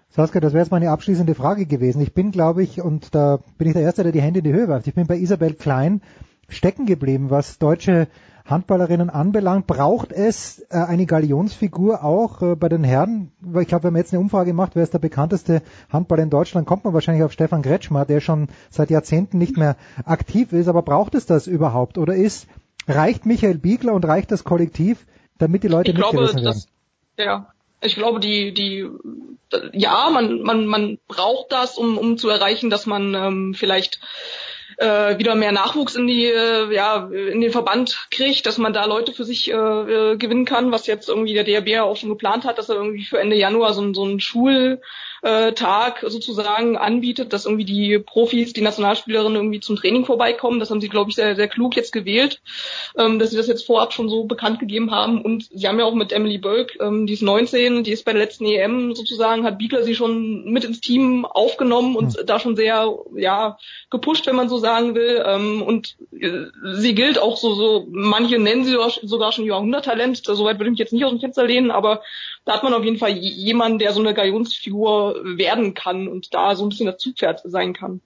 Saskia, 0.10 0.40
das 0.40 0.54
wäre 0.54 0.64
jetzt 0.64 0.72
meine 0.72 0.90
abschließende 0.90 1.36
Frage 1.36 1.66
gewesen. 1.66 2.02
Ich 2.02 2.14
bin, 2.14 2.32
glaube 2.32 2.64
ich, 2.64 2.82
und 2.82 3.14
da 3.14 3.40
bin 3.58 3.68
ich 3.68 3.74
der 3.74 3.84
Erste, 3.84 4.04
der 4.04 4.14
die 4.14 4.22
Hände 4.22 4.40
in 4.40 4.46
die 4.46 4.54
Höhe 4.54 4.70
wirft. 4.70 4.88
Ich 4.88 4.96
bin 4.96 5.06
bei 5.06 5.18
Isabel 5.18 5.54
Klein 5.54 6.02
stecken 6.50 6.86
geblieben, 6.86 7.30
was 7.30 7.60
deutsche 7.60 8.08
Handballerinnen 8.46 9.10
anbelangt. 9.10 9.68
Braucht 9.68 10.12
es 10.12 10.66
äh, 10.70 10.78
eine 10.78 11.06
Galionsfigur 11.06 12.04
auch 12.04 12.42
äh, 12.42 12.56
bei 12.56 12.70
den 12.70 12.84
Herren? 12.84 13.32
Weil 13.42 13.64
ich 13.64 13.68
glaube, 13.68 13.86
wenn 13.86 13.94
man 13.94 14.02
jetzt 14.02 14.14
eine 14.14 14.22
Umfrage 14.22 14.54
macht, 14.54 14.76
wer 14.76 14.84
ist 14.84 14.94
der 14.94 15.00
bekannteste 15.00 15.62
Handballer 15.90 16.24
in 16.24 16.30
Deutschland, 16.30 16.68
kommt 16.68 16.86
man 16.86 16.94
wahrscheinlich 16.94 17.24
auf 17.24 17.34
Stefan 17.34 17.62
Kretschmer, 17.62 18.06
der 18.06 18.22
schon 18.22 18.48
seit 18.70 18.90
Jahrzehnten 18.90 19.38
nicht 19.38 19.58
mehr 19.58 19.76
aktiv 20.06 20.54
ist. 20.54 20.68
Aber 20.68 20.82
braucht 20.82 21.16
es 21.16 21.26
das 21.26 21.48
überhaupt? 21.48 21.98
Oder 21.98 22.16
ist, 22.16 22.48
reicht 22.88 23.26
Michael 23.26 23.58
Biegler 23.58 23.94
und 23.94 24.06
reicht 24.06 24.32
das 24.32 24.44
Kollektiv, 24.44 25.06
damit 25.38 25.64
die 25.64 25.68
Leute 25.68 25.92
ich 25.92 25.98
glaube? 25.98 26.32
Das, 26.42 26.68
ja, 27.18 27.48
ich 27.82 27.96
glaube, 27.96 28.20
die, 28.20 28.54
die, 28.54 28.88
ja, 29.74 30.10
man, 30.10 30.42
man, 30.42 30.66
man 30.66 30.98
braucht 31.08 31.52
das, 31.52 31.78
um, 31.78 31.98
um 31.98 32.18
zu 32.18 32.30
erreichen, 32.30 32.70
dass 32.70 32.86
man 32.86 33.14
ähm, 33.14 33.54
vielleicht 33.54 34.00
äh, 34.78 35.18
wieder 35.18 35.36
mehr 35.36 35.52
Nachwuchs 35.52 35.96
in 35.96 36.08
die 36.08 36.26
äh, 36.26 36.74
ja 36.74 37.08
in 37.08 37.42
den 37.42 37.52
Verband 37.52 38.08
kriegt, 38.12 38.46
dass 38.46 38.58
man 38.58 38.74
da 38.74 38.86
Leute 38.86 39.14
für 39.14 39.24
sich 39.24 39.52
äh, 39.52 39.56
äh 39.56 40.18
gewinnen 40.18 40.46
kann, 40.46 40.72
was 40.72 40.88
jetzt 40.88 41.10
irgendwie 41.10 41.34
der 41.34 41.44
DRB 41.44 41.70
ja 41.70 41.84
auch 41.84 41.98
schon 41.98 42.10
geplant 42.10 42.44
hat, 42.44 42.58
dass 42.58 42.70
er 42.70 42.76
irgendwie 42.76 43.06
für 43.06 43.20
Ende 43.20 43.36
Januar 43.36 43.74
so, 43.74 43.94
so 43.94 44.06
ein 44.06 44.20
Schul 44.20 44.82
äh, 45.22 45.54
Tag 45.54 46.04
sozusagen 46.08 46.78
anbietet, 46.78 47.34
dass 47.34 47.46
irgendwie 47.46 47.66
die 47.66 48.00
Profis, 48.00 48.54
die 48.54 48.62
Nationalspielerinnen 48.62 49.36
irgendwie 49.36 49.60
zum 49.60 49.76
Training 49.76 50.06
vorbeikommen. 50.06 50.60
Das 50.60 50.70
haben 50.70 50.82
sie, 50.82 50.90
glaube 50.90 51.10
ich, 51.10 51.16
sehr, 51.16 51.36
sehr 51.36 51.48
klug 51.48 51.76
jetzt 51.76 51.92
gewählt, 51.92 52.42
ähm, 52.98 53.20
dass 53.20 53.32
sie 53.32 53.38
das 53.38 53.48
jetzt 53.48 53.66
vorab 53.66 53.94
schon 53.94 54.10
so 54.10 54.26
bekannt 54.26 54.60
gegeben 54.60 54.92
haben. 54.92 55.22
Und 55.22 55.50
sie 55.52 55.68
haben 55.68 55.80
ja 55.80 55.86
auch 55.86 55.96
mit 55.96 56.12
Emily 56.12 56.38
Bölk, 56.38 56.78
ähm, 56.80 57.08
die 57.08 57.14
ist 57.14 57.22
19, 57.22 57.84
die 57.84 57.92
ist 57.92 58.06
bei 58.06 58.14
der 58.14 58.22
letzten 58.22 58.46
EM 58.46 58.96
sozusagen, 58.96 59.44
hat 59.44 59.58
Biegler 59.58 59.84
sie 59.84 59.96
schon 59.96 60.46
mit 60.46 60.64
ins 60.64 60.82
Team 60.82 61.26
aufgenommen 61.26 61.96
und 61.96 62.18
mhm. 62.18 62.26
da 62.26 62.40
schon 62.40 62.56
sehr, 62.56 62.94
ja, 63.16 63.58
gepusht, 63.90 64.28
wenn 64.28 64.36
man 64.36 64.50
so 64.50 64.58
sagen 64.58 64.96
will. 64.96 65.24
Ähm, 65.26 65.62
und 65.62 65.98
äh, 66.12 66.46
sie 66.74 66.96
gilt 66.96 67.20
auch 67.20 67.38
so, 67.38 67.54
so, 67.54 67.88
manche 67.90 68.40
nennen 68.40 68.64
sie 68.64 68.78
sogar 69.04 69.32
schon 69.32 69.46
Jahrhunderttalent. 69.46 70.22
Soweit 70.24 70.60
würde 70.60 70.66
ich 70.66 70.72
mich 70.72 70.80
jetzt 70.80 70.94
nicht 70.94 71.06
aus 71.06 71.12
dem 71.12 71.20
Fenster 71.20 71.46
lehnen, 71.46 71.72
aber 71.72 72.02
da 72.48 72.54
hat 72.54 72.64
man 72.64 72.74
auf 72.74 72.84
jeden 72.84 72.98
Fall 72.98 73.12
jemanden, 73.12 73.78
der 73.78 73.92
so 73.92 74.00
eine 74.00 74.14
Galionsfigur 74.14 75.22
werden 75.38 75.74
kann 75.74 76.08
und 76.08 76.34
da 76.34 76.56
so 76.56 76.66
ein 76.66 76.70
bisschen 76.70 76.86
das 76.86 76.98
Zugpferd 76.98 77.42
sein 77.44 77.74
kann. 77.74 78.02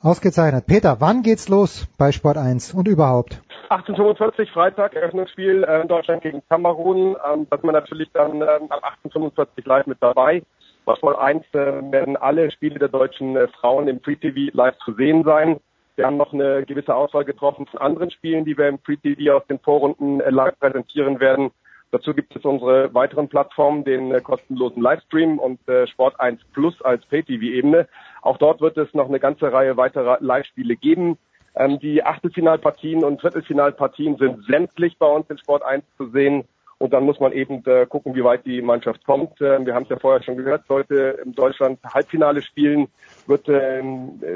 Ausgezeichnet. 0.00 0.66
Peter, 0.66 0.96
wann 0.98 1.22
geht's 1.22 1.48
los 1.48 1.86
bei 1.96 2.10
Sport 2.10 2.36
1 2.36 2.74
und 2.74 2.88
überhaupt? 2.88 3.40
1845 3.70 4.50
Freitag, 4.50 4.94
Eröffnungsspiel 4.94 5.62
äh, 5.62 5.82
in 5.82 5.88
Deutschland 5.88 6.22
gegen 6.22 6.42
Kamerun. 6.48 7.16
Ähm, 7.24 7.46
da 7.48 7.56
ist 7.56 7.62
man 7.62 7.74
natürlich 7.74 8.08
dann 8.12 8.34
ähm, 8.42 8.68
ab 8.68 8.82
1845 8.82 9.64
live 9.64 9.86
mit 9.86 9.98
dabei. 10.00 10.42
Bei 10.84 10.96
Sport 10.96 11.20
1 11.20 11.44
äh, 11.52 11.92
werden 11.92 12.16
alle 12.16 12.50
Spiele 12.50 12.80
der 12.80 12.88
deutschen 12.88 13.36
äh, 13.36 13.46
Frauen 13.60 13.86
im 13.86 14.00
Free 14.00 14.16
TV 14.16 14.50
live 14.56 14.76
zu 14.84 14.92
sehen 14.94 15.22
sein. 15.22 15.60
Wir 15.94 16.06
haben 16.06 16.16
noch 16.16 16.32
eine 16.32 16.66
gewisse 16.66 16.96
Auswahl 16.96 17.24
getroffen 17.24 17.66
von 17.66 17.80
anderen 17.80 18.10
Spielen, 18.10 18.44
die 18.44 18.58
wir 18.58 18.68
im 18.68 18.80
Free 18.80 18.96
TV 18.96 19.36
aus 19.36 19.46
den 19.46 19.60
Vorrunden 19.60 20.20
äh, 20.20 20.30
live 20.30 20.58
präsentieren 20.58 21.20
werden. 21.20 21.52
Dazu 21.92 22.14
gibt 22.14 22.34
es 22.34 22.42
unsere 22.42 22.92
weiteren 22.94 23.28
Plattformen, 23.28 23.84
den 23.84 24.12
äh, 24.12 24.22
kostenlosen 24.22 24.82
Livestream 24.82 25.38
und 25.38 25.60
äh, 25.68 25.86
Sport 25.86 26.18
1 26.18 26.40
Plus 26.54 26.80
als 26.80 27.04
Pay-TV-Ebene. 27.04 27.86
Auch 28.22 28.38
dort 28.38 28.62
wird 28.62 28.78
es 28.78 28.94
noch 28.94 29.08
eine 29.08 29.20
ganze 29.20 29.52
Reihe 29.52 29.76
weiterer 29.76 30.16
Live-Spiele 30.20 30.76
geben. 30.76 31.18
Ähm, 31.54 31.78
die 31.80 32.02
Achtelfinalpartien 32.02 33.04
und 33.04 33.20
Viertelfinalpartien 33.20 34.16
sind 34.16 34.42
sämtlich 34.46 34.96
bei 34.98 35.06
uns 35.06 35.28
in 35.28 35.36
Sport 35.36 35.64
1 35.64 35.84
zu 35.98 36.08
sehen. 36.08 36.44
Und 36.78 36.94
dann 36.94 37.04
muss 37.04 37.20
man 37.20 37.32
eben 37.32 37.62
äh, 37.66 37.84
gucken, 37.84 38.14
wie 38.14 38.24
weit 38.24 38.46
die 38.46 38.62
Mannschaft 38.62 39.04
kommt. 39.04 39.38
Äh, 39.42 39.64
wir 39.64 39.74
haben 39.74 39.82
es 39.82 39.90
ja 39.90 39.98
vorher 39.98 40.22
schon 40.22 40.38
gehört, 40.38 40.66
sollte 40.66 41.20
in 41.22 41.34
Deutschland 41.34 41.78
Halbfinale 41.84 42.40
spielen, 42.40 42.88
wird 43.26 43.50
äh, 43.50 43.82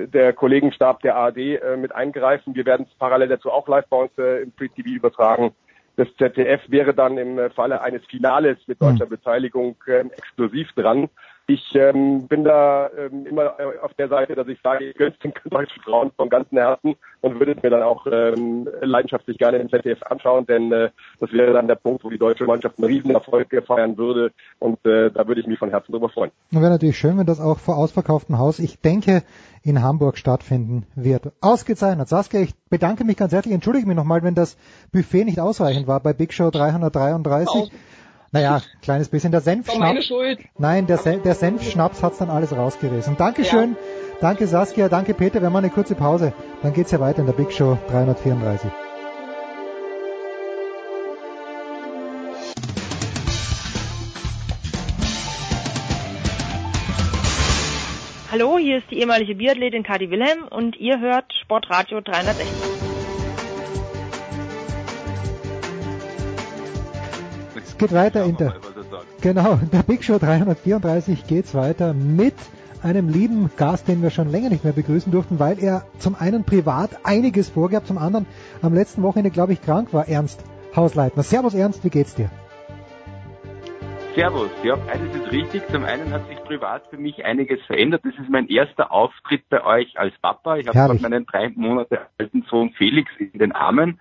der 0.08 0.34
Kollegenstab 0.34 1.00
der 1.00 1.16
ARD 1.16 1.38
äh, 1.38 1.76
mit 1.78 1.94
eingreifen. 1.94 2.54
Wir 2.54 2.66
werden 2.66 2.86
es 2.88 2.98
parallel 2.98 3.28
dazu 3.28 3.50
auch 3.50 3.66
live 3.66 3.86
bei 3.88 3.96
uns 3.96 4.18
äh, 4.18 4.42
im 4.42 4.52
Free 4.52 4.68
TV 4.68 4.90
übertragen. 4.90 5.52
Das 5.96 6.08
ZDF 6.18 6.60
wäre 6.68 6.92
dann 6.94 7.16
im 7.16 7.50
Falle 7.52 7.80
eines 7.80 8.04
Finales 8.06 8.58
mit 8.66 8.80
deutscher 8.82 9.04
hm. 9.04 9.10
Beteiligung 9.10 9.76
äh, 9.86 10.00
exklusiv 10.00 10.70
dran. 10.72 11.08
Ich 11.48 11.62
ähm, 11.74 12.26
bin 12.26 12.42
da 12.42 12.90
ähm, 12.98 13.24
immer 13.24 13.54
äh, 13.60 13.78
auf 13.80 13.94
der 13.94 14.08
Seite, 14.08 14.34
dass 14.34 14.48
ich 14.48 14.58
sage, 14.64 14.86
ich 14.86 14.96
gönne 14.96 15.14
den 15.22 15.32
deutschen 15.48 15.80
Frauen 15.82 16.10
vom 16.16 16.28
ganzen 16.28 16.58
Herzen 16.58 16.96
und 17.20 17.38
würde 17.38 17.52
es 17.52 17.62
mir 17.62 17.70
dann 17.70 17.84
auch 17.84 18.04
ähm, 18.10 18.68
leidenschaftlich 18.80 19.38
gerne 19.38 19.58
im 19.58 19.70
ZDF 19.70 20.02
anschauen, 20.02 20.44
denn 20.46 20.72
äh, 20.72 20.90
das 21.20 21.32
wäre 21.32 21.52
dann 21.52 21.68
der 21.68 21.76
Punkt, 21.76 22.02
wo 22.02 22.10
die 22.10 22.18
deutsche 22.18 22.46
Mannschaft 22.46 22.78
einen 22.78 22.88
Riesenerfolg 22.88 23.46
feiern 23.64 23.96
würde 23.96 24.32
und 24.58 24.84
äh, 24.84 25.12
da 25.12 25.28
würde 25.28 25.40
ich 25.40 25.46
mich 25.46 25.60
von 25.60 25.70
Herzen 25.70 25.92
drüber 25.92 26.08
freuen. 26.08 26.32
Wäre 26.50 26.70
natürlich 26.70 26.98
schön, 26.98 27.16
wenn 27.16 27.26
das 27.26 27.40
auch 27.40 27.60
vor 27.60 27.76
ausverkauftem 27.76 28.38
Haus, 28.38 28.58
ich 28.58 28.80
denke, 28.80 29.22
in 29.62 29.82
Hamburg 29.82 30.18
stattfinden 30.18 30.86
wird. 30.96 31.32
Ausgezeichnet. 31.40 32.08
Saskia, 32.08 32.40
ich 32.40 32.54
bedanke 32.70 33.04
mich 33.04 33.16
ganz 33.16 33.32
herzlich. 33.32 33.54
Entschuldige 33.54 33.86
mich 33.86 33.96
nochmal, 33.96 34.24
wenn 34.24 34.34
das 34.34 34.56
Buffet 34.92 35.24
nicht 35.24 35.38
ausreichend 35.38 35.86
war 35.86 36.00
bei 36.00 36.12
Big 36.12 36.32
Show 36.32 36.50
333. 36.50 37.48
Auch. 37.48 37.68
Naja, 38.36 38.60
kleines 38.82 39.08
bisschen. 39.08 39.32
Der 39.32 39.40
Senfschnaps. 39.40 40.12
Nein, 40.58 40.86
der, 40.86 40.98
Sen 40.98 41.22
der 41.22 41.34
Senfschnaps 41.34 42.02
hat's 42.02 42.18
dann 42.18 42.28
alles 42.28 42.54
rausgerissen. 42.54 43.16
Dankeschön. 43.16 43.70
Ja. 43.70 43.76
Danke 44.20 44.46
Saskia, 44.46 44.88
danke 44.88 45.14
Peter. 45.14 45.40
Wir 45.40 45.48
machen 45.48 45.64
eine 45.64 45.72
kurze 45.72 45.94
Pause. 45.94 46.32
Dann 46.62 46.74
geht's 46.74 46.90
ja 46.90 47.00
weiter 47.00 47.20
in 47.20 47.26
der 47.26 47.32
Big 47.32 47.52
Show 47.52 47.78
334. 47.90 48.70
Hallo, 58.30 58.58
hier 58.58 58.78
ist 58.78 58.90
die 58.90 58.98
ehemalige 58.98 59.34
Biathletin 59.34 59.82
Kadi 59.82 60.10
Wilhelm 60.10 60.46
und 60.50 60.76
ihr 60.76 61.00
hört 61.00 61.32
Sportradio 61.42 62.02
360. 62.02 62.85
Es 67.58 67.78
geht 67.78 67.92
weiter 67.92 68.24
in 68.24 68.36
der, 68.36 68.54
genau, 69.20 69.54
in 69.54 69.70
der 69.70 69.82
Big 69.82 70.04
Show 70.04 70.18
334 70.18 71.26
geht's 71.26 71.54
weiter 71.54 71.94
mit 71.94 72.34
einem 72.82 73.08
lieben 73.08 73.50
Gast, 73.56 73.88
den 73.88 74.02
wir 74.02 74.10
schon 74.10 74.30
länger 74.30 74.50
nicht 74.50 74.64
mehr 74.64 74.72
begrüßen 74.72 75.10
durften, 75.10 75.38
weil 75.38 75.58
er 75.58 75.86
zum 75.98 76.14
einen 76.14 76.44
privat 76.44 76.90
einiges 77.04 77.50
vorgab, 77.50 77.86
zum 77.86 77.98
anderen 77.98 78.26
am 78.62 78.74
letzten 78.74 79.02
Wochenende, 79.02 79.30
glaube 79.30 79.52
ich, 79.52 79.62
krank 79.62 79.92
war. 79.92 80.08
Ernst 80.08 80.44
Hausleitner. 80.74 81.22
Servus 81.22 81.54
Ernst, 81.54 81.84
wie 81.84 81.90
geht's 81.90 82.14
dir? 82.14 82.30
Servus. 84.14 84.50
Ja, 84.62 84.76
beides 84.76 85.14
ist 85.14 85.30
richtig. 85.30 85.62
Zum 85.70 85.84
einen 85.84 86.10
hat 86.10 86.26
sich 86.28 86.38
privat 86.44 86.86
für 86.88 86.96
mich 86.96 87.24
einiges 87.24 87.60
verändert. 87.66 88.02
Das 88.04 88.14
ist 88.14 88.30
mein 88.30 88.48
erster 88.48 88.90
Auftritt 88.90 89.46
bei 89.50 89.62
euch 89.62 89.98
als 89.98 90.14
Papa. 90.22 90.56
Ich 90.56 90.68
habe 90.68 90.78
gerade 90.78 91.02
meinen 91.02 91.26
drei 91.26 91.50
Monate 91.54 92.00
alten 92.18 92.42
Sohn 92.48 92.70
Felix 92.70 93.10
in 93.18 93.38
den 93.38 93.52
Armen. 93.52 94.00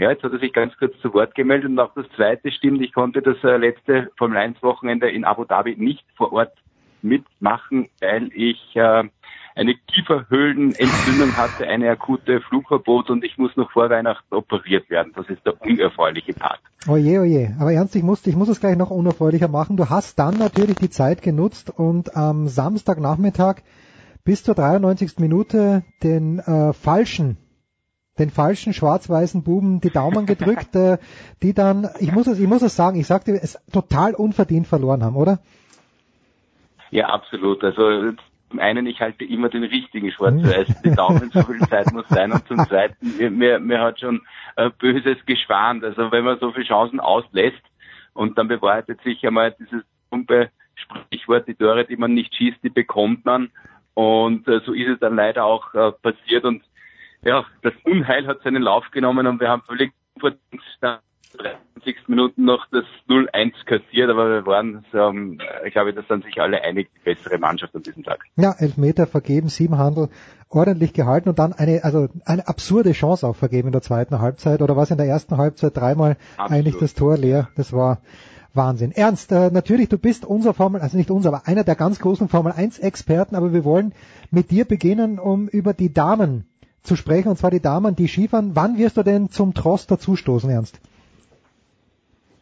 Ja, 0.00 0.10
jetzt 0.10 0.22
hat 0.22 0.32
er 0.32 0.38
sich 0.38 0.54
ganz 0.54 0.72
kurz 0.78 0.98
zu 1.02 1.12
Wort 1.12 1.34
gemeldet 1.34 1.68
und 1.68 1.78
auch 1.78 1.92
das 1.94 2.06
zweite 2.16 2.50
stimmt. 2.50 2.80
Ich 2.80 2.94
konnte 2.94 3.20
das 3.20 3.36
äh, 3.44 3.58
letzte 3.58 4.10
Formel 4.16 4.38
1 4.38 4.62
Wochenende 4.62 5.10
in 5.10 5.26
Abu 5.26 5.44
Dhabi 5.44 5.76
nicht 5.76 6.06
vor 6.16 6.32
Ort 6.32 6.54
mitmachen, 7.02 7.90
weil 8.00 8.30
ich 8.32 8.58
äh, 8.76 9.04
eine 9.54 9.74
Kieferhöhlenentzündung 9.92 11.36
hatte, 11.36 11.66
eine 11.66 11.90
akute 11.90 12.40
Flugverbot 12.40 13.10
und 13.10 13.22
ich 13.26 13.36
muss 13.36 13.54
noch 13.56 13.70
vor 13.72 13.90
Weihnachten 13.90 14.34
operiert 14.34 14.88
werden. 14.88 15.12
Das 15.14 15.28
ist 15.28 15.44
der 15.44 15.60
unerfreuliche 15.60 16.32
Part. 16.32 16.60
Oje, 16.88 17.20
oje. 17.20 17.54
Aber 17.60 17.70
ernst, 17.70 17.94
ich 17.94 18.02
muss, 18.02 18.26
ich 18.26 18.36
muss 18.36 18.48
es 18.48 18.58
gleich 18.58 18.78
noch 18.78 18.90
unerfreulicher 18.90 19.48
machen. 19.48 19.76
Du 19.76 19.90
hast 19.90 20.18
dann 20.18 20.38
natürlich 20.38 20.76
die 20.76 20.88
Zeit 20.88 21.20
genutzt 21.20 21.70
und 21.76 22.16
am 22.16 22.48
Samstagnachmittag 22.48 23.56
bis 24.24 24.44
zur 24.44 24.54
93. 24.54 25.18
Minute 25.18 25.82
den 26.02 26.38
äh, 26.38 26.72
falschen 26.72 27.36
den 28.20 28.30
falschen 28.30 28.72
schwarz-weißen 28.72 29.42
Buben 29.42 29.80
die 29.80 29.90
Daumen 29.90 30.26
gedrückt, 30.26 30.76
äh, 30.76 30.98
die 31.42 31.54
dann, 31.54 31.88
ich 31.98 32.12
muss 32.12 32.26
es, 32.26 32.38
ich 32.38 32.46
muss 32.46 32.62
es 32.62 32.76
sagen, 32.76 33.00
ich 33.00 33.06
sagte, 33.06 33.32
es 33.32 33.58
total 33.72 34.14
unverdient 34.14 34.66
verloren 34.66 35.02
haben, 35.02 35.16
oder? 35.16 35.38
Ja, 36.90 37.08
absolut. 37.08 37.64
Also 37.64 38.12
zum 38.50 38.58
einen, 38.58 38.86
ich 38.86 39.00
halte 39.00 39.24
immer 39.24 39.48
den 39.48 39.64
richtigen 39.64 40.10
schwarz-weiß, 40.10 40.82
die 40.82 40.94
Daumen 40.94 41.30
so 41.32 41.42
viel 41.42 41.60
Zeit 41.60 41.92
muss 41.92 42.08
sein 42.08 42.32
und 42.32 42.46
zum 42.46 42.58
zweiten, 42.66 43.38
mir, 43.38 43.60
mir 43.60 43.80
hat 43.80 44.00
schon 44.00 44.22
äh, 44.56 44.70
Böses 44.70 45.24
geschwant. 45.24 45.84
Also 45.84 46.10
wenn 46.10 46.24
man 46.24 46.38
so 46.40 46.52
viele 46.52 46.66
Chancen 46.66 47.00
auslässt 47.00 47.62
und 48.12 48.36
dann 48.36 48.48
bewahrheitet 48.48 49.00
sich 49.02 49.24
einmal 49.26 49.54
dieses 49.58 49.82
plumpe 50.08 50.50
Sprichwort, 50.74 51.46
die 51.46 51.54
Tore, 51.54 51.84
die 51.84 51.96
man 51.96 52.12
nicht 52.14 52.34
schießt, 52.34 52.62
die 52.62 52.70
bekommt 52.70 53.24
man. 53.24 53.50
Und 53.94 54.48
äh, 54.48 54.60
so 54.64 54.72
ist 54.72 54.88
es 54.88 54.98
dann 54.98 55.14
leider 55.14 55.44
auch 55.44 55.74
äh, 55.74 55.92
passiert 55.92 56.44
und 56.44 56.62
ja, 57.24 57.44
das 57.62 57.72
Unheil 57.84 58.26
hat 58.26 58.42
seinen 58.42 58.62
Lauf 58.62 58.90
genommen 58.90 59.26
und 59.26 59.40
wir 59.40 59.48
haben 59.48 59.62
völlig 59.62 59.92
vor 60.18 60.32
30 61.82 62.08
Minuten 62.08 62.44
noch 62.44 62.66
das 62.70 62.84
0-1 63.08 63.52
kassiert, 63.64 64.10
aber 64.10 64.28
wir 64.30 64.46
waren, 64.46 64.84
so, 64.92 65.12
ich 65.64 65.72
glaube, 65.72 65.94
das 65.94 66.06
sind 66.08 66.24
sich 66.24 66.40
alle 66.40 66.62
einig, 66.62 66.90
die 66.94 67.04
bessere 67.04 67.38
Mannschaft 67.38 67.74
an 67.74 67.82
diesem 67.82 68.02
Tag. 68.02 68.24
Ja, 68.36 68.54
elf 68.58 68.76
Meter 68.76 69.06
vergeben, 69.06 69.48
sieben 69.48 69.78
Handel 69.78 70.08
ordentlich 70.48 70.92
gehalten 70.92 71.28
und 71.28 71.38
dann 71.38 71.52
eine, 71.52 71.84
also 71.84 72.08
eine 72.24 72.48
absurde 72.48 72.92
Chance 72.92 73.26
auch 73.26 73.36
vergeben 73.36 73.68
in 73.68 73.72
der 73.72 73.82
zweiten 73.82 74.20
Halbzeit 74.20 74.62
oder 74.62 74.76
was 74.76 74.90
in 74.90 74.96
der 74.96 75.06
ersten 75.06 75.36
Halbzeit 75.36 75.76
dreimal 75.76 76.16
Absolut. 76.36 76.50
eigentlich 76.50 76.76
das 76.78 76.94
Tor 76.94 77.16
leer. 77.16 77.48
Das 77.56 77.72
war 77.72 78.00
Wahnsinn. 78.52 78.90
Ernst, 78.90 79.30
äh, 79.30 79.50
natürlich, 79.52 79.88
du 79.88 79.98
bist 79.98 80.24
unser 80.24 80.54
Formel, 80.54 80.80
also 80.80 80.96
nicht 80.96 81.10
unser, 81.10 81.28
aber 81.28 81.46
einer 81.46 81.62
der 81.62 81.76
ganz 81.76 82.00
großen 82.00 82.28
Formel 82.28 82.52
1 82.52 82.80
Experten, 82.80 83.36
aber 83.36 83.52
wir 83.52 83.64
wollen 83.64 83.94
mit 84.32 84.50
dir 84.50 84.64
beginnen, 84.64 85.20
um 85.20 85.46
über 85.46 85.72
die 85.72 85.92
Damen 85.92 86.49
zu 86.82 86.96
sprechen, 86.96 87.28
und 87.28 87.36
zwar 87.36 87.50
die 87.50 87.60
Damen, 87.60 87.96
die 87.96 88.08
Skifahren. 88.08 88.52
Wann 88.54 88.78
wirst 88.78 88.96
du 88.96 89.02
denn 89.02 89.30
zum 89.30 89.54
Trost 89.54 89.90
dazustoßen, 89.90 90.50
Ernst? 90.50 90.80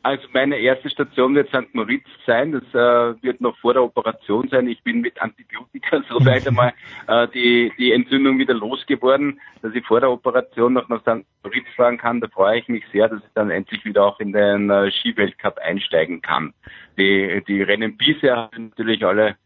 Also 0.09 0.27
meine 0.33 0.57
erste 0.57 0.89
Station 0.89 1.35
wird 1.35 1.49
St. 1.49 1.75
Moritz 1.75 2.07
sein. 2.25 2.53
Das 2.53 2.63
äh, 2.73 3.23
wird 3.23 3.41
noch 3.43 3.59
vor 3.59 3.75
der 3.75 3.83
Operation 3.83 4.49
sein. 4.49 4.69
Ich 4.69 4.83
bin 4.83 5.03
mit 5.03 5.21
Antibiotika 5.21 6.03
soweit 6.09 6.47
einmal 6.49 6.73
äh, 7.09 7.29
die, 7.29 7.73
die 7.79 7.93
Entzündung 7.93 8.39
wieder 8.39 8.55
losgeworden, 8.55 9.41
dass 9.61 9.75
ich 9.75 9.85
vor 9.85 10.01
der 10.01 10.11
Operation 10.11 10.73
noch 10.73 10.89
nach 10.89 11.03
St. 11.03 11.27
Moritz 11.43 11.67
fahren 11.77 11.99
kann. 11.99 12.21
Da 12.21 12.29
freue 12.29 12.61
ich 12.61 12.69
mich 12.69 12.85
sehr, 12.93 13.09
dass 13.09 13.19
ich 13.19 13.33
dann 13.35 13.51
endlich 13.51 13.85
wieder 13.85 14.05
auch 14.05 14.19
in 14.21 14.33
den 14.33 14.71
äh, 14.71 14.91
Skiweltcup 14.91 15.59
einsteigen 15.59 16.23
kann. 16.23 16.55
Die, 16.97 17.43
die 17.47 17.63
Rennen 17.63 17.97
bisher 17.97 18.37
haben 18.37 18.69
natürlich 18.71 19.05
alle 19.05 19.37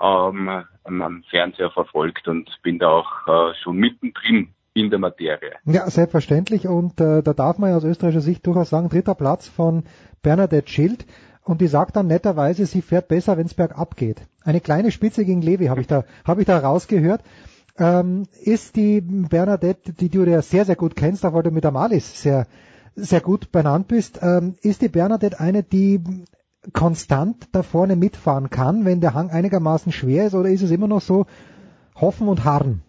ähm, 0.00 0.64
am 0.84 1.24
Fernseher 1.30 1.70
verfolgt 1.70 2.28
und 2.28 2.50
bin 2.62 2.78
da 2.78 2.88
auch 2.88 3.26
äh, 3.26 3.54
schon 3.62 3.76
mittendrin 3.76 4.54
in 4.74 4.90
der 4.90 4.98
Materie. 4.98 5.52
Ja, 5.64 5.88
selbstverständlich. 5.88 6.66
Und 6.66 7.00
äh, 7.00 7.22
da 7.22 7.32
darf 7.32 7.58
man 7.58 7.70
ja 7.70 7.76
aus 7.76 7.84
österreichischer 7.84 8.20
Sicht 8.20 8.46
durchaus 8.46 8.70
sagen, 8.70 8.88
dritter 8.88 9.14
Platz 9.14 9.48
von 9.48 9.84
Bernadette 10.22 10.68
Schild. 10.68 11.06
und 11.44 11.60
die 11.60 11.68
sagt 11.68 11.96
dann 11.96 12.08
netterweise, 12.08 12.66
sie 12.66 12.82
fährt 12.82 13.08
besser, 13.08 13.36
wenn 13.36 13.46
es 13.46 13.54
bergab 13.54 13.96
geht. 13.96 14.22
Eine 14.42 14.60
kleine 14.60 14.90
Spitze 14.90 15.24
gegen 15.24 15.42
Levi 15.42 15.66
habe 15.66 15.80
ich 15.80 15.86
da, 15.86 16.04
habe 16.24 16.40
ich 16.40 16.46
da 16.46 16.58
rausgehört. 16.58 17.22
Ähm, 17.76 18.26
ist 18.42 18.76
die 18.76 19.00
Bernadette, 19.00 19.92
die 19.92 20.08
du 20.08 20.24
ja 20.24 20.42
sehr, 20.42 20.64
sehr 20.64 20.76
gut 20.76 20.96
kennst, 20.96 21.24
auch 21.24 21.34
weil 21.34 21.42
du 21.42 21.50
mit 21.50 21.66
Amalis 21.66 22.22
sehr, 22.22 22.46
sehr 22.94 23.20
gut 23.20 23.50
benannt 23.50 23.88
bist, 23.88 24.20
ähm, 24.22 24.54
ist 24.62 24.82
die 24.82 24.88
Bernadette 24.88 25.40
eine, 25.40 25.62
die 25.62 26.00
konstant 26.72 27.54
da 27.54 27.62
vorne 27.62 27.96
mitfahren 27.96 28.50
kann, 28.50 28.84
wenn 28.84 29.00
der 29.00 29.14
Hang 29.14 29.30
einigermaßen 29.30 29.92
schwer 29.92 30.26
ist, 30.26 30.34
oder 30.34 30.48
ist 30.48 30.62
es 30.62 30.70
immer 30.70 30.88
noch 30.88 31.00
so 31.00 31.26
hoffen 31.94 32.28
und 32.28 32.44
harren? 32.44 32.82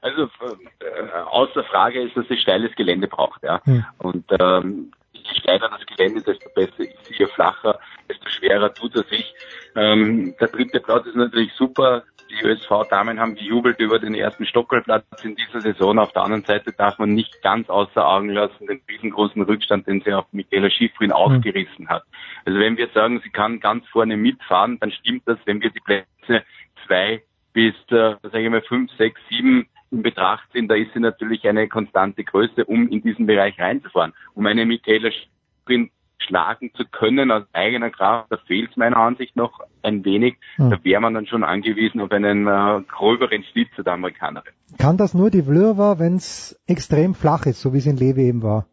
Also 0.00 0.22
äh, 0.22 1.20
außer 1.30 1.62
Frage 1.64 2.02
ist, 2.02 2.16
dass 2.16 2.26
es 2.28 2.40
steiles 2.40 2.74
Gelände 2.74 3.06
braucht, 3.06 3.42
ja. 3.44 3.60
Hm. 3.64 3.84
Und 3.98 4.24
ähm, 4.40 4.92
je 5.12 5.38
steiler 5.38 5.68
das 5.68 5.86
Gelände, 5.86 6.22
desto 6.22 6.50
besser 6.54 6.80
ist 6.80 7.18
je 7.18 7.26
flacher, 7.26 7.78
desto 8.08 8.28
schwerer 8.28 8.74
tut 8.74 8.96
er 8.96 9.04
sich. 9.04 9.32
Ähm, 9.76 10.34
der 10.40 10.48
dritte 10.48 10.80
Platz 10.80 11.06
ist 11.06 11.14
natürlich 11.14 11.52
super. 11.54 12.02
Die 12.32 12.46
ÖSV-Damen 12.46 13.20
haben 13.20 13.34
gejubelt 13.34 13.78
über 13.78 13.98
den 13.98 14.14
ersten 14.14 14.46
Stockerplatz 14.46 15.04
in 15.22 15.36
dieser 15.36 15.60
Saison. 15.60 15.98
Auf 15.98 16.12
der 16.12 16.22
anderen 16.22 16.44
Seite 16.44 16.72
darf 16.72 16.98
man 16.98 17.12
nicht 17.12 17.42
ganz 17.42 17.68
außer 17.68 18.06
Augen 18.06 18.30
lassen 18.30 18.66
den 18.66 18.80
riesengroßen 18.88 19.42
Rückstand, 19.42 19.86
den 19.86 20.00
sie 20.00 20.14
auf 20.14 20.24
Michaela 20.32 20.70
Schifrin 20.70 21.08
mhm. 21.08 21.16
aufgerissen 21.16 21.88
hat. 21.88 22.04
Also 22.46 22.58
wenn 22.58 22.76
wir 22.76 22.88
sagen, 22.94 23.20
sie 23.22 23.30
kann 23.30 23.60
ganz 23.60 23.86
vorne 23.88 24.16
mitfahren, 24.16 24.78
dann 24.80 24.92
stimmt 24.92 25.22
das, 25.26 25.38
wenn 25.44 25.60
wir 25.60 25.70
die 25.70 25.80
Plätze 25.80 26.42
zwei 26.86 27.22
bis, 27.52 27.74
äh, 27.90 28.16
sage 28.22 28.44
ich 28.44 28.50
mal, 28.50 28.62
fünf, 28.62 28.90
sechs, 28.92 29.20
sieben 29.28 29.68
in 29.90 30.02
Betracht 30.02 30.50
ziehen, 30.52 30.68
da 30.68 30.74
ist 30.74 30.92
sie 30.94 31.00
natürlich 31.00 31.46
eine 31.46 31.68
konstante 31.68 32.24
Größe, 32.24 32.64
um 32.64 32.88
in 32.88 33.02
diesen 33.02 33.26
Bereich 33.26 33.60
reinzufahren. 33.60 34.14
Um 34.34 34.46
eine 34.46 34.64
Michaela 34.64 35.10
Schifrin 35.10 35.90
schlagen 36.26 36.72
zu 36.74 36.84
können 36.84 37.30
aus 37.30 37.44
eigener 37.52 37.90
Kraft, 37.90 38.30
da 38.30 38.36
fehlt 38.36 38.70
es 38.70 38.76
meiner 38.76 38.96
Ansicht 38.96 39.36
noch 39.36 39.60
ein 39.82 40.04
wenig. 40.04 40.36
Hm. 40.56 40.70
Da 40.70 40.84
wäre 40.84 41.00
man 41.00 41.14
dann 41.14 41.26
schon 41.26 41.44
angewiesen 41.44 42.00
auf 42.00 42.10
einen 42.10 42.46
äh, 42.46 42.82
gröberen 42.88 43.44
Schlitzer 43.44 43.82
der 43.82 43.94
Amerikanerin. 43.94 44.52
Kann 44.78 44.96
das 44.96 45.14
nur 45.14 45.30
die 45.30 45.42
Vlöva, 45.42 45.98
wenn 45.98 46.16
es 46.16 46.60
extrem 46.66 47.14
flach 47.14 47.46
ist, 47.46 47.60
so 47.60 47.72
wie 47.72 47.78
es 47.78 47.86
in 47.86 47.96
Levi 47.96 48.22
eben 48.22 48.42
war? 48.42 48.66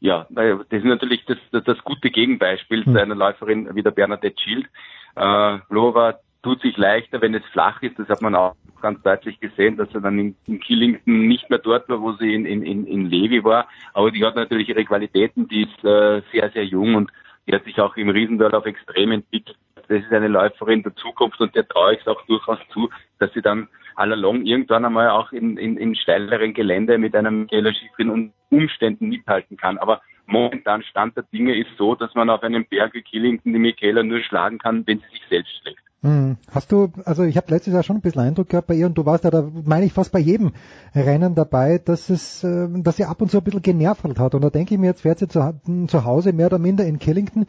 Ja, 0.00 0.26
das 0.30 0.66
ist 0.70 0.84
natürlich 0.84 1.24
das, 1.26 1.38
das, 1.52 1.62
das 1.64 1.78
gute 1.84 2.10
Gegenbeispiel 2.10 2.84
hm. 2.84 2.92
zu 2.92 3.00
einer 3.00 3.14
Läuferin 3.14 3.68
wie 3.74 3.82
der 3.82 3.92
Bernadette 3.92 4.40
Schild. 4.42 4.66
Äh, 5.14 5.58
Vlöva 5.68 6.18
tut 6.42 6.60
sich 6.60 6.76
leichter, 6.76 7.20
wenn 7.20 7.34
es 7.34 7.44
flach 7.52 7.82
ist. 7.82 7.98
Das 7.98 8.08
hat 8.08 8.20
man 8.20 8.34
auch 8.34 8.54
ganz 8.80 9.00
deutlich 9.02 9.38
gesehen, 9.40 9.76
dass 9.76 9.88
er 9.94 10.00
dann 10.00 10.18
in, 10.18 10.36
in 10.46 10.60
Killington 10.60 11.28
nicht 11.28 11.48
mehr 11.48 11.60
dort 11.60 11.88
war, 11.88 12.00
wo 12.02 12.12
sie 12.12 12.34
in, 12.34 12.44
in, 12.44 12.86
in 12.86 13.06
Levi 13.06 13.44
war. 13.44 13.68
Aber 13.94 14.10
die 14.10 14.24
hat 14.24 14.34
natürlich 14.34 14.68
ihre 14.68 14.84
Qualitäten, 14.84 15.48
die 15.48 15.62
ist 15.62 15.84
äh, 15.84 16.22
sehr, 16.32 16.50
sehr 16.50 16.64
jung 16.64 16.96
und 16.96 17.10
die 17.46 17.54
hat 17.54 17.64
sich 17.64 17.80
auch 17.80 17.96
im 17.96 18.10
Riesendorf 18.10 18.66
extrem 18.66 19.12
entwickelt. 19.12 19.56
Das 19.88 20.02
ist 20.02 20.12
eine 20.12 20.28
Läuferin 20.28 20.82
der 20.82 20.94
Zukunft 20.96 21.40
und 21.40 21.54
der 21.54 21.66
traue 21.66 21.94
ich 21.94 22.00
es 22.00 22.06
auch 22.06 22.22
durchaus 22.26 22.58
zu, 22.72 22.90
dass 23.18 23.32
sie 23.32 23.42
dann 23.42 23.68
allalong 23.94 24.44
irgendwann 24.44 24.84
einmal 24.84 25.10
auch 25.10 25.32
in, 25.32 25.56
in, 25.56 25.76
in 25.76 25.94
steileren 25.94 26.54
Gelände 26.54 26.98
mit 26.98 27.14
einem 27.14 27.42
Michaela 27.42 27.72
Schifrin 27.74 28.10
und 28.10 28.32
Umständen 28.50 29.08
mithalten 29.08 29.56
kann. 29.56 29.78
Aber 29.78 30.00
momentan 30.26 30.82
Stand 30.82 31.16
der 31.16 31.24
Dinge 31.24 31.56
ist 31.56 31.70
so, 31.76 31.94
dass 31.94 32.14
man 32.14 32.30
auf 32.30 32.42
einem 32.42 32.64
Berg 32.64 32.94
wie 32.94 33.02
Killington 33.02 33.52
die 33.52 33.58
Michaela 33.58 34.02
nur 34.02 34.20
schlagen 34.20 34.58
kann, 34.58 34.86
wenn 34.86 34.98
sie 34.98 35.08
sich 35.10 35.22
selbst 35.28 35.52
schlägt. 35.60 35.82
Hm. 36.02 36.36
Hast 36.50 36.72
du, 36.72 36.92
also 37.04 37.22
ich 37.22 37.36
habe 37.36 37.46
letztes 37.52 37.72
Jahr 37.72 37.84
schon 37.84 37.96
ein 37.96 38.00
bisschen 38.00 38.22
Eindruck 38.22 38.48
gehabt 38.48 38.66
bei 38.66 38.74
ihr 38.74 38.86
und 38.86 38.98
du 38.98 39.06
warst 39.06 39.22
ja 39.22 39.30
da, 39.30 39.48
meine 39.64 39.86
ich, 39.86 39.92
fast 39.92 40.10
bei 40.10 40.18
jedem 40.18 40.52
Rennen 40.96 41.36
dabei, 41.36 41.78
dass 41.78 42.10
es, 42.10 42.42
äh, 42.42 42.66
dass 42.72 42.96
sie 42.96 43.04
ab 43.04 43.22
und 43.22 43.30
zu 43.30 43.38
ein 43.38 43.44
bisschen 43.44 43.62
genervt 43.62 44.02
hat. 44.18 44.34
Und 44.34 44.42
da 44.42 44.50
denke 44.50 44.74
ich 44.74 44.80
mir, 44.80 44.88
jetzt 44.88 45.02
fährt 45.02 45.20
sie 45.20 45.28
zu, 45.28 45.60
zu 45.86 46.04
Hause 46.04 46.32
mehr 46.32 46.46
oder 46.46 46.58
minder 46.58 46.84
in 46.84 46.98
Killington, 46.98 47.46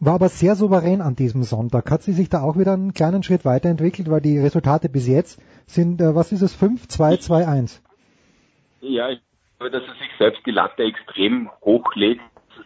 war 0.00 0.16
aber 0.16 0.28
sehr 0.28 0.54
souverän 0.54 1.00
an 1.00 1.16
diesem 1.16 1.44
Sonntag. 1.44 1.90
Hat 1.90 2.02
sie 2.02 2.12
sich 2.12 2.28
da 2.28 2.42
auch 2.42 2.58
wieder 2.58 2.74
einen 2.74 2.92
kleinen 2.92 3.22
Schritt 3.22 3.46
weiterentwickelt, 3.46 4.10
weil 4.10 4.20
die 4.20 4.38
Resultate 4.38 4.90
bis 4.90 5.08
jetzt 5.08 5.40
sind, 5.66 6.02
äh, 6.02 6.14
was 6.14 6.30
ist 6.30 6.42
es, 6.42 6.54
5, 6.54 6.86
2, 6.86 7.16
2, 7.16 7.48
1? 7.48 7.82
Ja, 8.82 9.08
ich 9.08 9.20
glaube, 9.58 9.70
dass 9.70 9.82
sie 9.82 9.98
sich 9.98 10.10
selbst 10.18 10.44
die 10.44 10.50
Latte 10.50 10.82
extrem 10.82 11.48
hochlegt 11.62 12.20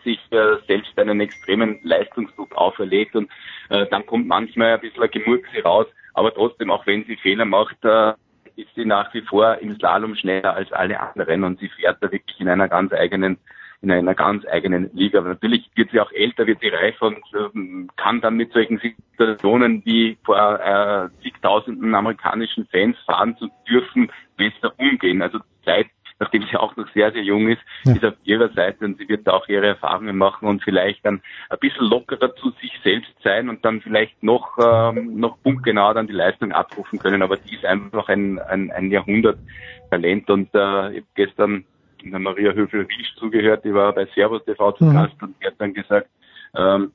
sich 0.09 0.21
äh, 0.31 0.57
selbst 0.67 0.99
einen 0.99 1.21
extremen 1.21 1.79
Leistungsdruck 1.83 2.55
auferlegt 2.57 3.15
und 3.15 3.31
äh, 3.69 3.87
dann 3.91 4.07
kommt 4.07 4.27
manchmal 4.27 4.75
ein 4.75 4.81
bisschen 4.81 5.03
ein 5.03 5.11
Gemurkse 5.11 5.63
raus, 5.63 5.87
aber 6.15 6.33
trotzdem, 6.33 6.71
auch 6.71 6.87
wenn 6.87 7.05
sie 7.05 7.17
Fehler 7.17 7.45
macht, 7.45 7.77
äh, 7.85 8.15
ist 8.57 8.75
sie 8.75 8.87
nach 8.87 9.13
wie 9.13 9.21
vor 9.21 9.59
im 9.59 9.77
Slalom 9.77 10.17
schneller 10.17 10.55
als 10.55 10.73
alle 10.73 10.99
anderen 10.99 11.45
und 11.45 11.61
sie 11.61 11.69
fährt 11.69 11.99
da 12.01 12.11
wirklich 12.11 12.41
in 12.41 12.49
einer 12.49 12.69
ganz 12.69 12.93
eigenen 12.93 13.39
in 13.81 13.93
einer 13.93 14.15
ganz 14.15 14.45
eigenen 14.47 14.91
Liga. 14.93 15.21
Aber 15.21 15.29
natürlich 15.29 15.71
wird 15.77 15.93
sie 15.93 16.01
auch 16.01 16.11
älter, 16.11 16.49
wird 16.49 16.61
sie 16.61 16.69
reifer 16.69 17.07
und 17.07 17.23
äh, 17.33 17.87
kann 17.97 18.21
dann 18.21 18.35
mit 18.35 18.53
solchen 18.53 18.81
Situationen 18.81 19.85
wie 19.85 20.19
vor 20.25 20.59
äh, 20.59 21.09
zigtausenden 21.23 21.95
amerikanischen 21.95 22.67
Fans 22.73 22.97
fahren 23.07 23.37
zu 23.39 23.49
dürfen, 23.71 24.11
besser 24.37 24.73
umgehen. 24.79 25.23
Also 25.23 25.39
Zeit 25.65 25.87
nachdem 26.21 26.43
sie 26.51 26.57
auch 26.57 26.77
noch 26.77 26.89
sehr, 26.93 27.13
sehr 27.13 27.23
jung 27.23 27.49
ist, 27.49 27.61
ja. 27.85 27.95
ist 27.95 28.05
auf 28.05 28.15
ihrer 28.25 28.49
Seite 28.51 28.85
und 28.85 28.99
sie 28.99 29.09
wird 29.09 29.27
da 29.27 29.33
auch 29.33 29.49
ihre 29.49 29.67
Erfahrungen 29.67 30.17
machen 30.17 30.49
und 30.49 30.63
vielleicht 30.63 31.05
dann 31.05 31.21
ein 31.49 31.59
bisschen 31.61 31.87
lockerer 31.87 32.35
zu 32.37 32.51
sich 32.61 32.73
selbst 32.83 33.13
sein 33.23 33.49
und 33.49 33.65
dann 33.65 33.81
vielleicht 33.81 34.23
noch, 34.23 34.59
ähm, 34.59 35.19
noch 35.19 35.41
punktgenau 35.43 35.93
dann 35.95 36.07
die 36.07 36.13
Leistung 36.13 36.53
abrufen 36.53 36.99
können. 36.99 37.23
Aber 37.23 37.37
die 37.37 37.55
ist 37.55 37.65
einfach 37.65 38.09
ein, 38.09 38.39
ein, 38.39 38.71
ein 38.71 38.91
Jahrhunderttalent 38.91 40.29
und 40.31 40.55
äh, 40.55 40.91
ich 40.91 41.01
habe 41.01 41.07
gestern 41.15 41.65
der 42.03 42.19
Maria 42.19 42.53
Höfel-Riesch 42.53 43.17
zugehört, 43.17 43.65
die 43.65 43.75
war 43.75 43.93
bei 43.93 44.07
Servus 44.15 44.45
TV 44.45 44.73
zu 44.73 44.85
mhm. 44.85 44.95
Gast 44.95 45.23
und 45.23 45.35
die 45.41 45.47
hat 45.47 45.55
dann 45.59 45.75
gesagt, 45.75 46.09
ähm, 46.57 46.93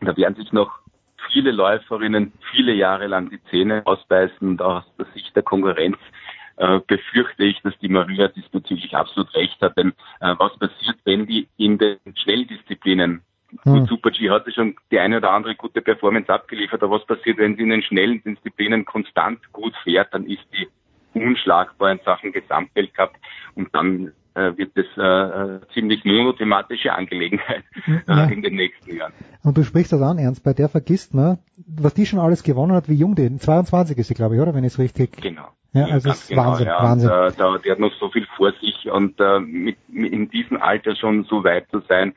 da 0.00 0.16
werden 0.16 0.34
sich 0.34 0.50
noch 0.52 0.80
viele 1.30 1.50
Läuferinnen 1.50 2.32
viele 2.50 2.72
Jahre 2.72 3.06
lang 3.06 3.30
die 3.30 3.42
Zähne 3.50 3.82
ausbeißen 3.84 4.48
und 4.48 4.62
aus 4.62 4.84
der 4.98 5.06
Sicht 5.14 5.34
der 5.36 5.42
Konkurrenz 5.42 5.98
befürchte 6.86 7.44
ich, 7.44 7.60
dass 7.62 7.78
die 7.78 7.88
Maria 7.88 8.28
diesbezüglich 8.28 8.94
absolut 8.94 9.34
recht 9.34 9.60
hat. 9.60 9.76
Denn 9.76 9.92
äh, 10.20 10.34
was 10.38 10.56
passiert, 10.58 10.96
wenn 11.04 11.26
die 11.26 11.48
in 11.56 11.78
den 11.78 11.98
Schnelldisziplinen 12.14 13.22
Hm. 13.64 13.86
Super 13.86 14.10
G 14.10 14.30
hatte 14.30 14.52
schon 14.52 14.76
die 14.90 14.98
eine 14.98 15.16
oder 15.16 15.32
andere 15.32 15.56
gute 15.56 15.82
Performance 15.82 16.32
abgeliefert, 16.32 16.82
aber 16.82 16.96
was 16.96 17.06
passiert, 17.06 17.38
wenn 17.38 17.56
sie 17.56 17.62
in 17.62 17.70
den 17.70 17.82
schnellen 17.82 18.22
Disziplinen 18.22 18.84
konstant 18.84 19.40
gut 19.52 19.74
fährt, 19.82 20.14
dann 20.14 20.26
ist 20.26 20.46
die 20.52 20.68
unschlagbar 21.14 21.92
in 21.92 22.00
Sachen 22.04 22.32
Gesamtweltcup 22.32 23.12
und 23.56 23.74
dann 23.74 24.12
äh, 24.34 24.56
wird 24.56 24.76
das 24.76 24.86
äh, 24.96 25.02
äh 25.02 25.60
ziemlich 25.74 26.04
monothematische 26.04 26.92
Angelegenheit 26.92 27.64
äh, 27.86 28.00
ja. 28.06 28.24
in 28.24 28.42
den 28.42 28.54
nächsten 28.54 28.96
Jahren. 28.96 29.12
Und 29.42 29.56
du 29.56 29.64
sprichst 29.64 29.92
das 29.92 30.02
an, 30.02 30.18
Ernst, 30.18 30.44
bei 30.44 30.52
der 30.52 30.68
vergisst 30.68 31.14
man, 31.14 31.38
was 31.56 31.94
die 31.94 32.06
schon 32.06 32.18
alles 32.18 32.42
gewonnen 32.42 32.72
hat, 32.72 32.88
wie 32.88 32.94
jung 32.94 33.14
die, 33.14 33.36
22 33.36 33.98
ist 33.98 34.08
sie, 34.08 34.14
glaube 34.14 34.36
ich, 34.36 34.40
oder, 34.40 34.54
wenn 34.54 34.64
ich 34.64 34.72
es 34.72 34.78
richtig... 34.78 35.16
Genau. 35.20 35.48
Ja, 35.72 35.84
also 35.86 36.08
ja, 36.08 36.14
ist 36.14 36.28
genau, 36.28 36.46
Wahnsinn, 36.46 36.66
ja. 36.66 36.82
Wahnsinn. 36.82 37.10
Und, 37.10 37.16
äh, 37.16 37.32
da, 37.36 37.58
die 37.58 37.70
hat 37.70 37.78
noch 37.78 37.92
so 38.00 38.10
viel 38.10 38.26
vor 38.36 38.52
sich 38.60 38.90
und 38.90 39.20
äh, 39.20 39.38
mit, 39.38 39.76
mit 39.88 40.12
in 40.12 40.28
diesem 40.28 40.60
Alter 40.60 40.96
schon 40.96 41.24
so 41.24 41.44
weit 41.44 41.70
zu 41.70 41.80
sein. 41.88 42.14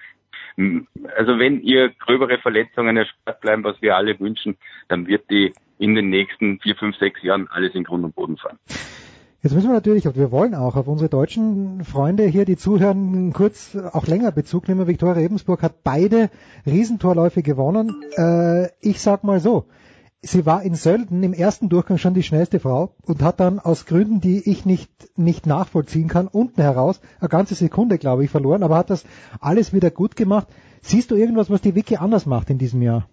Also 1.16 1.40
wenn 1.40 1.62
ihr 1.62 1.90
gröbere 1.90 2.38
Verletzungen 2.40 2.98
erspart 2.98 3.42
bleiben, 3.42 3.64
was 3.64 3.82
wir 3.82 3.96
alle 3.96 4.20
wünschen, 4.20 4.58
dann 4.88 5.08
wird 5.08 5.30
die 5.30 5.54
in 5.78 5.96
den 5.96 6.10
nächsten 6.10 6.60
vier, 6.60 6.76
fünf, 6.76 6.96
sechs 6.98 7.22
Jahren 7.24 7.48
alles 7.50 7.76
in 7.76 7.84
Grund 7.84 8.04
und 8.04 8.16
Boden 8.16 8.38
fahren. 8.38 8.58
Jetzt 9.44 9.56
müssen 9.56 9.68
wir 9.68 9.74
natürlich, 9.74 10.08
und 10.08 10.16
wir 10.16 10.32
wollen 10.32 10.56
auch 10.56 10.78
auf 10.78 10.88
unsere 10.88 11.10
deutschen 11.10 11.84
Freunde 11.84 12.24
hier, 12.24 12.46
die 12.46 12.56
zuhören, 12.56 13.34
kurz 13.34 13.76
auch 13.76 14.08
länger 14.08 14.32
Bezug 14.32 14.70
nehmen. 14.70 14.88
Viktoria 14.88 15.22
Ebensburg 15.22 15.64
hat 15.64 15.84
beide 15.84 16.30
Riesentorläufe 16.66 17.44
gewonnen. 17.44 17.94
Äh, 18.16 18.70
ich 18.80 19.02
sag 19.02 19.26
mal 19.26 19.42
so, 19.42 19.66
sie 20.22 20.46
war 20.46 20.64
in 20.64 20.76
Sölden 20.76 21.22
im 21.24 21.34
ersten 21.34 21.68
Durchgang 21.68 21.98
schon 21.98 22.14
die 22.14 22.24
schnellste 22.24 22.62
Frau 22.62 22.96
und 23.06 23.22
hat 23.22 23.42
dann 23.42 23.60
aus 23.60 23.86
Gründen, 23.86 24.22
die 24.22 24.50
ich 24.50 24.66
nicht, 24.66 24.90
nicht 25.18 25.46
nachvollziehen 25.46 26.08
kann, 26.08 26.30
unten 26.30 26.62
heraus 26.62 27.02
eine 27.20 27.28
ganze 27.28 27.56
Sekunde, 27.56 27.98
glaube 27.98 28.24
ich, 28.24 28.32
verloren, 28.32 28.64
aber 28.64 28.78
hat 28.78 28.90
das 28.90 29.06
alles 29.42 29.74
wieder 29.74 29.92
gut 29.92 30.16
gemacht. 30.16 30.48
Siehst 30.82 31.12
du 31.12 31.16
irgendwas, 31.16 31.50
was 31.50 31.60
die 31.60 31.76
Wiki 31.76 31.98
anders 31.98 32.26
macht 32.26 32.50
in 32.50 32.60
diesem 32.60 32.82
Jahr? 32.82 33.10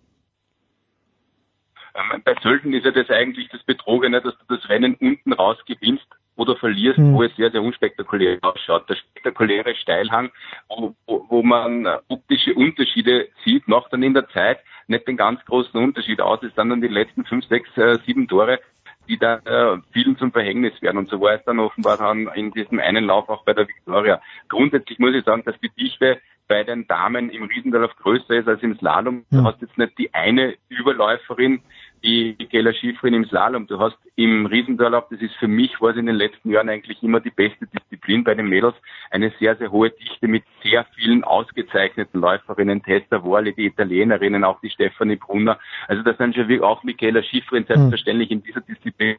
Ähm, 1.93 2.23
bei 2.25 2.37
Sölden 2.41 2.73
ist 2.73 2.85
ja 2.85 2.93
das 2.93 3.11
eigentlich 3.11 3.49
das 3.49 3.65
Betrogene, 3.65 4.23
dass 4.23 4.35
du 4.39 4.57
das 4.57 4.69
Rennen 4.69 4.95
unten 4.95 5.33
raus 5.33 5.59
gewinnst 5.67 6.07
oder 6.41 6.57
verlierst, 6.57 6.99
mhm. 6.99 7.13
wo 7.13 7.23
es 7.23 7.37
sehr, 7.37 7.51
sehr 7.51 7.63
unspektakulär 7.63 8.39
ausschaut. 8.41 8.89
Der 8.89 8.97
spektakuläre 8.97 9.75
Steilhang, 9.75 10.31
wo, 10.69 10.95
wo, 11.07 11.27
wo 11.29 11.43
man 11.43 11.87
optische 12.09 12.55
Unterschiede 12.55 13.29
sieht, 13.45 13.69
macht 13.69 13.93
dann 13.93 14.03
in 14.03 14.15
der 14.15 14.27
Zeit 14.31 14.61
nicht 14.87 15.07
den 15.07 15.19
ganz 15.19 15.45
großen 15.45 15.79
Unterschied 15.79 16.21
aus. 16.23 16.43
Es 16.43 16.55
sind 16.55 16.71
dann 16.71 16.81
die 16.81 16.89
letzten 16.89 17.27
fünf, 17.27 17.45
sechs, 17.45 17.69
äh, 17.77 17.99
sieben 18.07 18.27
Tore, 18.27 18.59
die 19.07 19.19
da 19.19 19.35
äh, 19.45 19.79
vielen 19.93 20.17
zum 20.17 20.33
Verhängnis 20.33 20.81
werden. 20.81 20.97
Und 20.97 21.11
so 21.11 21.21
war 21.21 21.35
es 21.35 21.45
dann 21.45 21.59
offenbar 21.59 21.99
dann 21.99 22.29
in 22.35 22.53
diesem 22.53 22.79
einen 22.79 23.05
Lauf 23.05 23.29
auch 23.29 23.45
bei 23.45 23.53
der 23.53 23.69
Victoria. 23.69 24.23
Grundsätzlich 24.49 24.99
muss 24.99 25.15
ich 25.15 25.25
sagen, 25.25 25.43
dass 25.45 25.61
die 25.61 25.71
Dichte 25.79 26.21
bei 26.49 26.65
den 26.65 26.87
Damen 26.87 27.29
im 27.29 27.45
Riesendorf 27.45 27.95
größer 27.97 28.35
ist 28.35 28.49
als 28.49 28.63
im 28.63 28.79
Slalom. 28.79 29.25
Du 29.31 29.45
hast 29.45 29.61
jetzt 29.61 29.77
nicht 29.77 29.99
die 29.99 30.13
eine 30.15 30.55
Überläuferin, 30.69 31.61
wie 32.03 32.37
Michaela 32.39 32.73
Schifrin 32.73 33.15
im 33.15 33.25
Slalom. 33.27 33.67
Du 33.67 33.79
hast 33.79 33.97
im 34.17 34.47
Riesendurlaub, 34.47 35.09
das 35.11 35.21
ist 35.21 35.35
für 35.37 35.49
mich, 35.49 35.81
war 35.81 35.91
es 35.91 35.97
in 35.97 36.07
den 36.07 36.17
letzten 36.17 36.51
Jahren 36.51 36.69
eigentlich 36.69 37.03
immer 37.03 37.21
die 37.21 37.31
beste 37.31 37.67
Disziplin 37.67 38.25
bei 38.25 38.35
den 38.35 38.49
Mädels, 38.49 38.75
eine 39.11 39.33
sehr, 39.39 39.57
sehr 39.57 39.71
hohe 39.71 39.91
Dichte 39.91 40.29
mit 40.29 40.45
sehr 40.63 40.85
vielen 40.95 41.25
ausgezeichneten 41.25 42.21
Läuferinnen, 42.21 42.83
Tessa 42.83 43.23
Worley, 43.23 43.55
die 43.55 43.67
Italienerinnen, 43.67 44.45
auch 44.45 44.61
die 44.61 44.71
Stefanie 44.71 45.17
Brunner. 45.17 45.59
Also 45.89 46.03
das 46.03 46.17
sind 46.19 46.35
schon 46.35 46.49
wie 46.49 46.61
auch 46.61 46.83
Michaela 46.83 47.23
Schifrin 47.23 47.65
selbstverständlich 47.67 48.31
in 48.31 48.43
dieser 48.43 48.61
Disziplin. 48.61 49.17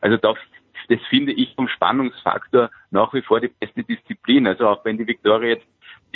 Also 0.00 0.16
da 0.16 0.34
das 0.88 1.00
finde 1.08 1.32
ich 1.32 1.52
vom 1.54 1.68
Spannungsfaktor 1.68 2.70
nach 2.90 3.12
wie 3.12 3.22
vor 3.22 3.40
die 3.40 3.48
beste 3.48 3.82
Disziplin. 3.82 4.46
Also 4.46 4.68
auch 4.68 4.84
wenn 4.84 4.98
die 4.98 5.06
Viktoria 5.06 5.48
jetzt 5.48 5.66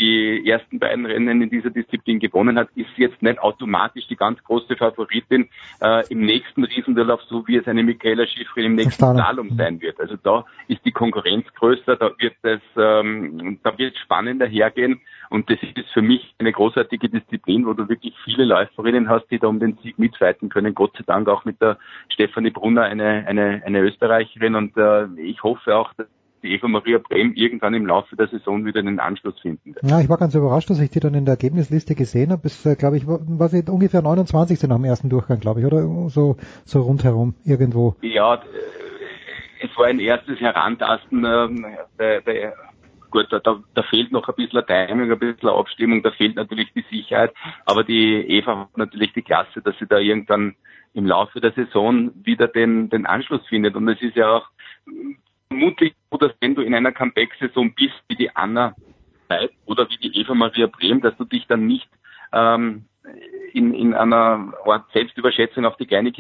die 0.01 0.49
ersten 0.49 0.79
beiden 0.79 1.07
Rennen 1.07 1.43
in 1.43 1.51
dieser 1.51 1.71
Disziplin 1.71 2.19
gewonnen 2.19 2.59
hat, 2.59 2.69
ist 2.75 2.91
jetzt 2.97 3.23
nicht 3.23 3.39
automatisch 3.39 4.07
die 4.09 4.17
ganz 4.17 4.43
große 4.43 4.77
Favoritin 4.77 5.49
äh, 5.81 6.03
im 6.09 6.21
nächsten 6.21 6.65
Riesendurlauf, 6.65 7.21
so 7.29 7.47
wie 7.47 7.57
es 7.57 7.69
eine 7.69 7.83
Michaela 7.83 8.27
Schifrin 8.27 8.65
im 8.65 8.75
nächsten 8.77 9.15
Slalom 9.15 9.57
sein 9.57 9.81
wird. 9.81 10.01
Also 10.01 10.17
da 10.17 10.47
ist 10.69 10.85
die 10.85 10.93
Konkurrenz 10.93 11.47
größer, 11.55 11.97
da 11.97 12.11
wird 12.19 12.35
es, 12.43 12.61
ähm, 12.77 13.59
da 13.63 13.77
wird 13.79 13.97
spannender 13.99 14.47
hergehen 14.47 15.01
und 15.29 15.51
das 15.51 15.59
ist 15.63 15.91
für 15.93 16.03
mich 16.03 16.35
eine 16.39 16.53
großartige 16.53 17.09
Disziplin, 17.09 17.67
wo 17.67 17.75
du 17.75 17.89
wirklich 17.89 18.15
viele 18.25 18.45
Läuferinnen 18.45 19.09
hast, 19.09 19.31
die 19.31 19.39
da 19.39 19.49
um 19.49 19.61
den 19.61 19.79
Sieg 19.83 19.99
mitfighten 19.99 20.49
können. 20.49 20.75
Gott 20.75 20.97
sei 20.97 21.05
Dank 21.07 21.29
auch 21.29 21.45
mit 21.45 21.61
der 21.61 21.79
Stefanie 22.09 22.51
Brunner, 22.51 22.83
eine, 22.83 23.27
eine, 23.27 23.63
eine 23.65 23.81
Österreicherin 23.81 24.55
und 24.55 24.77
äh, 24.77 25.07
ich 25.21 25.43
hoffe 25.43 25.77
auch, 25.77 25.93
dass 25.95 26.07
die 26.43 26.53
Eva 26.53 26.69
Maria 26.69 26.99
Brem 26.99 27.33
irgendwann 27.35 27.75
im 27.75 27.87
Laufe 27.87 28.17
der 28.17 28.29
Saison 28.29 28.65
wieder 28.65 28.81
einen 28.81 29.01
Anschluss 29.01 29.39
finden. 29.41 29.75
Ja, 29.83 30.01
ich 30.01 30.09
war 30.09 30.19
ganz 30.19 30.35
überrascht, 30.35 30.71
dass 30.71 30.81
ich 30.81 30.91
die 30.91 31.01
dann 31.01 31.15
in 31.15 31.25
der 31.25 31.33
Ergebnisliste 31.33 31.95
gesehen 31.95 32.31
habe. 32.31 32.43
Bis, 32.43 32.65
äh, 32.67 32.77
glaube 32.77 32.97
ich, 32.97 33.07
war, 33.07 33.49
sie 33.49 33.65
ungefähr 33.69 34.03
29. 34.03 34.63
nach 34.69 34.77
dem 34.77 34.85
ersten 34.85 35.09
Durchgang, 35.09 35.41
glaube 35.41 35.61
ich, 35.61 35.67
oder 35.67 36.09
so, 36.09 36.37
so 36.65 36.83
rundherum 36.83 37.35
irgendwo. 37.45 37.97
Ja, 38.03 38.35
äh, 38.35 38.39
es 39.61 39.77
war 39.77 39.87
ein 39.87 40.01
erstes 40.01 40.41
Herantasten. 40.41 41.25
Äh, 41.25 41.49
der, 41.99 42.21
der, 42.23 42.55
gut, 43.11 43.27
da, 43.31 43.41
da 43.41 43.83
fehlt 43.83 44.13
noch 44.13 44.29
ein 44.29 44.35
bisschen 44.35 44.65
Timing, 44.67 45.13
ein 45.13 45.19
bisschen 45.19 45.49
Abstimmung, 45.49 46.03
da 46.03 46.11
fehlt 46.11 46.37
natürlich 46.37 46.73
die 46.73 46.85
Sicherheit. 46.91 47.33
Aber 47.67 47.85
die 47.85 48.15
Eva 48.29 48.61
hat 48.61 48.77
natürlich 48.77 49.13
die 49.13 49.23
Klasse, 49.23 49.61
dass 49.63 49.77
sie 49.79 49.87
da 49.87 49.99
irgendwann 49.99 50.55
im 50.93 51.07
Laufe 51.07 51.41
der 51.41 51.53
Saison 51.53 52.11
wieder 52.25 52.49
den, 52.49 52.91
den 52.91 53.07
Anschluss 53.07 53.47
findet. 53.49 53.77
Und 53.77 53.89
es 53.89 54.01
ist 54.03 54.17
ja 54.17 54.29
auch 54.29 54.49
vermutlich 55.51 55.95
so, 56.11 56.17
dass 56.17 56.33
wenn 56.41 56.55
du 56.55 56.63
in 56.63 56.75
einer 56.75 56.93
Comeback-Saison 56.93 57.75
bist 57.75 57.95
wie 58.09 58.17
die 58.17 58.35
Anna 58.35 58.75
Zeit 59.29 59.51
oder 59.67 59.89
wie 59.91 59.97
die 59.97 60.21
Eva 60.21 60.35
Maria 60.35 60.67
Brehm, 60.67 61.01
dass 61.01 61.17
du 61.17 61.25
dich 61.25 61.47
dann 61.47 61.67
nicht 61.67 61.89
ähm, 62.33 62.87
in, 63.53 63.75
in 63.75 63.95
einer 63.95 64.55
Art 64.65 64.91
Selbstüberschätzung 64.93 65.65
auf 65.65 65.77
die 65.77 65.87
kleine 65.87 66.13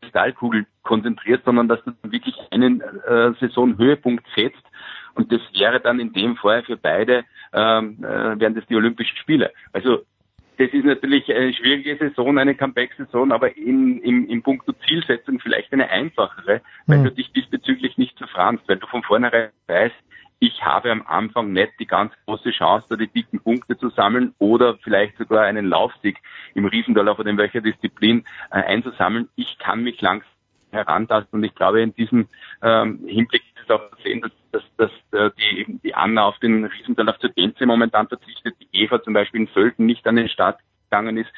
Kristallkugel 0.00 0.66
konzentrierst, 0.82 1.44
sondern 1.44 1.68
dass 1.68 1.82
du 1.84 1.92
wirklich 2.02 2.36
einen 2.50 2.80
äh, 2.80 3.32
Saisonhöhepunkt 3.40 4.26
setzt. 4.36 4.62
Und 5.14 5.32
das 5.32 5.40
wäre 5.54 5.80
dann 5.80 6.00
in 6.00 6.12
dem 6.12 6.36
Fall 6.36 6.62
für 6.64 6.76
beide, 6.76 7.24
ähm, 7.52 7.98
äh, 8.04 8.38
wären 8.38 8.54
das 8.54 8.66
die 8.66 8.76
Olympischen 8.76 9.16
Spiele. 9.16 9.52
Also 9.72 10.04
das 10.58 10.70
ist 10.72 10.84
natürlich 10.84 11.32
eine 11.34 11.52
schwierige 11.52 11.96
Saison, 11.96 12.38
eine 12.38 12.54
Comeback-Saison, 12.54 13.32
aber 13.32 13.56
in, 13.56 13.98
im, 14.02 14.28
im 14.28 14.42
Punkto 14.42 14.72
Zielsetzung 14.86 15.40
vielleicht 15.40 15.72
eine 15.72 15.90
einfachere, 15.90 16.60
weil 16.86 16.98
mhm. 16.98 17.04
du 17.04 17.10
dich 17.12 17.32
diesbezüglich 17.32 17.98
nicht 17.98 18.16
verfranst, 18.18 18.62
weil 18.68 18.76
du 18.76 18.86
von 18.86 19.02
vornherein 19.02 19.50
weißt, 19.66 19.94
ich 20.40 20.62
habe 20.62 20.90
am 20.90 21.06
Anfang 21.06 21.52
nicht 21.52 21.72
die 21.78 21.86
ganz 21.86 22.12
große 22.26 22.50
Chance, 22.50 22.86
da 22.90 22.96
die 22.96 23.08
dicken 23.08 23.40
Punkte 23.40 23.78
zu 23.78 23.88
sammeln 23.90 24.34
oder 24.38 24.76
vielleicht 24.82 25.16
sogar 25.16 25.44
einen 25.44 25.66
Laufsieg 25.66 26.18
im 26.54 26.66
Riesendorlauf 26.66 27.18
oder 27.18 27.30
in 27.30 27.38
welcher 27.38 27.60
Disziplin 27.60 28.24
äh, 28.50 28.56
einzusammeln. 28.56 29.28
Ich 29.36 29.58
kann 29.58 29.82
mich 29.82 30.00
langsam 30.00 30.28
herantasten 30.74 31.38
und 31.38 31.44
ich 31.44 31.54
glaube 31.54 31.80
in 31.80 31.94
diesem 31.94 32.28
ähm, 32.62 33.00
Hinblick 33.06 33.42
ist 33.60 33.70
auch 33.70 33.90
zu 33.90 34.02
sehen, 34.02 34.20
dass, 34.20 34.32
dass, 34.52 34.62
dass 34.76 35.20
äh, 35.20 35.30
die, 35.38 35.78
die 35.82 35.94
Anna 35.94 36.24
auf 36.24 36.38
den 36.40 36.64
Riesendorlauf 36.64 37.18
zur 37.18 37.30
Gänze 37.30 37.64
momentan 37.66 38.08
verzichtet, 38.08 38.54
die 38.60 38.68
Eva 38.72 39.02
zum 39.02 39.14
Beispiel 39.14 39.42
in 39.42 39.48
Sölden 39.54 39.86
nicht 39.86 40.06
an 40.06 40.16
den 40.16 40.28
Start 40.28 40.58
gegangen 40.94 41.16
ist, 41.16 41.30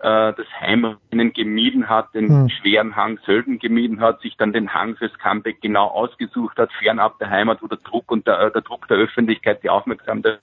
äh, 0.00 0.32
das 0.34 0.46
Heimrennen 0.60 1.32
gemieden 1.32 1.88
hat, 1.88 2.14
den 2.14 2.26
mhm. 2.26 2.50
schweren 2.50 2.96
Hang 2.96 3.18
Sölden 3.24 3.58
gemieden 3.58 4.00
hat, 4.00 4.20
sich 4.20 4.36
dann 4.36 4.52
den 4.52 4.74
Hang 4.74 4.96
fürs 4.96 5.16
Comeback 5.18 5.60
genau 5.60 5.86
ausgesucht 5.86 6.58
hat, 6.58 6.72
fernab 6.72 7.18
der 7.20 7.30
Heimat, 7.30 7.62
wo 7.62 7.68
der 7.68 7.78
Druck 7.78 8.10
und 8.10 8.26
der, 8.26 8.50
der 8.50 8.62
Druck 8.62 8.88
der 8.88 8.98
Öffentlichkeit, 8.98 9.62
die 9.62 9.70
Aufmerksamkeit 9.70 10.40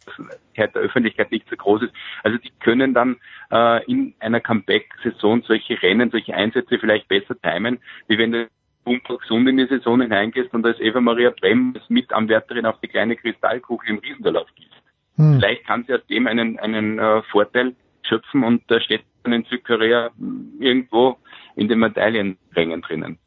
der 0.58 0.82
Öffentlichkeit 0.82 1.32
nicht 1.32 1.50
so 1.50 1.56
groß 1.56 1.84
ist. 1.84 1.94
Also 2.24 2.38
die 2.38 2.52
können 2.60 2.94
dann 2.94 3.18
äh, 3.52 3.84
in 3.86 4.14
einer 4.20 4.40
Comeback-Saison 4.40 5.44
solche 5.44 5.82
Rennen, 5.82 6.12
solche 6.12 6.34
Einsätze 6.34 6.80
vielleicht 6.80 7.08
besser 7.08 7.36
timen, 7.42 7.80
wie 8.08 8.18
wenn 8.18 8.32
du 8.32 8.48
gesund 8.86 9.48
in 9.48 9.58
die 9.58 9.68
Saison 9.68 10.02
hineingehst 10.02 10.54
und 10.54 10.66
als 10.66 10.80
Eva 10.80 11.02
Maria 11.02 11.30
Brem 11.30 11.74
als 11.76 11.88
Mitanwärterin 11.90 12.66
auf 12.66 12.80
die 12.80 12.88
kleine 12.88 13.16
Kristallkugel 13.16 13.90
im 13.90 14.00
Riesendorlauf 14.00 14.48
gehst. 14.56 14.72
Hm. 15.18 15.36
Vielleicht 15.36 15.68
kann 15.68 15.84
sie 15.84 15.94
aus 15.94 16.06
dem 16.08 16.26
einen, 16.26 16.58
einen 16.58 16.98
äh, 16.98 17.22
Vorteil 17.24 17.76
schöpfen 18.04 18.44
und 18.44 18.64
da 18.68 18.80
steht 18.80 19.04
dann 19.24 19.34
in 19.34 19.44
Südkorea 19.44 20.12
irgendwo 20.60 21.18
in 21.56 21.68
den 21.68 21.80
Medaillenrängen 21.80 22.82
drinnen. 22.82 23.20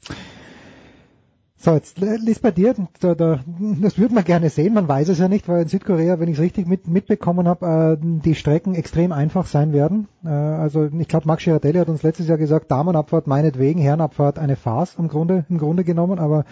So, 1.64 1.72
jetzt 1.72 1.98
liest 1.98 2.42
bei 2.42 2.50
dir, 2.50 2.74
da, 3.00 3.14
da, 3.14 3.40
das 3.80 3.98
würde 3.98 4.14
man 4.14 4.24
gerne 4.24 4.50
sehen, 4.50 4.74
man 4.74 4.86
weiß 4.86 5.08
es 5.08 5.18
ja 5.18 5.28
nicht, 5.28 5.48
weil 5.48 5.62
in 5.62 5.68
Südkorea, 5.68 6.20
wenn 6.20 6.28
ich 6.28 6.34
es 6.34 6.42
richtig 6.42 6.66
mit, 6.66 6.88
mitbekommen 6.88 7.48
habe, 7.48 7.98
äh, 7.98 8.06
die 8.22 8.34
Strecken 8.34 8.74
extrem 8.74 9.12
einfach 9.12 9.46
sein 9.46 9.72
werden. 9.72 10.08
Äh, 10.26 10.28
also 10.28 10.84
ich 10.84 11.08
glaube, 11.08 11.26
Max 11.26 11.42
Girardelli 11.42 11.78
hat 11.78 11.88
uns 11.88 12.02
letztes 12.02 12.28
Jahr 12.28 12.36
gesagt, 12.36 12.70
Damenabfahrt 12.70 13.26
meinetwegen, 13.26 13.80
Herrenabfahrt 13.80 14.38
eine 14.38 14.56
Farce 14.56 14.96
im 14.98 15.08
Grunde, 15.08 15.46
im 15.48 15.56
Grunde 15.56 15.84
genommen, 15.84 16.18
aber 16.18 16.44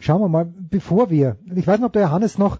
schauen 0.00 0.20
wir 0.20 0.28
mal, 0.28 0.52
bevor 0.58 1.10
wir, 1.10 1.36
ich 1.54 1.68
weiß 1.68 1.78
nicht, 1.78 1.86
ob 1.86 1.92
der 1.92 2.02
Johannes 2.02 2.36
noch 2.36 2.58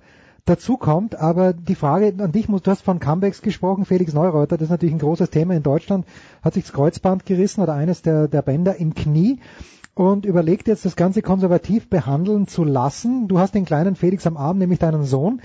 dazu 0.51 0.77
kommt, 0.77 1.15
aber 1.15 1.53
die 1.53 1.75
Frage 1.75 2.13
an 2.19 2.33
dich, 2.33 2.47
du 2.47 2.61
hast 2.67 2.83
von 2.83 2.99
Comebacks 2.99 3.41
gesprochen, 3.41 3.85
Felix 3.85 4.13
Neureuter, 4.13 4.57
das 4.57 4.67
ist 4.67 4.71
natürlich 4.71 4.95
ein 4.95 5.01
großes 5.01 5.31
Thema 5.31 5.55
in 5.55 5.63
Deutschland, 5.63 6.05
hat 6.43 6.55
sich 6.55 6.65
das 6.65 6.73
Kreuzband 6.73 7.25
gerissen 7.25 7.63
oder 7.63 7.75
eines 7.75 8.03
der, 8.03 8.29
der 8.29 8.43
Bänder 8.43 8.77
im 8.77 8.95
Knie 8.95 9.39
und 9.95 10.27
überlegt 10.27 10.69
jetzt, 10.69 10.85
das 10.85 10.97
Ganze 10.97 11.23
konservativ 11.23 11.89
behandeln 11.89 12.47
zu 12.47 12.65
lassen. 12.65 13.29
Du 13.29 13.39
hast 13.39 13.55
den 13.55 13.65
kleinen 13.65 13.97
Felix 13.97 14.27
am 14.27 14.37
Arm, 14.37 14.59
nämlich 14.59 14.79
deinen 14.79 15.05
Sohn. 15.05 15.41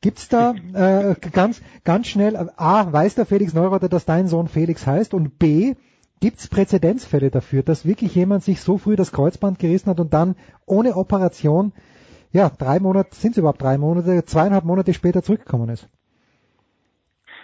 Gibt's 0.00 0.28
da 0.28 0.54
äh, 0.72 1.14
ganz, 1.32 1.60
ganz 1.82 2.06
schnell, 2.06 2.36
A, 2.56 2.92
weiß 2.92 3.14
der 3.14 3.26
Felix 3.26 3.54
Neureuter, 3.54 3.88
dass 3.88 4.04
dein 4.04 4.28
Sohn 4.28 4.48
Felix 4.48 4.86
heißt 4.86 5.14
und 5.14 5.38
B, 5.38 5.74
gibt's 6.20 6.48
Präzedenzfälle 6.48 7.30
dafür, 7.30 7.62
dass 7.62 7.84
wirklich 7.84 8.14
jemand 8.14 8.44
sich 8.44 8.60
so 8.60 8.78
früh 8.78 8.96
das 8.96 9.12
Kreuzband 9.12 9.58
gerissen 9.58 9.90
hat 9.90 10.00
und 10.00 10.14
dann 10.14 10.36
ohne 10.66 10.96
Operation 10.96 11.72
ja, 12.34 12.50
drei 12.50 12.80
Monate, 12.80 13.14
sind 13.14 13.30
es 13.30 13.38
überhaupt 13.38 13.62
drei 13.62 13.78
Monate, 13.78 14.24
zweieinhalb 14.24 14.64
Monate 14.64 14.92
später 14.92 15.22
zurückgekommen 15.22 15.68
ist? 15.68 15.88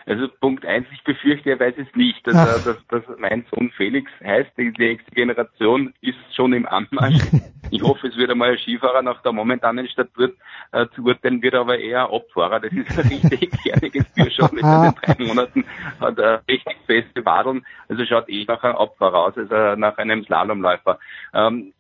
Also 0.05 0.27
Punkt 0.41 0.67
eins, 0.67 0.87
ich 0.93 1.05
befürchte, 1.05 1.51
er 1.51 1.61
weiß 1.61 1.75
es 1.77 1.87
nicht, 1.95 2.27
dass, 2.27 2.35
er, 2.35 2.73
dass, 2.73 2.87
dass 2.89 3.19
mein 3.19 3.45
Sohn 3.55 3.71
Felix 3.77 4.11
heißt. 4.25 4.51
Die 4.59 4.73
nächste 4.77 5.13
Generation 5.13 5.95
ist 6.01 6.19
schon 6.35 6.53
im 6.53 6.67
Anmarsch. 6.67 7.21
Ich 7.73 7.83
hoffe, 7.83 8.09
es 8.09 8.17
wird 8.17 8.29
einmal 8.33 8.51
ein 8.51 8.59
Skifahrer 8.59 9.01
nach 9.01 9.23
der 9.23 9.31
momentanen 9.31 9.87
Statur 9.87 10.33
äh, 10.73 10.87
zu 10.93 11.05
urteilen, 11.05 11.41
wird 11.41 11.55
aber 11.55 11.79
eher 11.79 12.09
ein 12.09 12.17
Abfahrer. 12.17 12.59
Das 12.59 12.73
ist 12.73 12.99
ein 12.99 13.07
richtig 13.07 13.53
kerniges 13.63 14.05
Bier 14.07 14.29
schon 14.33 14.49
mit 14.53 14.65
den 14.65 14.93
drei 15.01 15.25
Monaten. 15.25 15.65
Hat 16.01 16.19
er 16.19 16.43
richtig 16.49 16.77
feste 16.87 17.25
Wadeln. 17.25 17.65
Also 17.89 18.05
schaut 18.07 18.29
eh 18.29 18.45
nach 18.49 18.65
einem 18.65 18.75
Abfahrer 18.75 19.19
aus, 19.19 19.37
also 19.37 19.77
nach 19.77 19.97
einem 19.99 20.25
Slalomläufer. 20.25 20.99
Ähm, 21.33 21.73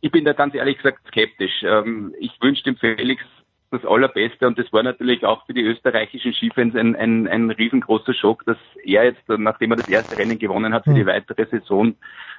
ich 0.00 0.10
bin 0.10 0.24
da 0.24 0.32
ganz 0.32 0.54
ehrlich 0.54 0.76
gesagt 0.76 1.06
skeptisch. 1.08 1.62
Ähm, 1.62 2.14
ich 2.18 2.32
wünsche 2.40 2.62
dem 2.64 2.76
Felix 2.76 3.22
das 3.70 3.84
Allerbeste 3.84 4.46
und 4.46 4.58
das 4.58 4.72
war 4.72 4.82
natürlich 4.82 5.24
auch 5.26 5.44
für 5.44 5.52
die 5.52 5.62
österreichischen 5.62 6.32
Skifans 6.32 6.74
ein, 6.74 6.96
ein, 6.96 7.28
ein 7.28 7.50
riesengroßer 7.50 8.14
Schock, 8.14 8.44
dass 8.46 8.56
er 8.82 9.04
jetzt, 9.04 9.28
nachdem 9.28 9.72
er 9.72 9.76
das 9.76 9.88
erste 9.88 10.16
Rennen 10.16 10.38
gewonnen 10.38 10.72
hat, 10.72 10.84
für 10.84 10.94
die 10.94 11.04
weitere 11.04 11.44
Saison 11.46 11.94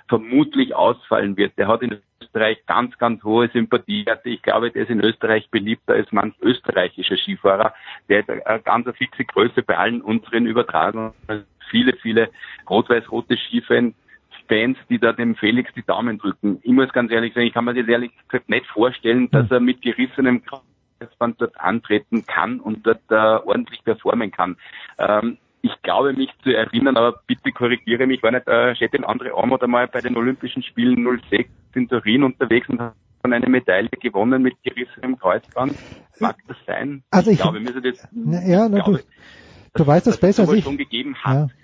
vermutlich 0.08 0.74
ausfallen 0.74 1.38
wird. 1.38 1.56
Der 1.58 1.68
hat 1.68 1.84
in 1.84 2.00
Österreich 2.20 2.66
ganz, 2.66 2.98
ganz 2.98 3.24
hohe 3.24 3.48
Sympathie. 3.50 4.06
Ich 4.24 4.42
glaube, 4.42 4.72
der 4.72 4.84
ist 4.84 4.90
in 4.90 5.02
Österreich 5.02 5.48
beliebter 5.52 5.94
als 5.94 6.12
manch 6.12 6.34
österreichischer 6.42 7.18
Skifahrer. 7.18 7.76
Der 8.08 8.24
hat 8.24 8.30
eine 8.48 8.62
ganz 8.62 8.88
fixe 8.98 9.24
Größe 9.24 9.62
bei 9.62 9.78
allen 9.78 10.02
unseren 10.02 10.48
Übertragungen. 10.48 11.14
Viele, 11.70 11.94
viele 12.02 12.30
rot-weiß-rote 12.68 13.38
Skifans 13.38 13.94
Fans, 14.50 14.78
die 14.90 15.00
da 15.00 15.14
dem 15.14 15.36
Felix 15.36 15.72
die 15.76 15.84
Daumen 15.84 16.18
drücken. 16.18 16.60
Ich 16.64 16.72
muss 16.72 16.92
ganz 16.92 17.12
ehrlich 17.12 17.34
sagen, 17.34 17.48
ich 17.48 17.54
kann 17.54 17.66
mir 17.66 17.76
das 17.76 17.88
ehrlich 17.88 18.12
gesagt 18.28 18.50
nicht 18.50 18.66
vorstellen, 18.66 19.30
dass 19.32 19.46
hm. 19.50 19.52
er 19.52 19.60
mit 19.62 19.82
gerissenem 19.82 20.42
Kreuzband 20.44 21.40
dort 21.40 21.58
antreten 21.60 22.26
kann 22.26 22.60
und 22.60 22.86
dort 22.86 23.02
äh, 23.10 23.16
ordentlich 23.16 23.84
performen 23.84 24.32
kann. 24.32 24.58
Ähm, 24.98 25.38
ich 25.62 25.72
glaube 25.84 26.14
mich 26.14 26.30
zu 26.44 26.56
erinnern, 26.56 26.98
aber 26.98 27.22
bitte 27.28 27.52
korrigiere 27.52 28.08
mich, 28.08 28.24
war 28.24 28.32
nicht 28.32 28.48
äh, 28.48 28.74
Chetin 28.76 29.04
Andre 29.04 29.34
Amod 29.34 29.62
einmal 29.64 29.88
bei 29.88 30.02
den 30.02 30.18
Olympischen 30.18 30.64
Spielen 30.64 31.06
06 31.30 31.50
in 31.76 31.88
Turin 31.88 32.24
unterwegs 32.24 32.68
und 32.70 32.82
hat 32.82 32.96
von 33.22 33.34
eine 33.34 33.48
Medaille 33.48 33.90
gewonnen 33.90 34.42
mit 34.42 34.56
gerissenem 34.64 35.20
Kreuzband. 35.20 35.76
Mag 36.20 36.38
das 36.48 36.58
sein? 36.66 37.04
Also 37.12 37.30
ich, 37.30 37.38
ich 37.38 37.42
glaube, 37.42 37.60
mir 37.60 37.76
ist 37.76 37.86
das, 37.86 38.08
ja, 38.48 38.70
na, 38.70 38.80
glaube, 38.80 39.04
du, 39.74 39.84
du 39.84 39.88
weißt 39.88 40.08
das 40.08 40.18
besser 40.18 40.44
als 40.44 40.54
ich. 40.54 40.64
schon 40.64 40.78
gegeben 40.78 41.16
hat. 41.16 41.50
Ja. 41.50 41.56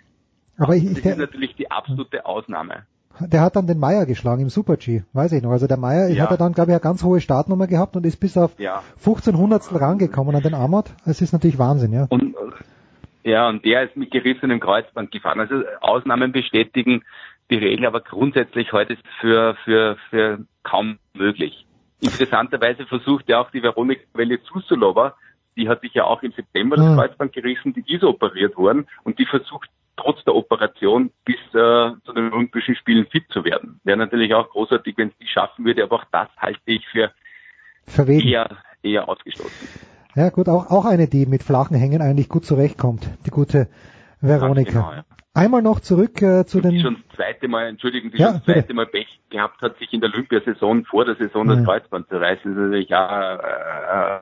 Aber 0.58 0.75
ich, 0.75 0.85
das 0.93 1.06
ist 1.06 1.17
natürlich 1.17 1.56
die 1.56 1.69
absolute 1.69 2.25
Ausnahme. 2.25 2.84
Der 3.19 3.42
hat 3.42 3.56
dann 3.56 3.66
den 3.66 3.80
Meier 3.80 4.06
geschlagen 4.06 4.42
im 4.42 4.50
Super-G, 4.50 5.03
weiß 5.14 5.32
ich 5.32 5.42
noch. 5.42 5.51
Also 5.51 5.67
der 5.67 5.77
Meier 5.77 6.09
Ja. 6.09 6.24
hat 6.24 6.32
er 6.32 6.38
dann, 6.38 6.51
glaube 6.53 6.72
ich, 6.72 6.75
eine 6.75 6.82
ganz 6.82 7.01
hohe 7.03 7.22
Startnummer 7.22 7.66
gehabt 7.67 7.95
und 7.95 8.06
ist 8.06 8.19
bis 8.19 8.38
auf 8.38 8.59
Ja. 8.59 8.84
15 8.98 9.38
Hundertstel 9.38 9.77
rangekommen 9.77 10.35
an 10.35 10.43
den 10.43 10.53
Amot. 10.53 10.92
Es 11.06 11.22
ist 11.22 11.32
natürlich 11.32 11.58
Wahnsinn, 11.58 11.93
ja. 11.93 12.08
Und 12.09 12.35
ja, 13.24 13.48
und 13.50 13.66
der 13.66 13.84
ist 13.84 13.95
mit 13.98 14.11
gerissenem 14.11 14.59
Kreuzband 14.59 15.11
gefahren. 15.11 15.40
Also 15.40 15.56
Ausnahmen 15.82 16.32
bestätigen 16.32 17.03
die 17.50 17.56
Regel, 17.58 17.85
aber 17.88 18.01
grundsätzlich 18.01 18.72
heute 18.72 18.93
ist 18.93 19.03
es 19.03 19.11
für, 19.19 19.56
für, 19.64 19.98
für 20.09 20.40
kaum 20.64 21.00
möglich. 21.14 21.66
Interessanterweise 22.01 22.85
versucht 22.85 23.27
ja 23.30 23.40
auch 23.40 23.50
die 23.51 23.64
Veronika 23.64 24.01
Welle 24.14 24.43
Zusulova, 24.43 25.16
die 25.58 25.69
hat 25.69 25.82
sich 25.82 25.93
ja 25.93 26.03
auch 26.03 26.22
im 26.22 26.34
September 26.34 26.75
das 26.75 26.85
Mhm. 26.85 26.95
Kreuzband 26.98 27.34
gerissen, 27.34 27.74
die 27.74 27.84
ist 27.93 28.03
operiert 28.03 28.58
worden 28.58 28.88
und 29.03 29.17
die 29.17 29.25
versucht 29.25 29.69
trotz 29.98 30.24
der 30.25 30.35
Operation 30.35 31.11
bis 31.24 31.38
äh, 31.53 31.91
zu 32.06 32.14
den 32.14 32.32
Olympischen 32.33 32.75
Spielen 32.75 33.06
fit 33.07 33.25
zu 33.30 33.43
werden. 33.45 33.80
Wäre 33.83 33.98
natürlich 33.98 34.33
auch 34.33 34.49
großartig, 34.49 34.98
wenn 34.98 35.09
es 35.09 35.17
die 35.19 35.27
schaffen 35.27 35.65
würde, 35.65 35.83
aber 35.83 35.98
auch 35.98 36.06
das 36.11 36.27
halte 36.38 36.59
ich 36.65 36.85
für 36.88 37.11
Verwegen. 37.88 38.27
eher, 38.27 38.49
eher 38.83 39.07
ausgeschlossen. 39.07 39.67
Ja 40.15 40.30
gut, 40.30 40.48
auch, 40.49 40.72
auch 40.72 40.85
eine, 40.85 41.07
die 41.07 41.25
mit 41.25 41.43
flachen 41.43 41.75
Hängen 41.77 42.01
eigentlich 42.01 42.30
gut 42.30 42.45
zurechtkommt, 42.45 43.07
die 43.25 43.32
gute 43.32 43.67
Veronika. 44.22 44.72
Genau, 44.72 44.91
ja. 44.93 45.06
Einmal 45.33 45.61
noch 45.61 45.82
zurück 45.82 46.22
äh, 46.22 46.45
zu 46.45 46.61
die 46.61 46.69
den... 46.69 46.80
schon 46.82 46.95
das 47.09 47.17
zweite 47.17 47.48
Mal, 47.49 47.67
entschuldigen, 47.67 48.09
die 48.11 48.17
Ja, 48.17 48.27
schon 48.27 48.35
das 48.35 48.45
bitte. 48.45 48.59
zweite 48.61 48.74
Mal 48.74 48.85
Pech 48.88 49.19
gehabt 49.30 49.61
hat, 49.61 49.77
sich 49.80 49.91
in 49.91 49.99
der 49.99 50.09
Olympiasaison 50.11 50.85
vor 50.85 51.03
der 51.03 51.15
Saison 51.15 51.45
das 51.48 51.59
Mhm. 51.59 51.65
Kreuzband 51.65 52.07
zu 52.07 52.15
reißen, 52.15 52.51
ist 52.51 52.57
natürlich 52.57 52.90
ja 52.90 54.17
äh, 54.17 54.22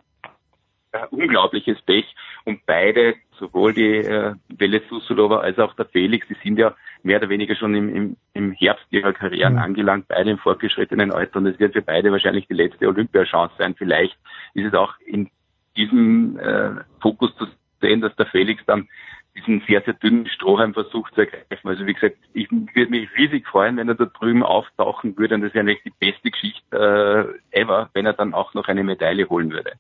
äh, 0.94 1.08
unglaubliches 1.12 1.82
Pech. 1.82 2.06
Und 2.46 2.66
beide, 2.66 3.16
sowohl 3.38 3.74
die 3.74 3.98
äh, 3.98 4.36
Welle 4.50 4.82
Susulova 4.90 5.40
als 5.40 5.60
auch 5.60 5.76
der 5.76 5.86
Felix, 5.86 6.28
die 6.28 6.38
sind 6.44 6.58
ja 6.58 6.76
mehr 7.04 7.18
oder 7.18 7.30
weniger 7.30 7.56
schon 7.56 7.76
im, 7.76 7.96
im, 7.96 8.18
im 8.34 8.52
Herbst 8.54 8.86
ihrer 8.90 9.14
Karrieren 9.14 9.54
Mhm. 9.54 9.60
angelangt, 9.60 10.08
beide 10.08 10.32
im 10.32 10.38
fortgeschrittenen 10.38 11.12
Alter. 11.12 11.38
Und 11.38 11.48
es 11.48 11.60
wird 11.60 11.74
für 11.74 11.82
beide 11.82 12.12
wahrscheinlich 12.12 12.48
die 12.48 12.54
letzte 12.54 12.88
Olympiachance 12.88 13.56
sein. 13.58 13.76
Vielleicht 13.76 14.18
ist 14.54 14.66
es 14.66 14.74
auch 14.74 14.94
in 15.06 15.30
diesem 15.76 16.38
äh, 16.40 16.72
Fokus 17.02 17.36
zu 17.38 17.48
sehen, 17.82 18.02
dass 18.02 18.16
der 18.16 18.28
Felix 18.28 18.64
dann 18.66 18.88
diesen 19.36 19.64
sehr, 19.68 19.82
sehr 19.82 19.96
dünnen 19.96 20.28
Strohhalm 20.28 20.74
versucht 20.74 21.16
zu 21.16 21.22
ergreifen. 21.22 21.68
Also 21.68 21.86
wie 21.88 21.94
gesagt, 21.94 22.18
ich 22.34 22.52
würde 22.52 22.92
mich 22.92 23.10
riesig 23.18 23.48
freuen, 23.48 23.78
wenn 23.78 23.90
er 23.90 23.96
da 23.96 24.06
drüben 24.06 24.44
auftauchen 24.44 25.18
würde 25.18 25.36
und 25.36 25.42
das 25.42 25.54
wäre 25.54 25.62
eigentlich 25.62 25.84
die 25.84 25.94
beste 26.00 26.30
Geschichte 26.30 27.40
äh, 27.52 27.60
ever, 27.60 27.90
wenn 27.94 28.06
er 28.06 28.14
dann 28.14 28.34
auch 28.34 28.54
noch 28.54 28.68
eine 28.68 28.84
Medaille 28.84 29.28
holen 29.30 29.52
würde. 29.52 29.74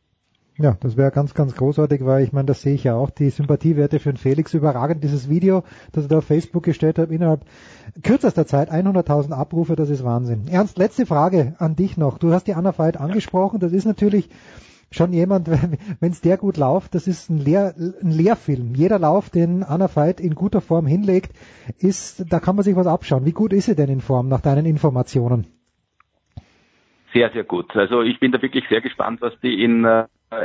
Ja, 0.59 0.77
das 0.82 0.98
wäre 0.98 1.09
ganz, 1.09 1.33
ganz 1.33 1.56
großartig, 1.56 2.06
weil 2.06 2.23
ich 2.23 2.32
meine, 2.32 2.45
das 2.45 2.61
sehe 2.61 2.75
ich 2.75 2.83
ja 2.83 2.93
auch, 2.93 3.09
die 3.09 3.32
Sympathiewerte 3.32 3.99
für 3.99 4.11
den 4.11 4.17
Felix 4.17 4.53
überragend. 4.53 5.03
Dieses 5.03 5.27
Video, 5.27 5.64
das 5.91 6.06
er 6.06 6.09
da 6.09 6.17
auf 6.19 6.25
Facebook 6.25 6.64
gestellt 6.64 6.99
hat, 6.99 7.09
innerhalb 7.09 7.41
kürzester 8.03 8.45
Zeit 8.45 8.72
100.000 8.72 9.32
Abrufe, 9.32 9.75
das 9.75 9.90
ist 9.90 10.03
Wahnsinn. 10.03 10.45
Ernst, 10.48 10.77
letzte 10.77 11.07
Frage 11.07 11.56
an 11.57 11.75
dich 11.75 11.98
noch. 11.98 12.19
Du 12.19 12.32
hast 12.32 12.45
die 12.45 12.53
Anna 12.53 12.77
Veit 12.77 12.98
angesprochen, 12.98 13.59
das 13.59 13.73
ist 13.73 13.85
natürlich 13.85 14.30
schon 14.91 15.11
jemand, 15.11 15.49
wenn 15.99 16.11
es 16.11 16.22
der 16.22 16.38
gut 16.38 16.57
läuft, 16.57 16.93
das 16.93 17.07
ist 17.07 17.32
ein, 17.32 17.40
Lehr, 17.40 17.73
ein 17.75 18.11
Lehrfilm. 18.11 18.75
Jeder 18.75 18.99
Lauf, 18.99 19.32
den 19.32 19.64
Anna 19.64 19.90
Veit 19.95 20.19
in 20.19 20.35
guter 20.35 20.61
Form 20.61 20.85
hinlegt, 20.85 21.32
ist, 21.80 22.32
da 22.32 22.40
kann 22.40 22.56
man 22.56 22.64
sich 22.64 22.75
was 22.75 22.85
abschauen. 22.85 23.25
Wie 23.25 23.32
gut 23.32 23.53
ist 23.53 23.65
sie 23.65 23.75
denn 23.75 23.90
in 23.90 24.01
Form 24.01 24.27
nach 24.27 24.41
deinen 24.41 24.67
Informationen? 24.67 25.48
Sehr, 27.11 27.32
sehr 27.32 27.43
gut. 27.43 27.75
Also 27.75 28.03
ich 28.03 28.19
bin 28.19 28.32
da 28.32 28.40
wirklich 28.40 28.65
sehr 28.69 28.82
gespannt, 28.82 29.22
was 29.22 29.33
die 29.41 29.64
in 29.64 29.85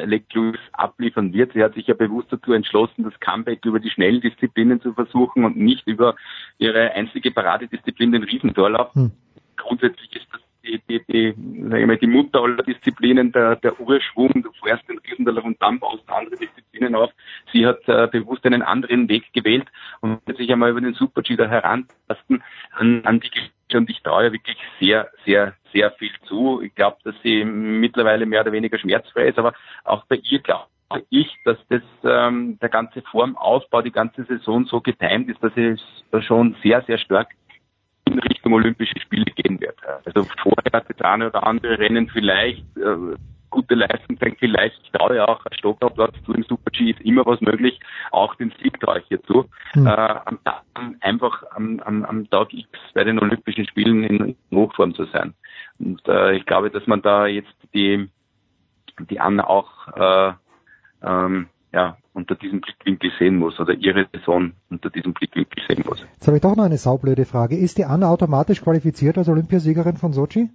Lake 0.05 0.27
Louise 0.33 0.59
abliefern 0.73 1.33
wird. 1.33 1.53
Sie 1.53 1.63
hat 1.63 1.75
sich 1.75 1.87
ja 1.87 1.95
bewusst 1.95 2.29
dazu 2.31 2.53
entschlossen, 2.53 3.05
das 3.05 3.19
Comeback 3.21 3.65
über 3.65 3.81
die 3.81 3.91
schnellen 3.91 4.21
Disziplinen 4.21 4.81
zu 4.81 4.93
versuchen 4.93 5.45
und 5.45 5.57
nicht 5.57 5.87
über 5.87 6.17
ihre 6.59 6.93
einzige 6.93 7.31
Paradedisziplin, 7.31 8.13
den 8.13 8.25
Riesentorlauf. 8.25 8.95
Hm. 8.95 9.13
Grundsätzlich 9.57 10.15
ist 10.15 10.27
das 10.33 10.41
die, 10.69 10.81
die, 10.89 11.03
die, 11.09 11.35
sag 11.71 11.81
ich 11.81 11.87
mal, 11.87 11.97
die 11.97 12.07
Mutter 12.07 12.43
aller 12.43 12.63
Disziplinen, 12.63 13.33
der, 13.33 13.57
der 13.57 13.79
Urschwung, 13.81 14.43
du 14.43 14.51
fährst 14.63 14.89
den 14.89 14.99
Riesentorlauf 14.99 15.45
und 15.45 15.61
dann 15.63 15.79
baust 15.79 16.05
du 16.07 16.13
andere 16.13 16.37
Disziplinen 16.37 16.95
auf. 16.95 17.11
Sie 17.53 17.67
hat 17.67 17.81
äh, 17.89 18.07
bewusst 18.09 18.45
einen 18.45 18.63
anderen 18.63 19.09
Weg 19.09 19.33
gewählt 19.33 19.67
und 20.01 20.21
wird 20.27 20.39
sich 20.39 20.51
einmal 20.53 20.71
über 20.71 20.81
den 20.81 20.95
Super-G 20.95 21.37
da 21.37 21.49
herantasten 21.49 22.43
an, 22.73 23.05
an 23.05 23.21
die 23.21 23.31
Geschichte 23.31 23.58
und 23.75 23.89
ich 23.91 24.03
traue 24.03 24.33
wirklich 24.33 24.57
sehr, 24.81 25.09
sehr, 25.25 25.55
sehr 25.73 25.91
viel 25.93 26.13
zu. 26.27 26.63
Ich 26.63 26.75
glaube, 26.75 26.99
dass 27.05 27.15
sie 27.23 27.45
mittlerweile 27.45 28.27
mehr 28.27 28.43
oder 28.43 28.53
weniger 28.53 28.79
schmerzfrei 28.79 29.29
ist, 29.29 29.39
aber 29.39 29.55
auch 29.85 30.05
bei 30.07 30.17
ihr 30.17 30.41
glaube 30.41 30.69
ich, 31.11 31.29
dass 31.45 31.59
das 31.69 31.83
ähm, 32.05 32.59
der 32.61 32.69
ganze 32.71 33.03
Formaufbau, 33.03 33.83
die 33.83 33.93
ganze 33.93 34.25
Saison 34.25 34.65
so 34.65 34.81
getimt 34.81 35.29
ist, 35.29 35.43
dass 35.43 35.53
es 35.57 36.25
schon 36.25 36.57
sehr, 36.63 36.83
sehr 36.83 36.99
stark 36.99 37.29
in 38.07 38.19
Richtung 38.21 38.55
Olympische 38.55 38.99
Spiele 39.01 39.27
gehen 39.27 39.61
wird. 39.61 39.77
Also 40.07 40.25
vorher 40.43 40.73
hat 40.73 40.89
das 40.89 41.01
eine 41.03 41.27
oder 41.27 41.47
andere 41.47 41.79
Rennen 41.79 42.09
vielleicht 42.09 42.65
äh, 42.79 43.17
gute 43.59 43.75
Leistung 43.75 44.19
zeigt, 44.19 44.39
vielleicht 44.39 44.79
ich 44.85 44.93
traue 44.93 45.17
ja 45.17 45.27
auch 45.27 45.41
Stockerplatz 45.51 46.15
zu 46.25 46.33
im 46.33 46.45
Super-G 46.45 46.91
ist 46.91 47.01
immer 47.01 47.27
was 47.27 47.41
möglich, 47.41 47.81
auch 48.13 48.35
den 48.37 48.53
Sieg 48.63 48.79
traue 48.81 49.01
ich 49.01 49.07
hier 49.09 49.23
zu. 49.25 49.47
Hm. 49.73 49.87
Äh, 49.87 49.91
am 49.91 50.39
einfach 51.01 51.43
am, 51.51 51.81
am, 51.81 52.05
am 52.05 52.31
Tag 52.31 52.53
X 52.53 52.69
bei 52.95 53.03
den 53.03 53.19
Olympischen 53.19 53.67
Spielen 53.67 54.05
in 54.05 54.37
Hochform 54.55 54.95
zu 54.95 55.07
sein. 55.07 55.35
Und 55.81 56.07
äh, 56.07 56.37
ich 56.37 56.47
glaube, 56.47 56.71
dass 56.71 56.87
man 56.87 57.03
da 57.03 57.27
jetzt 57.27 57.57
die 57.75 58.09
die 59.11 59.21
Anna 59.21 59.45
auch 59.47 59.71
äh, 59.97 60.33
ähm, 61.03 61.49
ja, 61.73 61.97
unter 62.13 62.35
diesem 62.35 62.61
Blickwinkel 62.61 63.11
sehen 63.19 63.37
muss 63.37 63.59
oder 63.61 63.75
ihre 63.75 64.07
Saison 64.13 64.53
unter 64.71 64.91
diesem 64.91 65.13
Blickwinkel 65.15 65.63
sehen 65.69 65.85
muss. 65.87 66.01
Jetzt 66.01 66.27
habe 66.27 66.37
ich 66.37 66.43
doch 66.43 66.57
noch 66.57 66.65
eine 66.65 66.79
saublöde 66.79 67.25
Frage. 67.25 67.57
Ist 67.57 67.79
die 67.79 67.85
Anna 67.85 68.09
automatisch 68.09 68.63
qualifiziert 68.63 69.19
als 69.19 69.29
Olympiasiegerin 69.29 69.97
von 69.97 70.13
Sochi? 70.13 70.51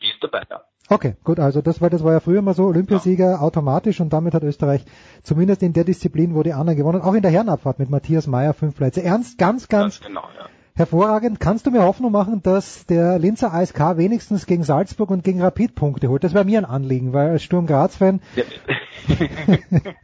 Die 0.00 0.08
ist 0.08 0.22
dabei, 0.22 0.42
ja. 0.50 0.62
Okay, 0.88 1.14
gut, 1.24 1.40
also 1.40 1.62
das 1.62 1.80
war, 1.80 1.90
das 1.90 2.04
war 2.04 2.12
ja 2.12 2.20
früher 2.20 2.42
mal 2.42 2.54
so, 2.54 2.64
Olympiasieger 2.66 3.42
automatisch 3.42 4.00
und 4.00 4.12
damit 4.12 4.34
hat 4.34 4.44
Österreich 4.44 4.84
zumindest 5.24 5.64
in 5.64 5.72
der 5.72 5.82
Disziplin, 5.82 6.36
wo 6.36 6.44
die 6.44 6.52
Anna 6.52 6.74
gewonnen 6.74 7.02
auch 7.02 7.14
in 7.14 7.22
der 7.22 7.32
Herrenabfahrt 7.32 7.80
mit 7.80 7.90
Matthias 7.90 8.28
Meyer 8.28 8.54
fünf 8.54 8.76
Plätze. 8.76 9.02
Ernst, 9.02 9.36
ganz, 9.36 9.66
ganz 9.68 10.00
Genau, 10.00 10.20
ja. 10.38 10.46
hervorragend. 10.76 11.40
Kannst 11.40 11.66
du 11.66 11.72
mir 11.72 11.82
Hoffnung 11.82 12.12
machen, 12.12 12.40
dass 12.44 12.86
der 12.86 13.18
Linzer 13.18 13.52
ASK 13.52 13.96
wenigstens 13.96 14.46
gegen 14.46 14.62
Salzburg 14.62 15.10
und 15.10 15.24
gegen 15.24 15.42
Rapid 15.42 15.74
Punkte 15.74 16.08
holt? 16.08 16.22
Das 16.22 16.34
wäre 16.34 16.44
mir 16.44 16.58
ein 16.58 16.64
Anliegen, 16.64 17.12
weil 17.12 17.30
als 17.30 17.42
Sturm 17.42 17.66
Graz-Fan, 17.66 18.20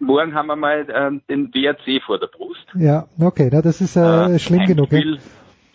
Morgen 0.00 0.34
haben 0.34 0.46
wir 0.46 0.56
mal 0.56 0.86
ähm, 0.94 1.22
den 1.28 1.52
WRC 1.52 2.02
vor 2.04 2.18
der 2.18 2.28
Brust. 2.28 2.64
ja, 2.74 3.06
okay, 3.20 3.48
na, 3.52 3.62
das 3.62 3.80
ist 3.80 3.96
äh, 3.96 4.34
Äh, 4.34 4.38
schlimm 4.38 4.66
genug. 4.66 4.92
Ja? 4.92 5.00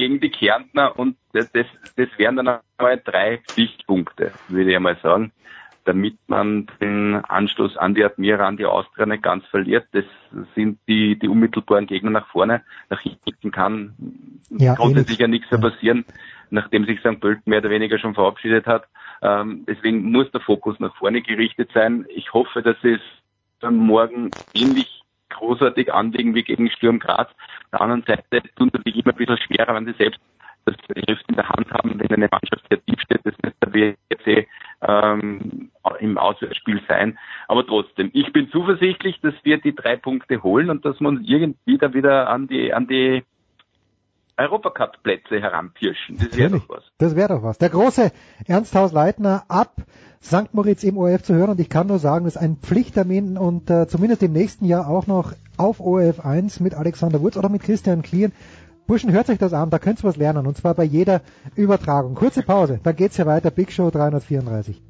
Gegen 0.01 0.19
die 0.19 0.31
Kärntner 0.31 0.97
und 0.97 1.15
das, 1.31 1.51
das, 1.51 1.67
das 1.95 2.09
wären 2.17 2.35
dann 2.35 2.59
einmal 2.79 2.99
drei 3.05 3.37
Pflichtpunkte, 3.37 4.31
würde 4.47 4.71
ich 4.71 4.75
einmal 4.75 4.97
sagen, 5.03 5.31
damit 5.85 6.17
man 6.25 6.65
den 6.81 7.23
Anschluss 7.25 7.77
an 7.77 7.93
die 7.93 8.03
Admira, 8.03 8.47
an 8.47 8.57
die 8.57 8.65
Austria 8.65 9.05
nicht 9.05 9.21
ganz 9.21 9.45
verliert. 9.45 9.85
Das 9.91 10.05
sind 10.55 10.79
die, 10.87 11.19
die 11.19 11.27
unmittelbaren 11.27 11.85
Gegner 11.85 12.09
nach 12.09 12.25
vorne. 12.29 12.63
Nach 12.89 12.99
hinten 12.99 13.51
kann 13.51 13.93
Ja, 14.49 14.73
grundsätzlich 14.73 15.19
eh 15.19 15.21
ja 15.21 15.27
nichts 15.27 15.51
mehr 15.51 15.61
passieren, 15.61 16.03
nachdem 16.49 16.85
sich 16.85 16.99
St. 17.01 17.19
Pölten 17.19 17.51
mehr 17.51 17.59
oder 17.59 17.69
weniger 17.69 17.99
schon 17.99 18.15
verabschiedet 18.15 18.65
hat. 18.65 18.87
Ähm, 19.21 19.65
deswegen 19.67 20.11
muss 20.11 20.31
der 20.31 20.41
Fokus 20.41 20.79
nach 20.79 20.95
vorne 20.95 21.21
gerichtet 21.21 21.69
sein. 21.75 22.07
Ich 22.09 22.33
hoffe, 22.33 22.63
dass 22.63 22.77
es 22.81 23.01
dann 23.59 23.75
morgen 23.75 24.31
ähnlich 24.55 25.00
großartig 25.31 25.93
anlegen 25.93 26.35
wie 26.35 26.43
gegen 26.43 26.69
Sturm 26.69 26.99
Graz. 26.99 27.29
Auf 27.29 27.71
der 27.71 27.81
anderen 27.81 28.03
Seite 28.03 28.49
tun 28.55 28.71
sie 28.73 28.81
sich 28.85 29.03
immer 29.03 29.13
ein 29.13 29.17
bisschen 29.17 29.37
schwerer, 29.37 29.75
wenn 29.75 29.85
sie 29.85 29.93
selbst 29.93 30.19
das 30.65 30.75
Schrift 31.05 31.25
in 31.27 31.35
der 31.35 31.49
Hand 31.49 31.71
haben, 31.71 31.99
wenn 31.99 32.11
eine 32.11 32.29
Mannschaft 32.31 32.63
sehr 32.69 32.83
tief 32.85 33.01
steht, 33.01 33.21
das 33.23 33.33
wird 33.41 33.55
der 33.63 33.73
WRC 33.73 34.47
ähm, 34.81 35.71
im 35.99 36.17
Auswärtsspiel 36.17 36.81
sein. 36.87 37.17
Aber 37.47 37.65
trotzdem, 37.65 38.11
ich 38.13 38.31
bin 38.31 38.49
zuversichtlich, 38.51 39.19
dass 39.21 39.33
wir 39.43 39.57
die 39.57 39.75
drei 39.75 39.95
Punkte 39.95 40.43
holen 40.43 40.69
und 40.69 40.85
dass 40.85 40.99
uns 41.01 41.27
irgendwie 41.27 41.77
da 41.77 41.93
wieder 41.93 42.29
an 42.29 42.47
die, 42.47 42.73
an 42.73 42.87
die 42.87 43.23
Europacup-Plätze 44.37 45.39
heranpirschen. 45.39 46.17
Das 46.17 46.37
wäre 46.37 46.51
doch 46.51 46.69
was. 46.69 46.83
Das 46.97 47.15
wäre 47.15 47.29
doch 47.29 47.43
was. 47.43 47.57
Der 47.57 47.69
große 47.69 48.11
Ernsthaus 48.45 48.91
Leitner 48.91 49.43
ab 49.47 49.75
St. 50.23 50.53
Moritz 50.53 50.83
im 50.83 50.97
ORF 50.97 51.23
zu 51.23 51.33
hören 51.33 51.49
und 51.51 51.59
ich 51.59 51.69
kann 51.69 51.87
nur 51.87 51.99
sagen, 51.99 52.25
das 52.25 52.35
ist 52.35 52.41
ein 52.41 52.57
Pflichttermin 52.57 53.37
und 53.37 53.69
äh, 53.69 53.87
zumindest 53.87 54.23
im 54.23 54.33
nächsten 54.33 54.65
Jahr 54.65 54.87
auch 54.87 55.07
noch 55.07 55.33
auf 55.57 55.79
ORF 55.79 56.19
1 56.19 56.59
mit 56.59 56.75
Alexander 56.75 57.21
Wurz 57.21 57.37
oder 57.37 57.49
mit 57.49 57.63
Christian 57.63 58.01
Klien. 58.01 58.31
Burschen, 58.87 59.11
hört 59.11 59.29
euch 59.29 59.37
das 59.37 59.53
an, 59.53 59.69
da 59.69 59.79
könnt 59.79 59.99
ihr 59.99 60.03
was 60.03 60.17
lernen 60.17 60.45
und 60.47 60.57
zwar 60.57 60.73
bei 60.73 60.83
jeder 60.83 61.21
Übertragung. 61.55 62.13
Kurze 62.15 62.43
Pause, 62.43 62.79
dann 62.83 62.95
geht's 62.95 63.17
ja 63.17 63.25
weiter, 63.25 63.49
Big 63.49 63.71
Show 63.71 63.89
334. 63.89 64.81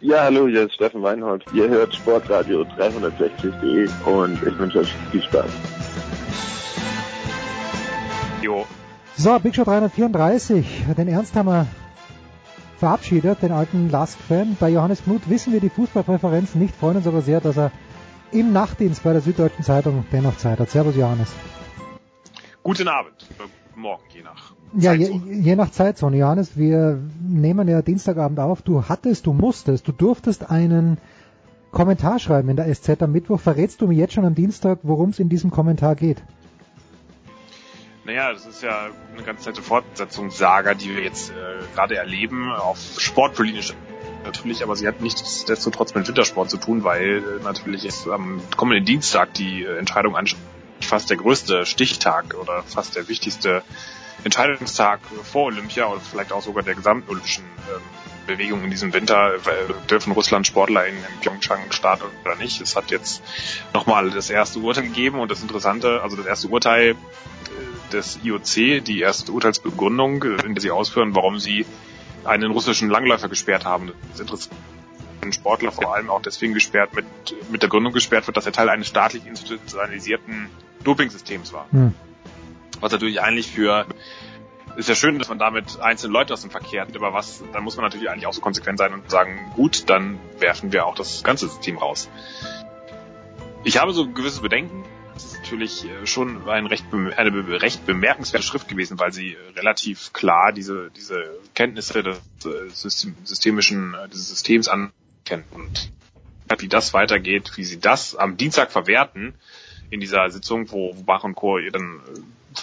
Ja, 0.00 0.22
hallo, 0.22 0.46
hier 0.46 0.66
ist 0.66 0.74
Steffen 0.74 1.02
Weinhold. 1.02 1.44
Ihr 1.52 1.68
hört 1.68 1.92
Sportradio 1.92 2.62
360.de 2.78 3.88
und 4.06 4.40
ich 4.46 4.56
wünsche 4.56 4.78
euch 4.78 4.94
viel 5.10 5.22
Spaß. 5.22 5.50
Jo. 8.40 8.64
So, 9.16 9.36
Big 9.40 9.56
Show 9.56 9.64
334, 9.64 10.84
den 10.96 11.08
Ernst 11.08 11.34
haben 11.34 11.48
wir 11.48 11.66
verabschiedet, 12.78 13.42
den 13.42 13.50
alten 13.50 13.90
Lask-Fan. 13.90 14.56
Bei 14.60 14.68
Johannes 14.68 15.02
Knut 15.02 15.28
wissen 15.28 15.52
wir 15.52 15.60
die 15.60 15.70
Fußballpräferenzen 15.70 16.60
nicht, 16.60 16.76
freuen 16.76 16.98
uns 16.98 17.08
aber 17.08 17.22
sehr, 17.22 17.40
dass 17.40 17.56
er 17.56 17.72
im 18.30 18.52
Nachtdienst 18.52 19.02
bei 19.02 19.12
der 19.12 19.20
Süddeutschen 19.20 19.64
Zeitung 19.64 20.06
dennoch 20.12 20.36
Zeit 20.36 20.60
hat. 20.60 20.70
Servus 20.70 20.94
Johannes. 20.94 21.34
Guten 22.62 22.86
Abend, 22.86 23.26
morgen 23.78 24.02
je 24.12 24.22
nach. 24.22 24.52
Ja, 24.72 24.92
je, 24.92 25.20
je 25.30 25.56
nach 25.56 25.70
Zeitzone, 25.70 26.16
Johannes. 26.16 26.56
Wir 26.56 26.98
nehmen 27.20 27.68
ja 27.68 27.82
Dienstagabend 27.82 28.38
auf. 28.38 28.62
Du 28.62 28.88
hattest, 28.88 29.26
du 29.26 29.32
musstest, 29.32 29.88
du 29.88 29.92
durftest 29.92 30.50
einen 30.50 30.98
Kommentar 31.70 32.18
schreiben 32.18 32.48
in 32.48 32.56
der 32.56 32.72
SZ 32.74 33.02
am 33.02 33.12
Mittwoch. 33.12 33.40
Verrätst 33.40 33.80
du 33.80 33.86
mir 33.86 33.94
jetzt 33.94 34.14
schon 34.14 34.24
am 34.24 34.34
Dienstag, 34.34 34.80
worum 34.82 35.10
es 35.10 35.18
in 35.18 35.28
diesem 35.28 35.50
Kommentar 35.50 35.94
geht? 35.94 36.22
Naja, 38.04 38.32
das 38.32 38.46
ist 38.46 38.62
ja 38.62 38.88
eine 39.12 39.22
ganz 39.22 39.44
nette 39.44 39.60
Fortsetzungssaga, 39.60 40.72
die 40.74 40.96
wir 40.96 41.02
jetzt 41.02 41.30
äh, 41.30 41.34
gerade 41.74 41.96
erleben, 41.96 42.50
auf 42.50 42.78
sportpolitisch 42.98 43.74
natürlich, 44.24 44.62
aber 44.62 44.76
sie 44.76 44.88
hat 44.88 45.00
nichtsdestotrotz 45.00 45.94
mit 45.94 46.08
Wintersport 46.08 46.48
zu 46.48 46.56
tun, 46.56 46.84
weil 46.84 47.18
äh, 47.18 47.44
natürlich 47.44 47.82
jetzt 47.82 48.08
am 48.08 48.40
kommenden 48.56 48.86
Dienstag 48.86 49.34
die 49.34 49.62
äh, 49.62 49.76
Entscheidung 49.78 50.16
ansteht, 50.16 50.40
fast 50.80 51.10
der 51.10 51.16
größte 51.16 51.66
Stichtag 51.66 52.34
oder 52.34 52.62
fast 52.62 52.96
der 52.96 53.08
wichtigste 53.08 53.62
Entscheidungstag 54.24 55.00
vor 55.22 55.46
Olympia 55.46 55.86
oder 55.86 56.00
vielleicht 56.00 56.32
auch 56.32 56.42
sogar 56.42 56.62
der 56.62 56.74
gesamten 56.74 57.08
olympischen 57.10 57.44
ähm, 57.44 57.82
Bewegung 58.26 58.62
in 58.62 58.70
diesem 58.70 58.92
Winter. 58.92 59.34
Dürfen 59.90 60.12
Russland 60.12 60.46
Sportler 60.46 60.86
in, 60.86 60.96
Pyeongchang 61.20 61.72
starten 61.72 62.04
oder 62.24 62.36
nicht? 62.36 62.60
Es 62.60 62.76
hat 62.76 62.90
jetzt 62.90 63.22
nochmal 63.72 64.10
das 64.10 64.30
erste 64.30 64.60
Urteil 64.60 64.84
gegeben 64.84 65.18
und 65.18 65.30
das 65.30 65.42
Interessante, 65.42 66.02
also 66.02 66.16
das 66.16 66.26
erste 66.26 66.48
Urteil 66.48 66.90
äh, 66.90 67.92
des 67.92 68.20
IOC, 68.22 68.84
die 68.84 69.00
erste 69.00 69.32
Urteilsbegründung, 69.32 70.22
äh, 70.22 70.46
in 70.46 70.54
der 70.54 70.62
sie 70.62 70.70
ausführen, 70.70 71.14
warum 71.14 71.40
sie 71.40 71.66
einen 72.24 72.52
russischen 72.52 72.90
Langläufer 72.90 73.28
gesperrt 73.28 73.64
haben. 73.64 73.88
Das 73.88 74.14
ist 74.14 74.20
interessant. 74.20 74.56
Ein 75.20 75.32
Sportler 75.32 75.72
vor 75.72 75.96
allem 75.96 76.10
auch 76.10 76.22
deswegen 76.22 76.54
gesperrt, 76.54 76.94
mit, 76.94 77.04
mit 77.50 77.62
der 77.62 77.68
Gründung 77.68 77.92
gesperrt 77.92 78.28
wird, 78.28 78.36
dass 78.36 78.46
er 78.46 78.52
Teil 78.52 78.68
eines 78.68 78.86
staatlich 78.86 79.26
institutionalisierten 79.26 80.48
Dopingsystems 80.84 81.52
war. 81.52 81.66
Hm. 81.70 81.94
Was 82.80 82.92
natürlich 82.92 83.20
eigentlich 83.20 83.50
für 83.50 83.86
ist 84.78 84.88
ja 84.88 84.94
schön, 84.94 85.18
dass 85.18 85.28
man 85.28 85.40
damit 85.40 85.80
einzelne 85.80 86.12
Leute 86.12 86.32
aus 86.32 86.42
dem 86.42 86.50
Verkehr 86.50 86.82
hat, 86.82 86.94
aber 86.94 87.12
was, 87.12 87.42
dann 87.52 87.64
muss 87.64 87.76
man 87.76 87.84
natürlich 87.84 88.08
eigentlich 88.08 88.26
auch 88.26 88.32
so 88.32 88.40
konsequent 88.40 88.78
sein 88.78 88.92
und 88.92 89.10
sagen, 89.10 89.52
gut, 89.56 89.90
dann 89.90 90.20
werfen 90.38 90.72
wir 90.72 90.86
auch 90.86 90.94
das 90.94 91.24
ganze 91.24 91.48
System 91.48 91.78
raus. 91.78 92.08
Ich 93.64 93.78
habe 93.78 93.92
so 93.92 94.08
gewisse 94.08 94.40
Bedenken. 94.40 94.84
Das 95.14 95.24
ist 95.24 95.40
natürlich 95.40 95.84
äh, 95.84 96.06
schon 96.06 96.48
ein 96.48 96.66
recht, 96.66 96.84
eine 96.92 97.60
recht 97.60 97.86
bemerkenswerte 97.86 98.46
Schrift 98.46 98.68
gewesen, 98.68 99.00
weil 99.00 99.12
sie 99.12 99.36
relativ 99.56 100.12
klar 100.12 100.52
diese, 100.52 100.92
diese 100.92 101.24
Kenntnisse 101.56 102.04
des 102.04 102.20
äh, 102.44 102.68
systemischen, 102.68 103.94
äh, 103.94 104.08
des 104.08 104.28
Systems 104.28 104.68
ankennt 104.68 105.46
und 105.50 105.90
wie 106.60 106.68
das 106.68 106.94
weitergeht, 106.94 107.52
wie 107.56 107.64
sie 107.64 107.80
das 107.80 108.14
am 108.14 108.36
Dienstag 108.36 108.70
verwerten 108.70 109.34
in 109.90 110.00
dieser 110.00 110.30
Sitzung, 110.30 110.70
wo 110.70 110.94
Bach 110.94 111.24
und 111.24 111.34
Co. 111.34 111.58
dann 111.72 112.00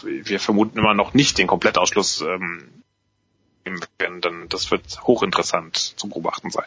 wir 0.04 0.40
vermuten 0.40 0.78
immer 0.78 0.94
noch 0.94 1.14
nicht 1.14 1.38
den 1.38 1.48
Komplettausschluss 1.48 2.22
ähm, 2.22 2.64
werden, 3.98 4.22
dann 4.22 4.48
das 4.50 4.72
wird 4.72 5.02
hochinteressant 5.04 5.76
zu 5.76 6.08
beobachten 6.08 6.50
sein. 6.50 6.66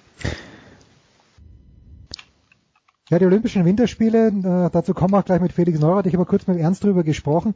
Ja, 3.11 3.19
die 3.19 3.25
Olympischen 3.25 3.65
Winterspiele, 3.65 4.29
äh, 4.29 4.71
dazu 4.71 4.93
kommen 4.93 5.15
wir 5.15 5.19
auch 5.19 5.25
gleich 5.25 5.41
mit 5.41 5.53
Felix 5.53 5.79
Neurath. 5.79 6.07
Ich 6.07 6.13
habe 6.13 6.27
kurz 6.27 6.47
mit 6.47 6.59
Ernst 6.59 6.85
drüber 6.85 7.05
gesprochen. 7.05 7.55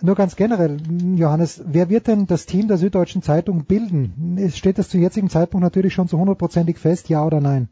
Nur 0.00 0.14
ganz 0.14 0.34
generell, 0.34 0.78
Johannes, 1.16 1.62
wer 1.66 1.90
wird 1.90 2.06
denn 2.06 2.26
das 2.26 2.46
Team 2.46 2.68
der 2.68 2.78
Süddeutschen 2.78 3.20
Zeitung 3.20 3.64
bilden? 3.64 4.50
Steht 4.54 4.78
das 4.78 4.88
zu 4.88 4.96
jetzigen 4.96 5.28
Zeitpunkt 5.28 5.62
natürlich 5.62 5.92
schon 5.92 6.08
zu 6.08 6.18
hundertprozentig 6.18 6.78
fest, 6.78 7.10
ja 7.10 7.22
oder 7.24 7.40
nein? 7.42 7.68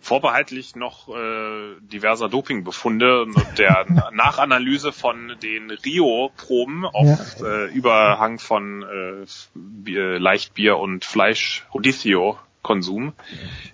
Vorbehaltlich 0.00 0.76
noch 0.76 1.08
äh, 1.08 1.74
diverser 1.80 2.28
Dopingbefunde 2.28 3.22
und 3.22 3.58
der 3.58 3.86
Nachanalyse 4.12 4.92
von 4.92 5.36
den 5.42 5.70
Rio-Proben 5.70 6.84
auf 6.84 7.40
ja. 7.40 7.46
äh, 7.46 7.66
Überhang 7.66 8.38
von 8.38 8.82
äh, 8.82 9.26
Bier, 9.54 10.18
Leichtbier 10.18 10.78
und 10.78 11.04
Fleisch 11.04 11.66
Odissio-Konsum 11.72 13.12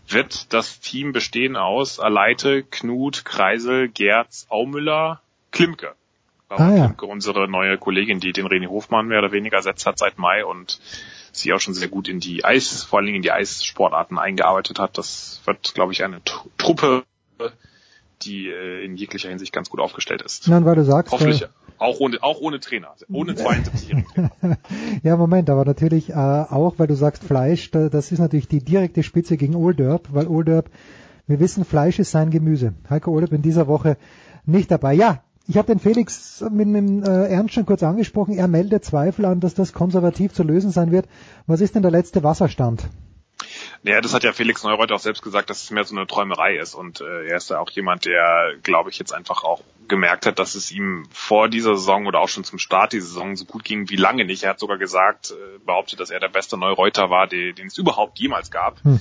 wird 0.09 0.53
das 0.53 0.81
Team 0.81 1.13
bestehen 1.13 1.57
aus 1.57 2.01
Aleite, 2.01 2.63
Knut, 2.63 3.25
Kreisel, 3.25 3.89
Gerz, 3.89 4.47
Aumüller, 4.49 5.21
Klimke. 5.51 5.95
Ah, 6.49 6.71
ja. 6.71 6.85
Klimke, 6.87 7.07
unsere 7.07 7.49
neue 7.49 7.79
Kollegin, 7.79 8.21
die 8.21 8.33
den 8.33 8.47
René 8.47 8.69
Hofmann 8.69 9.07
mehr 9.07 9.19
oder 9.19 9.33
weniger 9.33 9.57
ersetzt 9.57 9.87
hat 9.87 9.99
seit 9.99 10.19
Mai 10.19 10.45
und 10.45 10.81
sich 11.37 11.53
auch 11.53 11.61
schon 11.61 11.75
sehr 11.75 11.89
gut 11.89 12.09
in 12.09 12.21
die 12.21 12.45
Eis, 12.45 12.83
vor 12.83 12.99
allen 12.99 13.07
Dingen 13.07 13.17
in 13.17 13.23
die 13.23 13.33
Eissportarten 13.33 14.19
eingearbeitet 14.19 14.79
hat. 14.79 14.99
Das 14.99 15.41
wird, 15.45 15.75
glaube 15.75 15.93
ich, 15.93 16.05
eine 16.05 16.21
Truppe, 16.59 17.05
die 18.23 18.49
äh, 18.49 18.85
in 18.85 18.97
jeglicher 18.97 19.29
Hinsicht 19.29 19.53
ganz 19.53 19.71
gut 19.71 19.81
aufgestellt 19.81 20.23
ist. 20.23 20.49
Nein, 20.49 20.65
weil 20.65 20.77
du 20.77 20.85
sagst. 20.85 21.13
Hoffentlich 21.13 21.43
äh, 21.43 21.49
auch 21.79 22.01
ohne, 22.01 22.23
auch 22.23 22.41
ohne 22.41 22.61
Trainer, 22.61 22.95
ohne 23.13 23.33
72-jährigen 23.35 24.07
Trainer. 24.15 24.59
ja, 25.03 25.17
Moment, 25.17 25.51
aber 25.51 25.65
natürlich 25.65 26.11
äh, 26.11 26.15
auch, 26.15 26.75
weil 26.79 26.87
du 26.87 26.95
sagst 26.95 27.25
Fleisch, 27.25 27.71
da, 27.71 27.89
das 27.89 28.13
ist 28.13 28.21
natürlich 28.21 28.49
die 28.49 28.65
direkte 28.65 29.03
Spitze 29.03 29.37
gegen 29.37 29.55
Olderb, 29.55 30.09
weil 30.13 30.27
Olderb, 30.27 30.71
wir 31.27 31.41
wissen, 31.41 31.65
Fleisch 31.65 31.99
ist 31.99 32.11
sein 32.11 32.31
Gemüse. 32.31 32.75
Heiko 32.89 33.11
Olderb 33.11 33.33
in 33.33 33.43
dieser 33.43 33.67
Woche 33.67 33.97
nicht 34.47 34.71
dabei. 34.71 34.95
Ja, 34.95 35.25
ich 35.47 35.57
habe 35.59 35.67
den 35.67 35.79
Felix 35.79 36.43
mit 36.51 36.67
dem 36.67 37.03
äh, 37.03 37.27
Ernst 37.27 37.55
schon 37.55 37.67
kurz 37.67 37.83
angesprochen. 37.83 38.35
Er 38.35 38.49
meldet 38.49 38.85
Zweifel 38.85 39.27
an, 39.27 39.41
dass 39.41 39.55
das 39.55 39.73
konservativ 39.73 40.33
zu 40.33 40.43
lösen 40.43 40.71
sein 40.71 40.91
wird. 40.91 41.07
Was 41.47 41.61
ist 41.61 41.75
denn 41.75 41.83
der 41.83 41.91
letzte 41.91 42.23
Wasserstand? 42.23 42.89
Naja, 43.83 44.01
das 44.01 44.15
hat 44.15 44.25
ja 44.25 44.33
Felix 44.33 44.65
Neureuth 44.65 44.93
auch 44.93 45.01
selbst 45.01 45.23
gesagt, 45.23 45.51
dass 45.51 45.63
es 45.65 45.71
mehr 45.71 45.85
so 45.85 45.95
eine 45.95 46.07
Träumerei 46.07 46.57
ist. 46.57 46.75
Und 46.75 47.03
äh, 47.03 47.27
er 47.29 47.37
ist 47.37 47.51
ja 47.51 47.59
auch 47.59 47.71
jemand, 47.71 48.07
der, 48.07 48.55
glaube 48.63 48.89
ich, 48.89 48.99
jetzt 48.99 49.13
einfach 49.13 49.45
auch 49.45 49.61
gemerkt 49.87 50.25
hat, 50.25 50.39
dass 50.39 50.55
es 50.55 50.73
ihm 50.73 51.07
vor 51.13 51.51
dieser 51.51 51.77
Saison 51.77 52.07
oder 52.07 52.21
auch 52.21 52.29
schon 52.29 52.45
zum 52.45 52.59
Start 52.59 52.95
dieser 52.95 53.07
Saison 53.07 53.37
so 53.37 53.45
gut 53.45 53.65
ging 53.65 53.91
wie 53.91 53.97
lange 53.97 54.25
nicht. 54.25 54.45
Er 54.45 54.51
hat 54.51 54.61
sogar 54.61 54.79
gesagt, 54.79 55.33
äh, 55.33 55.59
behauptet, 55.59 56.01
dass 56.01 56.09
er 56.09 56.21
der 56.21 56.31
beste 56.31 56.57
Neureuter 56.57 57.11
war, 57.11 57.27
den, 57.27 57.55
den 57.55 57.67
es 57.67 57.77
überhaupt 57.77 58.19
jemals 58.19 58.51
gab. 58.51 58.83
Hm 58.83 59.01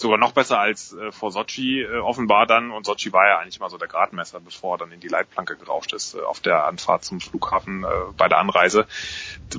sogar 0.00 0.18
noch 0.18 0.32
besser 0.32 0.58
als 0.58 0.92
äh, 0.92 1.12
vor 1.12 1.30
Sochi 1.30 1.82
äh, 1.82 1.98
offenbar 1.98 2.46
dann. 2.46 2.70
Und 2.70 2.86
Sochi 2.86 3.12
war 3.12 3.26
ja 3.26 3.38
eigentlich 3.38 3.60
mal 3.60 3.70
so 3.70 3.78
der 3.78 3.88
Gradmesser, 3.88 4.40
bevor 4.40 4.74
er 4.74 4.78
dann 4.78 4.92
in 4.92 5.00
die 5.00 5.08
Leitplanke 5.08 5.56
gerauscht 5.56 5.92
ist 5.92 6.14
äh, 6.14 6.20
auf 6.20 6.40
der 6.40 6.64
Anfahrt 6.64 7.04
zum 7.04 7.20
Flughafen 7.20 7.84
äh, 7.84 7.86
bei 8.16 8.28
der 8.28 8.38
Anreise. 8.38 8.86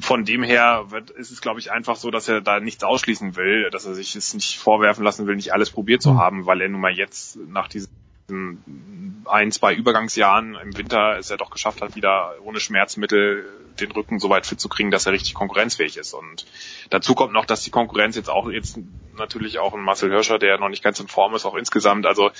Von 0.01 0.25
dem 0.25 0.43
her 0.43 0.85
wird, 0.89 1.09
ist 1.11 1.31
es, 1.31 1.41
glaube 1.41 1.59
ich, 1.59 1.71
einfach 1.71 1.95
so, 1.95 2.11
dass 2.11 2.27
er 2.27 2.41
da 2.41 2.59
nichts 2.59 2.83
ausschließen 2.83 3.35
will, 3.35 3.69
dass 3.69 3.85
er 3.85 3.93
sich 3.93 4.15
es 4.15 4.33
nicht 4.33 4.57
vorwerfen 4.57 5.03
lassen 5.03 5.27
will, 5.27 5.35
nicht 5.35 5.53
alles 5.53 5.71
probiert 5.71 6.01
zu 6.01 6.11
hm. 6.11 6.17
haben, 6.19 6.45
weil 6.45 6.61
er 6.61 6.69
nun 6.69 6.81
mal 6.81 6.93
jetzt 6.93 7.37
nach 7.47 7.67
diesem 7.67 7.89
ein, 8.27 9.51
zwei 9.51 9.73
Übergangsjahren 9.73 10.55
im 10.55 10.77
Winter 10.77 11.17
es 11.17 11.29
ja 11.29 11.37
doch 11.37 11.51
geschafft 11.51 11.81
hat, 11.81 11.95
wieder 11.95 12.35
ohne 12.43 12.59
Schmerzmittel 12.59 13.45
den 13.79 13.91
Rücken 13.91 14.19
so 14.19 14.29
weit 14.29 14.45
fit 14.45 14.59
zu 14.59 14.69
kriegen, 14.69 14.89
dass 14.89 15.05
er 15.05 15.11
richtig 15.11 15.33
konkurrenzfähig 15.33 15.97
ist. 15.97 16.13
Und 16.13 16.45
dazu 16.89 17.13
kommt 17.13 17.33
noch, 17.33 17.45
dass 17.45 17.61
die 17.61 17.71
Konkurrenz 17.71 18.15
jetzt 18.15 18.29
auch 18.29 18.49
jetzt 18.49 18.79
natürlich 19.17 19.59
auch 19.59 19.73
ein 19.73 19.81
Marcel 19.81 20.09
Hirscher, 20.09 20.39
der 20.39 20.57
noch 20.57 20.69
nicht 20.69 20.83
ganz 20.83 20.99
in 20.99 21.07
Form 21.07 21.35
ist, 21.35 21.45
auch 21.45 21.55
insgesamt, 21.55 22.05
also 22.05 22.31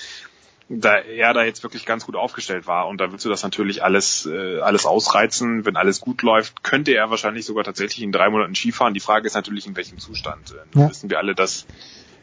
da 0.68 0.96
er 0.96 1.32
da 1.32 1.44
jetzt 1.44 1.62
wirklich 1.62 1.86
ganz 1.86 2.06
gut 2.06 2.16
aufgestellt 2.16 2.66
war 2.66 2.88
und 2.88 3.00
da 3.00 3.12
willst 3.12 3.24
du 3.24 3.28
das 3.28 3.44
natürlich 3.44 3.84
alles 3.84 4.26
äh, 4.26 4.58
alles 4.58 4.84
ausreizen, 4.84 5.64
wenn 5.64 5.76
alles 5.76 6.00
gut 6.00 6.22
läuft, 6.22 6.64
könnte 6.64 6.92
er 6.92 7.08
wahrscheinlich 7.08 7.44
sogar 7.44 7.62
tatsächlich 7.62 8.02
in 8.02 8.10
drei 8.10 8.28
Monaten 8.30 8.56
Skifahren. 8.56 8.92
Die 8.92 9.00
Frage 9.00 9.28
ist 9.28 9.34
natürlich 9.34 9.66
in 9.68 9.76
welchem 9.76 9.98
Zustand. 9.98 10.52
Äh, 10.74 10.80
ja. 10.80 10.90
wissen 10.90 11.08
wir 11.08 11.18
alle, 11.18 11.36
dass 11.36 11.66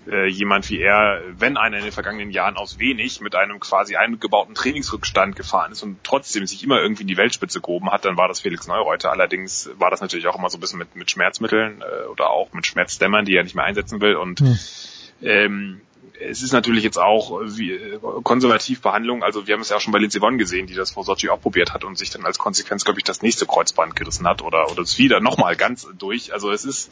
äh, 0.10 0.28
jemand 0.28 0.70
wie 0.70 0.80
er, 0.80 1.22
wenn 1.38 1.58
einer 1.58 1.78
in 1.78 1.84
den 1.84 1.92
vergangenen 1.92 2.32
Jahren 2.32 2.58
aus 2.58 2.80
wenig 2.80 3.22
mit 3.22 3.36
einem 3.36 3.60
quasi 3.60 3.96
eingebauten 3.96 4.56
Trainingsrückstand 4.56 5.36
gefahren 5.36 5.72
ist 5.72 5.84
und 5.84 6.04
trotzdem 6.04 6.46
sich 6.46 6.64
immer 6.64 6.82
irgendwie 6.82 7.04
in 7.04 7.08
die 7.08 7.18
Weltspitze 7.18 7.62
gehoben 7.62 7.92
hat, 7.92 8.06
dann 8.06 8.18
war 8.18 8.28
das 8.28 8.42
Felix 8.42 8.68
Neureuter. 8.68 9.12
Allerdings 9.12 9.70
war 9.78 9.90
das 9.92 10.02
natürlich 10.02 10.28
auch 10.28 10.38
immer 10.38 10.50
so 10.50 10.58
ein 10.58 10.62
bisschen 10.62 10.80
mit, 10.80 10.96
mit 10.96 11.12
Schmerzmitteln 11.12 11.82
äh, 11.82 12.08
oder 12.08 12.30
auch 12.30 12.54
mit 12.54 12.68
Schmerzdämmern, 12.68 13.26
die 13.26 13.36
er 13.36 13.44
nicht 13.44 13.56
mehr 13.56 13.66
einsetzen 13.66 14.02
will 14.02 14.16
und 14.16 14.40
hm. 14.40 14.60
ähm, 15.22 15.82
es 16.20 16.44
ist 16.44 16.54
natürlich 16.54 16.84
jetzt 16.84 16.98
auch 16.98 17.42
wie 17.44 17.72
äh, 17.72 18.00
Konservativbehandlung, 18.24 19.24
also 19.24 19.48
wir 19.48 19.54
haben 19.54 19.62
es 19.62 19.70
ja 19.70 19.78
auch 19.78 19.82
schon 19.82 19.94
bei 19.94 20.00
Lindsey 20.00 20.22
Vonn 20.22 20.38
gesehen, 20.38 20.68
die 20.68 20.76
das 20.76 20.92
vor 20.92 21.04
Sochi 21.04 21.30
auch 21.30 21.42
probiert 21.42 21.74
hat 21.74 21.84
und 21.84 21.98
sich 21.98 22.10
dann 22.10 22.26
als 22.26 22.38
Konsequenz, 22.38 22.86
glaube 22.86 23.00
ich, 23.00 23.04
das 23.04 23.22
nächste 23.22 23.46
Kreuzband 23.46 23.96
gerissen 23.96 24.28
hat 24.28 24.42
oder 24.42 24.72
oder 24.72 24.82
es 24.84 24.98
wieder 24.98 25.20
nochmal 25.20 25.56
ganz 25.56 25.88
durch. 25.98 26.34
Also 26.34 26.52
es 26.52 26.66
ist 26.66 26.92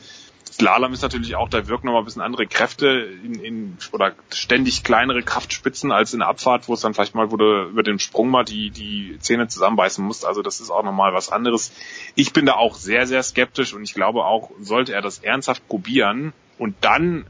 Slalom 0.51 0.91
ist 0.91 1.01
natürlich 1.01 1.35
auch, 1.35 1.47
da 1.47 1.67
wirken 1.67 1.87
nochmal 1.87 2.01
ein 2.01 2.05
bisschen 2.05 2.21
andere 2.21 2.45
Kräfte 2.45 2.87
in, 3.23 3.35
in 3.35 3.77
oder 3.93 4.13
ständig 4.33 4.83
kleinere 4.83 5.23
Kraftspitzen 5.23 5.91
als 5.93 6.13
in 6.13 6.19
der 6.19 6.27
Abfahrt, 6.27 6.67
wo 6.67 6.73
es 6.73 6.81
dann 6.81 6.93
vielleicht 6.93 7.15
mal, 7.15 7.29
du 7.29 7.69
über 7.69 7.83
den 7.83 7.99
Sprung 7.99 8.29
mal 8.29 8.43
die, 8.43 8.69
die 8.69 9.17
Zähne 9.19 9.47
zusammenbeißen 9.47 10.03
musst. 10.03 10.25
Also 10.25 10.41
das 10.41 10.59
ist 10.59 10.69
auch 10.69 10.83
nochmal 10.83 11.13
was 11.13 11.31
anderes. 11.31 11.71
Ich 12.15 12.33
bin 12.33 12.45
da 12.45 12.55
auch 12.55 12.75
sehr, 12.75 13.07
sehr 13.07 13.23
skeptisch 13.23 13.73
und 13.73 13.83
ich 13.83 13.93
glaube 13.93 14.25
auch, 14.25 14.51
sollte 14.59 14.93
er 14.93 15.01
das 15.01 15.19
ernsthaft 15.19 15.65
probieren 15.69 16.33
und 16.57 16.75
dann 16.81 17.25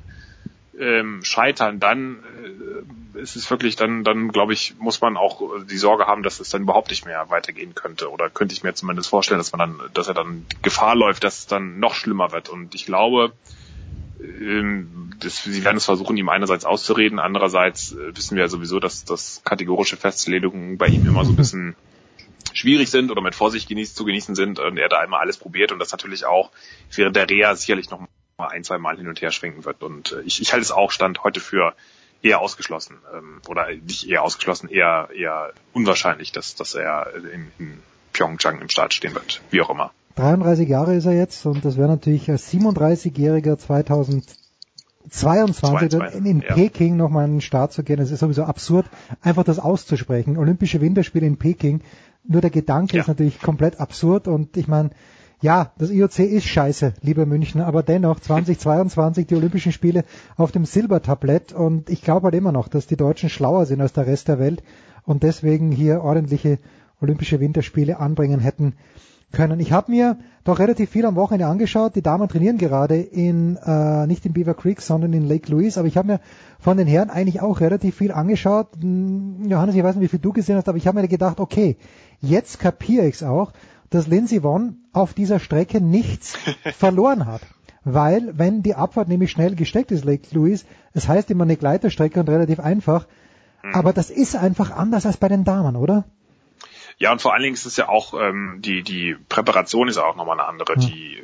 ähm, 0.79 1.23
scheitern, 1.23 1.79
dann 1.79 2.23
äh, 3.15 3.19
ist 3.19 3.35
es 3.35 3.49
wirklich, 3.49 3.75
dann, 3.75 4.03
dann 4.03 4.29
glaube 4.29 4.53
ich, 4.53 4.75
muss 4.79 5.01
man 5.01 5.17
auch 5.17 5.41
die 5.65 5.77
Sorge 5.77 6.05
haben, 6.05 6.23
dass 6.23 6.39
es 6.39 6.49
dann 6.49 6.63
überhaupt 6.63 6.89
nicht 6.89 7.05
mehr 7.05 7.29
weitergehen 7.29 7.75
könnte. 7.75 8.09
Oder 8.09 8.29
könnte 8.29 8.53
ich 8.53 8.63
mir 8.63 8.73
zumindest 8.73 9.09
vorstellen, 9.09 9.39
dass 9.39 9.51
man 9.51 9.59
dann, 9.59 9.89
dass 9.93 10.07
er 10.07 10.13
dann 10.13 10.45
Gefahr 10.61 10.95
läuft, 10.95 11.23
dass 11.23 11.39
es 11.39 11.47
dann 11.47 11.79
noch 11.79 11.93
schlimmer 11.93 12.31
wird. 12.31 12.49
Und 12.49 12.73
ich 12.73 12.85
glaube, 12.85 13.33
ähm, 14.21 15.11
das, 15.19 15.43
sie 15.43 15.63
werden 15.63 15.77
es 15.77 15.85
versuchen, 15.85 16.17
ihm 16.17 16.29
einerseits 16.29 16.65
auszureden, 16.65 17.19
andererseits 17.19 17.93
äh, 17.93 18.15
wissen 18.15 18.35
wir 18.35 18.43
ja 18.43 18.49
sowieso, 18.49 18.79
dass, 18.79 19.03
dass 19.03 19.41
kategorische 19.43 19.97
Festlegungen 19.97 20.77
bei 20.77 20.87
ihm 20.87 21.05
immer 21.05 21.25
so 21.25 21.31
ein 21.31 21.35
bisschen 21.35 21.75
schwierig 22.53 22.89
sind 22.89 23.11
oder 23.11 23.21
mit 23.21 23.35
Vorsicht 23.35 23.67
genießt, 23.67 23.95
zu 23.95 24.05
genießen 24.05 24.35
sind 24.35 24.59
und 24.59 24.77
er 24.77 24.89
da 24.89 24.99
einmal 24.99 25.21
alles 25.21 25.37
probiert 25.37 25.71
und 25.71 25.79
das 25.79 25.91
natürlich 25.91 26.25
auch 26.25 26.51
während 26.95 27.15
der 27.15 27.29
Reha 27.29 27.55
sicherlich 27.55 27.89
noch 27.89 28.07
mal 28.41 28.49
ein, 28.49 28.63
zwei 28.63 28.77
Mal 28.77 28.97
hin 28.97 29.07
und 29.07 29.19
her 29.21 29.31
schwenken 29.31 29.65
wird. 29.65 29.81
Und 29.83 30.11
äh, 30.11 30.21
ich, 30.21 30.41
ich 30.41 30.51
halte 30.51 30.63
es 30.63 30.71
auch 30.71 30.91
Stand 30.91 31.23
heute 31.23 31.39
für 31.39 31.73
eher 32.21 32.41
ausgeschlossen 32.41 32.97
ähm, 33.15 33.41
oder 33.47 33.67
nicht 33.69 34.07
eher 34.07 34.23
ausgeschlossen, 34.23 34.69
eher 34.69 35.09
eher 35.15 35.53
unwahrscheinlich, 35.73 36.31
dass 36.31 36.55
dass 36.55 36.75
er 36.75 37.07
in, 37.15 37.51
in 37.57 37.81
Pyeongchang 38.13 38.61
im 38.61 38.69
Start 38.69 38.93
stehen 38.93 39.15
wird, 39.15 39.41
wie 39.49 39.61
auch 39.61 39.69
immer. 39.69 39.91
33 40.15 40.67
Jahre 40.67 40.95
ist 40.95 41.05
er 41.05 41.13
jetzt 41.13 41.45
und 41.45 41.63
das 41.63 41.77
wäre 41.77 41.87
natürlich 41.87 42.29
als 42.29 42.51
37-Jähriger 42.51 43.57
2022 43.57 45.89
dann 45.89 46.25
in 46.25 46.41
ja. 46.41 46.53
Peking 46.53 46.97
nochmal 46.97 47.23
einen 47.23 47.39
Start 47.41 47.73
zu 47.73 47.83
gehen. 47.83 47.99
Es 47.99 48.11
ist 48.11 48.19
sowieso 48.19 48.43
absurd, 48.43 48.85
einfach 49.21 49.45
das 49.45 49.57
auszusprechen. 49.57 50.37
Olympische 50.37 50.81
Winterspiele 50.81 51.25
in 51.25 51.37
Peking, 51.37 51.81
nur 52.23 52.41
der 52.41 52.49
Gedanke 52.49 52.97
ja. 52.97 53.01
ist 53.01 53.07
natürlich 53.07 53.39
komplett 53.41 53.79
absurd 53.79 54.27
und 54.27 54.57
ich 54.57 54.67
meine, 54.67 54.89
ja, 55.41 55.71
das 55.77 55.89
IOC 55.89 56.19
ist 56.19 56.45
scheiße, 56.45 56.93
lieber 57.01 57.25
München, 57.25 57.61
aber 57.61 57.81
dennoch 57.81 58.19
2022 58.19 59.25
die 59.25 59.35
Olympischen 59.35 59.71
Spiele 59.71 60.05
auf 60.37 60.51
dem 60.51 60.65
Silbertablett 60.65 61.51
und 61.51 61.89
ich 61.89 62.03
glaube 62.03 62.25
halt 62.25 62.35
immer 62.35 62.51
noch, 62.51 62.67
dass 62.67 62.85
die 62.85 62.95
Deutschen 62.95 63.29
schlauer 63.29 63.65
sind 63.65 63.81
als 63.81 63.93
der 63.93 64.05
Rest 64.05 64.27
der 64.27 64.37
Welt 64.37 64.61
und 65.03 65.23
deswegen 65.23 65.71
hier 65.71 66.03
ordentliche 66.03 66.59
Olympische 67.01 67.39
Winterspiele 67.39 67.99
anbringen 67.99 68.39
hätten 68.39 68.75
können. 69.31 69.59
Ich 69.59 69.71
habe 69.71 69.91
mir 69.91 70.19
doch 70.43 70.59
relativ 70.59 70.89
viel 70.89 71.05
am 71.05 71.15
Wochenende 71.15 71.47
angeschaut. 71.47 71.95
Die 71.95 72.01
Damen 72.01 72.27
trainieren 72.27 72.57
gerade 72.57 72.97
in 72.97 73.57
äh, 73.57 74.05
nicht 74.05 74.25
in 74.25 74.33
Beaver 74.33 74.53
Creek, 74.53 74.81
sondern 74.81 75.13
in 75.13 75.27
Lake 75.27 75.51
Louise. 75.51 75.79
Aber 75.79 75.87
ich 75.87 75.97
habe 75.97 76.07
mir 76.07 76.19
von 76.59 76.77
den 76.77 76.87
Herren 76.87 77.09
eigentlich 77.09 77.41
auch 77.41 77.61
relativ 77.61 77.95
viel 77.95 78.11
angeschaut. 78.11 78.67
Hm, 78.79 79.45
Johannes, 79.47 79.75
ich 79.75 79.83
weiß 79.83 79.95
nicht, 79.95 80.03
wie 80.03 80.09
viel 80.09 80.19
du 80.19 80.33
gesehen 80.33 80.57
hast, 80.57 80.69
aber 80.69 80.77
ich 80.77 80.85
habe 80.85 81.01
mir 81.01 81.07
gedacht, 81.07 81.39
okay, 81.39 81.77
jetzt 82.19 82.59
kapiere 82.59 83.07
ich's 83.07 83.23
auch, 83.23 83.53
dass 83.89 84.07
Lindsey 84.07 84.43
Vonn 84.43 84.80
auf 84.93 85.13
dieser 85.13 85.39
Strecke 85.39 85.81
nichts 85.81 86.37
verloren 86.77 87.25
hat. 87.25 87.41
Weil, 87.83 88.37
wenn 88.37 88.61
die 88.61 88.75
Abfahrt 88.75 89.07
nämlich 89.07 89.31
schnell 89.31 89.55
gesteckt 89.55 89.91
ist, 89.91 90.05
Lake 90.05 90.27
Louise, 90.31 90.65
es 90.93 91.07
heißt 91.07 91.31
immer 91.31 91.43
eine 91.45 91.57
Gleiterstrecke 91.57 92.19
und 92.19 92.29
relativ 92.29 92.59
einfach, 92.59 93.07
hm. 93.61 93.73
aber 93.73 93.91
das 93.91 94.11
ist 94.11 94.35
einfach 94.35 94.69
anders 94.71 95.05
als 95.05 95.17
bei 95.17 95.29
den 95.29 95.43
Damen, 95.43 95.75
oder? 95.75 96.05
Ja, 97.01 97.11
und 97.11 97.19
vor 97.19 97.33
allen 97.33 97.41
Dingen 97.41 97.55
ist 97.55 97.65
es 97.65 97.77
ja 97.77 97.89
auch, 97.89 98.13
ähm, 98.13 98.59
die, 98.59 98.83
die 98.83 99.15
Präparation 99.27 99.87
ist 99.87 99.95
ja 99.95 100.03
auch 100.03 100.15
nochmal 100.15 100.39
eine 100.39 100.47
andere. 100.47 100.75
Mhm. 100.75 100.81
Die, 100.81 101.23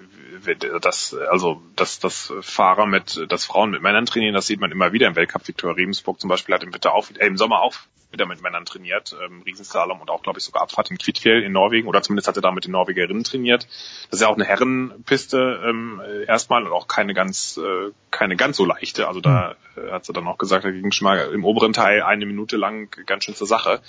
das, 0.81 1.15
also, 1.29 1.61
dass, 1.75 1.99
dass 1.99 2.33
Fahrer 2.41 2.87
mit, 2.87 3.25
dass 3.29 3.45
Frauen 3.45 3.69
mit 3.69 3.83
Männern 3.83 4.07
trainieren, 4.07 4.33
das 4.33 4.47
sieht 4.47 4.59
man 4.59 4.71
immer 4.71 4.91
wieder 4.91 5.07
im 5.07 5.15
Weltcup. 5.15 5.47
Viktor 5.47 5.77
Riemsburg 5.77 6.19
zum 6.19 6.29
Beispiel 6.29 6.55
hat 6.55 6.63
im 6.63 6.73
Winter 6.73 6.95
auch, 6.95 7.11
äh, 7.19 7.27
im 7.27 7.37
Sommer 7.37 7.61
auch 7.61 7.75
wieder 8.11 8.26
mit 8.26 8.42
Männern 8.42 8.66
trainiert, 8.66 9.16
ähm, 9.24 9.42
Riesenslalom 9.42 10.00
und 10.00 10.10
auch, 10.10 10.24
glaube 10.24 10.40
ich, 10.40 10.45
sogar 10.45 10.61
Abfahrt 10.64 10.90
in 10.92 10.98
Kvitfjell 10.98 11.44
in 11.44 11.52
Norwegen 11.52 11.88
oder 11.88 12.02
zumindest 12.02 12.27
hat 12.27 12.38
er 12.38 12.42
da 12.42 12.52
mit 12.52 12.66
den 12.66 12.72
Norwegerinnen 12.72 13.24
trainiert. 13.24 13.68
Das 14.10 14.19
ist 14.19 14.22
ja 14.22 14.27
auch 14.27 14.36
eine 14.36 14.45
Herrenpiste 14.45 15.61
ähm, 15.66 16.02
erstmal 16.27 16.64
und 16.64 16.72
auch 16.72 16.88
keine 16.88 17.14
ganz, 17.14 17.58
äh, 17.58 17.92
keine 18.11 18.36
ganz 18.36 18.58
so 18.58 18.66
leichte. 18.66 19.08
Also 19.08 19.19
da 19.19 19.56
äh, 19.76 19.92
hat 19.92 20.06
sie 20.06 20.14
dann 20.14 20.27
auch 20.27 20.38
gesagt, 20.38 20.66
da 20.66 20.72
ging 20.72 20.92
schon 20.92 21.06
mal 21.06 21.32
im 21.34 21.44
oberen 21.44 21.74
Teil 21.74 22.02
eine 22.02 22.26
Minute 22.26 22.58
lang 22.58 22.90
ganz 23.06 23.26
schön 23.26 23.36
zur 23.36 23.48
Sache. 23.48 23.82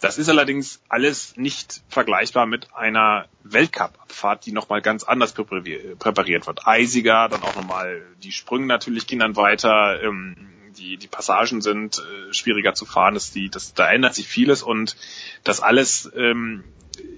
Das 0.00 0.18
ist 0.18 0.28
allerdings 0.28 0.82
alles 0.88 1.36
nicht 1.36 1.82
vergleichbar 1.88 2.44
mit 2.44 2.74
einer 2.74 3.26
Weltcup-Abfahrt, 3.42 4.44
die 4.44 4.52
nochmal 4.52 4.82
ganz 4.82 5.02
anders 5.02 5.32
präpariert 5.32 6.46
wird. 6.46 6.66
Eisiger, 6.66 7.28
dann 7.30 7.42
auch 7.42 7.56
nochmal 7.56 8.02
die 8.22 8.32
Sprünge 8.32 8.66
natürlich 8.66 9.06
gehen 9.06 9.20
dann 9.20 9.36
weiter, 9.36 10.02
ähm, 10.02 10.36
die, 10.78 10.96
die 10.96 11.06
Passagen 11.06 11.60
sind 11.60 11.98
äh, 11.98 12.32
schwieriger 12.32 12.74
zu 12.74 12.84
fahren, 12.84 13.14
das, 13.14 13.32
die, 13.32 13.48
das, 13.48 13.74
da 13.74 13.90
ändert 13.90 14.14
sich 14.14 14.26
vieles 14.26 14.62
und 14.62 14.96
das 15.42 15.60
alles 15.60 16.10
ähm, 16.16 16.64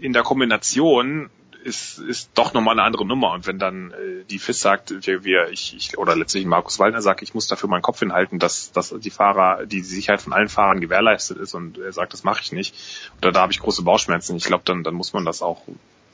in 0.01 0.13
der 0.13 0.23
Kombination 0.23 1.31
ist, 1.67 1.99
ist 1.99 2.31
doch 2.35 2.55
nochmal 2.55 2.75
eine 2.75 2.85
andere 2.85 3.05
Nummer. 3.05 3.33
Und 3.33 3.47
wenn 3.47 3.59
dann 3.59 3.91
äh, 3.91 4.25
die 4.31 4.39
FIS 4.39 4.61
sagt, 4.61 5.07
wir, 5.07 5.25
wir, 5.25 5.51
ich, 5.51 5.75
ich, 5.77 5.99
oder 5.99 6.15
letztlich 6.15 6.47
Markus 6.47 6.79
Waldner 6.79 7.03
sagt, 7.03 7.23
ich 7.23 7.35
muss 7.35 7.49
dafür 7.49 7.69
meinen 7.69 7.83
Kopf 7.83 7.99
hinhalten, 7.99 8.39
dass, 8.39 8.73
dass 8.73 8.95
die 8.97 9.11
Fahrer, 9.11 9.67
die 9.67 9.81
Sicherheit 9.81 10.23
von 10.23 10.33
allen 10.33 10.49
Fahrern 10.49 10.81
gewährleistet 10.81 11.39
ist 11.39 11.55
und 11.55 11.79
er 11.79 11.93
sagt, 11.93 12.13
das 12.13 12.23
mache 12.23 12.41
ich 12.41 12.53
nicht. 12.53 12.75
Oder 13.21 13.33
da 13.33 13.41
habe 13.41 13.53
ich 13.53 13.59
große 13.59 13.83
Bauchschmerzen. 13.83 14.37
Ich 14.37 14.45
glaube, 14.45 14.63
dann, 14.65 14.85
dann 14.85 14.95
muss 14.95 15.13
man 15.13 15.25
das 15.25 15.43
auch 15.43 15.63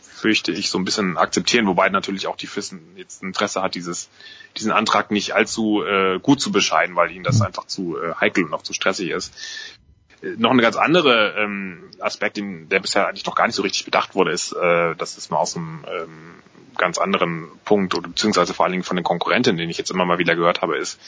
fürchte 0.03 0.53
ich, 0.53 0.71
so 0.71 0.79
ein 0.79 0.85
bisschen 0.85 1.17
akzeptieren, 1.17 1.67
wobei 1.67 1.89
natürlich 1.89 2.27
auch 2.27 2.37
die 2.37 2.47
FIS 2.47 2.75
jetzt 2.97 3.23
Interesse 3.23 3.63
hat, 3.63 3.75
dieses, 3.75 4.09
diesen 4.57 4.73
Antrag 4.73 5.11
nicht 5.11 5.33
allzu 5.35 5.83
äh, 5.83 6.19
gut 6.21 6.41
zu 6.41 6.53
bescheiden, 6.53 6.97
weil 6.97 7.11
ihnen 7.11 7.25
das 7.25 7.41
einfach 7.41 7.67
zu 7.67 7.97
äh, 7.99 8.15
heikel 8.15 8.45
und 8.45 8.55
auch 8.55 8.63
zu 8.63 8.73
stressig 8.73 9.11
ist. 9.11 9.33
Noch 10.37 10.51
eine 10.53 10.63
ganz 10.63 10.77
andere 10.77 11.35
ähm, 11.37 11.91
Aspekt, 11.99 12.37
der 12.39 12.79
bisher 12.79 13.09
eigentlich 13.09 13.27
noch 13.27 13.35
gar 13.35 13.47
nicht 13.47 13.57
so 13.57 13.63
richtig 13.63 13.85
bedacht 13.85 14.15
wurde, 14.15 14.31
ist, 14.31 14.53
äh, 14.53 14.95
das 14.95 15.19
ist 15.19 15.31
mal 15.31 15.39
aus 15.39 15.57
einem 15.57 15.85
ähm, 15.89 16.35
ganz 16.77 16.99
anderen 16.99 17.49
Punkt 17.65 17.95
oder 17.95 18.09
beziehungsweise 18.09 18.55
vor 18.55 18.65
allen 18.65 18.73
Dingen 18.73 18.85
von 18.85 18.97
den 18.97 19.05
Konkurrentinnen, 19.05 19.59
den 19.59 19.71
ich 19.71 19.79
jetzt 19.79 19.91
immer 19.91 20.05
mal 20.05 20.19
wieder 20.19 20.37
gehört 20.37 20.63
habe, 20.63 20.77
ist, 20.77 21.01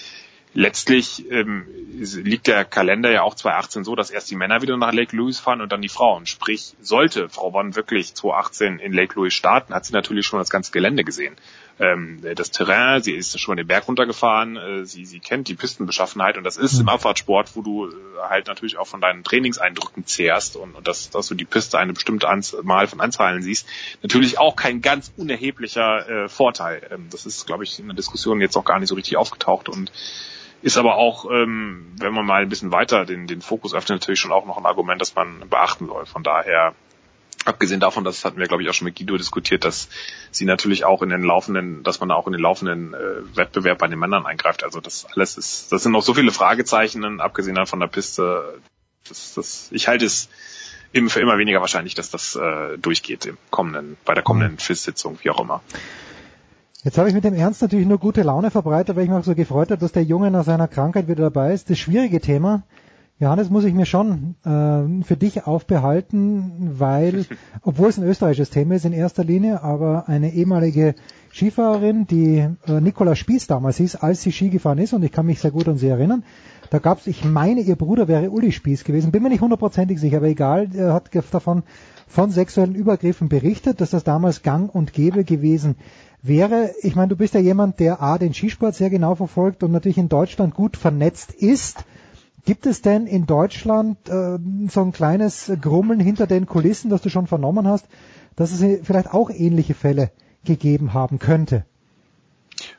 letztlich 0.54 1.30
ähm, 1.30 1.66
liegt 1.96 2.46
der 2.46 2.64
Kalender 2.64 3.10
ja 3.10 3.22
auch 3.22 3.34
2018 3.34 3.84
so, 3.84 3.94
dass 3.94 4.10
erst 4.10 4.30
die 4.30 4.36
Männer 4.36 4.62
wieder 4.62 4.76
nach 4.76 4.92
Lake 4.92 5.14
Louise 5.14 5.42
fahren 5.42 5.60
und 5.60 5.70
dann 5.70 5.82
die 5.82 5.88
Frauen. 5.88 6.26
Sprich, 6.26 6.74
sollte 6.80 7.28
Frau 7.28 7.52
Wann 7.52 7.76
wirklich 7.76 8.14
2018 8.14 8.78
in 8.78 8.92
Lake 8.92 9.14
Louise 9.16 9.36
starten, 9.36 9.74
hat 9.74 9.84
sie 9.84 9.92
natürlich 9.92 10.26
schon 10.26 10.38
das 10.38 10.50
ganze 10.50 10.72
Gelände 10.72 11.04
gesehen. 11.04 11.36
Ähm, 11.80 12.20
das 12.36 12.52
Terrain, 12.52 13.02
sie 13.02 13.12
ist 13.12 13.38
schon 13.40 13.52
mal 13.52 13.56
den 13.56 13.66
Berg 13.66 13.88
runtergefahren, 13.88 14.56
äh, 14.56 14.84
sie, 14.84 15.04
sie 15.04 15.18
kennt 15.18 15.48
die 15.48 15.54
Pistenbeschaffenheit 15.54 16.38
und 16.38 16.44
das 16.44 16.56
ist 16.56 16.74
im 16.74 16.82
mhm. 16.82 16.90
Abfahrtsport, 16.90 17.56
wo 17.56 17.62
du 17.62 17.88
äh, 17.88 17.92
halt 18.28 18.46
natürlich 18.46 18.76
auch 18.76 18.86
von 18.86 19.00
deinen 19.00 19.24
Trainingseindrücken 19.24 20.06
zehrst 20.06 20.54
und, 20.54 20.76
und 20.76 20.86
dass, 20.86 21.10
dass 21.10 21.26
du 21.26 21.34
die 21.34 21.44
Piste 21.44 21.78
eine 21.78 21.92
bestimmte 21.92 22.28
Anzahl 22.28 22.86
von 22.86 23.00
Anzahlen 23.00 23.42
siehst, 23.42 23.66
natürlich 24.02 24.38
auch 24.38 24.54
kein 24.54 24.82
ganz 24.82 25.12
unerheblicher 25.16 26.08
äh, 26.08 26.28
Vorteil. 26.28 26.88
Ähm, 26.92 27.08
das 27.10 27.26
ist, 27.26 27.44
glaube 27.44 27.64
ich, 27.64 27.80
in 27.80 27.86
der 27.86 27.96
Diskussion 27.96 28.40
jetzt 28.40 28.56
auch 28.56 28.64
gar 28.64 28.78
nicht 28.78 28.88
so 28.88 28.94
richtig 28.94 29.16
aufgetaucht 29.16 29.68
und 29.68 29.90
ist 30.64 30.78
aber 30.78 30.96
auch, 30.96 31.30
ähm, 31.30 31.92
wenn 31.98 32.14
man 32.14 32.24
mal 32.24 32.40
ein 32.40 32.48
bisschen 32.48 32.72
weiter 32.72 33.04
den, 33.04 33.26
den 33.26 33.42
Fokus 33.42 33.74
öffnet, 33.74 34.00
natürlich 34.00 34.18
schon 34.18 34.32
auch 34.32 34.46
noch 34.46 34.56
ein 34.56 34.64
Argument, 34.64 34.98
das 34.98 35.14
man 35.14 35.46
beachten 35.50 35.88
soll. 35.88 36.06
Von 36.06 36.22
daher, 36.22 36.74
abgesehen 37.44 37.80
davon, 37.80 38.02
das 38.02 38.24
hatten 38.24 38.38
wir, 38.38 38.46
glaube 38.46 38.62
ich, 38.62 38.70
auch 38.70 38.72
schon 38.72 38.86
mit 38.86 38.96
Guido 38.96 39.18
diskutiert, 39.18 39.66
dass 39.66 39.90
sie 40.30 40.46
natürlich 40.46 40.86
auch 40.86 41.02
in 41.02 41.10
den 41.10 41.22
laufenden, 41.22 41.82
dass 41.82 42.00
man 42.00 42.10
auch 42.10 42.26
in 42.26 42.32
den 42.32 42.40
laufenden 42.40 42.94
äh, 42.94 43.36
Wettbewerb 43.36 43.76
bei 43.76 43.88
den 43.88 43.98
Männern 43.98 44.24
eingreift. 44.24 44.64
Also 44.64 44.80
das 44.80 45.04
alles 45.14 45.36
ist, 45.36 45.70
das 45.70 45.82
sind 45.82 45.92
noch 45.92 46.02
so 46.02 46.14
viele 46.14 46.32
Fragezeichen, 46.32 47.20
abgesehen 47.20 47.56
dann 47.56 47.66
von 47.66 47.80
der 47.80 47.88
Piste. 47.88 48.58
Das, 49.06 49.34
das, 49.34 49.68
ich 49.70 49.86
halte 49.86 50.06
es 50.06 50.30
eben 50.94 51.10
für 51.10 51.20
immer 51.20 51.36
weniger 51.36 51.60
wahrscheinlich, 51.60 51.94
dass 51.94 52.08
das 52.08 52.36
äh, 52.36 52.78
durchgeht 52.78 53.26
im 53.26 53.36
kommenden, 53.50 53.98
bei 54.06 54.14
der 54.14 54.22
kommenden 54.22 54.58
FIS-Sitzung, 54.58 55.18
wie 55.20 55.28
auch 55.28 55.40
immer. 55.40 55.62
Jetzt 56.84 56.98
habe 56.98 57.08
ich 57.08 57.14
mit 57.14 57.24
dem 57.24 57.32
Ernst 57.32 57.62
natürlich 57.62 57.86
nur 57.86 57.96
gute 57.96 58.20
Laune 58.20 58.50
verbreitet, 58.50 58.94
weil 58.94 59.04
ich 59.04 59.08
mich 59.08 59.18
auch 59.18 59.24
so 59.24 59.34
gefreut 59.34 59.70
habe, 59.70 59.80
dass 59.80 59.92
der 59.92 60.04
Junge 60.04 60.30
nach 60.30 60.44
seiner 60.44 60.68
Krankheit 60.68 61.08
wieder 61.08 61.22
dabei 61.30 61.54
ist. 61.54 61.70
Das 61.70 61.78
schwierige 61.78 62.20
Thema, 62.20 62.62
Johannes, 63.18 63.48
muss 63.48 63.64
ich 63.64 63.72
mir 63.72 63.86
schon 63.86 64.34
äh, 64.44 65.02
für 65.02 65.16
dich 65.16 65.46
aufbehalten, 65.46 66.72
weil, 66.78 67.24
obwohl 67.62 67.88
es 67.88 67.96
ein 67.96 68.04
österreichisches 68.04 68.50
Thema 68.50 68.74
ist 68.74 68.84
in 68.84 68.92
erster 68.92 69.24
Linie, 69.24 69.62
aber 69.62 70.10
eine 70.10 70.34
ehemalige 70.34 70.94
Skifahrerin, 71.32 72.06
die 72.06 72.46
äh, 72.66 72.80
Nicola 72.82 73.16
Spieß 73.16 73.46
damals 73.46 73.78
hieß, 73.78 73.96
als 73.96 74.20
sie 74.20 74.32
Ski 74.32 74.50
gefahren 74.50 74.76
ist, 74.76 74.92
und 74.92 75.02
ich 75.04 75.12
kann 75.12 75.24
mich 75.24 75.40
sehr 75.40 75.52
gut 75.52 75.66
an 75.66 75.78
sie 75.78 75.88
erinnern, 75.88 76.22
da 76.68 76.80
gab 76.80 76.98
es, 76.98 77.06
ich 77.06 77.24
meine, 77.24 77.62
ihr 77.62 77.76
Bruder 77.76 78.08
wäre 78.08 78.30
Uli 78.30 78.52
Spieß 78.52 78.84
gewesen, 78.84 79.10
bin 79.10 79.22
mir 79.22 79.30
nicht 79.30 79.40
hundertprozentig 79.40 79.98
sicher, 79.98 80.18
aber 80.18 80.26
egal, 80.26 80.68
er 80.74 80.92
hat 80.92 81.08
davon 81.30 81.62
von 82.06 82.30
sexuellen 82.30 82.74
Übergriffen 82.74 83.30
berichtet, 83.30 83.80
dass 83.80 83.90
das 83.90 84.04
damals 84.04 84.42
gang 84.42 84.74
und 84.74 84.92
gäbe 84.92 85.24
gewesen 85.24 85.76
wäre, 86.24 86.72
ich 86.82 86.96
meine, 86.96 87.08
du 87.08 87.16
bist 87.16 87.34
ja 87.34 87.40
jemand, 87.40 87.78
der 87.80 88.02
A, 88.02 88.18
den 88.18 88.34
Skisport 88.34 88.74
sehr 88.74 88.90
genau 88.90 89.14
verfolgt 89.14 89.62
und 89.62 89.72
natürlich 89.72 89.98
in 89.98 90.08
Deutschland 90.08 90.54
gut 90.54 90.76
vernetzt 90.76 91.32
ist. 91.32 91.84
Gibt 92.44 92.66
es 92.66 92.82
denn 92.82 93.06
in 93.06 93.26
Deutschland 93.26 94.08
äh, 94.08 94.38
so 94.68 94.80
ein 94.80 94.92
kleines 94.92 95.52
Grummeln 95.60 96.00
hinter 96.00 96.26
den 96.26 96.46
Kulissen, 96.46 96.90
das 96.90 97.02
du 97.02 97.10
schon 97.10 97.26
vernommen 97.26 97.68
hast, 97.68 97.86
dass 98.36 98.52
es 98.52 98.80
vielleicht 98.82 99.12
auch 99.12 99.30
ähnliche 99.30 99.74
Fälle 99.74 100.10
gegeben 100.44 100.94
haben 100.94 101.18
könnte? 101.18 101.64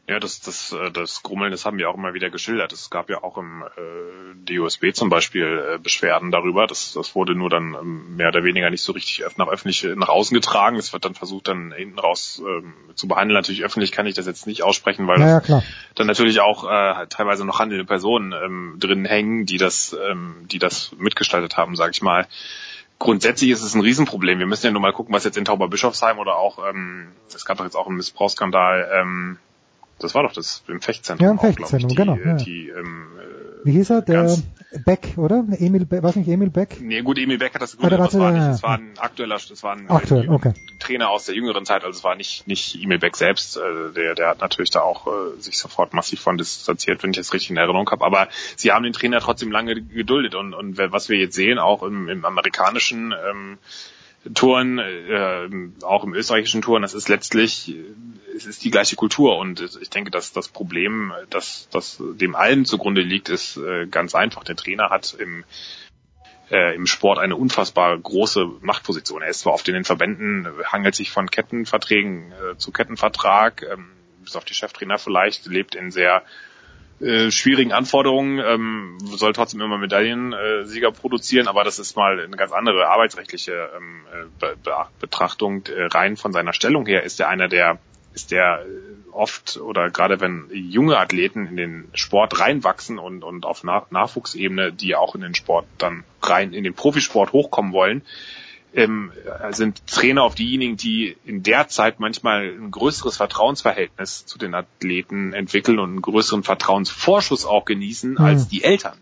Ja, 0.07 0.19
das, 0.19 0.39
das, 0.39 0.71
äh, 0.71 0.91
das 0.91 1.23
Grummeln, 1.23 1.49
das 1.49 1.65
haben 1.65 1.79
wir 1.79 1.89
auch 1.89 1.95
immer 1.95 2.13
wieder 2.13 2.29
geschildert. 2.29 2.71
Es 2.73 2.91
gab 2.91 3.09
ja 3.09 3.23
auch 3.23 3.37
im 3.37 3.63
äh, 3.63 4.53
DUSB 4.53 4.93
zum 4.93 5.09
Beispiel 5.09 5.63
äh, 5.73 5.77
Beschwerden 5.79 6.29
darüber. 6.29 6.67
Das, 6.67 6.93
das 6.93 7.15
wurde 7.15 7.33
nur 7.33 7.49
dann 7.49 7.73
ähm, 7.73 8.15
mehr 8.15 8.27
oder 8.27 8.43
weniger 8.43 8.69
nicht 8.69 8.83
so 8.83 8.91
richtig 8.91 9.25
nach 9.37 9.47
öffentlich 9.47 9.83
nach 9.95 10.09
außen 10.09 10.35
getragen. 10.35 10.77
Es 10.77 10.93
wird 10.93 11.05
dann 11.05 11.15
versucht, 11.15 11.47
dann 11.47 11.71
hinten 11.71 11.97
raus 11.97 12.39
ähm, 12.45 12.75
zu 12.93 13.07
behandeln. 13.07 13.35
Natürlich 13.35 13.63
öffentlich 13.63 13.91
kann 13.91 14.05
ich 14.05 14.13
das 14.13 14.27
jetzt 14.27 14.45
nicht 14.45 14.61
aussprechen, 14.61 15.07
weil 15.07 15.19
ja, 15.19 15.41
ja, 15.47 15.63
dann 15.95 16.05
natürlich 16.05 16.39
auch 16.39 16.65
äh, 16.65 17.07
teilweise 17.07 17.43
noch 17.43 17.57
handelnde 17.57 17.85
Personen 17.85 18.31
ähm, 18.31 18.75
drin 18.79 19.05
hängen, 19.05 19.47
die 19.47 19.57
das, 19.57 19.97
ähm, 20.07 20.35
die 20.51 20.59
das 20.59 20.91
mitgestaltet 20.99 21.57
haben, 21.57 21.75
sage 21.75 21.91
ich 21.91 22.03
mal 22.03 22.27
grundsätzlich 22.97 23.49
ist 23.49 23.61
es 23.61 23.75
ein 23.75 23.81
Riesenproblem. 23.81 24.39
Wir 24.39 24.45
müssen 24.45 24.67
ja 24.67 24.71
nur 24.71 24.81
mal 24.81 24.93
gucken, 24.93 25.13
was 25.13 25.25
jetzt 25.25 25.37
in 25.37 25.43
Tauberbischofsheim 25.43 26.17
oder 26.17 26.37
auch, 26.37 26.59
ähm, 26.69 27.09
es 27.27 27.43
gab 27.43 27.57
doch 27.57 27.65
jetzt 27.65 27.75
auch 27.75 27.87
einen 27.87 27.97
Missbrauchsskandal 27.97 28.89
ähm, 28.93 29.37
das 29.99 30.15
war 30.15 30.23
doch 30.23 30.33
das 30.33 30.63
im 30.67 30.81
Fechtzentrum. 30.81 31.25
Ja, 31.25 31.31
im 31.31 31.39
auch, 31.39 31.41
Fechtzentrum, 31.41 31.89
die, 31.89 31.95
genau, 31.95 32.15
äh, 32.15 32.27
ja. 32.27 32.33
Die, 32.35 32.69
ähm, 32.69 33.07
Wie 33.63 33.71
hieß 33.71 33.89
er? 33.91 34.01
Der 34.01 34.37
Beck, 34.83 35.13
oder? 35.17 35.45
Emil 35.57 35.85
Beck, 35.85 36.03
was 36.03 36.15
nicht 36.15 36.27
Emil 36.27 36.49
Beck? 36.49 36.81
Nee, 36.81 37.01
gut, 37.01 37.17
Emil 37.17 37.37
Beck 37.37 37.53
hat 37.53 37.61
das 37.61 37.73
gegründet, 37.73 37.99
aber 37.99 38.09
es 38.09 38.19
war 38.19 38.31
nicht, 38.31 38.41
ja, 38.41 38.51
es 38.51 38.63
war 38.63 38.77
ein 38.77 38.93
aktueller, 38.97 39.35
es 39.35 39.63
war 39.63 39.73
ein 39.73 39.89
Aktuell, 39.89 40.29
okay. 40.29 40.53
Trainer 40.79 41.09
aus 41.09 41.25
der 41.25 41.35
jüngeren 41.35 41.65
Zeit, 41.65 41.83
also 41.83 41.97
es 41.97 42.03
war 42.03 42.15
nicht, 42.15 42.45
nicht 42.47 42.75
Emil 42.83 42.99
Beck 42.99 43.15
selbst, 43.15 43.57
äh, 43.57 43.93
der, 43.93 44.15
der 44.15 44.29
hat 44.29 44.41
natürlich 44.41 44.71
da 44.71 44.81
auch 44.81 45.07
äh, 45.07 45.39
sich 45.39 45.57
sofort 45.57 45.93
massiv 45.93 46.19
von 46.19 46.37
distanziert, 46.37 47.03
wenn 47.03 47.11
ich 47.11 47.17
das 47.17 47.33
richtig 47.33 47.51
in 47.51 47.57
Erinnerung 47.57 47.89
habe, 47.89 48.05
aber 48.05 48.27
sie 48.57 48.71
haben 48.71 48.83
den 48.83 48.93
Trainer 48.93 49.21
trotzdem 49.21 49.51
lange 49.51 49.81
geduldet 49.81 50.35
und, 50.35 50.53
und 50.53 50.77
was 50.77 51.07
wir 51.07 51.17
jetzt 51.17 51.35
sehen, 51.35 51.57
auch 51.57 51.83
im, 51.83 52.09
im 52.09 52.25
amerikanischen 52.25 53.13
ähm, 53.13 53.57
Touren, 54.33 54.79
äh, 54.79 55.49
auch 55.83 56.03
im 56.03 56.13
österreichischen 56.13 56.61
Touren, 56.61 56.81
das 56.81 56.93
ist 56.93 57.09
letztlich, 57.09 57.69
äh, 57.69 57.83
es 58.35 58.45
ist 58.45 58.63
die 58.63 58.71
gleiche 58.71 58.95
Kultur 58.95 59.37
und 59.37 59.61
ich 59.81 59.89
denke, 59.89 60.11
dass 60.11 60.33
das 60.33 60.47
Problem, 60.47 61.13
das, 61.29 61.69
das 61.71 62.01
dem 62.01 62.35
allem 62.35 62.65
zugrunde 62.65 63.01
liegt, 63.01 63.29
ist 63.29 63.57
äh, 63.57 63.87
ganz 63.87 64.15
einfach. 64.15 64.43
Der 64.43 64.55
Trainer 64.55 64.89
hat 64.89 65.15
im 65.17 65.45
äh, 66.51 66.75
im 66.75 66.85
Sport 66.85 67.19
eine 67.19 67.35
unfassbar 67.35 67.97
große 67.97 68.45
Machtposition. 68.61 69.21
Er 69.21 69.29
ist 69.29 69.41
zwar 69.41 69.53
oft 69.53 69.67
in 69.67 69.73
den 69.73 69.83
Verbänden, 69.83 70.45
äh, 70.45 70.63
hangelt 70.65 70.95
sich 70.95 71.11
von 71.11 71.29
Kettenverträgen 71.29 72.31
äh, 72.31 72.57
zu 72.57 72.71
Kettenvertrag, 72.71 73.63
ähm, 73.63 73.87
bis 74.23 74.35
auf 74.35 74.45
die 74.45 74.53
Cheftrainer 74.53 74.97
vielleicht, 74.97 75.45
lebt 75.45 75.75
in 75.75 75.91
sehr 75.91 76.23
äh, 77.01 77.29
schwierigen 77.31 77.73
Anforderungen, 77.73 78.39
ähm, 78.39 78.97
soll 79.01 79.33
trotzdem 79.33 79.61
immer 79.61 79.77
Medaillensieger 79.77 80.65
Sieger 80.65 80.91
produzieren, 80.91 81.47
aber 81.47 81.63
das 81.63 81.79
ist 81.79 81.95
mal 81.95 82.19
eine 82.19 82.37
ganz 82.37 82.51
andere 82.51 82.87
arbeitsrechtliche 82.87 83.69
ähm, 83.75 84.05
äh, 84.13 84.25
Be 84.39 84.55
Be 84.63 84.71
Betrachtung. 84.99 85.65
Äh, 85.67 85.85
rein 85.85 86.15
von 86.15 86.31
seiner 86.31 86.53
Stellung 86.53 86.85
her 86.85 87.03
ist 87.03 87.19
er 87.19 87.29
einer 87.29 87.47
der 87.47 87.79
ist 88.13 88.31
der 88.31 88.61
äh, 88.65 89.11
oft 89.11 89.57
oder 89.57 89.89
gerade 89.89 90.21
wenn 90.21 90.49
junge 90.51 90.97
Athleten 90.97 91.47
in 91.47 91.57
den 91.57 91.89
Sport 91.93 92.39
reinwachsen 92.39 92.97
und, 92.97 93.23
und 93.23 93.45
auf 93.45 93.63
Nach 93.63 93.91
Nachwuchsebene, 93.91 94.71
die 94.71 94.95
auch 94.95 95.15
in 95.15 95.21
den 95.21 95.35
Sport 95.35 95.65
dann 95.77 96.03
rein 96.21 96.53
in 96.53 96.63
den 96.63 96.73
Profisport 96.73 97.33
hochkommen 97.33 97.73
wollen, 97.73 98.03
ähm, 98.75 99.11
sind 99.51 99.87
Trainer 99.87 100.23
auf 100.23 100.35
diejenigen, 100.35 100.75
die 100.77 101.15
in 101.25 101.43
der 101.43 101.67
Zeit 101.69 101.99
manchmal 101.99 102.43
ein 102.43 102.71
größeres 102.71 103.17
Vertrauensverhältnis 103.17 104.25
zu 104.25 104.37
den 104.37 104.53
Athleten 104.53 105.33
entwickeln 105.33 105.79
und 105.79 105.89
einen 105.91 106.01
größeren 106.01 106.43
Vertrauensvorschuss 106.43 107.45
auch 107.45 107.65
genießen 107.65 108.11
Mhm. 108.13 108.17
als 108.17 108.47
die 108.47 108.63
Eltern. 108.63 108.97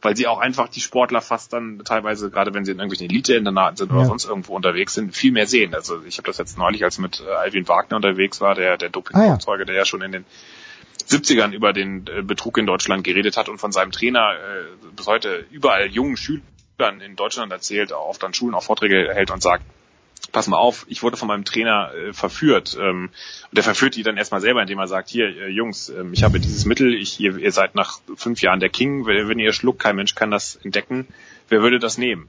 Weil 0.00 0.16
sie 0.16 0.28
auch 0.28 0.38
einfach 0.38 0.68
die 0.68 0.80
Sportler 0.80 1.20
fast 1.20 1.52
dann 1.52 1.82
teilweise, 1.84 2.30
gerade 2.30 2.54
wenn 2.54 2.64
sie 2.64 2.70
in 2.70 2.78
irgendwelchen 2.78 3.10
Elite-Internaten 3.10 3.76
sind 3.76 3.90
oder 3.90 4.02
Ja. 4.02 4.06
sonst 4.06 4.24
irgendwo 4.26 4.54
unterwegs 4.54 4.94
sind, 4.94 5.14
viel 5.14 5.32
mehr 5.32 5.46
sehen. 5.48 5.74
Also 5.74 6.02
ich 6.06 6.18
habe 6.18 6.26
das 6.26 6.38
jetzt 6.38 6.56
neulich, 6.56 6.84
als 6.84 6.98
mit 6.98 7.20
äh, 7.20 7.28
Alvin 7.30 7.66
Wagner 7.66 7.96
unterwegs 7.96 8.40
war, 8.40 8.54
der, 8.54 8.76
der 8.78 8.90
Doping-Vorzeuge, 8.90 9.66
der 9.66 9.74
ja 9.74 9.84
schon 9.84 10.02
in 10.02 10.12
den 10.12 10.24
70ern 11.08 11.52
über 11.52 11.72
den 11.72 12.06
äh, 12.06 12.22
Betrug 12.22 12.58
in 12.58 12.66
Deutschland 12.66 13.02
geredet 13.02 13.36
hat 13.36 13.48
und 13.48 13.58
von 13.58 13.72
seinem 13.72 13.90
Trainer 13.90 14.34
äh, 14.34 14.86
bis 14.94 15.06
heute 15.06 15.44
überall 15.50 15.86
jungen 15.88 16.16
Schülern 16.16 16.42
in 17.00 17.16
Deutschland 17.16 17.52
erzählt, 17.52 17.92
oft 17.92 18.22
an 18.22 18.34
Schulen 18.34 18.54
auch 18.54 18.62
Vorträge 18.62 19.12
hält 19.12 19.30
und 19.30 19.42
sagt, 19.42 19.64
pass 20.32 20.46
mal 20.46 20.58
auf, 20.58 20.86
ich 20.88 21.02
wurde 21.02 21.16
von 21.16 21.28
meinem 21.28 21.44
Trainer 21.44 21.92
äh, 21.94 22.12
verführt. 22.12 22.76
Ähm, 22.80 23.10
und 23.50 23.56
der 23.56 23.64
verführt 23.64 23.96
die 23.96 24.02
dann 24.02 24.16
erstmal 24.16 24.40
selber, 24.40 24.62
indem 24.62 24.78
er 24.78 24.86
sagt, 24.86 25.08
hier, 25.08 25.26
äh, 25.26 25.48
Jungs, 25.48 25.88
ähm, 25.88 26.12
ich 26.12 26.22
habe 26.22 26.38
dieses 26.38 26.64
Mittel, 26.66 26.94
ich, 26.94 27.18
ihr, 27.18 27.36
ihr 27.36 27.52
seid 27.52 27.74
nach 27.74 28.00
fünf 28.16 28.40
Jahren 28.42 28.60
der 28.60 28.68
King, 28.68 29.06
wenn, 29.06 29.28
wenn 29.28 29.38
ihr 29.38 29.52
schluckt, 29.52 29.80
kein 29.80 29.96
Mensch 29.96 30.14
kann 30.14 30.30
das 30.30 30.56
entdecken, 30.56 31.08
wer 31.48 31.62
würde 31.62 31.78
das 31.78 31.98
nehmen? 31.98 32.28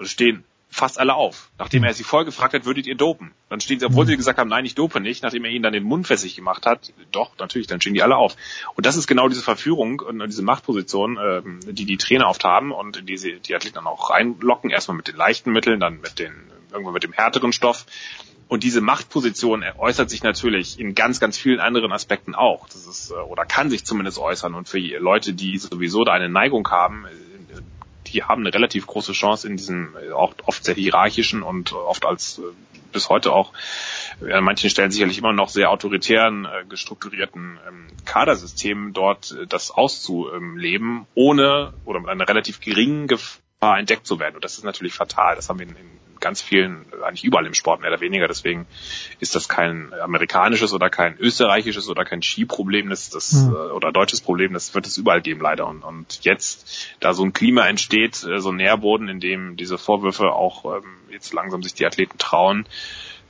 Es 0.00 0.10
stehen 0.10 0.44
fast 0.68 0.98
alle 0.98 1.14
auf. 1.14 1.50
Nachdem 1.58 1.84
er 1.84 1.94
sie 1.94 2.04
voll 2.04 2.24
gefragt 2.24 2.54
hat, 2.54 2.64
würdet 2.64 2.86
ihr 2.86 2.96
dopen? 2.96 3.32
Dann 3.48 3.60
stehen 3.60 3.80
sie, 3.80 3.86
obwohl 3.86 4.06
sie 4.06 4.16
gesagt 4.16 4.38
haben, 4.38 4.48
nein, 4.48 4.64
ich 4.64 4.74
dope 4.74 5.00
nicht, 5.00 5.22
nachdem 5.22 5.44
er 5.44 5.50
ihnen 5.50 5.62
dann 5.62 5.72
den 5.72 5.84
Mund 5.84 6.08
wässrig 6.10 6.36
gemacht 6.36 6.66
hat, 6.66 6.92
doch, 7.12 7.30
natürlich, 7.38 7.66
dann 7.66 7.80
stehen 7.80 7.94
die 7.94 8.02
alle 8.02 8.16
auf. 8.16 8.36
Und 8.74 8.84
das 8.84 8.96
ist 8.96 9.06
genau 9.06 9.28
diese 9.28 9.42
Verführung 9.42 10.00
und 10.00 10.26
diese 10.26 10.42
Machtposition, 10.42 11.18
ähm, 11.22 11.60
die 11.66 11.84
die 11.84 11.96
Trainer 11.96 12.28
oft 12.28 12.44
haben 12.44 12.72
und 12.72 13.08
die 13.08 13.16
sie 13.16 13.40
die 13.40 13.54
Athleten 13.54 13.76
dann 13.76 13.86
auch 13.86 14.10
reinlocken, 14.10 14.70
erstmal 14.70 14.96
mit 14.96 15.08
den 15.08 15.16
leichten 15.16 15.52
Mitteln, 15.52 15.80
dann 15.80 16.00
mit 16.00 16.18
den, 16.18 16.34
irgendwann 16.72 16.94
mit 16.94 17.04
dem 17.04 17.12
härteren 17.12 17.52
Stoff. 17.52 17.86
Und 18.48 18.62
diese 18.62 18.80
Machtposition 18.80 19.64
äußert 19.76 20.08
sich 20.08 20.22
natürlich 20.22 20.78
in 20.78 20.94
ganz, 20.94 21.18
ganz 21.18 21.36
vielen 21.36 21.58
anderen 21.58 21.90
Aspekten 21.90 22.34
auch. 22.34 22.68
Das 22.68 22.86
ist, 22.86 23.10
äh, 23.10 23.14
oder 23.14 23.44
kann 23.44 23.70
sich 23.70 23.84
zumindest 23.84 24.18
äußern. 24.18 24.54
Und 24.54 24.68
für 24.68 24.78
Leute, 24.78 25.32
die 25.32 25.58
sowieso 25.58 26.04
da 26.04 26.12
eine 26.12 26.28
Neigung 26.28 26.68
haben, 26.70 27.06
die 28.16 28.24
haben 28.24 28.42
eine 28.42 28.54
relativ 28.54 28.86
große 28.86 29.12
Chance 29.12 29.46
in 29.46 29.56
diesem 29.56 29.94
äh, 29.96 30.10
auch 30.10 30.34
oft 30.46 30.64
sehr 30.64 30.74
hierarchischen 30.74 31.42
und 31.42 31.72
oft 31.72 32.06
als 32.06 32.38
äh, 32.38 32.42
bis 32.92 33.10
heute 33.10 33.32
auch 33.32 33.52
äh, 34.22 34.32
an 34.32 34.42
manchen 34.42 34.70
Stellen 34.70 34.90
sicherlich 34.90 35.18
immer 35.18 35.34
noch 35.34 35.50
sehr 35.50 35.70
autoritären, 35.70 36.46
äh, 36.46 36.64
gestrukturierten 36.66 37.58
ähm, 37.68 37.86
Kadersystem 38.06 38.94
dort 38.94 39.32
äh, 39.32 39.46
das 39.46 39.70
auszuleben, 39.70 41.06
ohne 41.14 41.74
oder 41.84 42.00
mit 42.00 42.08
einer 42.08 42.26
relativ 42.26 42.60
geringen 42.60 43.06
Gefahr 43.06 43.78
entdeckt 43.78 44.06
zu 44.06 44.18
werden. 44.18 44.36
Und 44.36 44.44
das 44.44 44.56
ist 44.56 44.64
natürlich 44.64 44.94
fatal. 44.94 45.36
Das 45.36 45.50
haben 45.50 45.58
wir 45.58 45.66
in 45.66 45.76
ganz 46.20 46.40
vielen, 46.40 46.84
eigentlich 47.02 47.24
überall 47.24 47.46
im 47.46 47.54
Sport 47.54 47.80
mehr 47.80 47.90
oder 47.90 48.00
weniger. 48.00 48.28
Deswegen 48.28 48.66
ist 49.20 49.34
das 49.34 49.48
kein 49.48 49.92
amerikanisches 49.94 50.72
oder 50.72 50.90
kein 50.90 51.16
österreichisches 51.18 51.88
oder 51.88 52.04
kein 52.04 52.22
Skiproblem, 52.22 52.90
das, 52.90 53.10
das 53.10 53.32
Mhm. 53.32 53.54
oder 53.74 53.92
deutsches 53.92 54.20
Problem. 54.20 54.52
Das 54.52 54.74
wird 54.74 54.86
es 54.86 54.96
überall 54.96 55.22
geben 55.22 55.40
leider. 55.40 55.66
Und, 55.66 55.82
und 55.82 56.24
jetzt, 56.24 56.96
da 57.00 57.14
so 57.14 57.24
ein 57.24 57.32
Klima 57.32 57.66
entsteht, 57.66 58.24
äh, 58.24 58.40
so 58.40 58.50
ein 58.50 58.56
Nährboden, 58.56 59.08
in 59.08 59.20
dem 59.20 59.56
diese 59.56 59.78
Vorwürfe 59.78 60.32
auch 60.32 60.64
ähm, 60.76 60.84
jetzt 61.10 61.32
langsam 61.32 61.62
sich 61.62 61.74
die 61.74 61.86
Athleten 61.86 62.18
trauen, 62.18 62.66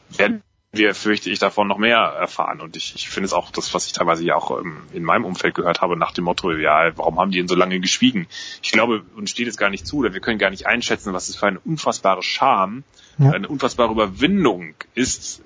werden 0.09 0.43
wir, 0.77 0.95
fürchte 0.95 1.31
ich, 1.31 1.39
davon 1.39 1.69
noch 1.69 1.79
mehr 1.79 1.99
erfahren. 1.99 2.61
Und 2.61 2.77
ich, 2.77 2.95
ich 2.95 3.09
finde 3.09 3.27
es 3.27 3.33
auch 3.33 3.51
das, 3.51 3.75
was 3.75 3.87
ich 3.87 3.93
teilweise 3.93 4.25
ja 4.25 4.37
auch 4.37 4.61
ähm, 4.61 4.79
in 4.93 5.03
meinem 5.03 5.25
Umfeld 5.25 5.55
gehört 5.55 5.81
habe, 5.81 5.97
nach 5.97 6.13
dem 6.13 6.25
Motto, 6.25 6.53
ja, 6.53 6.97
warum 6.97 7.19
haben 7.19 7.31
die 7.31 7.39
denn 7.39 7.49
so 7.49 7.55
lange 7.55 7.81
geschwiegen? 7.81 8.27
Ich 8.63 8.73
glaube, 8.73 9.03
uns 9.17 9.31
steht 9.31 9.49
es 9.49 9.57
gar 9.57 9.71
nicht 9.71 9.87
zu, 9.87 9.99
oder 9.99 10.13
wir 10.13 10.21
können 10.21 10.39
gar 10.39 10.51
nicht 10.51 10.67
einschätzen, 10.67 11.13
was 11.13 11.29
es 11.29 11.37
für 11.37 11.47
eine 11.47 11.61
unfassbare 11.61 12.23
Scham, 12.23 12.85
Ja. 13.19 13.31
eine 13.31 13.49
unfassbare 13.49 13.93
Überwindung 13.93 14.75
ist, 14.95 15.43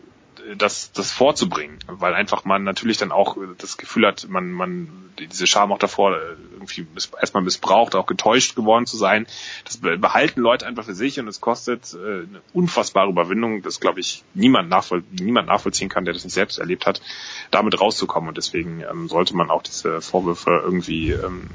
das, 0.56 0.92
das 0.92 1.12
vorzubringen, 1.12 1.78
weil 1.86 2.14
einfach 2.14 2.44
man 2.44 2.64
natürlich 2.64 2.96
dann 2.96 3.12
auch 3.12 3.36
das 3.58 3.76
Gefühl 3.76 4.06
hat, 4.06 4.28
man, 4.28 4.50
man, 4.52 5.12
diese 5.18 5.46
Scham 5.46 5.72
auch 5.72 5.78
davor 5.78 6.16
äh, 6.16 6.20
irgendwie 6.52 6.86
erstmal 7.20 7.42
missbraucht, 7.42 7.94
auch 7.94 8.06
getäuscht 8.06 8.56
geworden 8.56 8.86
zu 8.86 8.96
sein. 8.96 9.26
Das 9.64 9.78
be- 9.78 9.98
behalten 9.98 10.40
Leute 10.40 10.66
einfach 10.66 10.84
für 10.84 10.94
sich 10.94 11.18
und 11.20 11.28
es 11.28 11.40
kostet 11.40 11.94
äh, 11.94 11.96
eine 11.96 12.40
unfassbare 12.52 13.10
Überwindung, 13.10 13.62
das 13.62 13.80
glaube 13.80 14.00
ich 14.00 14.24
niemand, 14.34 14.68
nachvoll 14.68 15.04
niemand 15.10 15.48
nachvollziehen 15.48 15.88
kann, 15.88 16.04
der 16.04 16.14
das 16.14 16.24
nicht 16.24 16.34
selbst 16.34 16.58
erlebt 16.58 16.86
hat, 16.86 17.00
damit 17.50 17.80
rauszukommen. 17.80 18.28
Und 18.28 18.36
deswegen 18.36 18.82
ähm, 18.82 19.08
sollte 19.08 19.36
man 19.36 19.50
auch 19.50 19.62
diese 19.62 20.00
Vorwürfe 20.00 20.60
irgendwie 20.62 21.10
ähm, 21.12 21.48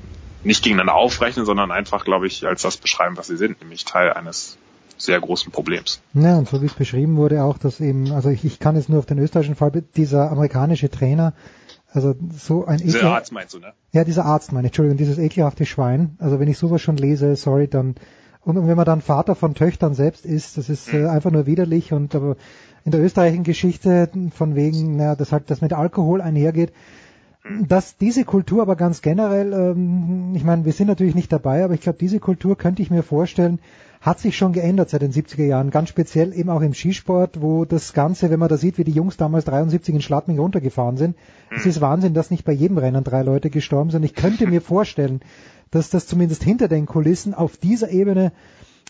nicht 0.44 0.64
gegeneinander 0.64 0.96
aufrechnen, 0.96 1.46
sondern 1.46 1.72
einfach, 1.72 2.06
glaube 2.06 2.28
ich, 2.28 2.46
als 2.46 2.62
das 2.62 2.78
beschreiben, 2.78 3.18
was 3.18 3.28
sie 3.28 3.38
sind, 3.38 3.62
nämlich 3.62 3.84
Teil 3.86 4.14
eines 4.14 4.58
sehr 4.98 5.20
großen 5.20 5.52
Problems. 5.52 6.02
Ja, 6.14 6.38
und 6.38 6.48
so 6.48 6.62
wie 6.62 6.66
es 6.66 6.74
beschrieben 6.74 7.18
wurde 7.18 7.44
auch, 7.44 7.58
dass 7.58 7.80
eben, 7.80 8.12
also 8.12 8.30
ich, 8.30 8.46
ich 8.46 8.60
kann 8.60 8.76
jetzt 8.76 8.90
nur 8.90 9.00
auf 9.00 9.06
den 9.06 9.20
österreichischen 9.20 9.56
Fall, 9.56 9.72
dieser 9.96 10.32
amerikanische 10.32 10.90
Trainer, 10.90 11.34
also 11.92 12.14
so 12.38 12.66
ein 12.66 12.78
Dieser 12.80 13.04
Arzt 13.04 13.32
meinst 13.32 13.54
du, 13.54 13.60
ne? 13.60 13.74
Ja, 13.94 14.04
dieser 14.04 14.26
Arzt 14.26 14.52
meine, 14.52 14.68
ich, 14.68 14.70
Entschuldigung, 14.70 14.98
dieses 14.98 15.18
ekelhafte 15.18 15.66
Schwein. 15.66 16.18
Also 16.20 16.40
wenn 16.40 16.50
ich 16.50 16.58
sowas 16.58 16.82
schon 16.82 16.98
lese, 16.98 17.36
sorry, 17.36 17.68
dann 17.68 17.96
und, 18.42 18.58
und 18.58 18.68
wenn 18.68 18.78
man 18.78 18.86
dann 18.86 19.02
Vater 19.02 19.34
von 19.34 19.56
Töchtern 19.56 19.96
selbst 19.96 20.26
ist, 20.26 20.58
das 20.58 20.70
ist 20.70 20.94
äh, 20.94 21.08
einfach 21.08 21.32
nur 21.32 21.48
widerlich 21.48 21.94
und 21.94 22.14
aber 22.14 22.38
in 22.84 22.92
der 22.92 23.02
österreichischen 23.02 23.44
Geschichte 23.44 24.10
von 24.36 24.56
wegen, 24.56 24.98
na, 24.98 25.16
dass 25.16 25.32
halt 25.32 25.50
das 25.50 25.62
mit 25.62 25.74
Alkohol 25.74 26.22
einhergeht, 26.22 26.72
dass 27.68 27.98
diese 27.98 28.24
Kultur 28.24 28.62
aber 28.62 28.76
ganz 28.76 29.02
generell, 29.02 29.52
ähm, 29.54 30.34
ich 30.36 30.44
meine, 30.44 30.66
wir 30.66 30.74
sind 30.74 30.88
natürlich 30.88 31.16
nicht 31.16 31.32
dabei, 31.32 31.64
aber 31.64 31.74
ich 31.74 31.82
glaube, 31.82 31.98
diese 32.00 32.20
Kultur 32.20 32.56
könnte 32.56 32.84
ich 32.84 32.92
mir 32.92 33.02
vorstellen, 33.04 33.60
hat 34.06 34.20
sich 34.20 34.38
schon 34.38 34.54
geändert 34.54 34.92
seit 34.92 35.02
den 35.02 35.12
70er 35.12 35.46
Jahren, 35.46 35.72
ganz 35.72 35.90
speziell 35.90 36.32
eben 36.32 36.52
auch 36.52 36.62
im 36.62 36.76
Skisport, 36.76 37.42
wo 37.42 37.66
das 37.66 37.94
Ganze, 37.94 38.30
wenn 38.30 38.40
man 38.40 38.50
da 38.50 38.58
sieht, 38.58 38.78
wie 38.78 38.84
die 38.84 38.92
Jungs 38.92 39.18
damals 39.18 39.46
73 39.46 39.96
in 39.96 40.02
Schladming 40.02 40.38
runtergefahren 40.38 40.96
sind, 40.96 41.18
es 41.50 41.66
ist 41.66 41.82
Wahnsinn, 41.82 42.14
dass 42.14 42.30
nicht 42.30 42.46
bei 42.46 42.52
jedem 42.52 42.78
Rennen 42.78 43.04
drei 43.04 43.24
Leute 43.24 43.50
gestorben 43.50 43.90
sind. 43.90 44.06
Ich 44.06 44.14
könnte 44.14 44.46
mir 44.46 44.62
vorstellen, 44.62 45.22
dass 45.72 45.90
das 45.90 46.06
zumindest 46.06 46.44
hinter 46.44 46.68
den 46.68 46.86
Kulissen 46.86 47.34
auf 47.34 47.58
dieser 47.58 47.90
Ebene, 47.90 48.32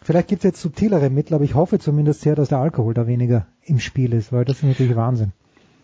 vielleicht 0.03 0.27
gibt 0.27 0.42
es 0.42 0.50
jetzt 0.50 0.61
subtilere 0.61 1.10
Mittel, 1.10 1.35
aber 1.35 1.45
ich 1.45 1.56
hoffe 1.56 1.80
zumindest 1.80 2.19
sehr, 2.19 2.35
dass 2.35 2.50
der 2.50 2.58
Alkohol 2.58 2.94
da 2.94 3.08
weniger 3.08 3.48
im 3.64 3.80
Spiel 3.80 4.11
ist, 4.11 4.34
weil 4.34 4.44
das 4.44 4.58
ist 4.58 4.64
natürlich 4.64 4.98
Wahnsinn. 4.98 5.32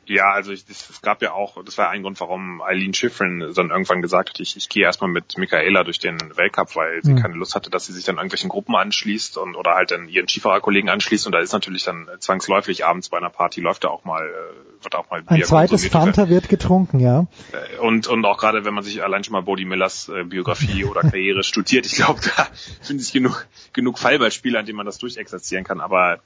Ja, 0.08 0.32
also 0.32 0.52
ich, 0.52 0.66
das, 0.66 0.90
es 0.90 1.02
gab 1.02 1.22
ja 1.22 1.32
auch, 1.32 1.64
das 1.64 1.78
war 1.78 1.90
ein 1.90 2.02
Grund, 2.02 2.20
warum 2.20 2.62
Eileen 2.62 2.94
Schiffrin 2.94 3.40
dann 3.56 3.70
irgendwann 3.70 4.02
gesagt 4.02 4.30
hat, 4.30 4.40
ich, 4.40 4.58
ich 4.58 4.68
gehe 4.68 4.84
erstmal 4.84 5.10
mit 5.10 5.38
Michaela 5.38 5.84
durch 5.84 6.00
den 6.00 6.18
Weltcup, 6.36 6.76
weil 6.76 7.02
sie 7.04 7.14
Mhm. 7.14 7.22
keine 7.22 7.36
Lust 7.36 7.54
hatte, 7.56 7.70
dass 7.70 7.86
sie 7.86 7.94
sich 7.94 8.04
dann 8.04 8.16
irgendwelchen 8.16 8.50
Gruppen 8.50 8.76
anschließt 8.76 9.38
und 9.38 9.56
oder 9.56 9.76
halt 9.76 9.92
dann 9.92 10.10
ihren 10.10 10.28
Skifahrerkollegen 10.28 10.90
anschließt 10.90 11.28
und 11.28 11.32
da 11.34 11.40
ist 11.40 11.54
natürlich 11.54 11.84
dann 11.84 12.08
zwangsläufig 12.20 12.84
abends 12.84 13.10
bei 13.10 13.18
einer 13.18 13.30
Party 13.30 13.62
läuft 13.62 13.84
da 13.84 13.90
auch 13.90 14.04
mal, 14.04 14.24
äh, 14.28 14.84
wird 14.84 14.96
auch 14.96 15.10
mal 15.12 15.24
Ein 15.26 15.38
Bier 15.38 15.46
zweites 15.46 15.84
konsumiert. 15.84 16.16
Fanta 16.16 16.30
wird 16.30 16.50
getrunken, 16.50 17.00
ja. 17.00 17.28
Äh, 17.52 17.78
Und, 17.78 18.08
und 18.08 18.26
auch 18.26 18.38
gerade, 18.40 18.66
wenn 18.66 18.74
man 18.74 18.84
sich 18.84 19.04
allein 19.04 19.24
schon 19.24 19.34
mal 19.34 19.44
Bodie 19.44 19.66
Millers 19.66 20.10
äh, 20.10 20.24
Biografie 20.24 20.84
oder 20.90 21.02
Karriere 21.02 21.44
studiert, 21.44 21.86
ich 21.86 21.96
glaube, 21.96 22.20
da 22.36 22.48
finde 22.82 23.04
ich 23.04 23.14
genug, 23.14 23.48
genug 23.74 24.00
Fallbeispiele, 24.00 24.58
an 24.58 24.66
denen 24.66 24.78
man 24.78 24.86
das 24.88 24.98
durchexerzieren 24.98 25.64
kann. 25.64 25.80
Aber 25.80 26.20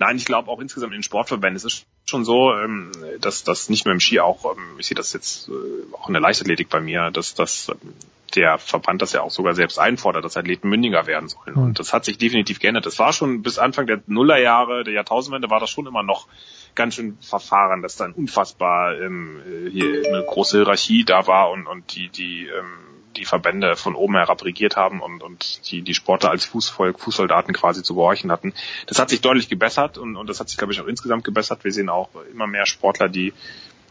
Nein, 0.00 0.16
ich 0.16 0.24
glaube 0.24 0.50
auch 0.50 0.60
insgesamt 0.60 0.92
in 0.92 0.98
den 0.98 1.02
Sportverbänden. 1.04 1.56
Es 1.56 1.64
ist 1.64 1.86
schon 2.08 2.24
so, 2.24 2.52
ähm, 2.54 2.92
dass 3.20 3.44
das 3.44 3.68
nicht 3.68 3.84
mehr 3.84 3.92
im 3.92 4.00
Ski 4.00 4.20
auch, 4.20 4.44
ähm, 4.56 4.78
ich 4.78 4.86
sehe 4.86 4.94
das 4.94 5.12
jetzt 5.12 5.48
äh, 5.48 5.52
auch 5.94 6.08
in 6.08 6.14
der 6.14 6.22
Leichtathletik 6.22 6.68
bei 6.68 6.80
mir, 6.80 7.10
dass 7.10 7.34
das 7.34 7.68
ähm, 7.68 7.94
der 8.34 8.58
Verband 8.58 9.00
das 9.00 9.12
ja 9.12 9.22
auch 9.22 9.30
sogar 9.30 9.54
selbst 9.54 9.78
einfordert, 9.78 10.24
dass 10.24 10.36
Athleten 10.36 10.68
mündiger 10.68 11.06
werden 11.06 11.28
sollen. 11.28 11.54
Hm. 11.54 11.62
Und 11.62 11.78
das 11.78 11.92
hat 11.92 12.04
sich 12.04 12.18
definitiv 12.18 12.60
geändert. 12.60 12.86
Das 12.86 12.98
war 12.98 13.12
schon 13.12 13.42
bis 13.42 13.58
Anfang 13.58 13.86
der 13.86 14.02
Nullerjahre, 14.06 14.84
der 14.84 14.92
Jahrtausendwende, 14.94 15.50
war 15.50 15.60
das 15.60 15.70
schon 15.70 15.86
immer 15.86 16.02
noch 16.02 16.28
ganz 16.74 16.94
schön 16.94 17.16
verfahren, 17.20 17.82
dass 17.82 17.96
dann 17.96 18.12
unfassbar 18.12 18.98
ähm, 19.00 19.40
hier 19.72 20.06
eine 20.06 20.24
große 20.26 20.58
Hierarchie 20.58 21.04
da 21.04 21.26
war 21.26 21.50
und, 21.50 21.66
und 21.66 21.94
die, 21.94 22.08
die, 22.08 22.46
ähm, 22.46 22.97
die 23.18 23.24
Verbände 23.24 23.76
von 23.76 23.94
oben 23.94 24.14
herab 24.14 24.44
regiert 24.44 24.76
haben 24.76 25.00
und, 25.00 25.22
und 25.22 25.70
die, 25.70 25.82
die 25.82 25.94
Sportler 25.94 26.30
als 26.30 26.44
Fußvolk, 26.44 27.00
Fußsoldaten 27.00 27.52
quasi 27.52 27.82
zu 27.82 27.94
gehorchen 27.94 28.30
hatten. 28.32 28.54
Das 28.86 28.98
hat 28.98 29.10
sich 29.10 29.20
deutlich 29.20 29.48
gebessert 29.48 29.98
und, 29.98 30.16
und 30.16 30.28
das 30.28 30.40
hat 30.40 30.48
sich, 30.48 30.58
glaube 30.58 30.72
ich, 30.72 30.80
auch 30.80 30.86
insgesamt 30.86 31.24
gebessert. 31.24 31.64
Wir 31.64 31.72
sehen 31.72 31.88
auch 31.88 32.08
immer 32.32 32.46
mehr 32.46 32.66
Sportler, 32.66 33.08
die 33.08 33.34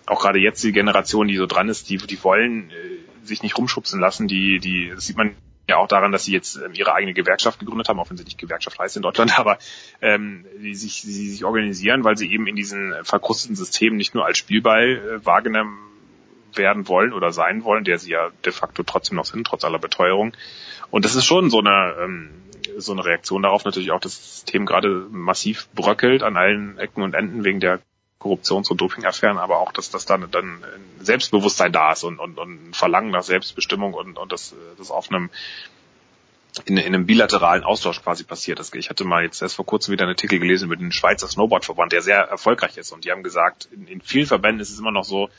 auch 0.06 0.22
gerade 0.22 0.40
jetzt 0.40 0.64
die 0.64 0.72
Generation, 0.72 1.28
die 1.28 1.36
so 1.36 1.46
dran 1.46 1.70
ist, 1.70 1.90
die, 1.90 1.98
die 1.98 2.24
wollen 2.24 2.72
äh, 2.72 3.26
sich 3.28 3.44
nicht 3.44 3.58
rumschubsen 3.58 4.00
lassen, 4.00 4.28
die, 4.28 4.60
die, 4.60 4.92
das 4.96 5.06
sieht 5.06 5.18
man 5.18 5.36
ja 5.70 5.78
auch 5.78 5.88
daran, 5.88 6.14
dass 6.14 6.24
sie 6.24 6.32
jetzt 6.32 6.56
ähm, 6.56 6.72
ihre 6.74 6.94
eigene 6.94 7.14
Gewerkschaft 7.14 7.60
gegründet 7.60 7.90
haben, 7.90 8.00
auch 8.00 8.10
wenn 8.10 8.16
sie 8.16 8.24
nicht 8.24 8.38
Gewerkschaft 8.38 8.80
heißt 8.80 8.96
in 8.96 9.02
Deutschland, 9.02 9.38
aber 9.40 9.58
ähm, 10.02 10.46
die 10.62 10.76
sich, 10.76 11.02
die 11.02 11.30
sich 11.30 11.44
organisieren, 11.44 12.04
weil 12.06 12.18
sie 12.18 12.32
eben 12.32 12.48
in 12.48 12.56
diesen 12.56 12.94
verkrusteten 13.04 13.58
Systemen 13.58 13.98
nicht 13.98 14.16
nur 14.16 14.26
als 14.26 14.38
Spielball 14.38 15.20
äh, 15.22 15.26
wahrgenommen 15.26 15.78
werden 16.58 16.88
wollen 16.88 17.14
oder 17.14 17.32
sein 17.32 17.64
wollen, 17.64 17.84
der 17.84 18.00
sie 18.00 18.12
ja 18.12 18.30
de 18.46 18.52
facto 18.52 18.84
trotzdem 18.84 19.18
noch 19.18 19.26
sind, 19.26 19.48
trotz 19.48 19.64
aller 19.64 19.80
Beteuerung. 19.80 20.34
Und 20.90 21.06
das 21.06 21.16
ist 21.16 21.26
schon 21.26 21.50
so 21.50 21.60
eine 21.60 21.96
ähm, 22.00 22.30
so 22.78 22.92
eine 22.92 23.06
Reaktion 23.06 23.44
darauf 23.44 23.66
natürlich 23.66 23.92
auch, 23.92 24.00
dass 24.00 24.16
das 24.16 24.34
System 24.36 24.66
gerade 24.66 25.08
massiv 25.10 25.70
bröckelt 25.74 26.24
an 26.24 26.38
allen 26.38 26.78
Ecken 26.78 27.02
und 27.02 27.14
Enden 27.14 27.44
wegen 27.44 27.60
der 27.60 27.80
Korruptions- 28.20 28.70
und 28.70 28.82
Dopingaffären, 28.82 29.38
aber 29.38 29.60
auch, 29.60 29.72
dass 29.72 29.90
das 29.90 30.06
dann, 30.06 30.30
dann 30.32 30.64
ein 30.64 31.06
Selbstbewusstsein 31.06 31.72
da 31.72 31.92
ist 31.92 32.04
und, 32.04 32.20
und, 32.20 32.38
und 32.38 32.70
ein 32.70 32.74
Verlangen 32.74 33.12
nach 33.12 33.24
Selbstbestimmung 33.24 33.94
und, 33.94 34.18
und 34.18 34.32
das, 34.32 34.56
das 34.78 34.92
auf 34.92 35.10
einem 35.10 35.30
in, 36.66 36.78
in 36.78 36.88
einem 36.88 37.06
bilateralen 37.06 37.64
Austausch 37.64 38.02
quasi 38.02 38.24
passiert 38.24 38.60
ist. 38.60 38.74
Ich 38.74 38.90
hatte 38.90 39.04
mal 39.04 39.24
jetzt 39.24 39.44
erst 39.44 39.56
vor 39.56 39.66
kurzem 39.66 39.92
wieder 39.92 40.04
einen 40.04 40.14
Artikel 40.14 40.40
gelesen 40.40 40.66
über 40.66 40.76
den 40.76 40.92
Schweizer 40.92 41.28
Snowboardverband, 41.28 41.92
der 41.92 42.02
sehr 42.02 42.18
erfolgreich 42.18 42.78
ist 42.78 42.92
und 42.92 43.06
die 43.06 43.12
haben 43.12 43.22
gesagt, 43.22 43.70
in, 43.72 43.86
in 43.86 44.02
vielen 44.02 44.26
Verbänden 44.26 44.62
ist 44.62 44.72
es 44.72 44.80
immer 44.80 44.92
noch 44.92 45.06
so, 45.06 45.30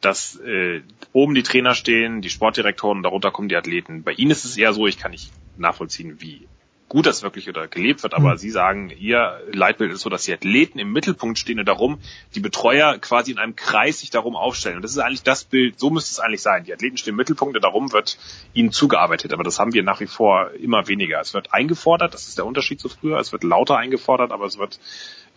dass 0.00 0.36
äh, 0.36 0.82
oben 1.12 1.34
die 1.34 1.42
Trainer 1.42 1.74
stehen, 1.74 2.20
die 2.20 2.30
Sportdirektoren 2.30 3.02
darunter 3.02 3.30
kommen 3.30 3.48
die 3.48 3.56
Athleten. 3.56 4.02
Bei 4.02 4.12
ihnen 4.12 4.30
ist 4.30 4.44
es 4.44 4.56
eher 4.56 4.72
so, 4.72 4.86
ich 4.86 4.98
kann 4.98 5.10
nicht 5.10 5.32
nachvollziehen, 5.56 6.20
wie 6.20 6.46
gut 6.88 7.06
das 7.06 7.22
wirklich 7.22 7.48
oder 7.48 7.68
gelebt 7.68 8.02
wird, 8.02 8.14
aber 8.14 8.32
mhm. 8.32 8.38
Sie 8.38 8.50
sagen, 8.50 8.90
Ihr 8.98 9.40
Leitbild 9.52 9.92
ist 9.92 10.00
so, 10.00 10.08
dass 10.08 10.24
die 10.24 10.32
Athleten 10.32 10.78
im 10.78 10.92
Mittelpunkt 10.92 11.38
stehen 11.38 11.58
und 11.58 11.68
darum 11.68 11.98
die 12.34 12.40
Betreuer 12.40 12.98
quasi 12.98 13.30
in 13.30 13.38
einem 13.38 13.56
Kreis 13.56 14.00
sich 14.00 14.10
darum 14.10 14.36
aufstellen. 14.36 14.76
Und 14.76 14.82
das 14.82 14.92
ist 14.92 14.98
eigentlich 14.98 15.22
das 15.22 15.44
Bild, 15.44 15.78
so 15.78 15.90
müsste 15.90 16.12
es 16.12 16.20
eigentlich 16.20 16.42
sein. 16.42 16.64
Die 16.64 16.72
Athleten 16.72 16.96
stehen 16.96 17.12
im 17.12 17.16
Mittelpunkt 17.16 17.56
und 17.56 17.62
darum 17.62 17.92
wird 17.92 18.18
ihnen 18.54 18.72
zugearbeitet. 18.72 19.32
Aber 19.32 19.44
das 19.44 19.58
haben 19.58 19.74
wir 19.74 19.82
nach 19.82 20.00
wie 20.00 20.06
vor 20.06 20.50
immer 20.52 20.88
weniger. 20.88 21.20
Es 21.20 21.34
wird 21.34 21.52
eingefordert, 21.52 22.14
das 22.14 22.28
ist 22.28 22.38
der 22.38 22.46
Unterschied 22.46 22.80
zu 22.80 22.88
früher. 22.88 23.18
Es 23.18 23.32
wird 23.32 23.44
lauter 23.44 23.76
eingefordert, 23.76 24.32
aber 24.32 24.46
es 24.46 24.58
wird 24.58 24.80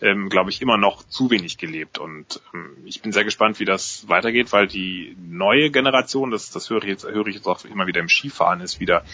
ähm, 0.02 0.28
glaube 0.28 0.50
ich, 0.50 0.60
immer 0.60 0.76
noch 0.76 1.04
zu 1.04 1.30
wenig 1.30 1.58
gelebt. 1.58 1.98
Und 1.98 2.40
ähm, 2.52 2.76
ich 2.84 3.00
bin 3.00 3.12
sehr 3.12 3.24
gespannt, 3.24 3.60
wie 3.60 3.64
das 3.64 4.08
weitergeht, 4.08 4.52
weil 4.52 4.66
die 4.66 5.16
neue 5.18 5.70
Generation, 5.70 6.30
das, 6.30 6.50
das 6.50 6.68
höre 6.68 6.82
ich 6.82 6.90
jetzt, 6.90 7.04
höre 7.04 7.28
ich 7.28 7.36
jetzt 7.36 7.46
auch 7.46 7.64
immer 7.64 7.86
wieder 7.86 8.00
im 8.00 8.08
Skifahren, 8.08 8.60
ist 8.60 8.80
wieder 8.80 9.04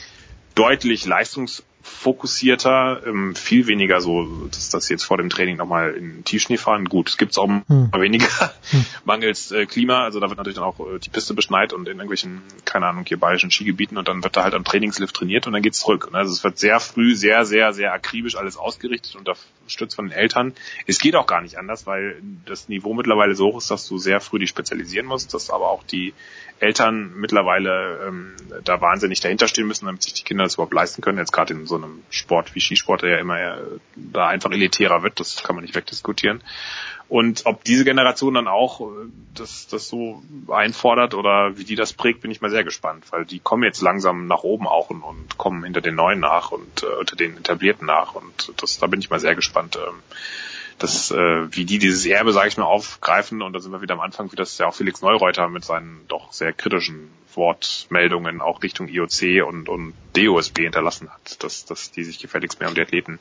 deutlich 0.54 1.04
leistungsfokussierter, 1.78 3.02
ähm, 3.06 3.34
viel 3.34 3.66
weniger 3.66 4.00
so, 4.00 4.46
dass 4.50 4.70
das 4.70 4.88
jetzt 4.88 5.04
vor 5.04 5.16
dem 5.16 5.30
Training 5.30 5.56
nochmal 5.56 5.94
in 5.94 6.24
Tiefschnee 6.24 6.56
fahren. 6.56 6.84
Gut, 6.86 7.08
es 7.08 7.16
gibt's 7.16 7.38
auch 7.38 7.48
hm. 7.48 7.90
weniger 7.96 8.28
hm. 8.70 8.84
mangels 9.04 9.50
äh, 9.52 9.66
Klima, 9.66 10.04
also 10.04 10.20
da 10.20 10.28
wird 10.28 10.38
natürlich 10.38 10.56
dann 10.56 10.64
auch 10.64 10.80
äh, 10.80 10.98
die 10.98 11.10
Piste 11.10 11.34
beschneit 11.34 11.72
und 11.72 11.88
in 11.88 11.98
irgendwelchen, 11.98 12.42
keine 12.64 12.86
Ahnung, 12.86 13.04
hier 13.06 13.18
bayerischen 13.18 13.50
Skigebieten 13.50 13.98
und 13.98 14.08
dann 14.08 14.22
wird 14.22 14.36
da 14.36 14.44
halt 14.44 14.54
am 14.54 14.64
Trainingslift 14.64 15.14
trainiert 15.14 15.46
und 15.46 15.52
dann 15.52 15.62
geht's 15.62 15.80
zurück. 15.80 16.08
Also 16.12 16.32
es 16.32 16.44
wird 16.44 16.58
sehr 16.58 16.80
früh, 16.80 17.14
sehr, 17.14 17.44
sehr, 17.44 17.72
sehr 17.72 17.92
akribisch 17.92 18.36
alles 18.36 18.56
ausgerichtet 18.56 19.16
und 19.16 19.28
unterstützt 19.28 19.96
von 19.96 20.08
den 20.08 20.16
Eltern. 20.16 20.54
Es 20.86 20.98
geht 20.98 21.16
auch 21.16 21.26
gar 21.26 21.40
nicht 21.40 21.58
anders, 21.58 21.86
weil 21.86 22.20
das 22.46 22.68
Niveau 22.68 22.94
mittlerweile 22.94 23.34
so 23.34 23.46
hoch 23.46 23.58
ist, 23.58 23.70
dass 23.70 23.86
du 23.86 23.98
sehr 23.98 24.20
früh 24.20 24.38
dich 24.38 24.50
spezialisieren 24.50 25.06
musst, 25.06 25.34
dass 25.34 25.50
aber 25.50 25.68
auch 25.68 25.82
die 25.84 26.14
Eltern 26.60 27.12
mittlerweile 27.14 28.06
ähm, 28.08 28.34
da 28.64 28.80
wahnsinnig 28.80 29.20
dahinter 29.20 29.46
stehen 29.48 29.66
müssen, 29.66 29.86
damit 29.86 30.02
sich 30.02 30.14
die 30.14 30.24
Kinder 30.24 30.44
das 30.44 30.54
überhaupt 30.54 30.74
leisten 30.74 31.02
können. 31.02 31.18
Jetzt 31.18 31.32
gerade 31.32 31.54
in 31.54 31.66
so 31.66 31.77
einem 31.82 32.02
Sport 32.10 32.54
wie 32.54 32.60
Skisport, 32.60 33.02
der 33.02 33.10
ja 33.10 33.18
immer 33.18 33.38
äh, 33.40 33.60
da 33.96 34.28
einfach 34.28 34.50
elitärer 34.50 35.02
wird, 35.02 35.20
das 35.20 35.42
kann 35.42 35.56
man 35.56 35.64
nicht 35.64 35.74
wegdiskutieren. 35.74 36.42
Und 37.08 37.46
ob 37.46 37.64
diese 37.64 37.84
Generation 37.84 38.34
dann 38.34 38.48
auch 38.48 38.80
äh, 38.80 38.84
das, 39.34 39.66
das 39.66 39.88
so 39.88 40.22
einfordert 40.48 41.14
oder 41.14 41.56
wie 41.56 41.64
die 41.64 41.74
das 41.74 41.94
prägt, 41.94 42.20
bin 42.20 42.30
ich 42.30 42.40
mal 42.40 42.50
sehr 42.50 42.64
gespannt, 42.64 43.04
weil 43.10 43.24
die 43.24 43.38
kommen 43.38 43.62
jetzt 43.62 43.80
langsam 43.80 44.26
nach 44.26 44.42
oben 44.42 44.66
auch 44.66 44.90
und, 44.90 45.02
und 45.02 45.38
kommen 45.38 45.64
hinter 45.64 45.80
den 45.80 45.94
Neuen 45.94 46.20
nach 46.20 46.52
und 46.52 46.82
äh, 46.82 46.86
unter 46.86 47.16
den 47.16 47.38
Etablierten 47.38 47.86
nach 47.86 48.14
und 48.14 48.52
das, 48.58 48.78
da 48.78 48.86
bin 48.86 49.00
ich 49.00 49.08
mal 49.08 49.20
sehr 49.20 49.34
gespannt. 49.34 49.76
Ähm, 49.76 50.02
das, 50.78 51.10
äh, 51.10 51.54
wie 51.54 51.64
die 51.64 51.78
dieses 51.78 52.06
Erbe, 52.06 52.32
sage 52.32 52.48
ich 52.48 52.56
mal, 52.56 52.64
aufgreifen. 52.64 53.42
Und 53.42 53.52
da 53.52 53.60
sind 53.60 53.72
wir 53.72 53.82
wieder 53.82 53.94
am 53.94 54.00
Anfang, 54.00 54.30
wie 54.32 54.36
das 54.36 54.58
ja 54.58 54.66
auch 54.66 54.74
Felix 54.74 55.02
Neureuter 55.02 55.48
mit 55.48 55.64
seinen 55.64 56.06
doch 56.08 56.32
sehr 56.32 56.52
kritischen 56.52 57.10
Wortmeldungen 57.34 58.40
auch 58.40 58.62
Richtung 58.62 58.88
IOC 58.88 59.46
und, 59.46 59.68
und 59.68 59.94
DOSB 60.14 60.62
hinterlassen 60.62 61.08
hat, 61.10 61.42
dass, 61.42 61.64
dass 61.64 61.90
die 61.90 62.04
sich 62.04 62.18
gefälligst 62.18 62.60
mehr 62.60 62.68
um 62.68 62.74
die 62.74 62.80
Athleten 62.80 63.18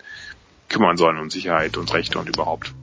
kümmern 0.70 0.98
sollen, 0.98 1.18
um 1.18 1.30
Sicherheit 1.30 1.78
und 1.78 1.94
Rechte 1.94 2.20
und 2.20 2.28
überhaupt. 2.28 2.74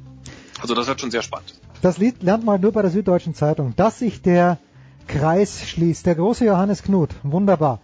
Also 0.60 0.74
das 0.74 0.86
wird 0.86 1.00
schon 1.00 1.10
sehr 1.10 1.22
spannend. 1.22 1.54
Das 1.82 1.98
Lied 1.98 2.22
lernt 2.22 2.44
man 2.44 2.60
nur 2.60 2.72
bei 2.72 2.82
der 2.82 2.90
Süddeutschen 2.90 3.34
Zeitung, 3.34 3.74
dass 3.76 3.98
sich 3.98 4.22
der 4.22 4.58
Kreis 5.06 5.68
schließt. 5.68 6.06
Der 6.06 6.14
große 6.14 6.46
Johannes 6.46 6.82
Knut, 6.82 7.10
wunderbar. 7.22 7.80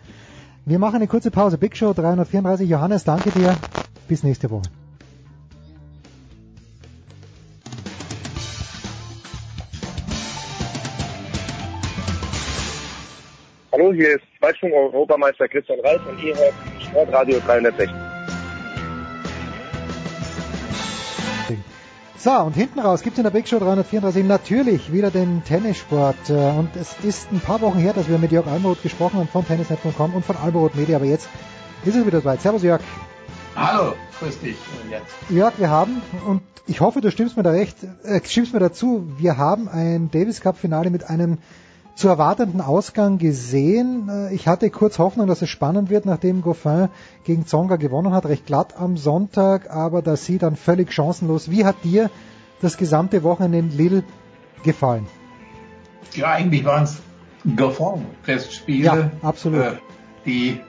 Wir 0.65 0.79
machen 0.79 0.97
eine 0.97 1.09
kurze 1.09 1.31
Pause. 1.31 1.59
Big 1.59 1.77
Show 1.77 1.93
334. 1.93 2.69
Johannes, 2.69 3.05
danke 3.05 3.31
dir. 3.31 3.57
Bis 4.09 4.23
nächste 4.23 4.51
Woche. 4.51 4.80
Hallo, 13.81 13.95
hier 13.95 14.17
ist 14.17 14.25
Zweitschwung-Europameister 14.39 15.49
Christian 15.49 15.81
Reif 15.81 16.07
und 16.07 16.23
ihr 16.23 16.37
hört 16.37 16.53
Sportradio 16.83 17.41
360. 17.47 17.89
So, 22.19 22.31
und 22.31 22.55
hinten 22.55 22.81
raus 22.81 23.03
gibt 23.03 23.15
es 23.15 23.19
in 23.21 23.25
der 23.25 23.31
Big 23.31 23.49
Show 23.49 23.59
334 23.59 24.23
natürlich 24.27 24.93
wieder 24.93 25.11
den 25.11 25.43
Tennissport. 25.45 26.29
Und 26.29 26.69
es 26.79 26.95
ist 27.03 27.33
ein 27.33 27.41
paar 27.41 27.63
Wochen 27.63 27.79
her, 27.79 27.95
dass 27.95 28.07
wir 28.07 28.19
mit 28.19 28.33
Jörg 28.33 28.47
Almroth 28.49 28.83
gesprochen 28.83 29.19
haben 29.19 29.29
von 29.29 29.47
tennisnet.com 29.47 30.15
und 30.15 30.27
von 30.27 30.37
Almroth 30.37 30.75
Media, 30.75 30.97
aber 30.97 31.07
jetzt 31.07 31.31
ist 31.87 31.97
es 31.97 32.05
wieder 32.05 32.21
soweit. 32.21 32.43
Servus 32.43 32.63
Jörg. 32.63 32.83
Hallo, 33.57 33.95
grüß 34.19 34.41
dich. 34.41 34.59
Jetzt. 34.91 35.31
Jörg, 35.31 35.55
wir 35.57 35.71
haben, 35.71 36.03
und 36.27 36.43
ich 36.67 36.83
hoffe, 36.83 37.01
du 37.01 37.11
stimmst 37.11 37.39
mir 37.39 37.45
da 37.45 37.53
recht, 37.53 37.79
äh, 38.05 38.21
stimmst 38.23 38.53
mir 38.53 38.61
dazu, 38.61 39.11
wir 39.17 39.39
haben 39.39 39.69
ein 39.69 40.11
Davis 40.11 40.43
Cup 40.43 40.59
Finale 40.59 40.91
mit 40.91 41.09
einem 41.09 41.39
zu 42.01 42.09
erwartenden 42.09 42.63
Ausgang 42.63 43.19
gesehen. 43.19 44.09
Äh, 44.09 44.35
ich 44.35 44.49
hatte 44.49 44.71
kurz 44.71 44.99
Hoffnung, 44.99 45.27
dass 45.27 45.43
es 45.43 45.51
spannend 45.51 45.91
wird, 45.91 46.07
nachdem 46.07 46.41
Goffin 46.41 46.89
gegen 47.25 47.47
Zonga 47.47 47.77
gewonnen 47.77 48.13
hat, 48.13 48.27
recht 48.27 48.47
glatt 48.47 48.75
am 48.77 48.97
Sonntag, 48.97 49.71
aber 49.71 50.01
da 50.01 50.17
sie 50.17 50.39
dann 50.39 50.57
völlig 50.57 50.93
chancenlos. 50.93 51.51
Wie 51.51 51.65
hat 51.65 51.77
dir 51.85 52.11
das 52.63 52.79
gesamte 52.79 53.23
Wochenende 53.23 53.59
in 53.59 53.71
Lille 53.71 54.05
gefallen? 54.65 55.07
Ja, 56.15 56.33
eigentlich 56.33 56.65
waren 56.65 56.85
es 56.85 56.97
Goffin-Festspiele. 57.57 58.85
Ja, 58.85 59.11
absolut. 59.23 59.61
Äh, 59.61 59.73
die 60.25 60.61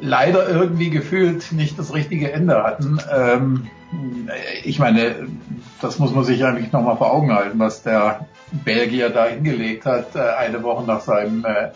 leider 0.00 0.48
irgendwie 0.48 0.90
gefühlt 0.90 1.52
nicht 1.52 1.78
das 1.78 1.94
richtige 1.94 2.32
Ende 2.32 2.62
hatten. 2.62 2.98
Ähm, 3.14 3.70
ich 4.64 4.78
meine, 4.78 5.26
das 5.80 5.98
muss 5.98 6.14
man 6.14 6.24
sich 6.24 6.44
eigentlich 6.44 6.72
nochmal 6.72 6.96
vor 6.96 7.12
Augen 7.12 7.32
halten, 7.32 7.58
was 7.58 7.82
der 7.82 8.26
Belgier 8.64 9.10
da 9.10 9.26
hingelegt 9.26 9.86
hat, 9.86 10.14
äh, 10.14 10.20
eine 10.20 10.62
Woche 10.62 10.84
nach 10.84 11.00
seinem 11.00 11.44
äh, 11.44 11.70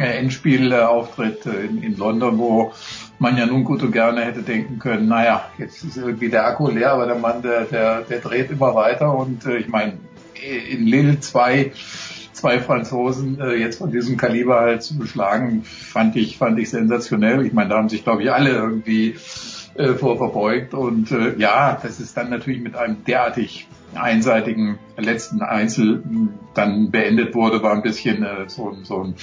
Endspielauftritt 0.00 1.46
in, 1.46 1.96
London, 1.96 2.38
wo 2.38 2.72
man 3.18 3.36
ja 3.36 3.46
nun 3.46 3.64
gut 3.64 3.82
und 3.82 3.92
gerne 3.92 4.24
hätte 4.24 4.42
denken 4.42 4.78
können, 4.78 5.08
naja, 5.08 5.46
jetzt 5.58 5.82
ist 5.82 5.96
irgendwie 5.96 6.28
der 6.28 6.46
Akku 6.46 6.70
leer, 6.70 6.92
aber 6.92 7.06
der 7.06 7.16
Mann, 7.16 7.42
der, 7.42 7.64
der, 7.64 8.02
der 8.02 8.20
dreht 8.20 8.50
immer 8.50 8.74
weiter 8.74 9.14
und 9.16 9.46
äh, 9.46 9.56
ich 9.56 9.68
meine, 9.68 9.94
in 10.70 10.86
Lille 10.86 11.18
zwei, 11.20 11.72
zwei 12.32 12.60
Franzosen 12.60 13.40
äh, 13.40 13.54
jetzt 13.54 13.78
von 13.78 13.90
diesem 13.90 14.16
Kaliber 14.16 14.60
halt 14.60 14.82
zu 14.82 14.96
beschlagen, 14.96 15.64
fand 15.64 16.14
ich, 16.14 16.38
fand 16.38 16.58
ich 16.58 16.70
sensationell. 16.70 17.44
Ich 17.44 17.52
meine, 17.52 17.70
da 17.70 17.78
haben 17.78 17.88
sich, 17.88 18.04
glaube 18.04 18.22
ich, 18.22 18.32
alle 18.32 18.50
irgendwie 18.50 19.16
äh, 19.78 19.94
vor 19.94 20.18
verbeugt 20.18 20.74
und 20.74 21.10
äh, 21.12 21.36
ja, 21.38 21.78
das 21.80 22.00
ist 22.00 22.16
dann 22.16 22.30
natürlich 22.30 22.60
mit 22.60 22.76
einem 22.76 23.04
derartig 23.04 23.68
einseitigen 23.94 24.78
letzten 24.96 25.40
Einzel 25.40 26.02
dann 26.54 26.90
beendet 26.90 27.34
wurde, 27.34 27.62
war 27.62 27.72
ein 27.72 27.82
bisschen 27.82 28.22
äh, 28.22 28.48
so, 28.48 28.76
so 28.82 29.02
ein 29.04 29.14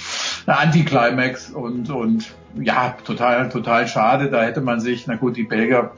Anticlimax 0.46 1.50
und, 1.50 1.90
und 1.90 2.34
ja, 2.60 2.96
total, 3.04 3.48
total 3.48 3.86
schade. 3.86 4.30
Da 4.30 4.42
hätte 4.42 4.60
man 4.60 4.80
sich, 4.80 5.06
na 5.06 5.16
gut, 5.16 5.36
die 5.36 5.44
Belgier 5.44 5.92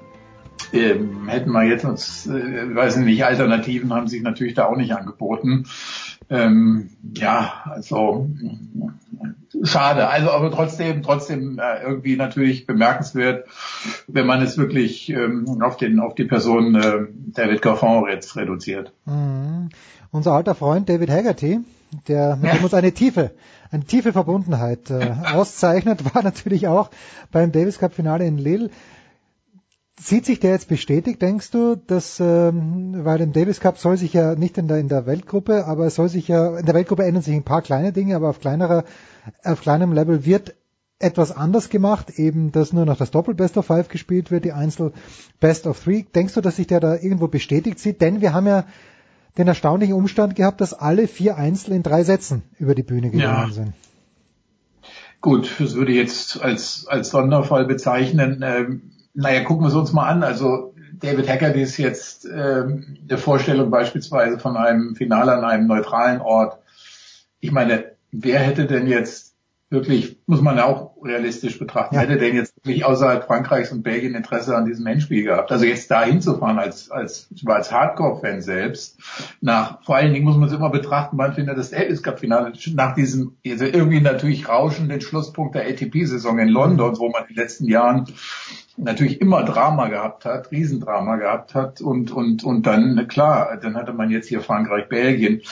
ähm, 0.72 1.28
hätten 1.28 1.52
wir 1.52 1.64
jetzt 1.64 1.84
uns, 1.84 2.26
äh, 2.26 2.74
weiß 2.74 2.96
nicht, 2.96 3.24
Alternativen 3.24 3.92
haben 3.92 4.08
sich 4.08 4.22
natürlich 4.22 4.54
da 4.54 4.66
auch 4.66 4.76
nicht 4.76 4.92
angeboten. 4.92 5.66
Ähm, 6.30 6.90
ja, 7.14 7.62
also 7.64 8.28
schade. 9.62 10.08
Also 10.08 10.30
aber 10.30 10.50
trotzdem, 10.50 11.02
trotzdem 11.02 11.58
äh, 11.58 11.82
irgendwie 11.82 12.16
natürlich 12.16 12.66
bemerkenswert, 12.66 13.48
wenn 14.06 14.26
man 14.26 14.42
es 14.42 14.58
wirklich 14.58 15.08
ähm, 15.10 15.62
auf 15.62 15.76
den 15.76 16.00
auf 16.00 16.14
die 16.14 16.24
Person 16.24 16.74
äh, 16.74 17.06
David 17.32 17.62
Goffin 17.62 18.04
jetzt 18.10 18.36
reduziert. 18.36 18.92
Mhm. 19.06 19.70
Unser 20.10 20.32
alter 20.32 20.54
Freund 20.54 20.88
David 20.88 21.10
Haggerty, 21.10 21.60
der 22.08 22.36
mit 22.36 22.52
dem 22.52 22.64
uns 22.64 22.74
eine 22.74 22.92
tiefe, 22.92 23.32
eine 23.70 23.84
tiefe 23.84 24.12
Verbundenheit 24.12 24.90
äh, 24.90 25.14
auszeichnet, 25.32 26.14
war 26.14 26.22
natürlich 26.22 26.68
auch 26.68 26.90
beim 27.32 27.52
Davis 27.52 27.78
Cup 27.78 27.94
Finale 27.94 28.26
in 28.26 28.38
Lille. 28.38 28.70
Sieht 30.00 30.26
sich 30.26 30.38
der 30.38 30.52
jetzt 30.52 30.68
bestätigt, 30.68 31.20
denkst 31.20 31.50
du, 31.50 31.74
dass, 31.74 32.20
ähm, 32.20 33.04
weil 33.04 33.20
im 33.20 33.32
Davis 33.32 33.58
Cup 33.58 33.78
soll 33.78 33.96
sich 33.96 34.12
ja 34.12 34.36
nicht 34.36 34.56
in 34.56 34.68
der, 34.68 34.78
in 34.78 34.88
der 34.88 35.06
Weltgruppe, 35.06 35.66
aber 35.66 35.86
es 35.86 35.96
soll 35.96 36.08
sich 36.08 36.28
ja, 36.28 36.58
in 36.58 36.66
der 36.66 36.74
Weltgruppe 36.74 37.04
ändern 37.04 37.22
sich 37.22 37.34
ein 37.34 37.42
paar 37.42 37.62
kleine 37.62 37.92
Dinge, 37.92 38.14
aber 38.14 38.28
auf 38.30 38.38
kleinerer, 38.38 38.84
auf 39.42 39.60
kleinem 39.60 39.92
Level 39.92 40.24
wird 40.24 40.54
etwas 41.00 41.32
anders 41.32 41.68
gemacht, 41.68 42.10
eben, 42.16 42.52
dass 42.52 42.72
nur 42.72 42.84
noch 42.84 42.96
das 42.96 43.10
Doppel 43.10 43.34
Best 43.34 43.56
of 43.56 43.66
Five 43.66 43.88
gespielt 43.88 44.30
wird, 44.30 44.44
die 44.44 44.52
Einzel 44.52 44.92
Best 45.40 45.66
of 45.66 45.82
Three. 45.82 46.04
Denkst 46.14 46.34
du, 46.34 46.40
dass 46.40 46.56
sich 46.56 46.66
der 46.66 46.80
da 46.80 46.94
irgendwo 46.94 47.28
bestätigt 47.28 47.78
sieht? 47.78 48.00
Denn 48.00 48.20
wir 48.20 48.32
haben 48.32 48.46
ja 48.46 48.64
den 49.36 49.46
erstaunlichen 49.46 49.94
Umstand 49.94 50.34
gehabt, 50.34 50.60
dass 50.60 50.74
alle 50.74 51.06
vier 51.06 51.36
Einzel 51.36 51.74
in 51.74 51.82
drei 51.82 52.02
Sätzen 52.02 52.42
über 52.58 52.74
die 52.74 52.82
Bühne 52.82 53.10
gegangen 53.10 53.48
ja. 53.48 53.54
sind. 53.54 53.72
Gut, 55.20 55.50
das 55.58 55.74
würde 55.74 55.92
ich 55.92 55.98
jetzt 55.98 56.40
als, 56.40 56.86
als 56.88 57.10
Sonderfall 57.10 57.64
bezeichnen. 57.64 58.42
Ähm, 58.44 58.82
naja, 59.18 59.42
gucken 59.42 59.64
wir 59.64 59.68
es 59.68 59.74
uns 59.74 59.92
mal 59.92 60.08
an. 60.08 60.22
Also 60.22 60.74
David 60.92 61.28
Hackerty 61.28 61.60
ist 61.60 61.76
jetzt 61.76 62.24
ähm, 62.24 62.98
der 63.02 63.18
Vorstellung 63.18 63.68
beispielsweise 63.68 64.38
von 64.38 64.56
einem 64.56 64.94
Finale 64.94 65.32
an 65.32 65.44
einem 65.44 65.66
neutralen 65.66 66.20
Ort. 66.20 66.58
Ich 67.40 67.50
meine, 67.50 67.96
wer 68.12 68.38
hätte 68.38 68.66
denn 68.66 68.86
jetzt 68.86 69.34
wirklich, 69.70 70.18
muss 70.26 70.40
man 70.40 70.60
auch 70.60 70.94
realistisch 71.02 71.58
betrachten, 71.58 71.96
ja. 71.96 72.02
hätte 72.02 72.16
denn 72.16 72.36
jetzt 72.36 72.54
wirklich 72.56 72.84
außerhalb 72.84 73.26
Frankreichs 73.26 73.72
und 73.72 73.82
Belgien 73.82 74.14
Interesse 74.14 74.56
an 74.56 74.66
diesem 74.66 74.86
Endspiel 74.86 75.24
gehabt? 75.24 75.50
Also 75.50 75.64
jetzt 75.64 75.90
da 75.90 76.04
hinzufahren 76.04 76.60
als, 76.60 76.88
als, 76.90 77.28
als 77.44 77.72
Hardcore-Fan 77.72 78.40
selbst, 78.40 79.00
nach, 79.40 79.82
vor 79.84 79.96
allen 79.96 80.12
Dingen 80.12 80.24
muss 80.24 80.36
man 80.36 80.48
es 80.48 80.54
immer 80.54 80.70
betrachten, 80.70 81.18
wann 81.18 81.34
findet 81.34 81.58
das 81.58 81.70
Davis 81.70 82.04
Cup 82.04 82.20
Finale 82.20 82.52
nach 82.74 82.94
diesem, 82.94 83.36
also 83.44 83.64
irgendwie 83.64 84.00
natürlich 84.00 84.48
rauschenden 84.48 85.00
Schlusspunkt 85.00 85.56
der 85.56 85.66
ATP-Saison 85.66 86.38
in 86.38 86.48
London, 86.48 86.96
wo 86.98 87.10
man 87.10 87.22
in 87.22 87.34
den 87.34 87.42
letzten 87.42 87.66
Jahren 87.66 88.06
natürlich 88.78 89.20
immer 89.20 89.44
Drama 89.44 89.88
gehabt 89.88 90.24
hat, 90.24 90.50
Riesendrama 90.50 91.16
gehabt 91.16 91.54
hat 91.54 91.80
und, 91.80 92.10
und, 92.10 92.44
und 92.44 92.66
dann, 92.66 93.06
klar, 93.08 93.58
dann 93.60 93.76
hatte 93.76 93.92
man 93.92 94.10
jetzt 94.10 94.28
hier 94.28 94.40
Frankreich, 94.40 94.88
Belgien. 94.88 95.42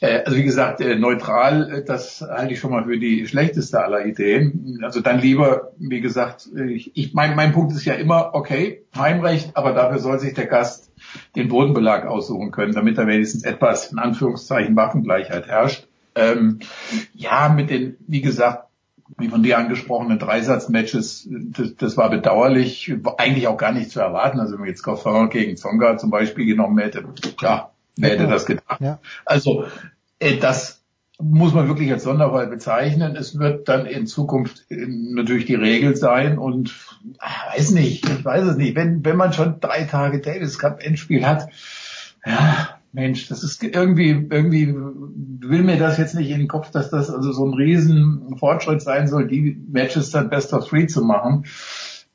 Äh, 0.00 0.22
also 0.24 0.36
wie 0.36 0.44
gesagt, 0.44 0.80
äh, 0.80 0.96
neutral, 0.96 1.70
äh, 1.70 1.84
das 1.84 2.20
halte 2.20 2.54
ich 2.54 2.60
schon 2.60 2.70
mal 2.70 2.84
für 2.84 2.98
die 2.98 3.26
schlechteste 3.26 3.82
aller 3.82 4.06
Ideen. 4.06 4.80
Also 4.82 5.00
dann 5.00 5.18
lieber, 5.18 5.72
wie 5.78 6.00
gesagt, 6.00 6.48
ich, 6.54 7.14
mein, 7.14 7.34
mein 7.34 7.52
Punkt 7.52 7.72
ist 7.72 7.84
ja 7.84 7.94
immer, 7.94 8.30
okay, 8.34 8.84
Heimrecht, 8.96 9.56
aber 9.56 9.72
dafür 9.72 9.98
soll 9.98 10.18
sich 10.20 10.34
der 10.34 10.46
Gast 10.46 10.92
den 11.36 11.48
Bodenbelag 11.48 12.06
aussuchen 12.06 12.50
können, 12.50 12.74
damit 12.74 12.98
da 12.98 13.06
wenigstens 13.06 13.44
etwas, 13.44 13.92
in 13.92 13.98
Anführungszeichen, 13.98 14.76
Waffengleichheit 14.76 15.48
herrscht. 15.48 15.88
Ähm, 16.14 16.60
ja, 17.14 17.48
mit 17.48 17.70
den, 17.70 17.96
wie 18.06 18.20
gesagt, 18.20 18.67
wie 19.16 19.28
von 19.28 19.42
dir 19.42 19.58
angesprochenen 19.58 20.18
Dreisatzmatches, 20.18 21.28
das, 21.30 21.76
das 21.76 21.96
war 21.96 22.10
bedauerlich, 22.10 22.92
eigentlich 23.16 23.48
auch 23.48 23.56
gar 23.56 23.72
nicht 23.72 23.90
zu 23.90 24.00
erwarten. 24.00 24.40
Also 24.40 24.52
wenn 24.52 24.60
man 24.60 24.68
jetzt 24.68 24.82
Goffin 24.82 25.30
gegen 25.30 25.56
Zonga 25.56 25.96
zum 25.96 26.10
Beispiel 26.10 26.44
genommen 26.46 26.78
hätte, 26.78 27.04
ja, 27.40 27.70
Wer 27.98 28.10
hätte 28.10 28.28
das 28.28 28.46
gedacht? 28.46 28.80
Ja. 28.80 29.00
Also 29.24 29.66
äh, 30.20 30.36
das 30.36 30.80
muss 31.20 31.52
man 31.52 31.66
wirklich 31.66 31.90
als 31.90 32.04
Sonderfall 32.04 32.46
bezeichnen. 32.46 33.16
Es 33.16 33.38
wird 33.38 33.68
dann 33.68 33.86
in 33.86 34.06
Zukunft 34.06 34.70
äh, 34.70 34.86
natürlich 34.86 35.46
die 35.46 35.56
Regel 35.56 35.96
sein 35.96 36.38
und 36.38 36.74
ach, 37.18 37.56
weiß 37.56 37.72
nicht, 37.72 38.08
ich 38.08 38.24
weiß 38.24 38.44
es 38.44 38.56
nicht. 38.56 38.76
Wenn, 38.76 39.04
wenn 39.04 39.16
man 39.16 39.32
schon 39.32 39.58
drei 39.60 39.84
Tage 39.84 40.20
Davis 40.20 40.58
Cup 40.58 40.80
Endspiel 40.80 41.26
hat, 41.26 41.48
ja, 42.24 42.77
Mensch, 42.92 43.28
das 43.28 43.42
ist 43.42 43.62
irgendwie, 43.62 44.26
irgendwie 44.30 44.74
will 44.74 45.62
mir 45.62 45.78
das 45.78 45.98
jetzt 45.98 46.14
nicht 46.14 46.30
in 46.30 46.38
den 46.38 46.48
Kopf, 46.48 46.70
dass 46.70 46.90
das 46.90 47.10
also 47.10 47.32
so 47.32 47.44
ein 47.46 47.54
riesen 47.54 48.36
Fortschritt 48.38 48.82
sein 48.82 49.08
soll, 49.08 49.26
die 49.26 49.60
Matches 49.68 50.10
dann 50.10 50.30
Best 50.30 50.52
of 50.52 50.68
Three 50.68 50.86
zu 50.86 51.02
machen. 51.02 51.44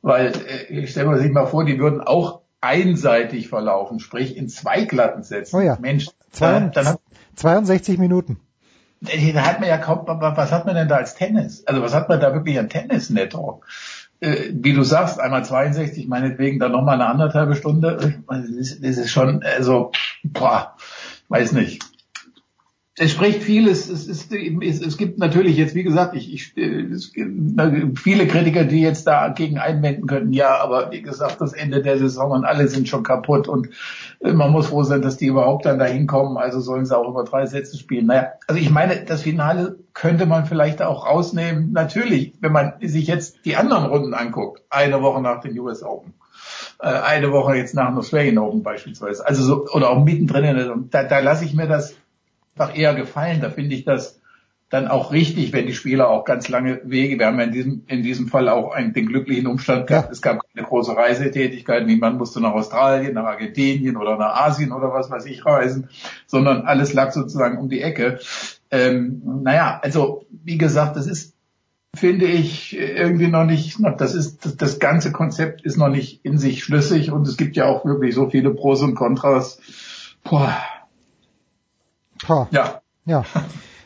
Weil 0.02 0.34
äh, 0.48 0.82
ich 0.82 0.92
stelle 0.92 1.10
mir 1.10 1.20
sich 1.20 1.32
mal 1.32 1.46
vor, 1.46 1.66
die 1.66 1.80
würden 1.80 2.02
auch 2.02 2.42
einseitig 2.60 3.50
verlaufen, 3.50 4.00
sprich 4.00 4.36
in 4.38 4.50
zwei 4.50 4.86
glatten 4.86 5.24
Sätzen. 5.24 5.56
Oh 5.56 5.62
ja. 5.62 5.78
Mensch, 5.80 6.08
Zwei, 6.34 6.60
dann 6.74 6.88
hat, 6.88 7.00
62 7.36 8.00
Minuten. 8.00 8.40
Da 9.02 9.46
hat 9.46 9.60
man 9.60 9.70
ja 9.70 9.78
kaum, 9.78 10.06
was 10.08 10.52
hat 10.52 10.66
man 10.66 10.76
denn 10.76 10.88
da 10.88 10.96
als 10.96 11.16
Tennis? 11.16 11.66
Also 11.68 11.82
was 11.82 11.94
hat 11.94 12.10
man 12.10 12.20
da 12.20 12.34
wirklich 12.34 12.58
an 12.58 12.70
Tennis 12.70 13.10
netto? 13.10 13.62
Äh, 14.24 14.54
wie 14.54 14.72
du 14.72 14.84
sagst, 14.84 15.20
einmal 15.20 15.44
62, 15.44 16.08
meinetwegen 16.08 16.58
dann 16.58 16.72
nochmal 16.72 16.96
eine 16.96 17.08
anderthalbe 17.08 17.56
Stunde. 17.56 18.24
Das 18.30 18.98
ist, 18.98 19.12
schon, 19.12 19.44
also, 19.44 19.92
boah, 20.24 20.78
weiß 21.28 21.52
nicht 21.52 21.84
es 22.96 23.12
spricht 23.12 23.42
vieles. 23.42 23.90
Es, 23.90 24.08
ist, 24.08 24.32
es, 24.32 24.82
es 24.82 24.98
gibt 24.98 25.18
natürlich 25.18 25.58
jetzt, 25.58 25.74
wie 25.74 25.84
gesagt, 25.84 26.16
ich, 26.16 26.32
ich, 26.32 26.56
es 26.56 27.12
gibt 27.12 28.00
viele 28.00 28.28
Kritiker, 28.28 28.66
die 28.66 28.82
jetzt 28.82 29.08
dagegen 29.08 29.58
einwenden 29.58 30.06
könnten. 30.06 30.32
Ja, 30.32 30.58
aber 30.58 30.92
wie 30.92 31.02
gesagt, 31.02 31.42
das 31.42 31.54
Ende 31.54 31.82
der 31.82 31.98
Saison 31.98 32.32
und 32.32 32.46
alle 32.46 32.68
sind 32.68 32.88
schon 32.88 33.04
kaputt 33.04 33.48
und 33.48 33.70
man 34.22 34.52
muss 34.52 34.68
froh 34.68 34.84
sein, 34.84 35.02
dass 35.02 35.18
die 35.18 35.26
überhaupt 35.26 35.66
dann 35.66 35.80
dahin 35.80 36.06
kommen. 36.06 36.38
Also 36.38 36.60
sollen 36.60 36.86
sie 36.86 36.96
auch 36.96 37.10
über 37.10 37.24
drei 37.24 37.48
Sätze 37.48 37.78
spielen. 37.78 38.06
Naja, 38.06 38.34
also 38.48 38.62
ich 38.62 38.70
meine, 38.70 39.04
das 39.04 39.24
Finale 39.24 39.80
könnte 39.94 40.26
man 40.26 40.46
vielleicht 40.46 40.82
auch 40.82 41.06
rausnehmen. 41.06 41.72
Natürlich, 41.72 42.34
wenn 42.42 42.52
man 42.52 42.74
sich 42.82 43.08
jetzt 43.08 43.46
die 43.46 43.56
anderen 43.56 43.86
Runden 43.86 44.14
anguckt, 44.14 44.62
eine 44.70 45.02
Woche 45.02 45.22
nach 45.22 45.42
den 45.42 45.58
US 45.60 45.84
Open 45.84 46.14
äh, 46.80 46.88
eine 46.88 47.32
Woche 47.32 47.56
jetzt 47.56 47.76
nach 47.76 47.88
dem 47.88 47.98
Australian 47.98 48.38
Open 48.38 48.64
beispielsweise. 48.64 49.26
Also 49.26 49.44
so, 49.44 49.68
oder 49.70 49.90
auch 49.90 50.04
mittendrin. 50.04 50.90
Da, 50.90 51.04
da 51.04 51.20
lasse 51.20 51.46
ich 51.46 51.54
mir 51.54 51.68
das 51.68 51.96
einfach 52.56 52.76
eher 52.76 52.94
gefallen. 52.94 53.42
Da 53.42 53.50
finde 53.50 53.76
ich 53.76 53.86
das 53.86 54.20
dann 54.70 54.88
auch 54.88 55.12
richtig, 55.12 55.54
wenn 55.54 55.68
die 55.68 55.74
Spieler 55.74 56.10
auch 56.10 56.26
ganz 56.26 56.50
lange 56.50 56.82
Wege, 56.84 57.20
wir 57.20 57.28
haben 57.28 57.38
ja 57.38 57.46
in 57.46 57.52
diesem, 57.52 57.84
in 57.86 58.02
diesem 58.02 58.28
Fall 58.28 58.50
auch 58.50 58.72
einen, 58.72 58.92
den 58.92 59.06
glücklichen 59.06 59.46
Umstand 59.46 59.86
gehabt, 59.86 60.12
es 60.12 60.20
gab 60.20 60.40
keine 60.52 60.66
große 60.66 60.98
Reisetätigkeit, 60.98 61.86
niemand 61.86 62.18
musste 62.18 62.42
nach 62.42 62.54
Australien, 62.54 63.14
nach 63.14 63.26
Argentinien 63.26 63.98
oder 63.98 64.18
nach 64.18 64.36
Asien 64.48 64.72
oder 64.72 64.92
was 64.92 65.12
weiß 65.12 65.28
ich 65.28 65.46
reisen, 65.46 65.90
sondern 66.26 66.64
alles 66.64 66.92
lag 66.92 67.12
sozusagen 67.12 67.60
um 67.60 67.70
die 67.70 67.82
Ecke. 67.82 68.20
Ähm, 68.74 69.22
naja, 69.44 69.80
also 69.82 70.26
wie 70.32 70.58
gesagt, 70.58 70.98
das 70.98 71.08
ist, 71.08 71.36
finde 71.96 72.26
ich, 72.26 72.76
irgendwie 72.78 73.28
noch 73.28 73.46
nicht, 73.46 73.78
das 73.98 74.16
ist, 74.16 74.46
das, 74.46 74.58
das 74.58 74.80
ganze 74.80 75.12
Konzept 75.12 75.62
ist 75.62 75.78
noch 75.78 75.90
nicht 75.90 76.26
in 76.26 76.38
sich 76.38 76.64
schlüssig 76.64 77.12
und 77.12 77.28
es 77.28 77.38
gibt 77.38 77.56
ja 77.56 77.66
auch 77.66 77.86
wirklich 77.86 78.16
so 78.16 78.30
viele 78.30 78.54
Pros 78.54 78.82
und 78.82 78.96
Kontras. 78.96 79.60
Boah, 80.24 80.58
Ha. 82.28 82.48
Ja. 82.52 82.82
Ja. 83.06 83.26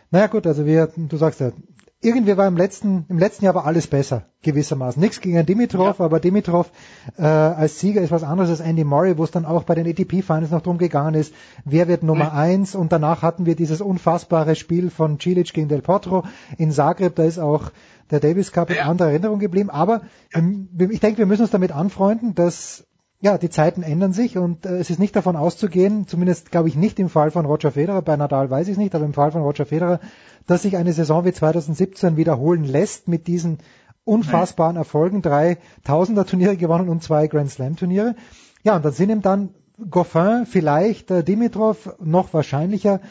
Naja 0.10 0.28
gut, 0.28 0.48
also 0.48 0.66
wir, 0.66 0.88
du 0.96 1.18
sagst 1.18 1.42
ja, 1.42 1.52
irgendwie 2.00 2.38
war 2.38 2.48
im 2.48 2.58
letzten, 2.58 3.06
im 3.10 3.18
letzten 3.18 3.46
Jahr 3.46 3.56
war 3.56 3.66
alles 3.66 3.88
besser, 3.88 4.26
gewissermaßen. 4.44 5.02
Nichts 5.02 5.20
gegen 5.20 5.44
Dimitrov, 5.46 5.98
ja. 5.98 6.06
aber 6.06 6.20
Dimitrov 6.20 6.72
äh, 7.18 7.24
als 7.24 7.80
Sieger 7.80 8.02
ist 8.02 8.12
was 8.12 8.24
anderes 8.24 8.52
als 8.52 8.60
Andy 8.60 8.84
Murray, 8.84 9.18
wo 9.18 9.24
es 9.24 9.32
dann 9.32 9.46
auch 9.46 9.64
bei 9.64 9.74
den 9.74 9.88
ATP-Finals 9.88 10.52
noch 10.52 10.62
drum 10.62 10.78
gegangen 10.78 11.16
ist, 11.16 11.34
wer 11.66 11.88
wird 11.88 12.04
Nummer 12.04 12.32
mhm. 12.32 12.38
eins 12.38 12.76
und 12.76 12.92
danach 12.92 13.24
hatten 13.24 13.48
wir 13.48 13.56
dieses 13.56 13.82
unfassbare 13.82 14.56
Spiel 14.56 14.92
von 14.92 15.20
Cilic 15.20 15.54
gegen 15.54 15.70
Del 15.70 15.82
Potro 15.82 16.24
in 16.58 16.72
Zagreb, 16.72 17.16
da 17.16 17.24
ist 17.24 17.40
auch 17.40 17.72
der 18.12 18.20
Davis 18.20 18.52
Cup 18.52 18.70
in 18.70 18.78
anderer 18.78 19.10
Erinnerung 19.10 19.40
geblieben, 19.40 19.70
aber 19.70 20.02
ja. 20.34 20.42
ich 20.90 21.00
denke, 21.00 21.18
wir 21.18 21.26
müssen 21.26 21.42
uns 21.42 21.52
damit 21.52 21.72
anfreunden, 21.72 22.36
dass 22.36 22.87
ja, 23.20 23.38
die 23.38 23.50
Zeiten 23.50 23.82
ändern 23.82 24.14
sich 24.14 24.38
und 24.38 24.66
äh, 24.66 24.78
es 24.78 24.90
ist 24.90 25.00
nicht 25.00 25.16
davon 25.16 25.36
auszugehen, 25.36 26.08
zumindest 26.08 26.52
glaube 26.52 26.70
ich 26.70 26.76
nicht 26.76 27.00
im 27.00 27.10
Fall 27.10 27.32
von 27.32 27.46
Roger 27.46 27.72
Federer, 27.72 28.02
bei 28.02 28.16
Nadal 28.16 28.50
weiß 28.50 28.68
ich 28.68 28.74
es 28.74 28.78
nicht, 28.78 28.94
aber 28.94 29.06
im 29.06 29.14
Fall 29.14 29.32
von 29.32 29.42
Roger 29.42 29.66
Federer, 29.66 30.00
dass 30.46 30.62
sich 30.62 30.78
eine 30.78 30.94
Saison 30.94 31.26
wie 31.26 31.34
2017 31.34 32.16
wiederholen 32.16 32.64
lässt 32.64 33.08
mit 33.08 33.28
diesen 33.28 33.58
unfassbaren 34.04 34.78
Erfolgen, 34.78 35.22
drei 35.22 35.58
Tausender-Turniere 35.84 36.58
gewonnen 36.58 36.90
und 36.90 37.04
zwei 37.04 37.28
Grand 37.28 37.52
Slam-Turniere. 37.52 38.16
Ja, 38.64 38.78
und 38.78 38.86
dann 38.86 38.94
sind 38.94 39.10
ihm 39.10 39.22
dann 39.22 39.50
Goffin, 39.90 40.46
vielleicht 40.46 41.12
äh, 41.12 41.24
Dimitrov, 41.24 41.96
noch 42.00 42.34
wahrscheinlicher 42.34 43.02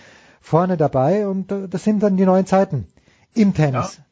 vorne 0.41 0.77
dabei 0.77 1.27
und 1.29 1.53
äh, 1.53 1.69
das 1.69 1.85
sind 1.85 2.03
dann 2.03 2.17
die 2.17 2.25
neuen 2.25 2.47
Zeiten 2.47 2.87
im 3.35 3.55
Tennis. 3.55 3.97
Ja. 3.99 4.06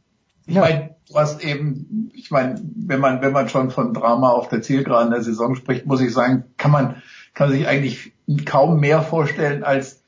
Ich 0.46 0.54
ja. 0.54 0.60
meine, 0.60 0.94
du 1.08 1.14
hast 1.14 1.42
eben, 1.42 2.10
ich 2.14 2.30
meine, 2.30 2.60
wenn 2.76 3.00
man, 3.00 3.22
wenn 3.22 3.32
man 3.32 3.48
schon 3.48 3.70
von 3.70 3.94
Drama 3.94 4.30
auf 4.30 4.48
der 4.48 4.62
Zielgeraden 4.62 5.10
der 5.10 5.22
Saison 5.22 5.54
spricht, 5.54 5.86
muss 5.86 6.00
ich 6.00 6.12
sagen, 6.12 6.44
kann 6.56 6.70
man, 6.70 7.02
kann 7.34 7.50
sich 7.50 7.66
eigentlich 7.66 8.12
kaum 8.44 8.80
mehr 8.80 9.02
vorstellen 9.02 9.64
als 9.64 10.02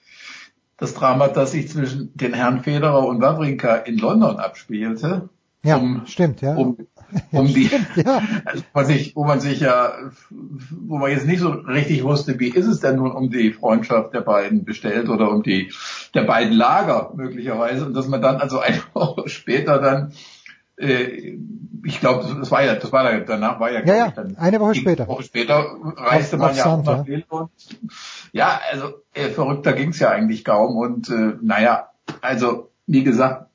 das 0.77 0.95
Drama, 0.95 1.29
das 1.29 1.53
sich 1.53 1.69
zwischen 1.69 2.13
den 2.15 2.35
Herrn 2.35 2.63
Federer 2.63 3.07
und 3.07 3.21
Wawrinka 3.21 3.77
in 3.77 3.97
London 3.97 4.37
abspielte. 4.37 5.31
Ja, 5.63 5.77
um, 5.77 6.03
stimmt, 6.07 6.43
ja. 6.43 6.55
Um, 6.55 6.77
um 7.33 7.47
die, 7.47 7.71
ja. 7.97 8.23
also, 8.45 8.63
was 8.73 8.89
ich, 8.89 9.17
wo 9.17 9.25
man 9.25 9.41
sich 9.41 9.61
ja, 9.61 9.95
wo 10.31 10.99
man 10.99 11.11
jetzt 11.11 11.27
nicht 11.27 11.41
so 11.41 11.51
richtig 11.51 12.05
wusste, 12.05 12.39
wie 12.39 12.49
ist 12.49 12.67
es 12.67 12.81
denn 12.81 12.97
nun 12.97 13.13
um 13.13 13.31
die 13.31 13.53
Freundschaft 13.53 14.15
der 14.15 14.21
beiden 14.21 14.65
bestellt 14.65 15.09
oder 15.09 15.31
um 15.31 15.43
die 15.43 15.73
der 16.15 16.23
beiden 16.23 16.53
Lager 16.53 17.13
möglicherweise 17.17 17.87
und 17.87 17.95
dass 17.95 18.09
man 18.09 18.23
dann 18.23 18.37
also 18.37 18.59
eine 18.61 18.81
Woche 18.95 19.29
später 19.29 19.79
dann 19.79 20.13
äh, 20.77 21.39
ich 21.85 22.01
glaube, 22.01 22.27
das 22.39 22.51
war 22.51 22.65
ja, 22.65 22.75
das 22.75 22.91
war 22.93 23.11
ja, 23.11 23.21
danach 23.21 23.61
war 23.61 23.71
ja, 23.71 23.85
ja, 23.85 23.97
ja 23.97 24.11
dann 24.11 24.37
eine 24.37 24.61
Woche 24.61 24.75
später. 24.75 25.05
Eine 25.05 25.13
Woche 25.13 25.23
später 25.23 25.77
reiste 25.97 26.37
auf, 26.37 26.43
man 26.43 26.51
auf 26.51 26.57
ja 26.57 26.65
Sand, 26.65 26.87
nach 26.87 27.07
ja. 27.07 27.21
und 27.29 27.51
ja, 28.33 28.61
also 28.73 29.03
äh, 29.15 29.29
verrückter 29.29 29.73
ging's 29.73 29.99
ja 30.01 30.11
eigentlich 30.11 30.45
kaum 30.45 30.77
und 30.77 31.09
äh, 31.09 31.35
naja, 31.41 31.91
also 32.21 32.71
wie 32.87 33.05
gesagt, 33.05 33.47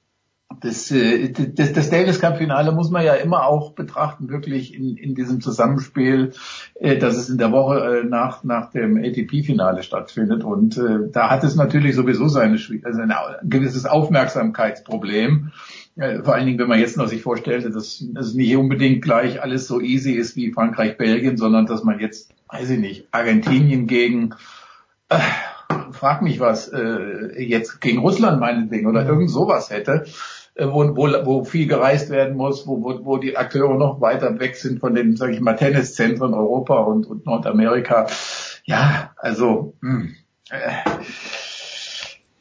das, 0.60 0.92
äh, 0.92 1.30
das, 1.30 1.74
das 1.74 1.90
Davis 1.90 2.20
Cup 2.20 2.38
Finale 2.38 2.72
muss 2.72 2.90
man 2.92 3.06
ja 3.06 3.14
immer 3.14 3.46
auch 3.46 3.74
betrachten, 3.74 4.30
wirklich 4.30 4.74
in, 4.74 4.98
in 4.98 5.16
diesem 5.16 5.42
Zusammenspiel, 5.42 6.34
äh, 6.76 6.98
dass 6.98 7.16
es 7.16 7.30
in 7.30 7.38
der 7.38 7.52
Woche 7.52 8.02
äh, 8.02 8.04
nach, 8.04 8.44
nach 8.44 8.72
dem 8.72 8.98
ATP 8.98 9.44
Finale 9.44 9.84
stattfindet. 9.84 10.44
Und 10.44 10.78
äh, 10.78 11.10
da 11.12 11.30
hat 11.30 11.44
es 11.44 11.56
natürlich 11.56 11.96
sowieso 11.96 12.28
seine, 12.28 12.60
also 12.84 13.02
ein 13.02 13.14
gewisses 13.44 13.86
Aufmerksamkeitsproblem. 13.86 15.52
Äh, 15.96 16.24
vor 16.24 16.36
allen 16.36 16.46
Dingen, 16.46 16.60
wenn 16.60 16.70
man 16.70 16.80
jetzt 16.80 16.98
noch 16.98 17.08
sich 17.08 17.22
vorstellte, 17.22 17.70
dass 17.70 18.04
es 18.20 18.34
nicht 18.34 18.56
unbedingt 18.56 19.02
gleich 19.02 19.42
alles 19.42 19.68
so 19.68 19.80
easy 19.80 20.14
ist 20.14 20.36
wie 20.36 20.52
Frankreich, 20.52 20.98
Belgien, 20.98 21.38
sondern 21.38 21.66
dass 21.66 21.84
man 21.84 22.00
jetzt, 22.00 22.34
weiß 22.50 22.70
ich 22.72 22.80
nicht, 22.80 23.08
Argentinien 23.12 23.88
gegen 23.88 24.36
äh, 25.10 25.20
frag 25.92 26.22
mich 26.22 26.40
was, 26.40 26.68
äh, 26.70 27.42
jetzt 27.42 27.82
gegen 27.82 28.00
Russland 28.00 28.40
meinetwegen 28.40 28.88
oder 28.88 29.06
irgend 29.06 29.30
sowas 29.30 29.70
hätte, 29.70 30.06
wo, 30.58 30.96
wo, 30.96 31.08
wo 31.26 31.44
viel 31.44 31.68
gereist 31.68 32.10
werden 32.10 32.36
muss, 32.36 32.68
wo, 32.68 32.84
wo, 32.84 33.06
wo 33.06 33.18
die 33.18 33.38
Akteure 33.38 33.78
noch 33.78 34.02
weiter 34.02 34.40
weg 34.40 34.56
sind 34.56 34.80
von 34.80 34.94
den, 34.94 35.16
sage 35.16 35.34
ich 35.34 35.40
mal, 35.40 35.56
Tenniszentren 35.56 36.34
Europa 36.34 36.80
und, 36.82 37.06
und 37.06 37.26
Nordamerika. 37.26 38.08
Ja, 38.66 39.12
also 39.18 39.74
mh, 39.82 40.10
äh, 40.50 40.72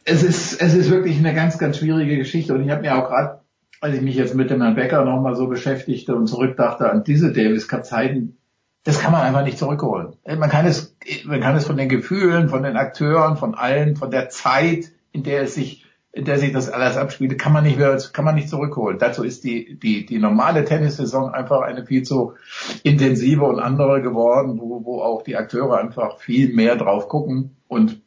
es 0.04 0.22
ist 0.22 0.60
es 0.60 0.74
ist 0.74 0.90
wirklich 0.90 1.18
eine 1.18 1.34
ganz 1.34 1.58
ganz 1.58 1.78
schwierige 1.78 2.16
Geschichte 2.16 2.52
und 2.54 2.64
ich 2.64 2.70
habe 2.70 2.82
mir 2.82 2.96
auch 2.96 3.08
gerade, 3.08 3.40
als 3.80 3.94
ich 3.94 4.02
mich 4.02 4.16
jetzt 4.16 4.34
mit 4.34 4.50
dem 4.50 4.60
Herrn 4.60 4.74
Becker 4.74 5.04
nochmal 5.04 5.36
so 5.36 5.46
beschäftigte 5.46 6.14
und 6.14 6.26
zurückdachte 6.26 6.90
an 6.90 7.04
diese 7.04 7.32
Davis 7.32 7.68
Cup 7.68 7.86
Zeiten, 7.86 8.36
das 8.82 9.00
kann 9.00 9.12
man 9.12 9.22
einfach 9.22 9.44
nicht 9.44 9.58
zurückholen. 9.58 10.14
Man 10.26 10.50
kann 10.50 10.66
es 10.66 10.96
man 11.24 11.40
kann 11.40 11.56
es 11.56 11.64
von 11.64 11.76
den 11.76 11.88
Gefühlen, 11.88 12.48
von 12.48 12.64
den 12.64 12.76
Akteuren, 12.76 13.36
von 13.36 13.54
allen, 13.54 13.96
von 13.96 14.10
der 14.10 14.28
Zeit, 14.30 14.90
in 15.12 15.22
der 15.22 15.42
es 15.42 15.54
sich 15.54 15.86
in 16.12 16.24
der 16.24 16.38
sich 16.38 16.52
das 16.52 16.68
alles 16.68 16.96
abspielt, 16.96 17.38
kann 17.38 17.52
man 17.52 17.62
nicht 17.62 17.78
mehr, 17.78 17.96
kann 18.12 18.24
man 18.24 18.34
nicht 18.34 18.48
zurückholen. 18.48 18.98
Dazu 18.98 19.22
ist 19.22 19.44
die, 19.44 19.78
die, 19.78 20.04
die 20.06 20.18
normale 20.18 20.64
Tennissaison 20.64 21.32
einfach 21.32 21.60
eine 21.60 21.86
viel 21.86 22.02
zu 22.02 22.34
intensive 22.82 23.44
und 23.44 23.60
andere 23.60 24.02
geworden, 24.02 24.58
wo, 24.60 24.84
wo 24.84 25.02
auch 25.02 25.22
die 25.22 25.36
Akteure 25.36 25.78
einfach 25.78 26.18
viel 26.18 26.52
mehr 26.52 26.76
drauf 26.76 27.08
gucken 27.08 27.56
und 27.68 27.99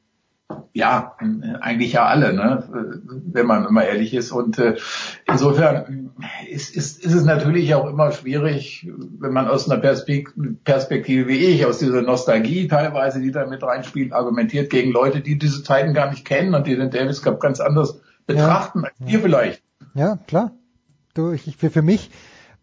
ja, 0.74 1.16
eigentlich 1.62 1.94
ja 1.94 2.06
alle, 2.06 2.34
ne? 2.34 2.64
wenn 3.32 3.46
man 3.46 3.66
immer 3.66 3.86
ehrlich 3.86 4.14
ist. 4.14 4.32
Und 4.32 4.58
äh, 4.58 4.76
insofern 5.28 6.12
ist, 6.50 6.76
ist, 6.76 7.04
ist 7.06 7.14
es 7.14 7.24
natürlich 7.24 7.76
auch 7.76 7.88
immer 7.88 8.12
schwierig, 8.12 8.90
wenn 9.20 9.34
man 9.34 9.48
aus 9.48 9.70
einer 9.70 9.80
Perspektive 9.80 11.28
wie 11.28 11.38
ich, 11.38 11.66
aus 11.68 11.78
dieser 11.78 12.02
Nostalgie 12.02 12.68
teilweise, 12.68 13.22
die 13.22 13.32
da 13.32 13.46
mit 13.46 13.62
reinspielt, 13.62 14.14
argumentiert 14.14 14.72
gegen 14.72 14.92
Leute, 14.92 15.22
die 15.22 15.38
diese 15.38 15.62
Zeiten 15.62 15.94
gar 15.94 16.10
nicht 16.10 16.26
kennen 16.26 16.56
und 16.56 16.66
die 16.66 16.76
den 16.76 16.90
Davis 16.90 17.22
Cup 17.22 17.40
ganz 17.40 17.60
anders 17.60 18.02
betrachten 18.26 18.82
ja. 18.82 18.86
als 18.88 18.96
wir 19.00 19.20
vielleicht. 19.20 19.62
Ja, 19.94 20.18
klar. 20.28 20.52
Du, 21.14 21.32
ich, 21.32 21.56
für, 21.58 21.70
für 21.70 21.84
mich 21.84 22.10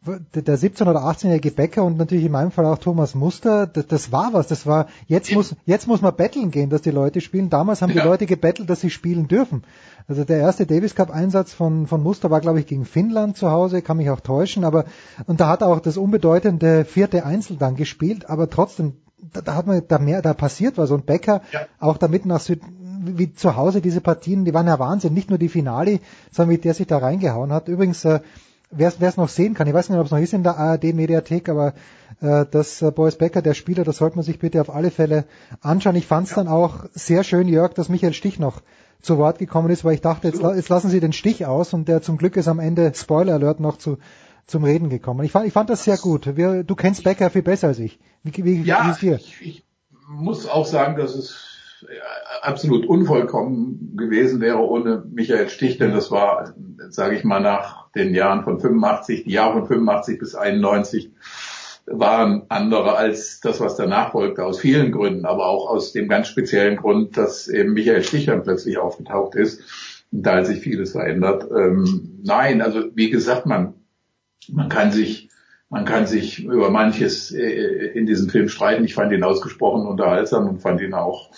der 0.07 0.59
17- 0.59 0.89
oder 0.89 1.01
18-jährige 1.01 1.51
Bäcker 1.51 1.85
und 1.85 1.99
natürlich 1.99 2.25
in 2.25 2.33
meinem 2.33 2.51
Fall 2.51 2.65
auch 2.65 2.79
Thomas 2.79 3.15
Muster, 3.15 3.67
das, 3.67 3.87
das 3.87 4.13
war 4.13 4.33
was. 4.33 4.47
Das 4.47 4.67
war, 4.67 4.87
jetzt 5.07 5.33
muss, 5.33 5.55
jetzt 5.67 5.87
muss 5.87 6.01
man 6.01 6.17
betteln 6.17 6.51
gehen, 6.51 6.71
dass 6.71 6.81
die 6.81 6.91
Leute 6.91 7.21
spielen. 7.21 7.51
Damals 7.51 7.83
haben 7.83 7.91
ja. 7.91 8.03
die 8.03 8.09
Leute 8.09 8.25
gebettelt, 8.25 8.71
dass 8.71 8.81
sie 8.81 8.89
spielen 8.89 9.29
dürfen. 9.29 9.63
Also 10.09 10.25
der 10.25 10.39
erste 10.39 10.65
Davis 10.65 10.95
Cup 10.95 11.11
Einsatz 11.11 11.53
von, 11.53 11.87
von 11.87 12.03
Muster 12.03 12.31
war, 12.31 12.41
glaube 12.41 12.61
ich, 12.61 12.67
gegen 12.67 12.87
Finnland 12.87 13.37
zu 13.37 13.51
Hause, 13.51 13.83
kann 13.83 13.99
mich 13.99 14.09
auch 14.09 14.21
täuschen, 14.21 14.65
aber, 14.65 14.87
und 15.27 15.41
da 15.41 15.49
hat 15.49 15.61
er 15.61 15.69
auch 15.69 15.81
das 15.81 15.99
unbedeutende 15.99 16.87
vierte 16.87 17.27
Einzel 17.27 17.59
dann 17.59 17.77
gespielt, 17.77 18.29
aber 18.29 18.49
trotzdem, 18.49 18.95
da, 19.33 19.43
da 19.43 19.55
hat 19.55 19.67
man, 19.67 19.83
da 19.87 19.99
mehr, 19.99 20.23
da 20.23 20.33
passiert 20.33 20.79
was 20.79 20.91
und 20.91 21.05
Becker, 21.05 21.43
ja. 21.53 21.61
auch 21.79 21.99
damit 21.99 22.25
nach 22.25 22.41
Süd, 22.41 22.63
wie 23.03 23.35
zu 23.35 23.57
Hause 23.57 23.83
diese 23.83 24.01
Partien, 24.01 24.45
die 24.47 24.55
waren 24.55 24.67
ja 24.67 24.79
Wahnsinn, 24.79 25.13
nicht 25.13 25.29
nur 25.29 25.39
die 25.39 25.49
Finale, 25.49 26.01
sondern 26.33 26.57
wie 26.57 26.61
der 26.61 26.75
sich 26.75 26.87
da 26.87 26.99
reingehauen 26.99 27.53
hat. 27.53 27.69
Übrigens, 27.69 28.05
äh, 28.05 28.21
wer 28.71 28.93
es 29.01 29.17
noch 29.17 29.29
sehen 29.29 29.55
kann, 29.55 29.67
ich 29.67 29.75
weiß 29.75 29.89
nicht, 29.89 29.99
ob 29.99 30.07
es 30.07 30.13
noch 30.13 30.19
ist 30.19 30.33
in 30.33 30.43
der 30.43 30.57
ARD-Mediathek, 30.57 31.49
aber 31.49 31.75
äh, 32.21 32.47
das 32.51 32.83
äh, 32.83 32.91
Boris 32.91 33.17
Becker, 33.17 33.43
der 33.43 33.55
Spieler, 33.55 33.85
das 33.85 33.99
sollte 33.99 34.17
man 34.17 34.25
sich 34.25 34.39
bitte 34.39 34.61
auf 34.61 34.71
alle 34.71 34.91
Fälle 34.91 35.25
anschauen. 35.61 35.97
Ich 35.97 36.07
fand 36.07 36.27
es 36.27 36.37
ja. 36.37 36.37
dann 36.37 36.49
auch 36.49 36.85
sehr 36.93 37.25
schön, 37.25 37.49
Jörg, 37.49 37.75
dass 37.75 37.89
Michael 37.89 38.13
Stich 38.13 38.39
noch 38.39 38.63
zu 39.03 39.19
Wort 39.19 39.39
gekommen 39.39 39.71
ist, 39.71 39.85
weil 39.85 39.95
ich 39.95 40.03
dachte, 40.03 40.29
jetzt, 40.29 40.43
jetzt 40.43 40.69
lassen 40.69 40.91
Sie 40.91 41.01
den 41.01 41.13
Stich 41.13 41.47
aus 41.47 41.73
und 41.73 41.89
der 41.89 42.03
zum 42.03 42.19
Glück 42.19 42.37
ist 42.37 42.49
am 42.49 42.59
Ende, 42.59 42.93
Spoiler 42.95 43.35
Alert, 43.35 43.61
noch 43.61 43.79
zu 43.79 43.99
zum 44.47 44.65
Reden 44.65 44.91
gekommen. 44.91 45.25
Ich 45.25 45.33
fand, 45.33 45.47
ich 45.47 45.53
fand 45.53 45.71
das 45.71 45.85
sehr 45.85 45.97
gut. 45.97 46.37
Wir, 46.37 46.65
du 46.65 46.75
kennst 46.75 47.05
Becker 47.05 47.31
viel 47.31 47.43
besser 47.43 47.69
als 47.69 47.79
ich. 47.79 48.01
Wie, 48.25 48.45
wie, 48.45 48.63
ja, 48.63 48.85
wie 48.85 48.91
ist 48.91 49.01
dir? 49.03 49.15
Ich, 49.15 49.41
ich 49.41 49.65
muss 50.09 50.49
auch 50.49 50.67
sagen, 50.67 50.97
dass 50.97 51.15
es 51.15 51.60
absolut 52.43 52.87
unvollkommen 52.87 53.97
gewesen 53.97 54.41
wäre 54.41 54.59
ohne 54.59 55.05
Michael 55.11 55.49
Stich, 55.49 55.79
denn 55.79 55.93
das 55.93 56.11
war, 56.11 56.55
sage 56.89 57.17
ich 57.17 57.25
mal, 57.25 57.41
nach 57.41 57.91
den 57.93 58.15
Jahren 58.15 58.45
von 58.45 58.61
85, 58.61 59.25
die 59.25 59.33
Jahre 59.33 59.61
von 59.61 59.67
85 59.67 60.19
bis 60.19 60.35
91 60.35 61.11
waren 61.87 62.43
andere 62.49 62.97
als 62.97 63.41
das, 63.41 63.61
was 63.61 63.77
danach 63.77 64.13
folgte, 64.13 64.45
aus 64.45 64.61
vielen 64.61 64.93
Gründen, 64.93 65.25
aber 65.25 65.47
auch 65.47 65.69
aus 65.69 65.93
dem 65.93 66.09
ganz 66.09 66.29
speziellen 66.29 66.77
Grund, 66.77 67.17
dass 67.17 67.49
eben 67.49 67.73
Michael 67.73 68.05
Stich 68.05 68.27
dann 68.27 68.43
plötzlich 68.43 68.79
aufgetaucht 68.79 69.35
ist. 69.35 70.05
Und 70.13 70.25
da 70.25 70.37
hat 70.37 70.47
sich 70.47 70.61
vieles 70.61 70.93
verändert. 70.93 71.49
Ähm, 71.51 72.21
nein, 72.23 72.63
also 72.63 72.85
wie 72.95 73.11
gesagt, 73.11 73.47
man, 73.47 73.75
man 74.49 74.69
kann 74.69 74.93
sich 74.93 75.31
man 75.73 75.85
kann 75.85 76.09
sich 76.09 76.45
über 76.45 76.69
manches 76.71 77.31
äh, 77.31 77.93
in 77.95 78.05
diesem 78.05 78.29
Film 78.29 78.49
streiten. 78.49 78.85
Ich 78.85 78.95
fand 78.95 79.13
ihn 79.13 79.23
ausgesprochen 79.23 79.87
unterhaltsam 79.87 80.49
und 80.49 80.59
fand 80.61 80.81
ihn 80.81 80.95
auch 80.95 81.31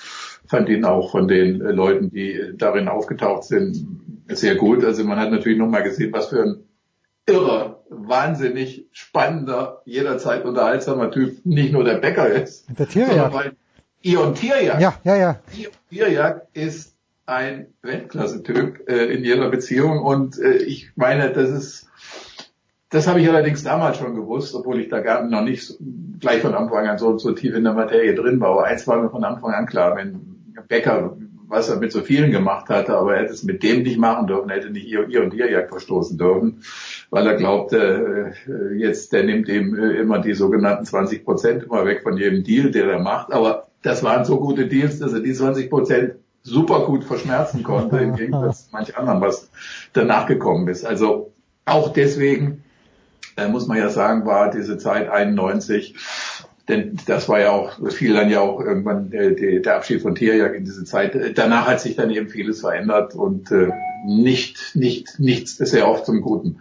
fand 0.53 0.69
ihn 0.69 0.85
auch 0.85 1.11
von 1.11 1.29
den 1.29 1.63
äh, 1.63 1.73
Leuten, 1.73 2.11
die 2.11 2.53
darin 2.57 2.87
aufgetaucht 2.87 3.45
sind, 3.45 3.87
sehr 4.29 4.55
gut. 4.57 4.85
Also 4.85 5.03
man 5.03 5.19
hat 5.19 5.31
natürlich 5.31 5.59
nochmal 5.59 5.83
gesehen, 5.83 6.13
was 6.13 6.29
für 6.29 6.43
ein 6.43 6.65
irrer, 7.27 7.83
wahnsinnig 7.89 8.87
spannender, 8.93 9.81
jederzeit 9.87 10.45
unterhaltsamer 10.45 11.11
Typ 11.11 11.45
nicht 11.47 11.73
nur 11.73 11.85
der 11.85 11.95
Bäcker 11.95 12.29
ist, 12.29 12.67
der 12.79 12.87
Tierjagd. 12.87 13.35
weil 13.35 13.53
Ion 14.03 14.35
Tierjagd. 14.35 14.83
Ja, 14.83 14.95
ja, 15.05 15.17
ja. 15.17 15.41
Ion 15.57 15.73
Tierjagd 15.89 16.55
ist 16.55 16.97
ein 17.25 17.69
Weltklasse-Typ 17.81 18.91
äh, 18.91 19.07
in 19.07 19.25
jeder 19.25 19.49
Beziehung 19.49 20.03
und 20.03 20.39
äh, 20.39 20.57
ich 20.57 20.91
meine, 20.97 21.33
das 21.33 21.49
ist 21.49 21.89
das 22.91 23.07
habe 23.07 23.23
ich 23.23 23.29
allerdings 23.31 23.65
damals 23.65 23.97
schon 23.97 24.15
gewusst, 24.15 24.55
obwohl 24.55 24.79
ich 24.79 24.91
da 24.91 25.01
gar 25.01 25.27
noch 25.27 25.41
nicht 25.41 25.79
gleich 26.21 26.43
von 26.43 26.55
Anfang 26.55 26.87
an 26.87 26.99
so, 26.99 27.17
so 27.17 27.33
tief 27.33 27.55
in 27.55 27.65
der 27.65 27.73
Materie 27.73 28.15
drin 28.15 28.39
war. 28.39 28.51
Aber 28.51 28.65
eins 28.65 28.87
war 28.87 29.01
mir 29.01 29.09
von 29.09 29.25
Anfang 29.25 29.53
an 29.55 29.65
klar, 29.65 29.97
wenn 29.97 30.33
Becker, 30.69 31.17
was 31.49 31.69
er 31.69 31.77
mit 31.77 31.93
so 31.93 32.01
vielen 32.01 32.31
gemacht 32.31 32.71
hatte, 32.71 32.97
aber 32.97 33.15
er 33.15 33.23
hätte 33.23 33.35
es 33.35 33.43
mit 33.43 33.63
dem 33.63 33.83
nicht 33.83 33.99
machen 33.99 34.27
dürfen, 34.27 34.49
er 34.49 34.57
hätte 34.57 34.71
nicht 34.71 34.87
ihr, 34.87 35.07
ihr 35.09 35.23
und 35.23 35.35
ihr 35.35 35.51
Jagd 35.51 35.71
verstoßen 35.71 36.17
dürfen, 36.17 36.63
weil 37.11 37.27
er 37.27 37.35
glaubte, 37.35 38.33
äh, 38.49 38.75
jetzt, 38.75 39.13
der 39.13 39.25
nimmt 39.25 39.49
ihm 39.49 39.75
äh, 39.75 40.01
immer 40.01 40.19
die 40.21 40.33
sogenannten 40.33 40.87
20 40.87 41.25
Prozent 41.25 41.65
immer 41.65 41.85
weg 41.85 42.03
von 42.03 42.17
jedem 42.17 42.43
Deal, 42.43 42.71
der 42.71 42.91
er 42.91 43.01
macht. 43.01 43.33
Aber 43.33 43.69
das 43.83 44.03
waren 44.03 44.25
so 44.25 44.41
gute 44.41 44.67
Deals, 44.67 44.99
dass 44.99 45.13
er 45.13 45.21
die 45.21 45.35
20 45.35 45.69
Prozent 45.69 46.15
super 46.43 46.87
gut 46.87 47.05
verschmerzen 47.05 47.63
konnte, 47.63 47.99
im 47.99 48.17
Gegensatz 48.17 48.67
zu 48.67 48.73
manch 48.73 48.97
anderen, 48.97 49.21
was 49.21 49.51
danach 49.93 50.27
gekommen 50.27 50.69
ist. 50.69 50.85
Also 50.85 51.33
auch 51.65 51.93
deswegen, 51.93 52.65
äh, 53.37 53.49
muss 53.49 53.67
man 53.67 53.79
ja 53.79 53.91
sagen, 53.91 54.27
war 54.27 54.51
diese 54.51 54.79
Zeit 54.79 55.09
91 55.09 55.97
denn 56.69 56.99
das 57.07 57.29
war 57.29 57.41
ja 57.41 57.51
auch, 57.51 57.81
das 57.83 57.95
fiel 57.95 58.15
dann 58.15 58.31
ja 58.31 58.41
auch 58.41 58.61
irgendwann 58.61 59.11
der, 59.11 59.33
der 59.33 59.77
Abschied 59.77 60.03
von 60.03 60.15
Tierjagd 60.15 60.55
in 60.55 60.65
diese 60.65 60.85
Zeit. 60.85 61.37
Danach 61.37 61.67
hat 61.67 61.81
sich 61.81 61.97
dann 61.97 62.11
eben 62.11 62.29
vieles 62.29 62.61
verändert 62.61 63.15
und 63.15 63.51
äh, 63.51 63.71
nicht, 64.07 64.75
nicht, 64.75 65.19
nichts 65.19 65.59
ist 65.61 65.71
sehr 65.71 65.89
oft 65.89 66.07
zum 66.07 66.21
Guten. 66.21 66.61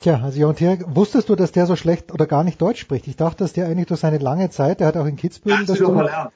Tja, 0.00 0.20
also 0.22 0.38
Johann 0.38 0.56
Tierjagd, 0.56 0.84
wusstest 0.88 1.28
du, 1.28 1.36
dass 1.36 1.52
der 1.52 1.66
so 1.66 1.76
schlecht 1.76 2.12
oder 2.12 2.26
gar 2.26 2.44
nicht 2.44 2.60
Deutsch 2.60 2.80
spricht? 2.80 3.06
Ich 3.06 3.16
dachte, 3.16 3.44
dass 3.44 3.52
der 3.52 3.66
eigentlich 3.66 3.86
durch 3.86 4.00
seine 4.00 4.18
lange 4.18 4.50
Zeit, 4.50 4.80
der 4.80 4.88
hat 4.88 4.96
auch 4.96 5.06
in 5.06 5.16
Kitzbühel... 5.16 5.64
Das 5.66 5.78
wieder 5.78 5.92
verlernt. 5.92 6.32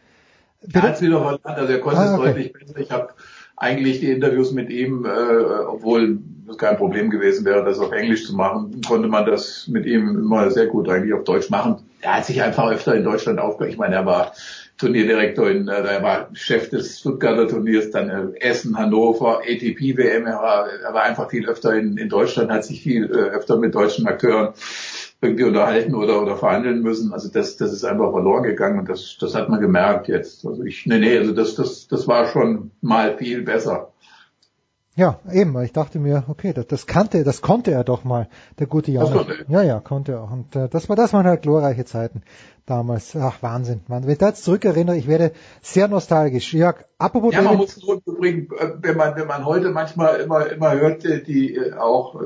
Er 0.73 0.83
hat 0.83 0.95
es 0.95 1.03
wieder 1.03 1.21
verlernt, 1.21 1.47
also 1.47 1.73
er 1.73 1.81
konnte 1.81 2.01
ah, 2.01 2.15
okay. 2.15 2.29
es 2.29 2.35
deutlich 2.35 2.53
besser. 2.53 2.79
Ich 2.79 2.91
habe 2.91 3.09
eigentlich 3.57 4.01
die 4.01 4.11
Interviews 4.11 4.53
mit 4.53 4.71
ihm, 4.71 5.05
äh, 5.05 5.09
obwohl 5.67 6.19
es 6.49 6.59
kein 6.59 6.77
Problem 6.77 7.11
gewesen 7.11 7.45
wäre, 7.45 7.65
das 7.65 7.79
auf 7.79 7.93
Englisch 7.93 8.27
zu 8.27 8.35
machen, 8.35 8.81
konnte 8.87 9.09
man 9.09 9.27
das 9.27 9.67
mit 9.69 9.87
ihm 9.87 10.09
immer 10.11 10.51
sehr 10.51 10.67
gut 10.67 10.89
eigentlich 10.89 11.15
auf 11.15 11.25
Deutsch 11.25 11.51
machen. 11.51 11.77
Er 12.01 12.19
hat 12.19 12.27
sich 12.27 12.43
einfach 12.43 12.71
öfter 12.71 12.95
in 12.95 13.05
Deutschland 13.05 13.41
aufgehört. 13.41 13.73
Ich 13.73 13.79
meine, 13.79 13.97
er 13.97 14.07
war 14.07 14.33
Turnierdirektor 14.79 15.51
in, 15.51 15.69
äh, 15.69 15.73
er 15.73 16.03
war 16.03 16.29
Chef 16.35 16.69
des 16.69 17.01
Stuttgarter 17.01 17.49
Turniers, 17.49 17.91
dann 17.91 18.11
äh, 18.11 18.41
Essen, 18.41 18.77
Hannover, 18.77 19.41
ATP 19.41 19.97
WM, 19.97 20.27
er 20.27 20.37
war, 20.37 20.69
er 20.69 20.93
war 20.93 21.03
einfach 21.03 21.31
viel 21.31 21.49
öfter 21.49 21.75
in, 21.75 21.97
in 21.97 22.11
Deutschland, 22.11 22.51
hat 22.51 22.65
sich 22.65 22.83
viel 22.83 23.07
äh, 23.07 23.31
öfter 23.35 23.57
mit 23.57 23.75
deutschen 23.75 24.07
Akteuren 24.07 24.53
irgendwie 25.21 25.45
unterhalten 25.45 25.95
oder, 25.95 26.23
oder 26.23 26.37
verhandeln 26.37 26.83
müssen. 26.83 27.13
Also 27.13 27.31
das, 27.31 27.57
das 27.57 27.73
ist 27.73 27.85
einfach 27.85 28.11
verloren 28.11 28.43
gegangen 28.43 28.79
und 28.79 28.89
das, 28.89 29.17
das 29.19 29.35
hat 29.35 29.49
man 29.49 29.61
gemerkt 29.61 30.09
jetzt. 30.09 30.47
Also 30.47 30.63
ich, 30.63 30.87
nee, 30.87 30.99
nee, 30.99 31.19
also 31.19 31.33
das, 31.33 31.55
das, 31.55 31.89
das 31.89 32.07
war 32.07 32.27
schon 32.27 32.71
mal 32.81 33.17
viel 33.17 33.43
besser. 33.43 33.93
Ja, 34.95 35.21
eben, 35.31 35.53
weil 35.53 35.67
ich 35.67 35.75
dachte 35.75 35.99
mir, 35.99 36.25
okay, 36.29 36.55
das, 36.55 36.69
das 36.69 36.87
kannte, 36.87 37.23
das 37.23 37.43
konnte 37.43 37.71
er 37.71 37.85
doch 37.85 38.05
mal, 38.05 38.29
der 38.59 38.67
gute 38.67 38.91
Jan. 38.93 39.27
Ja, 39.47 39.63
ja, 39.63 39.79
konnte 39.79 40.13
er 40.13 40.23
auch. 40.23 40.31
Und 40.31 40.57
äh, 40.57 40.71
das 40.71 40.89
war, 40.89 40.97
das 40.97 41.13
waren 41.13 41.27
halt 41.27 41.43
glorreiche 41.43 41.85
Zeiten 41.85 42.23
damals. 42.65 43.15
Ach, 43.15 43.43
Wahnsinn, 43.43 43.83
Wahnsinn. 43.89 44.07
Wenn 44.07 44.13
ich 44.13 44.19
da 44.19 44.29
jetzt 44.29 44.45
zurückerinnere, 44.45 44.97
ich 44.97 45.07
werde 45.07 45.33
sehr 45.61 45.89
nostalgisch. 45.89 46.55
Jörg, 46.55 46.87
apropos 46.97 47.35
Ja, 47.35 47.43
man 47.43 47.59
muss 47.59 47.79
nur 47.83 48.01
übrigens, 48.07 48.51
äh, 48.59 48.71
wenn 48.81 48.97
man, 48.97 49.17
wenn 49.17 49.27
man 49.27 49.45
heute 49.45 49.71
manchmal 49.71 50.19
immer, 50.21 50.51
immer 50.51 50.73
hört, 50.73 51.05
äh, 51.05 51.23
die 51.23 51.55
äh, 51.55 51.75
auch 51.75 52.19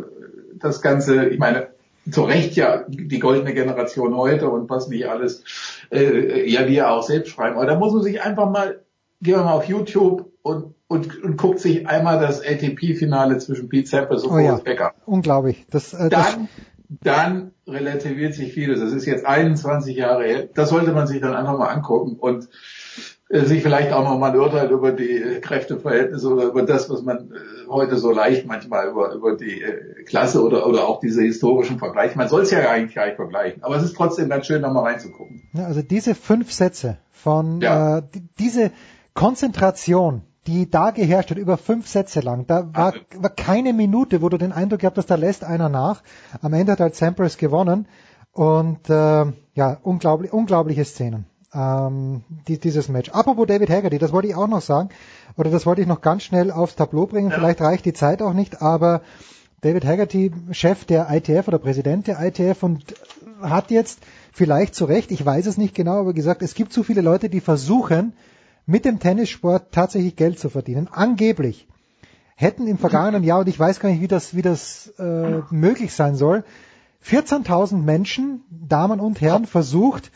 das 0.55 0.81
Ganze, 0.81 1.25
ich 1.27 1.41
meine, 1.41 1.71
zu 2.11 2.23
Recht 2.23 2.57
ja 2.57 2.85
die 2.89 3.19
goldene 3.19 3.55
Generation 3.55 4.17
heute 4.17 4.49
und 4.49 4.71
was 4.71 4.89
nicht 4.89 5.09
alles, 5.09 5.45
äh, 5.91 6.49
ja, 6.51 6.67
wir 6.67 6.91
auch 6.91 7.03
selbst 7.03 7.31
schreiben. 7.31 7.57
Aber 7.57 7.67
da 7.67 7.79
muss 7.79 7.93
man 7.93 8.03
sich 8.03 8.23
einfach 8.23 8.51
mal, 8.51 8.81
gehen 9.21 9.35
wir 9.37 9.45
mal 9.45 9.53
auf 9.53 9.65
YouTube 9.65 10.33
und, 10.43 10.75
und, 10.89 11.23
und 11.23 11.37
guckt 11.37 11.61
sich 11.61 11.87
einmal 11.87 12.19
das 12.19 12.41
ATP-Finale 12.45 13.39
zwischen 13.39 13.69
Pete 13.69 13.89
Sampras 13.89 14.25
und 14.25 14.33
oh 14.33 14.39
ja, 14.39 14.57
Becker. 14.57 14.95
unglaublich. 15.07 15.67
Das, 15.71 15.93
äh, 15.93 16.09
das, 16.09 16.33
Dann, 16.33 16.49
dann 17.03 17.51
relativiert 17.67 18.35
sich 18.35 18.53
vieles. 18.53 18.81
Das 18.81 18.93
ist 18.93 19.07
jetzt 19.07 19.25
21 19.25 19.97
Jahre 19.97 20.25
her. 20.25 20.49
Das 20.55 20.71
sollte 20.71 20.93
man 20.93 21.07
sich 21.07 21.21
dann 21.21 21.35
einfach 21.35 21.59
mal 21.59 21.69
angucken 21.69 22.17
und 22.19 22.49
sich 23.33 23.63
vielleicht 23.63 23.93
auch 23.93 24.03
noch 24.03 24.19
mal 24.19 24.33
ein 24.33 24.39
Urteil 24.39 24.69
über 24.71 24.91
die 24.91 25.23
äh, 25.23 25.41
Kräfteverhältnisse 25.41 26.29
oder 26.29 26.45
über 26.45 26.63
das, 26.63 26.91
was 26.91 27.03
man 27.03 27.31
äh, 27.31 27.69
heute 27.69 27.97
so 27.97 28.11
leicht 28.11 28.45
manchmal 28.47 28.89
über, 28.89 29.13
über 29.13 29.37
die 29.37 29.63
äh, 29.63 30.03
Klasse 30.05 30.43
oder, 30.43 30.67
oder 30.67 30.89
auch 30.89 30.99
diese 30.99 31.23
historischen 31.23 31.79
Vergleiche. 31.79 32.19
Man 32.19 32.29
soll 32.29 32.43
es 32.43 32.51
ja 32.51 32.69
eigentlich 32.69 32.97
gar 32.97 33.07
nicht 33.07 33.17
vergleichen. 33.17 33.63
Aber 33.63 33.77
es 33.77 33.85
ist 33.85 33.97
trotzdem 33.97 34.29
ganz 34.29 34.47
schön, 34.47 34.63
da 34.63 34.71
mal 34.73 34.83
reinzugucken. 34.83 35.49
Ja, 35.53 35.67
also 35.67 35.81
diese 35.81 36.17
fünf 36.17 36.51
Sätze 36.53 36.99
von 37.13 37.61
Ja. 37.61 37.99
äh, 37.99 38.03
die, 38.13 38.23
diese 38.39 38.73
Konzentration, 39.15 40.23
die 40.49 40.69
da 40.69 40.91
geherrscht 40.91 41.31
hat, 41.31 41.39
über 41.39 41.57
fünf 41.57 41.87
Sätze 41.87 42.21
lang, 42.21 42.47
da 42.49 42.69
war, 42.75 42.95
war 43.17 43.31
keine 43.31 43.73
Minute, 43.73 44.23
wo 44.23 44.29
du 44.29 44.39
den 44.39 44.51
Eindruck 44.51 44.81
gehabt 44.81 44.99
hast, 44.99 45.09
da 45.11 45.15
lässt 45.15 45.45
einer 45.45 45.69
nach. 45.69 46.03
Am 46.43 46.53
Ende 46.53 46.73
hat 46.73 46.81
halt 46.81 46.97
Sampras 46.97 47.37
gewonnen 47.37 47.87
und 48.33 48.91
äh, 48.91 49.27
ja, 49.55 49.79
unglaublich, 49.83 50.33
unglaubliche 50.33 50.85
Szenen. 50.85 51.27
Ähm, 51.53 52.23
die, 52.47 52.59
dieses 52.59 52.89
Match. 52.89 53.11
Apropos 53.11 53.47
David 53.47 53.71
Haggerty, 53.71 53.99
das 53.99 54.13
wollte 54.13 54.29
ich 54.29 54.37
auch 54.37 54.47
noch 54.47 54.61
sagen, 54.61 54.91
oder 55.37 55.51
das 55.51 55.67
wollte 55.67 55.83
ich 55.83 55.89
noch 55.89 56.01
ganz 56.01 56.23
schnell 56.23 56.53
aufs 56.53 56.77
Tableau 56.77 57.07
bringen. 57.07 57.33
Vielleicht 57.33 57.61
reicht 57.61 57.85
die 57.85 57.93
Zeit 57.93 58.23
auch 58.23 58.35
nicht, 58.35 58.63
aber 58.63 59.03
David 59.61 59.85
Haggerty, 59.85 60.33
Chef 60.53 60.85
der 60.85 61.09
ITF 61.11 61.49
oder 61.49 61.59
Präsident 61.59 62.07
der 62.07 62.21
ITF 62.21 62.63
und 62.63 62.95
hat 63.43 63.71
jetzt 63.71 64.01
vielleicht 64.33 64.75
zu 64.75 64.85
Recht, 64.85 65.11
ich 65.11 65.25
weiß 65.25 65.47
es 65.47 65.59
nicht 65.59 65.75
genau, 65.75 66.01
aber 66.01 66.15
gesagt, 66.15 66.43
es 66.43 66.55
gibt 66.55 66.73
zu 66.73 66.83
viele 66.83 67.01
Leute, 67.01 67.29
die 67.29 67.41
versuchen, 67.41 68.13
mit 68.65 68.85
dem 68.85 69.01
Tennissport 69.01 69.73
tatsächlich 69.73 70.17
Geld 70.17 70.39
zu 70.39 70.51
verdienen. 70.51 70.89
Angeblich 70.91 71.67
hätten 72.37 72.67
im 72.69 72.79
vergangenen 72.79 73.25
Jahr, 73.25 73.41
und 73.41 73.49
ich 73.49 73.59
weiß 73.59 73.81
gar 73.81 73.91
nicht, 73.91 74.01
wie 74.01 74.09
das, 74.09 74.35
wie 74.35 74.43
das 74.43 74.93
äh, 74.99 75.41
möglich 75.51 75.93
sein 75.95 76.15
soll, 76.15 76.45
14.000 77.05 77.77
Menschen, 77.77 78.45
Damen 78.51 79.01
und 79.01 79.21
Herren, 79.21 79.47
versucht, 79.47 80.11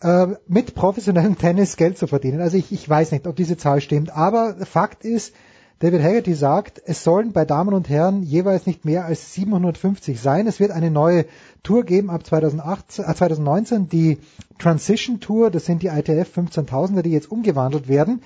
äh, 0.00 0.28
mit 0.48 0.74
professionellem 0.74 1.38
Tennis 1.38 1.76
Geld 1.76 1.98
zu 1.98 2.06
verdienen. 2.06 2.40
Also 2.40 2.56
ich, 2.56 2.72
ich 2.72 2.88
weiß 2.88 3.12
nicht, 3.12 3.26
ob 3.26 3.36
diese 3.36 3.56
Zahl 3.56 3.80
stimmt, 3.80 4.10
aber 4.10 4.56
Fakt 4.66 5.04
ist, 5.04 5.34
David 5.80 6.02
Haggerty 6.02 6.34
sagt, 6.34 6.82
es 6.84 7.02
sollen 7.04 7.32
bei 7.32 7.46
Damen 7.46 7.72
und 7.72 7.88
Herren 7.88 8.22
jeweils 8.22 8.66
nicht 8.66 8.84
mehr 8.84 9.06
als 9.06 9.32
750 9.32 10.20
sein. 10.20 10.46
Es 10.46 10.60
wird 10.60 10.72
eine 10.72 10.90
neue 10.90 11.24
Tour 11.62 11.84
geben 11.84 12.10
ab 12.10 12.26
2018, 12.26 13.04
äh 13.06 13.14
2019, 13.14 13.88
die 13.88 14.18
Transition 14.58 15.20
Tour, 15.20 15.50
das 15.50 15.64
sind 15.64 15.82
die 15.82 15.86
ITF 15.86 16.36
15.000er, 16.36 17.00
die 17.00 17.12
jetzt 17.12 17.30
umgewandelt 17.30 17.88
werden. 17.88 18.22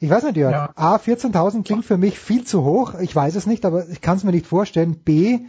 Ich 0.00 0.08
weiß 0.08 0.24
nicht, 0.24 0.38
Jörg, 0.38 0.52
Ja. 0.52 0.70
A, 0.74 0.96
14.000 0.96 1.64
klingt 1.64 1.84
für 1.84 1.98
mich 1.98 2.18
viel 2.18 2.44
zu 2.44 2.64
hoch, 2.64 2.94
ich 2.98 3.14
weiß 3.14 3.34
es 3.34 3.46
nicht, 3.46 3.66
aber 3.66 3.86
ich 3.90 4.00
kann 4.00 4.16
es 4.16 4.24
mir 4.24 4.32
nicht 4.32 4.46
vorstellen. 4.46 4.96
B, 5.04 5.40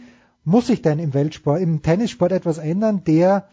muss 0.44 0.66
sich 0.66 0.82
denn 0.82 0.98
im 0.98 1.14
Weltsport, 1.14 1.62
im 1.62 1.80
Tennissport 1.80 2.32
etwas 2.32 2.58
ändern, 2.58 3.04
der 3.04 3.48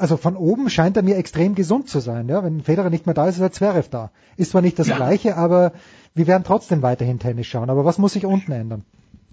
also 0.00 0.16
von 0.16 0.36
oben 0.36 0.70
scheint 0.70 0.96
er 0.96 1.02
mir 1.02 1.16
extrem 1.16 1.54
gesund 1.54 1.88
zu 1.88 2.00
sein. 2.00 2.28
Ja? 2.28 2.42
Wenn 2.42 2.62
Federer 2.62 2.90
nicht 2.90 3.06
mehr 3.06 3.14
da 3.14 3.28
ist, 3.28 3.36
ist 3.36 3.42
halt 3.42 3.54
Zverev 3.54 3.88
da. 3.90 4.10
Ist 4.36 4.50
zwar 4.52 4.62
nicht 4.62 4.78
das 4.78 4.88
Ja. 4.88 4.96
Gleiche, 4.96 5.36
aber 5.36 5.72
wir 6.14 6.26
werden 6.26 6.44
trotzdem 6.44 6.82
weiterhin 6.82 7.18
Tennis 7.18 7.46
schauen. 7.46 7.70
Aber 7.70 7.84
was 7.84 7.98
muss 7.98 8.14
sich 8.14 8.26
unten 8.26 8.52
ändern? 8.52 8.84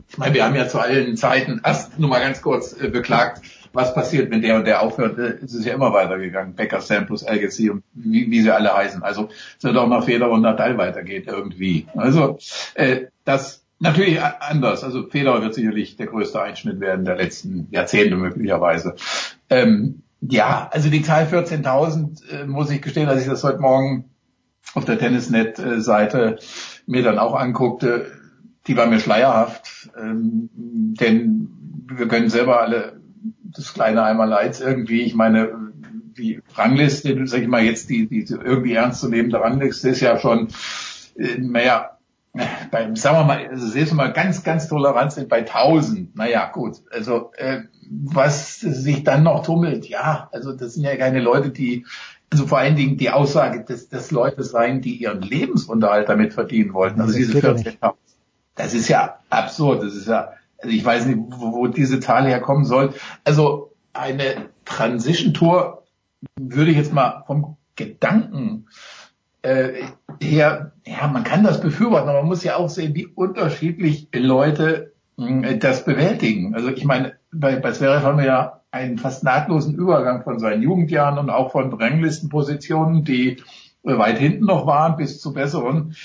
Ich 0.09 0.17
meine, 0.17 0.33
wir 0.33 0.45
haben 0.45 0.55
ja 0.55 0.67
zu 0.67 0.79
allen 0.79 1.17
Zeiten 1.17 1.59
erst 1.63 1.99
nur 1.99 2.09
mal 2.09 2.21
ganz 2.21 2.41
kurz 2.41 2.73
äh, 2.79 2.87
beklagt, 2.87 3.41
was 3.73 3.93
passiert, 3.93 4.31
wenn 4.31 4.41
der 4.41 4.55
und 4.55 4.65
der 4.65 4.81
aufhört. 4.81 5.17
Äh, 5.19 5.37
Es 5.43 5.53
ist 5.53 5.65
ja 5.65 5.73
immer 5.73 5.91
weitergegangen. 5.93 6.55
Becker, 6.55 6.79
Samples, 6.81 7.27
Agassi 7.27 7.69
und 7.69 7.83
wie, 7.93 8.29
wie 8.31 8.41
sie 8.41 8.51
alle 8.51 8.73
heißen. 8.73 9.03
Also 9.03 9.29
es 9.57 9.63
wird 9.63 9.75
auch 9.75 9.87
noch 9.87 10.05
Federer 10.05 10.31
und 10.31 10.41
Nadal 10.41 10.77
weitergehen 10.77 11.25
irgendwie. 11.27 11.87
Also 11.95 12.37
äh, 12.75 13.07
das 13.25 13.63
natürlich 13.79 14.21
anders. 14.21 14.83
Also 14.83 15.07
Federer 15.07 15.41
wird 15.41 15.53
sicherlich 15.55 15.97
der 15.97 16.07
größte 16.07 16.41
Einschnitt 16.41 16.79
werden 16.79 17.03
der 17.05 17.17
letzten 17.17 17.67
Jahrzehnte 17.71 18.15
möglicherweise. 18.15 18.95
Ähm, 19.49 20.03
ja, 20.21 20.69
also 20.71 20.89
die 20.89 21.03
Zahl 21.03 21.25
14.000 21.25 22.29
äh, 22.29 22.45
muss 22.45 22.69
ich 22.69 22.81
gestehen, 22.81 23.09
als 23.09 23.21
ich 23.21 23.27
das 23.27 23.43
heute 23.43 23.59
Morgen 23.59 24.05
auf 24.73 24.85
der 24.85 24.99
Tennisnet-Seite 24.99 26.39
mir 26.85 27.03
dann 27.03 27.19
auch 27.19 27.35
anguckte, 27.35 28.11
die 28.67 28.75
war 28.75 28.87
mir 28.87 28.99
schleierhaft, 28.99 29.89
ähm, 29.97 30.49
denn 30.99 31.49
wir 31.89 32.07
können 32.07 32.29
selber 32.29 32.61
alle 32.61 32.99
das 33.43 33.73
kleine 33.73 34.03
Einmaleins 34.03 34.59
irgendwie, 34.59 35.01
ich 35.01 35.15
meine, 35.15 35.71
die 36.17 36.41
Rangliste, 36.55 37.15
sag 37.27 37.41
ich 37.41 37.47
mal 37.47 37.63
jetzt, 37.63 37.89
die, 37.89 38.07
die 38.07 38.25
irgendwie 38.29 38.73
ernst 38.73 39.01
zu 39.01 39.09
nehmende 39.09 39.39
Rangliste 39.39 39.89
ist 39.89 40.01
ja 40.01 40.17
schon, 40.17 40.49
äh, 41.15 41.37
naja, 41.37 41.96
beim, 42.71 42.95
sagen 42.95 43.17
wir 43.17 43.23
mal, 43.23 43.47
also 43.47 43.67
selbst 43.67 43.93
mal 43.93 44.13
ganz, 44.13 44.43
ganz 44.43 44.67
tolerant 44.67 45.11
sind 45.11 45.29
bei 45.29 45.39
1000. 45.39 46.15
Naja, 46.15 46.49
gut. 46.51 46.81
Also, 46.91 47.31
äh, 47.37 47.61
was 47.89 48.59
sich 48.59 49.03
dann 49.03 49.23
noch 49.23 49.45
tummelt, 49.45 49.87
ja, 49.87 50.29
also 50.31 50.53
das 50.53 50.73
sind 50.73 50.83
ja 50.83 50.95
keine 50.97 51.21
Leute, 51.21 51.51
die, 51.51 51.85
also 52.31 52.45
vor 52.45 52.57
allen 52.57 52.75
Dingen 52.75 52.97
die 52.97 53.09
Aussage, 53.09 53.63
dass 53.63 53.87
das 53.87 54.11
Leute 54.11 54.43
seien, 54.43 54.81
die 54.81 54.95
ihren 54.95 55.21
Lebensunterhalt 55.21 56.09
damit 56.09 56.33
verdienen 56.33 56.73
wollten. 56.73 56.99
Also 56.99 57.13
Das 57.13 57.17
diese 57.17 57.33
geht 57.33 57.43
ja 57.43 57.51
14.000. 57.51 57.93
Das 58.55 58.73
ist 58.73 58.87
ja 58.89 59.19
absurd. 59.29 59.83
Das 59.83 59.95
ist 59.95 60.07
ja, 60.07 60.33
also 60.57 60.75
ich 60.75 60.83
weiß 60.83 61.05
nicht, 61.05 61.19
wo, 61.29 61.53
wo 61.53 61.67
diese 61.67 61.99
Zahl 61.99 62.27
herkommen 62.27 62.65
soll. 62.65 62.93
Also 63.23 63.73
eine 63.93 64.49
Transition 64.65 65.33
Tour 65.33 65.83
würde 66.37 66.71
ich 66.71 66.77
jetzt 66.77 66.91
mal 66.93 67.23
vom 67.27 67.57
Gedanken 67.75 68.67
äh, 69.47 69.83
her, 70.19 70.73
ja, 70.85 71.07
man 71.07 71.23
kann 71.23 71.43
das 71.43 71.61
befürworten, 71.61 72.09
aber 72.09 72.19
man 72.19 72.27
muss 72.27 72.43
ja 72.43 72.57
auch 72.57 72.69
sehen, 72.69 72.95
wie 72.95 73.05
unterschiedlich 73.05 74.09
Leute 74.13 74.93
mh, 75.15 75.53
das 75.53 75.85
bewältigen. 75.85 76.53
Also 76.53 76.69
ich 76.69 76.83
meine, 76.83 77.13
bei, 77.31 77.55
bei 77.55 77.71
Zverev 77.71 78.03
haben 78.03 78.17
wir 78.17 78.25
ja 78.25 78.61
einen 78.71 78.97
fast 78.97 79.23
nahtlosen 79.23 79.73
Übergang 79.73 80.23
von 80.23 80.39
seinen 80.39 80.61
Jugendjahren 80.61 81.17
und 81.17 81.29
auch 81.29 81.51
von 81.51 81.73
Ranglistenpositionen, 81.73 83.05
die 83.05 83.37
weit 83.83 84.17
hinten 84.17 84.45
noch 84.45 84.67
waren, 84.67 84.97
bis 84.97 85.21
zu 85.21 85.31
besseren. 85.33 85.95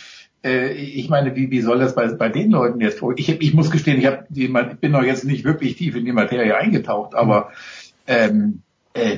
Äh, 0.45 0.69
ich 0.73 1.09
meine, 1.09 1.35
wie, 1.35 1.51
wie 1.51 1.63
soll 1.63 1.81
das 1.81 1.97
bei, 1.97 2.07
bei 2.15 2.29
den 2.29 2.53
Leuten 2.53 2.81
jetzt 2.81 3.01
vor? 3.01 3.13
Ich, 3.17 3.29
ich 3.29 3.55
muss 3.55 3.73
gestehen, 3.73 3.99
ich, 3.99 4.07
hab 4.07 4.27
die, 4.29 4.45
ich 4.45 4.79
bin 4.79 4.93
noch 4.93 5.03
jetzt 5.03 5.25
nicht 5.25 5.45
wirklich 5.45 5.75
tief 5.75 5.97
in 5.97 6.05
die 6.05 6.13
Materie 6.13 6.57
eingetaucht, 6.57 7.17
aber 7.17 7.51
ähm, 8.07 8.63
äh, 8.71 8.72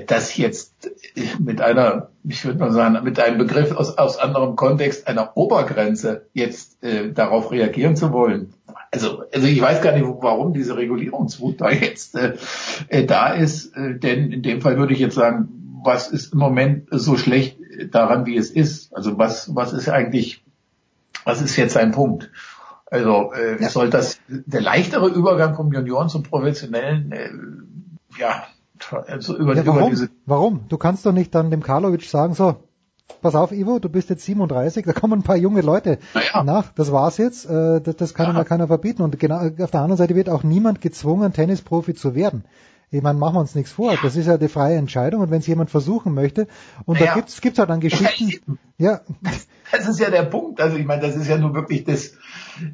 das 0.07 0.37
jetzt 0.37 0.87
äh, 1.17 1.23
mit 1.39 1.61
einer, 1.61 2.11
ich 2.23 2.45
würde 2.45 2.59
mal 2.59 2.73
sagen, 2.73 3.03
mit 3.05 3.19
einem 3.19 3.39
Begriff 3.39 3.73
aus, 3.73 3.99
aus 3.99 4.19
anderem 4.19 4.57
Kontext, 4.57 5.09
einer 5.09 5.37
Obergrenze 5.37 6.27
jetzt 6.33 6.83
äh, 6.83 7.13
darauf 7.13 7.51
reagieren 7.51 7.97
zu 7.97 8.13
wollen. 8.13 8.55
Also, 8.93 9.25
also 9.33 9.47
ich 9.47 9.61
weiß 9.61 9.83
gar 9.83 9.93
nicht, 9.93 10.05
warum 10.05 10.53
diese 10.55 10.77
Regulierungswut 10.77 11.61
da 11.61 11.71
jetzt 11.71 12.15
äh, 12.15 12.37
äh, 12.89 13.05
da 13.05 13.33
ist, 13.33 13.77
äh, 13.77 13.99
denn 13.99 14.31
in 14.31 14.43
dem 14.43 14.61
Fall 14.61 14.79
würde 14.79 14.93
ich 14.93 15.01
jetzt 15.01 15.17
sagen, 15.17 15.81
was 15.83 16.09
ist 16.09 16.33
im 16.33 16.39
Moment 16.39 16.89
so 16.91 17.17
schlecht 17.17 17.59
daran, 17.91 18.25
wie 18.25 18.37
es 18.37 18.51
ist? 18.51 18.95
Also 18.95 19.19
was, 19.19 19.55
was 19.55 19.73
ist 19.73 19.89
eigentlich, 19.89 20.45
was 21.25 21.43
ist 21.43 21.57
jetzt 21.57 21.77
ein 21.77 21.91
Punkt? 21.91 22.31
Also 22.87 23.33
äh, 23.33 23.63
soll 23.69 23.91
das 23.91 24.21
der 24.29 24.61
leichtere 24.61 25.09
Übergang 25.09 25.57
vom 25.57 25.73
Junioren 25.73 26.09
zum 26.09 26.23
Professionellen, 26.23 27.11
äh, 27.13 27.31
ja, 28.19 28.47
also 28.97 29.37
über, 29.37 29.55
Ja, 29.55 29.63
über 29.63 29.77
warum? 29.77 29.91
diese 29.91 30.11
Warum? 30.27 30.61
Du 30.69 30.79
kannst 30.79 31.05
doch 31.07 31.13
nicht 31.13 31.35
dann 31.35 31.51
dem 31.51 31.63
Karlovic 31.63 32.05
sagen, 32.05 32.35
so, 32.35 32.57
pass 33.23 33.35
auf, 33.35 33.53
Ivo, 33.53 33.79
du 33.79 33.89
bist 33.89 34.11
jetzt 34.11 34.25
37, 34.25 34.85
da 34.87 34.93
kommen 34.93 35.21
ein 35.21 35.23
paar 35.23 35.37
junge 35.37 35.61
Leute 35.61 35.99
nach, 36.45 36.73
das 36.73 36.93
war's 36.93 37.19
jetzt, 37.19 37.47
äh, 37.47 37.81
das, 37.81 37.97
das 37.97 38.15
kann 38.15 38.35
ja. 38.35 38.45
keiner 38.45 38.67
verbieten. 38.67 39.03
Und 39.03 39.19
genau 39.19 39.39
auf 39.39 39.71
der 39.71 39.81
anderen 39.81 39.97
Seite 39.97 40.15
wird 40.15 40.29
auch 40.29 40.43
niemand 40.43 40.81
gezwungen, 40.81 41.33
Tennisprofi 41.33 41.95
zu 41.95 42.15
werden. 42.15 42.45
Ich 42.91 43.03
meine, 43.03 43.19
machen 43.19 43.35
wir 43.35 43.41
uns 43.41 43.55
nichts 43.55 43.73
vor. 43.73 43.97
Das 44.03 44.15
ist 44.17 44.27
ja 44.27 44.39
die 44.39 44.49
freie 44.49 44.77
Entscheidung 44.77 45.21
und 45.23 45.31
wenn 45.31 45.41
es 45.41 45.47
jemand 45.47 45.71
versuchen 45.71 46.15
möchte, 46.15 46.47
und 46.85 47.01
Ja. 47.01 47.07
da 47.07 47.15
gibt's 47.15 47.41
gibt's 47.41 47.59
halt 47.59 47.71
dann 47.71 47.81
Geschichten. 47.81 48.59
Ja, 48.79 49.01
Das 49.73 49.89
ist 49.89 49.99
ja 50.01 50.11
der 50.11 50.23
Punkt. 50.25 50.61
Also 50.61 50.77
ich 50.77 50.85
meine, 50.85 51.03
das 51.03 51.17
ist 51.17 51.27
ja 51.29 51.37
nur 51.39 51.55
wirklich 51.55 51.85
das 51.85 52.13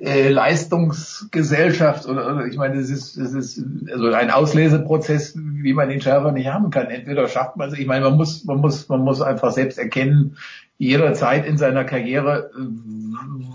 äh, 0.00 0.28
Leistungsgesellschaft 0.28 2.06
oder, 2.06 2.26
oder 2.34 2.46
ich 2.46 2.56
meine, 2.56 2.76
das 2.78 2.90
ist, 2.90 3.16
das 3.16 3.32
ist 3.32 3.62
also 3.90 4.08
ein 4.12 4.30
Ausleseprozess, 4.30 5.34
wie 5.36 5.72
man 5.72 5.88
den 5.88 6.00
schärfer 6.00 6.32
nicht 6.32 6.48
haben 6.48 6.70
kann. 6.70 6.86
Entweder 6.86 7.28
schafft 7.28 7.56
man 7.56 7.70
es, 7.70 7.78
ich 7.78 7.86
meine, 7.86 8.04
man 8.06 8.16
muss, 8.16 8.44
man 8.44 8.58
muss, 8.58 8.88
man 8.88 9.00
muss 9.00 9.20
einfach 9.22 9.52
selbst 9.52 9.78
erkennen, 9.78 10.36
jederzeit 10.80 11.44
in 11.44 11.58
seiner 11.58 11.84
Karriere, 11.84 12.50
äh, 12.56 12.60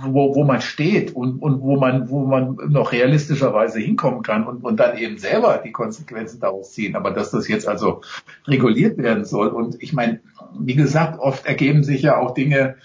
wo, 0.03 0.35
wo 0.35 0.43
man 0.43 0.61
steht 0.61 1.15
und, 1.15 1.39
und 1.39 1.61
wo 1.61 1.75
man, 1.75 2.07
wo 2.07 2.23
man 2.23 2.55
noch 2.69 2.91
realistischerweise 2.91 3.79
hinkommen 3.79 4.21
kann 4.21 4.45
und, 4.45 4.63
und 4.63 4.79
dann 4.79 4.95
eben 4.99 5.17
selber 5.17 5.59
die 5.65 5.71
Konsequenzen 5.71 6.39
daraus 6.39 6.71
ziehen. 6.73 6.95
Aber 6.95 7.09
dass 7.09 7.31
das 7.31 7.47
jetzt 7.47 7.67
also 7.67 8.01
reguliert 8.45 8.99
werden 8.99 9.25
soll 9.25 9.47
und 9.47 9.81
ich 9.81 9.91
meine, 9.91 10.19
wie 10.59 10.75
gesagt, 10.75 11.19
oft 11.19 11.47
ergeben 11.47 11.83
sich 11.83 12.03
ja 12.03 12.17
auch 12.17 12.35
Dinge, 12.35 12.75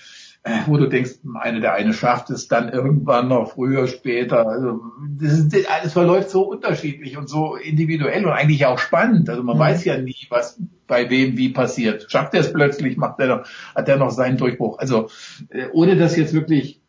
wo 0.67 0.79
du 0.79 0.87
denkst, 0.87 1.17
eine 1.35 1.61
der 1.61 1.75
eine 1.75 1.93
schafft 1.93 2.31
es 2.31 2.49
dann 2.49 2.71
irgendwann 2.71 3.29
noch 3.29 3.53
früher, 3.53 3.87
später. 3.87 4.49
Also 4.49 4.81
das 5.19 5.33
ist, 5.33 5.71
alles 5.71 5.93
verläuft 5.93 6.31
so 6.31 6.43
unterschiedlich 6.43 7.19
und 7.19 7.29
so 7.29 7.57
individuell 7.57 8.25
und 8.25 8.33
eigentlich 8.33 8.65
auch 8.65 8.79
spannend. 8.79 9.29
Also 9.29 9.43
man 9.43 9.57
Mhm. 9.57 9.61
weiß 9.61 9.85
ja 9.85 9.99
nie, 9.99 10.27
was 10.31 10.59
bei 10.87 11.11
wem 11.11 11.37
wie 11.37 11.51
passiert. 11.51 12.07
Schafft 12.11 12.35
er 12.35 12.41
es 12.41 12.53
plötzlich, 12.53 12.97
macht 12.97 13.21
er 13.21 13.27
noch, 13.27 13.47
hat 13.75 13.89
er 13.89 13.99
noch 13.99 14.11
seinen 14.11 14.39
Durchbruch. 14.39 14.79
Also 14.79 15.11
äh, 15.51 15.67
ohne 15.73 15.97
das 15.97 16.17
jetzt 16.17 16.33
wirklich 16.33 16.81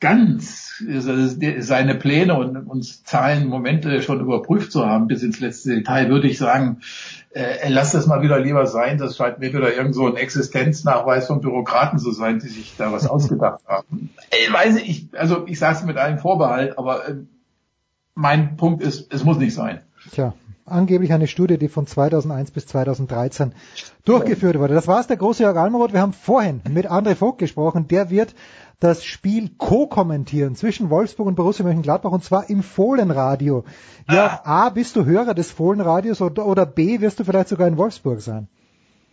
ganz 0.00 0.82
äh, 0.88 1.60
seine 1.60 1.94
Pläne 1.94 2.34
und, 2.34 2.56
und 2.56 3.06
Zahlen, 3.06 3.46
Momente 3.46 4.02
schon 4.02 4.20
überprüft 4.20 4.72
zu 4.72 4.84
haben 4.84 5.06
bis 5.06 5.22
ins 5.22 5.40
letzte 5.40 5.76
Detail, 5.76 6.08
würde 6.08 6.26
ich 6.26 6.38
sagen, 6.38 6.80
äh, 7.34 7.68
lass 7.68 7.92
das 7.92 8.06
mal 8.06 8.22
wieder 8.22 8.38
lieber 8.38 8.66
sein. 8.66 8.98
Das 8.98 9.16
scheint 9.16 9.38
mir 9.38 9.52
wieder 9.52 9.74
irgend 9.74 9.94
so 9.94 10.06
ein 10.06 10.16
Existenznachweis 10.16 11.26
von 11.26 11.40
Bürokraten 11.40 11.98
zu 11.98 12.12
sein, 12.12 12.38
die 12.38 12.48
sich 12.48 12.74
da 12.76 12.92
was 12.92 13.06
ausgedacht 13.06 13.62
haben. 13.66 14.10
Ich 14.30 14.52
weiß 14.52 14.74
nicht, 14.74 14.88
ich, 14.88 15.18
also 15.18 15.46
ich 15.46 15.58
sage 15.58 15.78
es 15.78 15.84
mit 15.84 15.96
einem 15.96 16.18
Vorbehalt, 16.18 16.78
aber 16.78 17.08
äh, 17.08 17.14
mein 18.14 18.56
Punkt 18.56 18.82
ist, 18.82 19.12
es 19.12 19.24
muss 19.24 19.38
nicht 19.38 19.54
sein. 19.54 19.80
Tja, 20.10 20.34
angeblich 20.66 21.12
eine 21.12 21.26
Studie, 21.26 21.58
die 21.58 21.68
von 21.68 21.86
2001 21.86 22.50
bis 22.50 22.66
2013 22.66 23.52
durchgeführt 24.04 24.58
wurde. 24.58 24.74
Das 24.74 24.86
war's, 24.86 25.06
der 25.06 25.16
große 25.16 25.42
Jörg 25.42 25.56
Almeroth. 25.56 25.92
Wir 25.92 26.00
haben 26.00 26.12
vorhin 26.12 26.60
mit 26.68 26.90
André 26.90 27.14
Vogt 27.14 27.38
gesprochen. 27.38 27.88
Der 27.88 28.10
wird 28.10 28.34
das 28.82 29.04
Spiel 29.04 29.50
co-kommentieren 29.58 30.56
zwischen 30.56 30.90
Wolfsburg 30.90 31.28
und 31.28 31.36
Borussia 31.36 31.64
Mönchengladbach 31.64 32.10
und 32.10 32.24
zwar 32.24 32.50
im 32.50 32.62
Fohlenradio. 32.62 33.64
Jörg, 34.10 34.40
A, 34.44 34.70
bist 34.70 34.96
du 34.96 35.04
Hörer 35.04 35.34
des 35.34 35.52
Fohlenradios 35.52 36.20
oder, 36.20 36.46
oder 36.46 36.66
B, 36.66 37.00
wirst 37.00 37.20
du 37.20 37.24
vielleicht 37.24 37.48
sogar 37.48 37.68
in 37.68 37.76
Wolfsburg 37.76 38.20
sein? 38.20 38.48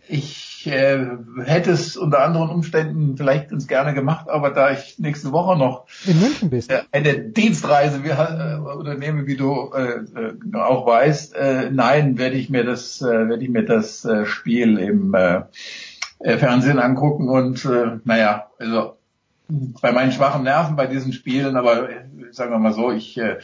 Ich 0.08 0.66
äh, 0.66 1.06
hätte 1.44 1.70
es 1.70 1.96
unter 1.96 2.24
anderen 2.24 2.50
Umständen 2.50 3.16
vielleicht 3.16 3.50
ganz 3.50 3.68
gerne 3.68 3.94
gemacht, 3.94 4.28
aber 4.28 4.50
da 4.50 4.72
ich 4.72 4.98
nächste 4.98 5.30
Woche 5.30 5.56
noch 5.56 5.86
In 6.04 6.18
München 6.20 6.50
bist. 6.50 6.72
äh, 6.72 6.80
eine 6.90 7.16
Dienstreise 7.20 8.02
wie, 8.02 8.08
äh, 8.08 8.58
unternehme, 8.76 9.28
wie 9.28 9.36
du 9.36 9.70
äh, 9.72 10.00
äh, 10.00 10.56
auch 10.58 10.84
weißt, 10.84 11.36
äh, 11.36 11.70
nein, 11.70 12.18
werde 12.18 12.34
ich 12.34 12.50
mir 12.50 12.64
das, 12.64 13.00
äh, 13.02 13.28
werde 13.28 13.44
ich 13.44 13.50
mir 13.50 13.64
das 13.64 14.04
äh, 14.04 14.26
Spiel 14.26 14.78
im 14.78 15.14
äh, 15.14 15.42
äh, 16.18 16.38
Fernsehen 16.38 16.80
angucken 16.80 17.28
und 17.28 17.64
äh, 17.64 17.98
naja, 18.04 18.48
also 18.58 18.96
bei 19.80 19.92
meinen 19.92 20.12
schwachen 20.12 20.44
Nerven 20.44 20.76
bei 20.76 20.86
diesen 20.86 21.12
Spielen, 21.12 21.56
aber 21.56 21.90
äh, 21.90 22.04
sagen 22.30 22.52
wir 22.52 22.58
mal 22.58 22.72
so, 22.72 22.90
ich 22.90 23.18
äh, 23.18 23.38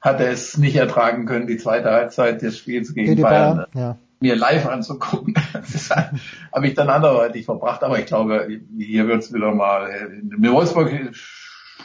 hatte 0.00 0.26
es 0.26 0.58
nicht 0.58 0.76
ertragen 0.76 1.26
können, 1.26 1.46
die 1.46 1.56
zweite 1.56 1.90
Halbzeit 1.90 2.42
des 2.42 2.58
Spiels 2.58 2.94
gegen 2.94 3.20
Bayern, 3.20 3.56
Bayern, 3.56 3.66
ja. 3.74 3.98
mir 4.20 4.36
live 4.36 4.66
anzugucken. 4.66 5.34
Das 5.54 5.90
habe 5.90 6.66
ich 6.66 6.74
dann 6.74 6.90
anderweitig 6.90 7.46
verbracht, 7.46 7.82
aber 7.82 7.98
ich 7.98 8.06
glaube, 8.06 8.46
hier 8.76 9.08
wird's 9.08 9.32
wieder 9.32 9.54
mal. 9.54 9.88
In 10.20 10.52
Wolfsburg 10.52 10.90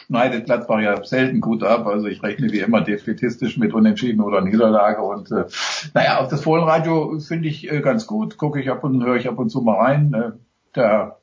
schneidet 0.06 0.44
Gladbach 0.44 0.80
ja 0.80 1.02
selten 1.04 1.40
gut 1.40 1.62
ab, 1.62 1.86
also 1.86 2.08
ich 2.08 2.22
rechne 2.22 2.50
wie 2.52 2.58
immer 2.58 2.82
defetistisch 2.82 3.56
mit 3.56 3.72
Unentschieden 3.72 4.20
oder 4.20 4.40
Niederlage 4.40 5.02
und 5.02 5.30
äh, 5.30 5.44
naja, 5.94 6.18
auf 6.18 6.28
das 6.28 6.42
Fohlenradio 6.42 7.18
finde 7.20 7.48
ich 7.48 7.70
äh, 7.70 7.80
ganz 7.80 8.06
gut, 8.06 8.36
gucke 8.36 8.60
ich 8.60 8.70
ab 8.70 8.84
und 8.84 9.02
höre 9.04 9.16
ich 9.16 9.28
ab 9.28 9.38
und 9.38 9.50
zu 9.50 9.62
mal 9.62 9.76
rein. 9.76 10.12
Äh, 10.12 10.32
der 10.74 11.19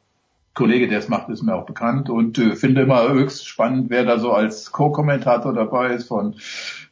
Kollege, 0.57 0.87
der 0.87 0.97
es 0.97 1.07
macht, 1.07 1.29
ist 1.29 1.43
mir 1.43 1.53
auch 1.53 1.67
bekannt 1.67 2.09
und 2.09 2.39
äh, 2.39 2.55
finde 2.55 2.81
immer 2.81 3.07
höchst 3.07 3.47
spannend, 3.47 3.91
wer 3.91 4.03
da 4.05 4.17
so 4.17 4.31
als 4.31 4.71
Co-Kommentator 4.71 5.53
dabei 5.53 5.93
ist 5.93 6.07
von 6.07 6.35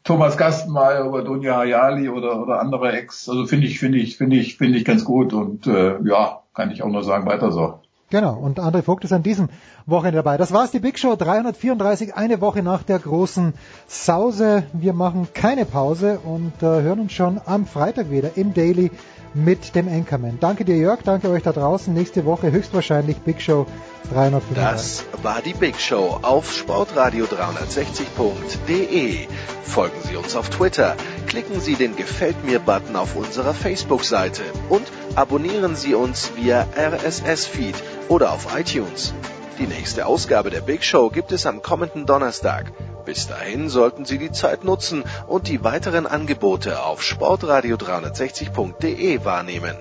Thomas 0.04 0.38
Gastenmeier 0.38 1.04
über 1.06 1.24
Dunja 1.24 1.58
Hayali 1.58 2.08
oder 2.10 2.40
oder 2.42 2.60
andere 2.60 2.92
Ex. 2.92 3.28
Also 3.28 3.48
finde 3.48 3.66
ich 3.66 3.80
finde 3.80 3.98
ich 3.98 4.18
finde 4.18 4.36
ich 4.36 4.58
finde 4.58 4.78
ich 4.78 4.86
ganz 4.86 5.04
gut 5.04 5.34
und 5.34 5.66
äh, 5.66 5.98
ja, 6.04 6.44
kann 6.54 6.70
ich 6.70 6.84
auch 6.84 6.90
nur 6.90 7.04
sagen, 7.04 7.26
weiter 7.26 7.52
so. 7.52 7.80
Genau, 8.12 8.36
und 8.36 8.60
André 8.60 8.84
Vogt 8.84 9.04
ist 9.04 9.14
an 9.14 9.24
diesem 9.24 9.50
Wochenende 9.88 10.18
dabei. 10.18 10.38
Das 10.38 10.54
war's, 10.54 10.70
die 10.70 10.80
Big 10.80 11.00
Show 11.00 11.16
334, 11.16 12.16
eine 12.16 12.40
Woche 12.40 12.62
nach 12.62 12.84
der 12.84 13.00
großen 13.00 13.56
Sause. 13.88 14.64
Wir 14.74 14.94
machen 14.94 15.28
keine 15.34 15.66
Pause 15.66 16.20
und 16.24 16.54
äh, 16.62 16.84
hören 16.84 17.00
uns 17.00 17.14
schon 17.14 17.42
am 17.46 17.66
Freitag 17.66 18.12
wieder 18.12 18.38
im 18.38 18.54
Daily 18.54 18.92
mit 19.36 19.76
dem 19.76 19.88
Anchorman. 19.88 20.40
Danke 20.40 20.66
dir, 20.66 20.78
Jörg, 20.78 21.02
danke 21.04 21.30
euch 21.30 21.44
da 21.44 21.52
draußen. 21.52 21.94
Nächste 21.94 22.26
Woche 22.26 22.52
höchstwahrscheinlich 22.52 23.18
Big 23.18 23.40
Show 23.42 23.68
335. 24.14 24.56
Das 24.56 25.04
war 25.24 25.42
die 25.42 25.54
Big 25.54 25.80
Show 25.80 26.20
auf 26.22 26.52
sportradio360.de. 26.52 29.28
Folgen 29.64 29.98
Sie 30.04 30.16
uns 30.16 30.36
auf 30.36 30.50
Twitter, 30.50 30.96
klicken 31.28 31.60
Sie 31.60 31.76
den 31.76 31.96
Gefällt 31.96 32.44
mir-Button 32.46 32.96
auf 32.96 33.16
unserer 33.16 33.54
Facebook-Seite 33.54 34.44
und 34.70 34.86
abonnieren 35.16 35.76
Sie 35.76 35.96
uns 35.96 36.32
via 36.36 36.68
RSS-Feed 36.78 37.76
oder 38.08 38.32
auf 38.32 38.48
iTunes. 38.58 39.14
Die 39.60 39.68
nächste 39.68 40.06
Ausgabe 40.06 40.50
der 40.50 40.62
Big 40.62 40.84
Show 40.84 41.10
gibt 41.10 41.32
es 41.32 41.46
am 41.46 41.62
kommenden 41.62 42.06
Donnerstag. 42.06 42.72
Bis 43.06 43.28
dahin 43.28 43.70
sollten 43.70 44.06
Sie 44.06 44.18
die 44.18 44.32
Zeit 44.32 44.64
nutzen 44.64 45.04
und 45.28 45.48
die 45.48 45.64
weiteren 45.64 46.08
Angebote 46.08 46.84
auf 46.84 47.02
sportradio360.de 47.02 49.24
wahrnehmen. 49.24 49.76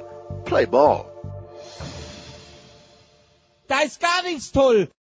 Play 0.45 0.67
Ball! 0.67 1.07
Da 3.67 3.81
ist 3.81 3.99
gar 4.01 4.23
nichts 4.25 4.53
toll. 4.53 4.91